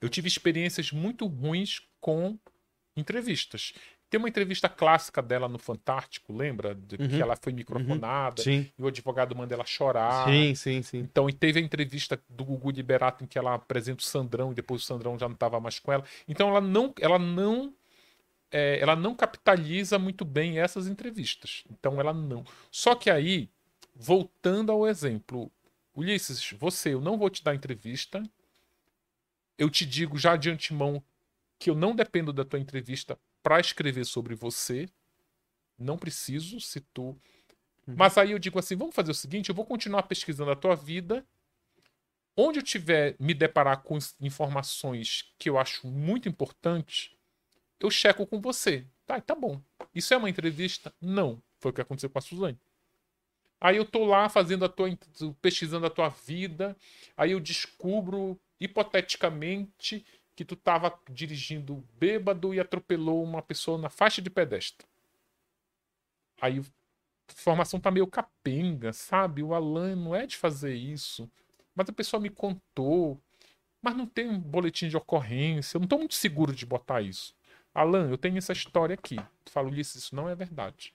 eu 0.00 0.08
tive 0.08 0.28
experiências 0.28 0.92
muito 0.92 1.26
ruins 1.26 1.82
com 2.00 2.38
entrevistas. 2.96 3.72
Tem 4.08 4.16
uma 4.16 4.28
entrevista 4.28 4.68
clássica 4.68 5.20
dela 5.20 5.48
no 5.48 5.58
Fantástico, 5.58 6.32
lembra? 6.32 6.72
De 6.72 7.02
uhum. 7.02 7.08
Que 7.08 7.20
ela 7.20 7.34
foi 7.34 7.52
microfonada 7.52 8.40
uhum. 8.46 8.64
e 8.78 8.82
o 8.82 8.86
advogado 8.86 9.34
manda 9.34 9.54
ela 9.54 9.66
chorar. 9.66 10.28
Sim, 10.28 10.54
sim, 10.54 10.82
sim. 10.82 10.98
Então, 10.98 11.28
e 11.28 11.32
teve 11.32 11.58
a 11.58 11.62
entrevista 11.62 12.22
do 12.28 12.44
Gugu 12.44 12.70
Liberato 12.70 13.24
em 13.24 13.26
que 13.26 13.40
ela 13.40 13.54
apresenta 13.54 14.04
o 14.04 14.06
Sandrão 14.06 14.52
e 14.52 14.54
depois 14.54 14.82
o 14.82 14.84
Sandrão 14.84 15.18
já 15.18 15.26
não 15.26 15.34
estava 15.34 15.58
mais 15.58 15.80
com 15.80 15.92
ela. 15.92 16.04
Então, 16.28 16.48
ela 16.48 16.60
não, 16.60 16.94
ela 17.00 17.18
não 17.18 17.74
é, 18.50 18.78
ela 18.80 18.96
não 18.96 19.14
capitaliza 19.14 19.98
muito 19.98 20.24
bem 20.24 20.58
essas 20.58 20.86
entrevistas. 20.86 21.64
Então 21.70 22.00
ela 22.00 22.12
não. 22.12 22.44
Só 22.70 22.94
que 22.94 23.10
aí, 23.10 23.48
voltando 23.94 24.72
ao 24.72 24.86
exemplo, 24.86 25.50
Ulisses, 25.94 26.52
você, 26.52 26.94
eu 26.94 27.00
não 27.00 27.18
vou 27.18 27.28
te 27.28 27.42
dar 27.42 27.54
entrevista. 27.54 28.22
Eu 29.56 29.68
te 29.68 29.84
digo 29.84 30.16
já 30.16 30.36
de 30.36 30.50
antemão 30.50 31.02
que 31.58 31.68
eu 31.68 31.74
não 31.74 31.94
dependo 31.94 32.32
da 32.32 32.44
tua 32.44 32.60
entrevista 32.60 33.18
para 33.42 33.60
escrever 33.60 34.04
sobre 34.04 34.34
você. 34.34 34.88
Não 35.78 35.98
preciso, 35.98 36.60
se 36.60 36.80
tu. 36.80 37.08
Uhum. 37.86 37.94
Mas 37.96 38.16
aí 38.16 38.30
eu 38.30 38.38
digo 38.38 38.58
assim: 38.58 38.76
vamos 38.76 38.94
fazer 38.94 39.10
o 39.10 39.14
seguinte, 39.14 39.48
eu 39.48 39.54
vou 39.54 39.64
continuar 39.64 40.04
pesquisando 40.04 40.50
a 40.50 40.56
tua 40.56 40.76
vida. 40.76 41.26
Onde 42.36 42.60
eu 42.60 42.62
tiver 42.62 43.16
me 43.18 43.34
deparar 43.34 43.82
com 43.82 43.98
informações 44.20 45.32
que 45.36 45.50
eu 45.50 45.58
acho 45.58 45.88
muito 45.88 46.28
importantes, 46.28 47.10
eu 47.80 47.90
checo 47.90 48.26
com 48.26 48.40
você. 48.40 48.86
Tá, 49.06 49.20
tá 49.20 49.34
bom. 49.34 49.60
Isso 49.94 50.12
é 50.12 50.16
uma 50.16 50.30
entrevista? 50.30 50.92
Não. 51.00 51.42
Foi 51.60 51.70
o 51.70 51.74
que 51.74 51.80
aconteceu 51.80 52.10
com 52.10 52.18
a 52.18 52.22
Suzane. 52.22 52.58
Aí 53.60 53.76
eu 53.76 53.84
tô 53.84 54.04
lá 54.04 54.28
fazendo 54.28 54.64
a 54.64 54.68
tua 54.68 54.88
pesquisando 55.42 55.86
a 55.86 55.90
tua 55.90 56.08
vida, 56.08 56.76
aí 57.16 57.32
eu 57.32 57.40
descubro 57.40 58.38
hipoteticamente 58.60 60.04
que 60.36 60.44
tu 60.44 60.54
tava 60.54 60.96
dirigindo 61.10 61.84
bêbado 61.98 62.54
e 62.54 62.60
atropelou 62.60 63.24
uma 63.24 63.42
pessoa 63.42 63.76
na 63.76 63.90
faixa 63.90 64.22
de 64.22 64.30
pedestre. 64.30 64.86
Aí 66.40 66.60
a 66.60 67.32
informação 67.32 67.80
tá 67.80 67.90
meio 67.90 68.06
capenga, 68.06 68.92
sabe? 68.92 69.42
O 69.42 69.52
Alan 69.52 69.96
não 69.96 70.14
é 70.14 70.26
de 70.26 70.36
fazer 70.36 70.74
isso. 70.74 71.28
Mas 71.74 71.88
a 71.88 71.92
pessoa 71.92 72.20
me 72.20 72.30
contou. 72.30 73.20
Mas 73.82 73.96
não 73.96 74.06
tem 74.06 74.28
um 74.28 74.38
boletim 74.38 74.88
de 74.88 74.96
ocorrência. 74.96 75.76
Eu 75.76 75.80
não 75.80 75.88
tô 75.88 75.98
muito 75.98 76.14
seguro 76.14 76.54
de 76.54 76.64
botar 76.64 77.02
isso. 77.02 77.34
Alan, 77.80 78.10
eu 78.10 78.18
tenho 78.18 78.38
essa 78.38 78.52
história 78.52 78.94
aqui. 78.94 79.16
Tu 79.44 79.52
fala, 79.52 79.68
Ulisses, 79.68 80.02
isso 80.02 80.16
não 80.16 80.28
é 80.28 80.34
verdade. 80.34 80.94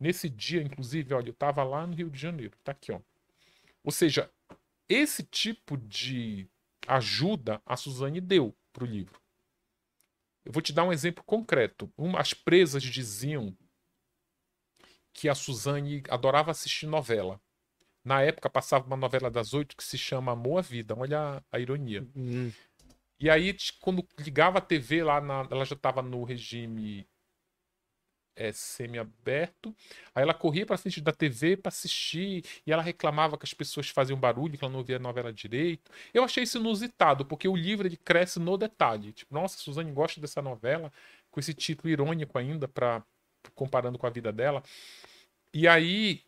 Nesse 0.00 0.28
dia, 0.28 0.62
inclusive, 0.62 1.14
olha, 1.14 1.28
eu 1.28 1.32
estava 1.32 1.62
lá 1.62 1.86
no 1.86 1.94
Rio 1.94 2.10
de 2.10 2.18
Janeiro. 2.18 2.56
Tá 2.64 2.72
aqui, 2.72 2.92
ó. 2.92 3.00
Ou 3.84 3.92
seja, 3.92 4.30
esse 4.88 5.22
tipo 5.22 5.76
de 5.76 6.48
ajuda 6.86 7.60
a 7.66 7.76
Suzane 7.76 8.20
deu 8.20 8.54
para 8.72 8.84
o 8.84 8.86
livro. 8.86 9.20
Eu 10.44 10.52
vou 10.52 10.62
te 10.62 10.72
dar 10.72 10.84
um 10.84 10.92
exemplo 10.92 11.24
concreto. 11.24 11.92
Um, 11.98 12.16
as 12.16 12.32
presas 12.32 12.82
diziam 12.82 13.56
que 15.12 15.28
a 15.28 15.34
Suzane 15.34 16.02
adorava 16.08 16.50
assistir 16.50 16.86
novela. 16.86 17.40
Na 18.04 18.22
época 18.22 18.48
passava 18.48 18.86
uma 18.86 18.96
novela 18.96 19.30
das 19.30 19.52
oito 19.52 19.76
que 19.76 19.82
se 19.82 19.98
chama 19.98 20.32
Amor 20.32 20.58
à 20.58 20.62
Vida. 20.62 20.94
Olha 20.96 21.20
a, 21.20 21.42
a 21.56 21.58
ironia. 21.58 22.06
Hum. 22.14 22.52
E 23.18 23.30
aí, 23.30 23.56
quando 23.80 24.06
ligava 24.18 24.58
a 24.58 24.60
TV 24.60 25.02
lá, 25.02 25.20
na, 25.20 25.46
ela 25.50 25.64
já 25.64 25.74
estava 25.74 26.02
no 26.02 26.22
regime 26.24 27.06
é, 28.36 28.52
semi-aberto. 28.52 29.74
Aí 30.14 30.22
ela 30.22 30.34
corria 30.34 30.66
para 30.66 30.76
frente 30.76 31.00
da 31.00 31.12
TV 31.12 31.56
para 31.56 31.70
assistir 31.70 32.44
e 32.66 32.70
ela 32.72 32.82
reclamava 32.82 33.38
que 33.38 33.44
as 33.46 33.54
pessoas 33.54 33.88
faziam 33.88 34.18
barulho, 34.18 34.58
que 34.58 34.64
ela 34.64 34.72
não 34.72 34.84
via 34.84 34.96
a 34.96 35.00
novela 35.00 35.32
direito. 35.32 35.90
Eu 36.12 36.22
achei 36.22 36.44
isso 36.44 36.58
inusitado, 36.58 37.24
porque 37.24 37.48
o 37.48 37.56
livro 37.56 37.88
ele 37.88 37.96
cresce 37.96 38.38
no 38.38 38.56
detalhe. 38.58 39.12
Tipo, 39.12 39.34
nossa, 39.34 39.56
Suzane 39.58 39.90
gosta 39.90 40.20
dessa 40.20 40.42
novela, 40.42 40.92
com 41.30 41.40
esse 41.40 41.54
título 41.54 41.88
irônico 41.90 42.38
ainda, 42.38 42.68
para 42.68 43.02
comparando 43.54 43.98
com 43.98 44.06
a 44.06 44.10
vida 44.10 44.32
dela. 44.32 44.62
E 45.54 45.66
aí, 45.66 46.22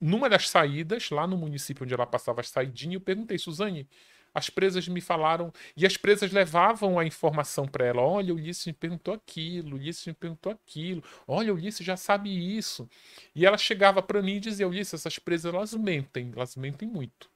numa 0.00 0.28
das 0.28 0.48
saídas, 0.48 1.10
lá 1.10 1.26
no 1.26 1.36
município 1.36 1.84
onde 1.84 1.94
ela 1.94 2.06
passava 2.06 2.40
as 2.40 2.48
saidinhas, 2.48 2.94
eu 2.94 3.00
perguntei, 3.00 3.38
Suzane, 3.38 3.88
as 4.34 4.48
presas 4.48 4.88
me 4.88 5.00
falaram, 5.00 5.52
e 5.76 5.84
as 5.84 5.96
presas 5.96 6.32
levavam 6.32 6.98
a 6.98 7.04
informação 7.04 7.66
para 7.66 7.84
ela: 7.84 8.02
olha, 8.02 8.32
o 8.32 8.36
Ulisses 8.36 8.66
me 8.66 8.72
perguntou 8.72 9.14
aquilo, 9.14 9.72
o 9.72 9.78
Ulisses 9.78 10.06
me 10.06 10.14
perguntou 10.14 10.52
aquilo, 10.52 11.02
olha, 11.26 11.52
o 11.52 11.56
Ulisses 11.56 11.84
já 11.84 11.96
sabe 11.96 12.30
isso. 12.30 12.88
E 13.34 13.44
ela 13.44 13.58
chegava 13.58 14.02
para 14.02 14.22
mim 14.22 14.36
e 14.36 14.40
dizia: 14.40 14.66
Ulisses, 14.66 14.94
essas 14.94 15.18
presas 15.18 15.52
elas 15.52 15.74
mentem, 15.74 16.32
elas 16.34 16.56
mentem 16.56 16.88
muito. 16.88 17.30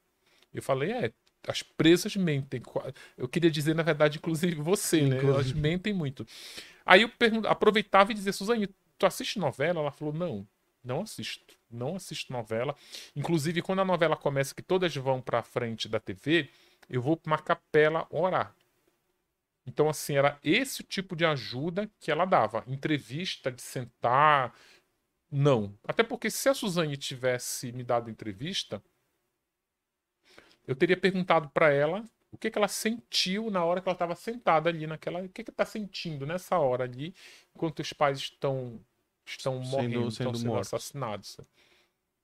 Eu 0.55 0.62
falei: 0.62 0.92
é, 0.92 1.12
as 1.47 1.62
presas 1.62 2.16
mentem. 2.16 2.62
Eu 3.16 3.28
queria 3.28 3.50
dizer, 3.50 3.75
na 3.75 3.83
verdade, 3.83 4.18
inclusive 4.18 4.55
você, 4.57 5.02
né? 5.02 5.18
Elas 5.18 5.52
mentem 5.52 5.92
muito. 5.92 6.26
Aí 6.84 7.02
eu 7.02 7.10
aproveitava 7.49 8.12
e 8.12 8.15
dizia: 8.15 8.33
Suzane, 8.33 8.68
tu 8.99 9.07
assiste 9.07 9.39
novela? 9.39 9.81
Ela 9.81 9.91
falou: 9.91 10.15
não, 10.15 10.47
não 10.83 11.02
assisto. 11.02 11.55
Não 11.70 11.97
assisto 11.97 12.33
novela. 12.33 12.76
Inclusive, 13.15 13.60
quando 13.60 13.81
a 13.81 13.84
novela 13.84 14.16
começa, 14.16 14.55
que 14.55 14.62
todas 14.62 14.94
vão 14.94 15.20
para 15.20 15.42
frente 15.42 15.89
da 15.89 15.99
TV 15.99 16.49
eu 16.89 17.02
vou 17.02 17.16
para 17.16 17.31
uma 17.31 17.39
capela 17.39 18.06
orar. 18.10 18.55
Então, 19.66 19.89
assim, 19.89 20.16
era 20.16 20.39
esse 20.44 20.82
tipo 20.84 21.16
de 21.16 21.24
ajuda 21.24 21.90
que 21.98 22.10
ela 22.10 22.24
dava. 22.24 22.62
Entrevista, 22.68 23.50
de 23.50 23.60
sentar. 23.60 24.55
Não. 25.31 25.76
Até 25.86 26.05
porque 26.05 26.31
se 26.31 26.48
a 26.48 26.55
Suzane 26.55 26.97
tivesse 26.97 27.73
me 27.73 27.82
dado 27.82 28.08
entrevista, 28.08 28.81
eu 30.66 30.76
teria 30.76 30.97
perguntado 30.97 31.48
para 31.48 31.73
ela 31.73 32.05
o 32.31 32.39
que, 32.39 32.50
que 32.50 32.58
ela 32.58 32.68
sentiu 32.68 33.50
na 33.50 33.65
hora 33.65 33.81
que 33.81 33.89
ela 33.89 33.94
estava 33.94 34.15
sentada 34.15 34.68
ali 34.70 34.86
naquela. 34.86 35.20
O 35.20 35.28
que 35.28 35.42
que 35.42 35.50
está 35.50 35.65
sentindo 35.65 36.24
nessa 36.24 36.58
hora 36.58 36.84
ali, 36.84 37.15
enquanto 37.55 37.81
os 37.81 37.92
pais 37.92 38.18
estão 38.18 38.81
estão 39.24 39.65
sendo, 39.65 39.70
morrendo, 39.70 40.10
sendo 40.10 40.10
estão 40.10 40.34
sendo 40.34 40.56
assassinados. 40.56 41.40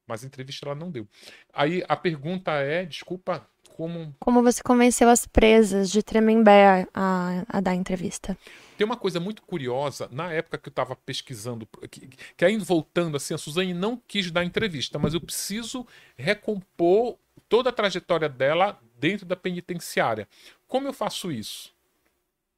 Mas 0.07 0.23
a 0.23 0.27
entrevista 0.27 0.67
ela 0.67 0.75
não 0.75 0.91
deu. 0.91 1.09
Aí 1.53 1.83
a 1.89 1.97
pergunta 1.97 2.53
é, 2.53 2.85
desculpa, 2.85 3.49
como. 3.77 4.15
Como 4.19 4.43
você 4.43 4.63
convenceu 4.63 5.09
as 5.09 5.27
presas 5.27 5.91
de 5.91 6.03
Tremembé 6.03 6.87
a, 6.95 7.45
a 7.49 7.61
dar 7.61 7.75
entrevista? 7.75 8.37
Tem 8.77 8.85
uma 8.85 8.97
coisa 8.97 9.21
muito 9.21 9.43
curiosa, 9.43 10.09
na 10.11 10.33
época 10.33 10.59
que 10.59 10.69
eu 10.69 10.73
estava 10.73 10.97
pesquisando, 10.97 11.67
que, 11.91 12.09
que 12.37 12.45
ainda 12.45 12.65
voltando 12.65 13.17
assim, 13.17 13.35
a 13.35 13.39
Suzane 13.39 13.75
não 13.75 14.01
quis 14.09 14.31
dar 14.31 14.45
entrevista, 14.45 14.99
mas 14.99 15.15
eu 15.15 15.21
preciso 15.21 15.87
recompor 16.17 17.17
toda 17.49 17.71
a 17.71 17.73
trajetória 17.73 18.29
dela 18.29 18.81
dentro 18.99 19.27
da 19.27 19.37
penitenciária. 19.37 20.29
Como 20.67 20.89
eu 20.89 20.93
faço 20.93 21.31
isso? 21.31 21.73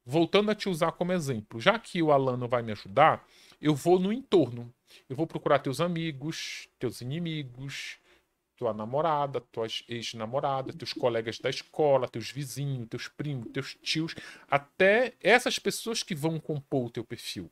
Voltando 0.07 0.51
a 0.51 0.55
te 0.55 0.69
usar 0.69 0.93
como 0.93 1.13
exemplo, 1.13 1.61
já 1.61 1.79
que 1.79 2.03
o 2.03 2.13
Alan 2.13 2.37
não 2.37 2.49
vai 2.49 2.63
me 2.63 2.73
ajudar, 2.73 3.27
eu 3.61 3.75
vou 3.75 3.99
no 3.99 4.13
entorno. 4.13 4.73
Eu 5.09 5.17
vou 5.17 5.27
procurar 5.27 5.59
teus 5.59 5.81
amigos, 5.81 6.69
teus 6.79 7.01
inimigos, 7.01 7.99
tua 8.65 8.73
namorada, 8.73 9.41
tua 9.53 9.67
ex-namorada, 9.87 10.73
teus 10.73 10.95
colegas 10.95 11.39
da 11.39 11.51
escola, 11.51 12.09
teus 12.09 12.31
vizinhos, 12.31 12.89
teus 12.89 13.09
primos, 13.09 13.53
teus 13.53 13.77
tios, 13.83 14.15
até 14.51 15.13
essas 15.21 15.59
pessoas 15.59 16.03
que 16.03 16.15
vão 16.15 16.41
compor 16.41 16.87
o 16.87 16.91
teu 16.91 17.05
perfil. 17.05 17.51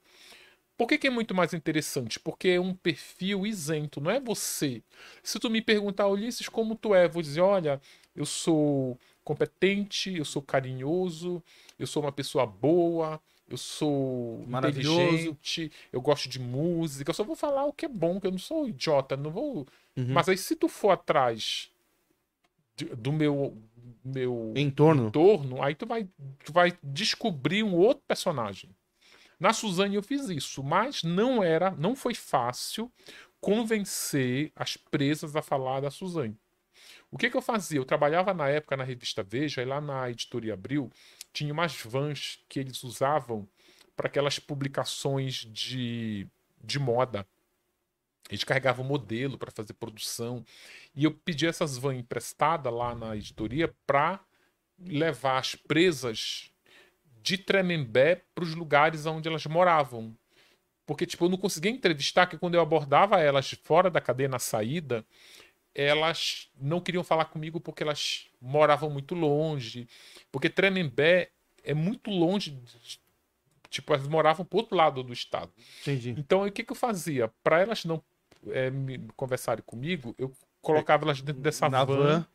Por 0.74 0.88
que, 0.88 0.96
que, 0.96 1.06
é 1.06 1.10
muito 1.10 1.34
mais 1.34 1.52
interessante? 1.52 2.18
Porque 2.18 2.48
é 2.48 2.60
um 2.60 2.74
perfil 2.74 3.46
isento, 3.46 4.00
não 4.00 4.10
é 4.10 4.18
você. 4.18 4.82
Se 5.22 5.38
tu 5.38 5.50
me 5.50 5.60
perguntar, 5.60 6.08
Ulisses, 6.08 6.48
como 6.48 6.74
tu 6.74 6.94
é, 6.94 7.06
vou 7.06 7.20
dizer, 7.20 7.42
olha, 7.42 7.80
eu 8.16 8.24
sou 8.24 8.98
competente, 9.22 10.16
eu 10.16 10.24
sou 10.24 10.40
carinhoso, 10.40 11.42
eu 11.78 11.86
sou 11.86 12.02
uma 12.02 12.10
pessoa 12.10 12.46
boa, 12.46 13.20
eu 13.52 13.58
sou 13.58 14.44
inteligente, 14.48 15.70
eu 15.92 16.00
gosto 16.00 16.28
de 16.28 16.40
música, 16.40 17.10
eu 17.10 17.14
só 17.14 17.24
vou 17.24 17.36
falar 17.36 17.64
o 17.64 17.72
que 17.72 17.86
é 17.86 17.88
bom, 17.88 18.20
que 18.20 18.26
eu 18.26 18.30
não 18.30 18.38
sou 18.38 18.68
idiota, 18.68 19.16
não 19.16 19.30
vou. 19.30 19.66
Uhum. 19.96 20.06
Mas 20.08 20.28
aí 20.28 20.38
se 20.38 20.56
tu 20.56 20.68
for 20.68 20.90
atrás 20.90 21.70
de, 22.76 22.86
do 22.86 23.12
meu 23.12 23.56
meu 24.04 24.52
entorno. 24.56 25.08
entorno, 25.08 25.62
aí 25.62 25.74
tu 25.74 25.86
vai 25.86 26.08
tu 26.44 26.52
vai 26.52 26.72
descobrir 26.82 27.62
um 27.62 27.74
outro 27.74 28.02
personagem. 28.06 28.70
Na 29.38 29.52
Suzane 29.52 29.96
eu 29.96 30.02
fiz 30.02 30.28
isso, 30.28 30.62
mas 30.62 31.02
não 31.02 31.42
era, 31.42 31.72
não 31.72 31.94
foi 31.94 32.14
fácil 32.14 32.90
convencer 33.40 34.52
as 34.54 34.76
presas 34.76 35.34
a 35.34 35.42
falar 35.42 35.80
da 35.80 35.90
Suzane. 35.90 36.36
O 37.10 37.18
que, 37.18 37.28
que 37.28 37.36
eu 37.36 37.42
fazia? 37.42 37.78
Eu 37.78 37.84
trabalhava 37.84 38.32
na 38.32 38.48
época 38.48 38.76
na 38.76 38.84
revista 38.84 39.22
Veja, 39.22 39.60
e 39.60 39.64
lá 39.64 39.80
na 39.80 40.08
editoria 40.08 40.54
Abril, 40.54 40.90
tinha 41.32 41.52
umas 41.52 41.74
vans 41.76 42.38
que 42.48 42.60
eles 42.60 42.82
usavam 42.82 43.48
para 43.96 44.06
aquelas 44.06 44.38
publicações 44.38 45.46
de, 45.50 46.26
de 46.62 46.78
moda. 46.78 47.26
Eles 48.30 48.44
carregavam 48.44 48.84
modelo 48.84 49.36
para 49.36 49.50
fazer 49.50 49.74
produção. 49.74 50.44
E 50.94 51.04
eu 51.04 51.12
pedi 51.12 51.46
essas 51.46 51.76
vans 51.76 51.98
emprestadas 51.98 52.72
lá 52.72 52.94
na 52.94 53.16
editoria 53.16 53.74
para 53.86 54.20
levar 54.78 55.38
as 55.38 55.54
presas 55.54 56.50
de 57.22 57.38
Tremembé 57.38 58.24
para 58.34 58.44
os 58.44 58.54
lugares 58.54 59.06
onde 59.06 59.28
elas 59.28 59.46
moravam. 59.46 60.16
Porque, 60.84 61.06
tipo, 61.06 61.24
eu 61.24 61.28
não 61.28 61.38
conseguia 61.38 61.70
entrevistar, 61.70 62.26
que 62.26 62.36
quando 62.36 62.54
eu 62.54 62.60
abordava 62.60 63.20
elas 63.20 63.52
fora 63.52 63.88
da 63.88 64.00
cadeia 64.00 64.28
na 64.28 64.38
saída, 64.38 65.06
elas 65.74 66.50
não 66.60 66.80
queriam 66.80 67.04
falar 67.04 67.26
comigo 67.26 67.60
porque 67.60 67.82
elas 67.82 68.26
moravam 68.40 68.90
muito 68.90 69.14
longe. 69.14 69.88
Porque 70.30 70.48
Tremembé 70.48 71.30
é 71.64 71.74
muito 71.74 72.10
longe. 72.10 72.50
De, 72.50 73.00
tipo, 73.70 73.94
elas 73.94 74.06
moravam 74.06 74.44
pro 74.44 74.58
outro 74.58 74.76
lado 74.76 75.02
do 75.02 75.12
estado. 75.12 75.50
Entendi. 75.82 76.14
Então, 76.18 76.44
o 76.44 76.52
que, 76.52 76.62
que 76.62 76.72
eu 76.72 76.76
fazia? 76.76 77.30
Para 77.42 77.60
elas 77.60 77.84
não 77.84 78.02
é, 78.50 78.70
me 78.70 78.98
conversarem 79.16 79.62
comigo, 79.64 80.14
eu 80.18 80.32
colocava 80.60 81.04
elas 81.04 81.20
dentro 81.20 81.40
dessa 81.42 81.68
van, 81.68 81.84
van, 81.84 82.26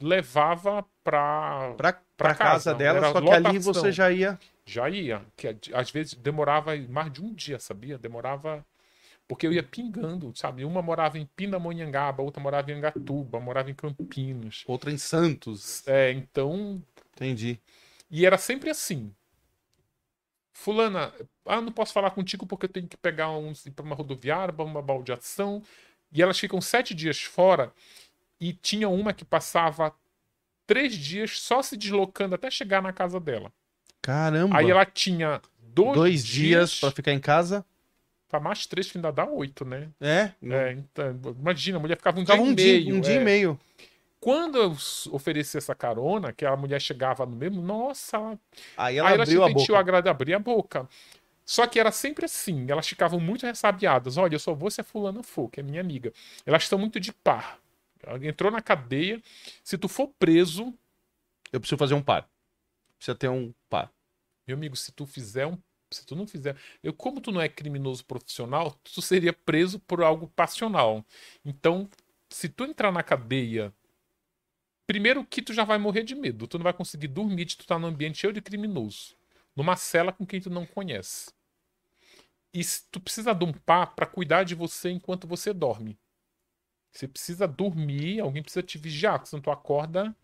levava 0.00 0.84
pra, 1.04 1.74
pra, 1.76 1.92
pra, 1.92 2.02
pra 2.16 2.34
casa, 2.34 2.52
casa 2.52 2.74
dela, 2.74 3.00
só 3.00 3.12
que 3.14 3.20
lotação. 3.20 3.50
ali 3.50 3.58
você 3.58 3.92
já 3.92 4.10
ia. 4.10 4.38
Já 4.64 4.88
ia. 4.88 5.22
Que 5.36 5.56
às 5.74 5.90
vezes 5.90 6.14
demorava 6.14 6.76
mais 6.88 7.12
de 7.12 7.22
um 7.22 7.32
dia, 7.32 7.58
sabia? 7.58 7.98
Demorava 7.98 8.64
porque 9.28 9.46
eu 9.46 9.52
ia 9.52 9.62
pingando, 9.62 10.32
sabe? 10.36 10.64
Uma 10.64 10.82
morava 10.82 11.18
em 11.18 11.26
Pindamonhangaba, 11.36 12.22
outra 12.22 12.42
morava 12.42 12.70
em 12.70 12.74
Angatuba, 12.74 13.40
morava 13.40 13.70
em 13.70 13.74
Campinas. 13.74 14.64
Outra 14.66 14.90
em 14.90 14.98
Santos. 14.98 15.86
É, 15.86 16.12
então. 16.12 16.82
Entendi. 17.14 17.58
E 18.10 18.26
era 18.26 18.36
sempre 18.36 18.70
assim. 18.70 19.14
Fulana, 20.52 21.12
ah, 21.46 21.60
não 21.60 21.72
posso 21.72 21.92
falar 21.92 22.10
contigo 22.10 22.46
porque 22.46 22.66
eu 22.66 22.70
tenho 22.70 22.86
que 22.86 22.96
pegar 22.96 23.30
uns, 23.30 23.66
para 23.74 23.84
uma 23.84 23.96
rodoviária, 23.96 24.52
para 24.52 24.64
uma 24.64 24.82
baldeação. 24.82 25.62
E 26.12 26.22
elas 26.22 26.38
ficam 26.38 26.60
sete 26.60 26.94
dias 26.94 27.22
fora. 27.22 27.72
E 28.38 28.52
tinha 28.52 28.88
uma 28.88 29.14
que 29.14 29.24
passava 29.24 29.94
três 30.66 30.94
dias 30.94 31.40
só 31.40 31.62
se 31.62 31.76
deslocando 31.76 32.34
até 32.34 32.50
chegar 32.50 32.82
na 32.82 32.92
casa 32.92 33.18
dela. 33.18 33.52
Caramba! 34.02 34.58
Aí 34.58 34.70
ela 34.70 34.84
tinha 34.84 35.40
dois, 35.58 35.94
dois 35.94 36.24
dias, 36.24 36.70
dias 36.70 36.80
para 36.80 36.90
ficar 36.90 37.12
em 37.12 37.20
casa. 37.20 37.64
Pra 38.32 38.40
mais 38.40 38.66
três 38.66 38.90
que 38.90 38.96
ainda 38.96 39.12
dá 39.12 39.26
oito, 39.26 39.62
né? 39.62 39.90
É? 40.00 40.32
é 40.42 40.72
então, 40.72 41.20
imagina, 41.38 41.76
a 41.76 41.80
mulher 41.80 41.98
ficava 41.98 42.18
um 42.18 42.22
ficava 42.22 42.40
dia 42.40 42.48
um 42.48 42.52
e 42.52 42.56
meio. 42.56 42.82
Dia, 42.82 42.94
um 42.94 42.96
é. 42.96 43.00
dia 43.00 43.12
e 43.12 43.18
é. 43.18 43.20
meio. 43.20 43.60
Quando 44.18 44.56
eu 44.56 44.74
ofereci 45.10 45.58
essa 45.58 45.74
carona, 45.74 46.32
que 46.32 46.46
a 46.46 46.56
mulher 46.56 46.80
chegava 46.80 47.26
no 47.26 47.36
mesmo, 47.36 47.60
nossa. 47.60 48.16
Aí 48.74 48.96
ela, 48.96 49.10
aí 49.10 49.14
ela 49.16 49.24
abriu 49.24 49.44
a 49.44 49.50
boca. 49.50 49.78
Agrade, 49.78 50.08
abrir 50.08 50.32
a 50.32 50.38
boca. 50.38 50.88
Só 51.44 51.66
que 51.66 51.78
era 51.78 51.92
sempre 51.92 52.24
assim, 52.24 52.64
elas 52.70 52.88
ficavam 52.88 53.20
muito 53.20 53.44
ressabiadas. 53.44 54.16
Olha, 54.16 54.34
eu 54.34 54.38
só 54.38 54.54
vou 54.54 54.70
se 54.70 54.80
a 54.80 54.84
fulana 54.84 55.22
for, 55.22 55.50
que 55.50 55.60
é 55.60 55.62
minha 55.62 55.82
amiga. 55.82 56.10
Elas 56.46 56.62
estão 56.62 56.78
muito 56.78 56.98
de 56.98 57.12
par. 57.12 57.58
Entrou 58.22 58.50
na 58.50 58.62
cadeia. 58.62 59.20
Se 59.62 59.76
tu 59.76 59.88
for 59.88 60.08
preso. 60.18 60.72
Eu 61.52 61.60
preciso 61.60 61.76
fazer 61.76 61.92
um 61.92 62.00
par. 62.00 62.26
Precisa 62.96 63.14
ter 63.14 63.28
um 63.28 63.52
par. 63.68 63.92
Meu 64.46 64.56
amigo, 64.56 64.74
se 64.74 64.90
tu 64.90 65.04
fizer 65.04 65.46
um 65.46 65.58
se 65.94 66.06
tu 66.06 66.16
não 66.16 66.26
fizer. 66.26 66.56
Eu, 66.82 66.92
como 66.92 67.20
tu 67.20 67.30
não 67.30 67.40
é 67.40 67.48
criminoso 67.48 68.04
profissional, 68.04 68.72
tu 68.84 69.02
seria 69.02 69.32
preso 69.32 69.78
por 69.80 70.02
algo 70.02 70.28
passional. 70.28 71.04
Então, 71.44 71.88
se 72.28 72.48
tu 72.48 72.64
entrar 72.64 72.92
na 72.92 73.02
cadeia, 73.02 73.72
primeiro 74.86 75.24
que 75.24 75.42
tu 75.42 75.52
já 75.52 75.64
vai 75.64 75.78
morrer 75.78 76.02
de 76.02 76.14
medo. 76.14 76.46
Tu 76.46 76.58
não 76.58 76.64
vai 76.64 76.72
conseguir 76.72 77.08
dormir 77.08 77.46
tu 77.46 77.66
tá 77.66 77.78
num 77.78 77.88
ambiente 77.88 78.18
cheio 78.18 78.32
de 78.32 78.40
criminoso. 78.42 79.16
Numa 79.54 79.76
cela 79.76 80.12
com 80.12 80.26
quem 80.26 80.40
tu 80.40 80.50
não 80.50 80.66
conhece. 80.66 81.30
E 82.54 82.62
tu 82.90 83.00
precisa 83.00 83.34
de 83.34 83.44
um 83.44 83.52
pá 83.52 83.86
para 83.86 84.06
cuidar 84.06 84.44
de 84.44 84.54
você 84.54 84.90
enquanto 84.90 85.26
você 85.26 85.52
dorme. 85.52 85.98
Você 86.90 87.08
precisa 87.08 87.48
dormir, 87.48 88.20
alguém 88.20 88.42
precisa 88.42 88.62
te 88.62 88.76
vigiar, 88.76 89.14
porque 89.14 89.30
senão 89.30 89.42
tu 89.42 89.50
acorda, 89.50 90.14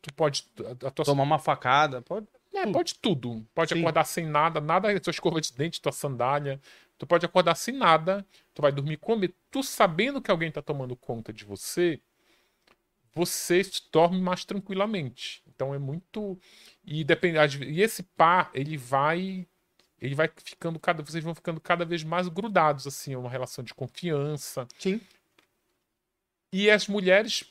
tu 0.00 0.14
pode. 0.14 0.46
A 0.86 0.90
tua... 0.90 1.04
Tomar 1.04 1.24
uma 1.24 1.38
facada, 1.38 2.00
pode. 2.00 2.28
É, 2.52 2.66
pode 2.70 2.94
tudo. 2.96 3.46
Pode 3.54 3.72
Sim. 3.72 3.80
acordar 3.80 4.04
sem 4.04 4.26
nada, 4.26 4.60
nada, 4.60 4.88
sua 5.02 5.10
escova 5.10 5.40
de 5.40 5.52
dente, 5.52 5.80
tua 5.80 5.92
sandália. 5.92 6.60
Tu 6.98 7.06
pode 7.06 7.24
acordar 7.24 7.54
sem 7.54 7.74
nada, 7.74 8.26
tu 8.52 8.60
vai 8.60 8.70
dormir 8.70 8.98
com 8.98 9.18
Tu 9.50 9.62
sabendo 9.62 10.20
que 10.20 10.30
alguém 10.30 10.50
tá 10.50 10.60
tomando 10.60 10.94
conta 10.94 11.32
de 11.32 11.44
você, 11.44 11.98
você 13.12 13.62
dorme 13.92 14.20
mais 14.20 14.44
tranquilamente. 14.44 15.42
Então 15.46 15.74
é 15.74 15.78
muito. 15.78 16.38
E 16.84 17.02
depende. 17.02 17.38
E 17.64 17.80
esse 17.80 18.02
par, 18.02 18.50
ele 18.54 18.76
vai. 18.76 19.46
Ele 20.00 20.14
vai 20.14 20.30
ficando 20.44 20.78
cada. 20.78 21.02
Vocês 21.02 21.24
vão 21.24 21.34
ficando 21.34 21.60
cada 21.60 21.84
vez 21.84 22.04
mais 22.04 22.28
grudados, 22.28 22.86
assim, 22.86 23.14
é 23.14 23.18
uma 23.18 23.30
relação 23.30 23.64
de 23.64 23.74
confiança. 23.74 24.66
Sim. 24.78 25.00
E 26.52 26.70
as 26.70 26.88
mulheres 26.88 27.44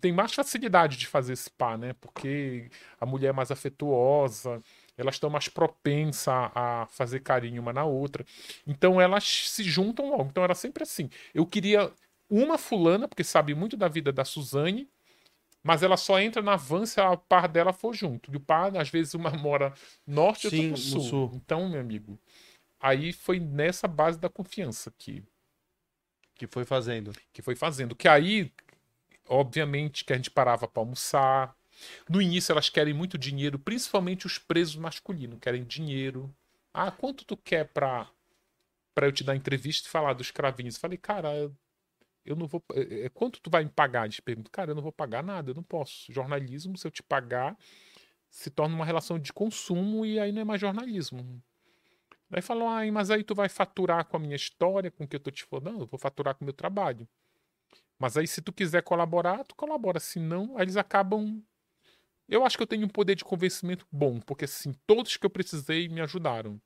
tem 0.00 0.12
mais 0.12 0.34
facilidade 0.34 0.96
de 0.96 1.06
fazer 1.06 1.34
esse 1.34 1.50
par, 1.50 1.78
né? 1.78 1.92
Porque 2.00 2.68
a 3.00 3.06
mulher 3.06 3.28
é 3.28 3.32
mais 3.32 3.50
afetuosa, 3.50 4.60
elas 4.96 5.14
estão 5.14 5.30
mais 5.30 5.48
propensas 5.48 6.26
a 6.28 6.86
fazer 6.90 7.20
carinho 7.20 7.62
uma 7.62 7.72
na 7.72 7.84
outra. 7.84 8.24
Então 8.66 9.00
elas 9.00 9.24
se 9.24 9.62
juntam 9.62 10.10
logo. 10.10 10.28
Então 10.30 10.42
era 10.42 10.54
sempre 10.54 10.82
assim. 10.82 11.08
Eu 11.32 11.46
queria 11.46 11.92
uma 12.28 12.58
fulana, 12.58 13.06
porque 13.06 13.22
sabe 13.22 13.54
muito 13.54 13.76
da 13.76 13.88
vida 13.88 14.12
da 14.12 14.24
Suzane, 14.24 14.88
mas 15.62 15.82
ela 15.82 15.96
só 15.96 16.20
entra 16.20 16.42
na 16.42 16.56
van 16.56 16.86
se 16.86 17.00
a 17.00 17.16
par 17.16 17.48
dela 17.48 17.72
for 17.72 17.92
junto. 17.94 18.32
E 18.32 18.36
o 18.36 18.40
par, 18.40 18.76
às 18.76 18.88
vezes, 18.88 19.14
uma 19.14 19.30
mora 19.36 19.74
norte 20.06 20.44
e 20.44 20.46
outra 20.46 20.70
no 20.70 20.76
sul. 20.76 21.00
sul. 21.00 21.30
Então, 21.34 21.68
meu 21.68 21.80
amigo, 21.80 22.18
aí 22.80 23.12
foi 23.12 23.40
nessa 23.40 23.88
base 23.88 24.18
da 24.18 24.28
confiança 24.28 24.92
que. 24.96 25.24
Que 26.34 26.46
foi 26.46 26.64
fazendo. 26.64 27.12
Que 27.32 27.42
foi 27.42 27.56
fazendo. 27.56 27.96
Que 27.96 28.06
aí, 28.06 28.52
obviamente, 29.28 30.04
que 30.04 30.12
a 30.12 30.16
gente 30.16 30.30
parava 30.30 30.68
para 30.68 30.82
almoçar. 30.82 31.56
No 32.08 32.22
início, 32.22 32.52
elas 32.52 32.68
querem 32.68 32.94
muito 32.94 33.18
dinheiro, 33.18 33.58
principalmente 33.58 34.26
os 34.26 34.38
presos 34.38 34.76
masculinos, 34.76 35.38
querem 35.40 35.64
dinheiro. 35.64 36.34
Ah, 36.72 36.90
quanto 36.90 37.24
tu 37.24 37.36
quer 37.36 37.66
pra, 37.68 38.10
pra 38.94 39.06
eu 39.06 39.12
te 39.12 39.24
dar 39.24 39.36
entrevista 39.36 39.88
e 39.88 39.90
falar 39.90 40.14
dos 40.14 40.30
cravinhos? 40.30 40.76
Falei, 40.78 40.98
cara, 40.98 41.50
eu 42.26 42.36
não 42.36 42.46
vou. 42.46 42.62
É, 42.74 43.06
é, 43.06 43.08
quanto 43.08 43.40
tu 43.40 43.48
vai 43.48 43.64
me 43.64 43.70
pagar? 43.70 44.04
Eles 44.04 44.20
perguntam, 44.20 44.50
cara, 44.50 44.72
eu 44.72 44.74
não 44.74 44.82
vou 44.82 44.92
pagar 44.92 45.22
nada, 45.22 45.50
eu 45.50 45.54
não 45.54 45.62
posso. 45.62 46.12
Jornalismo, 46.12 46.76
se 46.76 46.86
eu 46.86 46.90
te 46.90 47.02
pagar, 47.02 47.56
se 48.28 48.50
torna 48.50 48.74
uma 48.74 48.84
relação 48.84 49.18
de 49.18 49.32
consumo 49.32 50.04
e 50.04 50.18
aí 50.18 50.32
não 50.32 50.42
é 50.42 50.44
mais 50.44 50.60
jornalismo. 50.60 51.42
Daí 52.28 52.42
falam, 52.42 52.68
ah, 52.68 52.80
mas 52.92 53.10
aí 53.10 53.22
tu 53.22 53.34
vai 53.34 53.48
faturar 53.48 54.04
com 54.06 54.16
a 54.16 54.20
minha 54.20 54.34
história, 54.34 54.90
com 54.90 55.04
o 55.04 55.08
que 55.08 55.16
eu 55.16 55.20
tô 55.20 55.30
te 55.30 55.44
falando? 55.44 55.72
Não, 55.72 55.80
eu 55.80 55.86
vou 55.86 55.98
faturar 55.98 56.34
com 56.34 56.44
o 56.44 56.46
meu 56.46 56.54
trabalho. 56.54 57.08
Mas 57.98 58.16
aí, 58.16 58.26
se 58.26 58.42
tu 58.42 58.52
quiser 58.52 58.82
colaborar, 58.82 59.44
tu 59.44 59.54
colabora. 59.54 59.98
Se 60.00 60.18
não, 60.18 60.56
aí 60.56 60.64
eles 60.64 60.76
acabam. 60.76 61.42
Eu 62.28 62.44
acho 62.44 62.56
que 62.56 62.62
eu 62.62 62.66
tenho 62.66 62.86
um 62.86 62.88
poder 62.88 63.14
de 63.14 63.24
convencimento 63.24 63.86
bom, 63.90 64.20
porque 64.20 64.44
assim, 64.44 64.74
todos 64.86 65.16
que 65.16 65.24
eu 65.24 65.30
precisei 65.30 65.88
me 65.88 66.00
ajudaram. 66.00 66.60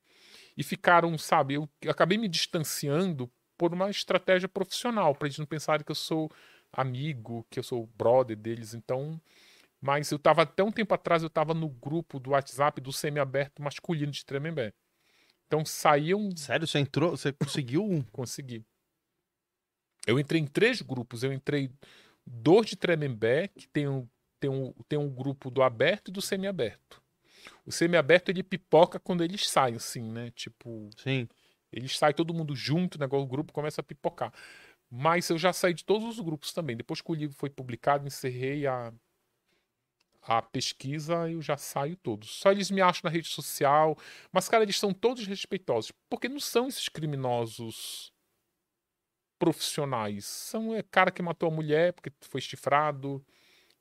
E 0.56 0.62
ficaram, 0.62 1.16
sabe, 1.18 1.54
eu 1.54 1.68
acabei 1.88 2.16
me 2.18 2.28
distanciando 2.28 3.30
por 3.58 3.74
uma 3.74 3.90
estratégia 3.90 4.48
profissional, 4.48 5.14
para 5.14 5.28
eles 5.28 5.38
não 5.38 5.44
pensarem 5.44 5.84
que 5.84 5.92
eu 5.92 5.96
sou 5.96 6.30
amigo, 6.72 7.46
que 7.50 7.58
eu 7.58 7.62
sou 7.62 7.86
brother 7.86 8.36
deles. 8.36 8.72
Então, 8.72 9.20
mas 9.80 10.10
eu 10.10 10.16
estava 10.16 10.42
até 10.42 10.62
um 10.62 10.72
tempo 10.72 10.94
atrás 10.94 11.22
eu 11.22 11.28
estava 11.28 11.54
no 11.54 11.68
grupo 11.68 12.18
do 12.18 12.30
WhatsApp 12.30 12.80
do 12.80 12.92
semi-aberto 12.92 13.62
masculino 13.62 14.12
de 14.12 14.24
Tremembé. 14.24 14.72
Então 15.46 15.64
saíam. 15.64 16.30
Sério, 16.36 16.66
você 16.66 16.78
entrou, 16.78 17.10
você 17.10 17.32
conseguiu 17.32 17.84
um? 17.84 18.02
Consegui. 18.02 18.64
Eu 20.06 20.18
entrei 20.18 20.40
em 20.40 20.46
três 20.46 20.80
grupos. 20.80 21.22
Eu 21.22 21.32
entrei 21.32 21.70
dois 22.26 22.66
de 22.66 22.76
Tremembé, 22.76 23.48
que 23.48 23.68
tem 23.68 23.88
um, 23.88 24.08
tem 24.38 24.50
um, 24.50 24.72
tem 24.88 24.98
um 24.98 25.08
grupo 25.08 25.50
do 25.50 25.62
aberto 25.62 26.08
e 26.08 26.12
do 26.12 26.22
semi-aberto. 26.22 27.02
O 27.64 27.72
semi-aberto 27.72 28.30
ele 28.30 28.42
pipoca 28.42 28.98
quando 28.98 29.22
eles 29.22 29.48
saem, 29.48 29.76
assim, 29.76 30.02
né? 30.02 30.30
Tipo. 30.30 30.90
Sim. 30.96 31.28
Eles 31.72 31.96
saem 31.96 32.14
todo 32.14 32.34
mundo 32.34 32.54
junto, 32.56 32.98
né? 32.98 33.06
o 33.08 33.26
grupo 33.26 33.52
começa 33.52 33.80
a 33.80 33.84
pipocar. 33.84 34.32
Mas 34.90 35.30
eu 35.30 35.38
já 35.38 35.52
saí 35.52 35.72
de 35.72 35.84
todos 35.84 36.18
os 36.18 36.20
grupos 36.24 36.52
também. 36.52 36.76
Depois 36.76 37.00
que 37.00 37.12
o 37.12 37.14
livro 37.14 37.36
foi 37.36 37.48
publicado, 37.48 38.06
encerrei 38.06 38.66
a, 38.66 38.92
a 40.22 40.42
pesquisa, 40.42 41.30
eu 41.30 41.40
já 41.40 41.56
saio 41.56 41.96
todos. 41.96 42.28
Só 42.40 42.50
eles 42.50 42.72
me 42.72 42.80
acham 42.80 43.02
na 43.04 43.10
rede 43.10 43.28
social. 43.28 43.96
Mas, 44.32 44.48
cara, 44.48 44.64
eles 44.64 44.80
são 44.80 44.92
todos 44.92 45.28
respeitosos. 45.28 45.92
Porque 46.08 46.28
não 46.28 46.40
são 46.40 46.66
esses 46.66 46.88
criminosos 46.88 48.09
profissionais. 49.40 50.26
São 50.26 50.76
é 50.76 50.82
cara 50.82 51.10
que 51.10 51.22
matou 51.22 51.48
a 51.48 51.52
mulher 51.52 51.94
porque 51.94 52.12
foi 52.20 52.40
chifrado. 52.40 53.24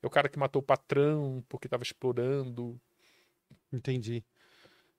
É 0.02 0.06
o 0.06 0.10
cara 0.10 0.28
que 0.28 0.38
matou 0.38 0.60
o 0.60 0.64
patrão 0.64 1.44
porque 1.48 1.66
estava 1.66 1.84
explorando. 1.84 2.80
Entendi. 3.70 4.24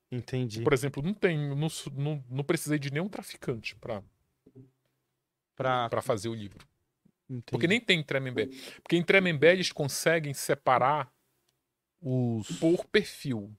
Entendi. 0.09 0.61
Por 0.61 0.71
exemplo, 0.71 1.01
não 1.01 1.13
tem, 1.13 1.37
não, 1.55 1.67
não, 1.95 2.23
não 2.29 2.43
precisei 2.43 2.77
de 2.77 2.91
nenhum 2.91 3.09
traficante 3.09 3.75
para 3.75 4.03
pra... 5.55 5.89
para 5.89 6.01
fazer 6.01 6.29
o 6.29 6.35
livro. 6.35 6.65
Entendi. 7.27 7.43
Porque 7.49 7.67
nem 7.67 7.81
tem 7.81 7.99
em 7.99 8.03
Tremembé. 8.03 8.47
Porque 8.83 8.95
em 8.95 9.03
Tremembé 9.03 9.53
eles 9.53 9.71
conseguem 9.71 10.33
separar 10.33 11.11
os 11.99 12.47
por 12.59 12.85
perfil. 12.85 13.51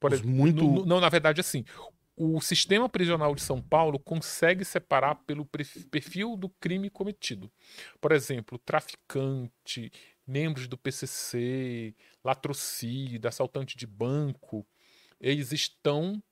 Por 0.00 0.12
exemplo, 0.12 0.30
muito 0.30 0.64
no, 0.64 0.86
não, 0.86 1.00
na 1.00 1.08
verdade 1.08 1.40
assim, 1.40 1.64
o 2.16 2.40
sistema 2.40 2.88
prisional 2.88 3.34
de 3.34 3.42
São 3.42 3.60
Paulo 3.60 3.98
consegue 3.98 4.64
separar 4.64 5.16
pelo 5.26 5.44
perfil 5.90 6.36
do 6.36 6.48
crime 6.48 6.88
cometido. 6.88 7.50
Por 8.00 8.10
exemplo, 8.10 8.58
traficante, 8.58 9.92
membros 10.26 10.66
do 10.66 10.78
PCC, 10.78 11.94
latrocínio, 12.24 13.20
assaltante 13.28 13.76
de 13.76 13.86
banco, 13.86 14.66
eles 15.20 15.52
estão, 15.52 16.22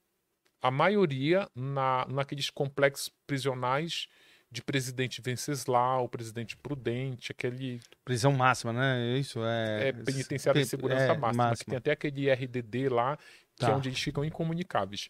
a 0.59 0.71
maioria, 0.71 1.47
na, 1.53 2.07
naqueles 2.09 2.49
complexos 2.49 3.11
prisionais 3.27 4.07
de 4.49 4.63
presidente 4.63 5.21
Venceslau, 5.21 6.09
presidente 6.09 6.55
Prudente, 6.57 7.31
aquele. 7.31 7.79
Prisão 8.03 8.31
máxima, 8.31 8.73
né? 8.73 9.17
Isso 9.17 9.43
é. 9.43 9.89
É 9.89 9.91
penitenciária 9.91 10.61
de 10.61 10.67
segurança 10.67 11.03
é, 11.03 11.17
máxima, 11.17 11.43
máxima, 11.43 11.57
que 11.57 11.65
tem 11.65 11.77
até 11.77 11.91
aquele 11.91 12.31
RDD 12.31 12.89
lá, 12.89 13.17
que 13.55 13.65
é 13.65 13.67
tá. 13.67 13.73
é 13.73 13.75
onde 13.75 13.89
eles 13.89 13.99
ficam 13.99 14.23
incomunicáveis. 14.23 15.09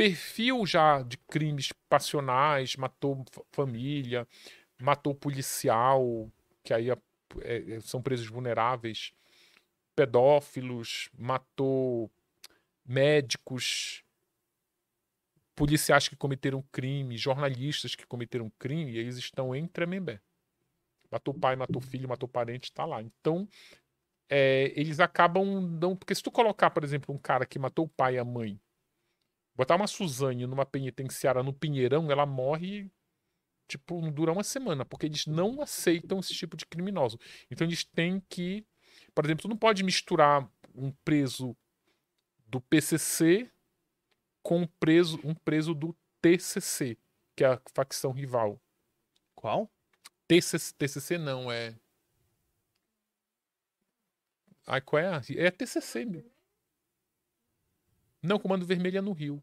Perfil 0.00 0.64
já 0.64 1.02
de 1.02 1.18
crimes 1.18 1.74
passionais, 1.86 2.74
matou 2.74 3.22
família, 3.52 4.26
matou 4.80 5.14
policial, 5.14 6.32
que 6.64 6.72
aí 6.72 6.90
é, 6.90 6.96
é, 7.42 7.80
são 7.80 8.00
presos 8.00 8.26
vulneráveis, 8.26 9.12
pedófilos, 9.94 11.10
matou 11.12 12.10
médicos, 12.82 14.02
policiais 15.54 16.08
que 16.08 16.16
cometeram 16.16 16.64
crime, 16.72 17.18
jornalistas 17.18 17.94
que 17.94 18.06
cometeram 18.06 18.50
crime, 18.58 18.92
e 18.92 18.96
eles 18.96 19.18
estão 19.18 19.54
em 19.54 19.66
Tremembé. 19.66 20.18
Matou 21.12 21.34
pai, 21.34 21.56
matou 21.56 21.82
filho, 21.82 22.08
matou 22.08 22.26
parente, 22.26 22.70
está 22.70 22.86
lá. 22.86 23.02
Então, 23.02 23.46
é, 24.30 24.72
eles 24.74 24.98
acabam 24.98 25.60
não. 25.60 25.94
Porque 25.94 26.14
se 26.14 26.22
tu 26.22 26.30
colocar, 26.30 26.70
por 26.70 26.84
exemplo, 26.84 27.14
um 27.14 27.18
cara 27.18 27.44
que 27.44 27.58
matou 27.58 27.84
o 27.84 27.88
pai 27.88 28.14
e 28.14 28.18
a 28.18 28.24
mãe, 28.24 28.58
botar 29.60 29.76
uma 29.76 29.86
Suzane 29.86 30.46
numa 30.46 30.64
penitenciária 30.64 31.42
no 31.42 31.52
Pinheirão, 31.52 32.10
ela 32.10 32.24
morre. 32.24 32.90
Tipo, 33.68 34.00
não 34.00 34.10
dura 34.10 34.32
uma 34.32 34.42
semana, 34.42 34.84
porque 34.84 35.06
eles 35.06 35.26
não 35.26 35.60
aceitam 35.60 36.18
esse 36.18 36.34
tipo 36.34 36.56
de 36.56 36.66
criminoso. 36.66 37.18
Então 37.50 37.66
eles 37.66 37.84
têm 37.84 38.20
que. 38.28 38.66
Por 39.14 39.24
exemplo, 39.24 39.42
tu 39.42 39.48
não 39.48 39.56
pode 39.56 39.84
misturar 39.84 40.50
um 40.74 40.90
preso 41.04 41.54
do 42.46 42.60
PCC 42.60 43.50
com 44.42 44.62
um 44.62 44.66
preso, 44.66 45.20
um 45.22 45.34
preso 45.34 45.74
do 45.74 45.94
TCC, 46.22 46.96
que 47.36 47.44
é 47.44 47.48
a 47.48 47.62
facção 47.74 48.12
rival. 48.12 48.60
Qual? 49.34 49.70
TCC, 50.26 50.74
TCC 50.74 51.18
não, 51.18 51.52
é. 51.52 51.78
Ai, 54.66 54.80
qual 54.80 55.00
é? 55.00 55.06
A... 55.06 55.22
É 55.36 55.50
TCC 55.50 56.06
mesmo. 56.06 56.30
Não, 58.22 58.38
Comando 58.38 58.66
Vermelho 58.66 58.98
é 58.98 59.00
no 59.00 59.12
Rio. 59.12 59.42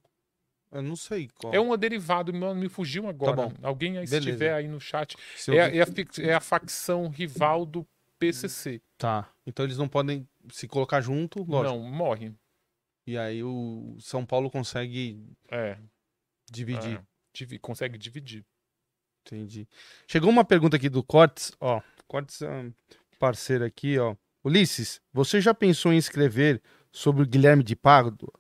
Eu 0.72 0.82
não 0.82 0.96
sei 0.96 1.30
qual. 1.34 1.54
É 1.54 1.60
uma 1.60 1.78
derivado, 1.78 2.34
me 2.34 2.70
fugiu 2.70 3.08
agora. 3.08 3.36
Tá 3.36 3.44
bom. 3.44 3.54
Alguém 3.64 3.98
aí, 3.98 4.08
se 4.08 4.20
tiver 4.20 4.54
aí 4.54 4.68
no 4.68 4.80
chat. 4.80 5.16
É, 5.50 5.78
é, 5.78 5.82
a, 5.82 5.88
é 6.22 6.34
a 6.34 6.42
facção 6.42 7.08
rival 7.08 7.66
do 7.66 7.88
PCC. 8.20 8.82
Tá. 8.98 9.30
Então 9.46 9.66
eles 9.66 9.78
não 9.78 9.88
podem 9.88 10.28
se 10.52 10.68
colocar 10.68 11.02
junto, 11.02 11.44
lógico. 11.44 11.78
Não, 11.78 11.84
morre. 11.84 12.34
E 13.06 13.18
aí 13.18 13.42
o 13.44 13.96
São 14.00 14.26
Paulo 14.26 14.52
consegue 14.52 15.26
é, 15.50 15.78
dividir. 16.52 17.02
É, 17.42 17.58
consegue 17.60 17.98
dividir. 17.98 18.46
Entendi. 19.26 19.68
Chegou 20.08 20.30
uma 20.30 20.44
pergunta 20.44 20.76
aqui 20.76 20.90
do 20.90 21.04
Cortes, 21.04 21.52
ó. 21.60 21.82
Cortes 22.08 22.42
é 22.42 22.50
um 22.50 22.74
parceiro 23.20 23.64
aqui, 23.64 23.98
ó. 23.98 24.16
Ulisses, 24.44 25.02
você 25.12 25.42
já 25.42 25.54
pensou 25.54 25.92
em 25.92 25.98
escrever 25.98 26.62
sobre 26.92 27.24
o 27.24 27.28
Guilherme 27.28 27.64
de 27.64 27.76
Pádua? 27.76 28.32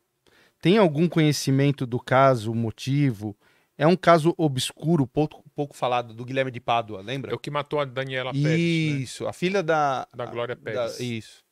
Tem 0.62 0.78
algum 0.78 1.08
conhecimento 1.08 1.86
do 1.86 2.00
caso, 2.00 2.54
motivo? 2.54 3.38
É 3.78 3.86
um 3.86 3.96
caso 3.96 4.34
obscuro, 4.38 5.06
pouco, 5.06 5.44
pouco 5.56 5.76
falado, 5.76 6.14
do 6.14 6.26
Guilherme 6.26 6.50
de 6.50 6.60
Pádua, 6.60 7.02
lembra? 7.02 7.32
É 7.32 7.36
o 7.36 7.40
que 7.40 7.52
matou 7.52 7.80
a 7.80 7.86
Daniela 7.86 8.32
Pérez. 8.32 8.44
Né? 8.44 8.58
Isso, 8.58 9.24
né? 9.24 9.30
a 9.30 9.34
filha 9.34 9.62
da. 9.62 10.08
Da 10.16 10.26
Glória 10.26 10.56
Pérez. 10.56 10.98
Da, 10.98 11.04
isso. 11.04 11.46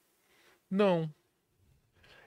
Não, 0.70 1.10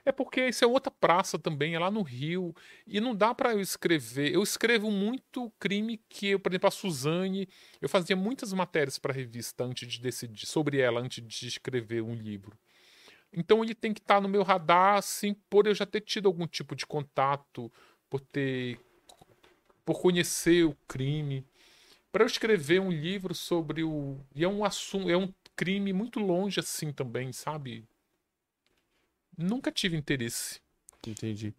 é 0.09 0.11
porque 0.11 0.47
isso 0.47 0.63
é 0.63 0.67
outra 0.67 0.91
praça 0.91 1.37
também, 1.37 1.75
é 1.75 1.79
lá 1.79 1.91
no 1.91 2.01
Rio. 2.01 2.53
E 2.87 2.99
não 2.99 3.13
dá 3.13 3.33
para 3.33 3.53
eu 3.53 3.59
escrever. 3.59 4.33
Eu 4.33 4.41
escrevo 4.41 4.89
muito 4.89 5.51
crime 5.59 6.01
que, 6.09 6.29
eu, 6.29 6.39
por 6.39 6.51
exemplo, 6.51 6.67
a 6.67 6.71
Suzane. 6.71 7.47
Eu 7.79 7.87
fazia 7.87 8.15
muitas 8.15 8.51
matérias 8.51 8.97
para 8.97 9.11
a 9.11 9.15
revista 9.15 9.63
antes 9.63 9.87
de 9.87 10.01
decidir 10.01 10.47
sobre 10.47 10.79
ela, 10.79 10.99
antes 10.99 11.23
de 11.23 11.47
escrever 11.47 12.01
um 12.01 12.15
livro. 12.15 12.57
Então 13.31 13.63
ele 13.63 13.75
tem 13.75 13.93
que 13.93 13.99
estar 13.99 14.15
tá 14.15 14.21
no 14.21 14.27
meu 14.27 14.43
radar, 14.43 14.97
assim, 14.97 15.33
por 15.49 15.67
eu 15.67 15.75
já 15.75 15.85
ter 15.85 16.01
tido 16.01 16.27
algum 16.27 16.47
tipo 16.47 16.75
de 16.75 16.85
contato, 16.85 17.71
por 18.09 18.19
ter. 18.19 18.79
por 19.85 20.01
conhecer 20.01 20.65
o 20.65 20.75
crime. 20.87 21.45
Para 22.11 22.23
eu 22.23 22.27
escrever 22.27 22.81
um 22.81 22.91
livro 22.91 23.35
sobre 23.35 23.83
o. 23.83 24.19
E 24.35 24.43
é 24.43 24.47
um 24.47 24.65
assunto. 24.65 25.09
É 25.09 25.17
um 25.17 25.31
crime 25.55 25.93
muito 25.93 26.19
longe 26.19 26.59
assim 26.59 26.91
também, 26.91 27.31
sabe? 27.31 27.85
Nunca 29.37 29.71
tive 29.71 29.95
interesse. 29.95 30.59
Entendi. 31.07 31.53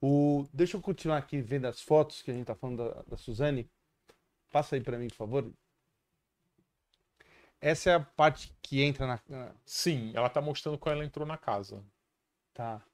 O... 0.00 0.46
Deixa 0.52 0.76
eu 0.76 0.80
continuar 0.80 1.18
aqui 1.18 1.40
vendo 1.40 1.66
as 1.66 1.80
fotos 1.80 2.22
que 2.22 2.30
a 2.30 2.34
gente 2.34 2.46
tá 2.46 2.54
falando 2.54 2.78
da, 2.78 3.02
da 3.02 3.16
Suzane. 3.16 3.68
Passa 4.50 4.76
aí 4.76 4.80
para 4.80 4.98
mim, 4.98 5.08
por 5.08 5.16
favor. 5.16 5.52
Essa 7.64 7.90
é 7.92 7.94
a 7.94 8.00
parte 8.00 8.54
que 8.60 8.82
entra 8.82 9.06
na. 9.06 9.54
Sim, 9.64 10.12
ela 10.14 10.28
tá 10.28 10.38
mostrando 10.38 10.76
quando 10.76 10.96
ela 10.96 11.04
entrou 11.06 11.26
na 11.26 11.38
casa. 11.38 11.82
Tá. 12.52 12.84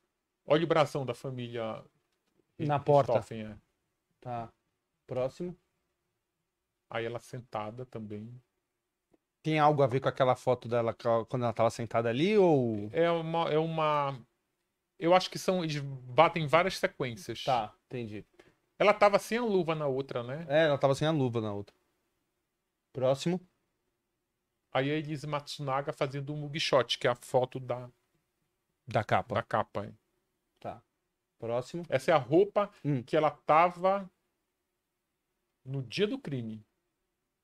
Olha 0.46 0.62
o 0.62 0.66
brasão 0.68 1.04
da 1.04 1.12
família. 1.12 1.84
Na 2.56 2.78
porta. 2.78 3.20
é. 3.34 3.56
Tá. 4.20 4.48
Próximo. 5.08 5.56
Aí 6.88 7.04
ela 7.04 7.18
sentada 7.18 7.84
também. 7.84 8.32
Tem 9.42 9.58
algo 9.58 9.82
a 9.82 9.88
ver 9.88 9.98
com 9.98 10.08
aquela 10.08 10.36
foto 10.36 10.68
dela 10.68 10.94
quando 11.28 11.42
ela 11.42 11.52
tava 11.52 11.70
sentada 11.70 12.08
ali 12.08 12.38
ou. 12.38 12.88
É 12.92 13.10
uma. 13.10 13.50
É 13.50 13.58
uma... 13.58 14.16
Eu 15.00 15.14
acho 15.14 15.28
que 15.30 15.38
são. 15.38 15.64
Eles 15.64 15.80
batem 15.80 16.46
várias 16.46 16.78
sequências. 16.78 17.42
Tá, 17.42 17.74
entendi. 17.86 18.24
Ela 18.78 18.94
tava 18.94 19.18
sem 19.18 19.38
a 19.38 19.42
luva 19.42 19.74
na 19.74 19.88
outra, 19.88 20.22
né? 20.22 20.46
É, 20.48 20.66
ela 20.66 20.78
tava 20.78 20.94
sem 20.94 21.08
a 21.08 21.10
luva 21.10 21.40
na 21.40 21.52
outra. 21.52 21.74
Próximo. 22.92 23.40
Aí 24.72 24.90
a 24.90 24.94
Elise 24.94 25.26
Matsunaga 25.26 25.92
fazendo 25.92 26.32
um 26.32 26.36
mugshot, 26.36 26.98
que 26.98 27.06
é 27.06 27.10
a 27.10 27.14
foto 27.14 27.58
da. 27.58 27.88
Da 28.86 29.04
capa. 29.04 29.34
Da 29.34 29.42
capa, 29.42 29.86
hein? 29.86 29.98
Tá. 30.58 30.82
Próximo. 31.38 31.84
Essa 31.88 32.12
é 32.12 32.14
a 32.14 32.18
roupa 32.18 32.70
hum. 32.84 33.02
que 33.02 33.16
ela 33.16 33.30
tava 33.30 34.10
no 35.64 35.82
dia 35.82 36.06
do 36.06 36.18
crime. 36.18 36.64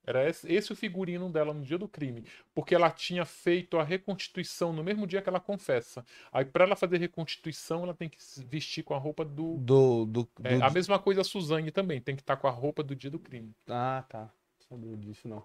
Era 0.07 0.29
esse, 0.29 0.51
esse, 0.53 0.73
o 0.73 0.77
figurino 0.77 1.29
dela 1.29 1.53
no 1.53 1.65
dia 1.65 1.77
do 1.77 1.89
crime. 1.89 2.25
Porque 2.55 2.77
ela 2.77 2.91
tinha 2.91 3.25
feito 3.25 3.77
a 3.77 3.83
reconstituição 3.83 4.73
no 4.73 4.85
mesmo 4.85 5.05
dia 5.05 5.21
que 5.21 5.29
ela 5.29 5.41
confessa. 5.41 6.07
Aí, 6.33 6.45
para 6.45 6.65
ela 6.65 6.77
fazer 6.77 6.99
reconstituição, 6.99 7.83
ela 7.83 7.93
tem 7.93 8.09
que 8.09 8.23
se 8.23 8.45
vestir 8.45 8.85
com 8.85 8.95
a 8.95 8.99
roupa 8.99 9.25
do. 9.25 9.57
Do. 9.57 10.07
do, 10.07 10.29
é, 10.45 10.63
A 10.63 10.71
mesma 10.71 10.97
coisa 11.01 11.23
a 11.23 11.25
Suzane 11.25 11.73
também, 11.73 12.01
tem 12.01 12.15
que 12.15 12.23
estar 12.23 12.37
tá 12.37 12.41
com 12.41 12.47
a 12.47 12.53
roupa 12.53 12.85
do 12.85 12.95
dia 12.95 13.11
do 13.11 13.19
crime. 13.19 13.53
Ah, 13.67 14.05
tá. 14.09 14.31
Não 14.71 14.79
sabia 14.79 14.97
disso, 14.97 15.27
não. 15.27 15.43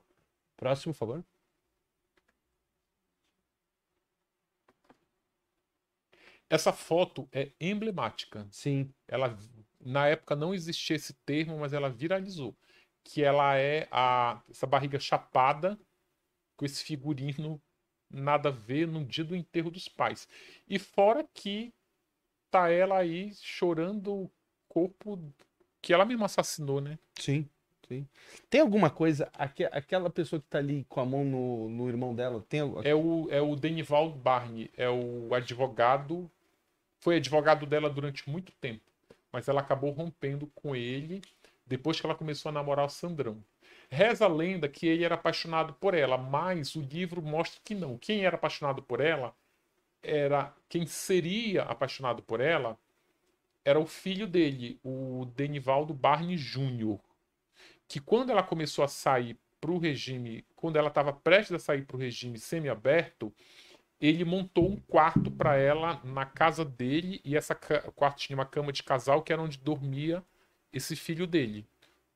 Próximo, 0.56 0.94
por 0.94 1.00
favor. 1.00 1.26
Essa 6.52 6.74
foto 6.74 7.30
é 7.32 7.50
emblemática. 7.62 8.46
Sim. 8.52 8.94
Ela, 9.08 9.38
na 9.80 10.10
época 10.10 10.36
não 10.36 10.54
existia 10.54 10.98
esse 10.98 11.14
termo, 11.26 11.58
mas 11.58 11.72
ela 11.72 11.90
viralizou. 11.90 12.54
Que 13.06 13.24
ela 13.24 13.58
é 13.58 13.88
a, 13.90 14.42
essa 14.50 14.68
barriga 14.68 15.00
chapada 15.00 15.80
com 16.58 16.66
esse 16.66 16.84
figurino 16.84 17.60
nada 18.10 18.50
a 18.50 18.52
ver 18.52 18.86
no 18.86 19.06
dia 19.06 19.24
do 19.24 19.34
enterro 19.34 19.72
dos 19.72 19.88
pais. 19.88 20.28
E 20.68 20.78
fora 20.78 21.26
que 21.34 21.74
tá 22.52 22.70
ela 22.70 22.98
aí 22.98 23.34
chorando 23.36 24.14
o 24.14 24.32
corpo 24.68 25.18
que 25.82 25.94
ela 25.94 26.04
mesma 26.04 26.26
assassinou, 26.26 26.82
né? 26.82 27.00
Sim, 27.18 27.48
sim. 27.88 28.06
Tem 28.50 28.60
alguma 28.60 28.90
coisa, 28.90 29.32
aqu 29.34 29.64
aquela 29.72 30.10
pessoa 30.10 30.42
que 30.42 30.48
tá 30.50 30.58
ali 30.58 30.86
com 30.90 31.00
a 31.00 31.06
mão 31.06 31.24
no, 31.24 31.70
no 31.70 31.88
irmão 31.88 32.14
dela, 32.14 32.46
tem 32.50 32.60
É 32.84 32.94
o, 32.94 33.30
é 33.32 33.42
o 33.42 33.56
Denival 33.56 34.12
Barney, 34.12 34.70
é 34.76 34.90
o 34.90 35.34
advogado 35.34 36.30
foi 37.02 37.18
advogado 37.18 37.66
dela 37.66 37.90
durante 37.90 38.30
muito 38.30 38.54
tempo, 38.54 38.82
mas 39.32 39.48
ela 39.48 39.60
acabou 39.60 39.92
rompendo 39.92 40.48
com 40.56 40.76
ele 40.76 41.22
depois 41.66 42.00
que 42.00 42.06
ela 42.06 42.16
começou 42.16 42.50
a 42.50 42.54
namorar 42.54 42.86
o 42.86 42.90
Sandrão. 42.90 43.44
Reza 43.90 44.26
a 44.26 44.28
lenda 44.28 44.70
que 44.70 44.88
ele 44.88 45.04
era 45.04 45.16
apaixonado 45.16 45.74
por 45.74 45.94
ela, 45.94 46.18
mas 46.18 46.76
o 46.76 46.82
livro 46.82 47.22
mostra 47.22 47.60
que 47.64 47.76
não. 47.76 47.98
Quem 47.98 48.24
era 48.24 48.36
apaixonado 48.36 48.82
por 48.82 49.02
ela 49.02 49.36
era 50.02 50.54
quem 50.70 50.86
seria 50.86 51.64
apaixonado 51.64 52.22
por 52.22 52.40
ela 52.40 52.78
era 53.64 53.80
o 53.80 53.86
filho 53.86 54.28
dele, 54.28 54.80
o 54.84 55.26
Denivaldo 55.36 55.94
Barney 55.94 56.36
Jr., 56.36 56.98
que 57.88 58.00
quando 58.00 58.32
ela 58.32 58.42
começou 58.42 58.84
a 58.84 58.88
sair 58.88 59.38
para 59.60 59.72
o 59.72 59.78
regime, 59.78 60.44
quando 60.56 60.78
ela 60.78 60.88
estava 60.88 61.14
prestes 61.14 61.54
a 61.54 61.60
sair 61.60 61.84
para 61.84 61.96
o 61.96 62.00
regime 62.00 62.40
semiaberto, 62.40 63.32
ele 64.02 64.26
montou 64.26 64.68
um 64.68 64.78
quarto 64.78 65.30
para 65.30 65.56
ela 65.56 66.02
na 66.04 66.26
casa 66.26 66.66
dele 66.66 67.22
e 67.24 67.38
essa 67.38 67.54
quarto 67.54 68.18
tinha 68.18 68.36
uma 68.36 68.46
cama 68.46 68.74
de 68.74 68.82
casal 68.82 69.22
que 69.22 69.32
era 69.32 69.42
onde 69.42 69.60
dormia 69.60 70.26
esse 70.74 70.96
filho 70.96 71.28
dele. 71.28 71.68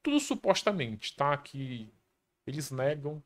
Tudo 0.02 0.20
supostamente, 0.20 1.16
tá? 1.16 1.38
Que 1.38 1.88
eles 2.48 2.72
negam. 2.72 3.22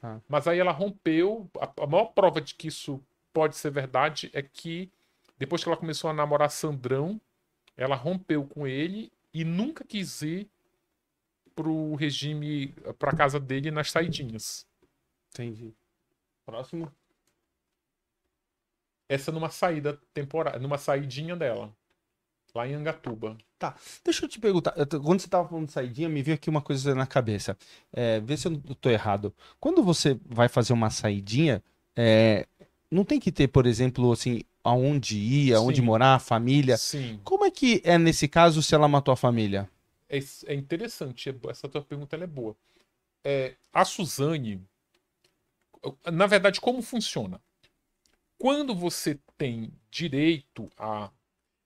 Ah. 0.00 0.20
Mas 0.28 0.46
aí 0.46 0.60
ela 0.60 0.70
rompeu. 0.70 1.50
A, 1.60 1.82
a 1.82 1.86
maior 1.86 2.06
prova 2.06 2.40
de 2.40 2.54
que 2.54 2.68
isso 2.68 3.02
pode 3.32 3.56
ser 3.56 3.72
verdade 3.72 4.30
é 4.32 4.40
que 4.40 4.88
depois 5.36 5.62
que 5.62 5.68
ela 5.68 5.76
começou 5.76 6.08
a 6.10 6.14
namorar 6.14 6.50
Sandrão, 6.50 7.20
ela 7.76 7.96
rompeu 7.96 8.46
com 8.46 8.68
ele 8.68 9.12
e 9.34 9.44
nunca 9.44 9.82
quis 9.84 10.22
ir 10.22 10.48
pro 11.56 11.96
regime, 11.96 12.68
pra 12.98 13.12
casa 13.12 13.40
dele 13.40 13.70
nas 13.72 13.90
saidinhas. 13.90 14.64
Entendi. 15.32 15.74
Próximo 16.46 16.92
essa 19.10 19.32
numa 19.32 19.50
saída 19.50 19.98
temporária, 20.14 20.60
numa 20.60 20.78
saidinha 20.78 21.34
dela. 21.34 21.74
Lá 22.54 22.66
em 22.66 22.74
Angatuba. 22.74 23.36
Tá. 23.58 23.74
Deixa 24.04 24.24
eu 24.24 24.28
te 24.28 24.38
perguntar. 24.38 24.72
Quando 25.02 25.20
você 25.20 25.28
tava 25.28 25.48
falando 25.48 25.66
de 25.66 25.72
saidinha, 25.72 26.08
me 26.08 26.22
veio 26.22 26.36
aqui 26.36 26.48
uma 26.48 26.62
coisa 26.62 26.94
na 26.94 27.06
cabeça. 27.06 27.56
É, 27.92 28.20
vê 28.20 28.36
se 28.36 28.46
eu 28.46 28.56
tô 28.80 28.88
errado. 28.88 29.34
Quando 29.58 29.82
você 29.82 30.18
vai 30.24 30.48
fazer 30.48 30.72
uma 30.72 30.90
saidinha, 30.90 31.62
é, 31.96 32.46
não 32.90 33.04
tem 33.04 33.18
que 33.20 33.32
ter, 33.32 33.48
por 33.48 33.66
exemplo, 33.66 34.12
assim, 34.12 34.42
aonde 34.62 35.18
ir, 35.18 35.54
aonde 35.54 35.80
Sim. 35.80 35.86
morar, 35.86 36.14
a 36.14 36.18
família. 36.20 36.76
Sim. 36.76 37.20
Como 37.24 37.44
é 37.44 37.50
que 37.50 37.80
é 37.84 37.98
nesse 37.98 38.28
caso 38.28 38.62
se 38.62 38.74
ela 38.74 38.88
matou 38.88 39.12
a 39.12 39.16
família? 39.16 39.68
É, 40.08 40.18
é 40.46 40.54
interessante. 40.54 41.34
Essa 41.48 41.68
tua 41.68 41.82
pergunta 41.82 42.16
é 42.16 42.26
boa. 42.26 42.56
É, 43.24 43.54
a 43.72 43.84
Suzane. 43.84 44.60
Na 46.12 46.26
verdade, 46.26 46.60
como 46.60 46.80
funciona? 46.82 47.40
Quando 48.40 48.74
você 48.74 49.20
tem 49.36 49.70
direito 49.90 50.70
a. 50.78 51.10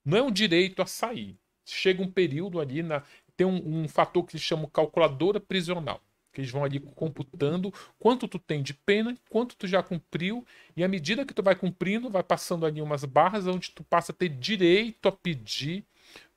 Não 0.05 0.19
é 0.19 0.23
um 0.23 0.31
direito 0.31 0.83
a 0.83 0.87
sair. 0.87 1.39
Chega 1.65 2.03
um 2.03 2.11
período 2.11 2.61
ali, 2.61 2.83
na, 2.83 3.05
tem 3.37 3.47
um, 3.47 3.85
um 3.85 3.89
fator 3.89 4.25
que 4.25 4.35
eles 4.35 4.43
chamam 4.43 4.69
calculadora 4.69 5.39
prisional. 5.39 6.03
Que 6.33 6.41
eles 6.41 6.51
vão 6.51 6.65
ali 6.65 6.81
computando 6.81 7.73
quanto 7.97 8.27
tu 8.27 8.41
tem 8.41 8.61
de 8.61 8.75
pena, 8.75 9.17
quanto 9.31 9.55
tu 9.55 9.69
já 9.69 9.85
cumpriu, 9.85 10.45
e 10.77 10.83
à 10.83 10.89
medida 10.89 11.25
que 11.25 11.33
tu 11.33 11.45
vai 11.45 11.55
cumprindo, 11.55 12.11
vai 12.11 12.25
passando 12.25 12.67
ali 12.67 12.83
umas 12.83 13.05
barras 13.05 13.47
onde 13.47 13.71
tu 13.71 13.85
passa 13.85 14.11
a 14.11 14.15
ter 14.15 14.31
direito 14.31 15.07
a 15.07 15.13
pedir 15.13 15.87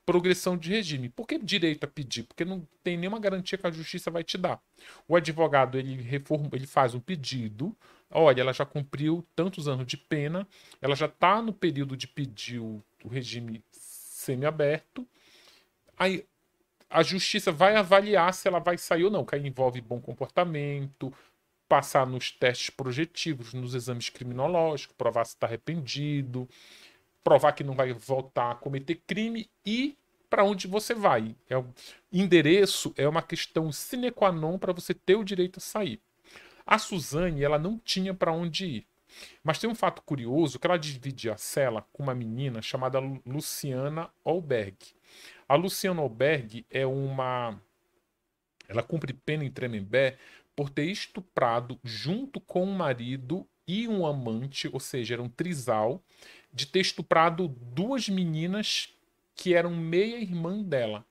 progressão 0.06 0.56
de 0.56 0.70
regime. 0.70 1.08
Por 1.08 1.26
que 1.26 1.36
direito 1.36 1.82
a 1.82 1.88
pedir? 1.88 2.22
Porque 2.22 2.44
não 2.44 2.66
tem 2.84 2.96
nenhuma 2.96 3.18
garantia 3.18 3.58
que 3.58 3.66
a 3.66 3.72
justiça 3.72 4.08
vai 4.08 4.22
te 4.22 4.38
dar. 4.38 4.62
O 5.08 5.16
advogado 5.16 5.76
ele 5.76 6.00
reforma, 6.00 6.48
ele 6.52 6.66
faz 6.66 6.94
um 6.94 7.00
pedido, 7.00 7.76
olha, 8.10 8.40
ela 8.40 8.52
já 8.52 8.64
cumpriu 8.64 9.26
tantos 9.34 9.68
anos 9.68 9.86
de 9.86 9.96
pena, 9.96 10.46
ela 10.80 10.94
já 10.94 11.06
está 11.06 11.42
no 11.42 11.52
período 11.52 11.96
de 11.96 12.06
pedir 12.06 12.58
o, 12.58 12.82
regime 13.08 13.62
semiaberto. 13.72 15.06
Aí 15.96 16.24
a 16.90 17.02
justiça 17.02 17.52
vai 17.52 17.76
avaliar 17.76 18.32
se 18.34 18.48
ela 18.48 18.58
vai 18.58 18.78
sair 18.78 19.04
ou 19.04 19.10
não, 19.10 19.24
que 19.24 19.34
aí 19.34 19.46
envolve 19.46 19.80
bom 19.80 20.00
comportamento, 20.00 21.12
passar 21.68 22.06
nos 22.06 22.30
testes 22.30 22.70
projetivos, 22.70 23.52
nos 23.52 23.74
exames 23.74 24.08
criminológicos, 24.08 24.96
provar 24.96 25.24
se 25.24 25.34
está 25.34 25.46
arrependido, 25.46 26.48
provar 27.22 27.52
que 27.52 27.62
não 27.62 27.74
vai 27.74 27.92
voltar 27.92 28.52
a 28.52 28.54
cometer 28.54 28.96
crime 29.06 29.50
e 29.64 29.96
para 30.30 30.44
onde 30.44 30.66
você 30.66 30.94
vai. 30.94 31.36
É 31.48 31.62
endereço 32.12 32.92
é 32.96 33.06
uma 33.08 33.22
questão 33.22 33.70
sine 33.70 34.10
qua 34.10 34.32
non 34.32 34.58
para 34.58 34.72
você 34.72 34.94
ter 34.94 35.16
o 35.16 35.24
direito 35.24 35.58
a 35.58 35.60
sair. 35.60 36.00
A 36.70 36.78
Suzane, 36.78 37.42
ela 37.42 37.58
não 37.58 37.78
tinha 37.78 38.12
para 38.12 38.30
onde 38.30 38.66
ir. 38.66 38.86
Mas 39.42 39.58
tem 39.58 39.70
um 39.70 39.74
fato 39.74 40.02
curioso 40.02 40.58
que 40.58 40.66
ela 40.66 40.76
dividia 40.76 41.32
a 41.32 41.38
cela 41.38 41.80
com 41.90 42.02
uma 42.02 42.14
menina 42.14 42.60
chamada 42.60 42.98
Luciana 43.24 44.10
Alberg. 44.22 44.76
A 45.48 45.54
Luciana 45.54 46.02
Alberg 46.02 46.66
é 46.70 46.84
uma 46.86 47.58
ela 48.68 48.82
cumpre 48.82 49.14
pena 49.14 49.46
em 49.46 49.50
Tremembé 49.50 50.18
por 50.54 50.68
ter 50.68 50.84
estuprado 50.84 51.80
junto 51.82 52.38
com 52.38 52.64
um 52.64 52.74
marido 52.74 53.48
e 53.66 53.88
um 53.88 54.06
amante, 54.06 54.68
ou 54.70 54.78
seja, 54.78 55.14
era 55.14 55.22
um 55.22 55.28
trisal, 55.28 56.02
de 56.52 56.66
ter 56.66 56.80
estuprado 56.80 57.48
duas 57.48 58.10
meninas 58.10 58.94
que 59.34 59.54
eram 59.54 59.74
meia-irmã 59.74 60.62
dela. 60.62 61.02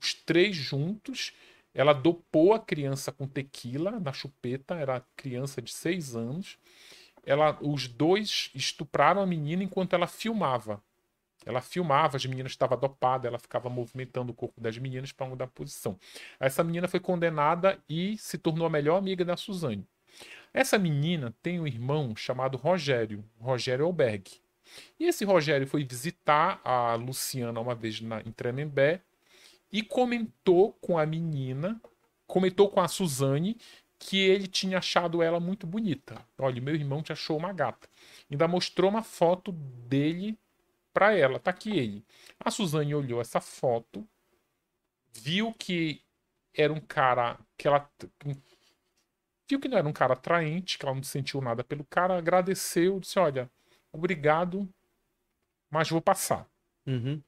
Os 0.00 0.14
três 0.14 0.54
juntos 0.54 1.32
ela 1.74 1.92
dopou 1.92 2.52
a 2.52 2.58
criança 2.58 3.12
com 3.12 3.26
tequila 3.26 4.00
na 4.00 4.12
chupeta, 4.12 4.74
era 4.74 5.04
criança 5.16 5.62
de 5.62 5.72
seis 5.72 6.16
anos. 6.16 6.58
Ela, 7.24 7.56
os 7.60 7.86
dois 7.86 8.50
estupraram 8.54 9.22
a 9.22 9.26
menina 9.26 9.62
enquanto 9.62 9.94
ela 9.94 10.06
filmava. 10.06 10.82
Ela 11.46 11.60
filmava, 11.60 12.16
as 12.16 12.26
meninas 12.26 12.52
estavam 12.52 12.78
dopadas, 12.78 13.26
ela 13.26 13.38
ficava 13.38 13.70
movimentando 13.70 14.32
o 14.32 14.34
corpo 14.34 14.60
das 14.60 14.76
meninas 14.76 15.12
para 15.12 15.26
mudar 15.26 15.46
a 15.46 15.48
posição. 15.48 15.98
Essa 16.38 16.62
menina 16.62 16.86
foi 16.86 17.00
condenada 17.00 17.78
e 17.88 18.18
se 18.18 18.36
tornou 18.36 18.66
a 18.66 18.70
melhor 18.70 18.96
amiga 18.96 19.24
da 19.24 19.36
Suzane. 19.36 19.86
Essa 20.52 20.78
menina 20.78 21.34
tem 21.42 21.60
um 21.60 21.66
irmão 21.66 22.14
chamado 22.16 22.58
Rogério, 22.58 23.24
Rogério 23.38 23.86
Alberg. 23.86 24.40
E 24.98 25.06
esse 25.06 25.24
Rogério 25.24 25.66
foi 25.66 25.84
visitar 25.84 26.60
a 26.64 26.94
Luciana 26.94 27.60
uma 27.60 27.74
vez 27.74 28.00
na, 28.00 28.20
em 28.20 28.32
Tremembé 28.32 29.02
e 29.72 29.82
comentou 29.82 30.72
com 30.74 30.98
a 30.98 31.06
menina, 31.06 31.80
comentou 32.26 32.68
com 32.68 32.80
a 32.80 32.88
Suzane 32.88 33.56
que 33.98 34.18
ele 34.18 34.46
tinha 34.46 34.78
achado 34.78 35.22
ela 35.22 35.38
muito 35.38 35.66
bonita. 35.66 36.26
Olha, 36.38 36.60
meu 36.60 36.74
irmão 36.74 37.02
te 37.02 37.12
achou 37.12 37.36
uma 37.36 37.52
gata. 37.52 37.88
Ainda 38.30 38.48
mostrou 38.48 38.90
uma 38.90 39.02
foto 39.02 39.52
dele 39.52 40.38
para 40.92 41.14
ela. 41.16 41.38
Tá 41.38 41.50
aqui 41.50 41.76
ele. 41.76 42.04
A 42.38 42.50
Suzane 42.50 42.94
olhou 42.94 43.20
essa 43.20 43.40
foto, 43.40 44.08
viu 45.12 45.52
que 45.52 46.02
era 46.54 46.72
um 46.72 46.80
cara 46.80 47.38
que 47.56 47.68
ela 47.68 47.88
viu 49.48 49.60
que 49.60 49.68
não 49.68 49.78
era 49.78 49.88
um 49.88 49.92
cara 49.92 50.14
atraente, 50.14 50.78
que 50.78 50.84
ela 50.86 50.94
não 50.94 51.02
sentiu 51.02 51.40
nada 51.40 51.62
pelo 51.62 51.84
cara, 51.84 52.16
agradeceu, 52.16 53.00
disse: 53.00 53.18
Olha, 53.18 53.50
obrigado, 53.92 54.68
mas 55.70 55.90
vou 55.90 56.00
passar. 56.00 56.48
Uhum. 56.86 57.22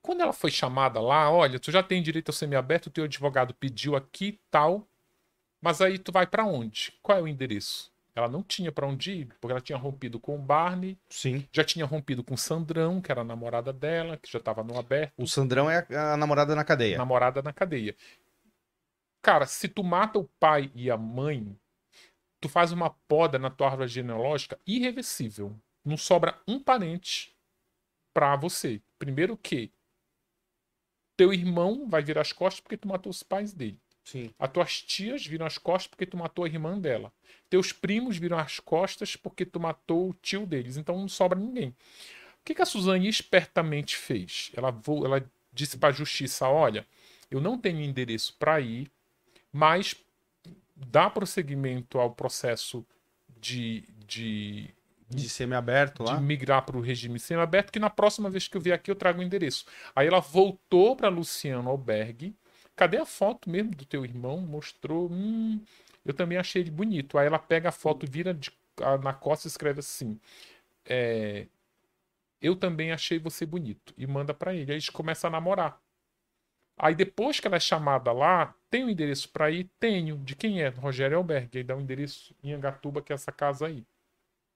Quando 0.00 0.22
ela 0.22 0.32
foi 0.32 0.50
chamada 0.50 1.00
lá, 1.00 1.30
olha, 1.30 1.58
tu 1.58 1.70
já 1.70 1.82
tem 1.82 2.02
direito 2.02 2.30
ao 2.30 2.34
semiaberto, 2.34 2.88
o 2.88 2.92
teu 2.92 3.04
advogado 3.04 3.52
pediu 3.54 3.96
aqui 3.96 4.38
tal, 4.50 4.86
mas 5.60 5.80
aí 5.80 5.98
tu 5.98 6.12
vai 6.12 6.26
para 6.26 6.44
onde? 6.44 6.92
Qual 7.02 7.18
é 7.18 7.22
o 7.22 7.28
endereço? 7.28 7.92
Ela 8.14 8.28
não 8.28 8.42
tinha 8.42 8.72
para 8.72 8.86
onde 8.86 9.12
ir, 9.12 9.28
porque 9.40 9.52
ela 9.52 9.60
tinha 9.60 9.78
rompido 9.78 10.18
com 10.18 10.34
o 10.34 10.38
Barney, 10.38 10.98
Sim. 11.08 11.46
já 11.52 11.62
tinha 11.62 11.84
rompido 11.86 12.24
com 12.24 12.34
o 12.34 12.38
Sandrão, 12.38 13.00
que 13.00 13.12
era 13.12 13.20
a 13.20 13.24
namorada 13.24 13.72
dela, 13.72 14.16
que 14.16 14.30
já 14.30 14.38
estava 14.38 14.64
no 14.64 14.76
aberto. 14.76 15.12
O 15.16 15.26
Sandrão 15.26 15.70
é 15.70 15.86
a, 15.90 16.14
a 16.14 16.16
namorada 16.16 16.54
na 16.56 16.64
cadeia. 16.64 16.98
Namorada 16.98 17.42
na 17.42 17.52
cadeia. 17.52 17.94
Cara, 19.22 19.46
se 19.46 19.68
tu 19.68 19.84
mata 19.84 20.18
o 20.18 20.24
pai 20.40 20.70
e 20.74 20.90
a 20.90 20.96
mãe, 20.96 21.56
tu 22.40 22.48
faz 22.48 22.72
uma 22.72 22.90
poda 22.90 23.38
na 23.38 23.50
tua 23.50 23.68
árvore 23.68 23.88
genealógica 23.88 24.58
irreversível. 24.66 25.54
Não 25.84 25.96
sobra 25.96 26.38
um 26.46 26.58
parente 26.58 27.36
para 28.12 28.34
você. 28.34 28.80
Primeiro 28.98 29.36
que 29.36 29.70
teu 31.16 31.32
irmão 31.32 31.88
vai 31.88 32.02
virar 32.02 32.20
as 32.20 32.32
costas 32.32 32.60
porque 32.60 32.76
tu 32.76 32.88
matou 32.88 33.10
os 33.10 33.22
pais 33.22 33.52
dele. 33.52 33.78
Sim. 34.04 34.32
As 34.38 34.50
tuas 34.50 34.80
tias 34.80 35.26
viram 35.26 35.44
as 35.44 35.58
costas 35.58 35.88
porque 35.88 36.06
tu 36.06 36.16
matou 36.16 36.44
a 36.44 36.48
irmã 36.48 36.78
dela. 36.78 37.12
Teus 37.50 37.72
primos 37.72 38.16
viram 38.16 38.38
as 38.38 38.58
costas 38.58 39.16
porque 39.16 39.44
tu 39.44 39.60
matou 39.60 40.10
o 40.10 40.14
tio 40.14 40.46
deles. 40.46 40.76
Então 40.76 40.98
não 40.98 41.08
sobra 41.08 41.38
ninguém. 41.38 41.68
O 41.70 42.44
que, 42.44 42.54
que 42.54 42.62
a 42.62 42.66
Suzane 42.66 43.08
espertamente 43.08 43.96
fez? 43.96 44.50
Ela, 44.56 44.70
vo... 44.70 45.04
ela 45.04 45.30
disse 45.52 45.76
para 45.76 45.90
a 45.90 45.92
justiça: 45.92 46.48
olha, 46.48 46.86
eu 47.30 47.40
não 47.40 47.58
tenho 47.58 47.82
endereço 47.82 48.34
para 48.38 48.60
ir, 48.60 48.90
mas 49.52 49.94
dá 50.74 51.10
prosseguimento 51.10 51.98
ao 51.98 52.14
processo 52.14 52.86
de, 53.40 53.84
de 54.06 54.70
de 55.08 55.28
semi-aberto 55.28 56.02
lá? 56.02 56.16
De 56.16 56.22
migrar 56.22 56.64
para 56.64 56.76
o 56.76 56.80
regime 56.80 57.18
semi-aberto, 57.18 57.72
que 57.72 57.78
na 57.78 57.90
próxima 57.90 58.28
vez 58.28 58.46
que 58.46 58.56
eu 58.56 58.60
vier 58.60 58.74
aqui 58.74 58.90
eu 58.90 58.96
trago 58.96 59.20
o 59.20 59.22
endereço. 59.22 59.64
Aí 59.94 60.06
ela 60.06 60.20
voltou 60.20 60.94
para 60.94 61.08
Luciano 61.08 61.68
Albergue. 61.68 62.36
Cadê 62.76 62.98
a 62.98 63.06
foto 63.06 63.50
mesmo 63.50 63.70
do 63.72 63.84
teu 63.84 64.04
irmão? 64.04 64.40
Mostrou. 64.40 65.10
Hum, 65.10 65.60
eu 66.04 66.14
também 66.14 66.38
achei 66.38 66.62
ele 66.62 66.70
bonito. 66.70 67.18
Aí 67.18 67.26
ela 67.26 67.38
pega 67.38 67.70
a 67.70 67.72
foto, 67.72 68.06
vira 68.08 68.34
de, 68.34 68.52
na 69.02 69.12
costa 69.12 69.46
e 69.46 69.50
escreve 69.50 69.80
assim: 69.80 70.20
é, 70.84 71.46
Eu 72.40 72.54
também 72.54 72.92
achei 72.92 73.18
você 73.18 73.46
bonito. 73.46 73.94
E 73.96 74.06
manda 74.06 74.34
para 74.34 74.54
ele. 74.54 74.70
Aí 74.70 74.76
eles 74.76 74.90
começam 74.90 75.28
a 75.28 75.32
namorar. 75.32 75.80
Aí 76.78 76.94
depois 76.94 77.40
que 77.40 77.46
ela 77.46 77.56
é 77.56 77.60
chamada 77.60 78.12
lá, 78.12 78.54
tem 78.70 78.84
o 78.84 78.86
um 78.86 78.90
endereço 78.90 79.28
para 79.30 79.50
ir? 79.50 79.68
Tenho. 79.80 80.16
De 80.18 80.36
quem 80.36 80.62
é? 80.62 80.68
Rogério 80.68 81.16
Albergue. 81.16 81.58
Aí 81.58 81.64
dá 81.64 81.74
o 81.74 81.78
um 81.78 81.80
endereço 81.80 82.34
em 82.42 82.52
Angatuba, 82.52 83.02
que 83.02 83.12
é 83.12 83.14
essa 83.14 83.32
casa 83.32 83.66
aí. 83.66 83.84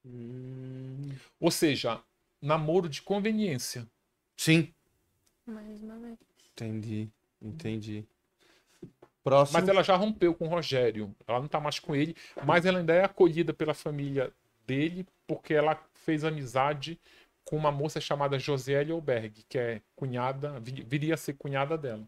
Hum... 0.05 1.11
Ou 1.41 1.51
seja, 1.51 2.03
namoro 2.41 2.89
de 2.89 3.03
conveniência. 3.03 3.87
Sim. 4.37 4.73
Mais 5.47 5.83
uma 5.83 5.99
vez. 5.99 6.19
Entendi, 6.53 7.09
entendi. 7.41 8.05
Próximo. 9.23 9.59
Mas 9.59 9.69
ela 9.69 9.83
já 9.83 9.95
rompeu 9.95 10.35
com 10.35 10.47
o 10.47 10.51
Rogério. 10.51 11.15
Ela 11.27 11.41
não 11.41 11.49
tá 11.49 11.61
mais 11.61 11.79
com 11.79 11.95
ele, 11.95 12.17
mas 12.45 12.67
ela 12.67 12.79
ainda 12.79 12.93
é 12.93 13.05
acolhida 13.05 13.55
pela 13.55 13.75
família 13.75 14.33
dele 14.67 15.07
porque 15.27 15.55
ela 15.55 15.81
fez 15.95 16.25
amizade 16.25 17.01
com 17.45 17.57
uma 17.57 17.73
moça 17.73 18.01
chamada 18.01 18.39
Josiele 18.39 18.93
Alberg, 18.93 19.45
que 19.49 19.59
é 19.59 19.83
cunhada, 19.97 20.61
viria 20.61 21.15
a 21.15 21.17
ser 21.17 21.35
cunhada 21.35 21.77
dela. 21.77 22.07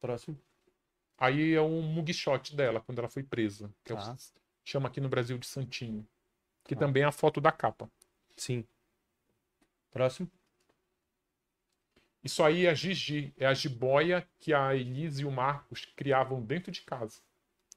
Próximo. 0.00 0.38
Aí 1.18 1.54
é 1.54 1.60
um 1.60 1.82
mugshot 1.82 2.54
dela, 2.56 2.80
quando 2.80 2.98
ela 2.98 3.08
foi 3.08 3.22
presa. 3.22 3.72
Que 3.84 3.92
é 3.92 3.94
o 3.94 3.98
Tá. 3.98 4.16
Chama 4.64 4.88
aqui 4.88 5.00
no 5.00 5.08
Brasil 5.08 5.36
de 5.38 5.46
Santinho. 5.46 6.06
Que 6.64 6.74
Ah. 6.74 6.78
também 6.78 7.02
é 7.02 7.06
a 7.06 7.12
foto 7.12 7.40
da 7.40 7.50
capa. 7.52 7.90
Sim. 8.36 8.64
Próximo. 9.90 10.30
Isso 12.24 12.42
aí 12.42 12.66
é 12.66 12.70
a 12.70 12.74
Gigi, 12.74 13.32
é 13.36 13.46
a 13.46 13.54
jiboia 13.54 14.26
que 14.38 14.52
a 14.54 14.74
Elise 14.76 15.22
e 15.22 15.24
o 15.24 15.30
Marcos 15.30 15.86
criavam 15.96 16.40
dentro 16.40 16.70
de 16.70 16.82
casa. 16.82 17.20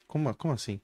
Como, 0.08 0.34
como 0.36 0.54
assim? 0.54 0.80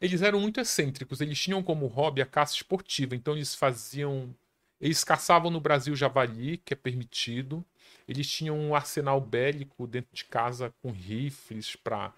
Eles 0.00 0.22
eram 0.22 0.38
muito 0.38 0.60
excêntricos, 0.60 1.20
eles 1.20 1.38
tinham 1.40 1.60
como 1.60 1.86
hobby 1.88 2.22
a 2.22 2.26
caça 2.26 2.54
esportiva, 2.54 3.16
então 3.16 3.34
eles 3.34 3.54
faziam. 3.54 4.32
Eles 4.80 5.02
caçavam 5.04 5.50
no 5.50 5.60
Brasil 5.60 5.94
javali, 5.94 6.56
que 6.58 6.72
é 6.72 6.76
permitido. 6.76 7.64
Eles 8.08 8.30
tinham 8.30 8.56
um 8.58 8.74
arsenal 8.74 9.20
bélico 9.20 9.86
dentro 9.86 10.14
de 10.14 10.24
casa 10.24 10.72
com 10.80 10.90
rifles 10.90 11.76
para 11.76 12.14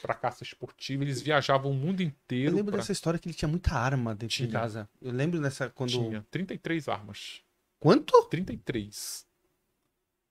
para 0.00 0.14
caça 0.14 0.42
esportiva. 0.42 1.02
Eles 1.04 1.20
viajavam 1.22 1.70
o 1.70 1.74
mundo 1.74 2.00
Eu 2.02 2.06
inteiro. 2.06 2.54
lembro 2.56 2.72
pra- 2.72 2.80
dessa 2.80 2.92
história 2.92 3.18
que 3.18 3.28
ele 3.28 3.34
tinha 3.34 3.48
muita 3.48 3.72
arma 3.74 4.12
dentro 4.14 4.28
de 4.28 4.34
Tinha. 4.46 4.50
casa. 4.50 4.88
Eu 5.00 5.12
lembro 5.12 5.40
dessa 5.40 5.68
quando. 5.70 5.90
Tinha 5.90 6.24
33 6.30 6.88
armas. 6.88 7.42
Quanto? 7.78 8.22
33. 8.28 9.26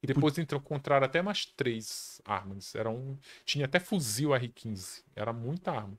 E 0.04 0.08
depois 0.08 0.38
entrou- 0.38 0.62
encontraram 0.62 1.06
até 1.06 1.22
mais 1.22 1.46
três 1.46 2.22
armas. 2.26 2.76
Era 2.76 2.90
um, 2.90 3.18
tinha 3.44 3.66
até 3.66 3.80
fuzil 3.80 4.30
R15. 4.32 5.04
Era 5.16 5.34
muita 5.34 5.72
arma. 5.72 5.98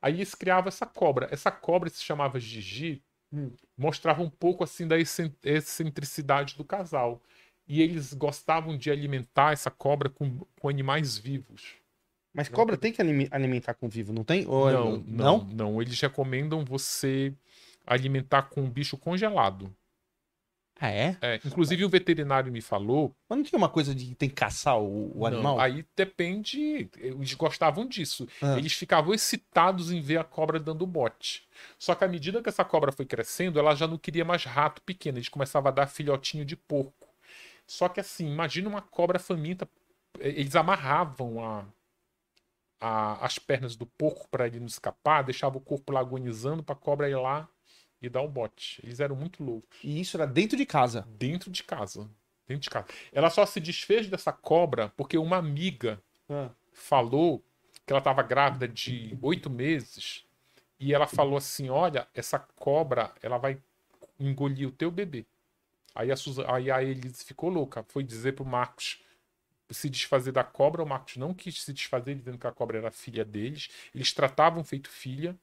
Aí 0.00 0.14
eles 0.14 0.34
criavam 0.34 0.68
essa 0.68 0.84
cobra. 0.84 1.28
Essa 1.30 1.50
cobra 1.50 1.88
se 1.88 2.02
chamava 2.02 2.38
Gigi. 2.40 3.02
Hum. 3.32 3.50
Mostrava 3.78 4.22
um 4.22 4.28
pouco 4.28 4.62
assim 4.64 4.86
da 4.86 4.98
excen- 4.98 5.34
excentricidade 5.42 6.56
do 6.56 6.64
casal. 6.64 7.22
E 7.66 7.80
eles 7.80 8.12
gostavam 8.12 8.76
de 8.76 8.90
alimentar 8.90 9.52
essa 9.52 9.70
cobra 9.70 10.10
com, 10.10 10.40
com 10.60 10.68
animais 10.68 11.16
vivos. 11.16 11.76
Mas 12.34 12.48
cobra 12.48 12.76
tem 12.76 12.92
que 12.92 13.00
alime- 13.02 13.28
alimentar 13.30 13.74
com 13.74 13.88
vivo, 13.88 14.12
não 14.12 14.24
tem? 14.24 14.46
Ou 14.46 14.68
é- 14.68 14.72
Não, 14.72 14.96
não, 15.06 15.38
não. 15.52 15.82
Eles 15.82 16.00
recomendam 16.00 16.64
você 16.64 17.32
alimentar 17.86 18.42
com 18.44 18.62
um 18.62 18.70
bicho 18.70 18.96
congelado. 18.96 19.74
Ah, 20.80 20.90
é? 20.90 21.16
É, 21.20 21.40
inclusive 21.44 21.84
o 21.84 21.88
veterinário 21.88 22.50
me 22.50 22.60
falou 22.60 23.14
Mas 23.28 23.38
não 23.38 23.44
tinha 23.44 23.56
uma 23.58 23.68
coisa 23.68 23.94
de 23.94 24.04
que 24.06 24.14
tem 24.16 24.28
que 24.28 24.34
caçar 24.34 24.76
o, 24.80 25.12
o 25.16 25.20
Não, 25.20 25.26
animal? 25.26 25.60
aí 25.60 25.86
depende. 25.94 26.88
Eles 26.98 27.34
gostavam 27.34 27.86
disso. 27.86 28.26
Ah. 28.40 28.56
Eles 28.58 28.72
ficavam 28.72 29.14
excitados 29.14 29.92
em 29.92 30.00
ver 30.00 30.16
a 30.18 30.24
cobra 30.24 30.58
dando 30.58 30.84
bote. 30.84 31.46
Só 31.78 31.94
que 31.94 32.02
à 32.04 32.08
medida 32.08 32.42
que 32.42 32.48
essa 32.48 32.64
cobra 32.64 32.90
foi 32.90 33.04
crescendo, 33.06 33.60
ela 33.60 33.76
já 33.76 33.86
não 33.86 33.96
queria 33.96 34.24
mais 34.24 34.44
rato 34.44 34.82
pequeno. 34.82 35.18
Eles 35.18 35.28
começavam 35.28 35.68
a 35.68 35.72
dar 35.72 35.86
filhotinho 35.86 36.44
de 36.44 36.56
porco. 36.56 37.06
Só 37.64 37.88
que 37.88 38.00
assim, 38.00 38.26
imagina 38.26 38.68
uma 38.68 38.82
cobra 38.82 39.20
faminta. 39.20 39.68
Eles 40.18 40.56
amarravam 40.56 41.44
a, 41.44 41.64
a- 42.82 43.24
as 43.24 43.38
pernas 43.38 43.76
do 43.76 43.86
porco 43.86 44.28
para 44.28 44.46
ele 44.46 44.58
não 44.58 44.66
escapar, 44.66 45.22
deixavam 45.22 45.58
o 45.58 45.64
corpo 45.64 45.92
lá 45.92 46.00
agonizando 46.00 46.62
para 46.62 46.74
a 46.74 46.78
cobra 46.78 47.08
ir 47.08 47.14
lá 47.16 47.48
e 48.00 48.08
dar 48.08 48.22
o 48.22 48.28
bote. 48.28 48.80
Eles 48.84 48.98
eram 48.98 49.14
muito 49.14 49.44
loucos 49.44 49.78
E 49.84 50.00
isso 50.00 50.16
era 50.16 50.26
dentro 50.26 50.56
de 50.56 50.66
casa. 50.66 51.06
dentro 51.16 51.50
de 51.50 51.62
casa. 51.62 52.10
Dentro 52.48 52.62
de 52.64 52.70
casa. 52.70 52.86
Ela 53.12 53.30
só 53.30 53.46
se 53.46 53.60
desfez 53.60 54.08
dessa 54.08 54.32
cobra 54.32 54.92
porque 54.96 55.16
uma 55.16 55.36
amiga 55.36 56.02
falou 56.72 57.42
que 57.86 57.92
ela 57.92 57.98
estava 58.00 58.22
grávida 58.22 58.66
de 58.66 59.16
oito 59.22 59.48
meses 59.48 60.24
e 60.80 60.92
ela 60.92 61.06
falou 61.06 61.36
assim: 61.36 61.70
Olha, 61.70 62.08
essa 62.14 62.38
cobra 62.38 63.12
ela 63.22 63.38
vai 63.38 63.62
engolir 64.18 64.68
o 64.68 64.72
teu 64.72 64.90
bebê. 64.90 65.24
Aí 65.94 66.10
a, 66.10 66.16
Suza- 66.16 66.50
aí 66.52 66.70
a 66.70 66.82
Elise 66.82 67.24
ficou 67.24 67.50
louca, 67.50 67.84
foi 67.88 68.02
dizer 68.02 68.32
pro 68.32 68.44
Marcos 68.44 69.00
se 69.70 69.88
desfazer 69.88 70.32
da 70.32 70.44
cobra. 70.44 70.82
O 70.82 70.86
Marcos 70.86 71.16
não 71.16 71.34
quis 71.34 71.62
se 71.62 71.72
desfazer, 71.72 72.14
dizendo 72.14 72.38
que 72.38 72.46
a 72.46 72.52
cobra 72.52 72.78
era 72.78 72.90
filha 72.90 73.24
deles. 73.24 73.68
Eles 73.94 74.12
tratavam 74.12 74.64
feito 74.64 74.88
filha. 74.88 75.38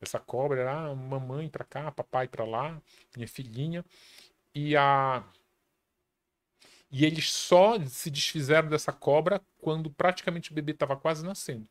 Essa 0.00 0.18
cobra 0.18 0.60
era 0.60 0.88
ah, 0.90 0.94
mamãe 0.94 1.48
pra 1.48 1.64
cá, 1.64 1.90
papai 1.90 2.28
pra 2.28 2.44
lá, 2.44 2.80
minha 3.16 3.28
filhinha. 3.28 3.84
E 4.54 4.76
a 4.76 5.24
e 6.90 7.04
eles 7.04 7.28
só 7.32 7.84
se 7.86 8.08
desfizeram 8.08 8.68
dessa 8.68 8.92
cobra 8.92 9.40
quando 9.58 9.90
praticamente 9.90 10.52
o 10.52 10.54
bebê 10.54 10.70
estava 10.72 10.96
quase 10.96 11.24
nascendo. 11.24 11.68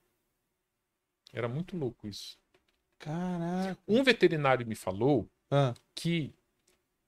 Era 1.31 1.47
muito 1.47 1.77
louco 1.77 2.07
isso. 2.07 2.37
Caraca. 2.99 3.77
Um 3.87 4.03
veterinário 4.03 4.67
me 4.67 4.75
falou 4.75 5.25
Ah, 5.49 5.73
que 5.95 6.33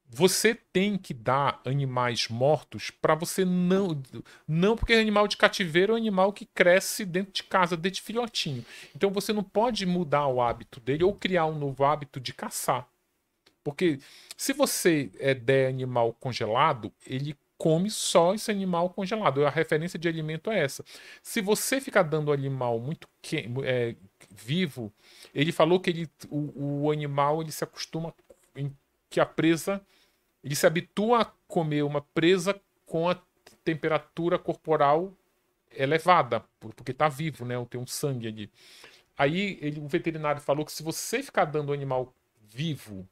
você 0.08 0.56
tem 0.56 0.98
que 0.98 1.14
dar 1.14 1.60
animais 1.66 2.28
mortos 2.30 2.90
para 2.90 3.16
você 3.16 3.44
não. 3.44 4.02
Não 4.48 4.76
porque 4.76 4.94
animal 4.94 5.28
de 5.28 5.36
cativeiro 5.36 5.94
é 5.94 5.96
um 5.96 5.98
animal 5.98 6.32
que 6.32 6.46
cresce 6.46 7.06
dentro 7.06 7.34
de 7.34 7.44
casa, 7.44 7.76
desde 7.76 8.02
filhotinho. 8.02 8.64
Então 8.96 9.10
você 9.10 9.34
não 9.34 9.44
pode 9.44 9.86
mudar 9.86 10.28
o 10.28 10.42
hábito 10.42 10.80
dele 10.80 11.04
ou 11.04 11.14
criar 11.14 11.48
um 11.48 11.58
novo 11.58 11.84
hábito 11.84 12.20
de 12.20 12.34
caçar. 12.34 12.88
Porque 13.64 14.00
se 14.38 14.54
você 14.54 15.10
é, 15.20 15.34
der 15.34 15.68
animal 15.68 16.14
congelado, 16.14 16.94
ele 17.06 17.36
come 17.58 17.90
só 17.90 18.36
esse 18.36 18.52
animal 18.52 18.92
congelado. 18.92 19.46
A 19.46 19.50
referência 19.50 19.98
de 19.98 20.08
alimento 20.08 20.52
é 20.52 20.60
essa. 20.60 20.86
Se 21.24 21.42
você 21.42 21.82
ficar 21.82 22.04
dando 22.04 22.32
animal 22.32 22.80
muito 22.80 23.08
que, 23.22 23.50
é, 23.64 23.96
vivo, 24.30 24.94
ele 25.34 25.52
falou 25.52 25.80
que 25.80 25.90
ele, 25.90 26.10
o, 26.30 26.84
o 26.86 26.92
animal 26.92 27.42
ele 27.42 27.52
se 27.52 27.64
acostuma 27.64 28.14
em, 28.56 28.72
que 29.10 29.20
a 29.20 29.26
presa 29.26 29.82
ele 30.46 30.56
se 30.56 30.68
habitua 30.68 31.24
a 31.24 31.26
comer 31.48 31.82
uma 31.82 32.02
presa 32.02 32.62
com 32.86 33.10
a 33.10 33.20
temperatura 33.64 34.38
corporal 34.38 35.12
elevada, 35.72 36.46
porque 36.60 36.92
está 36.92 37.10
vivo, 37.10 37.44
né? 37.44 37.56
Tem 37.68 37.82
um 37.82 37.88
sangue 37.88 38.28
ali. 38.28 38.52
Aí 39.18 39.58
ele, 39.60 39.80
o 39.80 39.88
veterinário 39.88 40.40
falou 40.40 40.64
que 40.64 40.72
se 40.72 40.84
você 40.84 41.24
ficar 41.24 41.46
dando 41.46 41.70
o 41.70 41.74
animal 41.74 42.14
vivo 42.40 43.10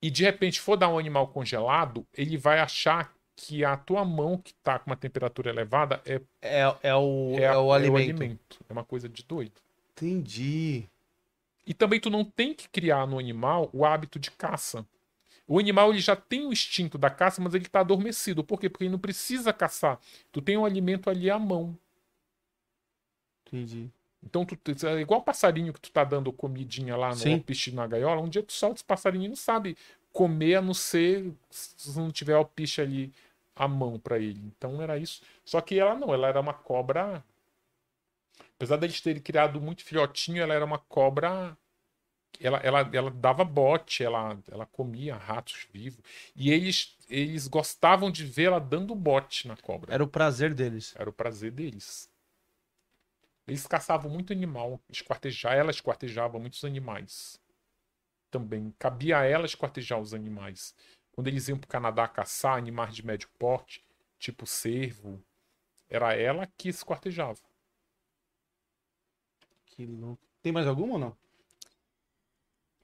e 0.00 0.10
de 0.10 0.24
repente 0.24 0.60
for 0.60 0.76
dar 0.76 0.88
um 0.88 0.98
animal 0.98 1.28
congelado, 1.28 2.06
ele 2.14 2.38
vai 2.38 2.58
achar 2.58 3.14
que 3.36 3.62
a 3.62 3.76
tua 3.76 4.02
mão 4.02 4.38
que 4.38 4.52
está 4.52 4.78
com 4.78 4.88
uma 4.88 4.96
temperatura 4.96 5.50
elevada 5.50 6.00
é 6.06 6.22
é, 6.40 6.62
é, 6.82 6.94
o, 6.94 7.36
é, 7.38 7.42
é, 7.42 7.56
o, 7.56 7.70
alimento. 7.70 7.74
é 7.74 7.90
o 7.90 7.96
alimento. 7.96 8.64
É 8.66 8.72
uma 8.72 8.84
coisa 8.84 9.10
de 9.10 9.22
doido. 9.24 9.60
Entendi. 9.92 10.88
E 11.66 11.74
também 11.74 12.00
tu 12.00 12.08
não 12.08 12.24
tem 12.24 12.54
que 12.54 12.66
criar 12.66 13.06
no 13.06 13.18
animal 13.18 13.68
o 13.74 13.84
hábito 13.84 14.18
de 14.18 14.30
caça. 14.30 14.86
O 15.46 15.58
animal 15.58 15.90
ele 15.90 16.00
já 16.00 16.16
tem 16.16 16.46
o 16.46 16.52
instinto 16.52 16.98
da 16.98 17.08
caça, 17.08 17.40
mas 17.40 17.54
ele 17.54 17.66
está 17.66 17.80
adormecido. 17.80 18.42
Por 18.42 18.58
quê? 18.58 18.68
Porque 18.68 18.84
ele 18.84 18.90
não 18.90 18.98
precisa 18.98 19.52
caçar. 19.52 19.98
Tu 20.32 20.42
tem 20.42 20.56
um 20.56 20.64
alimento 20.64 21.08
ali 21.08 21.30
à 21.30 21.38
mão. 21.38 21.78
Entendi. 23.46 23.88
Então, 24.22 24.44
tu, 24.44 24.56
é 24.86 25.00
igual 25.00 25.22
passarinho 25.22 25.72
que 25.72 25.80
tu 25.80 25.90
tá 25.92 26.02
dando 26.02 26.32
comidinha 26.32 26.96
lá 26.96 27.14
no 27.14 27.32
alpiste 27.32 27.72
na 27.72 27.86
gaiola. 27.86 28.20
Um 28.20 28.28
dia 28.28 28.42
tu 28.42 28.52
solta 28.52 28.76
esse 28.76 28.84
passarinho 28.84 29.26
e 29.26 29.28
não 29.28 29.36
sabe 29.36 29.76
comer 30.12 30.56
a 30.56 30.62
não 30.62 30.74
ser 30.74 31.32
se 31.48 31.96
não 31.96 32.10
tiver 32.10 32.34
alpiste 32.34 32.80
ali 32.80 33.12
à 33.54 33.68
mão 33.68 34.00
para 34.00 34.18
ele. 34.18 34.40
Então 34.56 34.82
era 34.82 34.98
isso. 34.98 35.22
Só 35.44 35.60
que 35.60 35.78
ela 35.78 35.94
não, 35.94 36.12
ela 36.12 36.26
era 36.26 36.40
uma 36.40 36.54
cobra. 36.54 37.22
Apesar 38.56 38.78
de 38.78 38.86
eles 38.86 39.00
terem 39.00 39.22
criado 39.22 39.60
muito 39.60 39.84
filhotinho, 39.84 40.42
ela 40.42 40.54
era 40.54 40.64
uma 40.64 40.78
cobra 40.78 41.56
ela, 42.40 42.58
ela, 42.58 42.90
ela 42.92 43.10
dava 43.10 43.44
bote, 43.44 44.04
ela, 44.04 44.38
ela 44.50 44.66
comia 44.66 45.16
ratos 45.16 45.66
vivos. 45.72 46.00
E 46.34 46.50
eles, 46.50 46.96
eles 47.08 47.48
gostavam 47.48 48.10
de 48.10 48.24
ver 48.24 48.44
ela 48.44 48.60
dando 48.60 48.94
bote 48.94 49.48
na 49.48 49.56
cobra. 49.56 49.94
Era 49.94 50.04
o 50.04 50.08
prazer 50.08 50.54
deles. 50.54 50.94
Era 50.96 51.08
o 51.08 51.12
prazer 51.12 51.50
deles. 51.50 52.10
Eles 53.46 53.66
caçavam 53.66 54.10
muito 54.10 54.32
animal, 54.32 54.80
esquartejar, 54.90 55.54
ela 55.54 55.70
esquartejava 55.70 56.38
muitos 56.38 56.64
animais. 56.64 57.40
Também 58.28 58.74
cabia 58.76 59.18
a 59.20 59.24
ela 59.24 59.46
esquartejar 59.46 60.00
os 60.00 60.12
animais. 60.12 60.74
Quando 61.12 61.28
eles 61.28 61.48
iam 61.48 61.56
para 61.56 61.66
o 61.66 61.70
Canadá 61.70 62.08
caçar 62.08 62.58
animais 62.58 62.94
de 62.94 63.06
médio 63.06 63.28
porte, 63.38 63.84
tipo 64.18 64.46
cervo, 64.46 65.22
era 65.88 66.12
ela 66.14 66.46
que 66.58 66.68
esquartejava. 66.68 67.40
Que 69.66 69.86
louco. 69.86 70.22
Tem 70.42 70.52
mais 70.52 70.66
alguma 70.66 70.94
ou 70.94 70.98
não? 70.98 71.16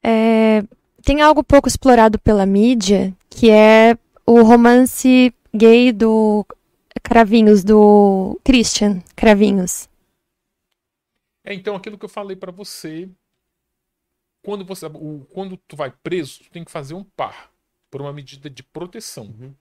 É, 0.05 0.63
tem 1.05 1.21
algo 1.21 1.45
pouco 1.45 1.69
explorado 1.69 2.19
pela 2.19 2.47
mídia, 2.47 3.15
que 3.31 3.51
é 3.51 3.97
o 4.27 4.43
romance 4.43 5.35
gay 5.55 5.93
do 5.93 6.47
Cravinhos, 7.03 7.63
do 7.63 8.41
Christian 8.45 9.01
Cravinhos. 9.15 9.89
É, 11.45 11.53
então, 11.55 11.75
aquilo 11.75 11.99
que 11.99 12.05
eu 12.05 12.09
falei 12.09 12.37
para 12.37 12.53
você, 12.53 13.09
quando 14.43 14.65
você 14.65 14.87
o, 14.87 15.27
quando 15.33 15.57
tu 15.57 15.77
vai 15.77 15.91
preso, 15.91 16.45
tu 16.45 16.51
tem 16.51 16.65
que 16.65 16.71
fazer 16.71 16.95
um 16.95 17.05
par, 17.05 17.51
por 17.91 18.01
uma 18.01 18.13
medida 18.13 18.49
de 18.49 18.63
proteção. 18.63 19.27
Uhum. 19.27 19.55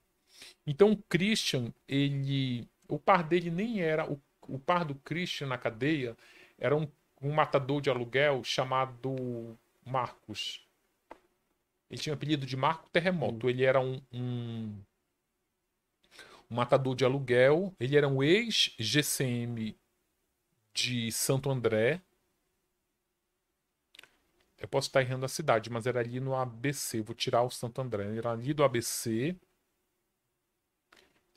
Então, 0.66 0.92
o 0.92 0.98
Christian, 1.10 1.74
ele, 1.88 2.68
o 2.88 3.00
par 3.00 3.24
dele 3.24 3.50
nem 3.50 3.82
era, 3.82 4.10
o, 4.10 4.20
o 4.48 4.60
par 4.60 4.86
do 4.86 4.96
Christian 4.96 5.48
na 5.48 5.58
cadeia 5.58 6.16
era 6.58 6.76
um, 6.76 6.88
um 7.22 7.32
matador 7.32 7.82
de 7.82 7.90
aluguel 7.90 8.44
chamado 8.44 9.58
Marcos. 9.86 10.66
Ele 11.90 12.00
tinha 12.00 12.14
o 12.14 12.16
apelido 12.16 12.46
de 12.46 12.56
Marco 12.56 12.90
Terremoto. 12.90 13.50
Ele 13.50 13.64
era 13.64 13.80
um, 13.80 14.02
um, 14.14 14.82
um, 16.50 16.56
matador 16.56 16.96
de 16.96 17.04
aluguel. 17.04 17.76
Ele 17.80 17.98
era 17.98 18.08
um 18.08 18.24
ex-GCM 18.24 19.78
de 20.74 21.12
Santo 21.12 21.50
André. 21.50 22.02
Eu 24.58 24.68
posso 24.68 24.88
estar 24.88 25.02
errando 25.02 25.26
a 25.26 25.30
cidade, 25.30 25.70
mas 25.70 25.86
era 25.86 26.00
ali 26.00 26.20
no 26.20 26.36
ABC. 26.36 27.02
Vou 27.02 27.16
tirar 27.16 27.44
o 27.44 27.50
Santo 27.50 27.82
André. 27.82 28.06
Ele 28.06 28.20
era 28.20 28.32
ali 28.32 28.54
do 28.54 28.64
ABC. 28.64 29.36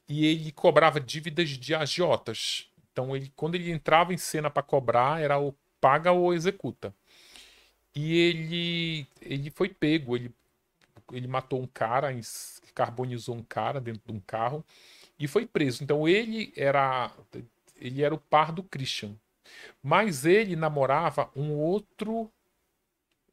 E 0.09 0.27
ele 0.27 0.53
cobrava 0.53 1.01
dívidas 1.01 1.49
de 1.49 1.75
agiotas. 1.75 2.71
Então, 2.93 3.17
ele, 3.17 3.33
quando 3.35 3.57
ele 3.57 3.73
entrava 3.73 4.15
em 4.15 4.19
cena 4.19 4.51
para 4.51 4.63
cobrar, 4.63 5.21
era 5.21 5.39
o 5.39 5.53
paga 5.81 6.13
ou 6.13 6.33
executa. 6.33 6.95
E 7.95 8.17
ele, 8.17 9.07
ele 9.21 9.51
foi 9.51 9.69
pego, 9.69 10.17
ele, 10.17 10.35
ele 11.13 11.29
matou 11.29 11.61
um 11.61 11.67
cara, 11.67 12.09
carbonizou 12.75 13.37
um 13.37 13.43
cara 13.43 13.81
dentro 13.81 14.03
de 14.05 14.13
um 14.13 14.21
carro 14.21 14.65
e 15.19 15.29
foi 15.29 15.47
preso. 15.47 15.85
Então 15.85 16.09
ele 16.09 16.53
era 16.57 17.13
ele 17.77 18.03
era 18.03 18.15
o 18.15 18.19
par 18.19 18.53
do 18.53 18.63
Christian. 18.63 19.15
Mas 19.83 20.25
ele 20.25 20.57
namorava 20.57 21.31
um 21.37 21.53
outro 21.53 22.31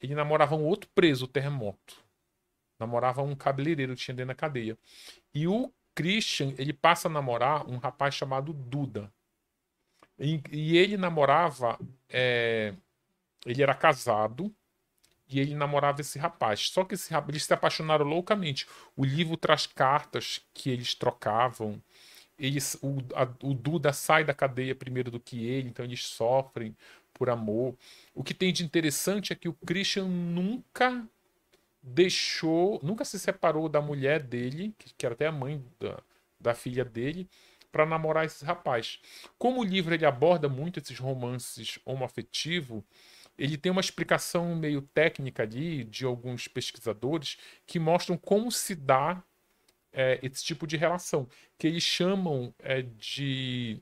ele 0.01 0.15
namorava 0.15 0.55
um 0.55 0.65
outro 0.65 0.89
preso, 0.95 1.25
o 1.25 1.27
terremoto. 1.27 2.03
Namorava 2.79 3.21
um 3.21 3.35
cabeleireiro 3.35 3.95
que 3.95 4.01
tinha 4.01 4.15
dentro 4.15 4.29
da 4.29 4.35
cadeia. 4.35 4.77
E 5.33 5.47
o 5.47 5.71
Christian, 5.93 6.53
ele 6.57 6.73
passa 6.73 7.07
a 7.07 7.11
namorar 7.11 7.69
um 7.69 7.77
rapaz 7.77 8.15
chamado 8.15 8.51
Duda. 8.51 9.11
E, 10.19 10.41
e 10.51 10.77
ele 10.77 10.97
namorava 10.97 11.79
é, 12.09 12.73
ele 13.45 13.63
era 13.63 13.73
casado 13.73 14.53
e 15.29 15.39
ele 15.39 15.55
namorava 15.55 16.01
esse 16.01 16.19
rapaz. 16.19 16.69
Só 16.69 16.83
que 16.83 16.95
esse 16.95 17.11
rapaz, 17.11 17.29
eles 17.29 17.43
se 17.45 17.53
apaixonaram 17.53 18.05
loucamente. 18.05 18.67
O 18.95 19.05
livro 19.05 19.37
traz 19.37 19.65
cartas 19.65 20.41
que 20.53 20.69
eles 20.69 20.93
trocavam. 20.93 21.81
Eles, 22.37 22.77
o, 22.81 22.97
a, 23.15 23.23
o 23.45 23.53
Duda 23.53 23.93
sai 23.93 24.23
da 24.23 24.33
cadeia 24.33 24.75
primeiro 24.75 25.09
do 25.09 25.19
que 25.19 25.45
ele, 25.45 25.69
então 25.69 25.85
eles 25.85 26.05
sofrem 26.05 26.75
por 27.13 27.29
amor. 27.29 27.75
O 28.13 28.23
que 28.23 28.33
tem 28.33 28.51
de 28.51 28.63
interessante 28.63 29.31
é 29.31 29.35
que 29.35 29.47
o 29.47 29.53
Christian 29.53 30.05
nunca 30.05 31.07
deixou, 31.81 32.79
nunca 32.83 33.05
se 33.05 33.19
separou 33.19 33.69
da 33.69 33.81
mulher 33.81 34.21
dele, 34.21 34.73
que, 34.77 35.05
era 35.05 35.15
até 35.15 35.27
a 35.27 35.31
mãe 35.31 35.63
da, 35.79 35.99
da 36.39 36.53
filha 36.53 36.83
dele, 36.83 37.29
para 37.71 37.85
namorar 37.85 38.25
esse 38.25 38.43
rapaz. 38.43 38.99
Como 39.37 39.61
o 39.61 39.63
livro 39.63 39.93
ele 39.93 40.05
aborda 40.05 40.49
muito 40.49 40.79
esses 40.79 40.99
romances 40.99 41.79
homoafetivos, 41.85 42.83
ele 43.37 43.57
tem 43.57 43.71
uma 43.71 43.81
explicação 43.81 44.55
meio 44.55 44.81
técnica 44.81 45.43
ali 45.43 45.83
de 45.83 46.05
alguns 46.05 46.47
pesquisadores 46.47 47.37
que 47.65 47.79
mostram 47.79 48.17
como 48.17 48.51
se 48.51 48.75
dá 48.75 49.23
é, 49.91 50.19
esse 50.23 50.43
tipo 50.43 50.65
de 50.65 50.77
relação, 50.77 51.27
que 51.57 51.67
eles 51.67 51.83
chamam 51.83 52.53
é, 52.59 52.81
de 52.81 53.81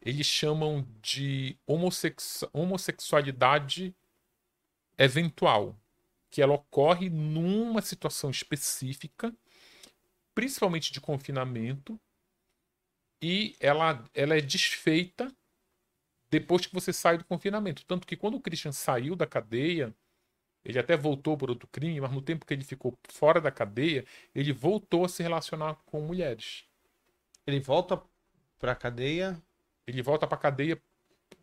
eles 0.00 0.26
chamam 0.26 0.86
de 1.02 1.58
homossexu 1.66 2.48
homossexualidade 2.52 3.94
eventual, 4.96 5.76
que 6.30 6.40
ela 6.40 6.54
ocorre 6.54 7.10
numa 7.10 7.82
situação 7.82 8.30
específica, 8.30 9.34
principalmente 10.34 10.92
de 10.92 11.00
confinamento, 11.00 12.00
e 13.20 13.56
ela, 13.58 14.04
ela 14.14 14.36
é 14.36 14.40
desfeita 14.40 15.34
depois 16.30 16.66
que 16.66 16.74
você 16.74 16.92
sai 16.92 17.18
do 17.18 17.24
confinamento. 17.24 17.84
Tanto 17.86 18.06
que 18.06 18.16
quando 18.16 18.36
o 18.36 18.40
Christian 18.40 18.72
saiu 18.72 19.14
da 19.14 19.26
cadeia, 19.26 19.94
ele 20.64 20.78
até 20.78 20.96
voltou 20.96 21.36
por 21.36 21.50
outro 21.50 21.68
crime, 21.68 22.00
mas 22.00 22.12
no 22.12 22.20
tempo 22.20 22.44
que 22.44 22.52
ele 22.52 22.64
ficou 22.64 22.98
fora 23.08 23.40
da 23.40 23.50
cadeia, 23.50 24.04
ele 24.34 24.52
voltou 24.52 25.04
a 25.04 25.08
se 25.08 25.22
relacionar 25.22 25.76
com 25.86 26.00
mulheres. 26.00 26.64
Ele 27.46 27.60
volta 27.60 28.00
para 28.58 28.72
a 28.72 28.76
cadeia? 28.76 29.40
Ele 29.86 30.02
volta 30.02 30.26
para 30.26 30.36
a 30.36 30.40
cadeia, 30.40 30.82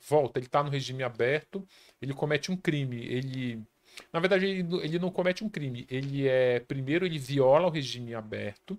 volta, 0.01 0.37
ele 0.37 0.47
está 0.47 0.61
no 0.61 0.69
regime 0.69 1.01
aberto, 1.01 1.65
ele 2.01 2.13
comete 2.13 2.51
um 2.51 2.57
crime, 2.57 2.97
ele 3.05 3.65
na 4.11 4.19
verdade, 4.19 4.45
ele, 4.45 4.75
ele 4.81 4.99
não 4.99 5.11
comete 5.11 5.43
um 5.43 5.49
crime. 5.49 5.85
Ele 5.89 6.27
é. 6.27 6.59
Primeiro, 6.59 7.05
ele 7.05 7.19
viola 7.19 7.67
o 7.67 7.69
regime 7.69 8.13
aberto, 8.13 8.77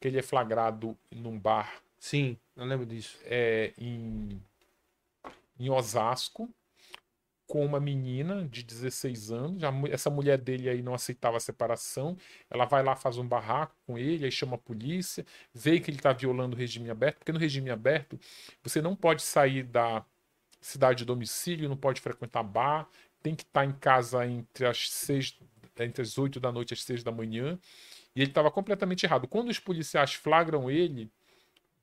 que 0.00 0.08
ele 0.08 0.18
é 0.18 0.22
flagrado 0.22 0.96
num 1.10 1.38
bar. 1.38 1.80
Sim, 1.98 2.36
eu 2.56 2.64
lembro 2.64 2.86
disso. 2.86 3.18
É, 3.24 3.72
em 3.78 4.40
em 5.58 5.70
Osasco. 5.70 6.50
com 7.46 7.64
uma 7.64 7.78
menina 7.78 8.48
de 8.48 8.62
16 8.64 9.30
anos. 9.30 9.62
essa 9.92 10.10
mulher 10.10 10.36
dele 10.38 10.68
aí 10.68 10.82
não 10.82 10.94
aceitava 10.94 11.36
a 11.36 11.40
separação. 11.40 12.16
Ela 12.50 12.64
vai 12.64 12.82
lá, 12.82 12.96
faz 12.96 13.18
um 13.18 13.26
barraco 13.26 13.74
com 13.86 13.96
ele, 13.96 14.24
aí 14.24 14.32
chama 14.32 14.56
a 14.56 14.58
polícia, 14.58 15.24
vê 15.54 15.78
que 15.80 15.90
ele 15.90 15.98
está 15.98 16.12
violando 16.12 16.56
o 16.56 16.58
regime 16.58 16.90
aberto, 16.90 17.18
porque 17.18 17.32
no 17.32 17.38
regime 17.38 17.70
aberto 17.70 18.18
você 18.62 18.82
não 18.82 18.96
pode 18.96 19.22
sair 19.22 19.62
da 19.62 20.04
cidade 20.60 20.98
de 20.98 21.04
domicílio, 21.04 21.68
não 21.68 21.76
pode 21.76 22.00
frequentar 22.00 22.42
bar, 22.42 22.88
tem 23.22 23.34
que 23.34 23.42
estar 23.44 23.60
tá 23.60 23.66
em 23.66 23.72
casa 23.72 24.26
entre 24.26 24.66
as 24.66 24.90
seis, 24.90 25.38
entre 25.78 26.02
as 26.02 26.18
8 26.18 26.40
da 26.40 26.52
noite 26.52 26.72
e 26.72 26.74
as 26.74 26.82
6 26.82 27.02
da 27.04 27.12
manhã. 27.12 27.58
E 28.14 28.22
ele 28.22 28.30
estava 28.30 28.50
completamente 28.50 29.04
errado. 29.04 29.28
Quando 29.28 29.50
os 29.50 29.58
policiais 29.58 30.14
flagram 30.14 30.70
ele 30.70 31.10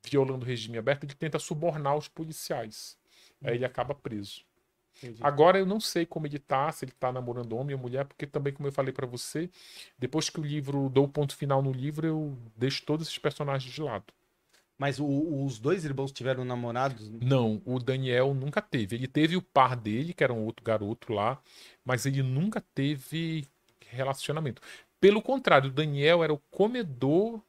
violando 0.02 0.44
o 0.44 0.48
regime 0.48 0.78
aberto, 0.78 1.04
ele 1.04 1.14
tenta 1.14 1.38
subornar 1.38 1.96
os 1.96 2.08
policiais. 2.08 2.98
Aí 3.42 3.54
ele 3.54 3.64
acaba 3.64 3.94
preso. 3.94 4.44
Entendi. 5.02 5.18
Agora 5.22 5.58
eu 5.58 5.66
não 5.66 5.80
sei 5.80 6.06
como 6.06 6.26
ele 6.26 6.38
tá, 6.38 6.70
se 6.70 6.84
ele 6.84 6.92
tá 6.92 7.12
namorando 7.12 7.56
homem 7.56 7.74
ou 7.74 7.80
mulher, 7.80 8.04
porque 8.04 8.26
também, 8.26 8.52
como 8.52 8.68
eu 8.68 8.72
falei 8.72 8.92
para 8.92 9.06
você, 9.06 9.50
depois 9.98 10.30
que 10.30 10.40
o 10.40 10.44
livro 10.44 10.88
dou 10.88 11.04
o 11.04 11.08
ponto 11.08 11.36
final 11.36 11.62
no 11.62 11.72
livro, 11.72 12.06
eu 12.06 12.38
deixo 12.56 12.84
todos 12.84 13.06
esses 13.06 13.18
personagens 13.18 13.72
de 13.72 13.82
lado. 13.82 14.04
Mas 14.78 14.98
o, 14.98 15.44
os 15.44 15.58
dois 15.58 15.84
irmãos 15.84 16.12
tiveram 16.12 16.44
namorados? 16.44 17.08
Não, 17.08 17.62
o 17.64 17.78
Daniel 17.78 18.34
nunca 18.34 18.60
teve. 18.60 18.96
Ele 18.96 19.06
teve 19.06 19.36
o 19.36 19.42
par 19.42 19.76
dele, 19.76 20.12
que 20.12 20.24
era 20.24 20.32
um 20.32 20.44
outro 20.44 20.64
garoto 20.64 21.12
lá, 21.12 21.40
mas 21.84 22.06
ele 22.06 22.22
nunca 22.22 22.60
teve 22.74 23.46
relacionamento. 23.88 24.60
Pelo 25.00 25.22
contrário, 25.22 25.70
o 25.70 25.72
Daniel 25.72 26.24
era 26.24 26.32
o 26.32 26.38
comedor 26.50 27.40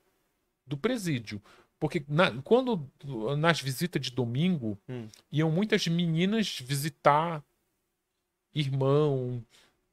do 0.68 0.78
presídio. 0.78 1.42
Porque 1.80 2.04
na, 2.08 2.42
quando 2.42 2.90
nas 3.38 3.62
visitas 3.62 4.02
de 4.02 4.12
domingo, 4.12 4.78
hum. 4.88 5.08
iam 5.32 5.52
muitas 5.52 5.88
meninas 5.88 6.60
visitar 6.60 7.44
irmão, 8.56 9.44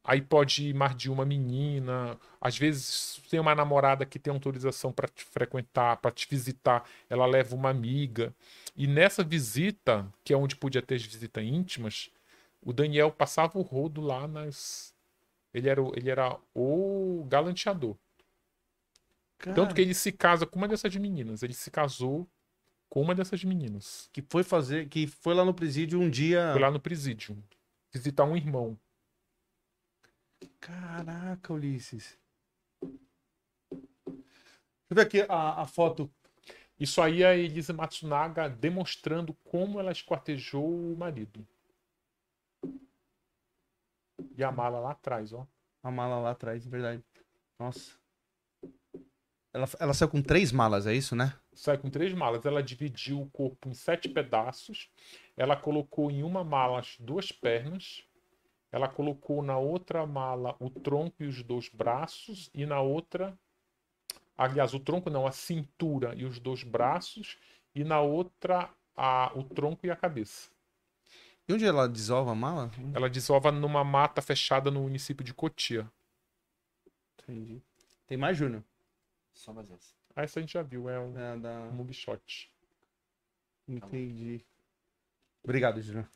aí 0.05 0.23
pode 0.23 0.69
ir 0.69 0.75
mais 0.75 0.97
de 0.97 1.11
uma 1.11 1.25
menina. 1.25 2.19
Às 2.41 2.57
vezes 2.57 3.21
tem 3.29 3.41
uma 3.41 3.55
namorada 3.55 4.07
que 4.07 4.19
tem 4.19 4.33
autorização 4.33 4.93
para 4.93 5.09
te 5.09 5.25
frequentar, 5.25 5.97
para 5.97 6.11
te 6.11 6.27
visitar, 6.29 6.89
ela 7.11 7.27
leva 7.27 7.55
uma 7.55 7.71
amiga. 7.71 8.35
E 8.77 8.87
nessa 8.87 9.23
visita, 9.25 10.07
que 10.25 10.33
é 10.33 10.37
onde 10.37 10.57
podia 10.57 10.83
ter 10.83 10.95
as 10.95 11.05
visitas 11.05 11.45
íntimas, 11.45 12.11
o 12.63 12.73
Daniel 12.73 13.11
passava 13.11 13.59
o 13.59 13.63
rodo 13.63 14.01
lá 14.01 14.27
nas. 14.27 14.95
Ele 15.53 15.69
era, 15.69 15.83
ele 15.95 16.09
era 16.09 16.39
o 16.55 17.27
galanteador. 17.29 17.97
Cara. 19.43 19.57
Tanto 19.57 19.75
que 19.75 19.81
ele 19.81 19.93
se 19.93 20.13
casa 20.13 20.47
com 20.47 20.57
uma 20.57 20.69
dessas 20.69 20.95
meninas. 20.95 21.43
Ele 21.43 21.53
se 21.53 21.69
casou 21.69 22.29
com 22.89 23.03
uma 23.03 23.13
dessas 23.13 23.43
meninas. 23.43 24.09
Que 24.13 24.23
foi 24.23 24.45
fazer. 24.45 24.89
Que 24.89 25.09
foi 25.09 25.35
lá 25.35 25.45
no 25.45 25.53
presídio 25.53 26.01
um 26.01 26.09
dia. 26.09 26.53
Foi 26.53 26.63
lá 26.63 26.71
no 26.71 26.79
presídio. 26.79 27.37
Visitar 27.93 28.25
um 28.25 28.37
irmão. 28.37 28.79
Caraca, 30.61 31.53
Ulisses. 31.53 32.17
Deixa 32.81 33.01
eu 34.91 34.95
ver 34.95 35.03
aqui 35.03 35.27
a, 35.29 35.63
a 35.63 35.67
foto. 35.67 36.09
Isso 36.79 37.03
aí 37.03 37.25
é 37.25 37.27
a 37.27 37.37
Elisa 37.37 37.73
Matsunaga 37.73 38.49
demonstrando 38.49 39.35
como 39.45 39.81
ela 39.81 39.91
esquartejou 39.91 40.65
o 40.65 40.97
marido. 40.97 41.45
E 44.37 44.45
a 44.45 44.53
mala 44.53 44.79
lá 44.79 44.93
atrás, 44.93 45.33
ó. 45.33 45.45
A 45.83 45.91
mala 45.91 46.21
lá 46.21 46.31
atrás, 46.31 46.65
verdade. 46.65 47.03
Nossa. 47.59 48.02
Ela, 49.55 49.69
ela 49.79 49.95
saiu 49.95 50.09
com 50.09 50.23
três 50.23 50.51
malas, 50.51 50.87
é 50.87 50.95
isso, 50.95 51.15
né? 51.15 51.35
Sai 51.53 51.77
com 51.77 51.91
três 51.91 52.13
malas. 52.15 52.45
Ela 52.47 52.63
dividiu 52.63 53.21
o 53.21 53.31
corpo 53.31 53.69
em 53.69 53.75
sete 53.75 54.09
pedaços. 54.09 54.89
Ela 55.37 55.55
colocou 55.57 56.11
em 56.11 56.23
uma 56.23 56.43
mala 56.43 56.79
as 56.81 56.97
duas 56.99 57.31
pernas. 57.31 58.03
Ela 58.71 58.89
colocou 58.89 59.43
na 59.43 59.59
outra 59.59 60.07
mala 60.07 60.57
o 60.59 60.71
tronco 60.71 61.23
e 61.23 61.27
os 61.27 61.43
dois 61.43 61.69
braços. 61.69 62.49
E 62.55 62.65
na 62.65 62.81
outra. 62.81 63.39
Aliás, 64.39 64.73
o 64.73 64.81
tronco 64.81 65.11
não, 65.11 65.27
a 65.27 65.33
cintura 65.33 66.15
e 66.15 66.25
os 66.25 66.39
dois 66.39 66.63
braços. 66.63 67.37
E 67.75 67.85
na 67.85 68.01
outra, 68.01 68.71
a, 68.97 69.31
o 69.35 69.43
tronco 69.45 69.87
e 69.87 69.91
a 69.91 69.97
cabeça. 69.97 70.51
E 71.47 71.53
onde 71.53 71.67
ela 71.67 71.87
desova 71.87 72.33
a 72.33 72.35
mala? 72.35 72.71
Ela 72.95 73.11
desova 73.11 73.53
numa 73.53 73.85
mata 73.85 74.23
fechada 74.23 74.71
no 74.71 74.83
município 74.83 75.25
de 75.25 75.35
Cotia. 75.35 75.91
Entendi. 77.19 77.61
Tem 78.07 78.17
mais, 78.17 78.39
Júnior? 78.39 78.63
Só 79.43 79.53
mais 79.53 79.69
essa. 79.69 79.93
Ah, 80.15 80.23
essa 80.23 80.39
a 80.39 80.43
gente 80.43 80.53
já 80.53 80.63
viu, 80.63 80.89
é 80.89 81.01
um, 81.01 81.19
é 81.19 81.37
da... 81.37 81.63
um 81.63 81.73
mugshot. 81.73 82.49
Entendi. 83.67 84.41
Obrigado, 85.43 85.83
Júnior. 85.83 86.09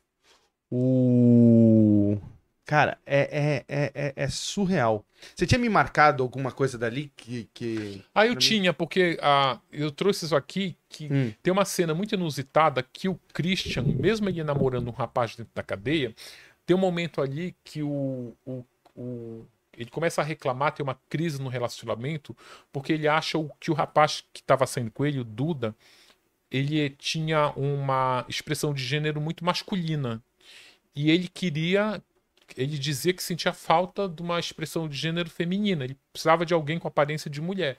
O. 0.71 2.17
Cara, 2.63 2.97
é, 3.05 3.65
é, 3.67 3.91
é, 3.93 4.13
é, 4.15 4.29
surreal. 4.29 5.05
Você 5.35 5.45
tinha 5.45 5.59
me 5.59 5.67
marcado 5.67 6.23
alguma 6.23 6.53
coisa 6.53 6.77
dali 6.77 7.11
que. 7.17 7.49
que... 7.53 8.01
Ah, 8.15 8.25
eu 8.25 8.33
tinha, 8.37 8.71
porque 8.73 9.19
ah, 9.21 9.59
eu 9.73 9.91
trouxe 9.91 10.23
isso 10.23 10.35
aqui, 10.35 10.77
que 10.87 11.11
hum. 11.11 11.33
tem 11.43 11.51
uma 11.51 11.65
cena 11.65 11.93
muito 11.93 12.15
inusitada 12.15 12.81
que 12.81 13.09
o 13.09 13.19
Christian, 13.33 13.83
mesmo 13.83 14.29
ele 14.29 14.41
namorando 14.41 14.87
um 14.87 14.91
rapaz 14.91 15.35
dentro 15.35 15.51
da 15.53 15.63
cadeia, 15.63 16.15
tem 16.65 16.77
um 16.77 16.79
momento 16.79 17.21
ali 17.21 17.53
que 17.61 17.83
o, 17.83 18.33
o, 18.45 18.63
o 18.95 19.45
ele 19.77 19.91
começa 19.91 20.21
a 20.21 20.23
reclamar, 20.23 20.73
tem 20.73 20.83
uma 20.83 20.99
crise 21.07 21.39
no 21.41 21.49
relacionamento, 21.49 22.35
porque 22.71 22.91
ele 22.91 23.07
acha 23.07 23.37
que 23.59 23.69
o 23.69 23.75
rapaz 23.75 24.23
que 24.33 24.41
estava 24.41 24.65
saindo 24.65 24.89
com 24.89 25.05
ele, 25.05 25.19
o 25.19 25.23
Duda, 25.23 25.75
ele 26.49 26.89
tinha 26.91 27.51
uma 27.51 28.25
expressão 28.27 28.73
de 28.73 28.83
gênero 28.83 29.21
muito 29.21 29.45
masculina. 29.45 30.21
E 30.95 31.11
ele 31.11 31.27
queria. 31.27 32.01
Ele 32.55 32.77
dizia 32.77 33.13
que 33.13 33.21
sentia 33.21 33.53
falta 33.53 34.07
de 34.07 34.21
uma 34.21 34.39
expressão 34.39 34.87
de 34.87 34.95
gênero 34.95 35.29
feminina. 35.29 35.83
Ele 35.83 35.97
precisava 36.11 36.45
de 36.45 36.53
alguém 36.53 36.79
com 36.79 36.87
aparência 36.87 37.29
de 37.29 37.41
mulher. 37.41 37.77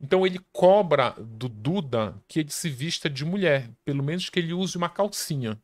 Então 0.00 0.26
ele 0.26 0.40
cobra 0.52 1.14
do 1.18 1.48
Duda 1.48 2.20
que 2.28 2.40
ele 2.40 2.50
se 2.50 2.68
vista 2.68 3.08
de 3.08 3.24
mulher, 3.24 3.70
pelo 3.84 4.02
menos 4.02 4.28
que 4.28 4.38
ele 4.38 4.52
use 4.52 4.76
uma 4.76 4.88
calcinha. 4.88 5.58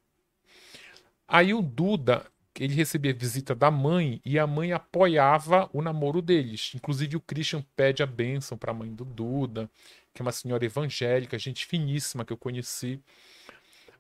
Aí 1.27 1.53
o 1.53 1.61
Duda 1.61 2.30
ele 2.59 2.75
recebia 2.75 3.15
visita 3.15 3.55
da 3.55 3.71
mãe 3.71 4.21
e 4.25 4.39
a 4.39 4.47
mãe 4.47 4.73
apoiava 4.73 5.69
o 5.73 5.81
namoro 5.83 6.21
deles. 6.21 6.73
Inclusive 6.75 7.17
o 7.17 7.21
Christian 7.21 7.65
pede 7.77 8.03
a 8.03 8.07
bênção 8.07 8.59
para 8.59 8.73
a 8.73 8.75
mãe 8.75 8.93
do 8.93 9.05
Duda, 9.05 9.71
que 10.13 10.21
é 10.21 10.25
uma 10.25 10.33
senhora 10.33 10.65
evangélica, 10.65 11.39
gente 11.39 11.67
finíssima 11.67 12.25
que 12.25 12.33
eu 12.33 12.37
conheci. 12.37 13.01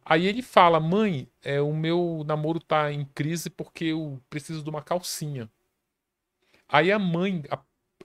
Aí 0.04 0.26
ele 0.26 0.42
fala: 0.42 0.80
"Mãe, 0.80 1.28
é, 1.42 1.60
o 1.60 1.72
meu 1.74 2.24
namoro 2.26 2.60
tá 2.60 2.92
em 2.92 3.04
crise 3.04 3.50
porque 3.50 3.86
eu 3.86 4.20
preciso 4.28 4.62
de 4.62 4.70
uma 4.70 4.82
calcinha". 4.82 5.48
Aí 6.68 6.92
a 6.92 6.98
mãe, 6.98 7.44
a, 7.50 7.58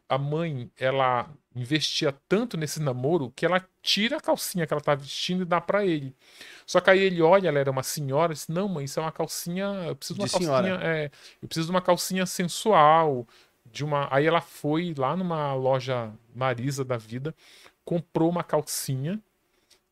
a 0.10 0.18
mãe, 0.18 0.72
ela 0.78 1.30
investia 1.56 2.14
tanto 2.28 2.58
nesse 2.58 2.82
namoro 2.82 3.32
que 3.36 3.46
ela 3.46 3.66
tira 3.82 4.18
a 4.18 4.22
calcinha 4.22 4.68
que 4.68 4.74
ela 4.74 4.82
tá 4.82 4.94
vestindo 4.94 5.44
e 5.44 5.46
dá 5.46 5.62
para 5.62 5.86
ele. 5.86 6.14
Só 6.66 6.82
que 6.82 6.90
aí 6.90 7.00
ele 7.00 7.22
olha, 7.22 7.48
ela 7.48 7.60
era 7.60 7.72
uma 7.72 7.84
senhora, 7.84 8.34
disse: 8.34 8.52
"Não, 8.52 8.68
mãe, 8.68 8.86
isso 8.86 9.00
é 9.00 9.04
uma 9.04 9.12
calcinha, 9.12 9.66
eu 9.88 9.96
preciso 9.96 10.16
de 10.16 10.22
uma 10.22 10.28
de 10.28 10.34
calcinha, 10.34 10.80
é, 10.82 11.12
eu 11.42 11.48
preciso 11.48 11.68
de 11.68 11.72
uma 11.72 11.82
calcinha 11.82 12.26
sensual, 12.26 13.26
de 13.72 13.86
uma". 13.86 14.08
Aí 14.12 14.26
ela 14.26 14.42
foi 14.42 14.94
lá 14.98 15.16
numa 15.16 15.54
loja 15.54 16.12
Marisa 16.36 16.84
da 16.84 16.98
vida, 16.98 17.34
comprou 17.86 18.30
uma 18.30 18.44
calcinha 18.44 19.20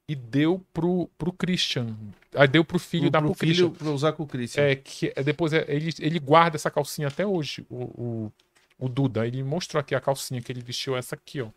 e 0.07 0.15
deu 0.15 0.61
pro, 0.73 1.09
pro 1.17 1.31
Christian. 1.31 1.95
Aí 2.35 2.47
deu 2.47 2.65
pro 2.65 2.77
filho, 2.77 3.03
pro, 3.03 3.11
dá 3.11 3.19
pro, 3.19 3.29
pro 3.29 3.39
filho 3.39 3.69
Christian. 3.69 3.85
pra 3.85 3.93
usar 3.93 4.11
com 4.13 4.23
o 4.23 4.27
Christian. 4.27 4.63
É, 4.63 4.75
que 4.75 5.13
é, 5.15 5.23
depois 5.23 5.53
é, 5.53 5.65
ele, 5.69 5.93
ele 5.99 6.19
guarda 6.19 6.57
essa 6.57 6.69
calcinha 6.69 7.07
até 7.07 7.25
hoje, 7.25 7.65
o, 7.69 7.75
o 7.75 8.31
o 8.83 8.89
Duda, 8.89 9.25
ele 9.25 9.41
mostrou 9.43 9.79
aqui 9.79 9.95
a 9.95 10.01
calcinha 10.01 10.41
que 10.41 10.51
ele 10.51 10.61
vestiu, 10.61 10.93
essa 10.97 11.15
aqui, 11.15 11.41
ó. 11.41 11.49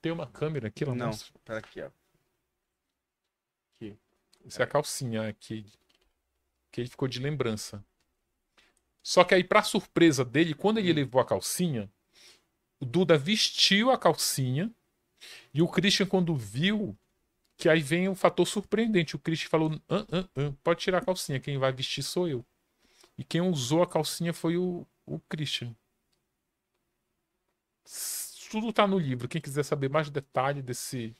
Tem 0.00 0.12
uma 0.12 0.28
câmera 0.28 0.68
aqui, 0.68 0.84
lá 0.84 0.94
Não, 0.94 1.10
pera 1.44 1.58
aqui, 1.58 1.82
ó. 1.82 1.90
Aqui. 3.74 3.98
Essa 4.46 4.62
é 4.62 4.64
a 4.64 4.68
calcinha 4.68 5.28
aqui, 5.28 5.66
que 6.70 6.80
ele 6.80 6.88
ficou 6.88 7.08
de 7.08 7.18
lembrança. 7.18 7.84
Só 9.02 9.24
que 9.24 9.34
aí, 9.34 9.42
pra 9.42 9.64
surpresa 9.64 10.24
dele, 10.24 10.54
quando 10.54 10.78
ele 10.78 10.92
hum. 10.92 10.94
levou 10.94 11.20
a 11.20 11.24
calcinha, 11.24 11.90
o 12.78 12.84
Duda 12.84 13.18
vestiu 13.18 13.90
a 13.90 13.98
calcinha 13.98 14.72
e 15.52 15.60
o 15.60 15.66
Christian, 15.66 16.06
quando 16.06 16.36
viu, 16.36 16.96
que 17.56 17.68
aí 17.68 17.80
vem 17.80 18.08
o 18.08 18.14
fator 18.14 18.46
surpreendente. 18.46 19.16
O 19.16 19.18
Christian 19.18 19.50
falou: 19.50 19.72
ah, 19.88 20.06
ah, 20.12 20.28
ah, 20.36 20.52
pode 20.62 20.78
tirar 20.80 20.98
a 20.98 21.04
calcinha, 21.04 21.40
quem 21.40 21.58
vai 21.58 21.72
vestir 21.72 22.04
sou 22.04 22.28
eu. 22.28 22.46
E 23.18 23.24
quem 23.24 23.40
usou 23.40 23.82
a 23.82 23.88
calcinha 23.88 24.32
foi 24.32 24.56
o, 24.56 24.86
o 25.04 25.18
Christian. 25.28 25.74
Tudo 28.50 28.72
tá 28.72 28.86
no 28.86 28.98
livro. 28.98 29.28
Quem 29.28 29.40
quiser 29.40 29.62
saber 29.62 29.88
mais 29.88 30.10
detalhe 30.10 30.60
desse. 30.60 31.14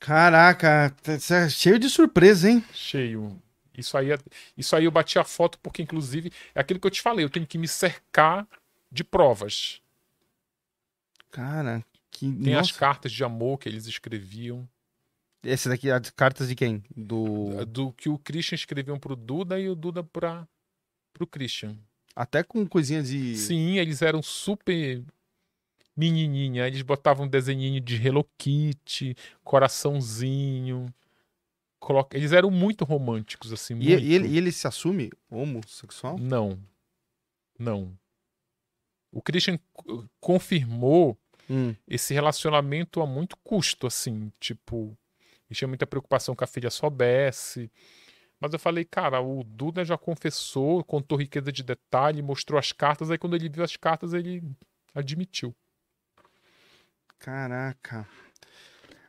Caraca, 0.00 0.94
tá, 1.02 1.48
cheio 1.48 1.78
de 1.78 1.88
surpresa, 1.88 2.50
hein? 2.50 2.64
Cheio. 2.72 3.40
Isso 3.76 3.96
aí, 3.96 4.10
é, 4.10 4.18
isso 4.56 4.74
aí 4.74 4.84
eu 4.84 4.90
bati 4.90 5.18
a 5.18 5.24
foto 5.24 5.58
porque, 5.60 5.82
inclusive, 5.82 6.32
é 6.54 6.60
aquilo 6.60 6.80
que 6.80 6.86
eu 6.86 6.90
te 6.90 7.00
falei. 7.00 7.24
Eu 7.24 7.30
tenho 7.30 7.46
que 7.46 7.58
me 7.58 7.68
cercar 7.68 8.46
de 8.90 9.04
provas. 9.04 9.80
Cara, 11.30 11.84
que. 12.10 12.30
Tem 12.32 12.54
Nossa. 12.54 12.70
as 12.70 12.72
cartas 12.72 13.12
de 13.12 13.24
amor 13.24 13.58
que 13.58 13.68
eles 13.68 13.86
escreviam. 13.86 14.68
Esse 15.42 15.68
daqui, 15.68 15.90
as 15.90 16.10
cartas 16.10 16.48
de 16.48 16.54
quem? 16.54 16.82
Do. 16.96 17.64
Do 17.66 17.92
que 17.92 18.08
o 18.08 18.18
Christian 18.18 18.56
escreviam 18.56 18.98
pro 18.98 19.16
Duda 19.16 19.58
e 19.58 19.68
o 19.68 19.74
Duda 19.74 20.02
pra, 20.02 20.46
pro 21.12 21.26
Christian. 21.26 21.76
Até 22.14 22.42
com 22.42 22.66
coisinhas 22.66 23.08
de. 23.08 23.36
Sim, 23.36 23.78
eles 23.78 24.02
eram 24.02 24.22
super 24.22 25.02
menininha. 25.96 26.66
Eles 26.66 26.82
botavam 26.82 27.26
um 27.26 27.28
desenhinho 27.28 27.80
de 27.80 27.96
Hello 27.96 28.24
Kitty, 28.38 29.14
coraçãozinho. 29.44 30.92
Coloca... 31.78 32.16
Eles 32.16 32.32
eram 32.32 32.50
muito 32.50 32.84
românticos, 32.84 33.52
assim. 33.52 33.74
E, 33.74 33.76
muito. 33.76 34.02
e 34.02 34.14
ele, 34.14 34.28
e 34.28 34.36
ele 34.38 34.52
se 34.52 34.66
assume 34.66 35.10
homossexual? 35.30 36.18
Não. 36.18 36.58
Não. 37.58 37.96
O 39.10 39.20
Christian 39.20 39.58
confirmou 40.20 41.18
hum. 41.48 41.74
esse 41.86 42.14
relacionamento 42.14 43.00
a 43.02 43.06
muito 43.06 43.36
custo, 43.44 43.86
assim. 43.86 44.32
Tipo, 44.40 44.96
ele 45.48 45.56
tinha 45.56 45.68
muita 45.68 45.86
preocupação 45.86 46.34
que 46.34 46.44
a 46.44 46.46
filha 46.46 46.70
soubesse. 46.70 47.70
Mas 48.40 48.52
eu 48.52 48.58
falei, 48.58 48.84
cara, 48.84 49.20
o 49.20 49.44
Duda 49.44 49.84
já 49.84 49.96
confessou, 49.96 50.82
contou 50.82 51.18
riqueza 51.18 51.52
de 51.52 51.62
detalhe, 51.62 52.22
mostrou 52.22 52.58
as 52.58 52.72
cartas. 52.72 53.10
Aí 53.10 53.18
quando 53.18 53.36
ele 53.36 53.48
viu 53.48 53.62
as 53.62 53.76
cartas, 53.76 54.14
ele 54.14 54.42
admitiu. 54.94 55.54
Caraca. 57.22 58.06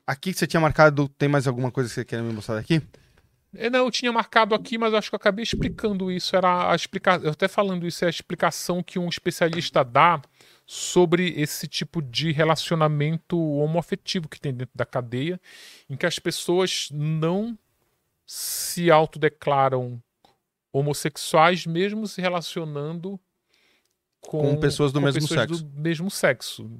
Aqui 0.05 0.31
que 0.31 0.37
você 0.37 0.45
tinha 0.45 0.61
marcado, 0.61 1.09
tem 1.09 1.27
mais 1.27 1.47
alguma 1.47 1.71
coisa 1.71 1.89
que 1.89 1.95
você 1.95 2.05
quer 2.05 2.21
me 2.21 2.31
mostrar 2.31 2.55
daqui? 2.55 2.79
É, 3.55 3.69
não, 3.69 3.79
eu 3.79 3.91
tinha 3.91 4.11
marcado 4.11 4.53
aqui, 4.53 4.77
mas 4.77 4.93
acho 4.93 5.09
que 5.09 5.15
eu 5.15 5.17
acabei 5.17 5.41
explicando 5.41 6.11
isso. 6.11 6.35
Era 6.35 6.71
a 6.71 6.75
explicação. 6.75 7.23
Eu 7.23 7.31
até 7.31 7.47
falando 7.47 7.87
isso, 7.87 8.03
é 8.03 8.07
a 8.07 8.11
explicação 8.11 8.83
que 8.83 8.99
um 8.99 9.09
especialista 9.09 9.83
dá 9.83 10.21
sobre 10.65 11.33
esse 11.39 11.67
tipo 11.67 12.01
de 12.01 12.31
relacionamento 12.31 13.37
homoafetivo 13.37 14.29
que 14.29 14.39
tem 14.39 14.53
dentro 14.53 14.75
da 14.75 14.85
cadeia, 14.85 15.41
em 15.89 15.95
que 15.95 16.05
as 16.05 16.19
pessoas 16.19 16.89
não 16.91 17.57
se 18.25 18.91
autodeclaram 18.91 20.01
homossexuais, 20.71 21.65
mesmo 21.65 22.07
se 22.07 22.21
relacionando 22.21 23.19
com, 24.21 24.41
com 24.41 24.59
pessoas 24.59 24.91
do 24.91 24.99
com 24.99 25.05
mesmo 25.05 25.21
pessoas 25.21 25.39
sexo. 25.41 25.63
Do 25.63 25.81
mesmo 25.81 26.11
sexo. 26.11 26.71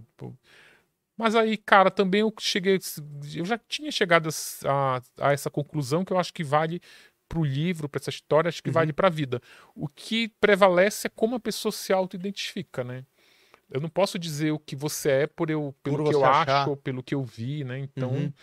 Mas 1.17 1.35
aí, 1.35 1.57
cara, 1.57 1.91
também 1.91 2.21
eu 2.21 2.33
cheguei. 2.39 2.79
Eu 3.35 3.45
já 3.45 3.57
tinha 3.57 3.91
chegado 3.91 4.29
a, 4.65 5.01
a 5.19 5.31
essa 5.31 5.49
conclusão 5.49 6.03
que 6.03 6.11
eu 6.11 6.17
acho 6.17 6.33
que 6.33 6.43
vale 6.43 6.81
para 7.29 7.39
o 7.39 7.43
livro, 7.43 7.89
para 7.89 7.99
essa 7.99 8.09
história, 8.09 8.49
acho 8.49 8.61
que 8.61 8.69
uhum. 8.69 8.73
vale 8.73 8.93
para 8.93 9.07
a 9.07 9.11
vida. 9.11 9.41
O 9.75 9.87
que 9.87 10.29
prevalece 10.39 11.07
é 11.07 11.09
como 11.09 11.35
a 11.35 11.39
pessoa 11.39 11.71
se 11.71 11.93
auto-identifica, 11.93 12.83
né? 12.83 13.05
Eu 13.69 13.81
não 13.81 13.89
posso 13.89 14.19
dizer 14.19 14.51
o 14.51 14.59
que 14.59 14.75
você 14.75 15.09
é 15.09 15.27
por 15.27 15.49
eu, 15.49 15.73
pelo 15.81 15.97
por 15.97 16.09
que 16.09 16.15
eu 16.15 16.23
achar. 16.23 16.61
acho 16.61 16.77
pelo 16.77 17.01
que 17.01 17.15
eu 17.15 17.23
vi, 17.23 17.63
né? 17.63 17.79
Então, 17.79 18.11
uhum. 18.11 18.33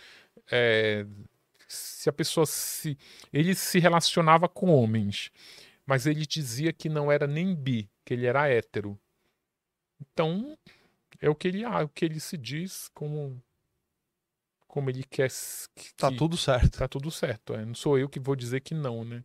é, 0.51 1.05
se 1.67 2.09
a 2.09 2.13
pessoa 2.13 2.45
se. 2.45 2.97
Ele 3.31 3.55
se 3.55 3.79
relacionava 3.79 4.49
com 4.49 4.73
homens, 4.73 5.31
mas 5.85 6.05
ele 6.05 6.25
dizia 6.25 6.73
que 6.73 6.89
não 6.89 7.11
era 7.11 7.27
nem 7.27 7.55
bi, 7.55 7.89
que 8.03 8.13
ele 8.13 8.25
era 8.25 8.49
hétero. 8.49 8.99
Então, 10.01 10.57
é 11.21 11.29
o 11.29 11.35
que 11.35 11.47
ele, 11.47 11.63
ah, 11.63 11.83
o 11.83 11.89
que 11.89 12.03
ele 12.03 12.19
se 12.19 12.35
diz 12.35 12.89
como 12.89 13.41
como 14.67 14.89
ele 14.89 15.03
quer 15.03 15.29
que, 15.75 15.93
tá 15.95 16.09
tudo 16.09 16.37
certo. 16.37 16.79
Tá 16.79 16.87
tudo 16.87 17.11
certo, 17.11 17.53
é. 17.53 17.65
Não 17.65 17.75
sou 17.75 17.99
eu 17.99 18.07
que 18.07 18.19
vou 18.21 18.37
dizer 18.37 18.61
que 18.61 18.73
não, 18.73 19.03
né? 19.03 19.23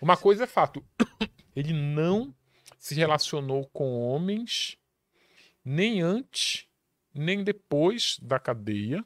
Uma 0.00 0.16
coisa 0.16 0.44
é 0.44 0.46
fato, 0.46 0.84
ele 1.56 1.72
não 1.72 2.34
se 2.78 2.94
relacionou 2.94 3.66
com 3.70 3.98
homens 3.98 4.76
nem 5.64 6.02
antes, 6.02 6.68
nem 7.12 7.42
depois 7.42 8.18
da 8.20 8.38
cadeia 8.38 9.04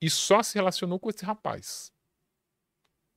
e 0.00 0.08
só 0.08 0.42
se 0.42 0.54
relacionou 0.54 0.98
com 0.98 1.10
esse 1.10 1.24
rapaz. 1.24 1.92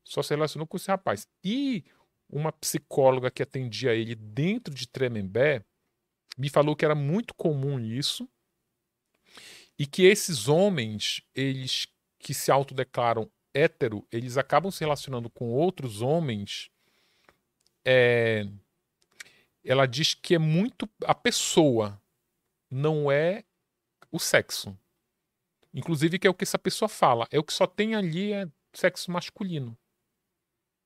Só 0.03 0.21
se 0.21 0.33
relacionou 0.33 0.67
com 0.67 0.75
esse 0.75 0.89
rapaz. 0.89 1.27
E 1.43 1.85
uma 2.27 2.51
psicóloga 2.51 3.31
que 3.31 3.43
atendia 3.43 3.93
ele 3.93 4.15
dentro 4.15 4.73
de 4.73 4.87
Tremembé 4.87 5.63
me 6.37 6.49
falou 6.49 6.75
que 6.75 6.85
era 6.85 6.95
muito 6.95 7.33
comum 7.33 7.79
isso 7.79 8.27
e 9.77 9.85
que 9.85 10.03
esses 10.03 10.47
homens, 10.47 11.21
eles 11.35 11.87
que 12.19 12.33
se 12.33 12.51
autodeclaram 12.51 13.29
hétero, 13.53 14.07
eles 14.11 14.37
acabam 14.37 14.71
se 14.71 14.79
relacionando 14.79 15.29
com 15.29 15.51
outros 15.51 16.01
homens. 16.01 16.69
É... 17.85 18.47
Ela 19.63 19.85
diz 19.85 20.13
que 20.13 20.35
é 20.35 20.39
muito 20.39 20.89
a 21.05 21.15
pessoa, 21.15 22.01
não 22.69 23.11
é 23.11 23.43
o 24.11 24.19
sexo. 24.19 24.77
Inclusive, 25.73 26.19
que 26.19 26.27
é 26.27 26.29
o 26.29 26.33
que 26.33 26.43
essa 26.43 26.59
pessoa 26.59 26.89
fala. 26.89 27.27
É 27.31 27.39
o 27.39 27.43
que 27.43 27.53
só 27.53 27.65
tem 27.65 27.95
ali 27.95 28.31
é 28.31 28.47
sexo 28.73 29.11
masculino. 29.11 29.77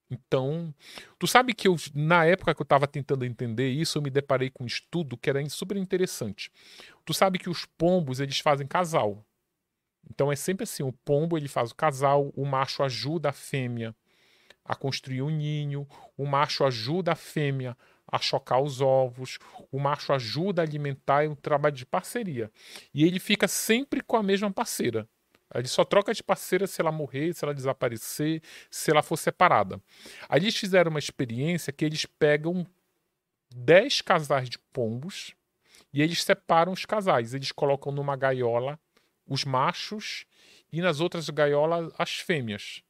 Então, 0.09 0.73
tu 1.19 1.27
sabe 1.27 1.53
que 1.53 1.67
eu, 1.67 1.75
na 1.93 2.25
época 2.25 2.55
que 2.55 2.61
eu 2.61 2.65
estava 2.65 2.87
tentando 2.87 3.25
entender 3.25 3.69
isso, 3.69 3.97
eu 3.97 4.01
me 4.01 4.09
deparei 4.09 4.49
com 4.49 4.63
um 4.63 4.67
estudo 4.67 5.17
que 5.17 5.29
era 5.29 5.47
super 5.49 5.75
interessante. 5.75 6.51
Tu 7.05 7.13
sabe 7.13 7.37
que 7.37 7.49
os 7.49 7.65
pombos, 7.65 8.19
eles 8.19 8.39
fazem 8.39 8.65
casal. 8.65 9.25
Então 10.09 10.31
é 10.31 10.35
sempre 10.35 10.63
assim, 10.63 10.83
o 10.83 10.93
pombo 10.93 11.37
ele 11.37 11.47
faz 11.49 11.71
o 11.71 11.75
casal, 11.75 12.31
o 12.35 12.45
macho 12.45 12.81
ajuda 12.83 13.29
a 13.29 13.33
fêmea 13.33 13.93
a 14.63 14.75
construir 14.75 15.21
um 15.21 15.29
ninho, 15.29 15.87
o 16.17 16.25
macho 16.25 16.65
ajuda 16.65 17.13
a 17.13 17.15
fêmea 17.15 17.77
a 18.09 18.19
chocar 18.19 18.61
os 18.61 18.79
ovos, 18.79 19.37
o 19.71 19.79
macho 19.79 20.13
ajuda 20.13 20.61
a 20.61 20.65
alimentar, 20.65 21.25
é 21.25 21.29
um 21.29 21.35
trabalho 21.35 21.75
de 21.75 21.85
parceria. 21.85 22.51
E 22.93 23.03
ele 23.03 23.19
fica 23.19 23.47
sempre 23.47 24.01
com 24.01 24.15
a 24.15 24.23
mesma 24.23 24.51
parceira. 24.51 25.07
Ele 25.53 25.67
só 25.67 25.83
troca 25.85 26.13
de 26.13 26.23
parceira 26.23 26.67
se 26.67 26.81
ela 26.81 26.91
morrer, 26.91 27.33
se 27.33 27.43
ela 27.43 27.53
desaparecer, 27.53 28.41
se 28.69 28.91
ela 28.91 29.01
for 29.01 29.17
separada. 29.17 29.81
Aí 30.27 30.41
eles 30.41 30.57
fizeram 30.57 30.89
uma 30.89 30.99
experiência 30.99 31.71
que 31.71 31.85
eles 31.85 32.05
pegam 32.05 32.65
10 33.55 34.01
casais 34.01 34.49
de 34.49 34.59
pombos 34.59 35.33
e 35.93 36.01
eles 36.01 36.23
separam 36.23 36.73
os 36.73 36.85
casais. 36.85 37.33
Eles 37.33 37.51
colocam 37.51 37.91
numa 37.91 38.15
gaiola 38.15 38.79
os 39.25 39.45
machos 39.45 40.25
e 40.71 40.81
nas 40.81 40.99
outras 40.99 41.29
gaiolas 41.29 41.91
as 41.97 42.17
fêmeas. 42.17 42.81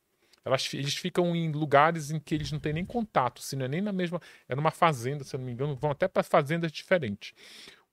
Elas, 0.43 0.73
eles 0.73 0.95
ficam 0.95 1.35
em 1.35 1.51
lugares 1.51 2.09
em 2.09 2.19
que 2.19 2.33
eles 2.33 2.51
não 2.51 2.59
têm 2.59 2.71
nem 2.71 2.85
contato, 2.85 3.41
se 3.41 3.55
não 3.55 3.65
é 3.65 3.67
nem 3.67 3.81
na 3.81 3.91
mesma. 3.91 4.21
É 4.47 4.55
numa 4.55 4.71
fazenda, 4.71 5.23
se 5.23 5.35
eu 5.35 5.39
não 5.39 5.45
me 5.45 5.51
engano, 5.51 5.75
vão 5.75 5.91
até 5.91 6.07
para 6.07 6.23
fazendas 6.23 6.71
diferentes. 6.71 7.33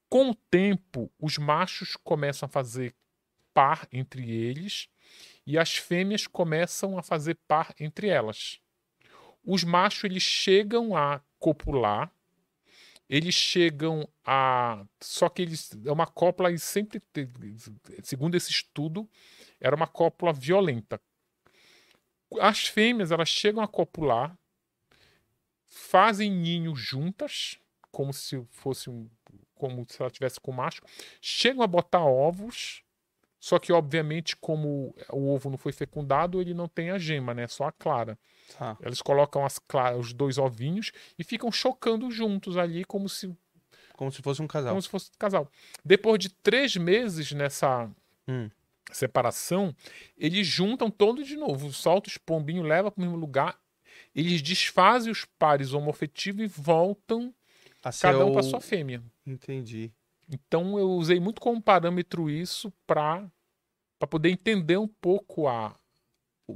Com 0.09 0.31
o 0.31 0.34
tempo, 0.34 1.10
os 1.18 1.36
machos 1.36 1.97
começam 1.97 2.47
a 2.47 2.49
fazer 2.49 2.94
par 3.55 3.89
entre 3.91 4.31
eles 4.31 4.89
e 5.47 5.58
as 5.58 5.76
fêmeas 5.76 6.26
começam 6.26 6.99
a 6.99 7.02
fazer 7.02 7.39
par 7.49 7.74
entre 7.81 8.08
elas. 8.08 8.60
Os 9.42 9.65
machos 9.65 10.05
eles 10.05 10.23
chegam 10.23 10.97
a 10.97 11.20
copular, 11.39 12.10
eles 13.08 13.34
chegam 13.34 14.08
a. 14.24 14.84
Só 15.00 15.28
que 15.28 15.42
eles. 15.42 15.70
É 15.84 15.92
uma 15.92 16.07
cópula 16.07 16.50
e 16.50 16.58
sempre. 16.58 17.02
Segundo 18.02 18.34
esse 18.34 18.50
estudo, 18.50 19.08
era 19.60 19.76
uma 19.76 19.86
cópula 19.86 20.33
violenta 20.33 21.00
as 22.41 22.66
fêmeas 22.66 23.10
elas 23.10 23.28
chegam 23.28 23.62
a 23.62 23.68
copular, 23.68 24.36
fazem 25.66 26.31
ninho 26.31 26.74
juntas, 26.74 27.58
como 27.91 28.12
se 28.12 28.44
fosse 28.50 28.91
um, 28.91 29.08
como 29.55 29.86
se 29.89 30.00
ela 30.00 30.10
tivesse 30.10 30.41
com 30.41 30.50
o 30.50 30.55
macho, 30.55 30.83
chegam 31.20 31.62
a 31.62 31.66
botar 31.66 32.05
ovos, 32.05 32.84
só 33.44 33.58
que 33.58 33.74
obviamente 33.74 34.34
como 34.36 34.94
o 35.12 35.28
ovo 35.28 35.50
não 35.50 35.58
foi 35.58 35.70
fecundado, 35.70 36.40
ele 36.40 36.55
não 36.55 36.66
tem 36.66 36.90
a 36.90 36.97
gema, 36.97 37.34
né? 37.34 37.47
Só 37.47 37.64
a 37.64 37.73
clara. 37.73 38.18
Tá. 38.56 38.74
Elas 38.81 39.02
colocam 39.02 39.44
as 39.44 39.60
os 39.98 40.14
dois 40.14 40.39
ovinhos 40.39 40.92
e 41.18 41.23
ficam 41.23 41.52
chocando 41.52 42.10
juntos 42.10 42.56
ali 42.56 42.86
como 42.86 43.06
se 43.06 43.36
como 43.98 44.10
se 44.10 44.23
fosse 44.23 44.40
um 44.40 44.47
casal. 44.47 44.70
Como 44.70 44.81
se 44.81 44.89
fosse 44.89 45.10
um 45.10 45.18
casal. 45.18 45.47
Depois 45.84 46.18
de 46.18 46.31
três 46.31 46.74
meses 46.74 47.32
nessa 47.32 47.90
hum 48.26 48.48
separação, 48.90 49.76
eles 50.16 50.47
juntam 50.47 50.90
todos 50.90 51.26
de 51.26 51.36
novo, 51.36 51.70
solta 51.70 52.08
os 52.08 52.16
pombinhos, 52.16 52.66
leva 52.66 52.90
para 52.90 53.02
o 53.02 53.05
mesmo 53.05 53.18
lugar, 53.18 53.58
eles 54.14 54.40
desfazem 54.40 55.12
os 55.12 55.26
pares 55.39 55.74
homoafetivos 55.74 56.42
e 56.42 56.47
voltam 56.47 57.34
a 57.82 57.92
cada 57.92 58.24
um 58.24 58.32
para 58.32 58.42
sua 58.42 58.60
fêmea. 58.60 59.02
Entendi. 59.26 59.92
Então 60.31 60.78
eu 60.78 60.91
usei 60.91 61.20
muito 61.20 61.41
como 61.41 61.61
parâmetro 61.61 62.28
isso 62.31 62.73
para 62.86 63.27
para 63.99 64.09
poder 64.09 64.31
entender 64.31 64.77
um 64.77 64.89
pouco 64.89 65.49
a 65.49 65.75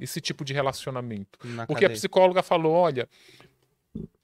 esse 0.01 0.21
tipo 0.21 0.45
de 0.45 0.53
relacionamento. 0.53 1.39
Na 1.45 1.67
Porque 1.67 1.85
cadeia. 1.85 1.97
a 1.97 1.99
psicóloga 1.99 2.43
falou, 2.43 2.73
olha, 2.73 3.09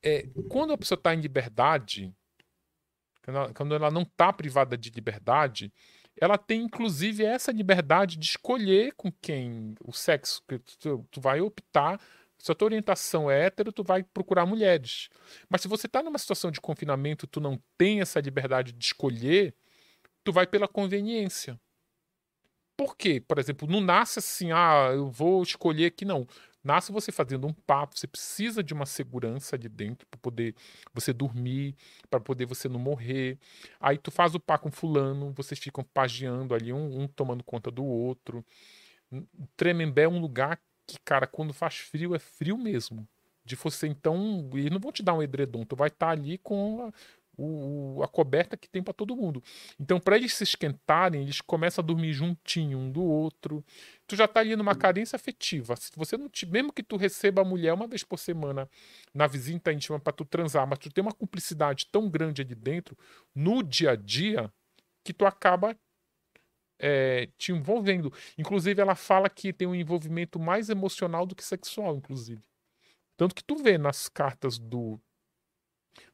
é, 0.02 0.26
quando 0.48 0.73
a 0.73 0.78
pessoa 0.78 0.97
está 0.97 1.14
em 1.14 1.20
liberdade, 1.20 2.12
quando 3.55 3.74
ela 3.74 3.90
não 3.90 4.02
está 4.02 4.32
privada 4.32 4.76
de 4.76 4.90
liberdade, 4.90 5.73
ela 6.20 6.36
tem 6.36 6.62
inclusive 6.62 7.24
essa 7.24 7.50
liberdade 7.50 8.16
de 8.16 8.26
escolher 8.26 8.92
com 8.94 9.10
quem 9.10 9.74
o 9.82 9.92
sexo 9.92 10.42
que 10.47 10.58
tu, 10.78 11.06
tu 11.10 11.20
vai 11.20 11.40
optar. 11.40 12.00
Se 12.44 12.52
a 12.52 12.55
tua 12.55 12.66
orientação 12.66 13.31
é 13.31 13.47
hétero, 13.47 13.73
tu 13.73 13.82
vai 13.82 14.02
procurar 14.02 14.44
mulheres. 14.44 15.08
Mas 15.48 15.62
se 15.62 15.68
você 15.68 15.86
está 15.86 16.02
numa 16.02 16.18
situação 16.18 16.50
de 16.50 16.60
confinamento, 16.60 17.26
tu 17.26 17.40
não 17.40 17.58
tem 17.78 18.02
essa 18.02 18.20
liberdade 18.20 18.70
de 18.70 18.84
escolher, 18.84 19.55
tu 20.23 20.31
vai 20.31 20.47
pela 20.47 20.68
conveniência. 20.68 21.58
Por 22.76 22.98
quê? 22.98 23.18
Por 23.18 23.39
exemplo, 23.39 23.66
não 23.66 23.81
nasce 23.81 24.18
assim, 24.18 24.52
ah, 24.52 24.90
eu 24.92 25.10
vou 25.10 25.42
escolher 25.42 25.86
aqui, 25.86 26.05
não. 26.05 26.26
Nasce 26.62 26.92
você 26.92 27.10
fazendo 27.10 27.47
um 27.47 27.52
papo, 27.55 27.98
você 27.98 28.06
precisa 28.06 28.62
de 28.62 28.74
uma 28.74 28.84
segurança 28.84 29.56
de 29.56 29.70
dentro 29.70 30.06
para 30.06 30.20
poder 30.20 30.55
você 30.92 31.14
dormir, 31.14 31.74
para 32.10 32.20
poder 32.20 32.44
você 32.44 32.68
não 32.68 32.78
morrer. 32.78 33.39
Aí 33.81 33.97
tu 33.97 34.10
faz 34.10 34.34
o 34.34 34.40
par 34.40 34.58
com 34.58 34.70
fulano, 34.70 35.32
vocês 35.32 35.58
ficam 35.58 35.82
pagiando 35.82 36.55
ali, 36.55 36.74
um, 36.74 37.05
um 37.05 37.08
tomando 37.08 37.42
conta 37.42 37.70
do 37.70 37.84
outro. 37.84 38.44
Tremembé 39.56 40.02
é 40.02 40.08
um 40.08 40.20
lugar 40.20 40.60
que, 40.86 40.98
cara, 41.04 41.26
quando 41.26 41.52
faz 41.52 41.76
frio, 41.76 42.14
é 42.14 42.18
frio 42.18 42.58
mesmo. 42.58 43.06
De 43.44 43.56
você, 43.56 43.86
então, 43.86 44.48
e 44.54 44.70
não 44.70 44.78
vão 44.78 44.90
te 44.90 45.02
dar 45.02 45.12
um 45.14 45.22
edredom, 45.22 45.64
tu 45.64 45.76
vai 45.76 45.88
estar 45.88 46.06
tá 46.06 46.12
ali 46.12 46.38
com 46.38 46.90
o, 47.36 48.02
a 48.02 48.08
coberta 48.08 48.56
que 48.56 48.68
tem 48.68 48.82
para 48.82 48.94
todo 48.94 49.16
mundo. 49.16 49.42
Então, 49.78 50.00
para 50.00 50.16
eles 50.16 50.34
se 50.34 50.44
esquentarem, 50.44 51.22
eles 51.22 51.40
começam 51.40 51.82
a 51.82 51.86
dormir 51.86 52.12
juntinho 52.12 52.78
um 52.78 52.90
do 52.90 53.02
outro. 53.02 53.64
Tu 54.06 54.16
já 54.16 54.26
tá 54.26 54.40
ali 54.40 54.56
numa 54.56 54.74
carência 54.74 55.16
afetiva. 55.16 55.76
Se 55.76 55.90
você 55.96 56.16
não 56.16 56.28
te, 56.28 56.46
mesmo 56.46 56.72
que 56.72 56.82
tu 56.82 56.96
receba 56.96 57.42
a 57.42 57.44
mulher 57.44 57.72
uma 57.72 57.86
vez 57.86 58.02
por 58.02 58.18
semana 58.18 58.68
na 59.12 59.26
visita 59.26 59.72
íntima 59.72 59.98
para 59.98 60.12
tu 60.12 60.24
transar, 60.24 60.66
mas 60.66 60.78
tu 60.78 60.90
tem 60.90 61.02
uma 61.02 61.12
cumplicidade 61.12 61.86
tão 61.90 62.08
grande 62.08 62.42
ali 62.42 62.54
dentro 62.54 62.96
no 63.34 63.62
dia 63.62 63.92
a 63.92 63.96
dia 63.96 64.52
que 65.02 65.12
tu 65.12 65.26
acaba 65.26 65.76
é, 66.78 67.28
te 67.38 67.52
envolvendo. 67.52 68.12
Inclusive, 68.38 68.80
ela 68.80 68.94
fala 68.94 69.28
que 69.28 69.52
tem 69.52 69.66
um 69.66 69.74
envolvimento 69.74 70.38
mais 70.38 70.68
emocional 70.68 71.26
do 71.26 71.34
que 71.34 71.44
sexual, 71.44 71.96
inclusive. 71.96 72.42
Tanto 73.16 73.34
que 73.34 73.44
tu 73.44 73.56
vê 73.56 73.78
nas 73.78 74.08
cartas 74.08 74.58
do 74.58 75.00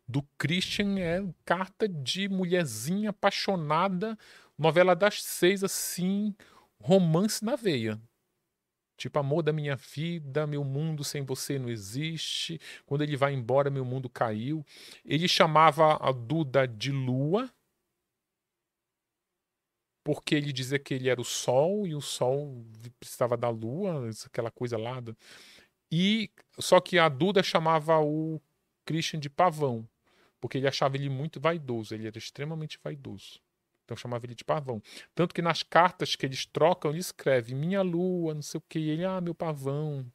do 0.07 0.23
Christian 0.37 0.99
é 0.99 1.25
carta 1.45 1.89
de 1.89 2.29
mulherzinha 2.29 3.11
apaixonada, 3.11 4.19
novela 4.59 4.97
das 4.97 5.23
seis, 5.23 5.63
assim, 5.63 6.35
romance 6.81 7.45
na 7.45 7.55
veia. 7.55 8.01
Tipo, 8.97 9.19
amor 9.21 9.43
da 9.43 9.53
minha 9.53 9.77
vida, 9.77 10.47
meu 10.47 10.63
mundo 10.63 11.03
sem 11.05 11.23
você 11.23 11.59
não 11.59 11.71
existe. 11.71 12.61
Quando 12.85 13.03
ele 13.03 13.17
vai 13.17 13.33
embora, 13.33 13.71
meu 13.71 13.85
mundo 13.85 14.11
caiu. 14.11 14.63
Ele 15.05 15.27
chamava 15.27 15.97
a 15.97 16.13
Duda 16.13 16.67
de 16.67 16.93
Lua, 16.93 17.51
porque 20.03 20.35
ele 20.35 20.53
dizia 20.53 20.79
que 20.79 20.95
ele 20.95 21.09
era 21.09 21.21
o 21.21 21.25
Sol 21.25 21.87
e 21.87 21.95
o 21.95 22.01
Sol 22.01 22.65
precisava 22.99 23.37
da 23.37 23.49
Lua, 23.49 24.11
aquela 24.27 24.51
coisa 24.51 24.77
lá. 24.79 25.03
E 25.91 26.31
só 26.59 26.81
que 26.81 26.99
a 26.99 27.09
Duda 27.09 27.43
chamava 27.43 27.99
o 28.01 28.41
Christian 28.85 29.21
de 29.21 29.29
Pavão 29.31 29.89
porque 30.41 30.59
ele 30.59 30.67
achava 30.67 30.97
ele 30.97 31.09
muito 31.09 31.39
vaidoso, 31.39 31.95
ele 31.95 32.07
era 32.07 32.19
extremamente 32.19 32.79
vaidoso. 32.83 33.39
Então 33.85 33.97
chamava 33.97 34.25
ele 34.25 34.35
de 34.35 34.45
pavão. 34.45 34.83
Tanto 35.15 35.35
que 35.35 35.43
nas 35.43 35.63
cartas 35.63 36.17
que 36.17 36.25
eles 36.25 36.47
trocam, 36.47 36.91
ele 36.91 37.01
escreve 37.01 37.55
minha 37.55 37.83
lua, 37.83 38.35
não 38.35 38.43
sei 38.43 38.59
o 38.59 38.65
que, 38.69 38.79
ele, 38.79 39.05
ah, 39.05 39.21
meu 39.21 39.35
pavão. 39.35 40.07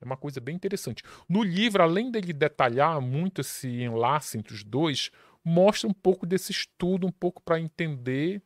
É 0.00 0.04
uma 0.04 0.16
coisa 0.16 0.40
bem 0.40 0.56
interessante. 0.56 1.02
No 1.28 1.42
livro, 1.42 1.82
além 1.82 2.10
dele 2.10 2.32
detalhar 2.32 3.00
muito 3.00 3.40
esse 3.40 3.68
enlace 3.68 4.36
entre 4.36 4.52
os 4.52 4.62
dois, 4.62 5.10
mostra 5.42 5.88
um 5.88 5.94
pouco 5.94 6.26
desse 6.26 6.52
estudo, 6.52 7.06
um 7.06 7.12
pouco 7.12 7.40
para 7.42 7.60
entender 7.60 8.42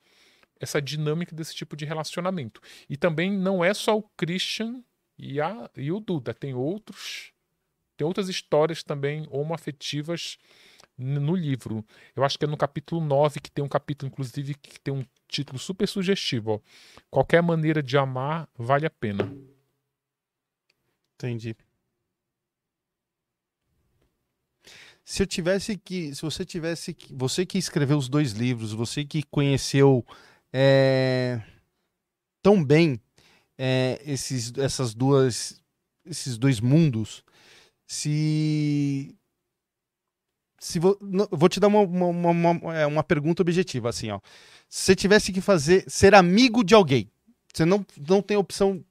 essa 0.60 0.80
dinâmica 0.80 1.34
desse 1.34 1.54
tipo 1.54 1.76
de 1.76 1.84
relacionamento. 1.84 2.60
E 2.88 2.96
também 2.96 3.30
não 3.30 3.64
é 3.64 3.72
só 3.72 3.96
o 3.96 4.02
Christian 4.16 4.82
e, 5.18 5.40
a, 5.40 5.70
e 5.76 5.90
o 5.90 6.00
Duda, 6.00 6.32
tem 6.32 6.54
outros 6.54 7.32
tem 7.98 8.06
outras 8.06 8.28
histórias 8.28 8.84
também 8.84 9.26
homoafetivas 9.28 10.38
no 10.96 11.34
livro. 11.34 11.84
Eu 12.14 12.22
acho 12.22 12.38
que 12.38 12.44
é 12.44 12.48
no 12.48 12.56
capítulo 12.56 13.04
9 13.04 13.40
que 13.40 13.50
tem 13.50 13.64
um 13.64 13.68
capítulo, 13.68 14.10
inclusive, 14.10 14.54
que 14.54 14.80
tem 14.80 14.94
um 14.94 15.04
título 15.26 15.58
super 15.58 15.86
sugestivo. 15.88 16.52
Ó. 16.52 16.60
Qualquer 17.10 17.42
maneira 17.42 17.82
de 17.82 17.98
amar 17.98 18.48
vale 18.56 18.86
a 18.86 18.90
pena. 18.90 19.36
Entendi. 21.16 21.56
Se 25.04 25.22
eu 25.22 25.26
tivesse 25.26 25.76
que. 25.76 26.14
Se 26.14 26.22
você 26.22 26.44
tivesse 26.44 26.94
que. 26.94 27.12
Você 27.12 27.44
que 27.44 27.58
escreveu 27.58 27.98
os 27.98 28.08
dois 28.08 28.30
livros, 28.30 28.72
você 28.72 29.04
que 29.04 29.24
conheceu 29.24 30.06
é, 30.52 31.40
tão 32.42 32.62
bem 32.64 33.00
é, 33.56 34.00
esses, 34.04 34.52
essas 34.56 34.94
duas, 34.94 35.60
esses 36.04 36.38
dois 36.38 36.60
mundos, 36.60 37.24
se 37.86 39.14
se 40.60 40.78
vou, 40.80 40.98
vou 41.30 41.48
te 41.48 41.60
dar 41.60 41.68
uma, 41.68 41.80
uma, 41.80 42.30
uma, 42.30 42.74
é, 42.74 42.84
uma, 42.84 43.04
pergunta 43.04 43.42
objetiva, 43.42 43.88
assim, 43.88 44.10
ó. 44.10 44.20
Se 44.68 44.86
você 44.86 44.96
tivesse 44.96 45.32
que 45.32 45.40
fazer, 45.40 45.84
ser 45.88 46.14
amigo 46.14 46.64
de 46.64 46.74
alguém, 46.74 47.10
você 47.54 47.64
não, 47.64 47.86
não 48.08 48.20
tem 48.20 48.36
opção 48.36 48.84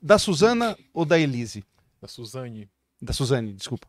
da 0.00 0.18
Suzana 0.18 0.76
ou 0.92 1.04
da 1.04 1.18
Elise? 1.18 1.64
Da 2.00 2.06
Suzane. 2.06 2.68
Da 3.00 3.12
Suzane, 3.12 3.54
desculpa. 3.54 3.88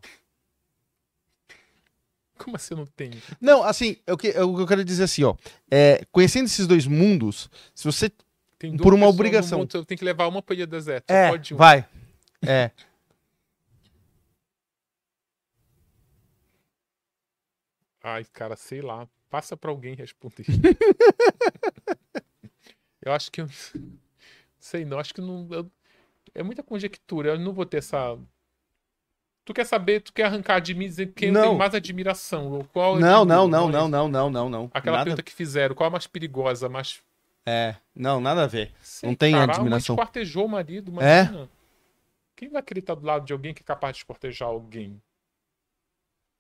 Como 2.44 2.58
assim 2.58 2.76
não 2.76 2.86
tem? 2.86 3.12
Não, 3.40 3.64
assim, 3.64 3.96
o 4.08 4.18
que 4.18 4.28
eu, 4.28 4.60
eu 4.60 4.68
quero 4.68 4.84
dizer 4.84 5.04
assim, 5.04 5.24
ó. 5.24 5.36
É, 5.72 6.06
conhecendo 6.12 6.46
esses 6.46 6.68
dois 6.68 6.86
mundos, 6.86 7.50
se 7.74 7.86
você. 7.86 8.12
por 8.82 8.94
uma 8.94 9.08
obrigação. 9.08 9.60
Mundo, 9.60 9.86
tem 9.86 9.98
que 9.98 10.04
levar 10.04 10.28
uma 10.28 10.42
pra 10.42 10.56
ilha 10.56 10.68
deserta. 10.68 11.14
É, 11.14 11.30
pode 11.30 11.54
vai. 11.54 11.88
É. 12.46 12.72
Ai, 18.04 18.26
cara, 18.26 18.58
sei 18.58 18.82
lá. 18.82 19.08
Passa 19.30 19.56
para 19.56 19.72
alguém 19.72 19.96
responder. 19.96 20.46
eu 23.02 23.14
acho 23.14 23.32
que 23.32 23.42
eu. 23.42 23.48
Sei 24.60 24.86
não, 24.86 25.00
acho 25.00 25.14
que 25.14 25.22
não. 25.22 25.48
Eu... 25.50 25.72
É 26.36 26.44
muita 26.44 26.62
conjectura. 26.62 27.30
Eu 27.30 27.40
não 27.40 27.54
vou 27.54 27.66
ter 27.66 27.78
essa. 27.78 28.20
Tu 29.46 29.54
quer 29.54 29.66
saber, 29.66 30.00
tu 30.02 30.14
quer 30.14 30.24
arrancar 30.24 30.60
de 30.60 30.74
mim 30.74 30.86
dizer 30.86 31.12
quem 31.14 31.32
não. 31.32 31.50
tem 31.50 31.58
mais 31.58 31.76
admiração? 31.76 32.66
Qual 32.72 32.98
não, 32.98 33.26
não, 33.26 33.48
não, 33.48 33.68
não, 33.70 33.88
não, 33.90 34.08
não, 34.08 34.30
não, 34.30 34.50
não. 34.50 34.72
Aquela 34.74 34.98
nada... 34.98 35.06
pergunta 35.06 35.24
que 35.24 35.34
fizeram, 35.34 35.76
qual 35.76 35.88
é 35.88 35.90
a 35.90 35.92
mais 35.92 36.08
perigosa, 36.08 36.70
mais. 36.70 37.02
É, 37.46 37.76
não, 37.94 38.22
nada 38.22 38.44
a 38.44 38.48
ver. 38.48 38.72
Sei, 38.82 39.10
não 39.10 39.16
tem 39.16 39.34
cara, 39.34 39.52
admiração. 39.52 39.96
esquartejou 39.96 40.46
o 40.46 40.50
marido, 40.50 40.92
imagina. 40.92 41.44
É? 41.44 41.48
Quem 42.38 42.50
vai 42.50 42.62
querer 42.62 42.80
estar 42.80 42.96
do 42.96 43.06
lado 43.06 43.26
de 43.26 43.34
alguém 43.34 43.54
que 43.54 43.62
é 43.62 43.66
capaz 43.66 43.96
de 43.96 44.02
esquartejar 44.02 44.48
alguém? 44.48 45.02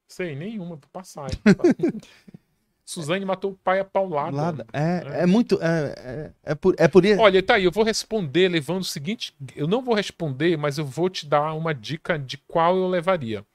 Sei, 0.07 0.35
nenhuma, 0.35 0.75
vou 0.75 0.89
passar. 0.91 1.29
Suzane 2.85 3.23
matou 3.23 3.51
o 3.51 3.55
pai 3.55 3.79
a 3.79 3.85
paulada. 3.85 4.65
É, 4.73 5.19
é, 5.19 5.21
é 5.21 5.25
muito. 5.25 5.57
É, 5.61 5.95
é, 5.97 6.51
é, 6.51 6.55
por, 6.55 6.75
é 6.77 6.87
por 6.87 7.05
isso. 7.05 7.21
Olha, 7.21 7.41
tá 7.41 7.55
aí, 7.55 7.63
eu 7.63 7.71
vou 7.71 7.83
responder 7.83 8.49
levando 8.49 8.81
o 8.81 8.85
seguinte. 8.85 9.33
Eu 9.55 9.67
não 9.67 9.81
vou 9.81 9.95
responder, 9.95 10.57
mas 10.57 10.77
eu 10.77 10.85
vou 10.85 11.09
te 11.09 11.25
dar 11.25 11.53
uma 11.53 11.73
dica 11.73 12.19
de 12.19 12.37
qual 12.37 12.75
eu 12.75 12.87
levaria. 12.87 13.45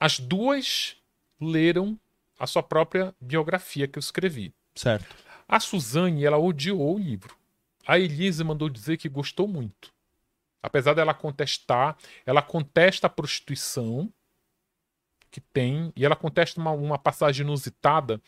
As 0.00 0.18
duas 0.18 0.96
leram 1.40 1.98
a 2.38 2.46
sua 2.46 2.62
própria 2.62 3.14
biografia 3.20 3.86
que 3.86 3.98
eu 3.98 4.00
escrevi. 4.00 4.52
Certo. 4.74 5.16
A 5.46 5.60
Suzane, 5.60 6.24
ela 6.24 6.38
odiou 6.38 6.96
o 6.96 6.98
livro. 6.98 7.36
A 7.86 7.98
Elise 7.98 8.44
mandou 8.44 8.68
dizer 8.68 8.96
que 8.96 9.08
gostou 9.08 9.48
muito. 9.48 9.92
Apesar 10.62 10.94
dela 10.94 11.14
contestar, 11.14 11.96
ela 12.26 12.42
contesta 12.42 13.06
a 13.06 13.10
prostituição 13.10 14.12
que 15.30 15.40
tem. 15.40 15.92
E 15.96 16.04
ela 16.04 16.16
contesta 16.16 16.60
uma, 16.60 16.70
uma 16.70 16.98
passagem 16.98 17.44
inusitada 17.44 18.20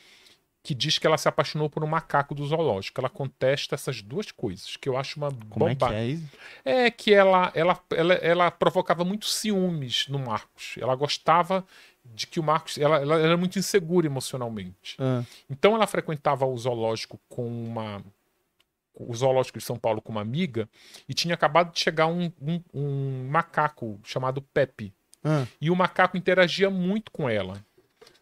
que 0.62 0.74
diz 0.74 0.98
que 0.98 1.06
ela 1.06 1.16
se 1.16 1.28
apaixonou 1.28 1.70
por 1.70 1.82
um 1.82 1.86
macaco 1.86 2.34
do 2.34 2.46
zoológico. 2.46 3.00
Ela 3.00 3.08
contesta 3.08 3.74
essas 3.74 4.02
duas 4.02 4.30
coisas, 4.30 4.76
que 4.76 4.88
eu 4.88 4.96
acho 4.96 5.18
uma 5.18 5.30
Como 5.48 5.68
é 5.68 5.74
que 5.74 5.84
é? 5.84 6.84
É 6.86 6.90
que 6.90 7.14
ela, 7.14 7.50
ela, 7.54 7.80
ela, 7.90 8.14
ela 8.14 8.50
provocava 8.50 9.04
muitos 9.04 9.34
ciúmes 9.34 10.06
no 10.08 10.18
Marcos. 10.18 10.74
Ela 10.78 10.94
gostava 10.94 11.64
de 12.04 12.26
que 12.26 12.38
o 12.38 12.42
Marcos. 12.42 12.76
Ela, 12.76 12.98
ela 12.98 13.18
era 13.18 13.36
muito 13.36 13.58
insegura 13.58 14.06
emocionalmente. 14.06 14.96
Ah. 14.98 15.24
Então 15.48 15.74
ela 15.74 15.86
frequentava 15.86 16.44
o 16.44 16.56
zoológico 16.56 17.18
com 17.28 17.46
uma. 17.46 18.04
O 18.94 19.14
zoológico 19.14 19.58
de 19.58 19.64
São 19.64 19.78
Paulo 19.78 20.02
com 20.02 20.12
uma 20.12 20.20
amiga 20.20 20.68
e 21.08 21.14
tinha 21.14 21.32
acabado 21.32 21.72
de 21.72 21.80
chegar 21.80 22.06
um, 22.06 22.30
um, 22.42 22.62
um 22.74 23.28
macaco 23.30 23.98
chamado 24.04 24.42
Pepe 24.42 24.92
ah. 25.24 25.46
E 25.60 25.70
o 25.70 25.76
macaco 25.76 26.16
interagia 26.16 26.70
muito 26.70 27.10
com 27.10 27.28
ela. 27.28 27.62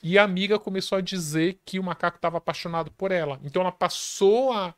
E 0.02 0.18
a 0.18 0.22
amiga 0.22 0.58
começou 0.58 0.98
a 0.98 1.00
dizer 1.00 1.60
que 1.64 1.78
o 1.78 1.82
macaco 1.82 2.16
estava 2.16 2.38
apaixonado 2.38 2.90
por 2.92 3.10
ela. 3.10 3.40
Então 3.42 3.62
ela 3.62 3.72
passou 3.72 4.52
a 4.52 4.74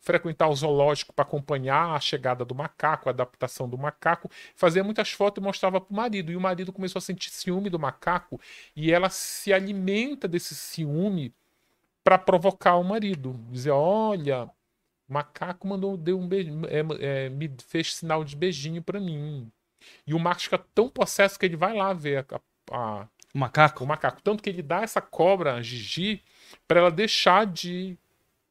frequentar 0.00 0.48
o 0.48 0.54
zoológico 0.54 1.12
para 1.12 1.24
acompanhar 1.24 1.94
a 1.94 2.00
chegada 2.00 2.44
do 2.44 2.54
macaco, 2.54 3.08
a 3.08 3.12
adaptação 3.12 3.68
do 3.68 3.76
macaco, 3.76 4.30
fazia 4.54 4.84
muitas 4.84 5.10
fotos 5.10 5.42
e 5.42 5.44
mostrava 5.44 5.80
para 5.80 5.92
o 5.92 5.96
marido. 5.96 6.30
E 6.30 6.36
o 6.36 6.40
marido 6.40 6.72
começou 6.72 6.98
a 7.00 7.02
sentir 7.02 7.30
ciúme 7.30 7.68
do 7.68 7.78
macaco 7.78 8.40
e 8.74 8.92
ela 8.92 9.10
se 9.10 9.52
alimenta 9.52 10.28
desse 10.28 10.54
ciúme 10.54 11.34
para 12.04 12.18
provocar 12.18 12.76
o 12.76 12.84
marido. 12.84 13.34
Dizer: 13.50 13.72
Olha, 13.72 14.44
o 15.08 15.12
macaco 15.12 15.66
mandou, 15.66 15.96
deu 15.96 16.18
um 16.18 16.28
beijo, 16.28 16.52
é, 16.66 17.26
é, 17.26 17.28
me 17.28 17.50
fez 17.66 17.94
sinal 17.96 18.22
de 18.24 18.36
beijinho 18.36 18.82
para 18.82 19.00
mim. 19.00 19.50
E 20.06 20.14
o 20.14 20.18
Marcos 20.18 20.44
fica 20.44 20.58
tão 20.58 20.88
possesso 20.88 21.38
que 21.38 21.46
ele 21.46 21.56
vai 21.56 21.74
lá 21.74 21.92
ver 21.92 22.26
a, 22.30 22.40
a, 22.72 23.06
o 23.34 23.38
macaco. 23.38 23.84
O 23.84 23.86
macaco. 23.86 24.22
Tanto 24.22 24.42
que 24.42 24.50
ele 24.50 24.62
dá 24.62 24.82
essa 24.82 25.00
cobra, 25.00 25.54
a 25.54 25.62
Gigi, 25.62 26.22
para 26.66 26.80
ela 26.80 26.90
deixar 26.90 27.46
de 27.46 27.96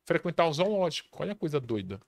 frequentar 0.05 0.47
o 0.47 0.53
zoológico. 0.53 1.09
Olha 1.21 1.31
a 1.33 1.35
coisa 1.35 1.59
doida. 1.59 1.99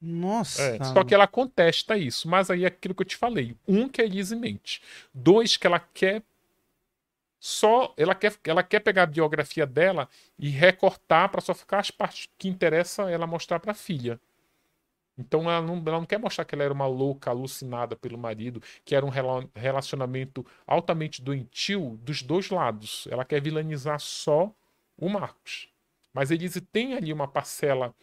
Nossa. 0.00 0.62
É, 0.62 0.84
só 0.84 1.02
que 1.02 1.14
ela 1.14 1.26
contesta 1.26 1.96
isso. 1.96 2.28
Mas 2.28 2.50
aí 2.50 2.64
é 2.64 2.68
aquilo 2.68 2.94
que 2.94 3.02
eu 3.02 3.06
te 3.06 3.16
falei. 3.16 3.56
Um, 3.66 3.88
que 3.88 4.00
é 4.00 4.04
Elise 4.04 4.36
mente. 4.36 4.82
Dois, 5.12 5.56
que 5.56 5.66
ela 5.66 5.80
quer 5.80 6.22
só 7.38 7.94
ela 7.96 8.14
quer, 8.14 8.34
ela 8.44 8.62
quer 8.62 8.80
pegar 8.80 9.04
a 9.04 9.06
biografia 9.06 9.66
dela 9.66 10.08
e 10.38 10.48
recortar 10.48 11.28
para 11.28 11.40
só 11.40 11.54
ficar 11.54 11.78
as 11.78 11.90
partes 11.90 12.28
que 12.36 12.48
interessa 12.48 13.10
ela 13.10 13.26
mostrar 13.26 13.60
para 13.60 13.72
a 13.72 13.74
filha. 13.74 14.20
Então 15.18 15.50
ela 15.50 15.62
não, 15.62 15.76
ela 15.76 15.98
não 15.98 16.06
quer 16.06 16.18
mostrar 16.18 16.44
que 16.44 16.54
ela 16.54 16.64
era 16.64 16.74
uma 16.74 16.86
louca 16.86 17.30
alucinada 17.30 17.96
pelo 17.96 18.18
marido, 18.18 18.62
que 18.84 18.94
era 18.94 19.04
um 19.04 19.10
relacionamento 19.54 20.44
altamente 20.66 21.22
doentio 21.22 21.98
dos 22.02 22.22
dois 22.22 22.50
lados. 22.50 23.06
Ela 23.10 23.24
quer 23.24 23.40
vilanizar 23.40 23.98
só 23.98 24.52
o 24.96 25.08
Marcos. 25.08 25.68
Mas 26.12 26.30
Elise 26.30 26.60
tem 26.60 26.94
ali 26.94 27.12
uma 27.12 27.28
parcela 27.28 27.94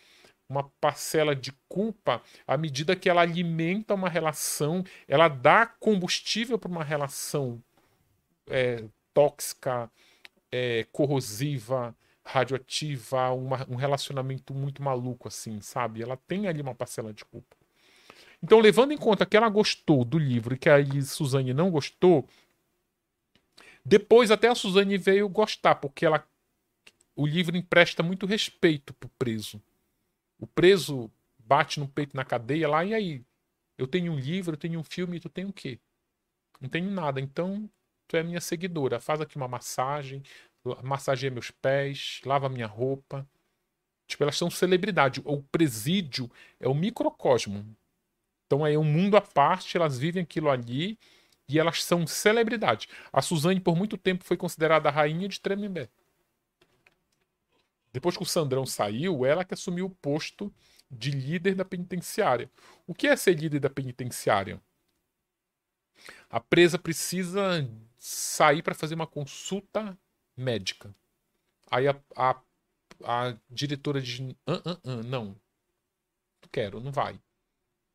uma 0.49 0.69
parcela 0.79 1.35
de 1.35 1.51
culpa 1.67 2.21
à 2.45 2.57
medida 2.57 2.95
que 2.95 3.09
ela 3.09 3.21
alimenta 3.21 3.93
uma 3.93 4.09
relação, 4.09 4.83
ela 5.07 5.27
dá 5.27 5.65
combustível 5.65 6.59
para 6.59 6.69
uma 6.69 6.83
relação 6.83 7.63
é, 8.47 8.83
tóxica, 9.13 9.89
é, 10.51 10.85
corrosiva, 10.91 11.95
radioativa, 12.25 13.31
uma, 13.31 13.65
um 13.69 13.75
relacionamento 13.75 14.53
muito 14.53 14.81
maluco, 14.81 15.27
assim, 15.27 15.59
sabe? 15.61 16.01
Ela 16.01 16.17
tem 16.17 16.47
ali 16.47 16.61
uma 16.61 16.73
parcela 16.73 17.13
de 17.13 17.25
culpa. 17.25 17.55
Então, 18.41 18.59
levando 18.59 18.91
em 18.91 18.97
conta 18.97 19.25
que 19.25 19.37
ela 19.37 19.49
gostou 19.49 20.03
do 20.03 20.17
livro 20.17 20.55
e 20.55 20.57
que 20.57 20.69
a 20.69 20.77
Suzane 21.01 21.53
não 21.53 21.71
gostou, 21.71 22.27
depois 23.85 24.31
até 24.31 24.47
a 24.47 24.55
Suzane 24.55 24.97
veio 24.97 25.27
gostar, 25.29 25.75
porque 25.75 26.05
ela, 26.05 26.25
o 27.15 27.25
livro 27.25 27.55
empresta 27.55 28.01
muito 28.01 28.25
respeito 28.25 28.93
pro 28.93 29.09
preso. 29.17 29.61
O 30.39 30.47
preso 30.47 31.11
bate 31.37 31.79
no 31.79 31.87
peito 31.87 32.15
na 32.15 32.25
cadeia 32.25 32.67
lá, 32.67 32.83
e 32.83 32.93
aí? 32.93 33.21
Eu 33.77 33.87
tenho 33.87 34.11
um 34.11 34.19
livro, 34.19 34.53
eu 34.53 34.57
tenho 34.57 34.79
um 34.79 34.83
filme, 34.83 35.19
tu 35.19 35.29
tem 35.29 35.45
o 35.45 35.53
quê? 35.53 35.79
Não 36.59 36.69
tenho 36.69 36.89
nada. 36.89 37.19
Então, 37.19 37.69
tu 38.07 38.15
é 38.15 38.23
minha 38.23 38.39
seguidora. 38.39 38.99
Faz 38.99 39.19
aqui 39.19 39.35
uma 39.35 39.47
massagem, 39.47 40.21
massageia 40.81 41.31
meus 41.31 41.51
pés, 41.51 42.21
lava 42.25 42.49
minha 42.49 42.67
roupa. 42.67 43.27
Tipo, 44.07 44.23
elas 44.23 44.37
são 44.37 44.49
celebridade. 44.49 45.21
O 45.25 45.41
presídio 45.41 46.29
é 46.59 46.67
o 46.67 46.73
microcosmo. 46.73 47.65
Então 48.45 48.65
é 48.65 48.77
um 48.77 48.83
mundo 48.83 49.17
à 49.17 49.21
parte, 49.21 49.77
elas 49.77 49.97
vivem 49.97 50.23
aquilo 50.23 50.49
ali 50.49 50.97
e 51.47 51.59
elas 51.59 51.83
são 51.83 52.05
celebridade. 52.05 52.87
A 53.11 53.21
Suzane, 53.21 53.59
por 53.59 53.75
muito 53.75 53.97
tempo, 53.97 54.23
foi 54.23 54.37
considerada 54.37 54.89
a 54.89 54.91
rainha 54.91 55.27
de 55.27 55.39
Tremembé. 55.39 55.89
Depois 57.91 58.17
que 58.17 58.23
o 58.23 58.25
Sandrão 58.25 58.65
saiu, 58.65 59.25
ela 59.25 59.45
que 59.45 59.53
assumiu 59.53 59.85
o 59.85 59.89
posto 59.89 60.53
de 60.89 61.11
líder 61.11 61.55
da 61.55 61.65
penitenciária. 61.65 62.49
O 62.87 62.93
que 62.93 63.07
é 63.07 63.15
ser 63.15 63.33
líder 63.33 63.59
da 63.59 63.69
penitenciária? 63.69 64.61
A 66.29 66.39
presa 66.39 66.77
precisa 66.79 67.67
sair 67.97 68.61
para 68.61 68.73
fazer 68.73 68.95
uma 68.95 69.07
consulta 69.07 69.97
médica. 70.35 70.93
Aí 71.71 71.87
a, 71.87 71.95
a, 72.15 72.41
a 73.03 73.37
diretora 73.49 74.01
diz: 74.01 74.21
ah, 74.47 74.61
ah, 74.65 74.79
ah, 74.83 75.03
não, 75.03 75.25
não 75.25 76.49
quero, 76.51 76.79
não 76.79 76.91
vai. 76.91 77.19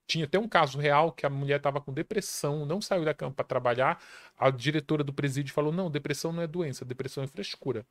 Tinha 0.07 0.25
até 0.25 0.39
um 0.39 0.49
caso 0.49 0.79
real 0.79 1.13
que 1.13 1.27
a 1.27 1.31
mulher 1.31 1.59
estava 1.59 1.81
com 1.81 1.93
depressão, 1.93 2.65
não 2.65 2.81
saiu 2.81 3.05
da 3.05 3.15
cama 3.15 3.33
para 3.33 3.45
trabalhar. 3.45 4.03
A 4.37 4.51
diretora 4.51 5.05
do 5.05 5.13
presídio 5.13 5.53
falou: 5.55 5.73
não, 5.73 5.91
depressão 5.91 6.33
não 6.33 6.43
é 6.43 6.47
doença, 6.47 6.85
depressão 6.85 7.23
é 7.25 7.27
frescura. 7.27 7.87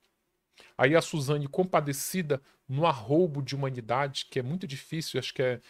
Aí 0.78 0.96
a 0.96 1.02
Suzane, 1.02 1.48
compadecida 1.48 2.42
no 2.68 2.86
arroubo 2.86 3.42
de 3.42 3.56
humanidade, 3.56 4.26
que 4.30 4.40
é 4.40 4.44
muito 4.44 4.68
difícil, 4.68 5.20
acho 5.20 5.34
que 5.34 5.42
é 5.42 5.62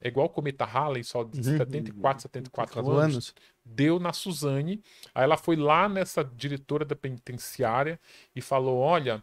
é 0.00 0.08
igual 0.08 0.26
o 0.26 0.30
Cometa 0.30 0.64
Halley, 0.64 1.04
só 1.04 1.24
de 1.24 1.44
74, 1.44 2.22
74 2.22 2.80
anos, 2.80 3.14
anos, 3.14 3.34
deu 3.64 3.98
na 3.98 4.12
Suzane. 4.12 4.82
Aí 5.14 5.24
ela 5.24 5.36
foi 5.36 5.56
lá 5.56 5.88
nessa 5.88 6.24
diretora 6.24 6.84
da 6.84 6.96
penitenciária 6.96 8.00
e 8.34 8.40
falou: 8.40 8.78
Olha, 8.78 9.22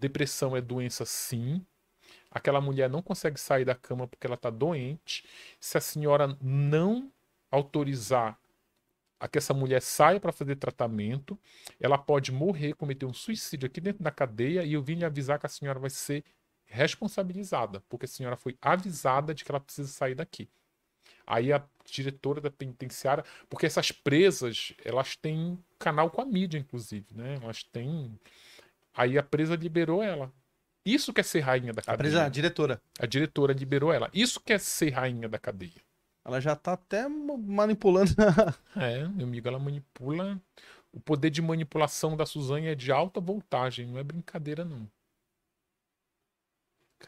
depressão 0.00 0.56
é 0.56 0.60
doença 0.60 1.04
sim. 1.04 1.64
Aquela 2.30 2.60
mulher 2.60 2.88
não 2.90 3.02
consegue 3.02 3.38
sair 3.38 3.64
da 3.64 3.74
cama 3.74 4.08
porque 4.08 4.26
ela 4.26 4.34
está 4.34 4.50
doente. 4.50 5.24
Se 5.60 5.76
a 5.78 5.80
senhora 5.80 6.36
não 6.40 7.12
autorizar 7.50 8.38
a 9.20 9.28
que 9.28 9.38
essa 9.38 9.54
mulher 9.54 9.80
saia 9.80 10.18
para 10.18 10.32
fazer 10.32 10.56
tratamento, 10.56 11.38
ela 11.80 11.96
pode 11.96 12.32
morrer, 12.32 12.74
cometer 12.74 13.06
um 13.06 13.12
suicídio 13.12 13.66
aqui 13.66 13.80
dentro 13.80 14.02
da 14.02 14.10
cadeia 14.10 14.64
e 14.64 14.72
eu 14.72 14.82
vim 14.82 14.96
lhe 14.96 15.04
avisar 15.04 15.38
que 15.38 15.46
a 15.46 15.48
senhora 15.48 15.78
vai 15.78 15.90
ser 15.90 16.24
responsabilizada, 16.74 17.82
porque 17.88 18.04
a 18.06 18.08
senhora 18.08 18.36
foi 18.36 18.56
avisada 18.60 19.32
de 19.32 19.44
que 19.44 19.50
ela 19.50 19.60
precisa 19.60 19.88
sair 19.88 20.14
daqui. 20.14 20.48
Aí 21.26 21.52
a 21.52 21.62
diretora 21.84 22.40
da 22.40 22.50
penitenciária, 22.50 23.24
porque 23.48 23.66
essas 23.66 23.90
presas, 23.92 24.74
elas 24.84 25.16
têm 25.16 25.58
canal 25.78 26.10
com 26.10 26.20
a 26.20 26.24
mídia, 26.24 26.58
inclusive, 26.58 27.06
né? 27.14 27.38
Elas 27.42 27.62
têm. 27.62 28.18
Aí 28.94 29.16
a 29.16 29.22
presa 29.22 29.56
liberou 29.56 30.02
ela. 30.02 30.30
Isso 30.84 31.12
quer 31.12 31.24
ser 31.24 31.40
rainha 31.40 31.72
da 31.72 31.80
cadeia. 31.80 31.94
A 31.94 31.98
presa, 31.98 32.24
a 32.26 32.28
diretora. 32.28 32.82
A 32.98 33.06
diretora 33.06 33.54
liberou 33.54 33.92
ela. 33.92 34.10
Isso 34.12 34.38
quer 34.40 34.60
ser 34.60 34.90
rainha 34.90 35.28
da 35.28 35.38
cadeia. 35.38 35.82
Ela 36.24 36.40
já 36.40 36.54
tá 36.54 36.72
até 36.74 37.08
manipulando. 37.08 38.12
é, 38.76 39.06
meu 39.08 39.26
amigo, 39.26 39.48
ela 39.48 39.58
manipula. 39.58 40.40
O 40.92 41.00
poder 41.00 41.30
de 41.30 41.42
manipulação 41.42 42.16
da 42.16 42.26
Suzane 42.26 42.66
é 42.66 42.74
de 42.74 42.92
alta 42.92 43.20
voltagem, 43.20 43.86
não 43.86 43.98
é 43.98 44.04
brincadeira, 44.04 44.64
não. 44.64 44.88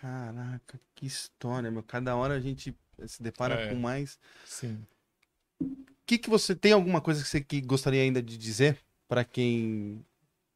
Caraca, 0.00 0.78
que 0.94 1.07
história, 1.07 1.70
meu. 1.70 1.83
Cada 1.83 2.15
hora 2.16 2.34
a 2.34 2.41
gente 2.41 2.75
se 3.07 3.23
depara 3.23 3.55
é, 3.55 3.68
com 3.68 3.76
mais. 3.76 4.18
Sim. 4.44 4.78
O 5.60 5.66
que, 6.05 6.18
que 6.18 6.28
você 6.28 6.55
tem 6.55 6.73
alguma 6.73 7.00
coisa 7.00 7.23
que 7.23 7.28
você 7.28 7.41
que 7.41 7.60
gostaria 7.60 8.02
ainda 8.02 8.23
de 8.23 8.36
dizer 8.36 8.78
para 9.08 9.25
quem 9.25 10.05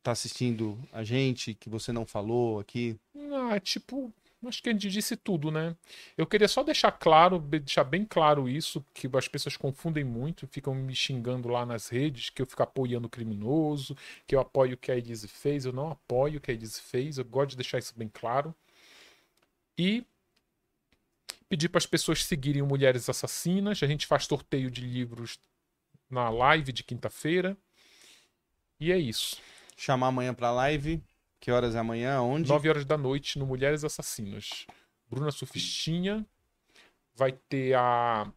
tá 0.02 0.12
assistindo 0.12 0.78
a 0.92 1.02
gente 1.02 1.54
que 1.54 1.68
você 1.70 1.90
não 1.92 2.04
falou 2.04 2.60
aqui? 2.60 2.98
Ah, 3.32 3.58
tipo, 3.58 4.12
acho 4.46 4.62
que 4.62 4.68
a 4.68 4.72
gente 4.72 4.90
disse 4.90 5.16
tudo, 5.16 5.50
né? 5.50 5.74
Eu 6.18 6.26
queria 6.26 6.46
só 6.46 6.62
deixar 6.62 6.92
claro, 6.92 7.38
deixar 7.38 7.84
bem 7.84 8.04
claro 8.04 8.46
isso, 8.46 8.84
que 8.92 9.08
as 9.14 9.26
pessoas 9.26 9.56
confundem 9.56 10.04
muito, 10.04 10.46
ficam 10.46 10.74
me 10.74 10.94
xingando 10.94 11.48
lá 11.48 11.64
nas 11.64 11.88
redes, 11.88 12.28
que 12.28 12.42
eu 12.42 12.46
fico 12.46 12.62
apoiando 12.62 13.06
o 13.06 13.10
criminoso, 13.10 13.96
que 14.26 14.34
eu 14.34 14.40
apoio 14.40 14.74
o 14.74 14.76
que 14.76 14.92
a 14.92 14.96
Elise 14.96 15.28
fez. 15.28 15.64
Eu 15.64 15.72
não 15.72 15.90
apoio 15.90 16.38
o 16.38 16.40
que 16.40 16.50
a 16.50 16.54
Elise 16.54 16.80
fez, 16.80 17.16
eu 17.16 17.24
gosto 17.24 17.50
de 17.50 17.56
deixar 17.56 17.78
isso 17.78 17.94
bem 17.96 18.10
claro. 18.12 18.54
E 19.80 20.06
pedir 21.48 21.70
para 21.70 21.78
as 21.78 21.86
pessoas 21.86 22.22
seguirem 22.22 22.60
o 22.60 22.66
Mulheres 22.66 23.08
Assassinas. 23.08 23.82
A 23.82 23.86
gente 23.86 24.06
faz 24.06 24.26
sorteio 24.26 24.70
de 24.70 24.82
livros 24.82 25.38
na 26.10 26.28
live 26.28 26.70
de 26.70 26.84
quinta-feira. 26.84 27.56
E 28.78 28.92
é 28.92 28.98
isso. 28.98 29.40
Chamar 29.74 30.08
amanhã 30.08 30.34
para 30.34 30.52
live. 30.52 31.02
Que 31.40 31.50
horas 31.50 31.74
é 31.74 31.78
amanhã? 31.78 32.20
Onde? 32.20 32.46
9 32.46 32.68
horas 32.68 32.84
da 32.84 32.98
noite 32.98 33.38
no 33.38 33.46
Mulheres 33.46 33.82
Assassinas. 33.82 34.66
Bruna 35.08 35.30
Sufistinha. 35.30 36.26
Vai 37.14 37.32
ter 37.32 37.74
a 37.74 38.30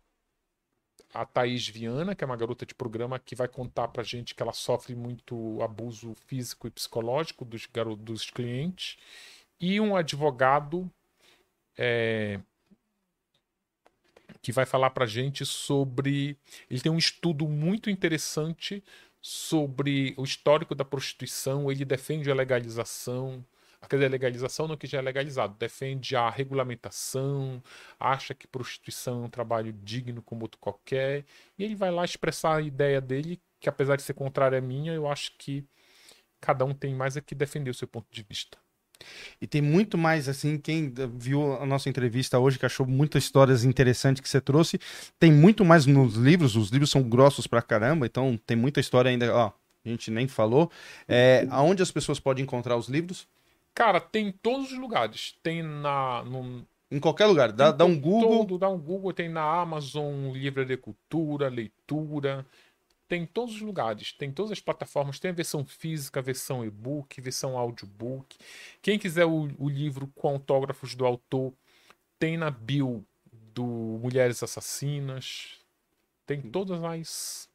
a 1.13 1.25
Thaís 1.25 1.67
Viana, 1.67 2.15
que 2.15 2.23
é 2.23 2.25
uma 2.25 2.37
garota 2.37 2.65
de 2.65 2.73
programa 2.73 3.19
que 3.19 3.35
vai 3.35 3.47
contar 3.47 3.89
pra 3.89 4.01
gente 4.01 4.33
que 4.33 4.41
ela 4.41 4.53
sofre 4.53 4.95
muito 4.95 5.61
abuso 5.61 6.15
físico 6.25 6.65
e 6.65 6.71
psicológico 6.71 7.45
dos, 7.45 7.67
dos 7.99 8.31
clientes. 8.31 8.97
E 9.59 9.79
um 9.79 9.95
advogado 9.95 10.89
é, 11.77 12.39
que 14.41 14.51
vai 14.51 14.65
falar 14.65 14.89
para 14.91 15.05
gente 15.05 15.45
sobre. 15.45 16.37
Ele 16.69 16.81
tem 16.81 16.91
um 16.91 16.97
estudo 16.97 17.47
muito 17.47 17.89
interessante 17.89 18.83
sobre 19.21 20.13
o 20.17 20.23
histórico 20.23 20.75
da 20.75 20.85
prostituição. 20.85 21.71
Ele 21.71 21.85
defende 21.85 22.29
a 22.29 22.35
legalização. 22.35 23.43
Quer 23.89 23.97
dizer, 23.97 24.05
a 24.05 24.09
legalização 24.09 24.67
no 24.67 24.77
que 24.77 24.87
já 24.87 24.99
é 24.99 25.01
legalizado. 25.01 25.55
Defende 25.57 26.15
a 26.15 26.29
regulamentação, 26.29 27.61
acha 27.99 28.33
que 28.33 28.47
prostituição 28.47 29.23
é 29.23 29.25
um 29.25 29.29
trabalho 29.29 29.73
digno 29.73 30.21
como 30.21 30.43
outro 30.43 30.59
qualquer. 30.59 31.25
E 31.57 31.63
ele 31.63 31.75
vai 31.75 31.91
lá 31.91 32.05
expressar 32.05 32.57
a 32.57 32.61
ideia 32.61 33.01
dele, 33.01 33.41
que 33.59 33.69
apesar 33.69 33.95
de 33.97 34.03
ser 34.03 34.13
contrária 34.13 34.57
à 34.57 34.61
minha, 34.61 34.93
eu 34.93 35.07
acho 35.07 35.37
que 35.37 35.65
cada 36.39 36.65
um 36.65 36.73
tem 36.73 36.93
mais 36.95 37.17
é 37.17 37.21
que 37.21 37.35
defender 37.35 37.71
o 37.71 37.73
seu 37.73 37.87
ponto 37.87 38.07
de 38.11 38.23
vista. 38.23 38.62
E 39.41 39.47
tem 39.47 39.61
muito 39.61 39.97
mais, 39.97 40.29
assim, 40.29 40.57
quem 40.57 40.93
viu 41.15 41.53
a 41.61 41.65
nossa 41.65 41.89
entrevista 41.89 42.39
hoje, 42.39 42.59
que 42.59 42.65
achou 42.65 42.85
muitas 42.85 43.23
histórias 43.23 43.63
interessantes 43.63 44.21
que 44.21 44.29
você 44.29 44.41
trouxe, 44.41 44.79
tem 45.19 45.31
muito 45.31 45.63
mais 45.65 45.85
nos 45.85 46.15
livros, 46.15 46.55
os 46.55 46.69
livros 46.69 46.89
são 46.89 47.03
grossos 47.03 47.47
pra 47.47 47.61
caramba, 47.61 48.05
então 48.05 48.39
tem 48.45 48.57
muita 48.57 48.79
história 48.79 49.09
ainda, 49.09 49.33
ó, 49.33 49.51
a 49.85 49.89
gente 49.89 50.09
nem 50.09 50.27
falou. 50.27 50.71
É, 51.07 51.45
aonde 51.49 51.83
as 51.83 51.91
pessoas 51.91 52.19
podem 52.19 52.43
encontrar 52.43 52.77
os 52.77 52.87
livros? 52.87 53.27
Cara, 53.73 53.99
tem 53.99 54.27
em 54.27 54.31
todos 54.31 54.71
os 54.71 54.77
lugares. 54.77 55.35
Tem 55.41 55.61
na. 55.61 56.23
No... 56.23 56.65
Em 56.91 56.99
qualquer 56.99 57.25
lugar. 57.25 57.51
Dá, 57.51 57.71
dá 57.71 57.85
um 57.85 57.99
Google. 57.99 58.45
Todo, 58.45 58.57
dá 58.57 58.69
um 58.69 58.77
Google, 58.77 59.11
tem 59.11 59.27
na 59.27 59.43
Amazon, 59.43 60.31
Livraria 60.31 60.77
Cultura, 60.77 61.49
Leitura 61.49 62.45
tem 63.13 63.21
em 63.21 63.25
todos 63.27 63.53
os 63.53 63.61
lugares, 63.61 64.11
tem 64.11 64.31
todas 64.31 64.51
as 64.51 64.59
plataformas, 64.59 65.19
tem 65.19 65.29
a 65.29 65.33
versão 65.35 65.63
física, 65.63 66.19
a 66.19 66.23
versão 66.23 66.65
e-book, 66.65 67.21
versão 67.21 67.55
audiobook. 67.55 68.35
Quem 68.81 68.97
quiser 68.97 69.25
o, 69.25 69.51
o 69.59 69.69
livro 69.69 70.07
com 70.15 70.29
autógrafos 70.29 70.95
do 70.95 71.05
autor, 71.05 71.53
tem 72.17 72.37
na 72.37 72.49
bio 72.49 73.05
do 73.53 73.63
Mulheres 74.01 74.41
Assassinas. 74.41 75.59
Tem 76.25 76.41
todas 76.41 76.83
as. 76.83 77.47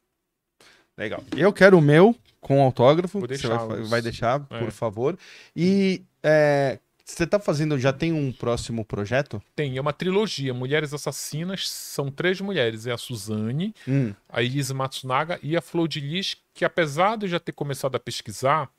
Legal. 0.97 1.25
Eu 1.37 1.53
quero 1.53 1.77
o 1.77 1.83
meu 1.83 2.15
com 2.41 2.63
autógrafo. 2.63 3.19
Você 3.19 3.49
vai, 3.49 3.83
vai 3.83 4.01
deixar, 4.01 4.47
É. 4.51 4.61
por 4.61 4.71
favor. 4.71 5.19
E 5.57 6.05
é, 6.23 6.79
você 7.15 7.27
tá 7.27 7.39
fazendo, 7.39 7.79
já 7.79 7.93
tem 7.93 8.13
um 8.13 8.31
próximo 8.33 8.85
projeto? 8.85 9.43
Tem, 9.57 9.77
é 9.77 9.81
uma 9.81 9.93
trilogia. 9.93 10.53
Mulheres 10.53 10.93
Assassinas 10.93 11.69
são 11.69 12.11
três 12.11 12.41
mulheres. 12.41 12.87
É 12.87 12.93
a 12.93 12.99
Suzane, 12.99 13.75
Hum, 13.87 14.15
a 14.29 14.43
Elise 14.43 14.75
Matsunaga 14.75 15.39
e 15.43 15.57
a 15.57 15.63
Flor 15.63 15.89
de 15.89 16.01
Lis, 16.01 16.37
que 16.53 16.65
apesar 16.65 17.17
de 17.17 17.27
eu 17.27 17.31
já 17.31 17.41
ter 17.41 17.53
começado 17.53 17.97
a 17.97 18.01
pesquisar, 18.01 18.71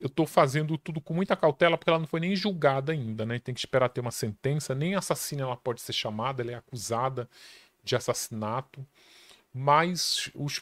eu 0.00 0.08
tô 0.08 0.26
fazendo 0.26 0.76
tudo 0.76 1.00
com 1.00 1.14
muita 1.14 1.36
cautela, 1.36 1.78
porque 1.78 1.88
ela 1.88 1.98
não 1.98 2.06
foi 2.06 2.20
nem 2.20 2.34
julgada 2.34 2.92
ainda, 2.92 3.24
né? 3.24 3.38
Tem 3.38 3.54
que 3.54 3.60
esperar 3.60 3.88
ter 3.88 4.00
uma 4.00 4.10
sentença. 4.10 4.74
Nem 4.74 4.94
assassina 4.94 5.42
ela 5.42 5.56
pode 5.56 5.80
ser 5.80 5.92
chamada, 5.92 6.42
ela 6.42 6.52
é 6.52 6.54
acusada 6.56 7.28
de 7.82 7.94
assassinato. 7.94 8.84
Mas 9.52 10.28
os 10.34 10.60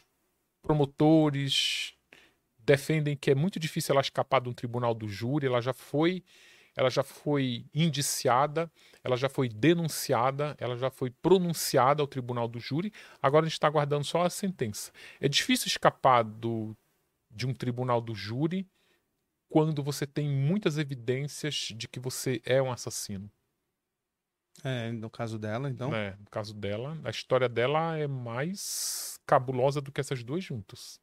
promotores 0.62 1.94
defendem 2.58 3.16
que 3.16 3.30
é 3.30 3.34
muito 3.34 3.58
difícil 3.58 3.94
ela 3.94 4.02
escapar 4.02 4.40
de 4.40 4.48
um 4.48 4.52
tribunal 4.52 4.94
do 4.94 5.08
júri, 5.08 5.46
ela 5.46 5.60
já 5.60 5.72
foi 5.72 6.22
ela 6.74 6.88
já 6.88 7.02
foi 7.02 7.66
indiciada, 7.74 8.70
ela 9.04 9.16
já 9.16 9.28
foi 9.28 9.48
denunciada, 9.48 10.56
ela 10.58 10.76
já 10.76 10.90
foi 10.90 11.10
pronunciada 11.10 12.02
ao 12.02 12.06
tribunal 12.06 12.48
do 12.48 12.58
júri. 12.58 12.92
Agora 13.20 13.44
a 13.44 13.48
gente 13.48 13.54
está 13.54 13.66
aguardando 13.66 14.04
só 14.04 14.22
a 14.22 14.30
sentença. 14.30 14.90
É 15.20 15.28
difícil 15.28 15.66
escapar 15.66 16.22
do, 16.22 16.76
de 17.30 17.46
um 17.46 17.52
tribunal 17.52 18.00
do 18.00 18.14
júri 18.14 18.66
quando 19.48 19.82
você 19.82 20.06
tem 20.06 20.28
muitas 20.28 20.78
evidências 20.78 21.68
de 21.76 21.86
que 21.86 22.00
você 22.00 22.40
é 22.44 22.60
um 22.62 22.72
assassino. 22.72 23.30
é, 24.64 24.92
no 24.92 25.10
caso 25.10 25.38
dela, 25.38 25.68
então. 25.68 25.90
né? 25.90 26.16
No 26.18 26.30
caso 26.30 26.54
dela, 26.54 26.98
a 27.04 27.10
história 27.10 27.48
dela 27.48 27.98
é 27.98 28.06
mais 28.06 29.20
cabulosa 29.26 29.80
do 29.80 29.92
que 29.92 30.00
essas 30.00 30.22
duas 30.24 30.42
juntas. 30.42 31.00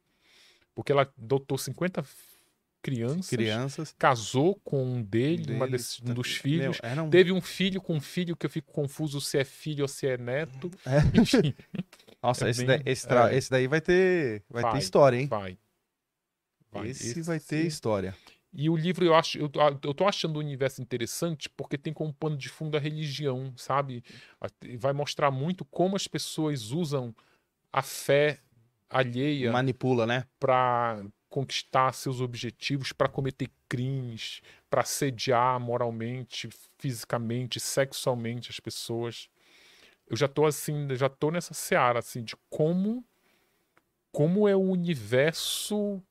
Porque 0.74 0.92
ela 0.92 1.02
adotou 1.18 1.58
50 1.58 2.04
crianças, 2.82 3.30
Crianças. 3.30 3.96
casou 3.98 4.56
com 4.64 4.84
um 4.84 5.02
dele, 5.02 5.54
uma 5.54 5.66
deles, 5.68 5.82
desses- 5.82 6.02
um 6.02 6.06
tá- 6.06 6.14
dos 6.14 6.28
meu, 6.28 6.42
filhos, 6.42 6.78
era 6.82 7.04
um- 7.04 7.10
teve 7.10 7.32
um 7.32 7.42
filho 7.42 7.82
com 7.82 7.96
um 7.96 8.02
filho 8.02 8.36
que 8.36 8.46
eu 8.46 8.50
fico 8.50 8.72
confuso 8.72 9.20
se 9.20 9.38
é 9.38 9.44
filho 9.44 9.84
ou 9.84 9.88
se 9.88 10.08
é 10.08 10.18
neto. 10.18 10.70
É. 10.86 11.00
Nossa, 12.22 12.48
É 12.48 12.50
esse, 12.52 12.66
bem- 12.66 12.68
daí, 12.68 12.82
esse, 12.86 13.08
tra- 13.08 13.32
é. 13.34 13.38
esse 13.38 13.50
daí 13.50 13.68
vai 13.68 13.82
ter, 13.82 14.44
vai, 14.50 14.64
Vai, 14.64 14.72
ter 14.74 14.78
história, 14.80 15.18
hein? 15.18 15.28
vai. 15.28 15.58
Vai. 16.72 16.88
Esse 16.90 17.22
vai 17.22 17.40
ter 17.40 17.66
história. 17.66 18.16
E 18.54 18.70
o 18.70 18.76
livro 18.76 19.06
eu 19.06 19.14
acho, 19.14 19.38
eu, 19.38 19.50
eu 19.84 19.94
tô 19.94 20.08
achando 20.08 20.38
o 20.38 20.40
universo 20.40 20.82
interessante 20.82 21.48
porque 21.50 21.78
tem 21.78 21.94
como 21.94 22.14
pano 22.14 22.36
de 22.36 22.50
fundo 22.50 22.76
a 22.76 22.80
religião, 22.80 23.54
sabe? 23.56 24.04
Vai 24.80 24.92
mostrar 24.94 25.30
muito 25.32 25.64
como 25.66 25.96
as 25.96 26.08
pessoas 26.08 26.72
usam 26.72 27.16
a 27.72 27.82
fé 27.84 28.40
alheia 28.90 29.52
Manipula, 29.52 30.08
né? 30.08 30.26
para 30.40 31.06
conquistar 31.30 31.94
seus 31.94 32.22
objetivos, 32.22 32.92
para 32.92 33.10
cometer 33.10 33.50
crimes, 33.70 34.42
para 34.70 34.82
assediar 34.82 35.60
moralmente, 35.60 36.50
fisicamente, 36.80 37.60
sexualmente 37.60 38.50
as 38.52 38.60
pessoas. 38.60 39.30
Eu 40.08 40.18
já 40.18 40.28
tô 40.28 40.46
assim, 40.46 40.88
já 40.96 41.10
tô 41.10 41.32
nessa 41.32 41.54
seara 41.54 42.00
assim 42.00 42.24
de 42.24 42.36
como 42.50 43.06
como 44.12 44.48
é 44.48 44.56
o 44.56 44.60
universo 44.62 46.04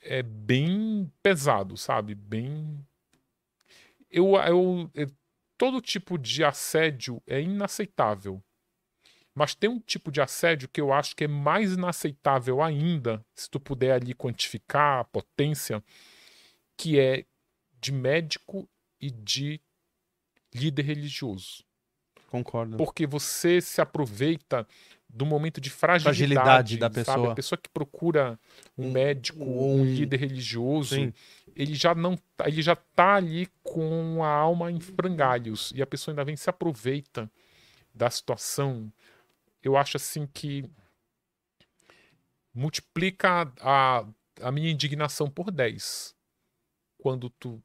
é 0.00 0.22
bem 0.22 1.10
pesado, 1.22 1.76
sabe? 1.76 2.14
Bem 2.14 2.84
eu, 4.10 4.34
eu, 4.36 4.90
eu- 4.94 5.10
todo 5.56 5.80
tipo 5.80 6.18
de 6.18 6.44
assédio 6.44 7.22
é 7.26 7.40
inaceitável. 7.40 8.42
Mas 9.38 9.54
tem 9.54 9.70
um 9.70 9.78
tipo 9.78 10.10
de 10.10 10.20
assédio 10.20 10.68
que 10.68 10.80
eu 10.80 10.92
acho 10.92 11.14
que 11.14 11.22
é 11.22 11.28
mais 11.28 11.74
inaceitável 11.74 12.60
ainda, 12.60 13.24
se 13.36 13.48
tu 13.48 13.60
puder 13.60 13.92
ali 13.92 14.12
quantificar 14.12 14.98
a 14.98 15.04
potência, 15.04 15.80
que 16.76 16.98
é 16.98 17.24
de 17.80 17.92
médico 17.92 18.68
e 19.00 19.12
de 19.12 19.60
líder 20.52 20.82
religioso. 20.82 21.62
Concordo. 22.28 22.76
Porque 22.76 23.06
você 23.06 23.60
se 23.60 23.80
aproveita 23.80 24.66
do 25.08 25.24
momento 25.24 25.60
de 25.60 25.70
fragilidade, 25.70 26.74
Fragilidade 26.74 26.76
da 26.76 26.86
sabe? 26.88 26.94
pessoa. 27.04 27.32
A 27.32 27.34
pessoa 27.36 27.58
que 27.62 27.68
procura 27.68 28.40
um, 28.76 28.88
Um- 28.88 28.90
médico, 28.90 29.44
um, 29.44 29.80
um- 29.82 29.84
líder 29.84 30.16
religioso, 30.18 30.96
Sim. 30.96 31.12
ele 31.54 31.74
já 31.76 31.94
não 31.94 32.16
tá- 32.36 32.48
ele 32.48 32.60
já 32.60 32.74
tá 32.74 33.14
ali 33.14 33.48
com 33.62 34.22
a 34.24 34.28
alma 34.28 34.70
em 34.72 34.80
frangalhos 34.80 35.72
e 35.76 35.80
a 35.80 35.86
pessoa 35.86 36.12
ainda 36.12 36.24
vem 36.24 36.34
se 36.36 36.50
aproveita 36.50 37.30
da 37.94 38.10
situação. 38.10 38.92
Eu 39.62 39.76
acho 39.76 39.96
assim 39.96 40.26
que 40.26 40.70
multiplica 42.54 43.52
a, 43.60 44.04
a 44.40 44.52
minha 44.52 44.70
indignação 44.70 45.30
por 45.30 45.50
10 45.50 46.16
quando 46.98 47.30
tu 47.30 47.62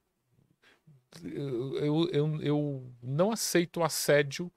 eu, 1.22 2.10
eu, 2.10 2.42
eu, 2.42 2.94
não 3.02 3.32
aceito 3.32 3.84
assédio 3.84 4.52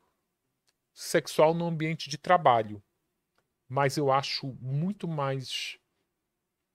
sexual 0.95 1.53
no 1.53 1.67
ambiente 1.67 2.09
de 2.09 2.17
trabalho, 2.17 2.83
mas 3.69 3.97
eu 3.99 4.11
acho 4.11 4.57
muito 4.61 5.07
mais 5.07 5.79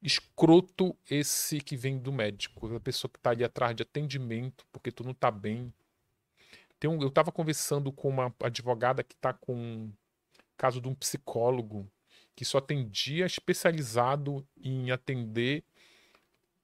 escroto 0.02 0.96
esse 1.10 1.60
que 1.60 1.76
vem 1.76 1.98
do 1.98 2.12
médico, 2.12 2.76
a 2.76 2.80
pessoa 2.80 3.10
que 3.10 3.18
está 3.18 3.32
ali 3.32 3.44
atrás 3.44 3.76
de 3.76 3.84
atendimento, 3.84 4.66
porque 4.72 4.92
tu 4.92 5.04
não 5.04 5.14
tá 5.14 5.32
bem. 5.32 5.74
Tem 6.80 6.90
um, 6.90 7.02
eu 7.02 7.08
estava 7.08 7.32
conversando 7.32 7.92
com 7.92 8.10
uma 8.10 8.34
advogada 8.42 9.04
que 9.04 9.14
está 9.14 9.34
com 9.34 9.92
caso 10.62 10.80
de 10.80 10.88
um 10.88 10.94
psicólogo 10.94 11.92
que 12.36 12.46
só 12.46 12.62
tem 12.62 12.88
dia 12.88 13.26
especializado 13.26 14.48
em 14.64 14.92
atender 14.92 15.64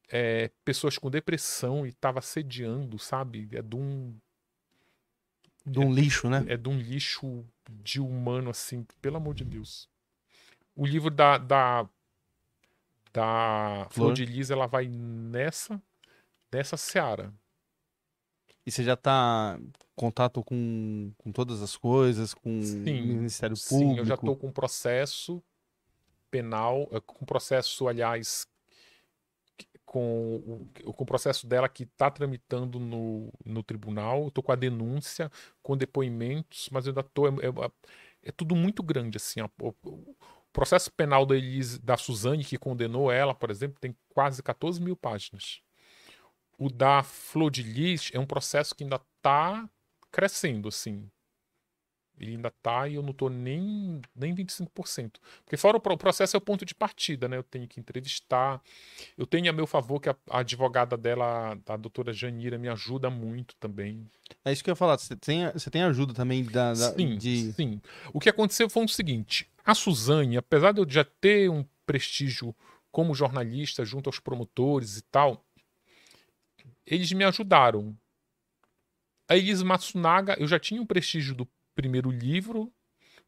é, 0.08 0.52
pessoas 0.64 1.00
com 1.00 1.10
depressão 1.10 1.84
e 1.84 1.90
estava 1.90 2.20
assediando, 2.20 3.00
sabe? 3.00 3.50
É 3.52 3.60
de 3.60 3.76
um 3.76 4.16
De 5.66 5.80
um 5.80 5.92
lixo, 5.92 6.30
né? 6.30 6.46
é 6.48 6.56
de 6.56 6.70
um 6.70 6.78
lixo 6.78 7.44
de 7.72 8.00
humano, 8.00 8.52
assim, 8.52 8.86
pelo 9.02 9.18
amor 9.18 9.34
de 9.34 9.44
Deus. 9.44 9.90
O 10.76 10.86
livro 10.86 11.10
da, 11.10 11.40
da, 11.40 11.90
da 13.12 13.88
Flor 13.90 14.14
de 14.14 14.26
Lis, 14.26 14.52
ela 14.52 14.68
vai 14.68 14.88
nessa, 14.88 15.82
nessa 16.52 16.78
seara. 16.78 17.34
E 18.64 18.72
você 18.72 18.84
já 18.84 18.96
tá 18.96 19.60
contato 19.98 20.44
com, 20.44 21.12
com 21.18 21.32
todas 21.32 21.62
as 21.62 21.76
coisas, 21.76 22.34
com 22.34 22.62
Sim, 22.62 23.02
o 23.02 23.06
Ministério 23.08 23.56
Sim, 23.58 23.80
Público? 23.80 24.00
eu 24.00 24.06
já 24.06 24.14
estou 24.14 24.36
com 24.38 24.52
processo 24.52 25.44
penal, 26.30 26.88
eh, 26.92 27.02
com 27.04 27.26
processo, 27.26 27.88
aliás, 27.88 28.48
com 29.86 30.36
o 30.86 30.94
com 30.94 31.04
o 31.04 31.06
processo 31.06 31.48
dela 31.48 31.68
que 31.68 31.84
está 31.84 32.12
tramitando 32.12 32.80
no, 32.80 33.34
no 33.44 33.64
tribunal. 33.64 34.28
Estou 34.28 34.44
com 34.44 34.52
a 34.52 34.56
denúncia, 34.56 35.32
com 35.64 35.76
depoimentos, 35.76 36.70
mas 36.72 36.86
eu 36.86 36.92
ainda 36.92 37.02
estou. 37.02 37.28
É, 37.28 37.48
é- 37.48 37.72
é 38.24 38.32
tudo 38.32 38.56
muito 38.56 38.84
grande, 38.84 39.18
assim. 39.18 39.40
O, 39.42 39.74
o 39.86 40.16
processo 40.52 40.92
penal 40.92 41.26
da 41.26 41.36
Elise, 41.36 41.80
da 41.80 41.96
Suzane, 41.96 42.44
que 42.44 42.58
condenou 42.58 43.10
ela, 43.12 43.34
por 43.34 43.50
exemplo, 43.50 43.80
tem 43.80 43.96
quase 44.10 44.44
14 44.44 44.82
mil 44.82 44.98
páginas. 44.98 45.62
O 46.58 46.70
da 46.70 47.04
Flor 47.04 47.50
de 47.52 47.64
Lis 47.64 48.10
é 48.14 48.20
um 48.20 48.26
processo 48.26 48.76
que 48.76 48.84
ainda 48.84 48.98
está 48.98 49.70
crescendo, 50.12 50.68
assim. 50.68 51.10
Ele 52.20 52.32
ainda 52.32 52.50
tá 52.64 52.88
e 52.88 52.96
eu 52.96 53.04
não 53.04 53.14
tô 53.14 53.30
nem, 53.30 54.02
nem 54.16 54.34
25%. 54.34 55.20
Porque 55.46 55.56
fora 55.56 55.78
o 55.78 55.80
pro- 55.80 55.94
o 55.94 55.98
processo 56.00 56.36
é 56.36 56.40
o 56.40 56.42
ponto 56.42 56.66
de 56.66 56.74
partida, 56.74 57.28
né? 57.30 57.38
Eu 57.38 57.44
tenho 57.44 57.68
que 57.68 57.80
entrevistar. 57.80 58.60
Eu 59.16 59.28
tenho 59.28 59.48
a 59.48 59.54
meu 59.54 59.68
favor 59.68 60.00
que 60.00 60.10
a, 60.10 60.16
a 60.32 60.40
advogada 60.40 60.98
dela, 60.98 61.56
a 61.68 61.78
doutora 61.78 62.12
Janira, 62.12 62.58
me 62.58 62.68
ajuda 62.70 63.08
muito 63.12 63.56
também. 63.58 64.10
É 64.44 64.52
isso 64.52 64.64
que 64.64 64.70
eu 64.70 64.72
ia 64.72 64.76
falar. 64.76 64.98
Você 64.98 65.16
tem, 65.16 65.48
você 65.52 65.70
tem 65.70 65.84
ajuda 65.84 66.12
também 66.12 66.44
da, 66.44 66.74
da- 66.74 66.92
sim, 66.96 67.18
de. 67.20 67.54
sim. 67.54 67.80
O 68.12 68.20
que 68.20 68.30
aconteceu 68.30 68.68
foi 68.68 68.84
o 68.84 68.90
seguinte: 68.90 69.48
a 69.64 69.76
Suzane, 69.76 70.38
apesar 70.38 70.72
de 70.72 70.82
eu 70.82 70.90
já 70.90 71.04
ter 71.04 71.52
um 71.52 71.64
prestígio 71.86 72.56
como 72.92 73.14
jornalista 73.14 73.86
junto 73.86 74.10
aos 74.10 74.20
promotores 74.20 74.98
e 74.98 75.04
tal, 75.04 75.46
eles 76.84 77.12
me 77.12 77.24
ajudaram. 77.24 77.96
A 79.28 79.36
Elise 79.36 79.64
Matsunaga, 79.64 80.36
eu 80.40 80.48
já 80.48 80.60
tinha 80.60 80.82
um 80.82 80.86
prestígio 80.86 81.36
do 81.36 81.48
primeiro 81.76 82.10
livro, 82.10 82.72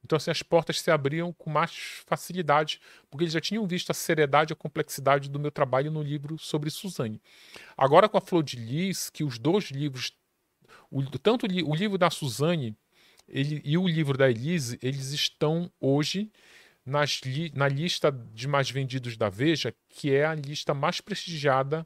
então 0.04 0.16
assim, 0.16 0.32
as 0.32 0.42
portas 0.42 0.80
se 0.80 0.90
abriam 0.90 1.34
com 1.34 1.50
mais 1.50 1.72
facilidade, 2.08 2.80
porque 3.10 3.26
eles 3.26 3.34
já 3.34 3.42
tinham 3.42 3.68
visto 3.68 3.90
a 3.90 3.94
seriedade 3.94 4.52
e 4.52 4.54
a 4.54 4.56
complexidade 4.56 5.30
do 5.30 5.40
meu 5.40 5.52
trabalho 5.52 5.92
no 5.92 6.02
livro 6.02 6.38
sobre 6.38 6.70
Suzane. 6.70 7.22
Agora 7.78 8.08
com 8.08 8.18
a 8.18 8.22
Flor 8.22 8.44
de 8.44 8.56
Lis, 8.56 9.10
que 9.10 9.24
os 9.24 9.38
dois 9.38 9.66
livros, 9.66 10.14
o, 10.90 11.04
tanto 11.20 11.46
o, 11.46 11.48
li- 11.48 11.64
o 11.64 11.76
livro 11.76 11.98
da 11.98 12.10
Suzane 12.10 12.78
ele, 13.28 13.62
e 13.64 13.78
o 13.78 13.88
livro 13.88 14.18
da 14.18 14.30
Elise, 14.30 14.80
eles 14.82 15.12
estão 15.12 15.72
hoje 15.80 16.32
nas 16.86 17.22
na 17.54 17.68
lista 17.68 18.12
de 18.12 18.48
mais 18.48 18.72
vendidos 18.72 19.16
da 19.18 19.30
Veja, 19.30 19.76
que 19.90 20.12
é 20.12 20.26
a 20.26 20.34
lista 20.34 20.74
mais 20.74 21.02
prestigiada 21.02 21.86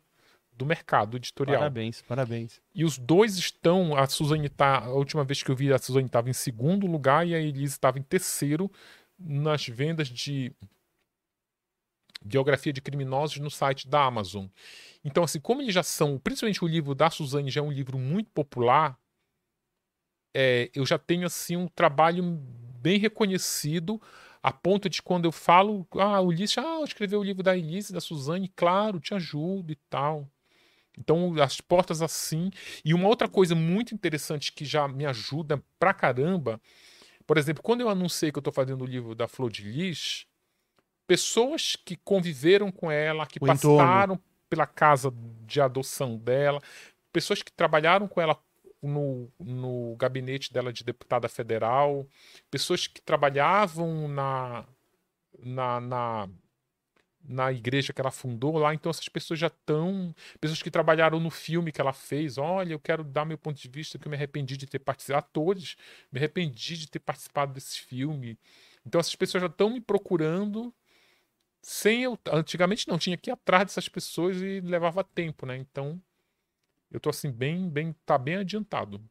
do 0.56 0.66
mercado 0.66 1.18
editorial. 1.18 1.60
Parabéns, 1.60 2.02
parabéns. 2.02 2.62
E 2.74 2.86
os 2.86 2.98
dois 2.98 3.38
estão, 3.38 3.96
a 3.96 4.08
Suzane 4.08 4.50
tá, 4.50 4.80
a 4.80 4.94
última 4.94 5.24
vez 5.24 5.42
que 5.42 5.50
eu 5.50 5.56
vi 5.56 5.72
a 5.72 5.78
Suzane 5.78 6.06
estava 6.06 6.30
em 6.30 6.34
segundo 6.34 6.86
lugar 6.88 7.28
e 7.28 7.34
a 7.34 7.40
Elise 7.40 7.74
estava 7.74 8.00
em 8.00 8.04
terceiro 8.04 8.72
nas 9.18 9.68
vendas 9.68 10.10
de 10.10 10.52
biografia 12.24 12.72
de 12.72 12.82
criminosos 12.82 13.38
no 13.38 13.50
site 13.50 13.88
da 13.88 14.06
Amazon. 14.06 14.46
Então, 15.04 15.24
assim, 15.24 15.40
como 15.40 15.62
eles 15.62 15.74
já 15.74 15.84
são, 15.84 16.18
principalmente 16.18 16.64
o 16.64 16.68
livro 16.68 16.96
da 16.96 17.10
Suzane 17.10 17.52
já 17.52 17.60
é 17.60 17.64
um 17.64 17.72
livro 17.72 17.98
muito 17.98 18.30
popular, 18.32 18.98
é, 20.34 20.72
eu 20.74 20.86
já 20.86 20.98
tenho 20.98 21.28
assim 21.28 21.56
um 21.56 21.68
trabalho 21.68 22.24
bem 22.82 22.98
reconhecido 22.98 24.02
a 24.42 24.52
ponto 24.52 24.90
de 24.90 25.02
quando 25.02 25.24
eu 25.24 25.32
falo, 25.32 25.88
ah, 25.94 26.20
Ulisses, 26.20 26.58
ah, 26.58 26.80
eu 26.80 26.84
escrevi 26.84 27.16
o 27.16 27.24
livro 27.24 27.42
da 27.42 27.56
Elise, 27.56 27.94
da 27.94 28.02
Suzane, 28.02 28.52
claro, 28.54 29.00
te 29.00 29.14
ajudo 29.14 29.72
e 29.72 29.76
tal. 29.90 30.30
Então, 30.98 31.34
as 31.42 31.60
portas 31.60 32.02
assim. 32.02 32.52
E 32.84 32.94
uma 32.94 33.08
outra 33.08 33.28
coisa 33.28 33.56
muito 33.56 33.94
interessante 33.94 34.52
que 34.52 34.66
já 34.66 34.88
me 34.88 35.06
ajuda 35.06 35.64
pra 35.80 35.94
caramba, 35.94 36.62
por 37.26 37.38
exemplo, 37.38 37.64
quando 37.64 37.82
eu 37.82 37.90
anunciei 37.90 38.32
que 38.32 38.38
eu 38.38 38.42
estou 38.42 38.54
fazendo 38.54 38.84
o 38.84 38.88
livro 38.88 39.16
da 39.16 39.28
Flor 39.28 39.50
de 39.50 39.64
Lis, 39.64 40.28
pessoas 41.08 41.76
que 41.76 41.96
conviveram 41.96 42.72
com 42.72 42.92
ela, 42.92 43.26
que 43.26 43.40
o 43.42 43.46
passaram 43.46 44.16
entorno. 44.16 44.24
pela 44.50 44.68
casa 44.68 45.14
de 45.46 45.62
adoção 45.62 46.18
dela, 46.18 46.62
pessoas 47.12 47.42
que 47.42 47.52
trabalharam 47.52 48.08
com 48.08 48.22
ela 48.22 48.38
no, 48.82 49.32
no 49.40 49.96
gabinete 49.96 50.52
dela 50.52 50.74
de 50.74 50.84
deputada 50.84 51.30
federal, 51.30 52.06
pessoas 52.52 52.88
que 52.88 53.02
trabalhavam 53.02 54.08
na, 54.08 54.66
na, 55.40 55.80
na 55.80 56.30
na 57.24 57.52
igreja 57.52 57.94
que 57.94 58.02
ela 58.02 58.12
fundou 58.12 58.58
lá, 58.58 58.74
então 58.74 58.90
essas 58.90 59.08
pessoas 59.08 59.40
já 59.40 59.48
estão. 59.48 60.14
Pessoas 60.42 60.62
que 60.62 60.72
trabalharam 60.72 61.20
no 61.20 61.30
filme 61.30 61.72
que 61.72 61.82
ela 61.82 61.94
fez. 61.94 62.38
Olha, 62.38 62.74
eu 62.74 62.80
quero 62.80 63.04
dar 63.04 63.26
meu 63.26 63.38
ponto 63.38 63.60
de 63.62 63.70
vista, 63.70 63.98
que 63.98 64.08
eu 64.08 64.10
me 64.10 64.16
arrependi 64.16 64.58
de 64.58 64.68
ter 64.68 64.80
participado. 64.80 65.20
Atores, 65.20 65.76
me 66.12 66.20
arrependi 66.20 66.78
de 66.78 66.88
ter 66.90 67.00
participado 67.00 67.54
desse 67.54 67.80
filme. 67.80 68.38
Então 68.86 69.00
essas 69.00 69.16
pessoas 69.16 69.42
já 69.42 69.48
estão 69.48 69.70
me 69.70 69.82
procurando 69.82 70.74
sem 71.62 72.04
eu. 72.04 72.20
Antigamente 72.32 72.88
não, 72.88 72.98
tinha 72.98 73.18
que 73.18 73.30
ir 73.30 73.34
atrás 73.34 73.66
dessas 73.66 73.90
pessoas 73.90 74.42
e 74.42 74.60
levava 74.62 75.04
tempo, 75.04 75.46
né? 75.46 75.58
Então 75.58 76.02
eu 76.92 77.00
tô 77.00 77.10
assim, 77.10 77.32
bem, 77.32 77.70
bem. 77.70 77.96
tá 78.06 78.18
bem 78.18 78.36
adiantado. 78.38 79.02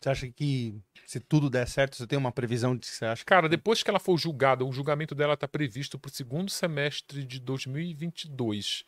Você 0.00 0.10
acha 0.10 0.30
que 0.30 0.80
se 1.04 1.18
tudo 1.18 1.50
der 1.50 1.66
certo, 1.66 1.96
você 1.96 2.06
tem 2.06 2.18
uma 2.18 2.30
previsão 2.30 2.74
de 2.74 2.80
que 2.80 2.86
você 2.86 3.04
acha? 3.04 3.24
Cara, 3.24 3.48
depois 3.48 3.82
que 3.82 3.90
ela 3.90 3.98
for 3.98 4.16
julgada, 4.16 4.64
o 4.64 4.72
julgamento 4.72 5.14
dela 5.14 5.34
está 5.34 5.48
previsto 5.48 5.98
para 5.98 6.08
o 6.08 6.12
segundo 6.12 6.50
semestre 6.50 7.24
de 7.24 7.40
2022. 7.40 8.84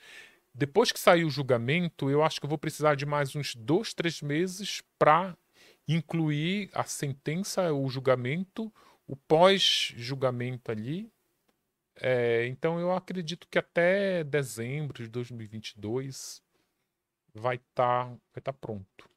Depois 0.54 0.92
que 0.92 1.00
sair 1.00 1.24
o 1.24 1.30
julgamento, 1.30 2.10
eu 2.10 2.22
acho 2.22 2.40
que 2.40 2.46
eu 2.46 2.48
vou 2.48 2.58
precisar 2.58 2.94
de 2.94 3.06
mais 3.06 3.34
uns 3.34 3.54
dois, 3.54 3.92
três 3.92 4.20
meses 4.22 4.82
para 4.98 5.36
incluir 5.88 6.70
a 6.72 6.84
sentença, 6.84 7.72
o 7.72 7.88
julgamento, 7.88 8.72
o 9.06 9.16
pós-julgamento 9.16 10.70
ali. 10.70 11.10
É, 11.96 12.46
então 12.46 12.78
eu 12.78 12.92
acredito 12.92 13.48
que 13.50 13.58
até 13.58 14.22
dezembro 14.24 15.02
de 15.02 15.08
2022 15.08 16.42
vai 17.34 17.56
estar 17.56 18.06
tá, 18.06 18.16
vai 18.32 18.42
tá 18.42 18.52
pronto. 18.52 19.10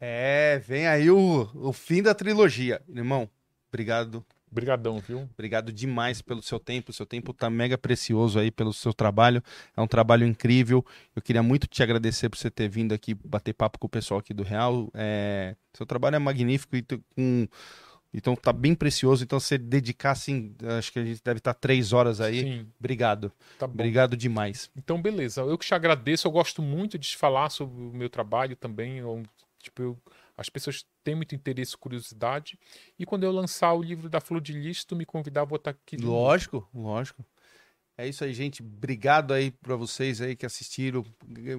É, 0.00 0.58
vem 0.66 0.86
aí 0.86 1.10
o, 1.10 1.48
o 1.54 1.72
fim 1.72 2.02
da 2.02 2.14
trilogia. 2.14 2.80
Irmão, 2.88 3.28
obrigado. 3.68 4.24
Obrigadão, 4.50 5.00
viu? 5.00 5.28
Obrigado 5.32 5.72
demais 5.72 6.22
pelo 6.22 6.40
seu 6.40 6.60
tempo. 6.60 6.90
O 6.90 6.94
seu 6.94 7.04
tempo 7.04 7.32
tá 7.32 7.50
mega 7.50 7.76
precioso 7.76 8.38
aí 8.38 8.52
pelo 8.52 8.72
seu 8.72 8.94
trabalho. 8.94 9.42
É 9.76 9.80
um 9.80 9.86
trabalho 9.86 10.24
incrível. 10.24 10.84
Eu 11.16 11.20
queria 11.20 11.42
muito 11.42 11.66
te 11.66 11.82
agradecer 11.82 12.28
por 12.28 12.38
você 12.38 12.48
ter 12.48 12.68
vindo 12.68 12.92
aqui 12.92 13.14
bater 13.14 13.52
papo 13.52 13.80
com 13.80 13.86
o 13.86 13.90
pessoal 13.90 14.20
aqui 14.20 14.32
do 14.32 14.44
Real. 14.44 14.88
É... 14.94 15.56
Seu 15.72 15.84
trabalho 15.84 16.14
é 16.14 16.18
magnífico 16.20 16.76
e 16.76 16.84
com 17.16 17.48
então 18.14 18.36
tá 18.36 18.52
bem 18.52 18.76
precioso. 18.76 19.24
Então, 19.24 19.40
você 19.40 19.58
dedicar, 19.58 20.12
assim, 20.12 20.54
acho 20.78 20.92
que 20.92 21.00
a 21.00 21.04
gente 21.04 21.20
deve 21.22 21.38
estar 21.38 21.52
três 21.52 21.92
horas 21.92 22.20
aí. 22.20 22.42
Sim. 22.42 22.66
Obrigado. 22.78 23.32
Tá 23.58 23.66
Obrigado 23.66 24.16
demais. 24.16 24.70
Então, 24.76 25.02
beleza. 25.02 25.40
Eu 25.40 25.58
que 25.58 25.66
te 25.66 25.74
agradeço. 25.74 26.28
Eu 26.28 26.30
gosto 26.30 26.62
muito 26.62 26.96
de 26.96 27.16
falar 27.16 27.50
sobre 27.50 27.74
o 27.82 27.90
meu 27.92 28.08
trabalho 28.08 28.54
também. 28.54 28.98
Eu, 28.98 29.24
tipo, 29.64 29.82
eu, 29.82 29.98
as 30.36 30.48
pessoas 30.48 30.84
têm 31.02 31.14
muito 31.14 31.34
interesse 31.34 31.76
curiosidade. 31.76 32.58
E 32.98 33.04
quando 33.04 33.24
eu 33.24 33.32
lançar 33.32 33.72
o 33.74 33.82
livro 33.82 34.08
da 34.08 34.20
Flor 34.20 34.40
de 34.40 34.52
Lis, 34.52 34.84
tu 34.84 34.94
me 34.94 35.04
convidar, 35.04 35.44
vou 35.44 35.56
estar 35.56 35.70
aqui. 35.70 35.96
Lógico, 35.96 36.68
lógico. 36.74 37.24
É 37.96 38.08
isso 38.08 38.24
aí, 38.24 38.34
gente. 38.34 38.60
Obrigado 38.60 39.32
aí 39.32 39.52
para 39.52 39.76
vocês 39.76 40.20
aí 40.20 40.34
que 40.34 40.44
assistiram. 40.44 41.04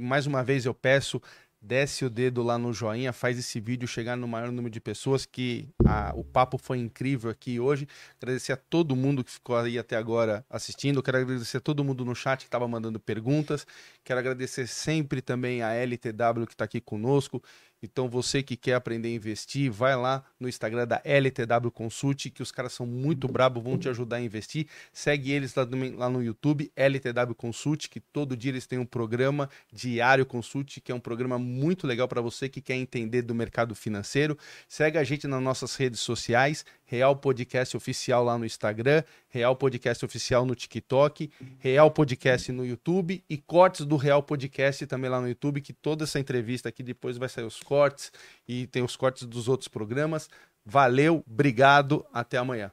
Mais 0.01 0.27
uma 0.27 0.43
vez 0.43 0.65
eu 0.65 0.73
peço, 0.73 1.21
desce 1.61 2.05
o 2.05 2.09
dedo 2.09 2.43
lá 2.43 2.57
no 2.57 2.73
joinha, 2.73 3.11
faz 3.11 3.39
esse 3.39 3.59
vídeo 3.59 3.87
chegar 3.87 4.15
no 4.15 4.27
maior 4.27 4.51
número 4.51 4.69
de 4.71 4.79
pessoas, 4.79 5.25
que 5.25 5.67
a, 5.85 6.13
o 6.15 6.23
papo 6.23 6.57
foi 6.57 6.77
incrível 6.77 7.31
aqui 7.31 7.59
hoje. 7.59 7.87
Agradecer 8.21 8.51
a 8.51 8.57
todo 8.57 8.95
mundo 8.95 9.23
que 9.23 9.31
ficou 9.31 9.55
aí 9.57 9.79
até 9.79 9.95
agora 9.95 10.45
assistindo. 10.49 11.01
Quero 11.01 11.17
agradecer 11.17 11.57
a 11.57 11.61
todo 11.61 11.83
mundo 11.83 12.03
no 12.03 12.13
chat 12.13 12.39
que 12.39 12.47
estava 12.47 12.67
mandando 12.67 12.99
perguntas. 12.99 13.65
Quero 14.03 14.19
agradecer 14.19 14.67
sempre 14.67 15.21
também 15.21 15.61
a 15.61 15.73
LTW 15.73 16.45
que 16.45 16.53
está 16.53 16.65
aqui 16.65 16.79
conosco. 16.79 17.41
Então 17.81 18.09
você 18.09 18.41
que 18.41 18.55
quer 18.55 18.73
aprender 18.73 19.09
a 19.09 19.11
investir, 19.11 19.71
vai 19.71 19.95
lá 19.95 20.23
no 20.39 20.47
Instagram 20.47 20.87
da 20.87 21.01
LTW 21.03 21.71
Consult, 21.71 22.29
que 22.31 22.41
os 22.41 22.51
caras 22.51 22.73
são 22.73 22.85
muito 22.85 23.27
brabos, 23.27 23.63
vão 23.63 23.77
te 23.77 23.89
ajudar 23.89 24.17
a 24.17 24.21
investir. 24.21 24.67
Segue 24.91 25.31
eles 25.31 25.53
lá 25.55 25.65
no, 25.65 25.97
lá 25.97 26.09
no 26.09 26.23
YouTube, 26.23 26.71
LTW 26.75 27.35
Consult, 27.35 27.87
que 27.89 27.99
todo 27.99 28.35
dia 28.35 28.51
eles 28.51 28.65
têm 28.65 28.79
um 28.79 28.85
programa 28.85 29.49
diário 29.71 30.25
Consult, 30.25 30.79
que 30.81 30.91
é 30.91 30.95
um 30.95 30.99
programa 30.99 31.37
muito 31.37 31.85
legal 31.85 32.07
para 32.07 32.21
você 32.21 32.49
que 32.49 32.61
quer 32.61 32.75
entender 32.75 33.21
do 33.21 33.35
mercado 33.35 33.75
financeiro. 33.75 34.37
Segue 34.67 34.97
a 34.97 35.03
gente 35.03 35.27
nas 35.27 35.41
nossas 35.41 35.75
redes 35.75 35.99
sociais, 35.99 36.65
Real 36.85 37.15
Podcast 37.15 37.75
Oficial 37.75 38.23
lá 38.23 38.37
no 38.37 38.45
Instagram, 38.45 39.03
Real 39.27 39.55
Podcast 39.55 40.05
Oficial 40.05 40.45
no 40.45 40.55
TikTok, 40.55 41.31
Real 41.59 41.89
Podcast 41.91 42.51
no 42.51 42.65
YouTube 42.65 43.23
e 43.29 43.37
cortes 43.37 43.85
do 43.85 43.95
Real 43.95 44.21
Podcast 44.21 44.85
também 44.85 45.09
lá 45.09 45.19
no 45.19 45.27
YouTube, 45.27 45.61
que 45.61 45.73
toda 45.73 46.03
essa 46.03 46.19
entrevista 46.19 46.69
aqui 46.69 46.83
depois 46.83 47.17
vai 47.17 47.29
sair 47.29 47.45
os 47.45 47.59
cortes 47.59 48.11
e 48.47 48.67
tem 48.67 48.83
os 48.83 48.95
cortes 48.95 49.23
dos 49.23 49.47
outros 49.47 49.67
programas. 49.67 50.29
Valeu, 50.65 51.23
obrigado, 51.27 52.05
até 52.13 52.37
amanhã. 52.37 52.71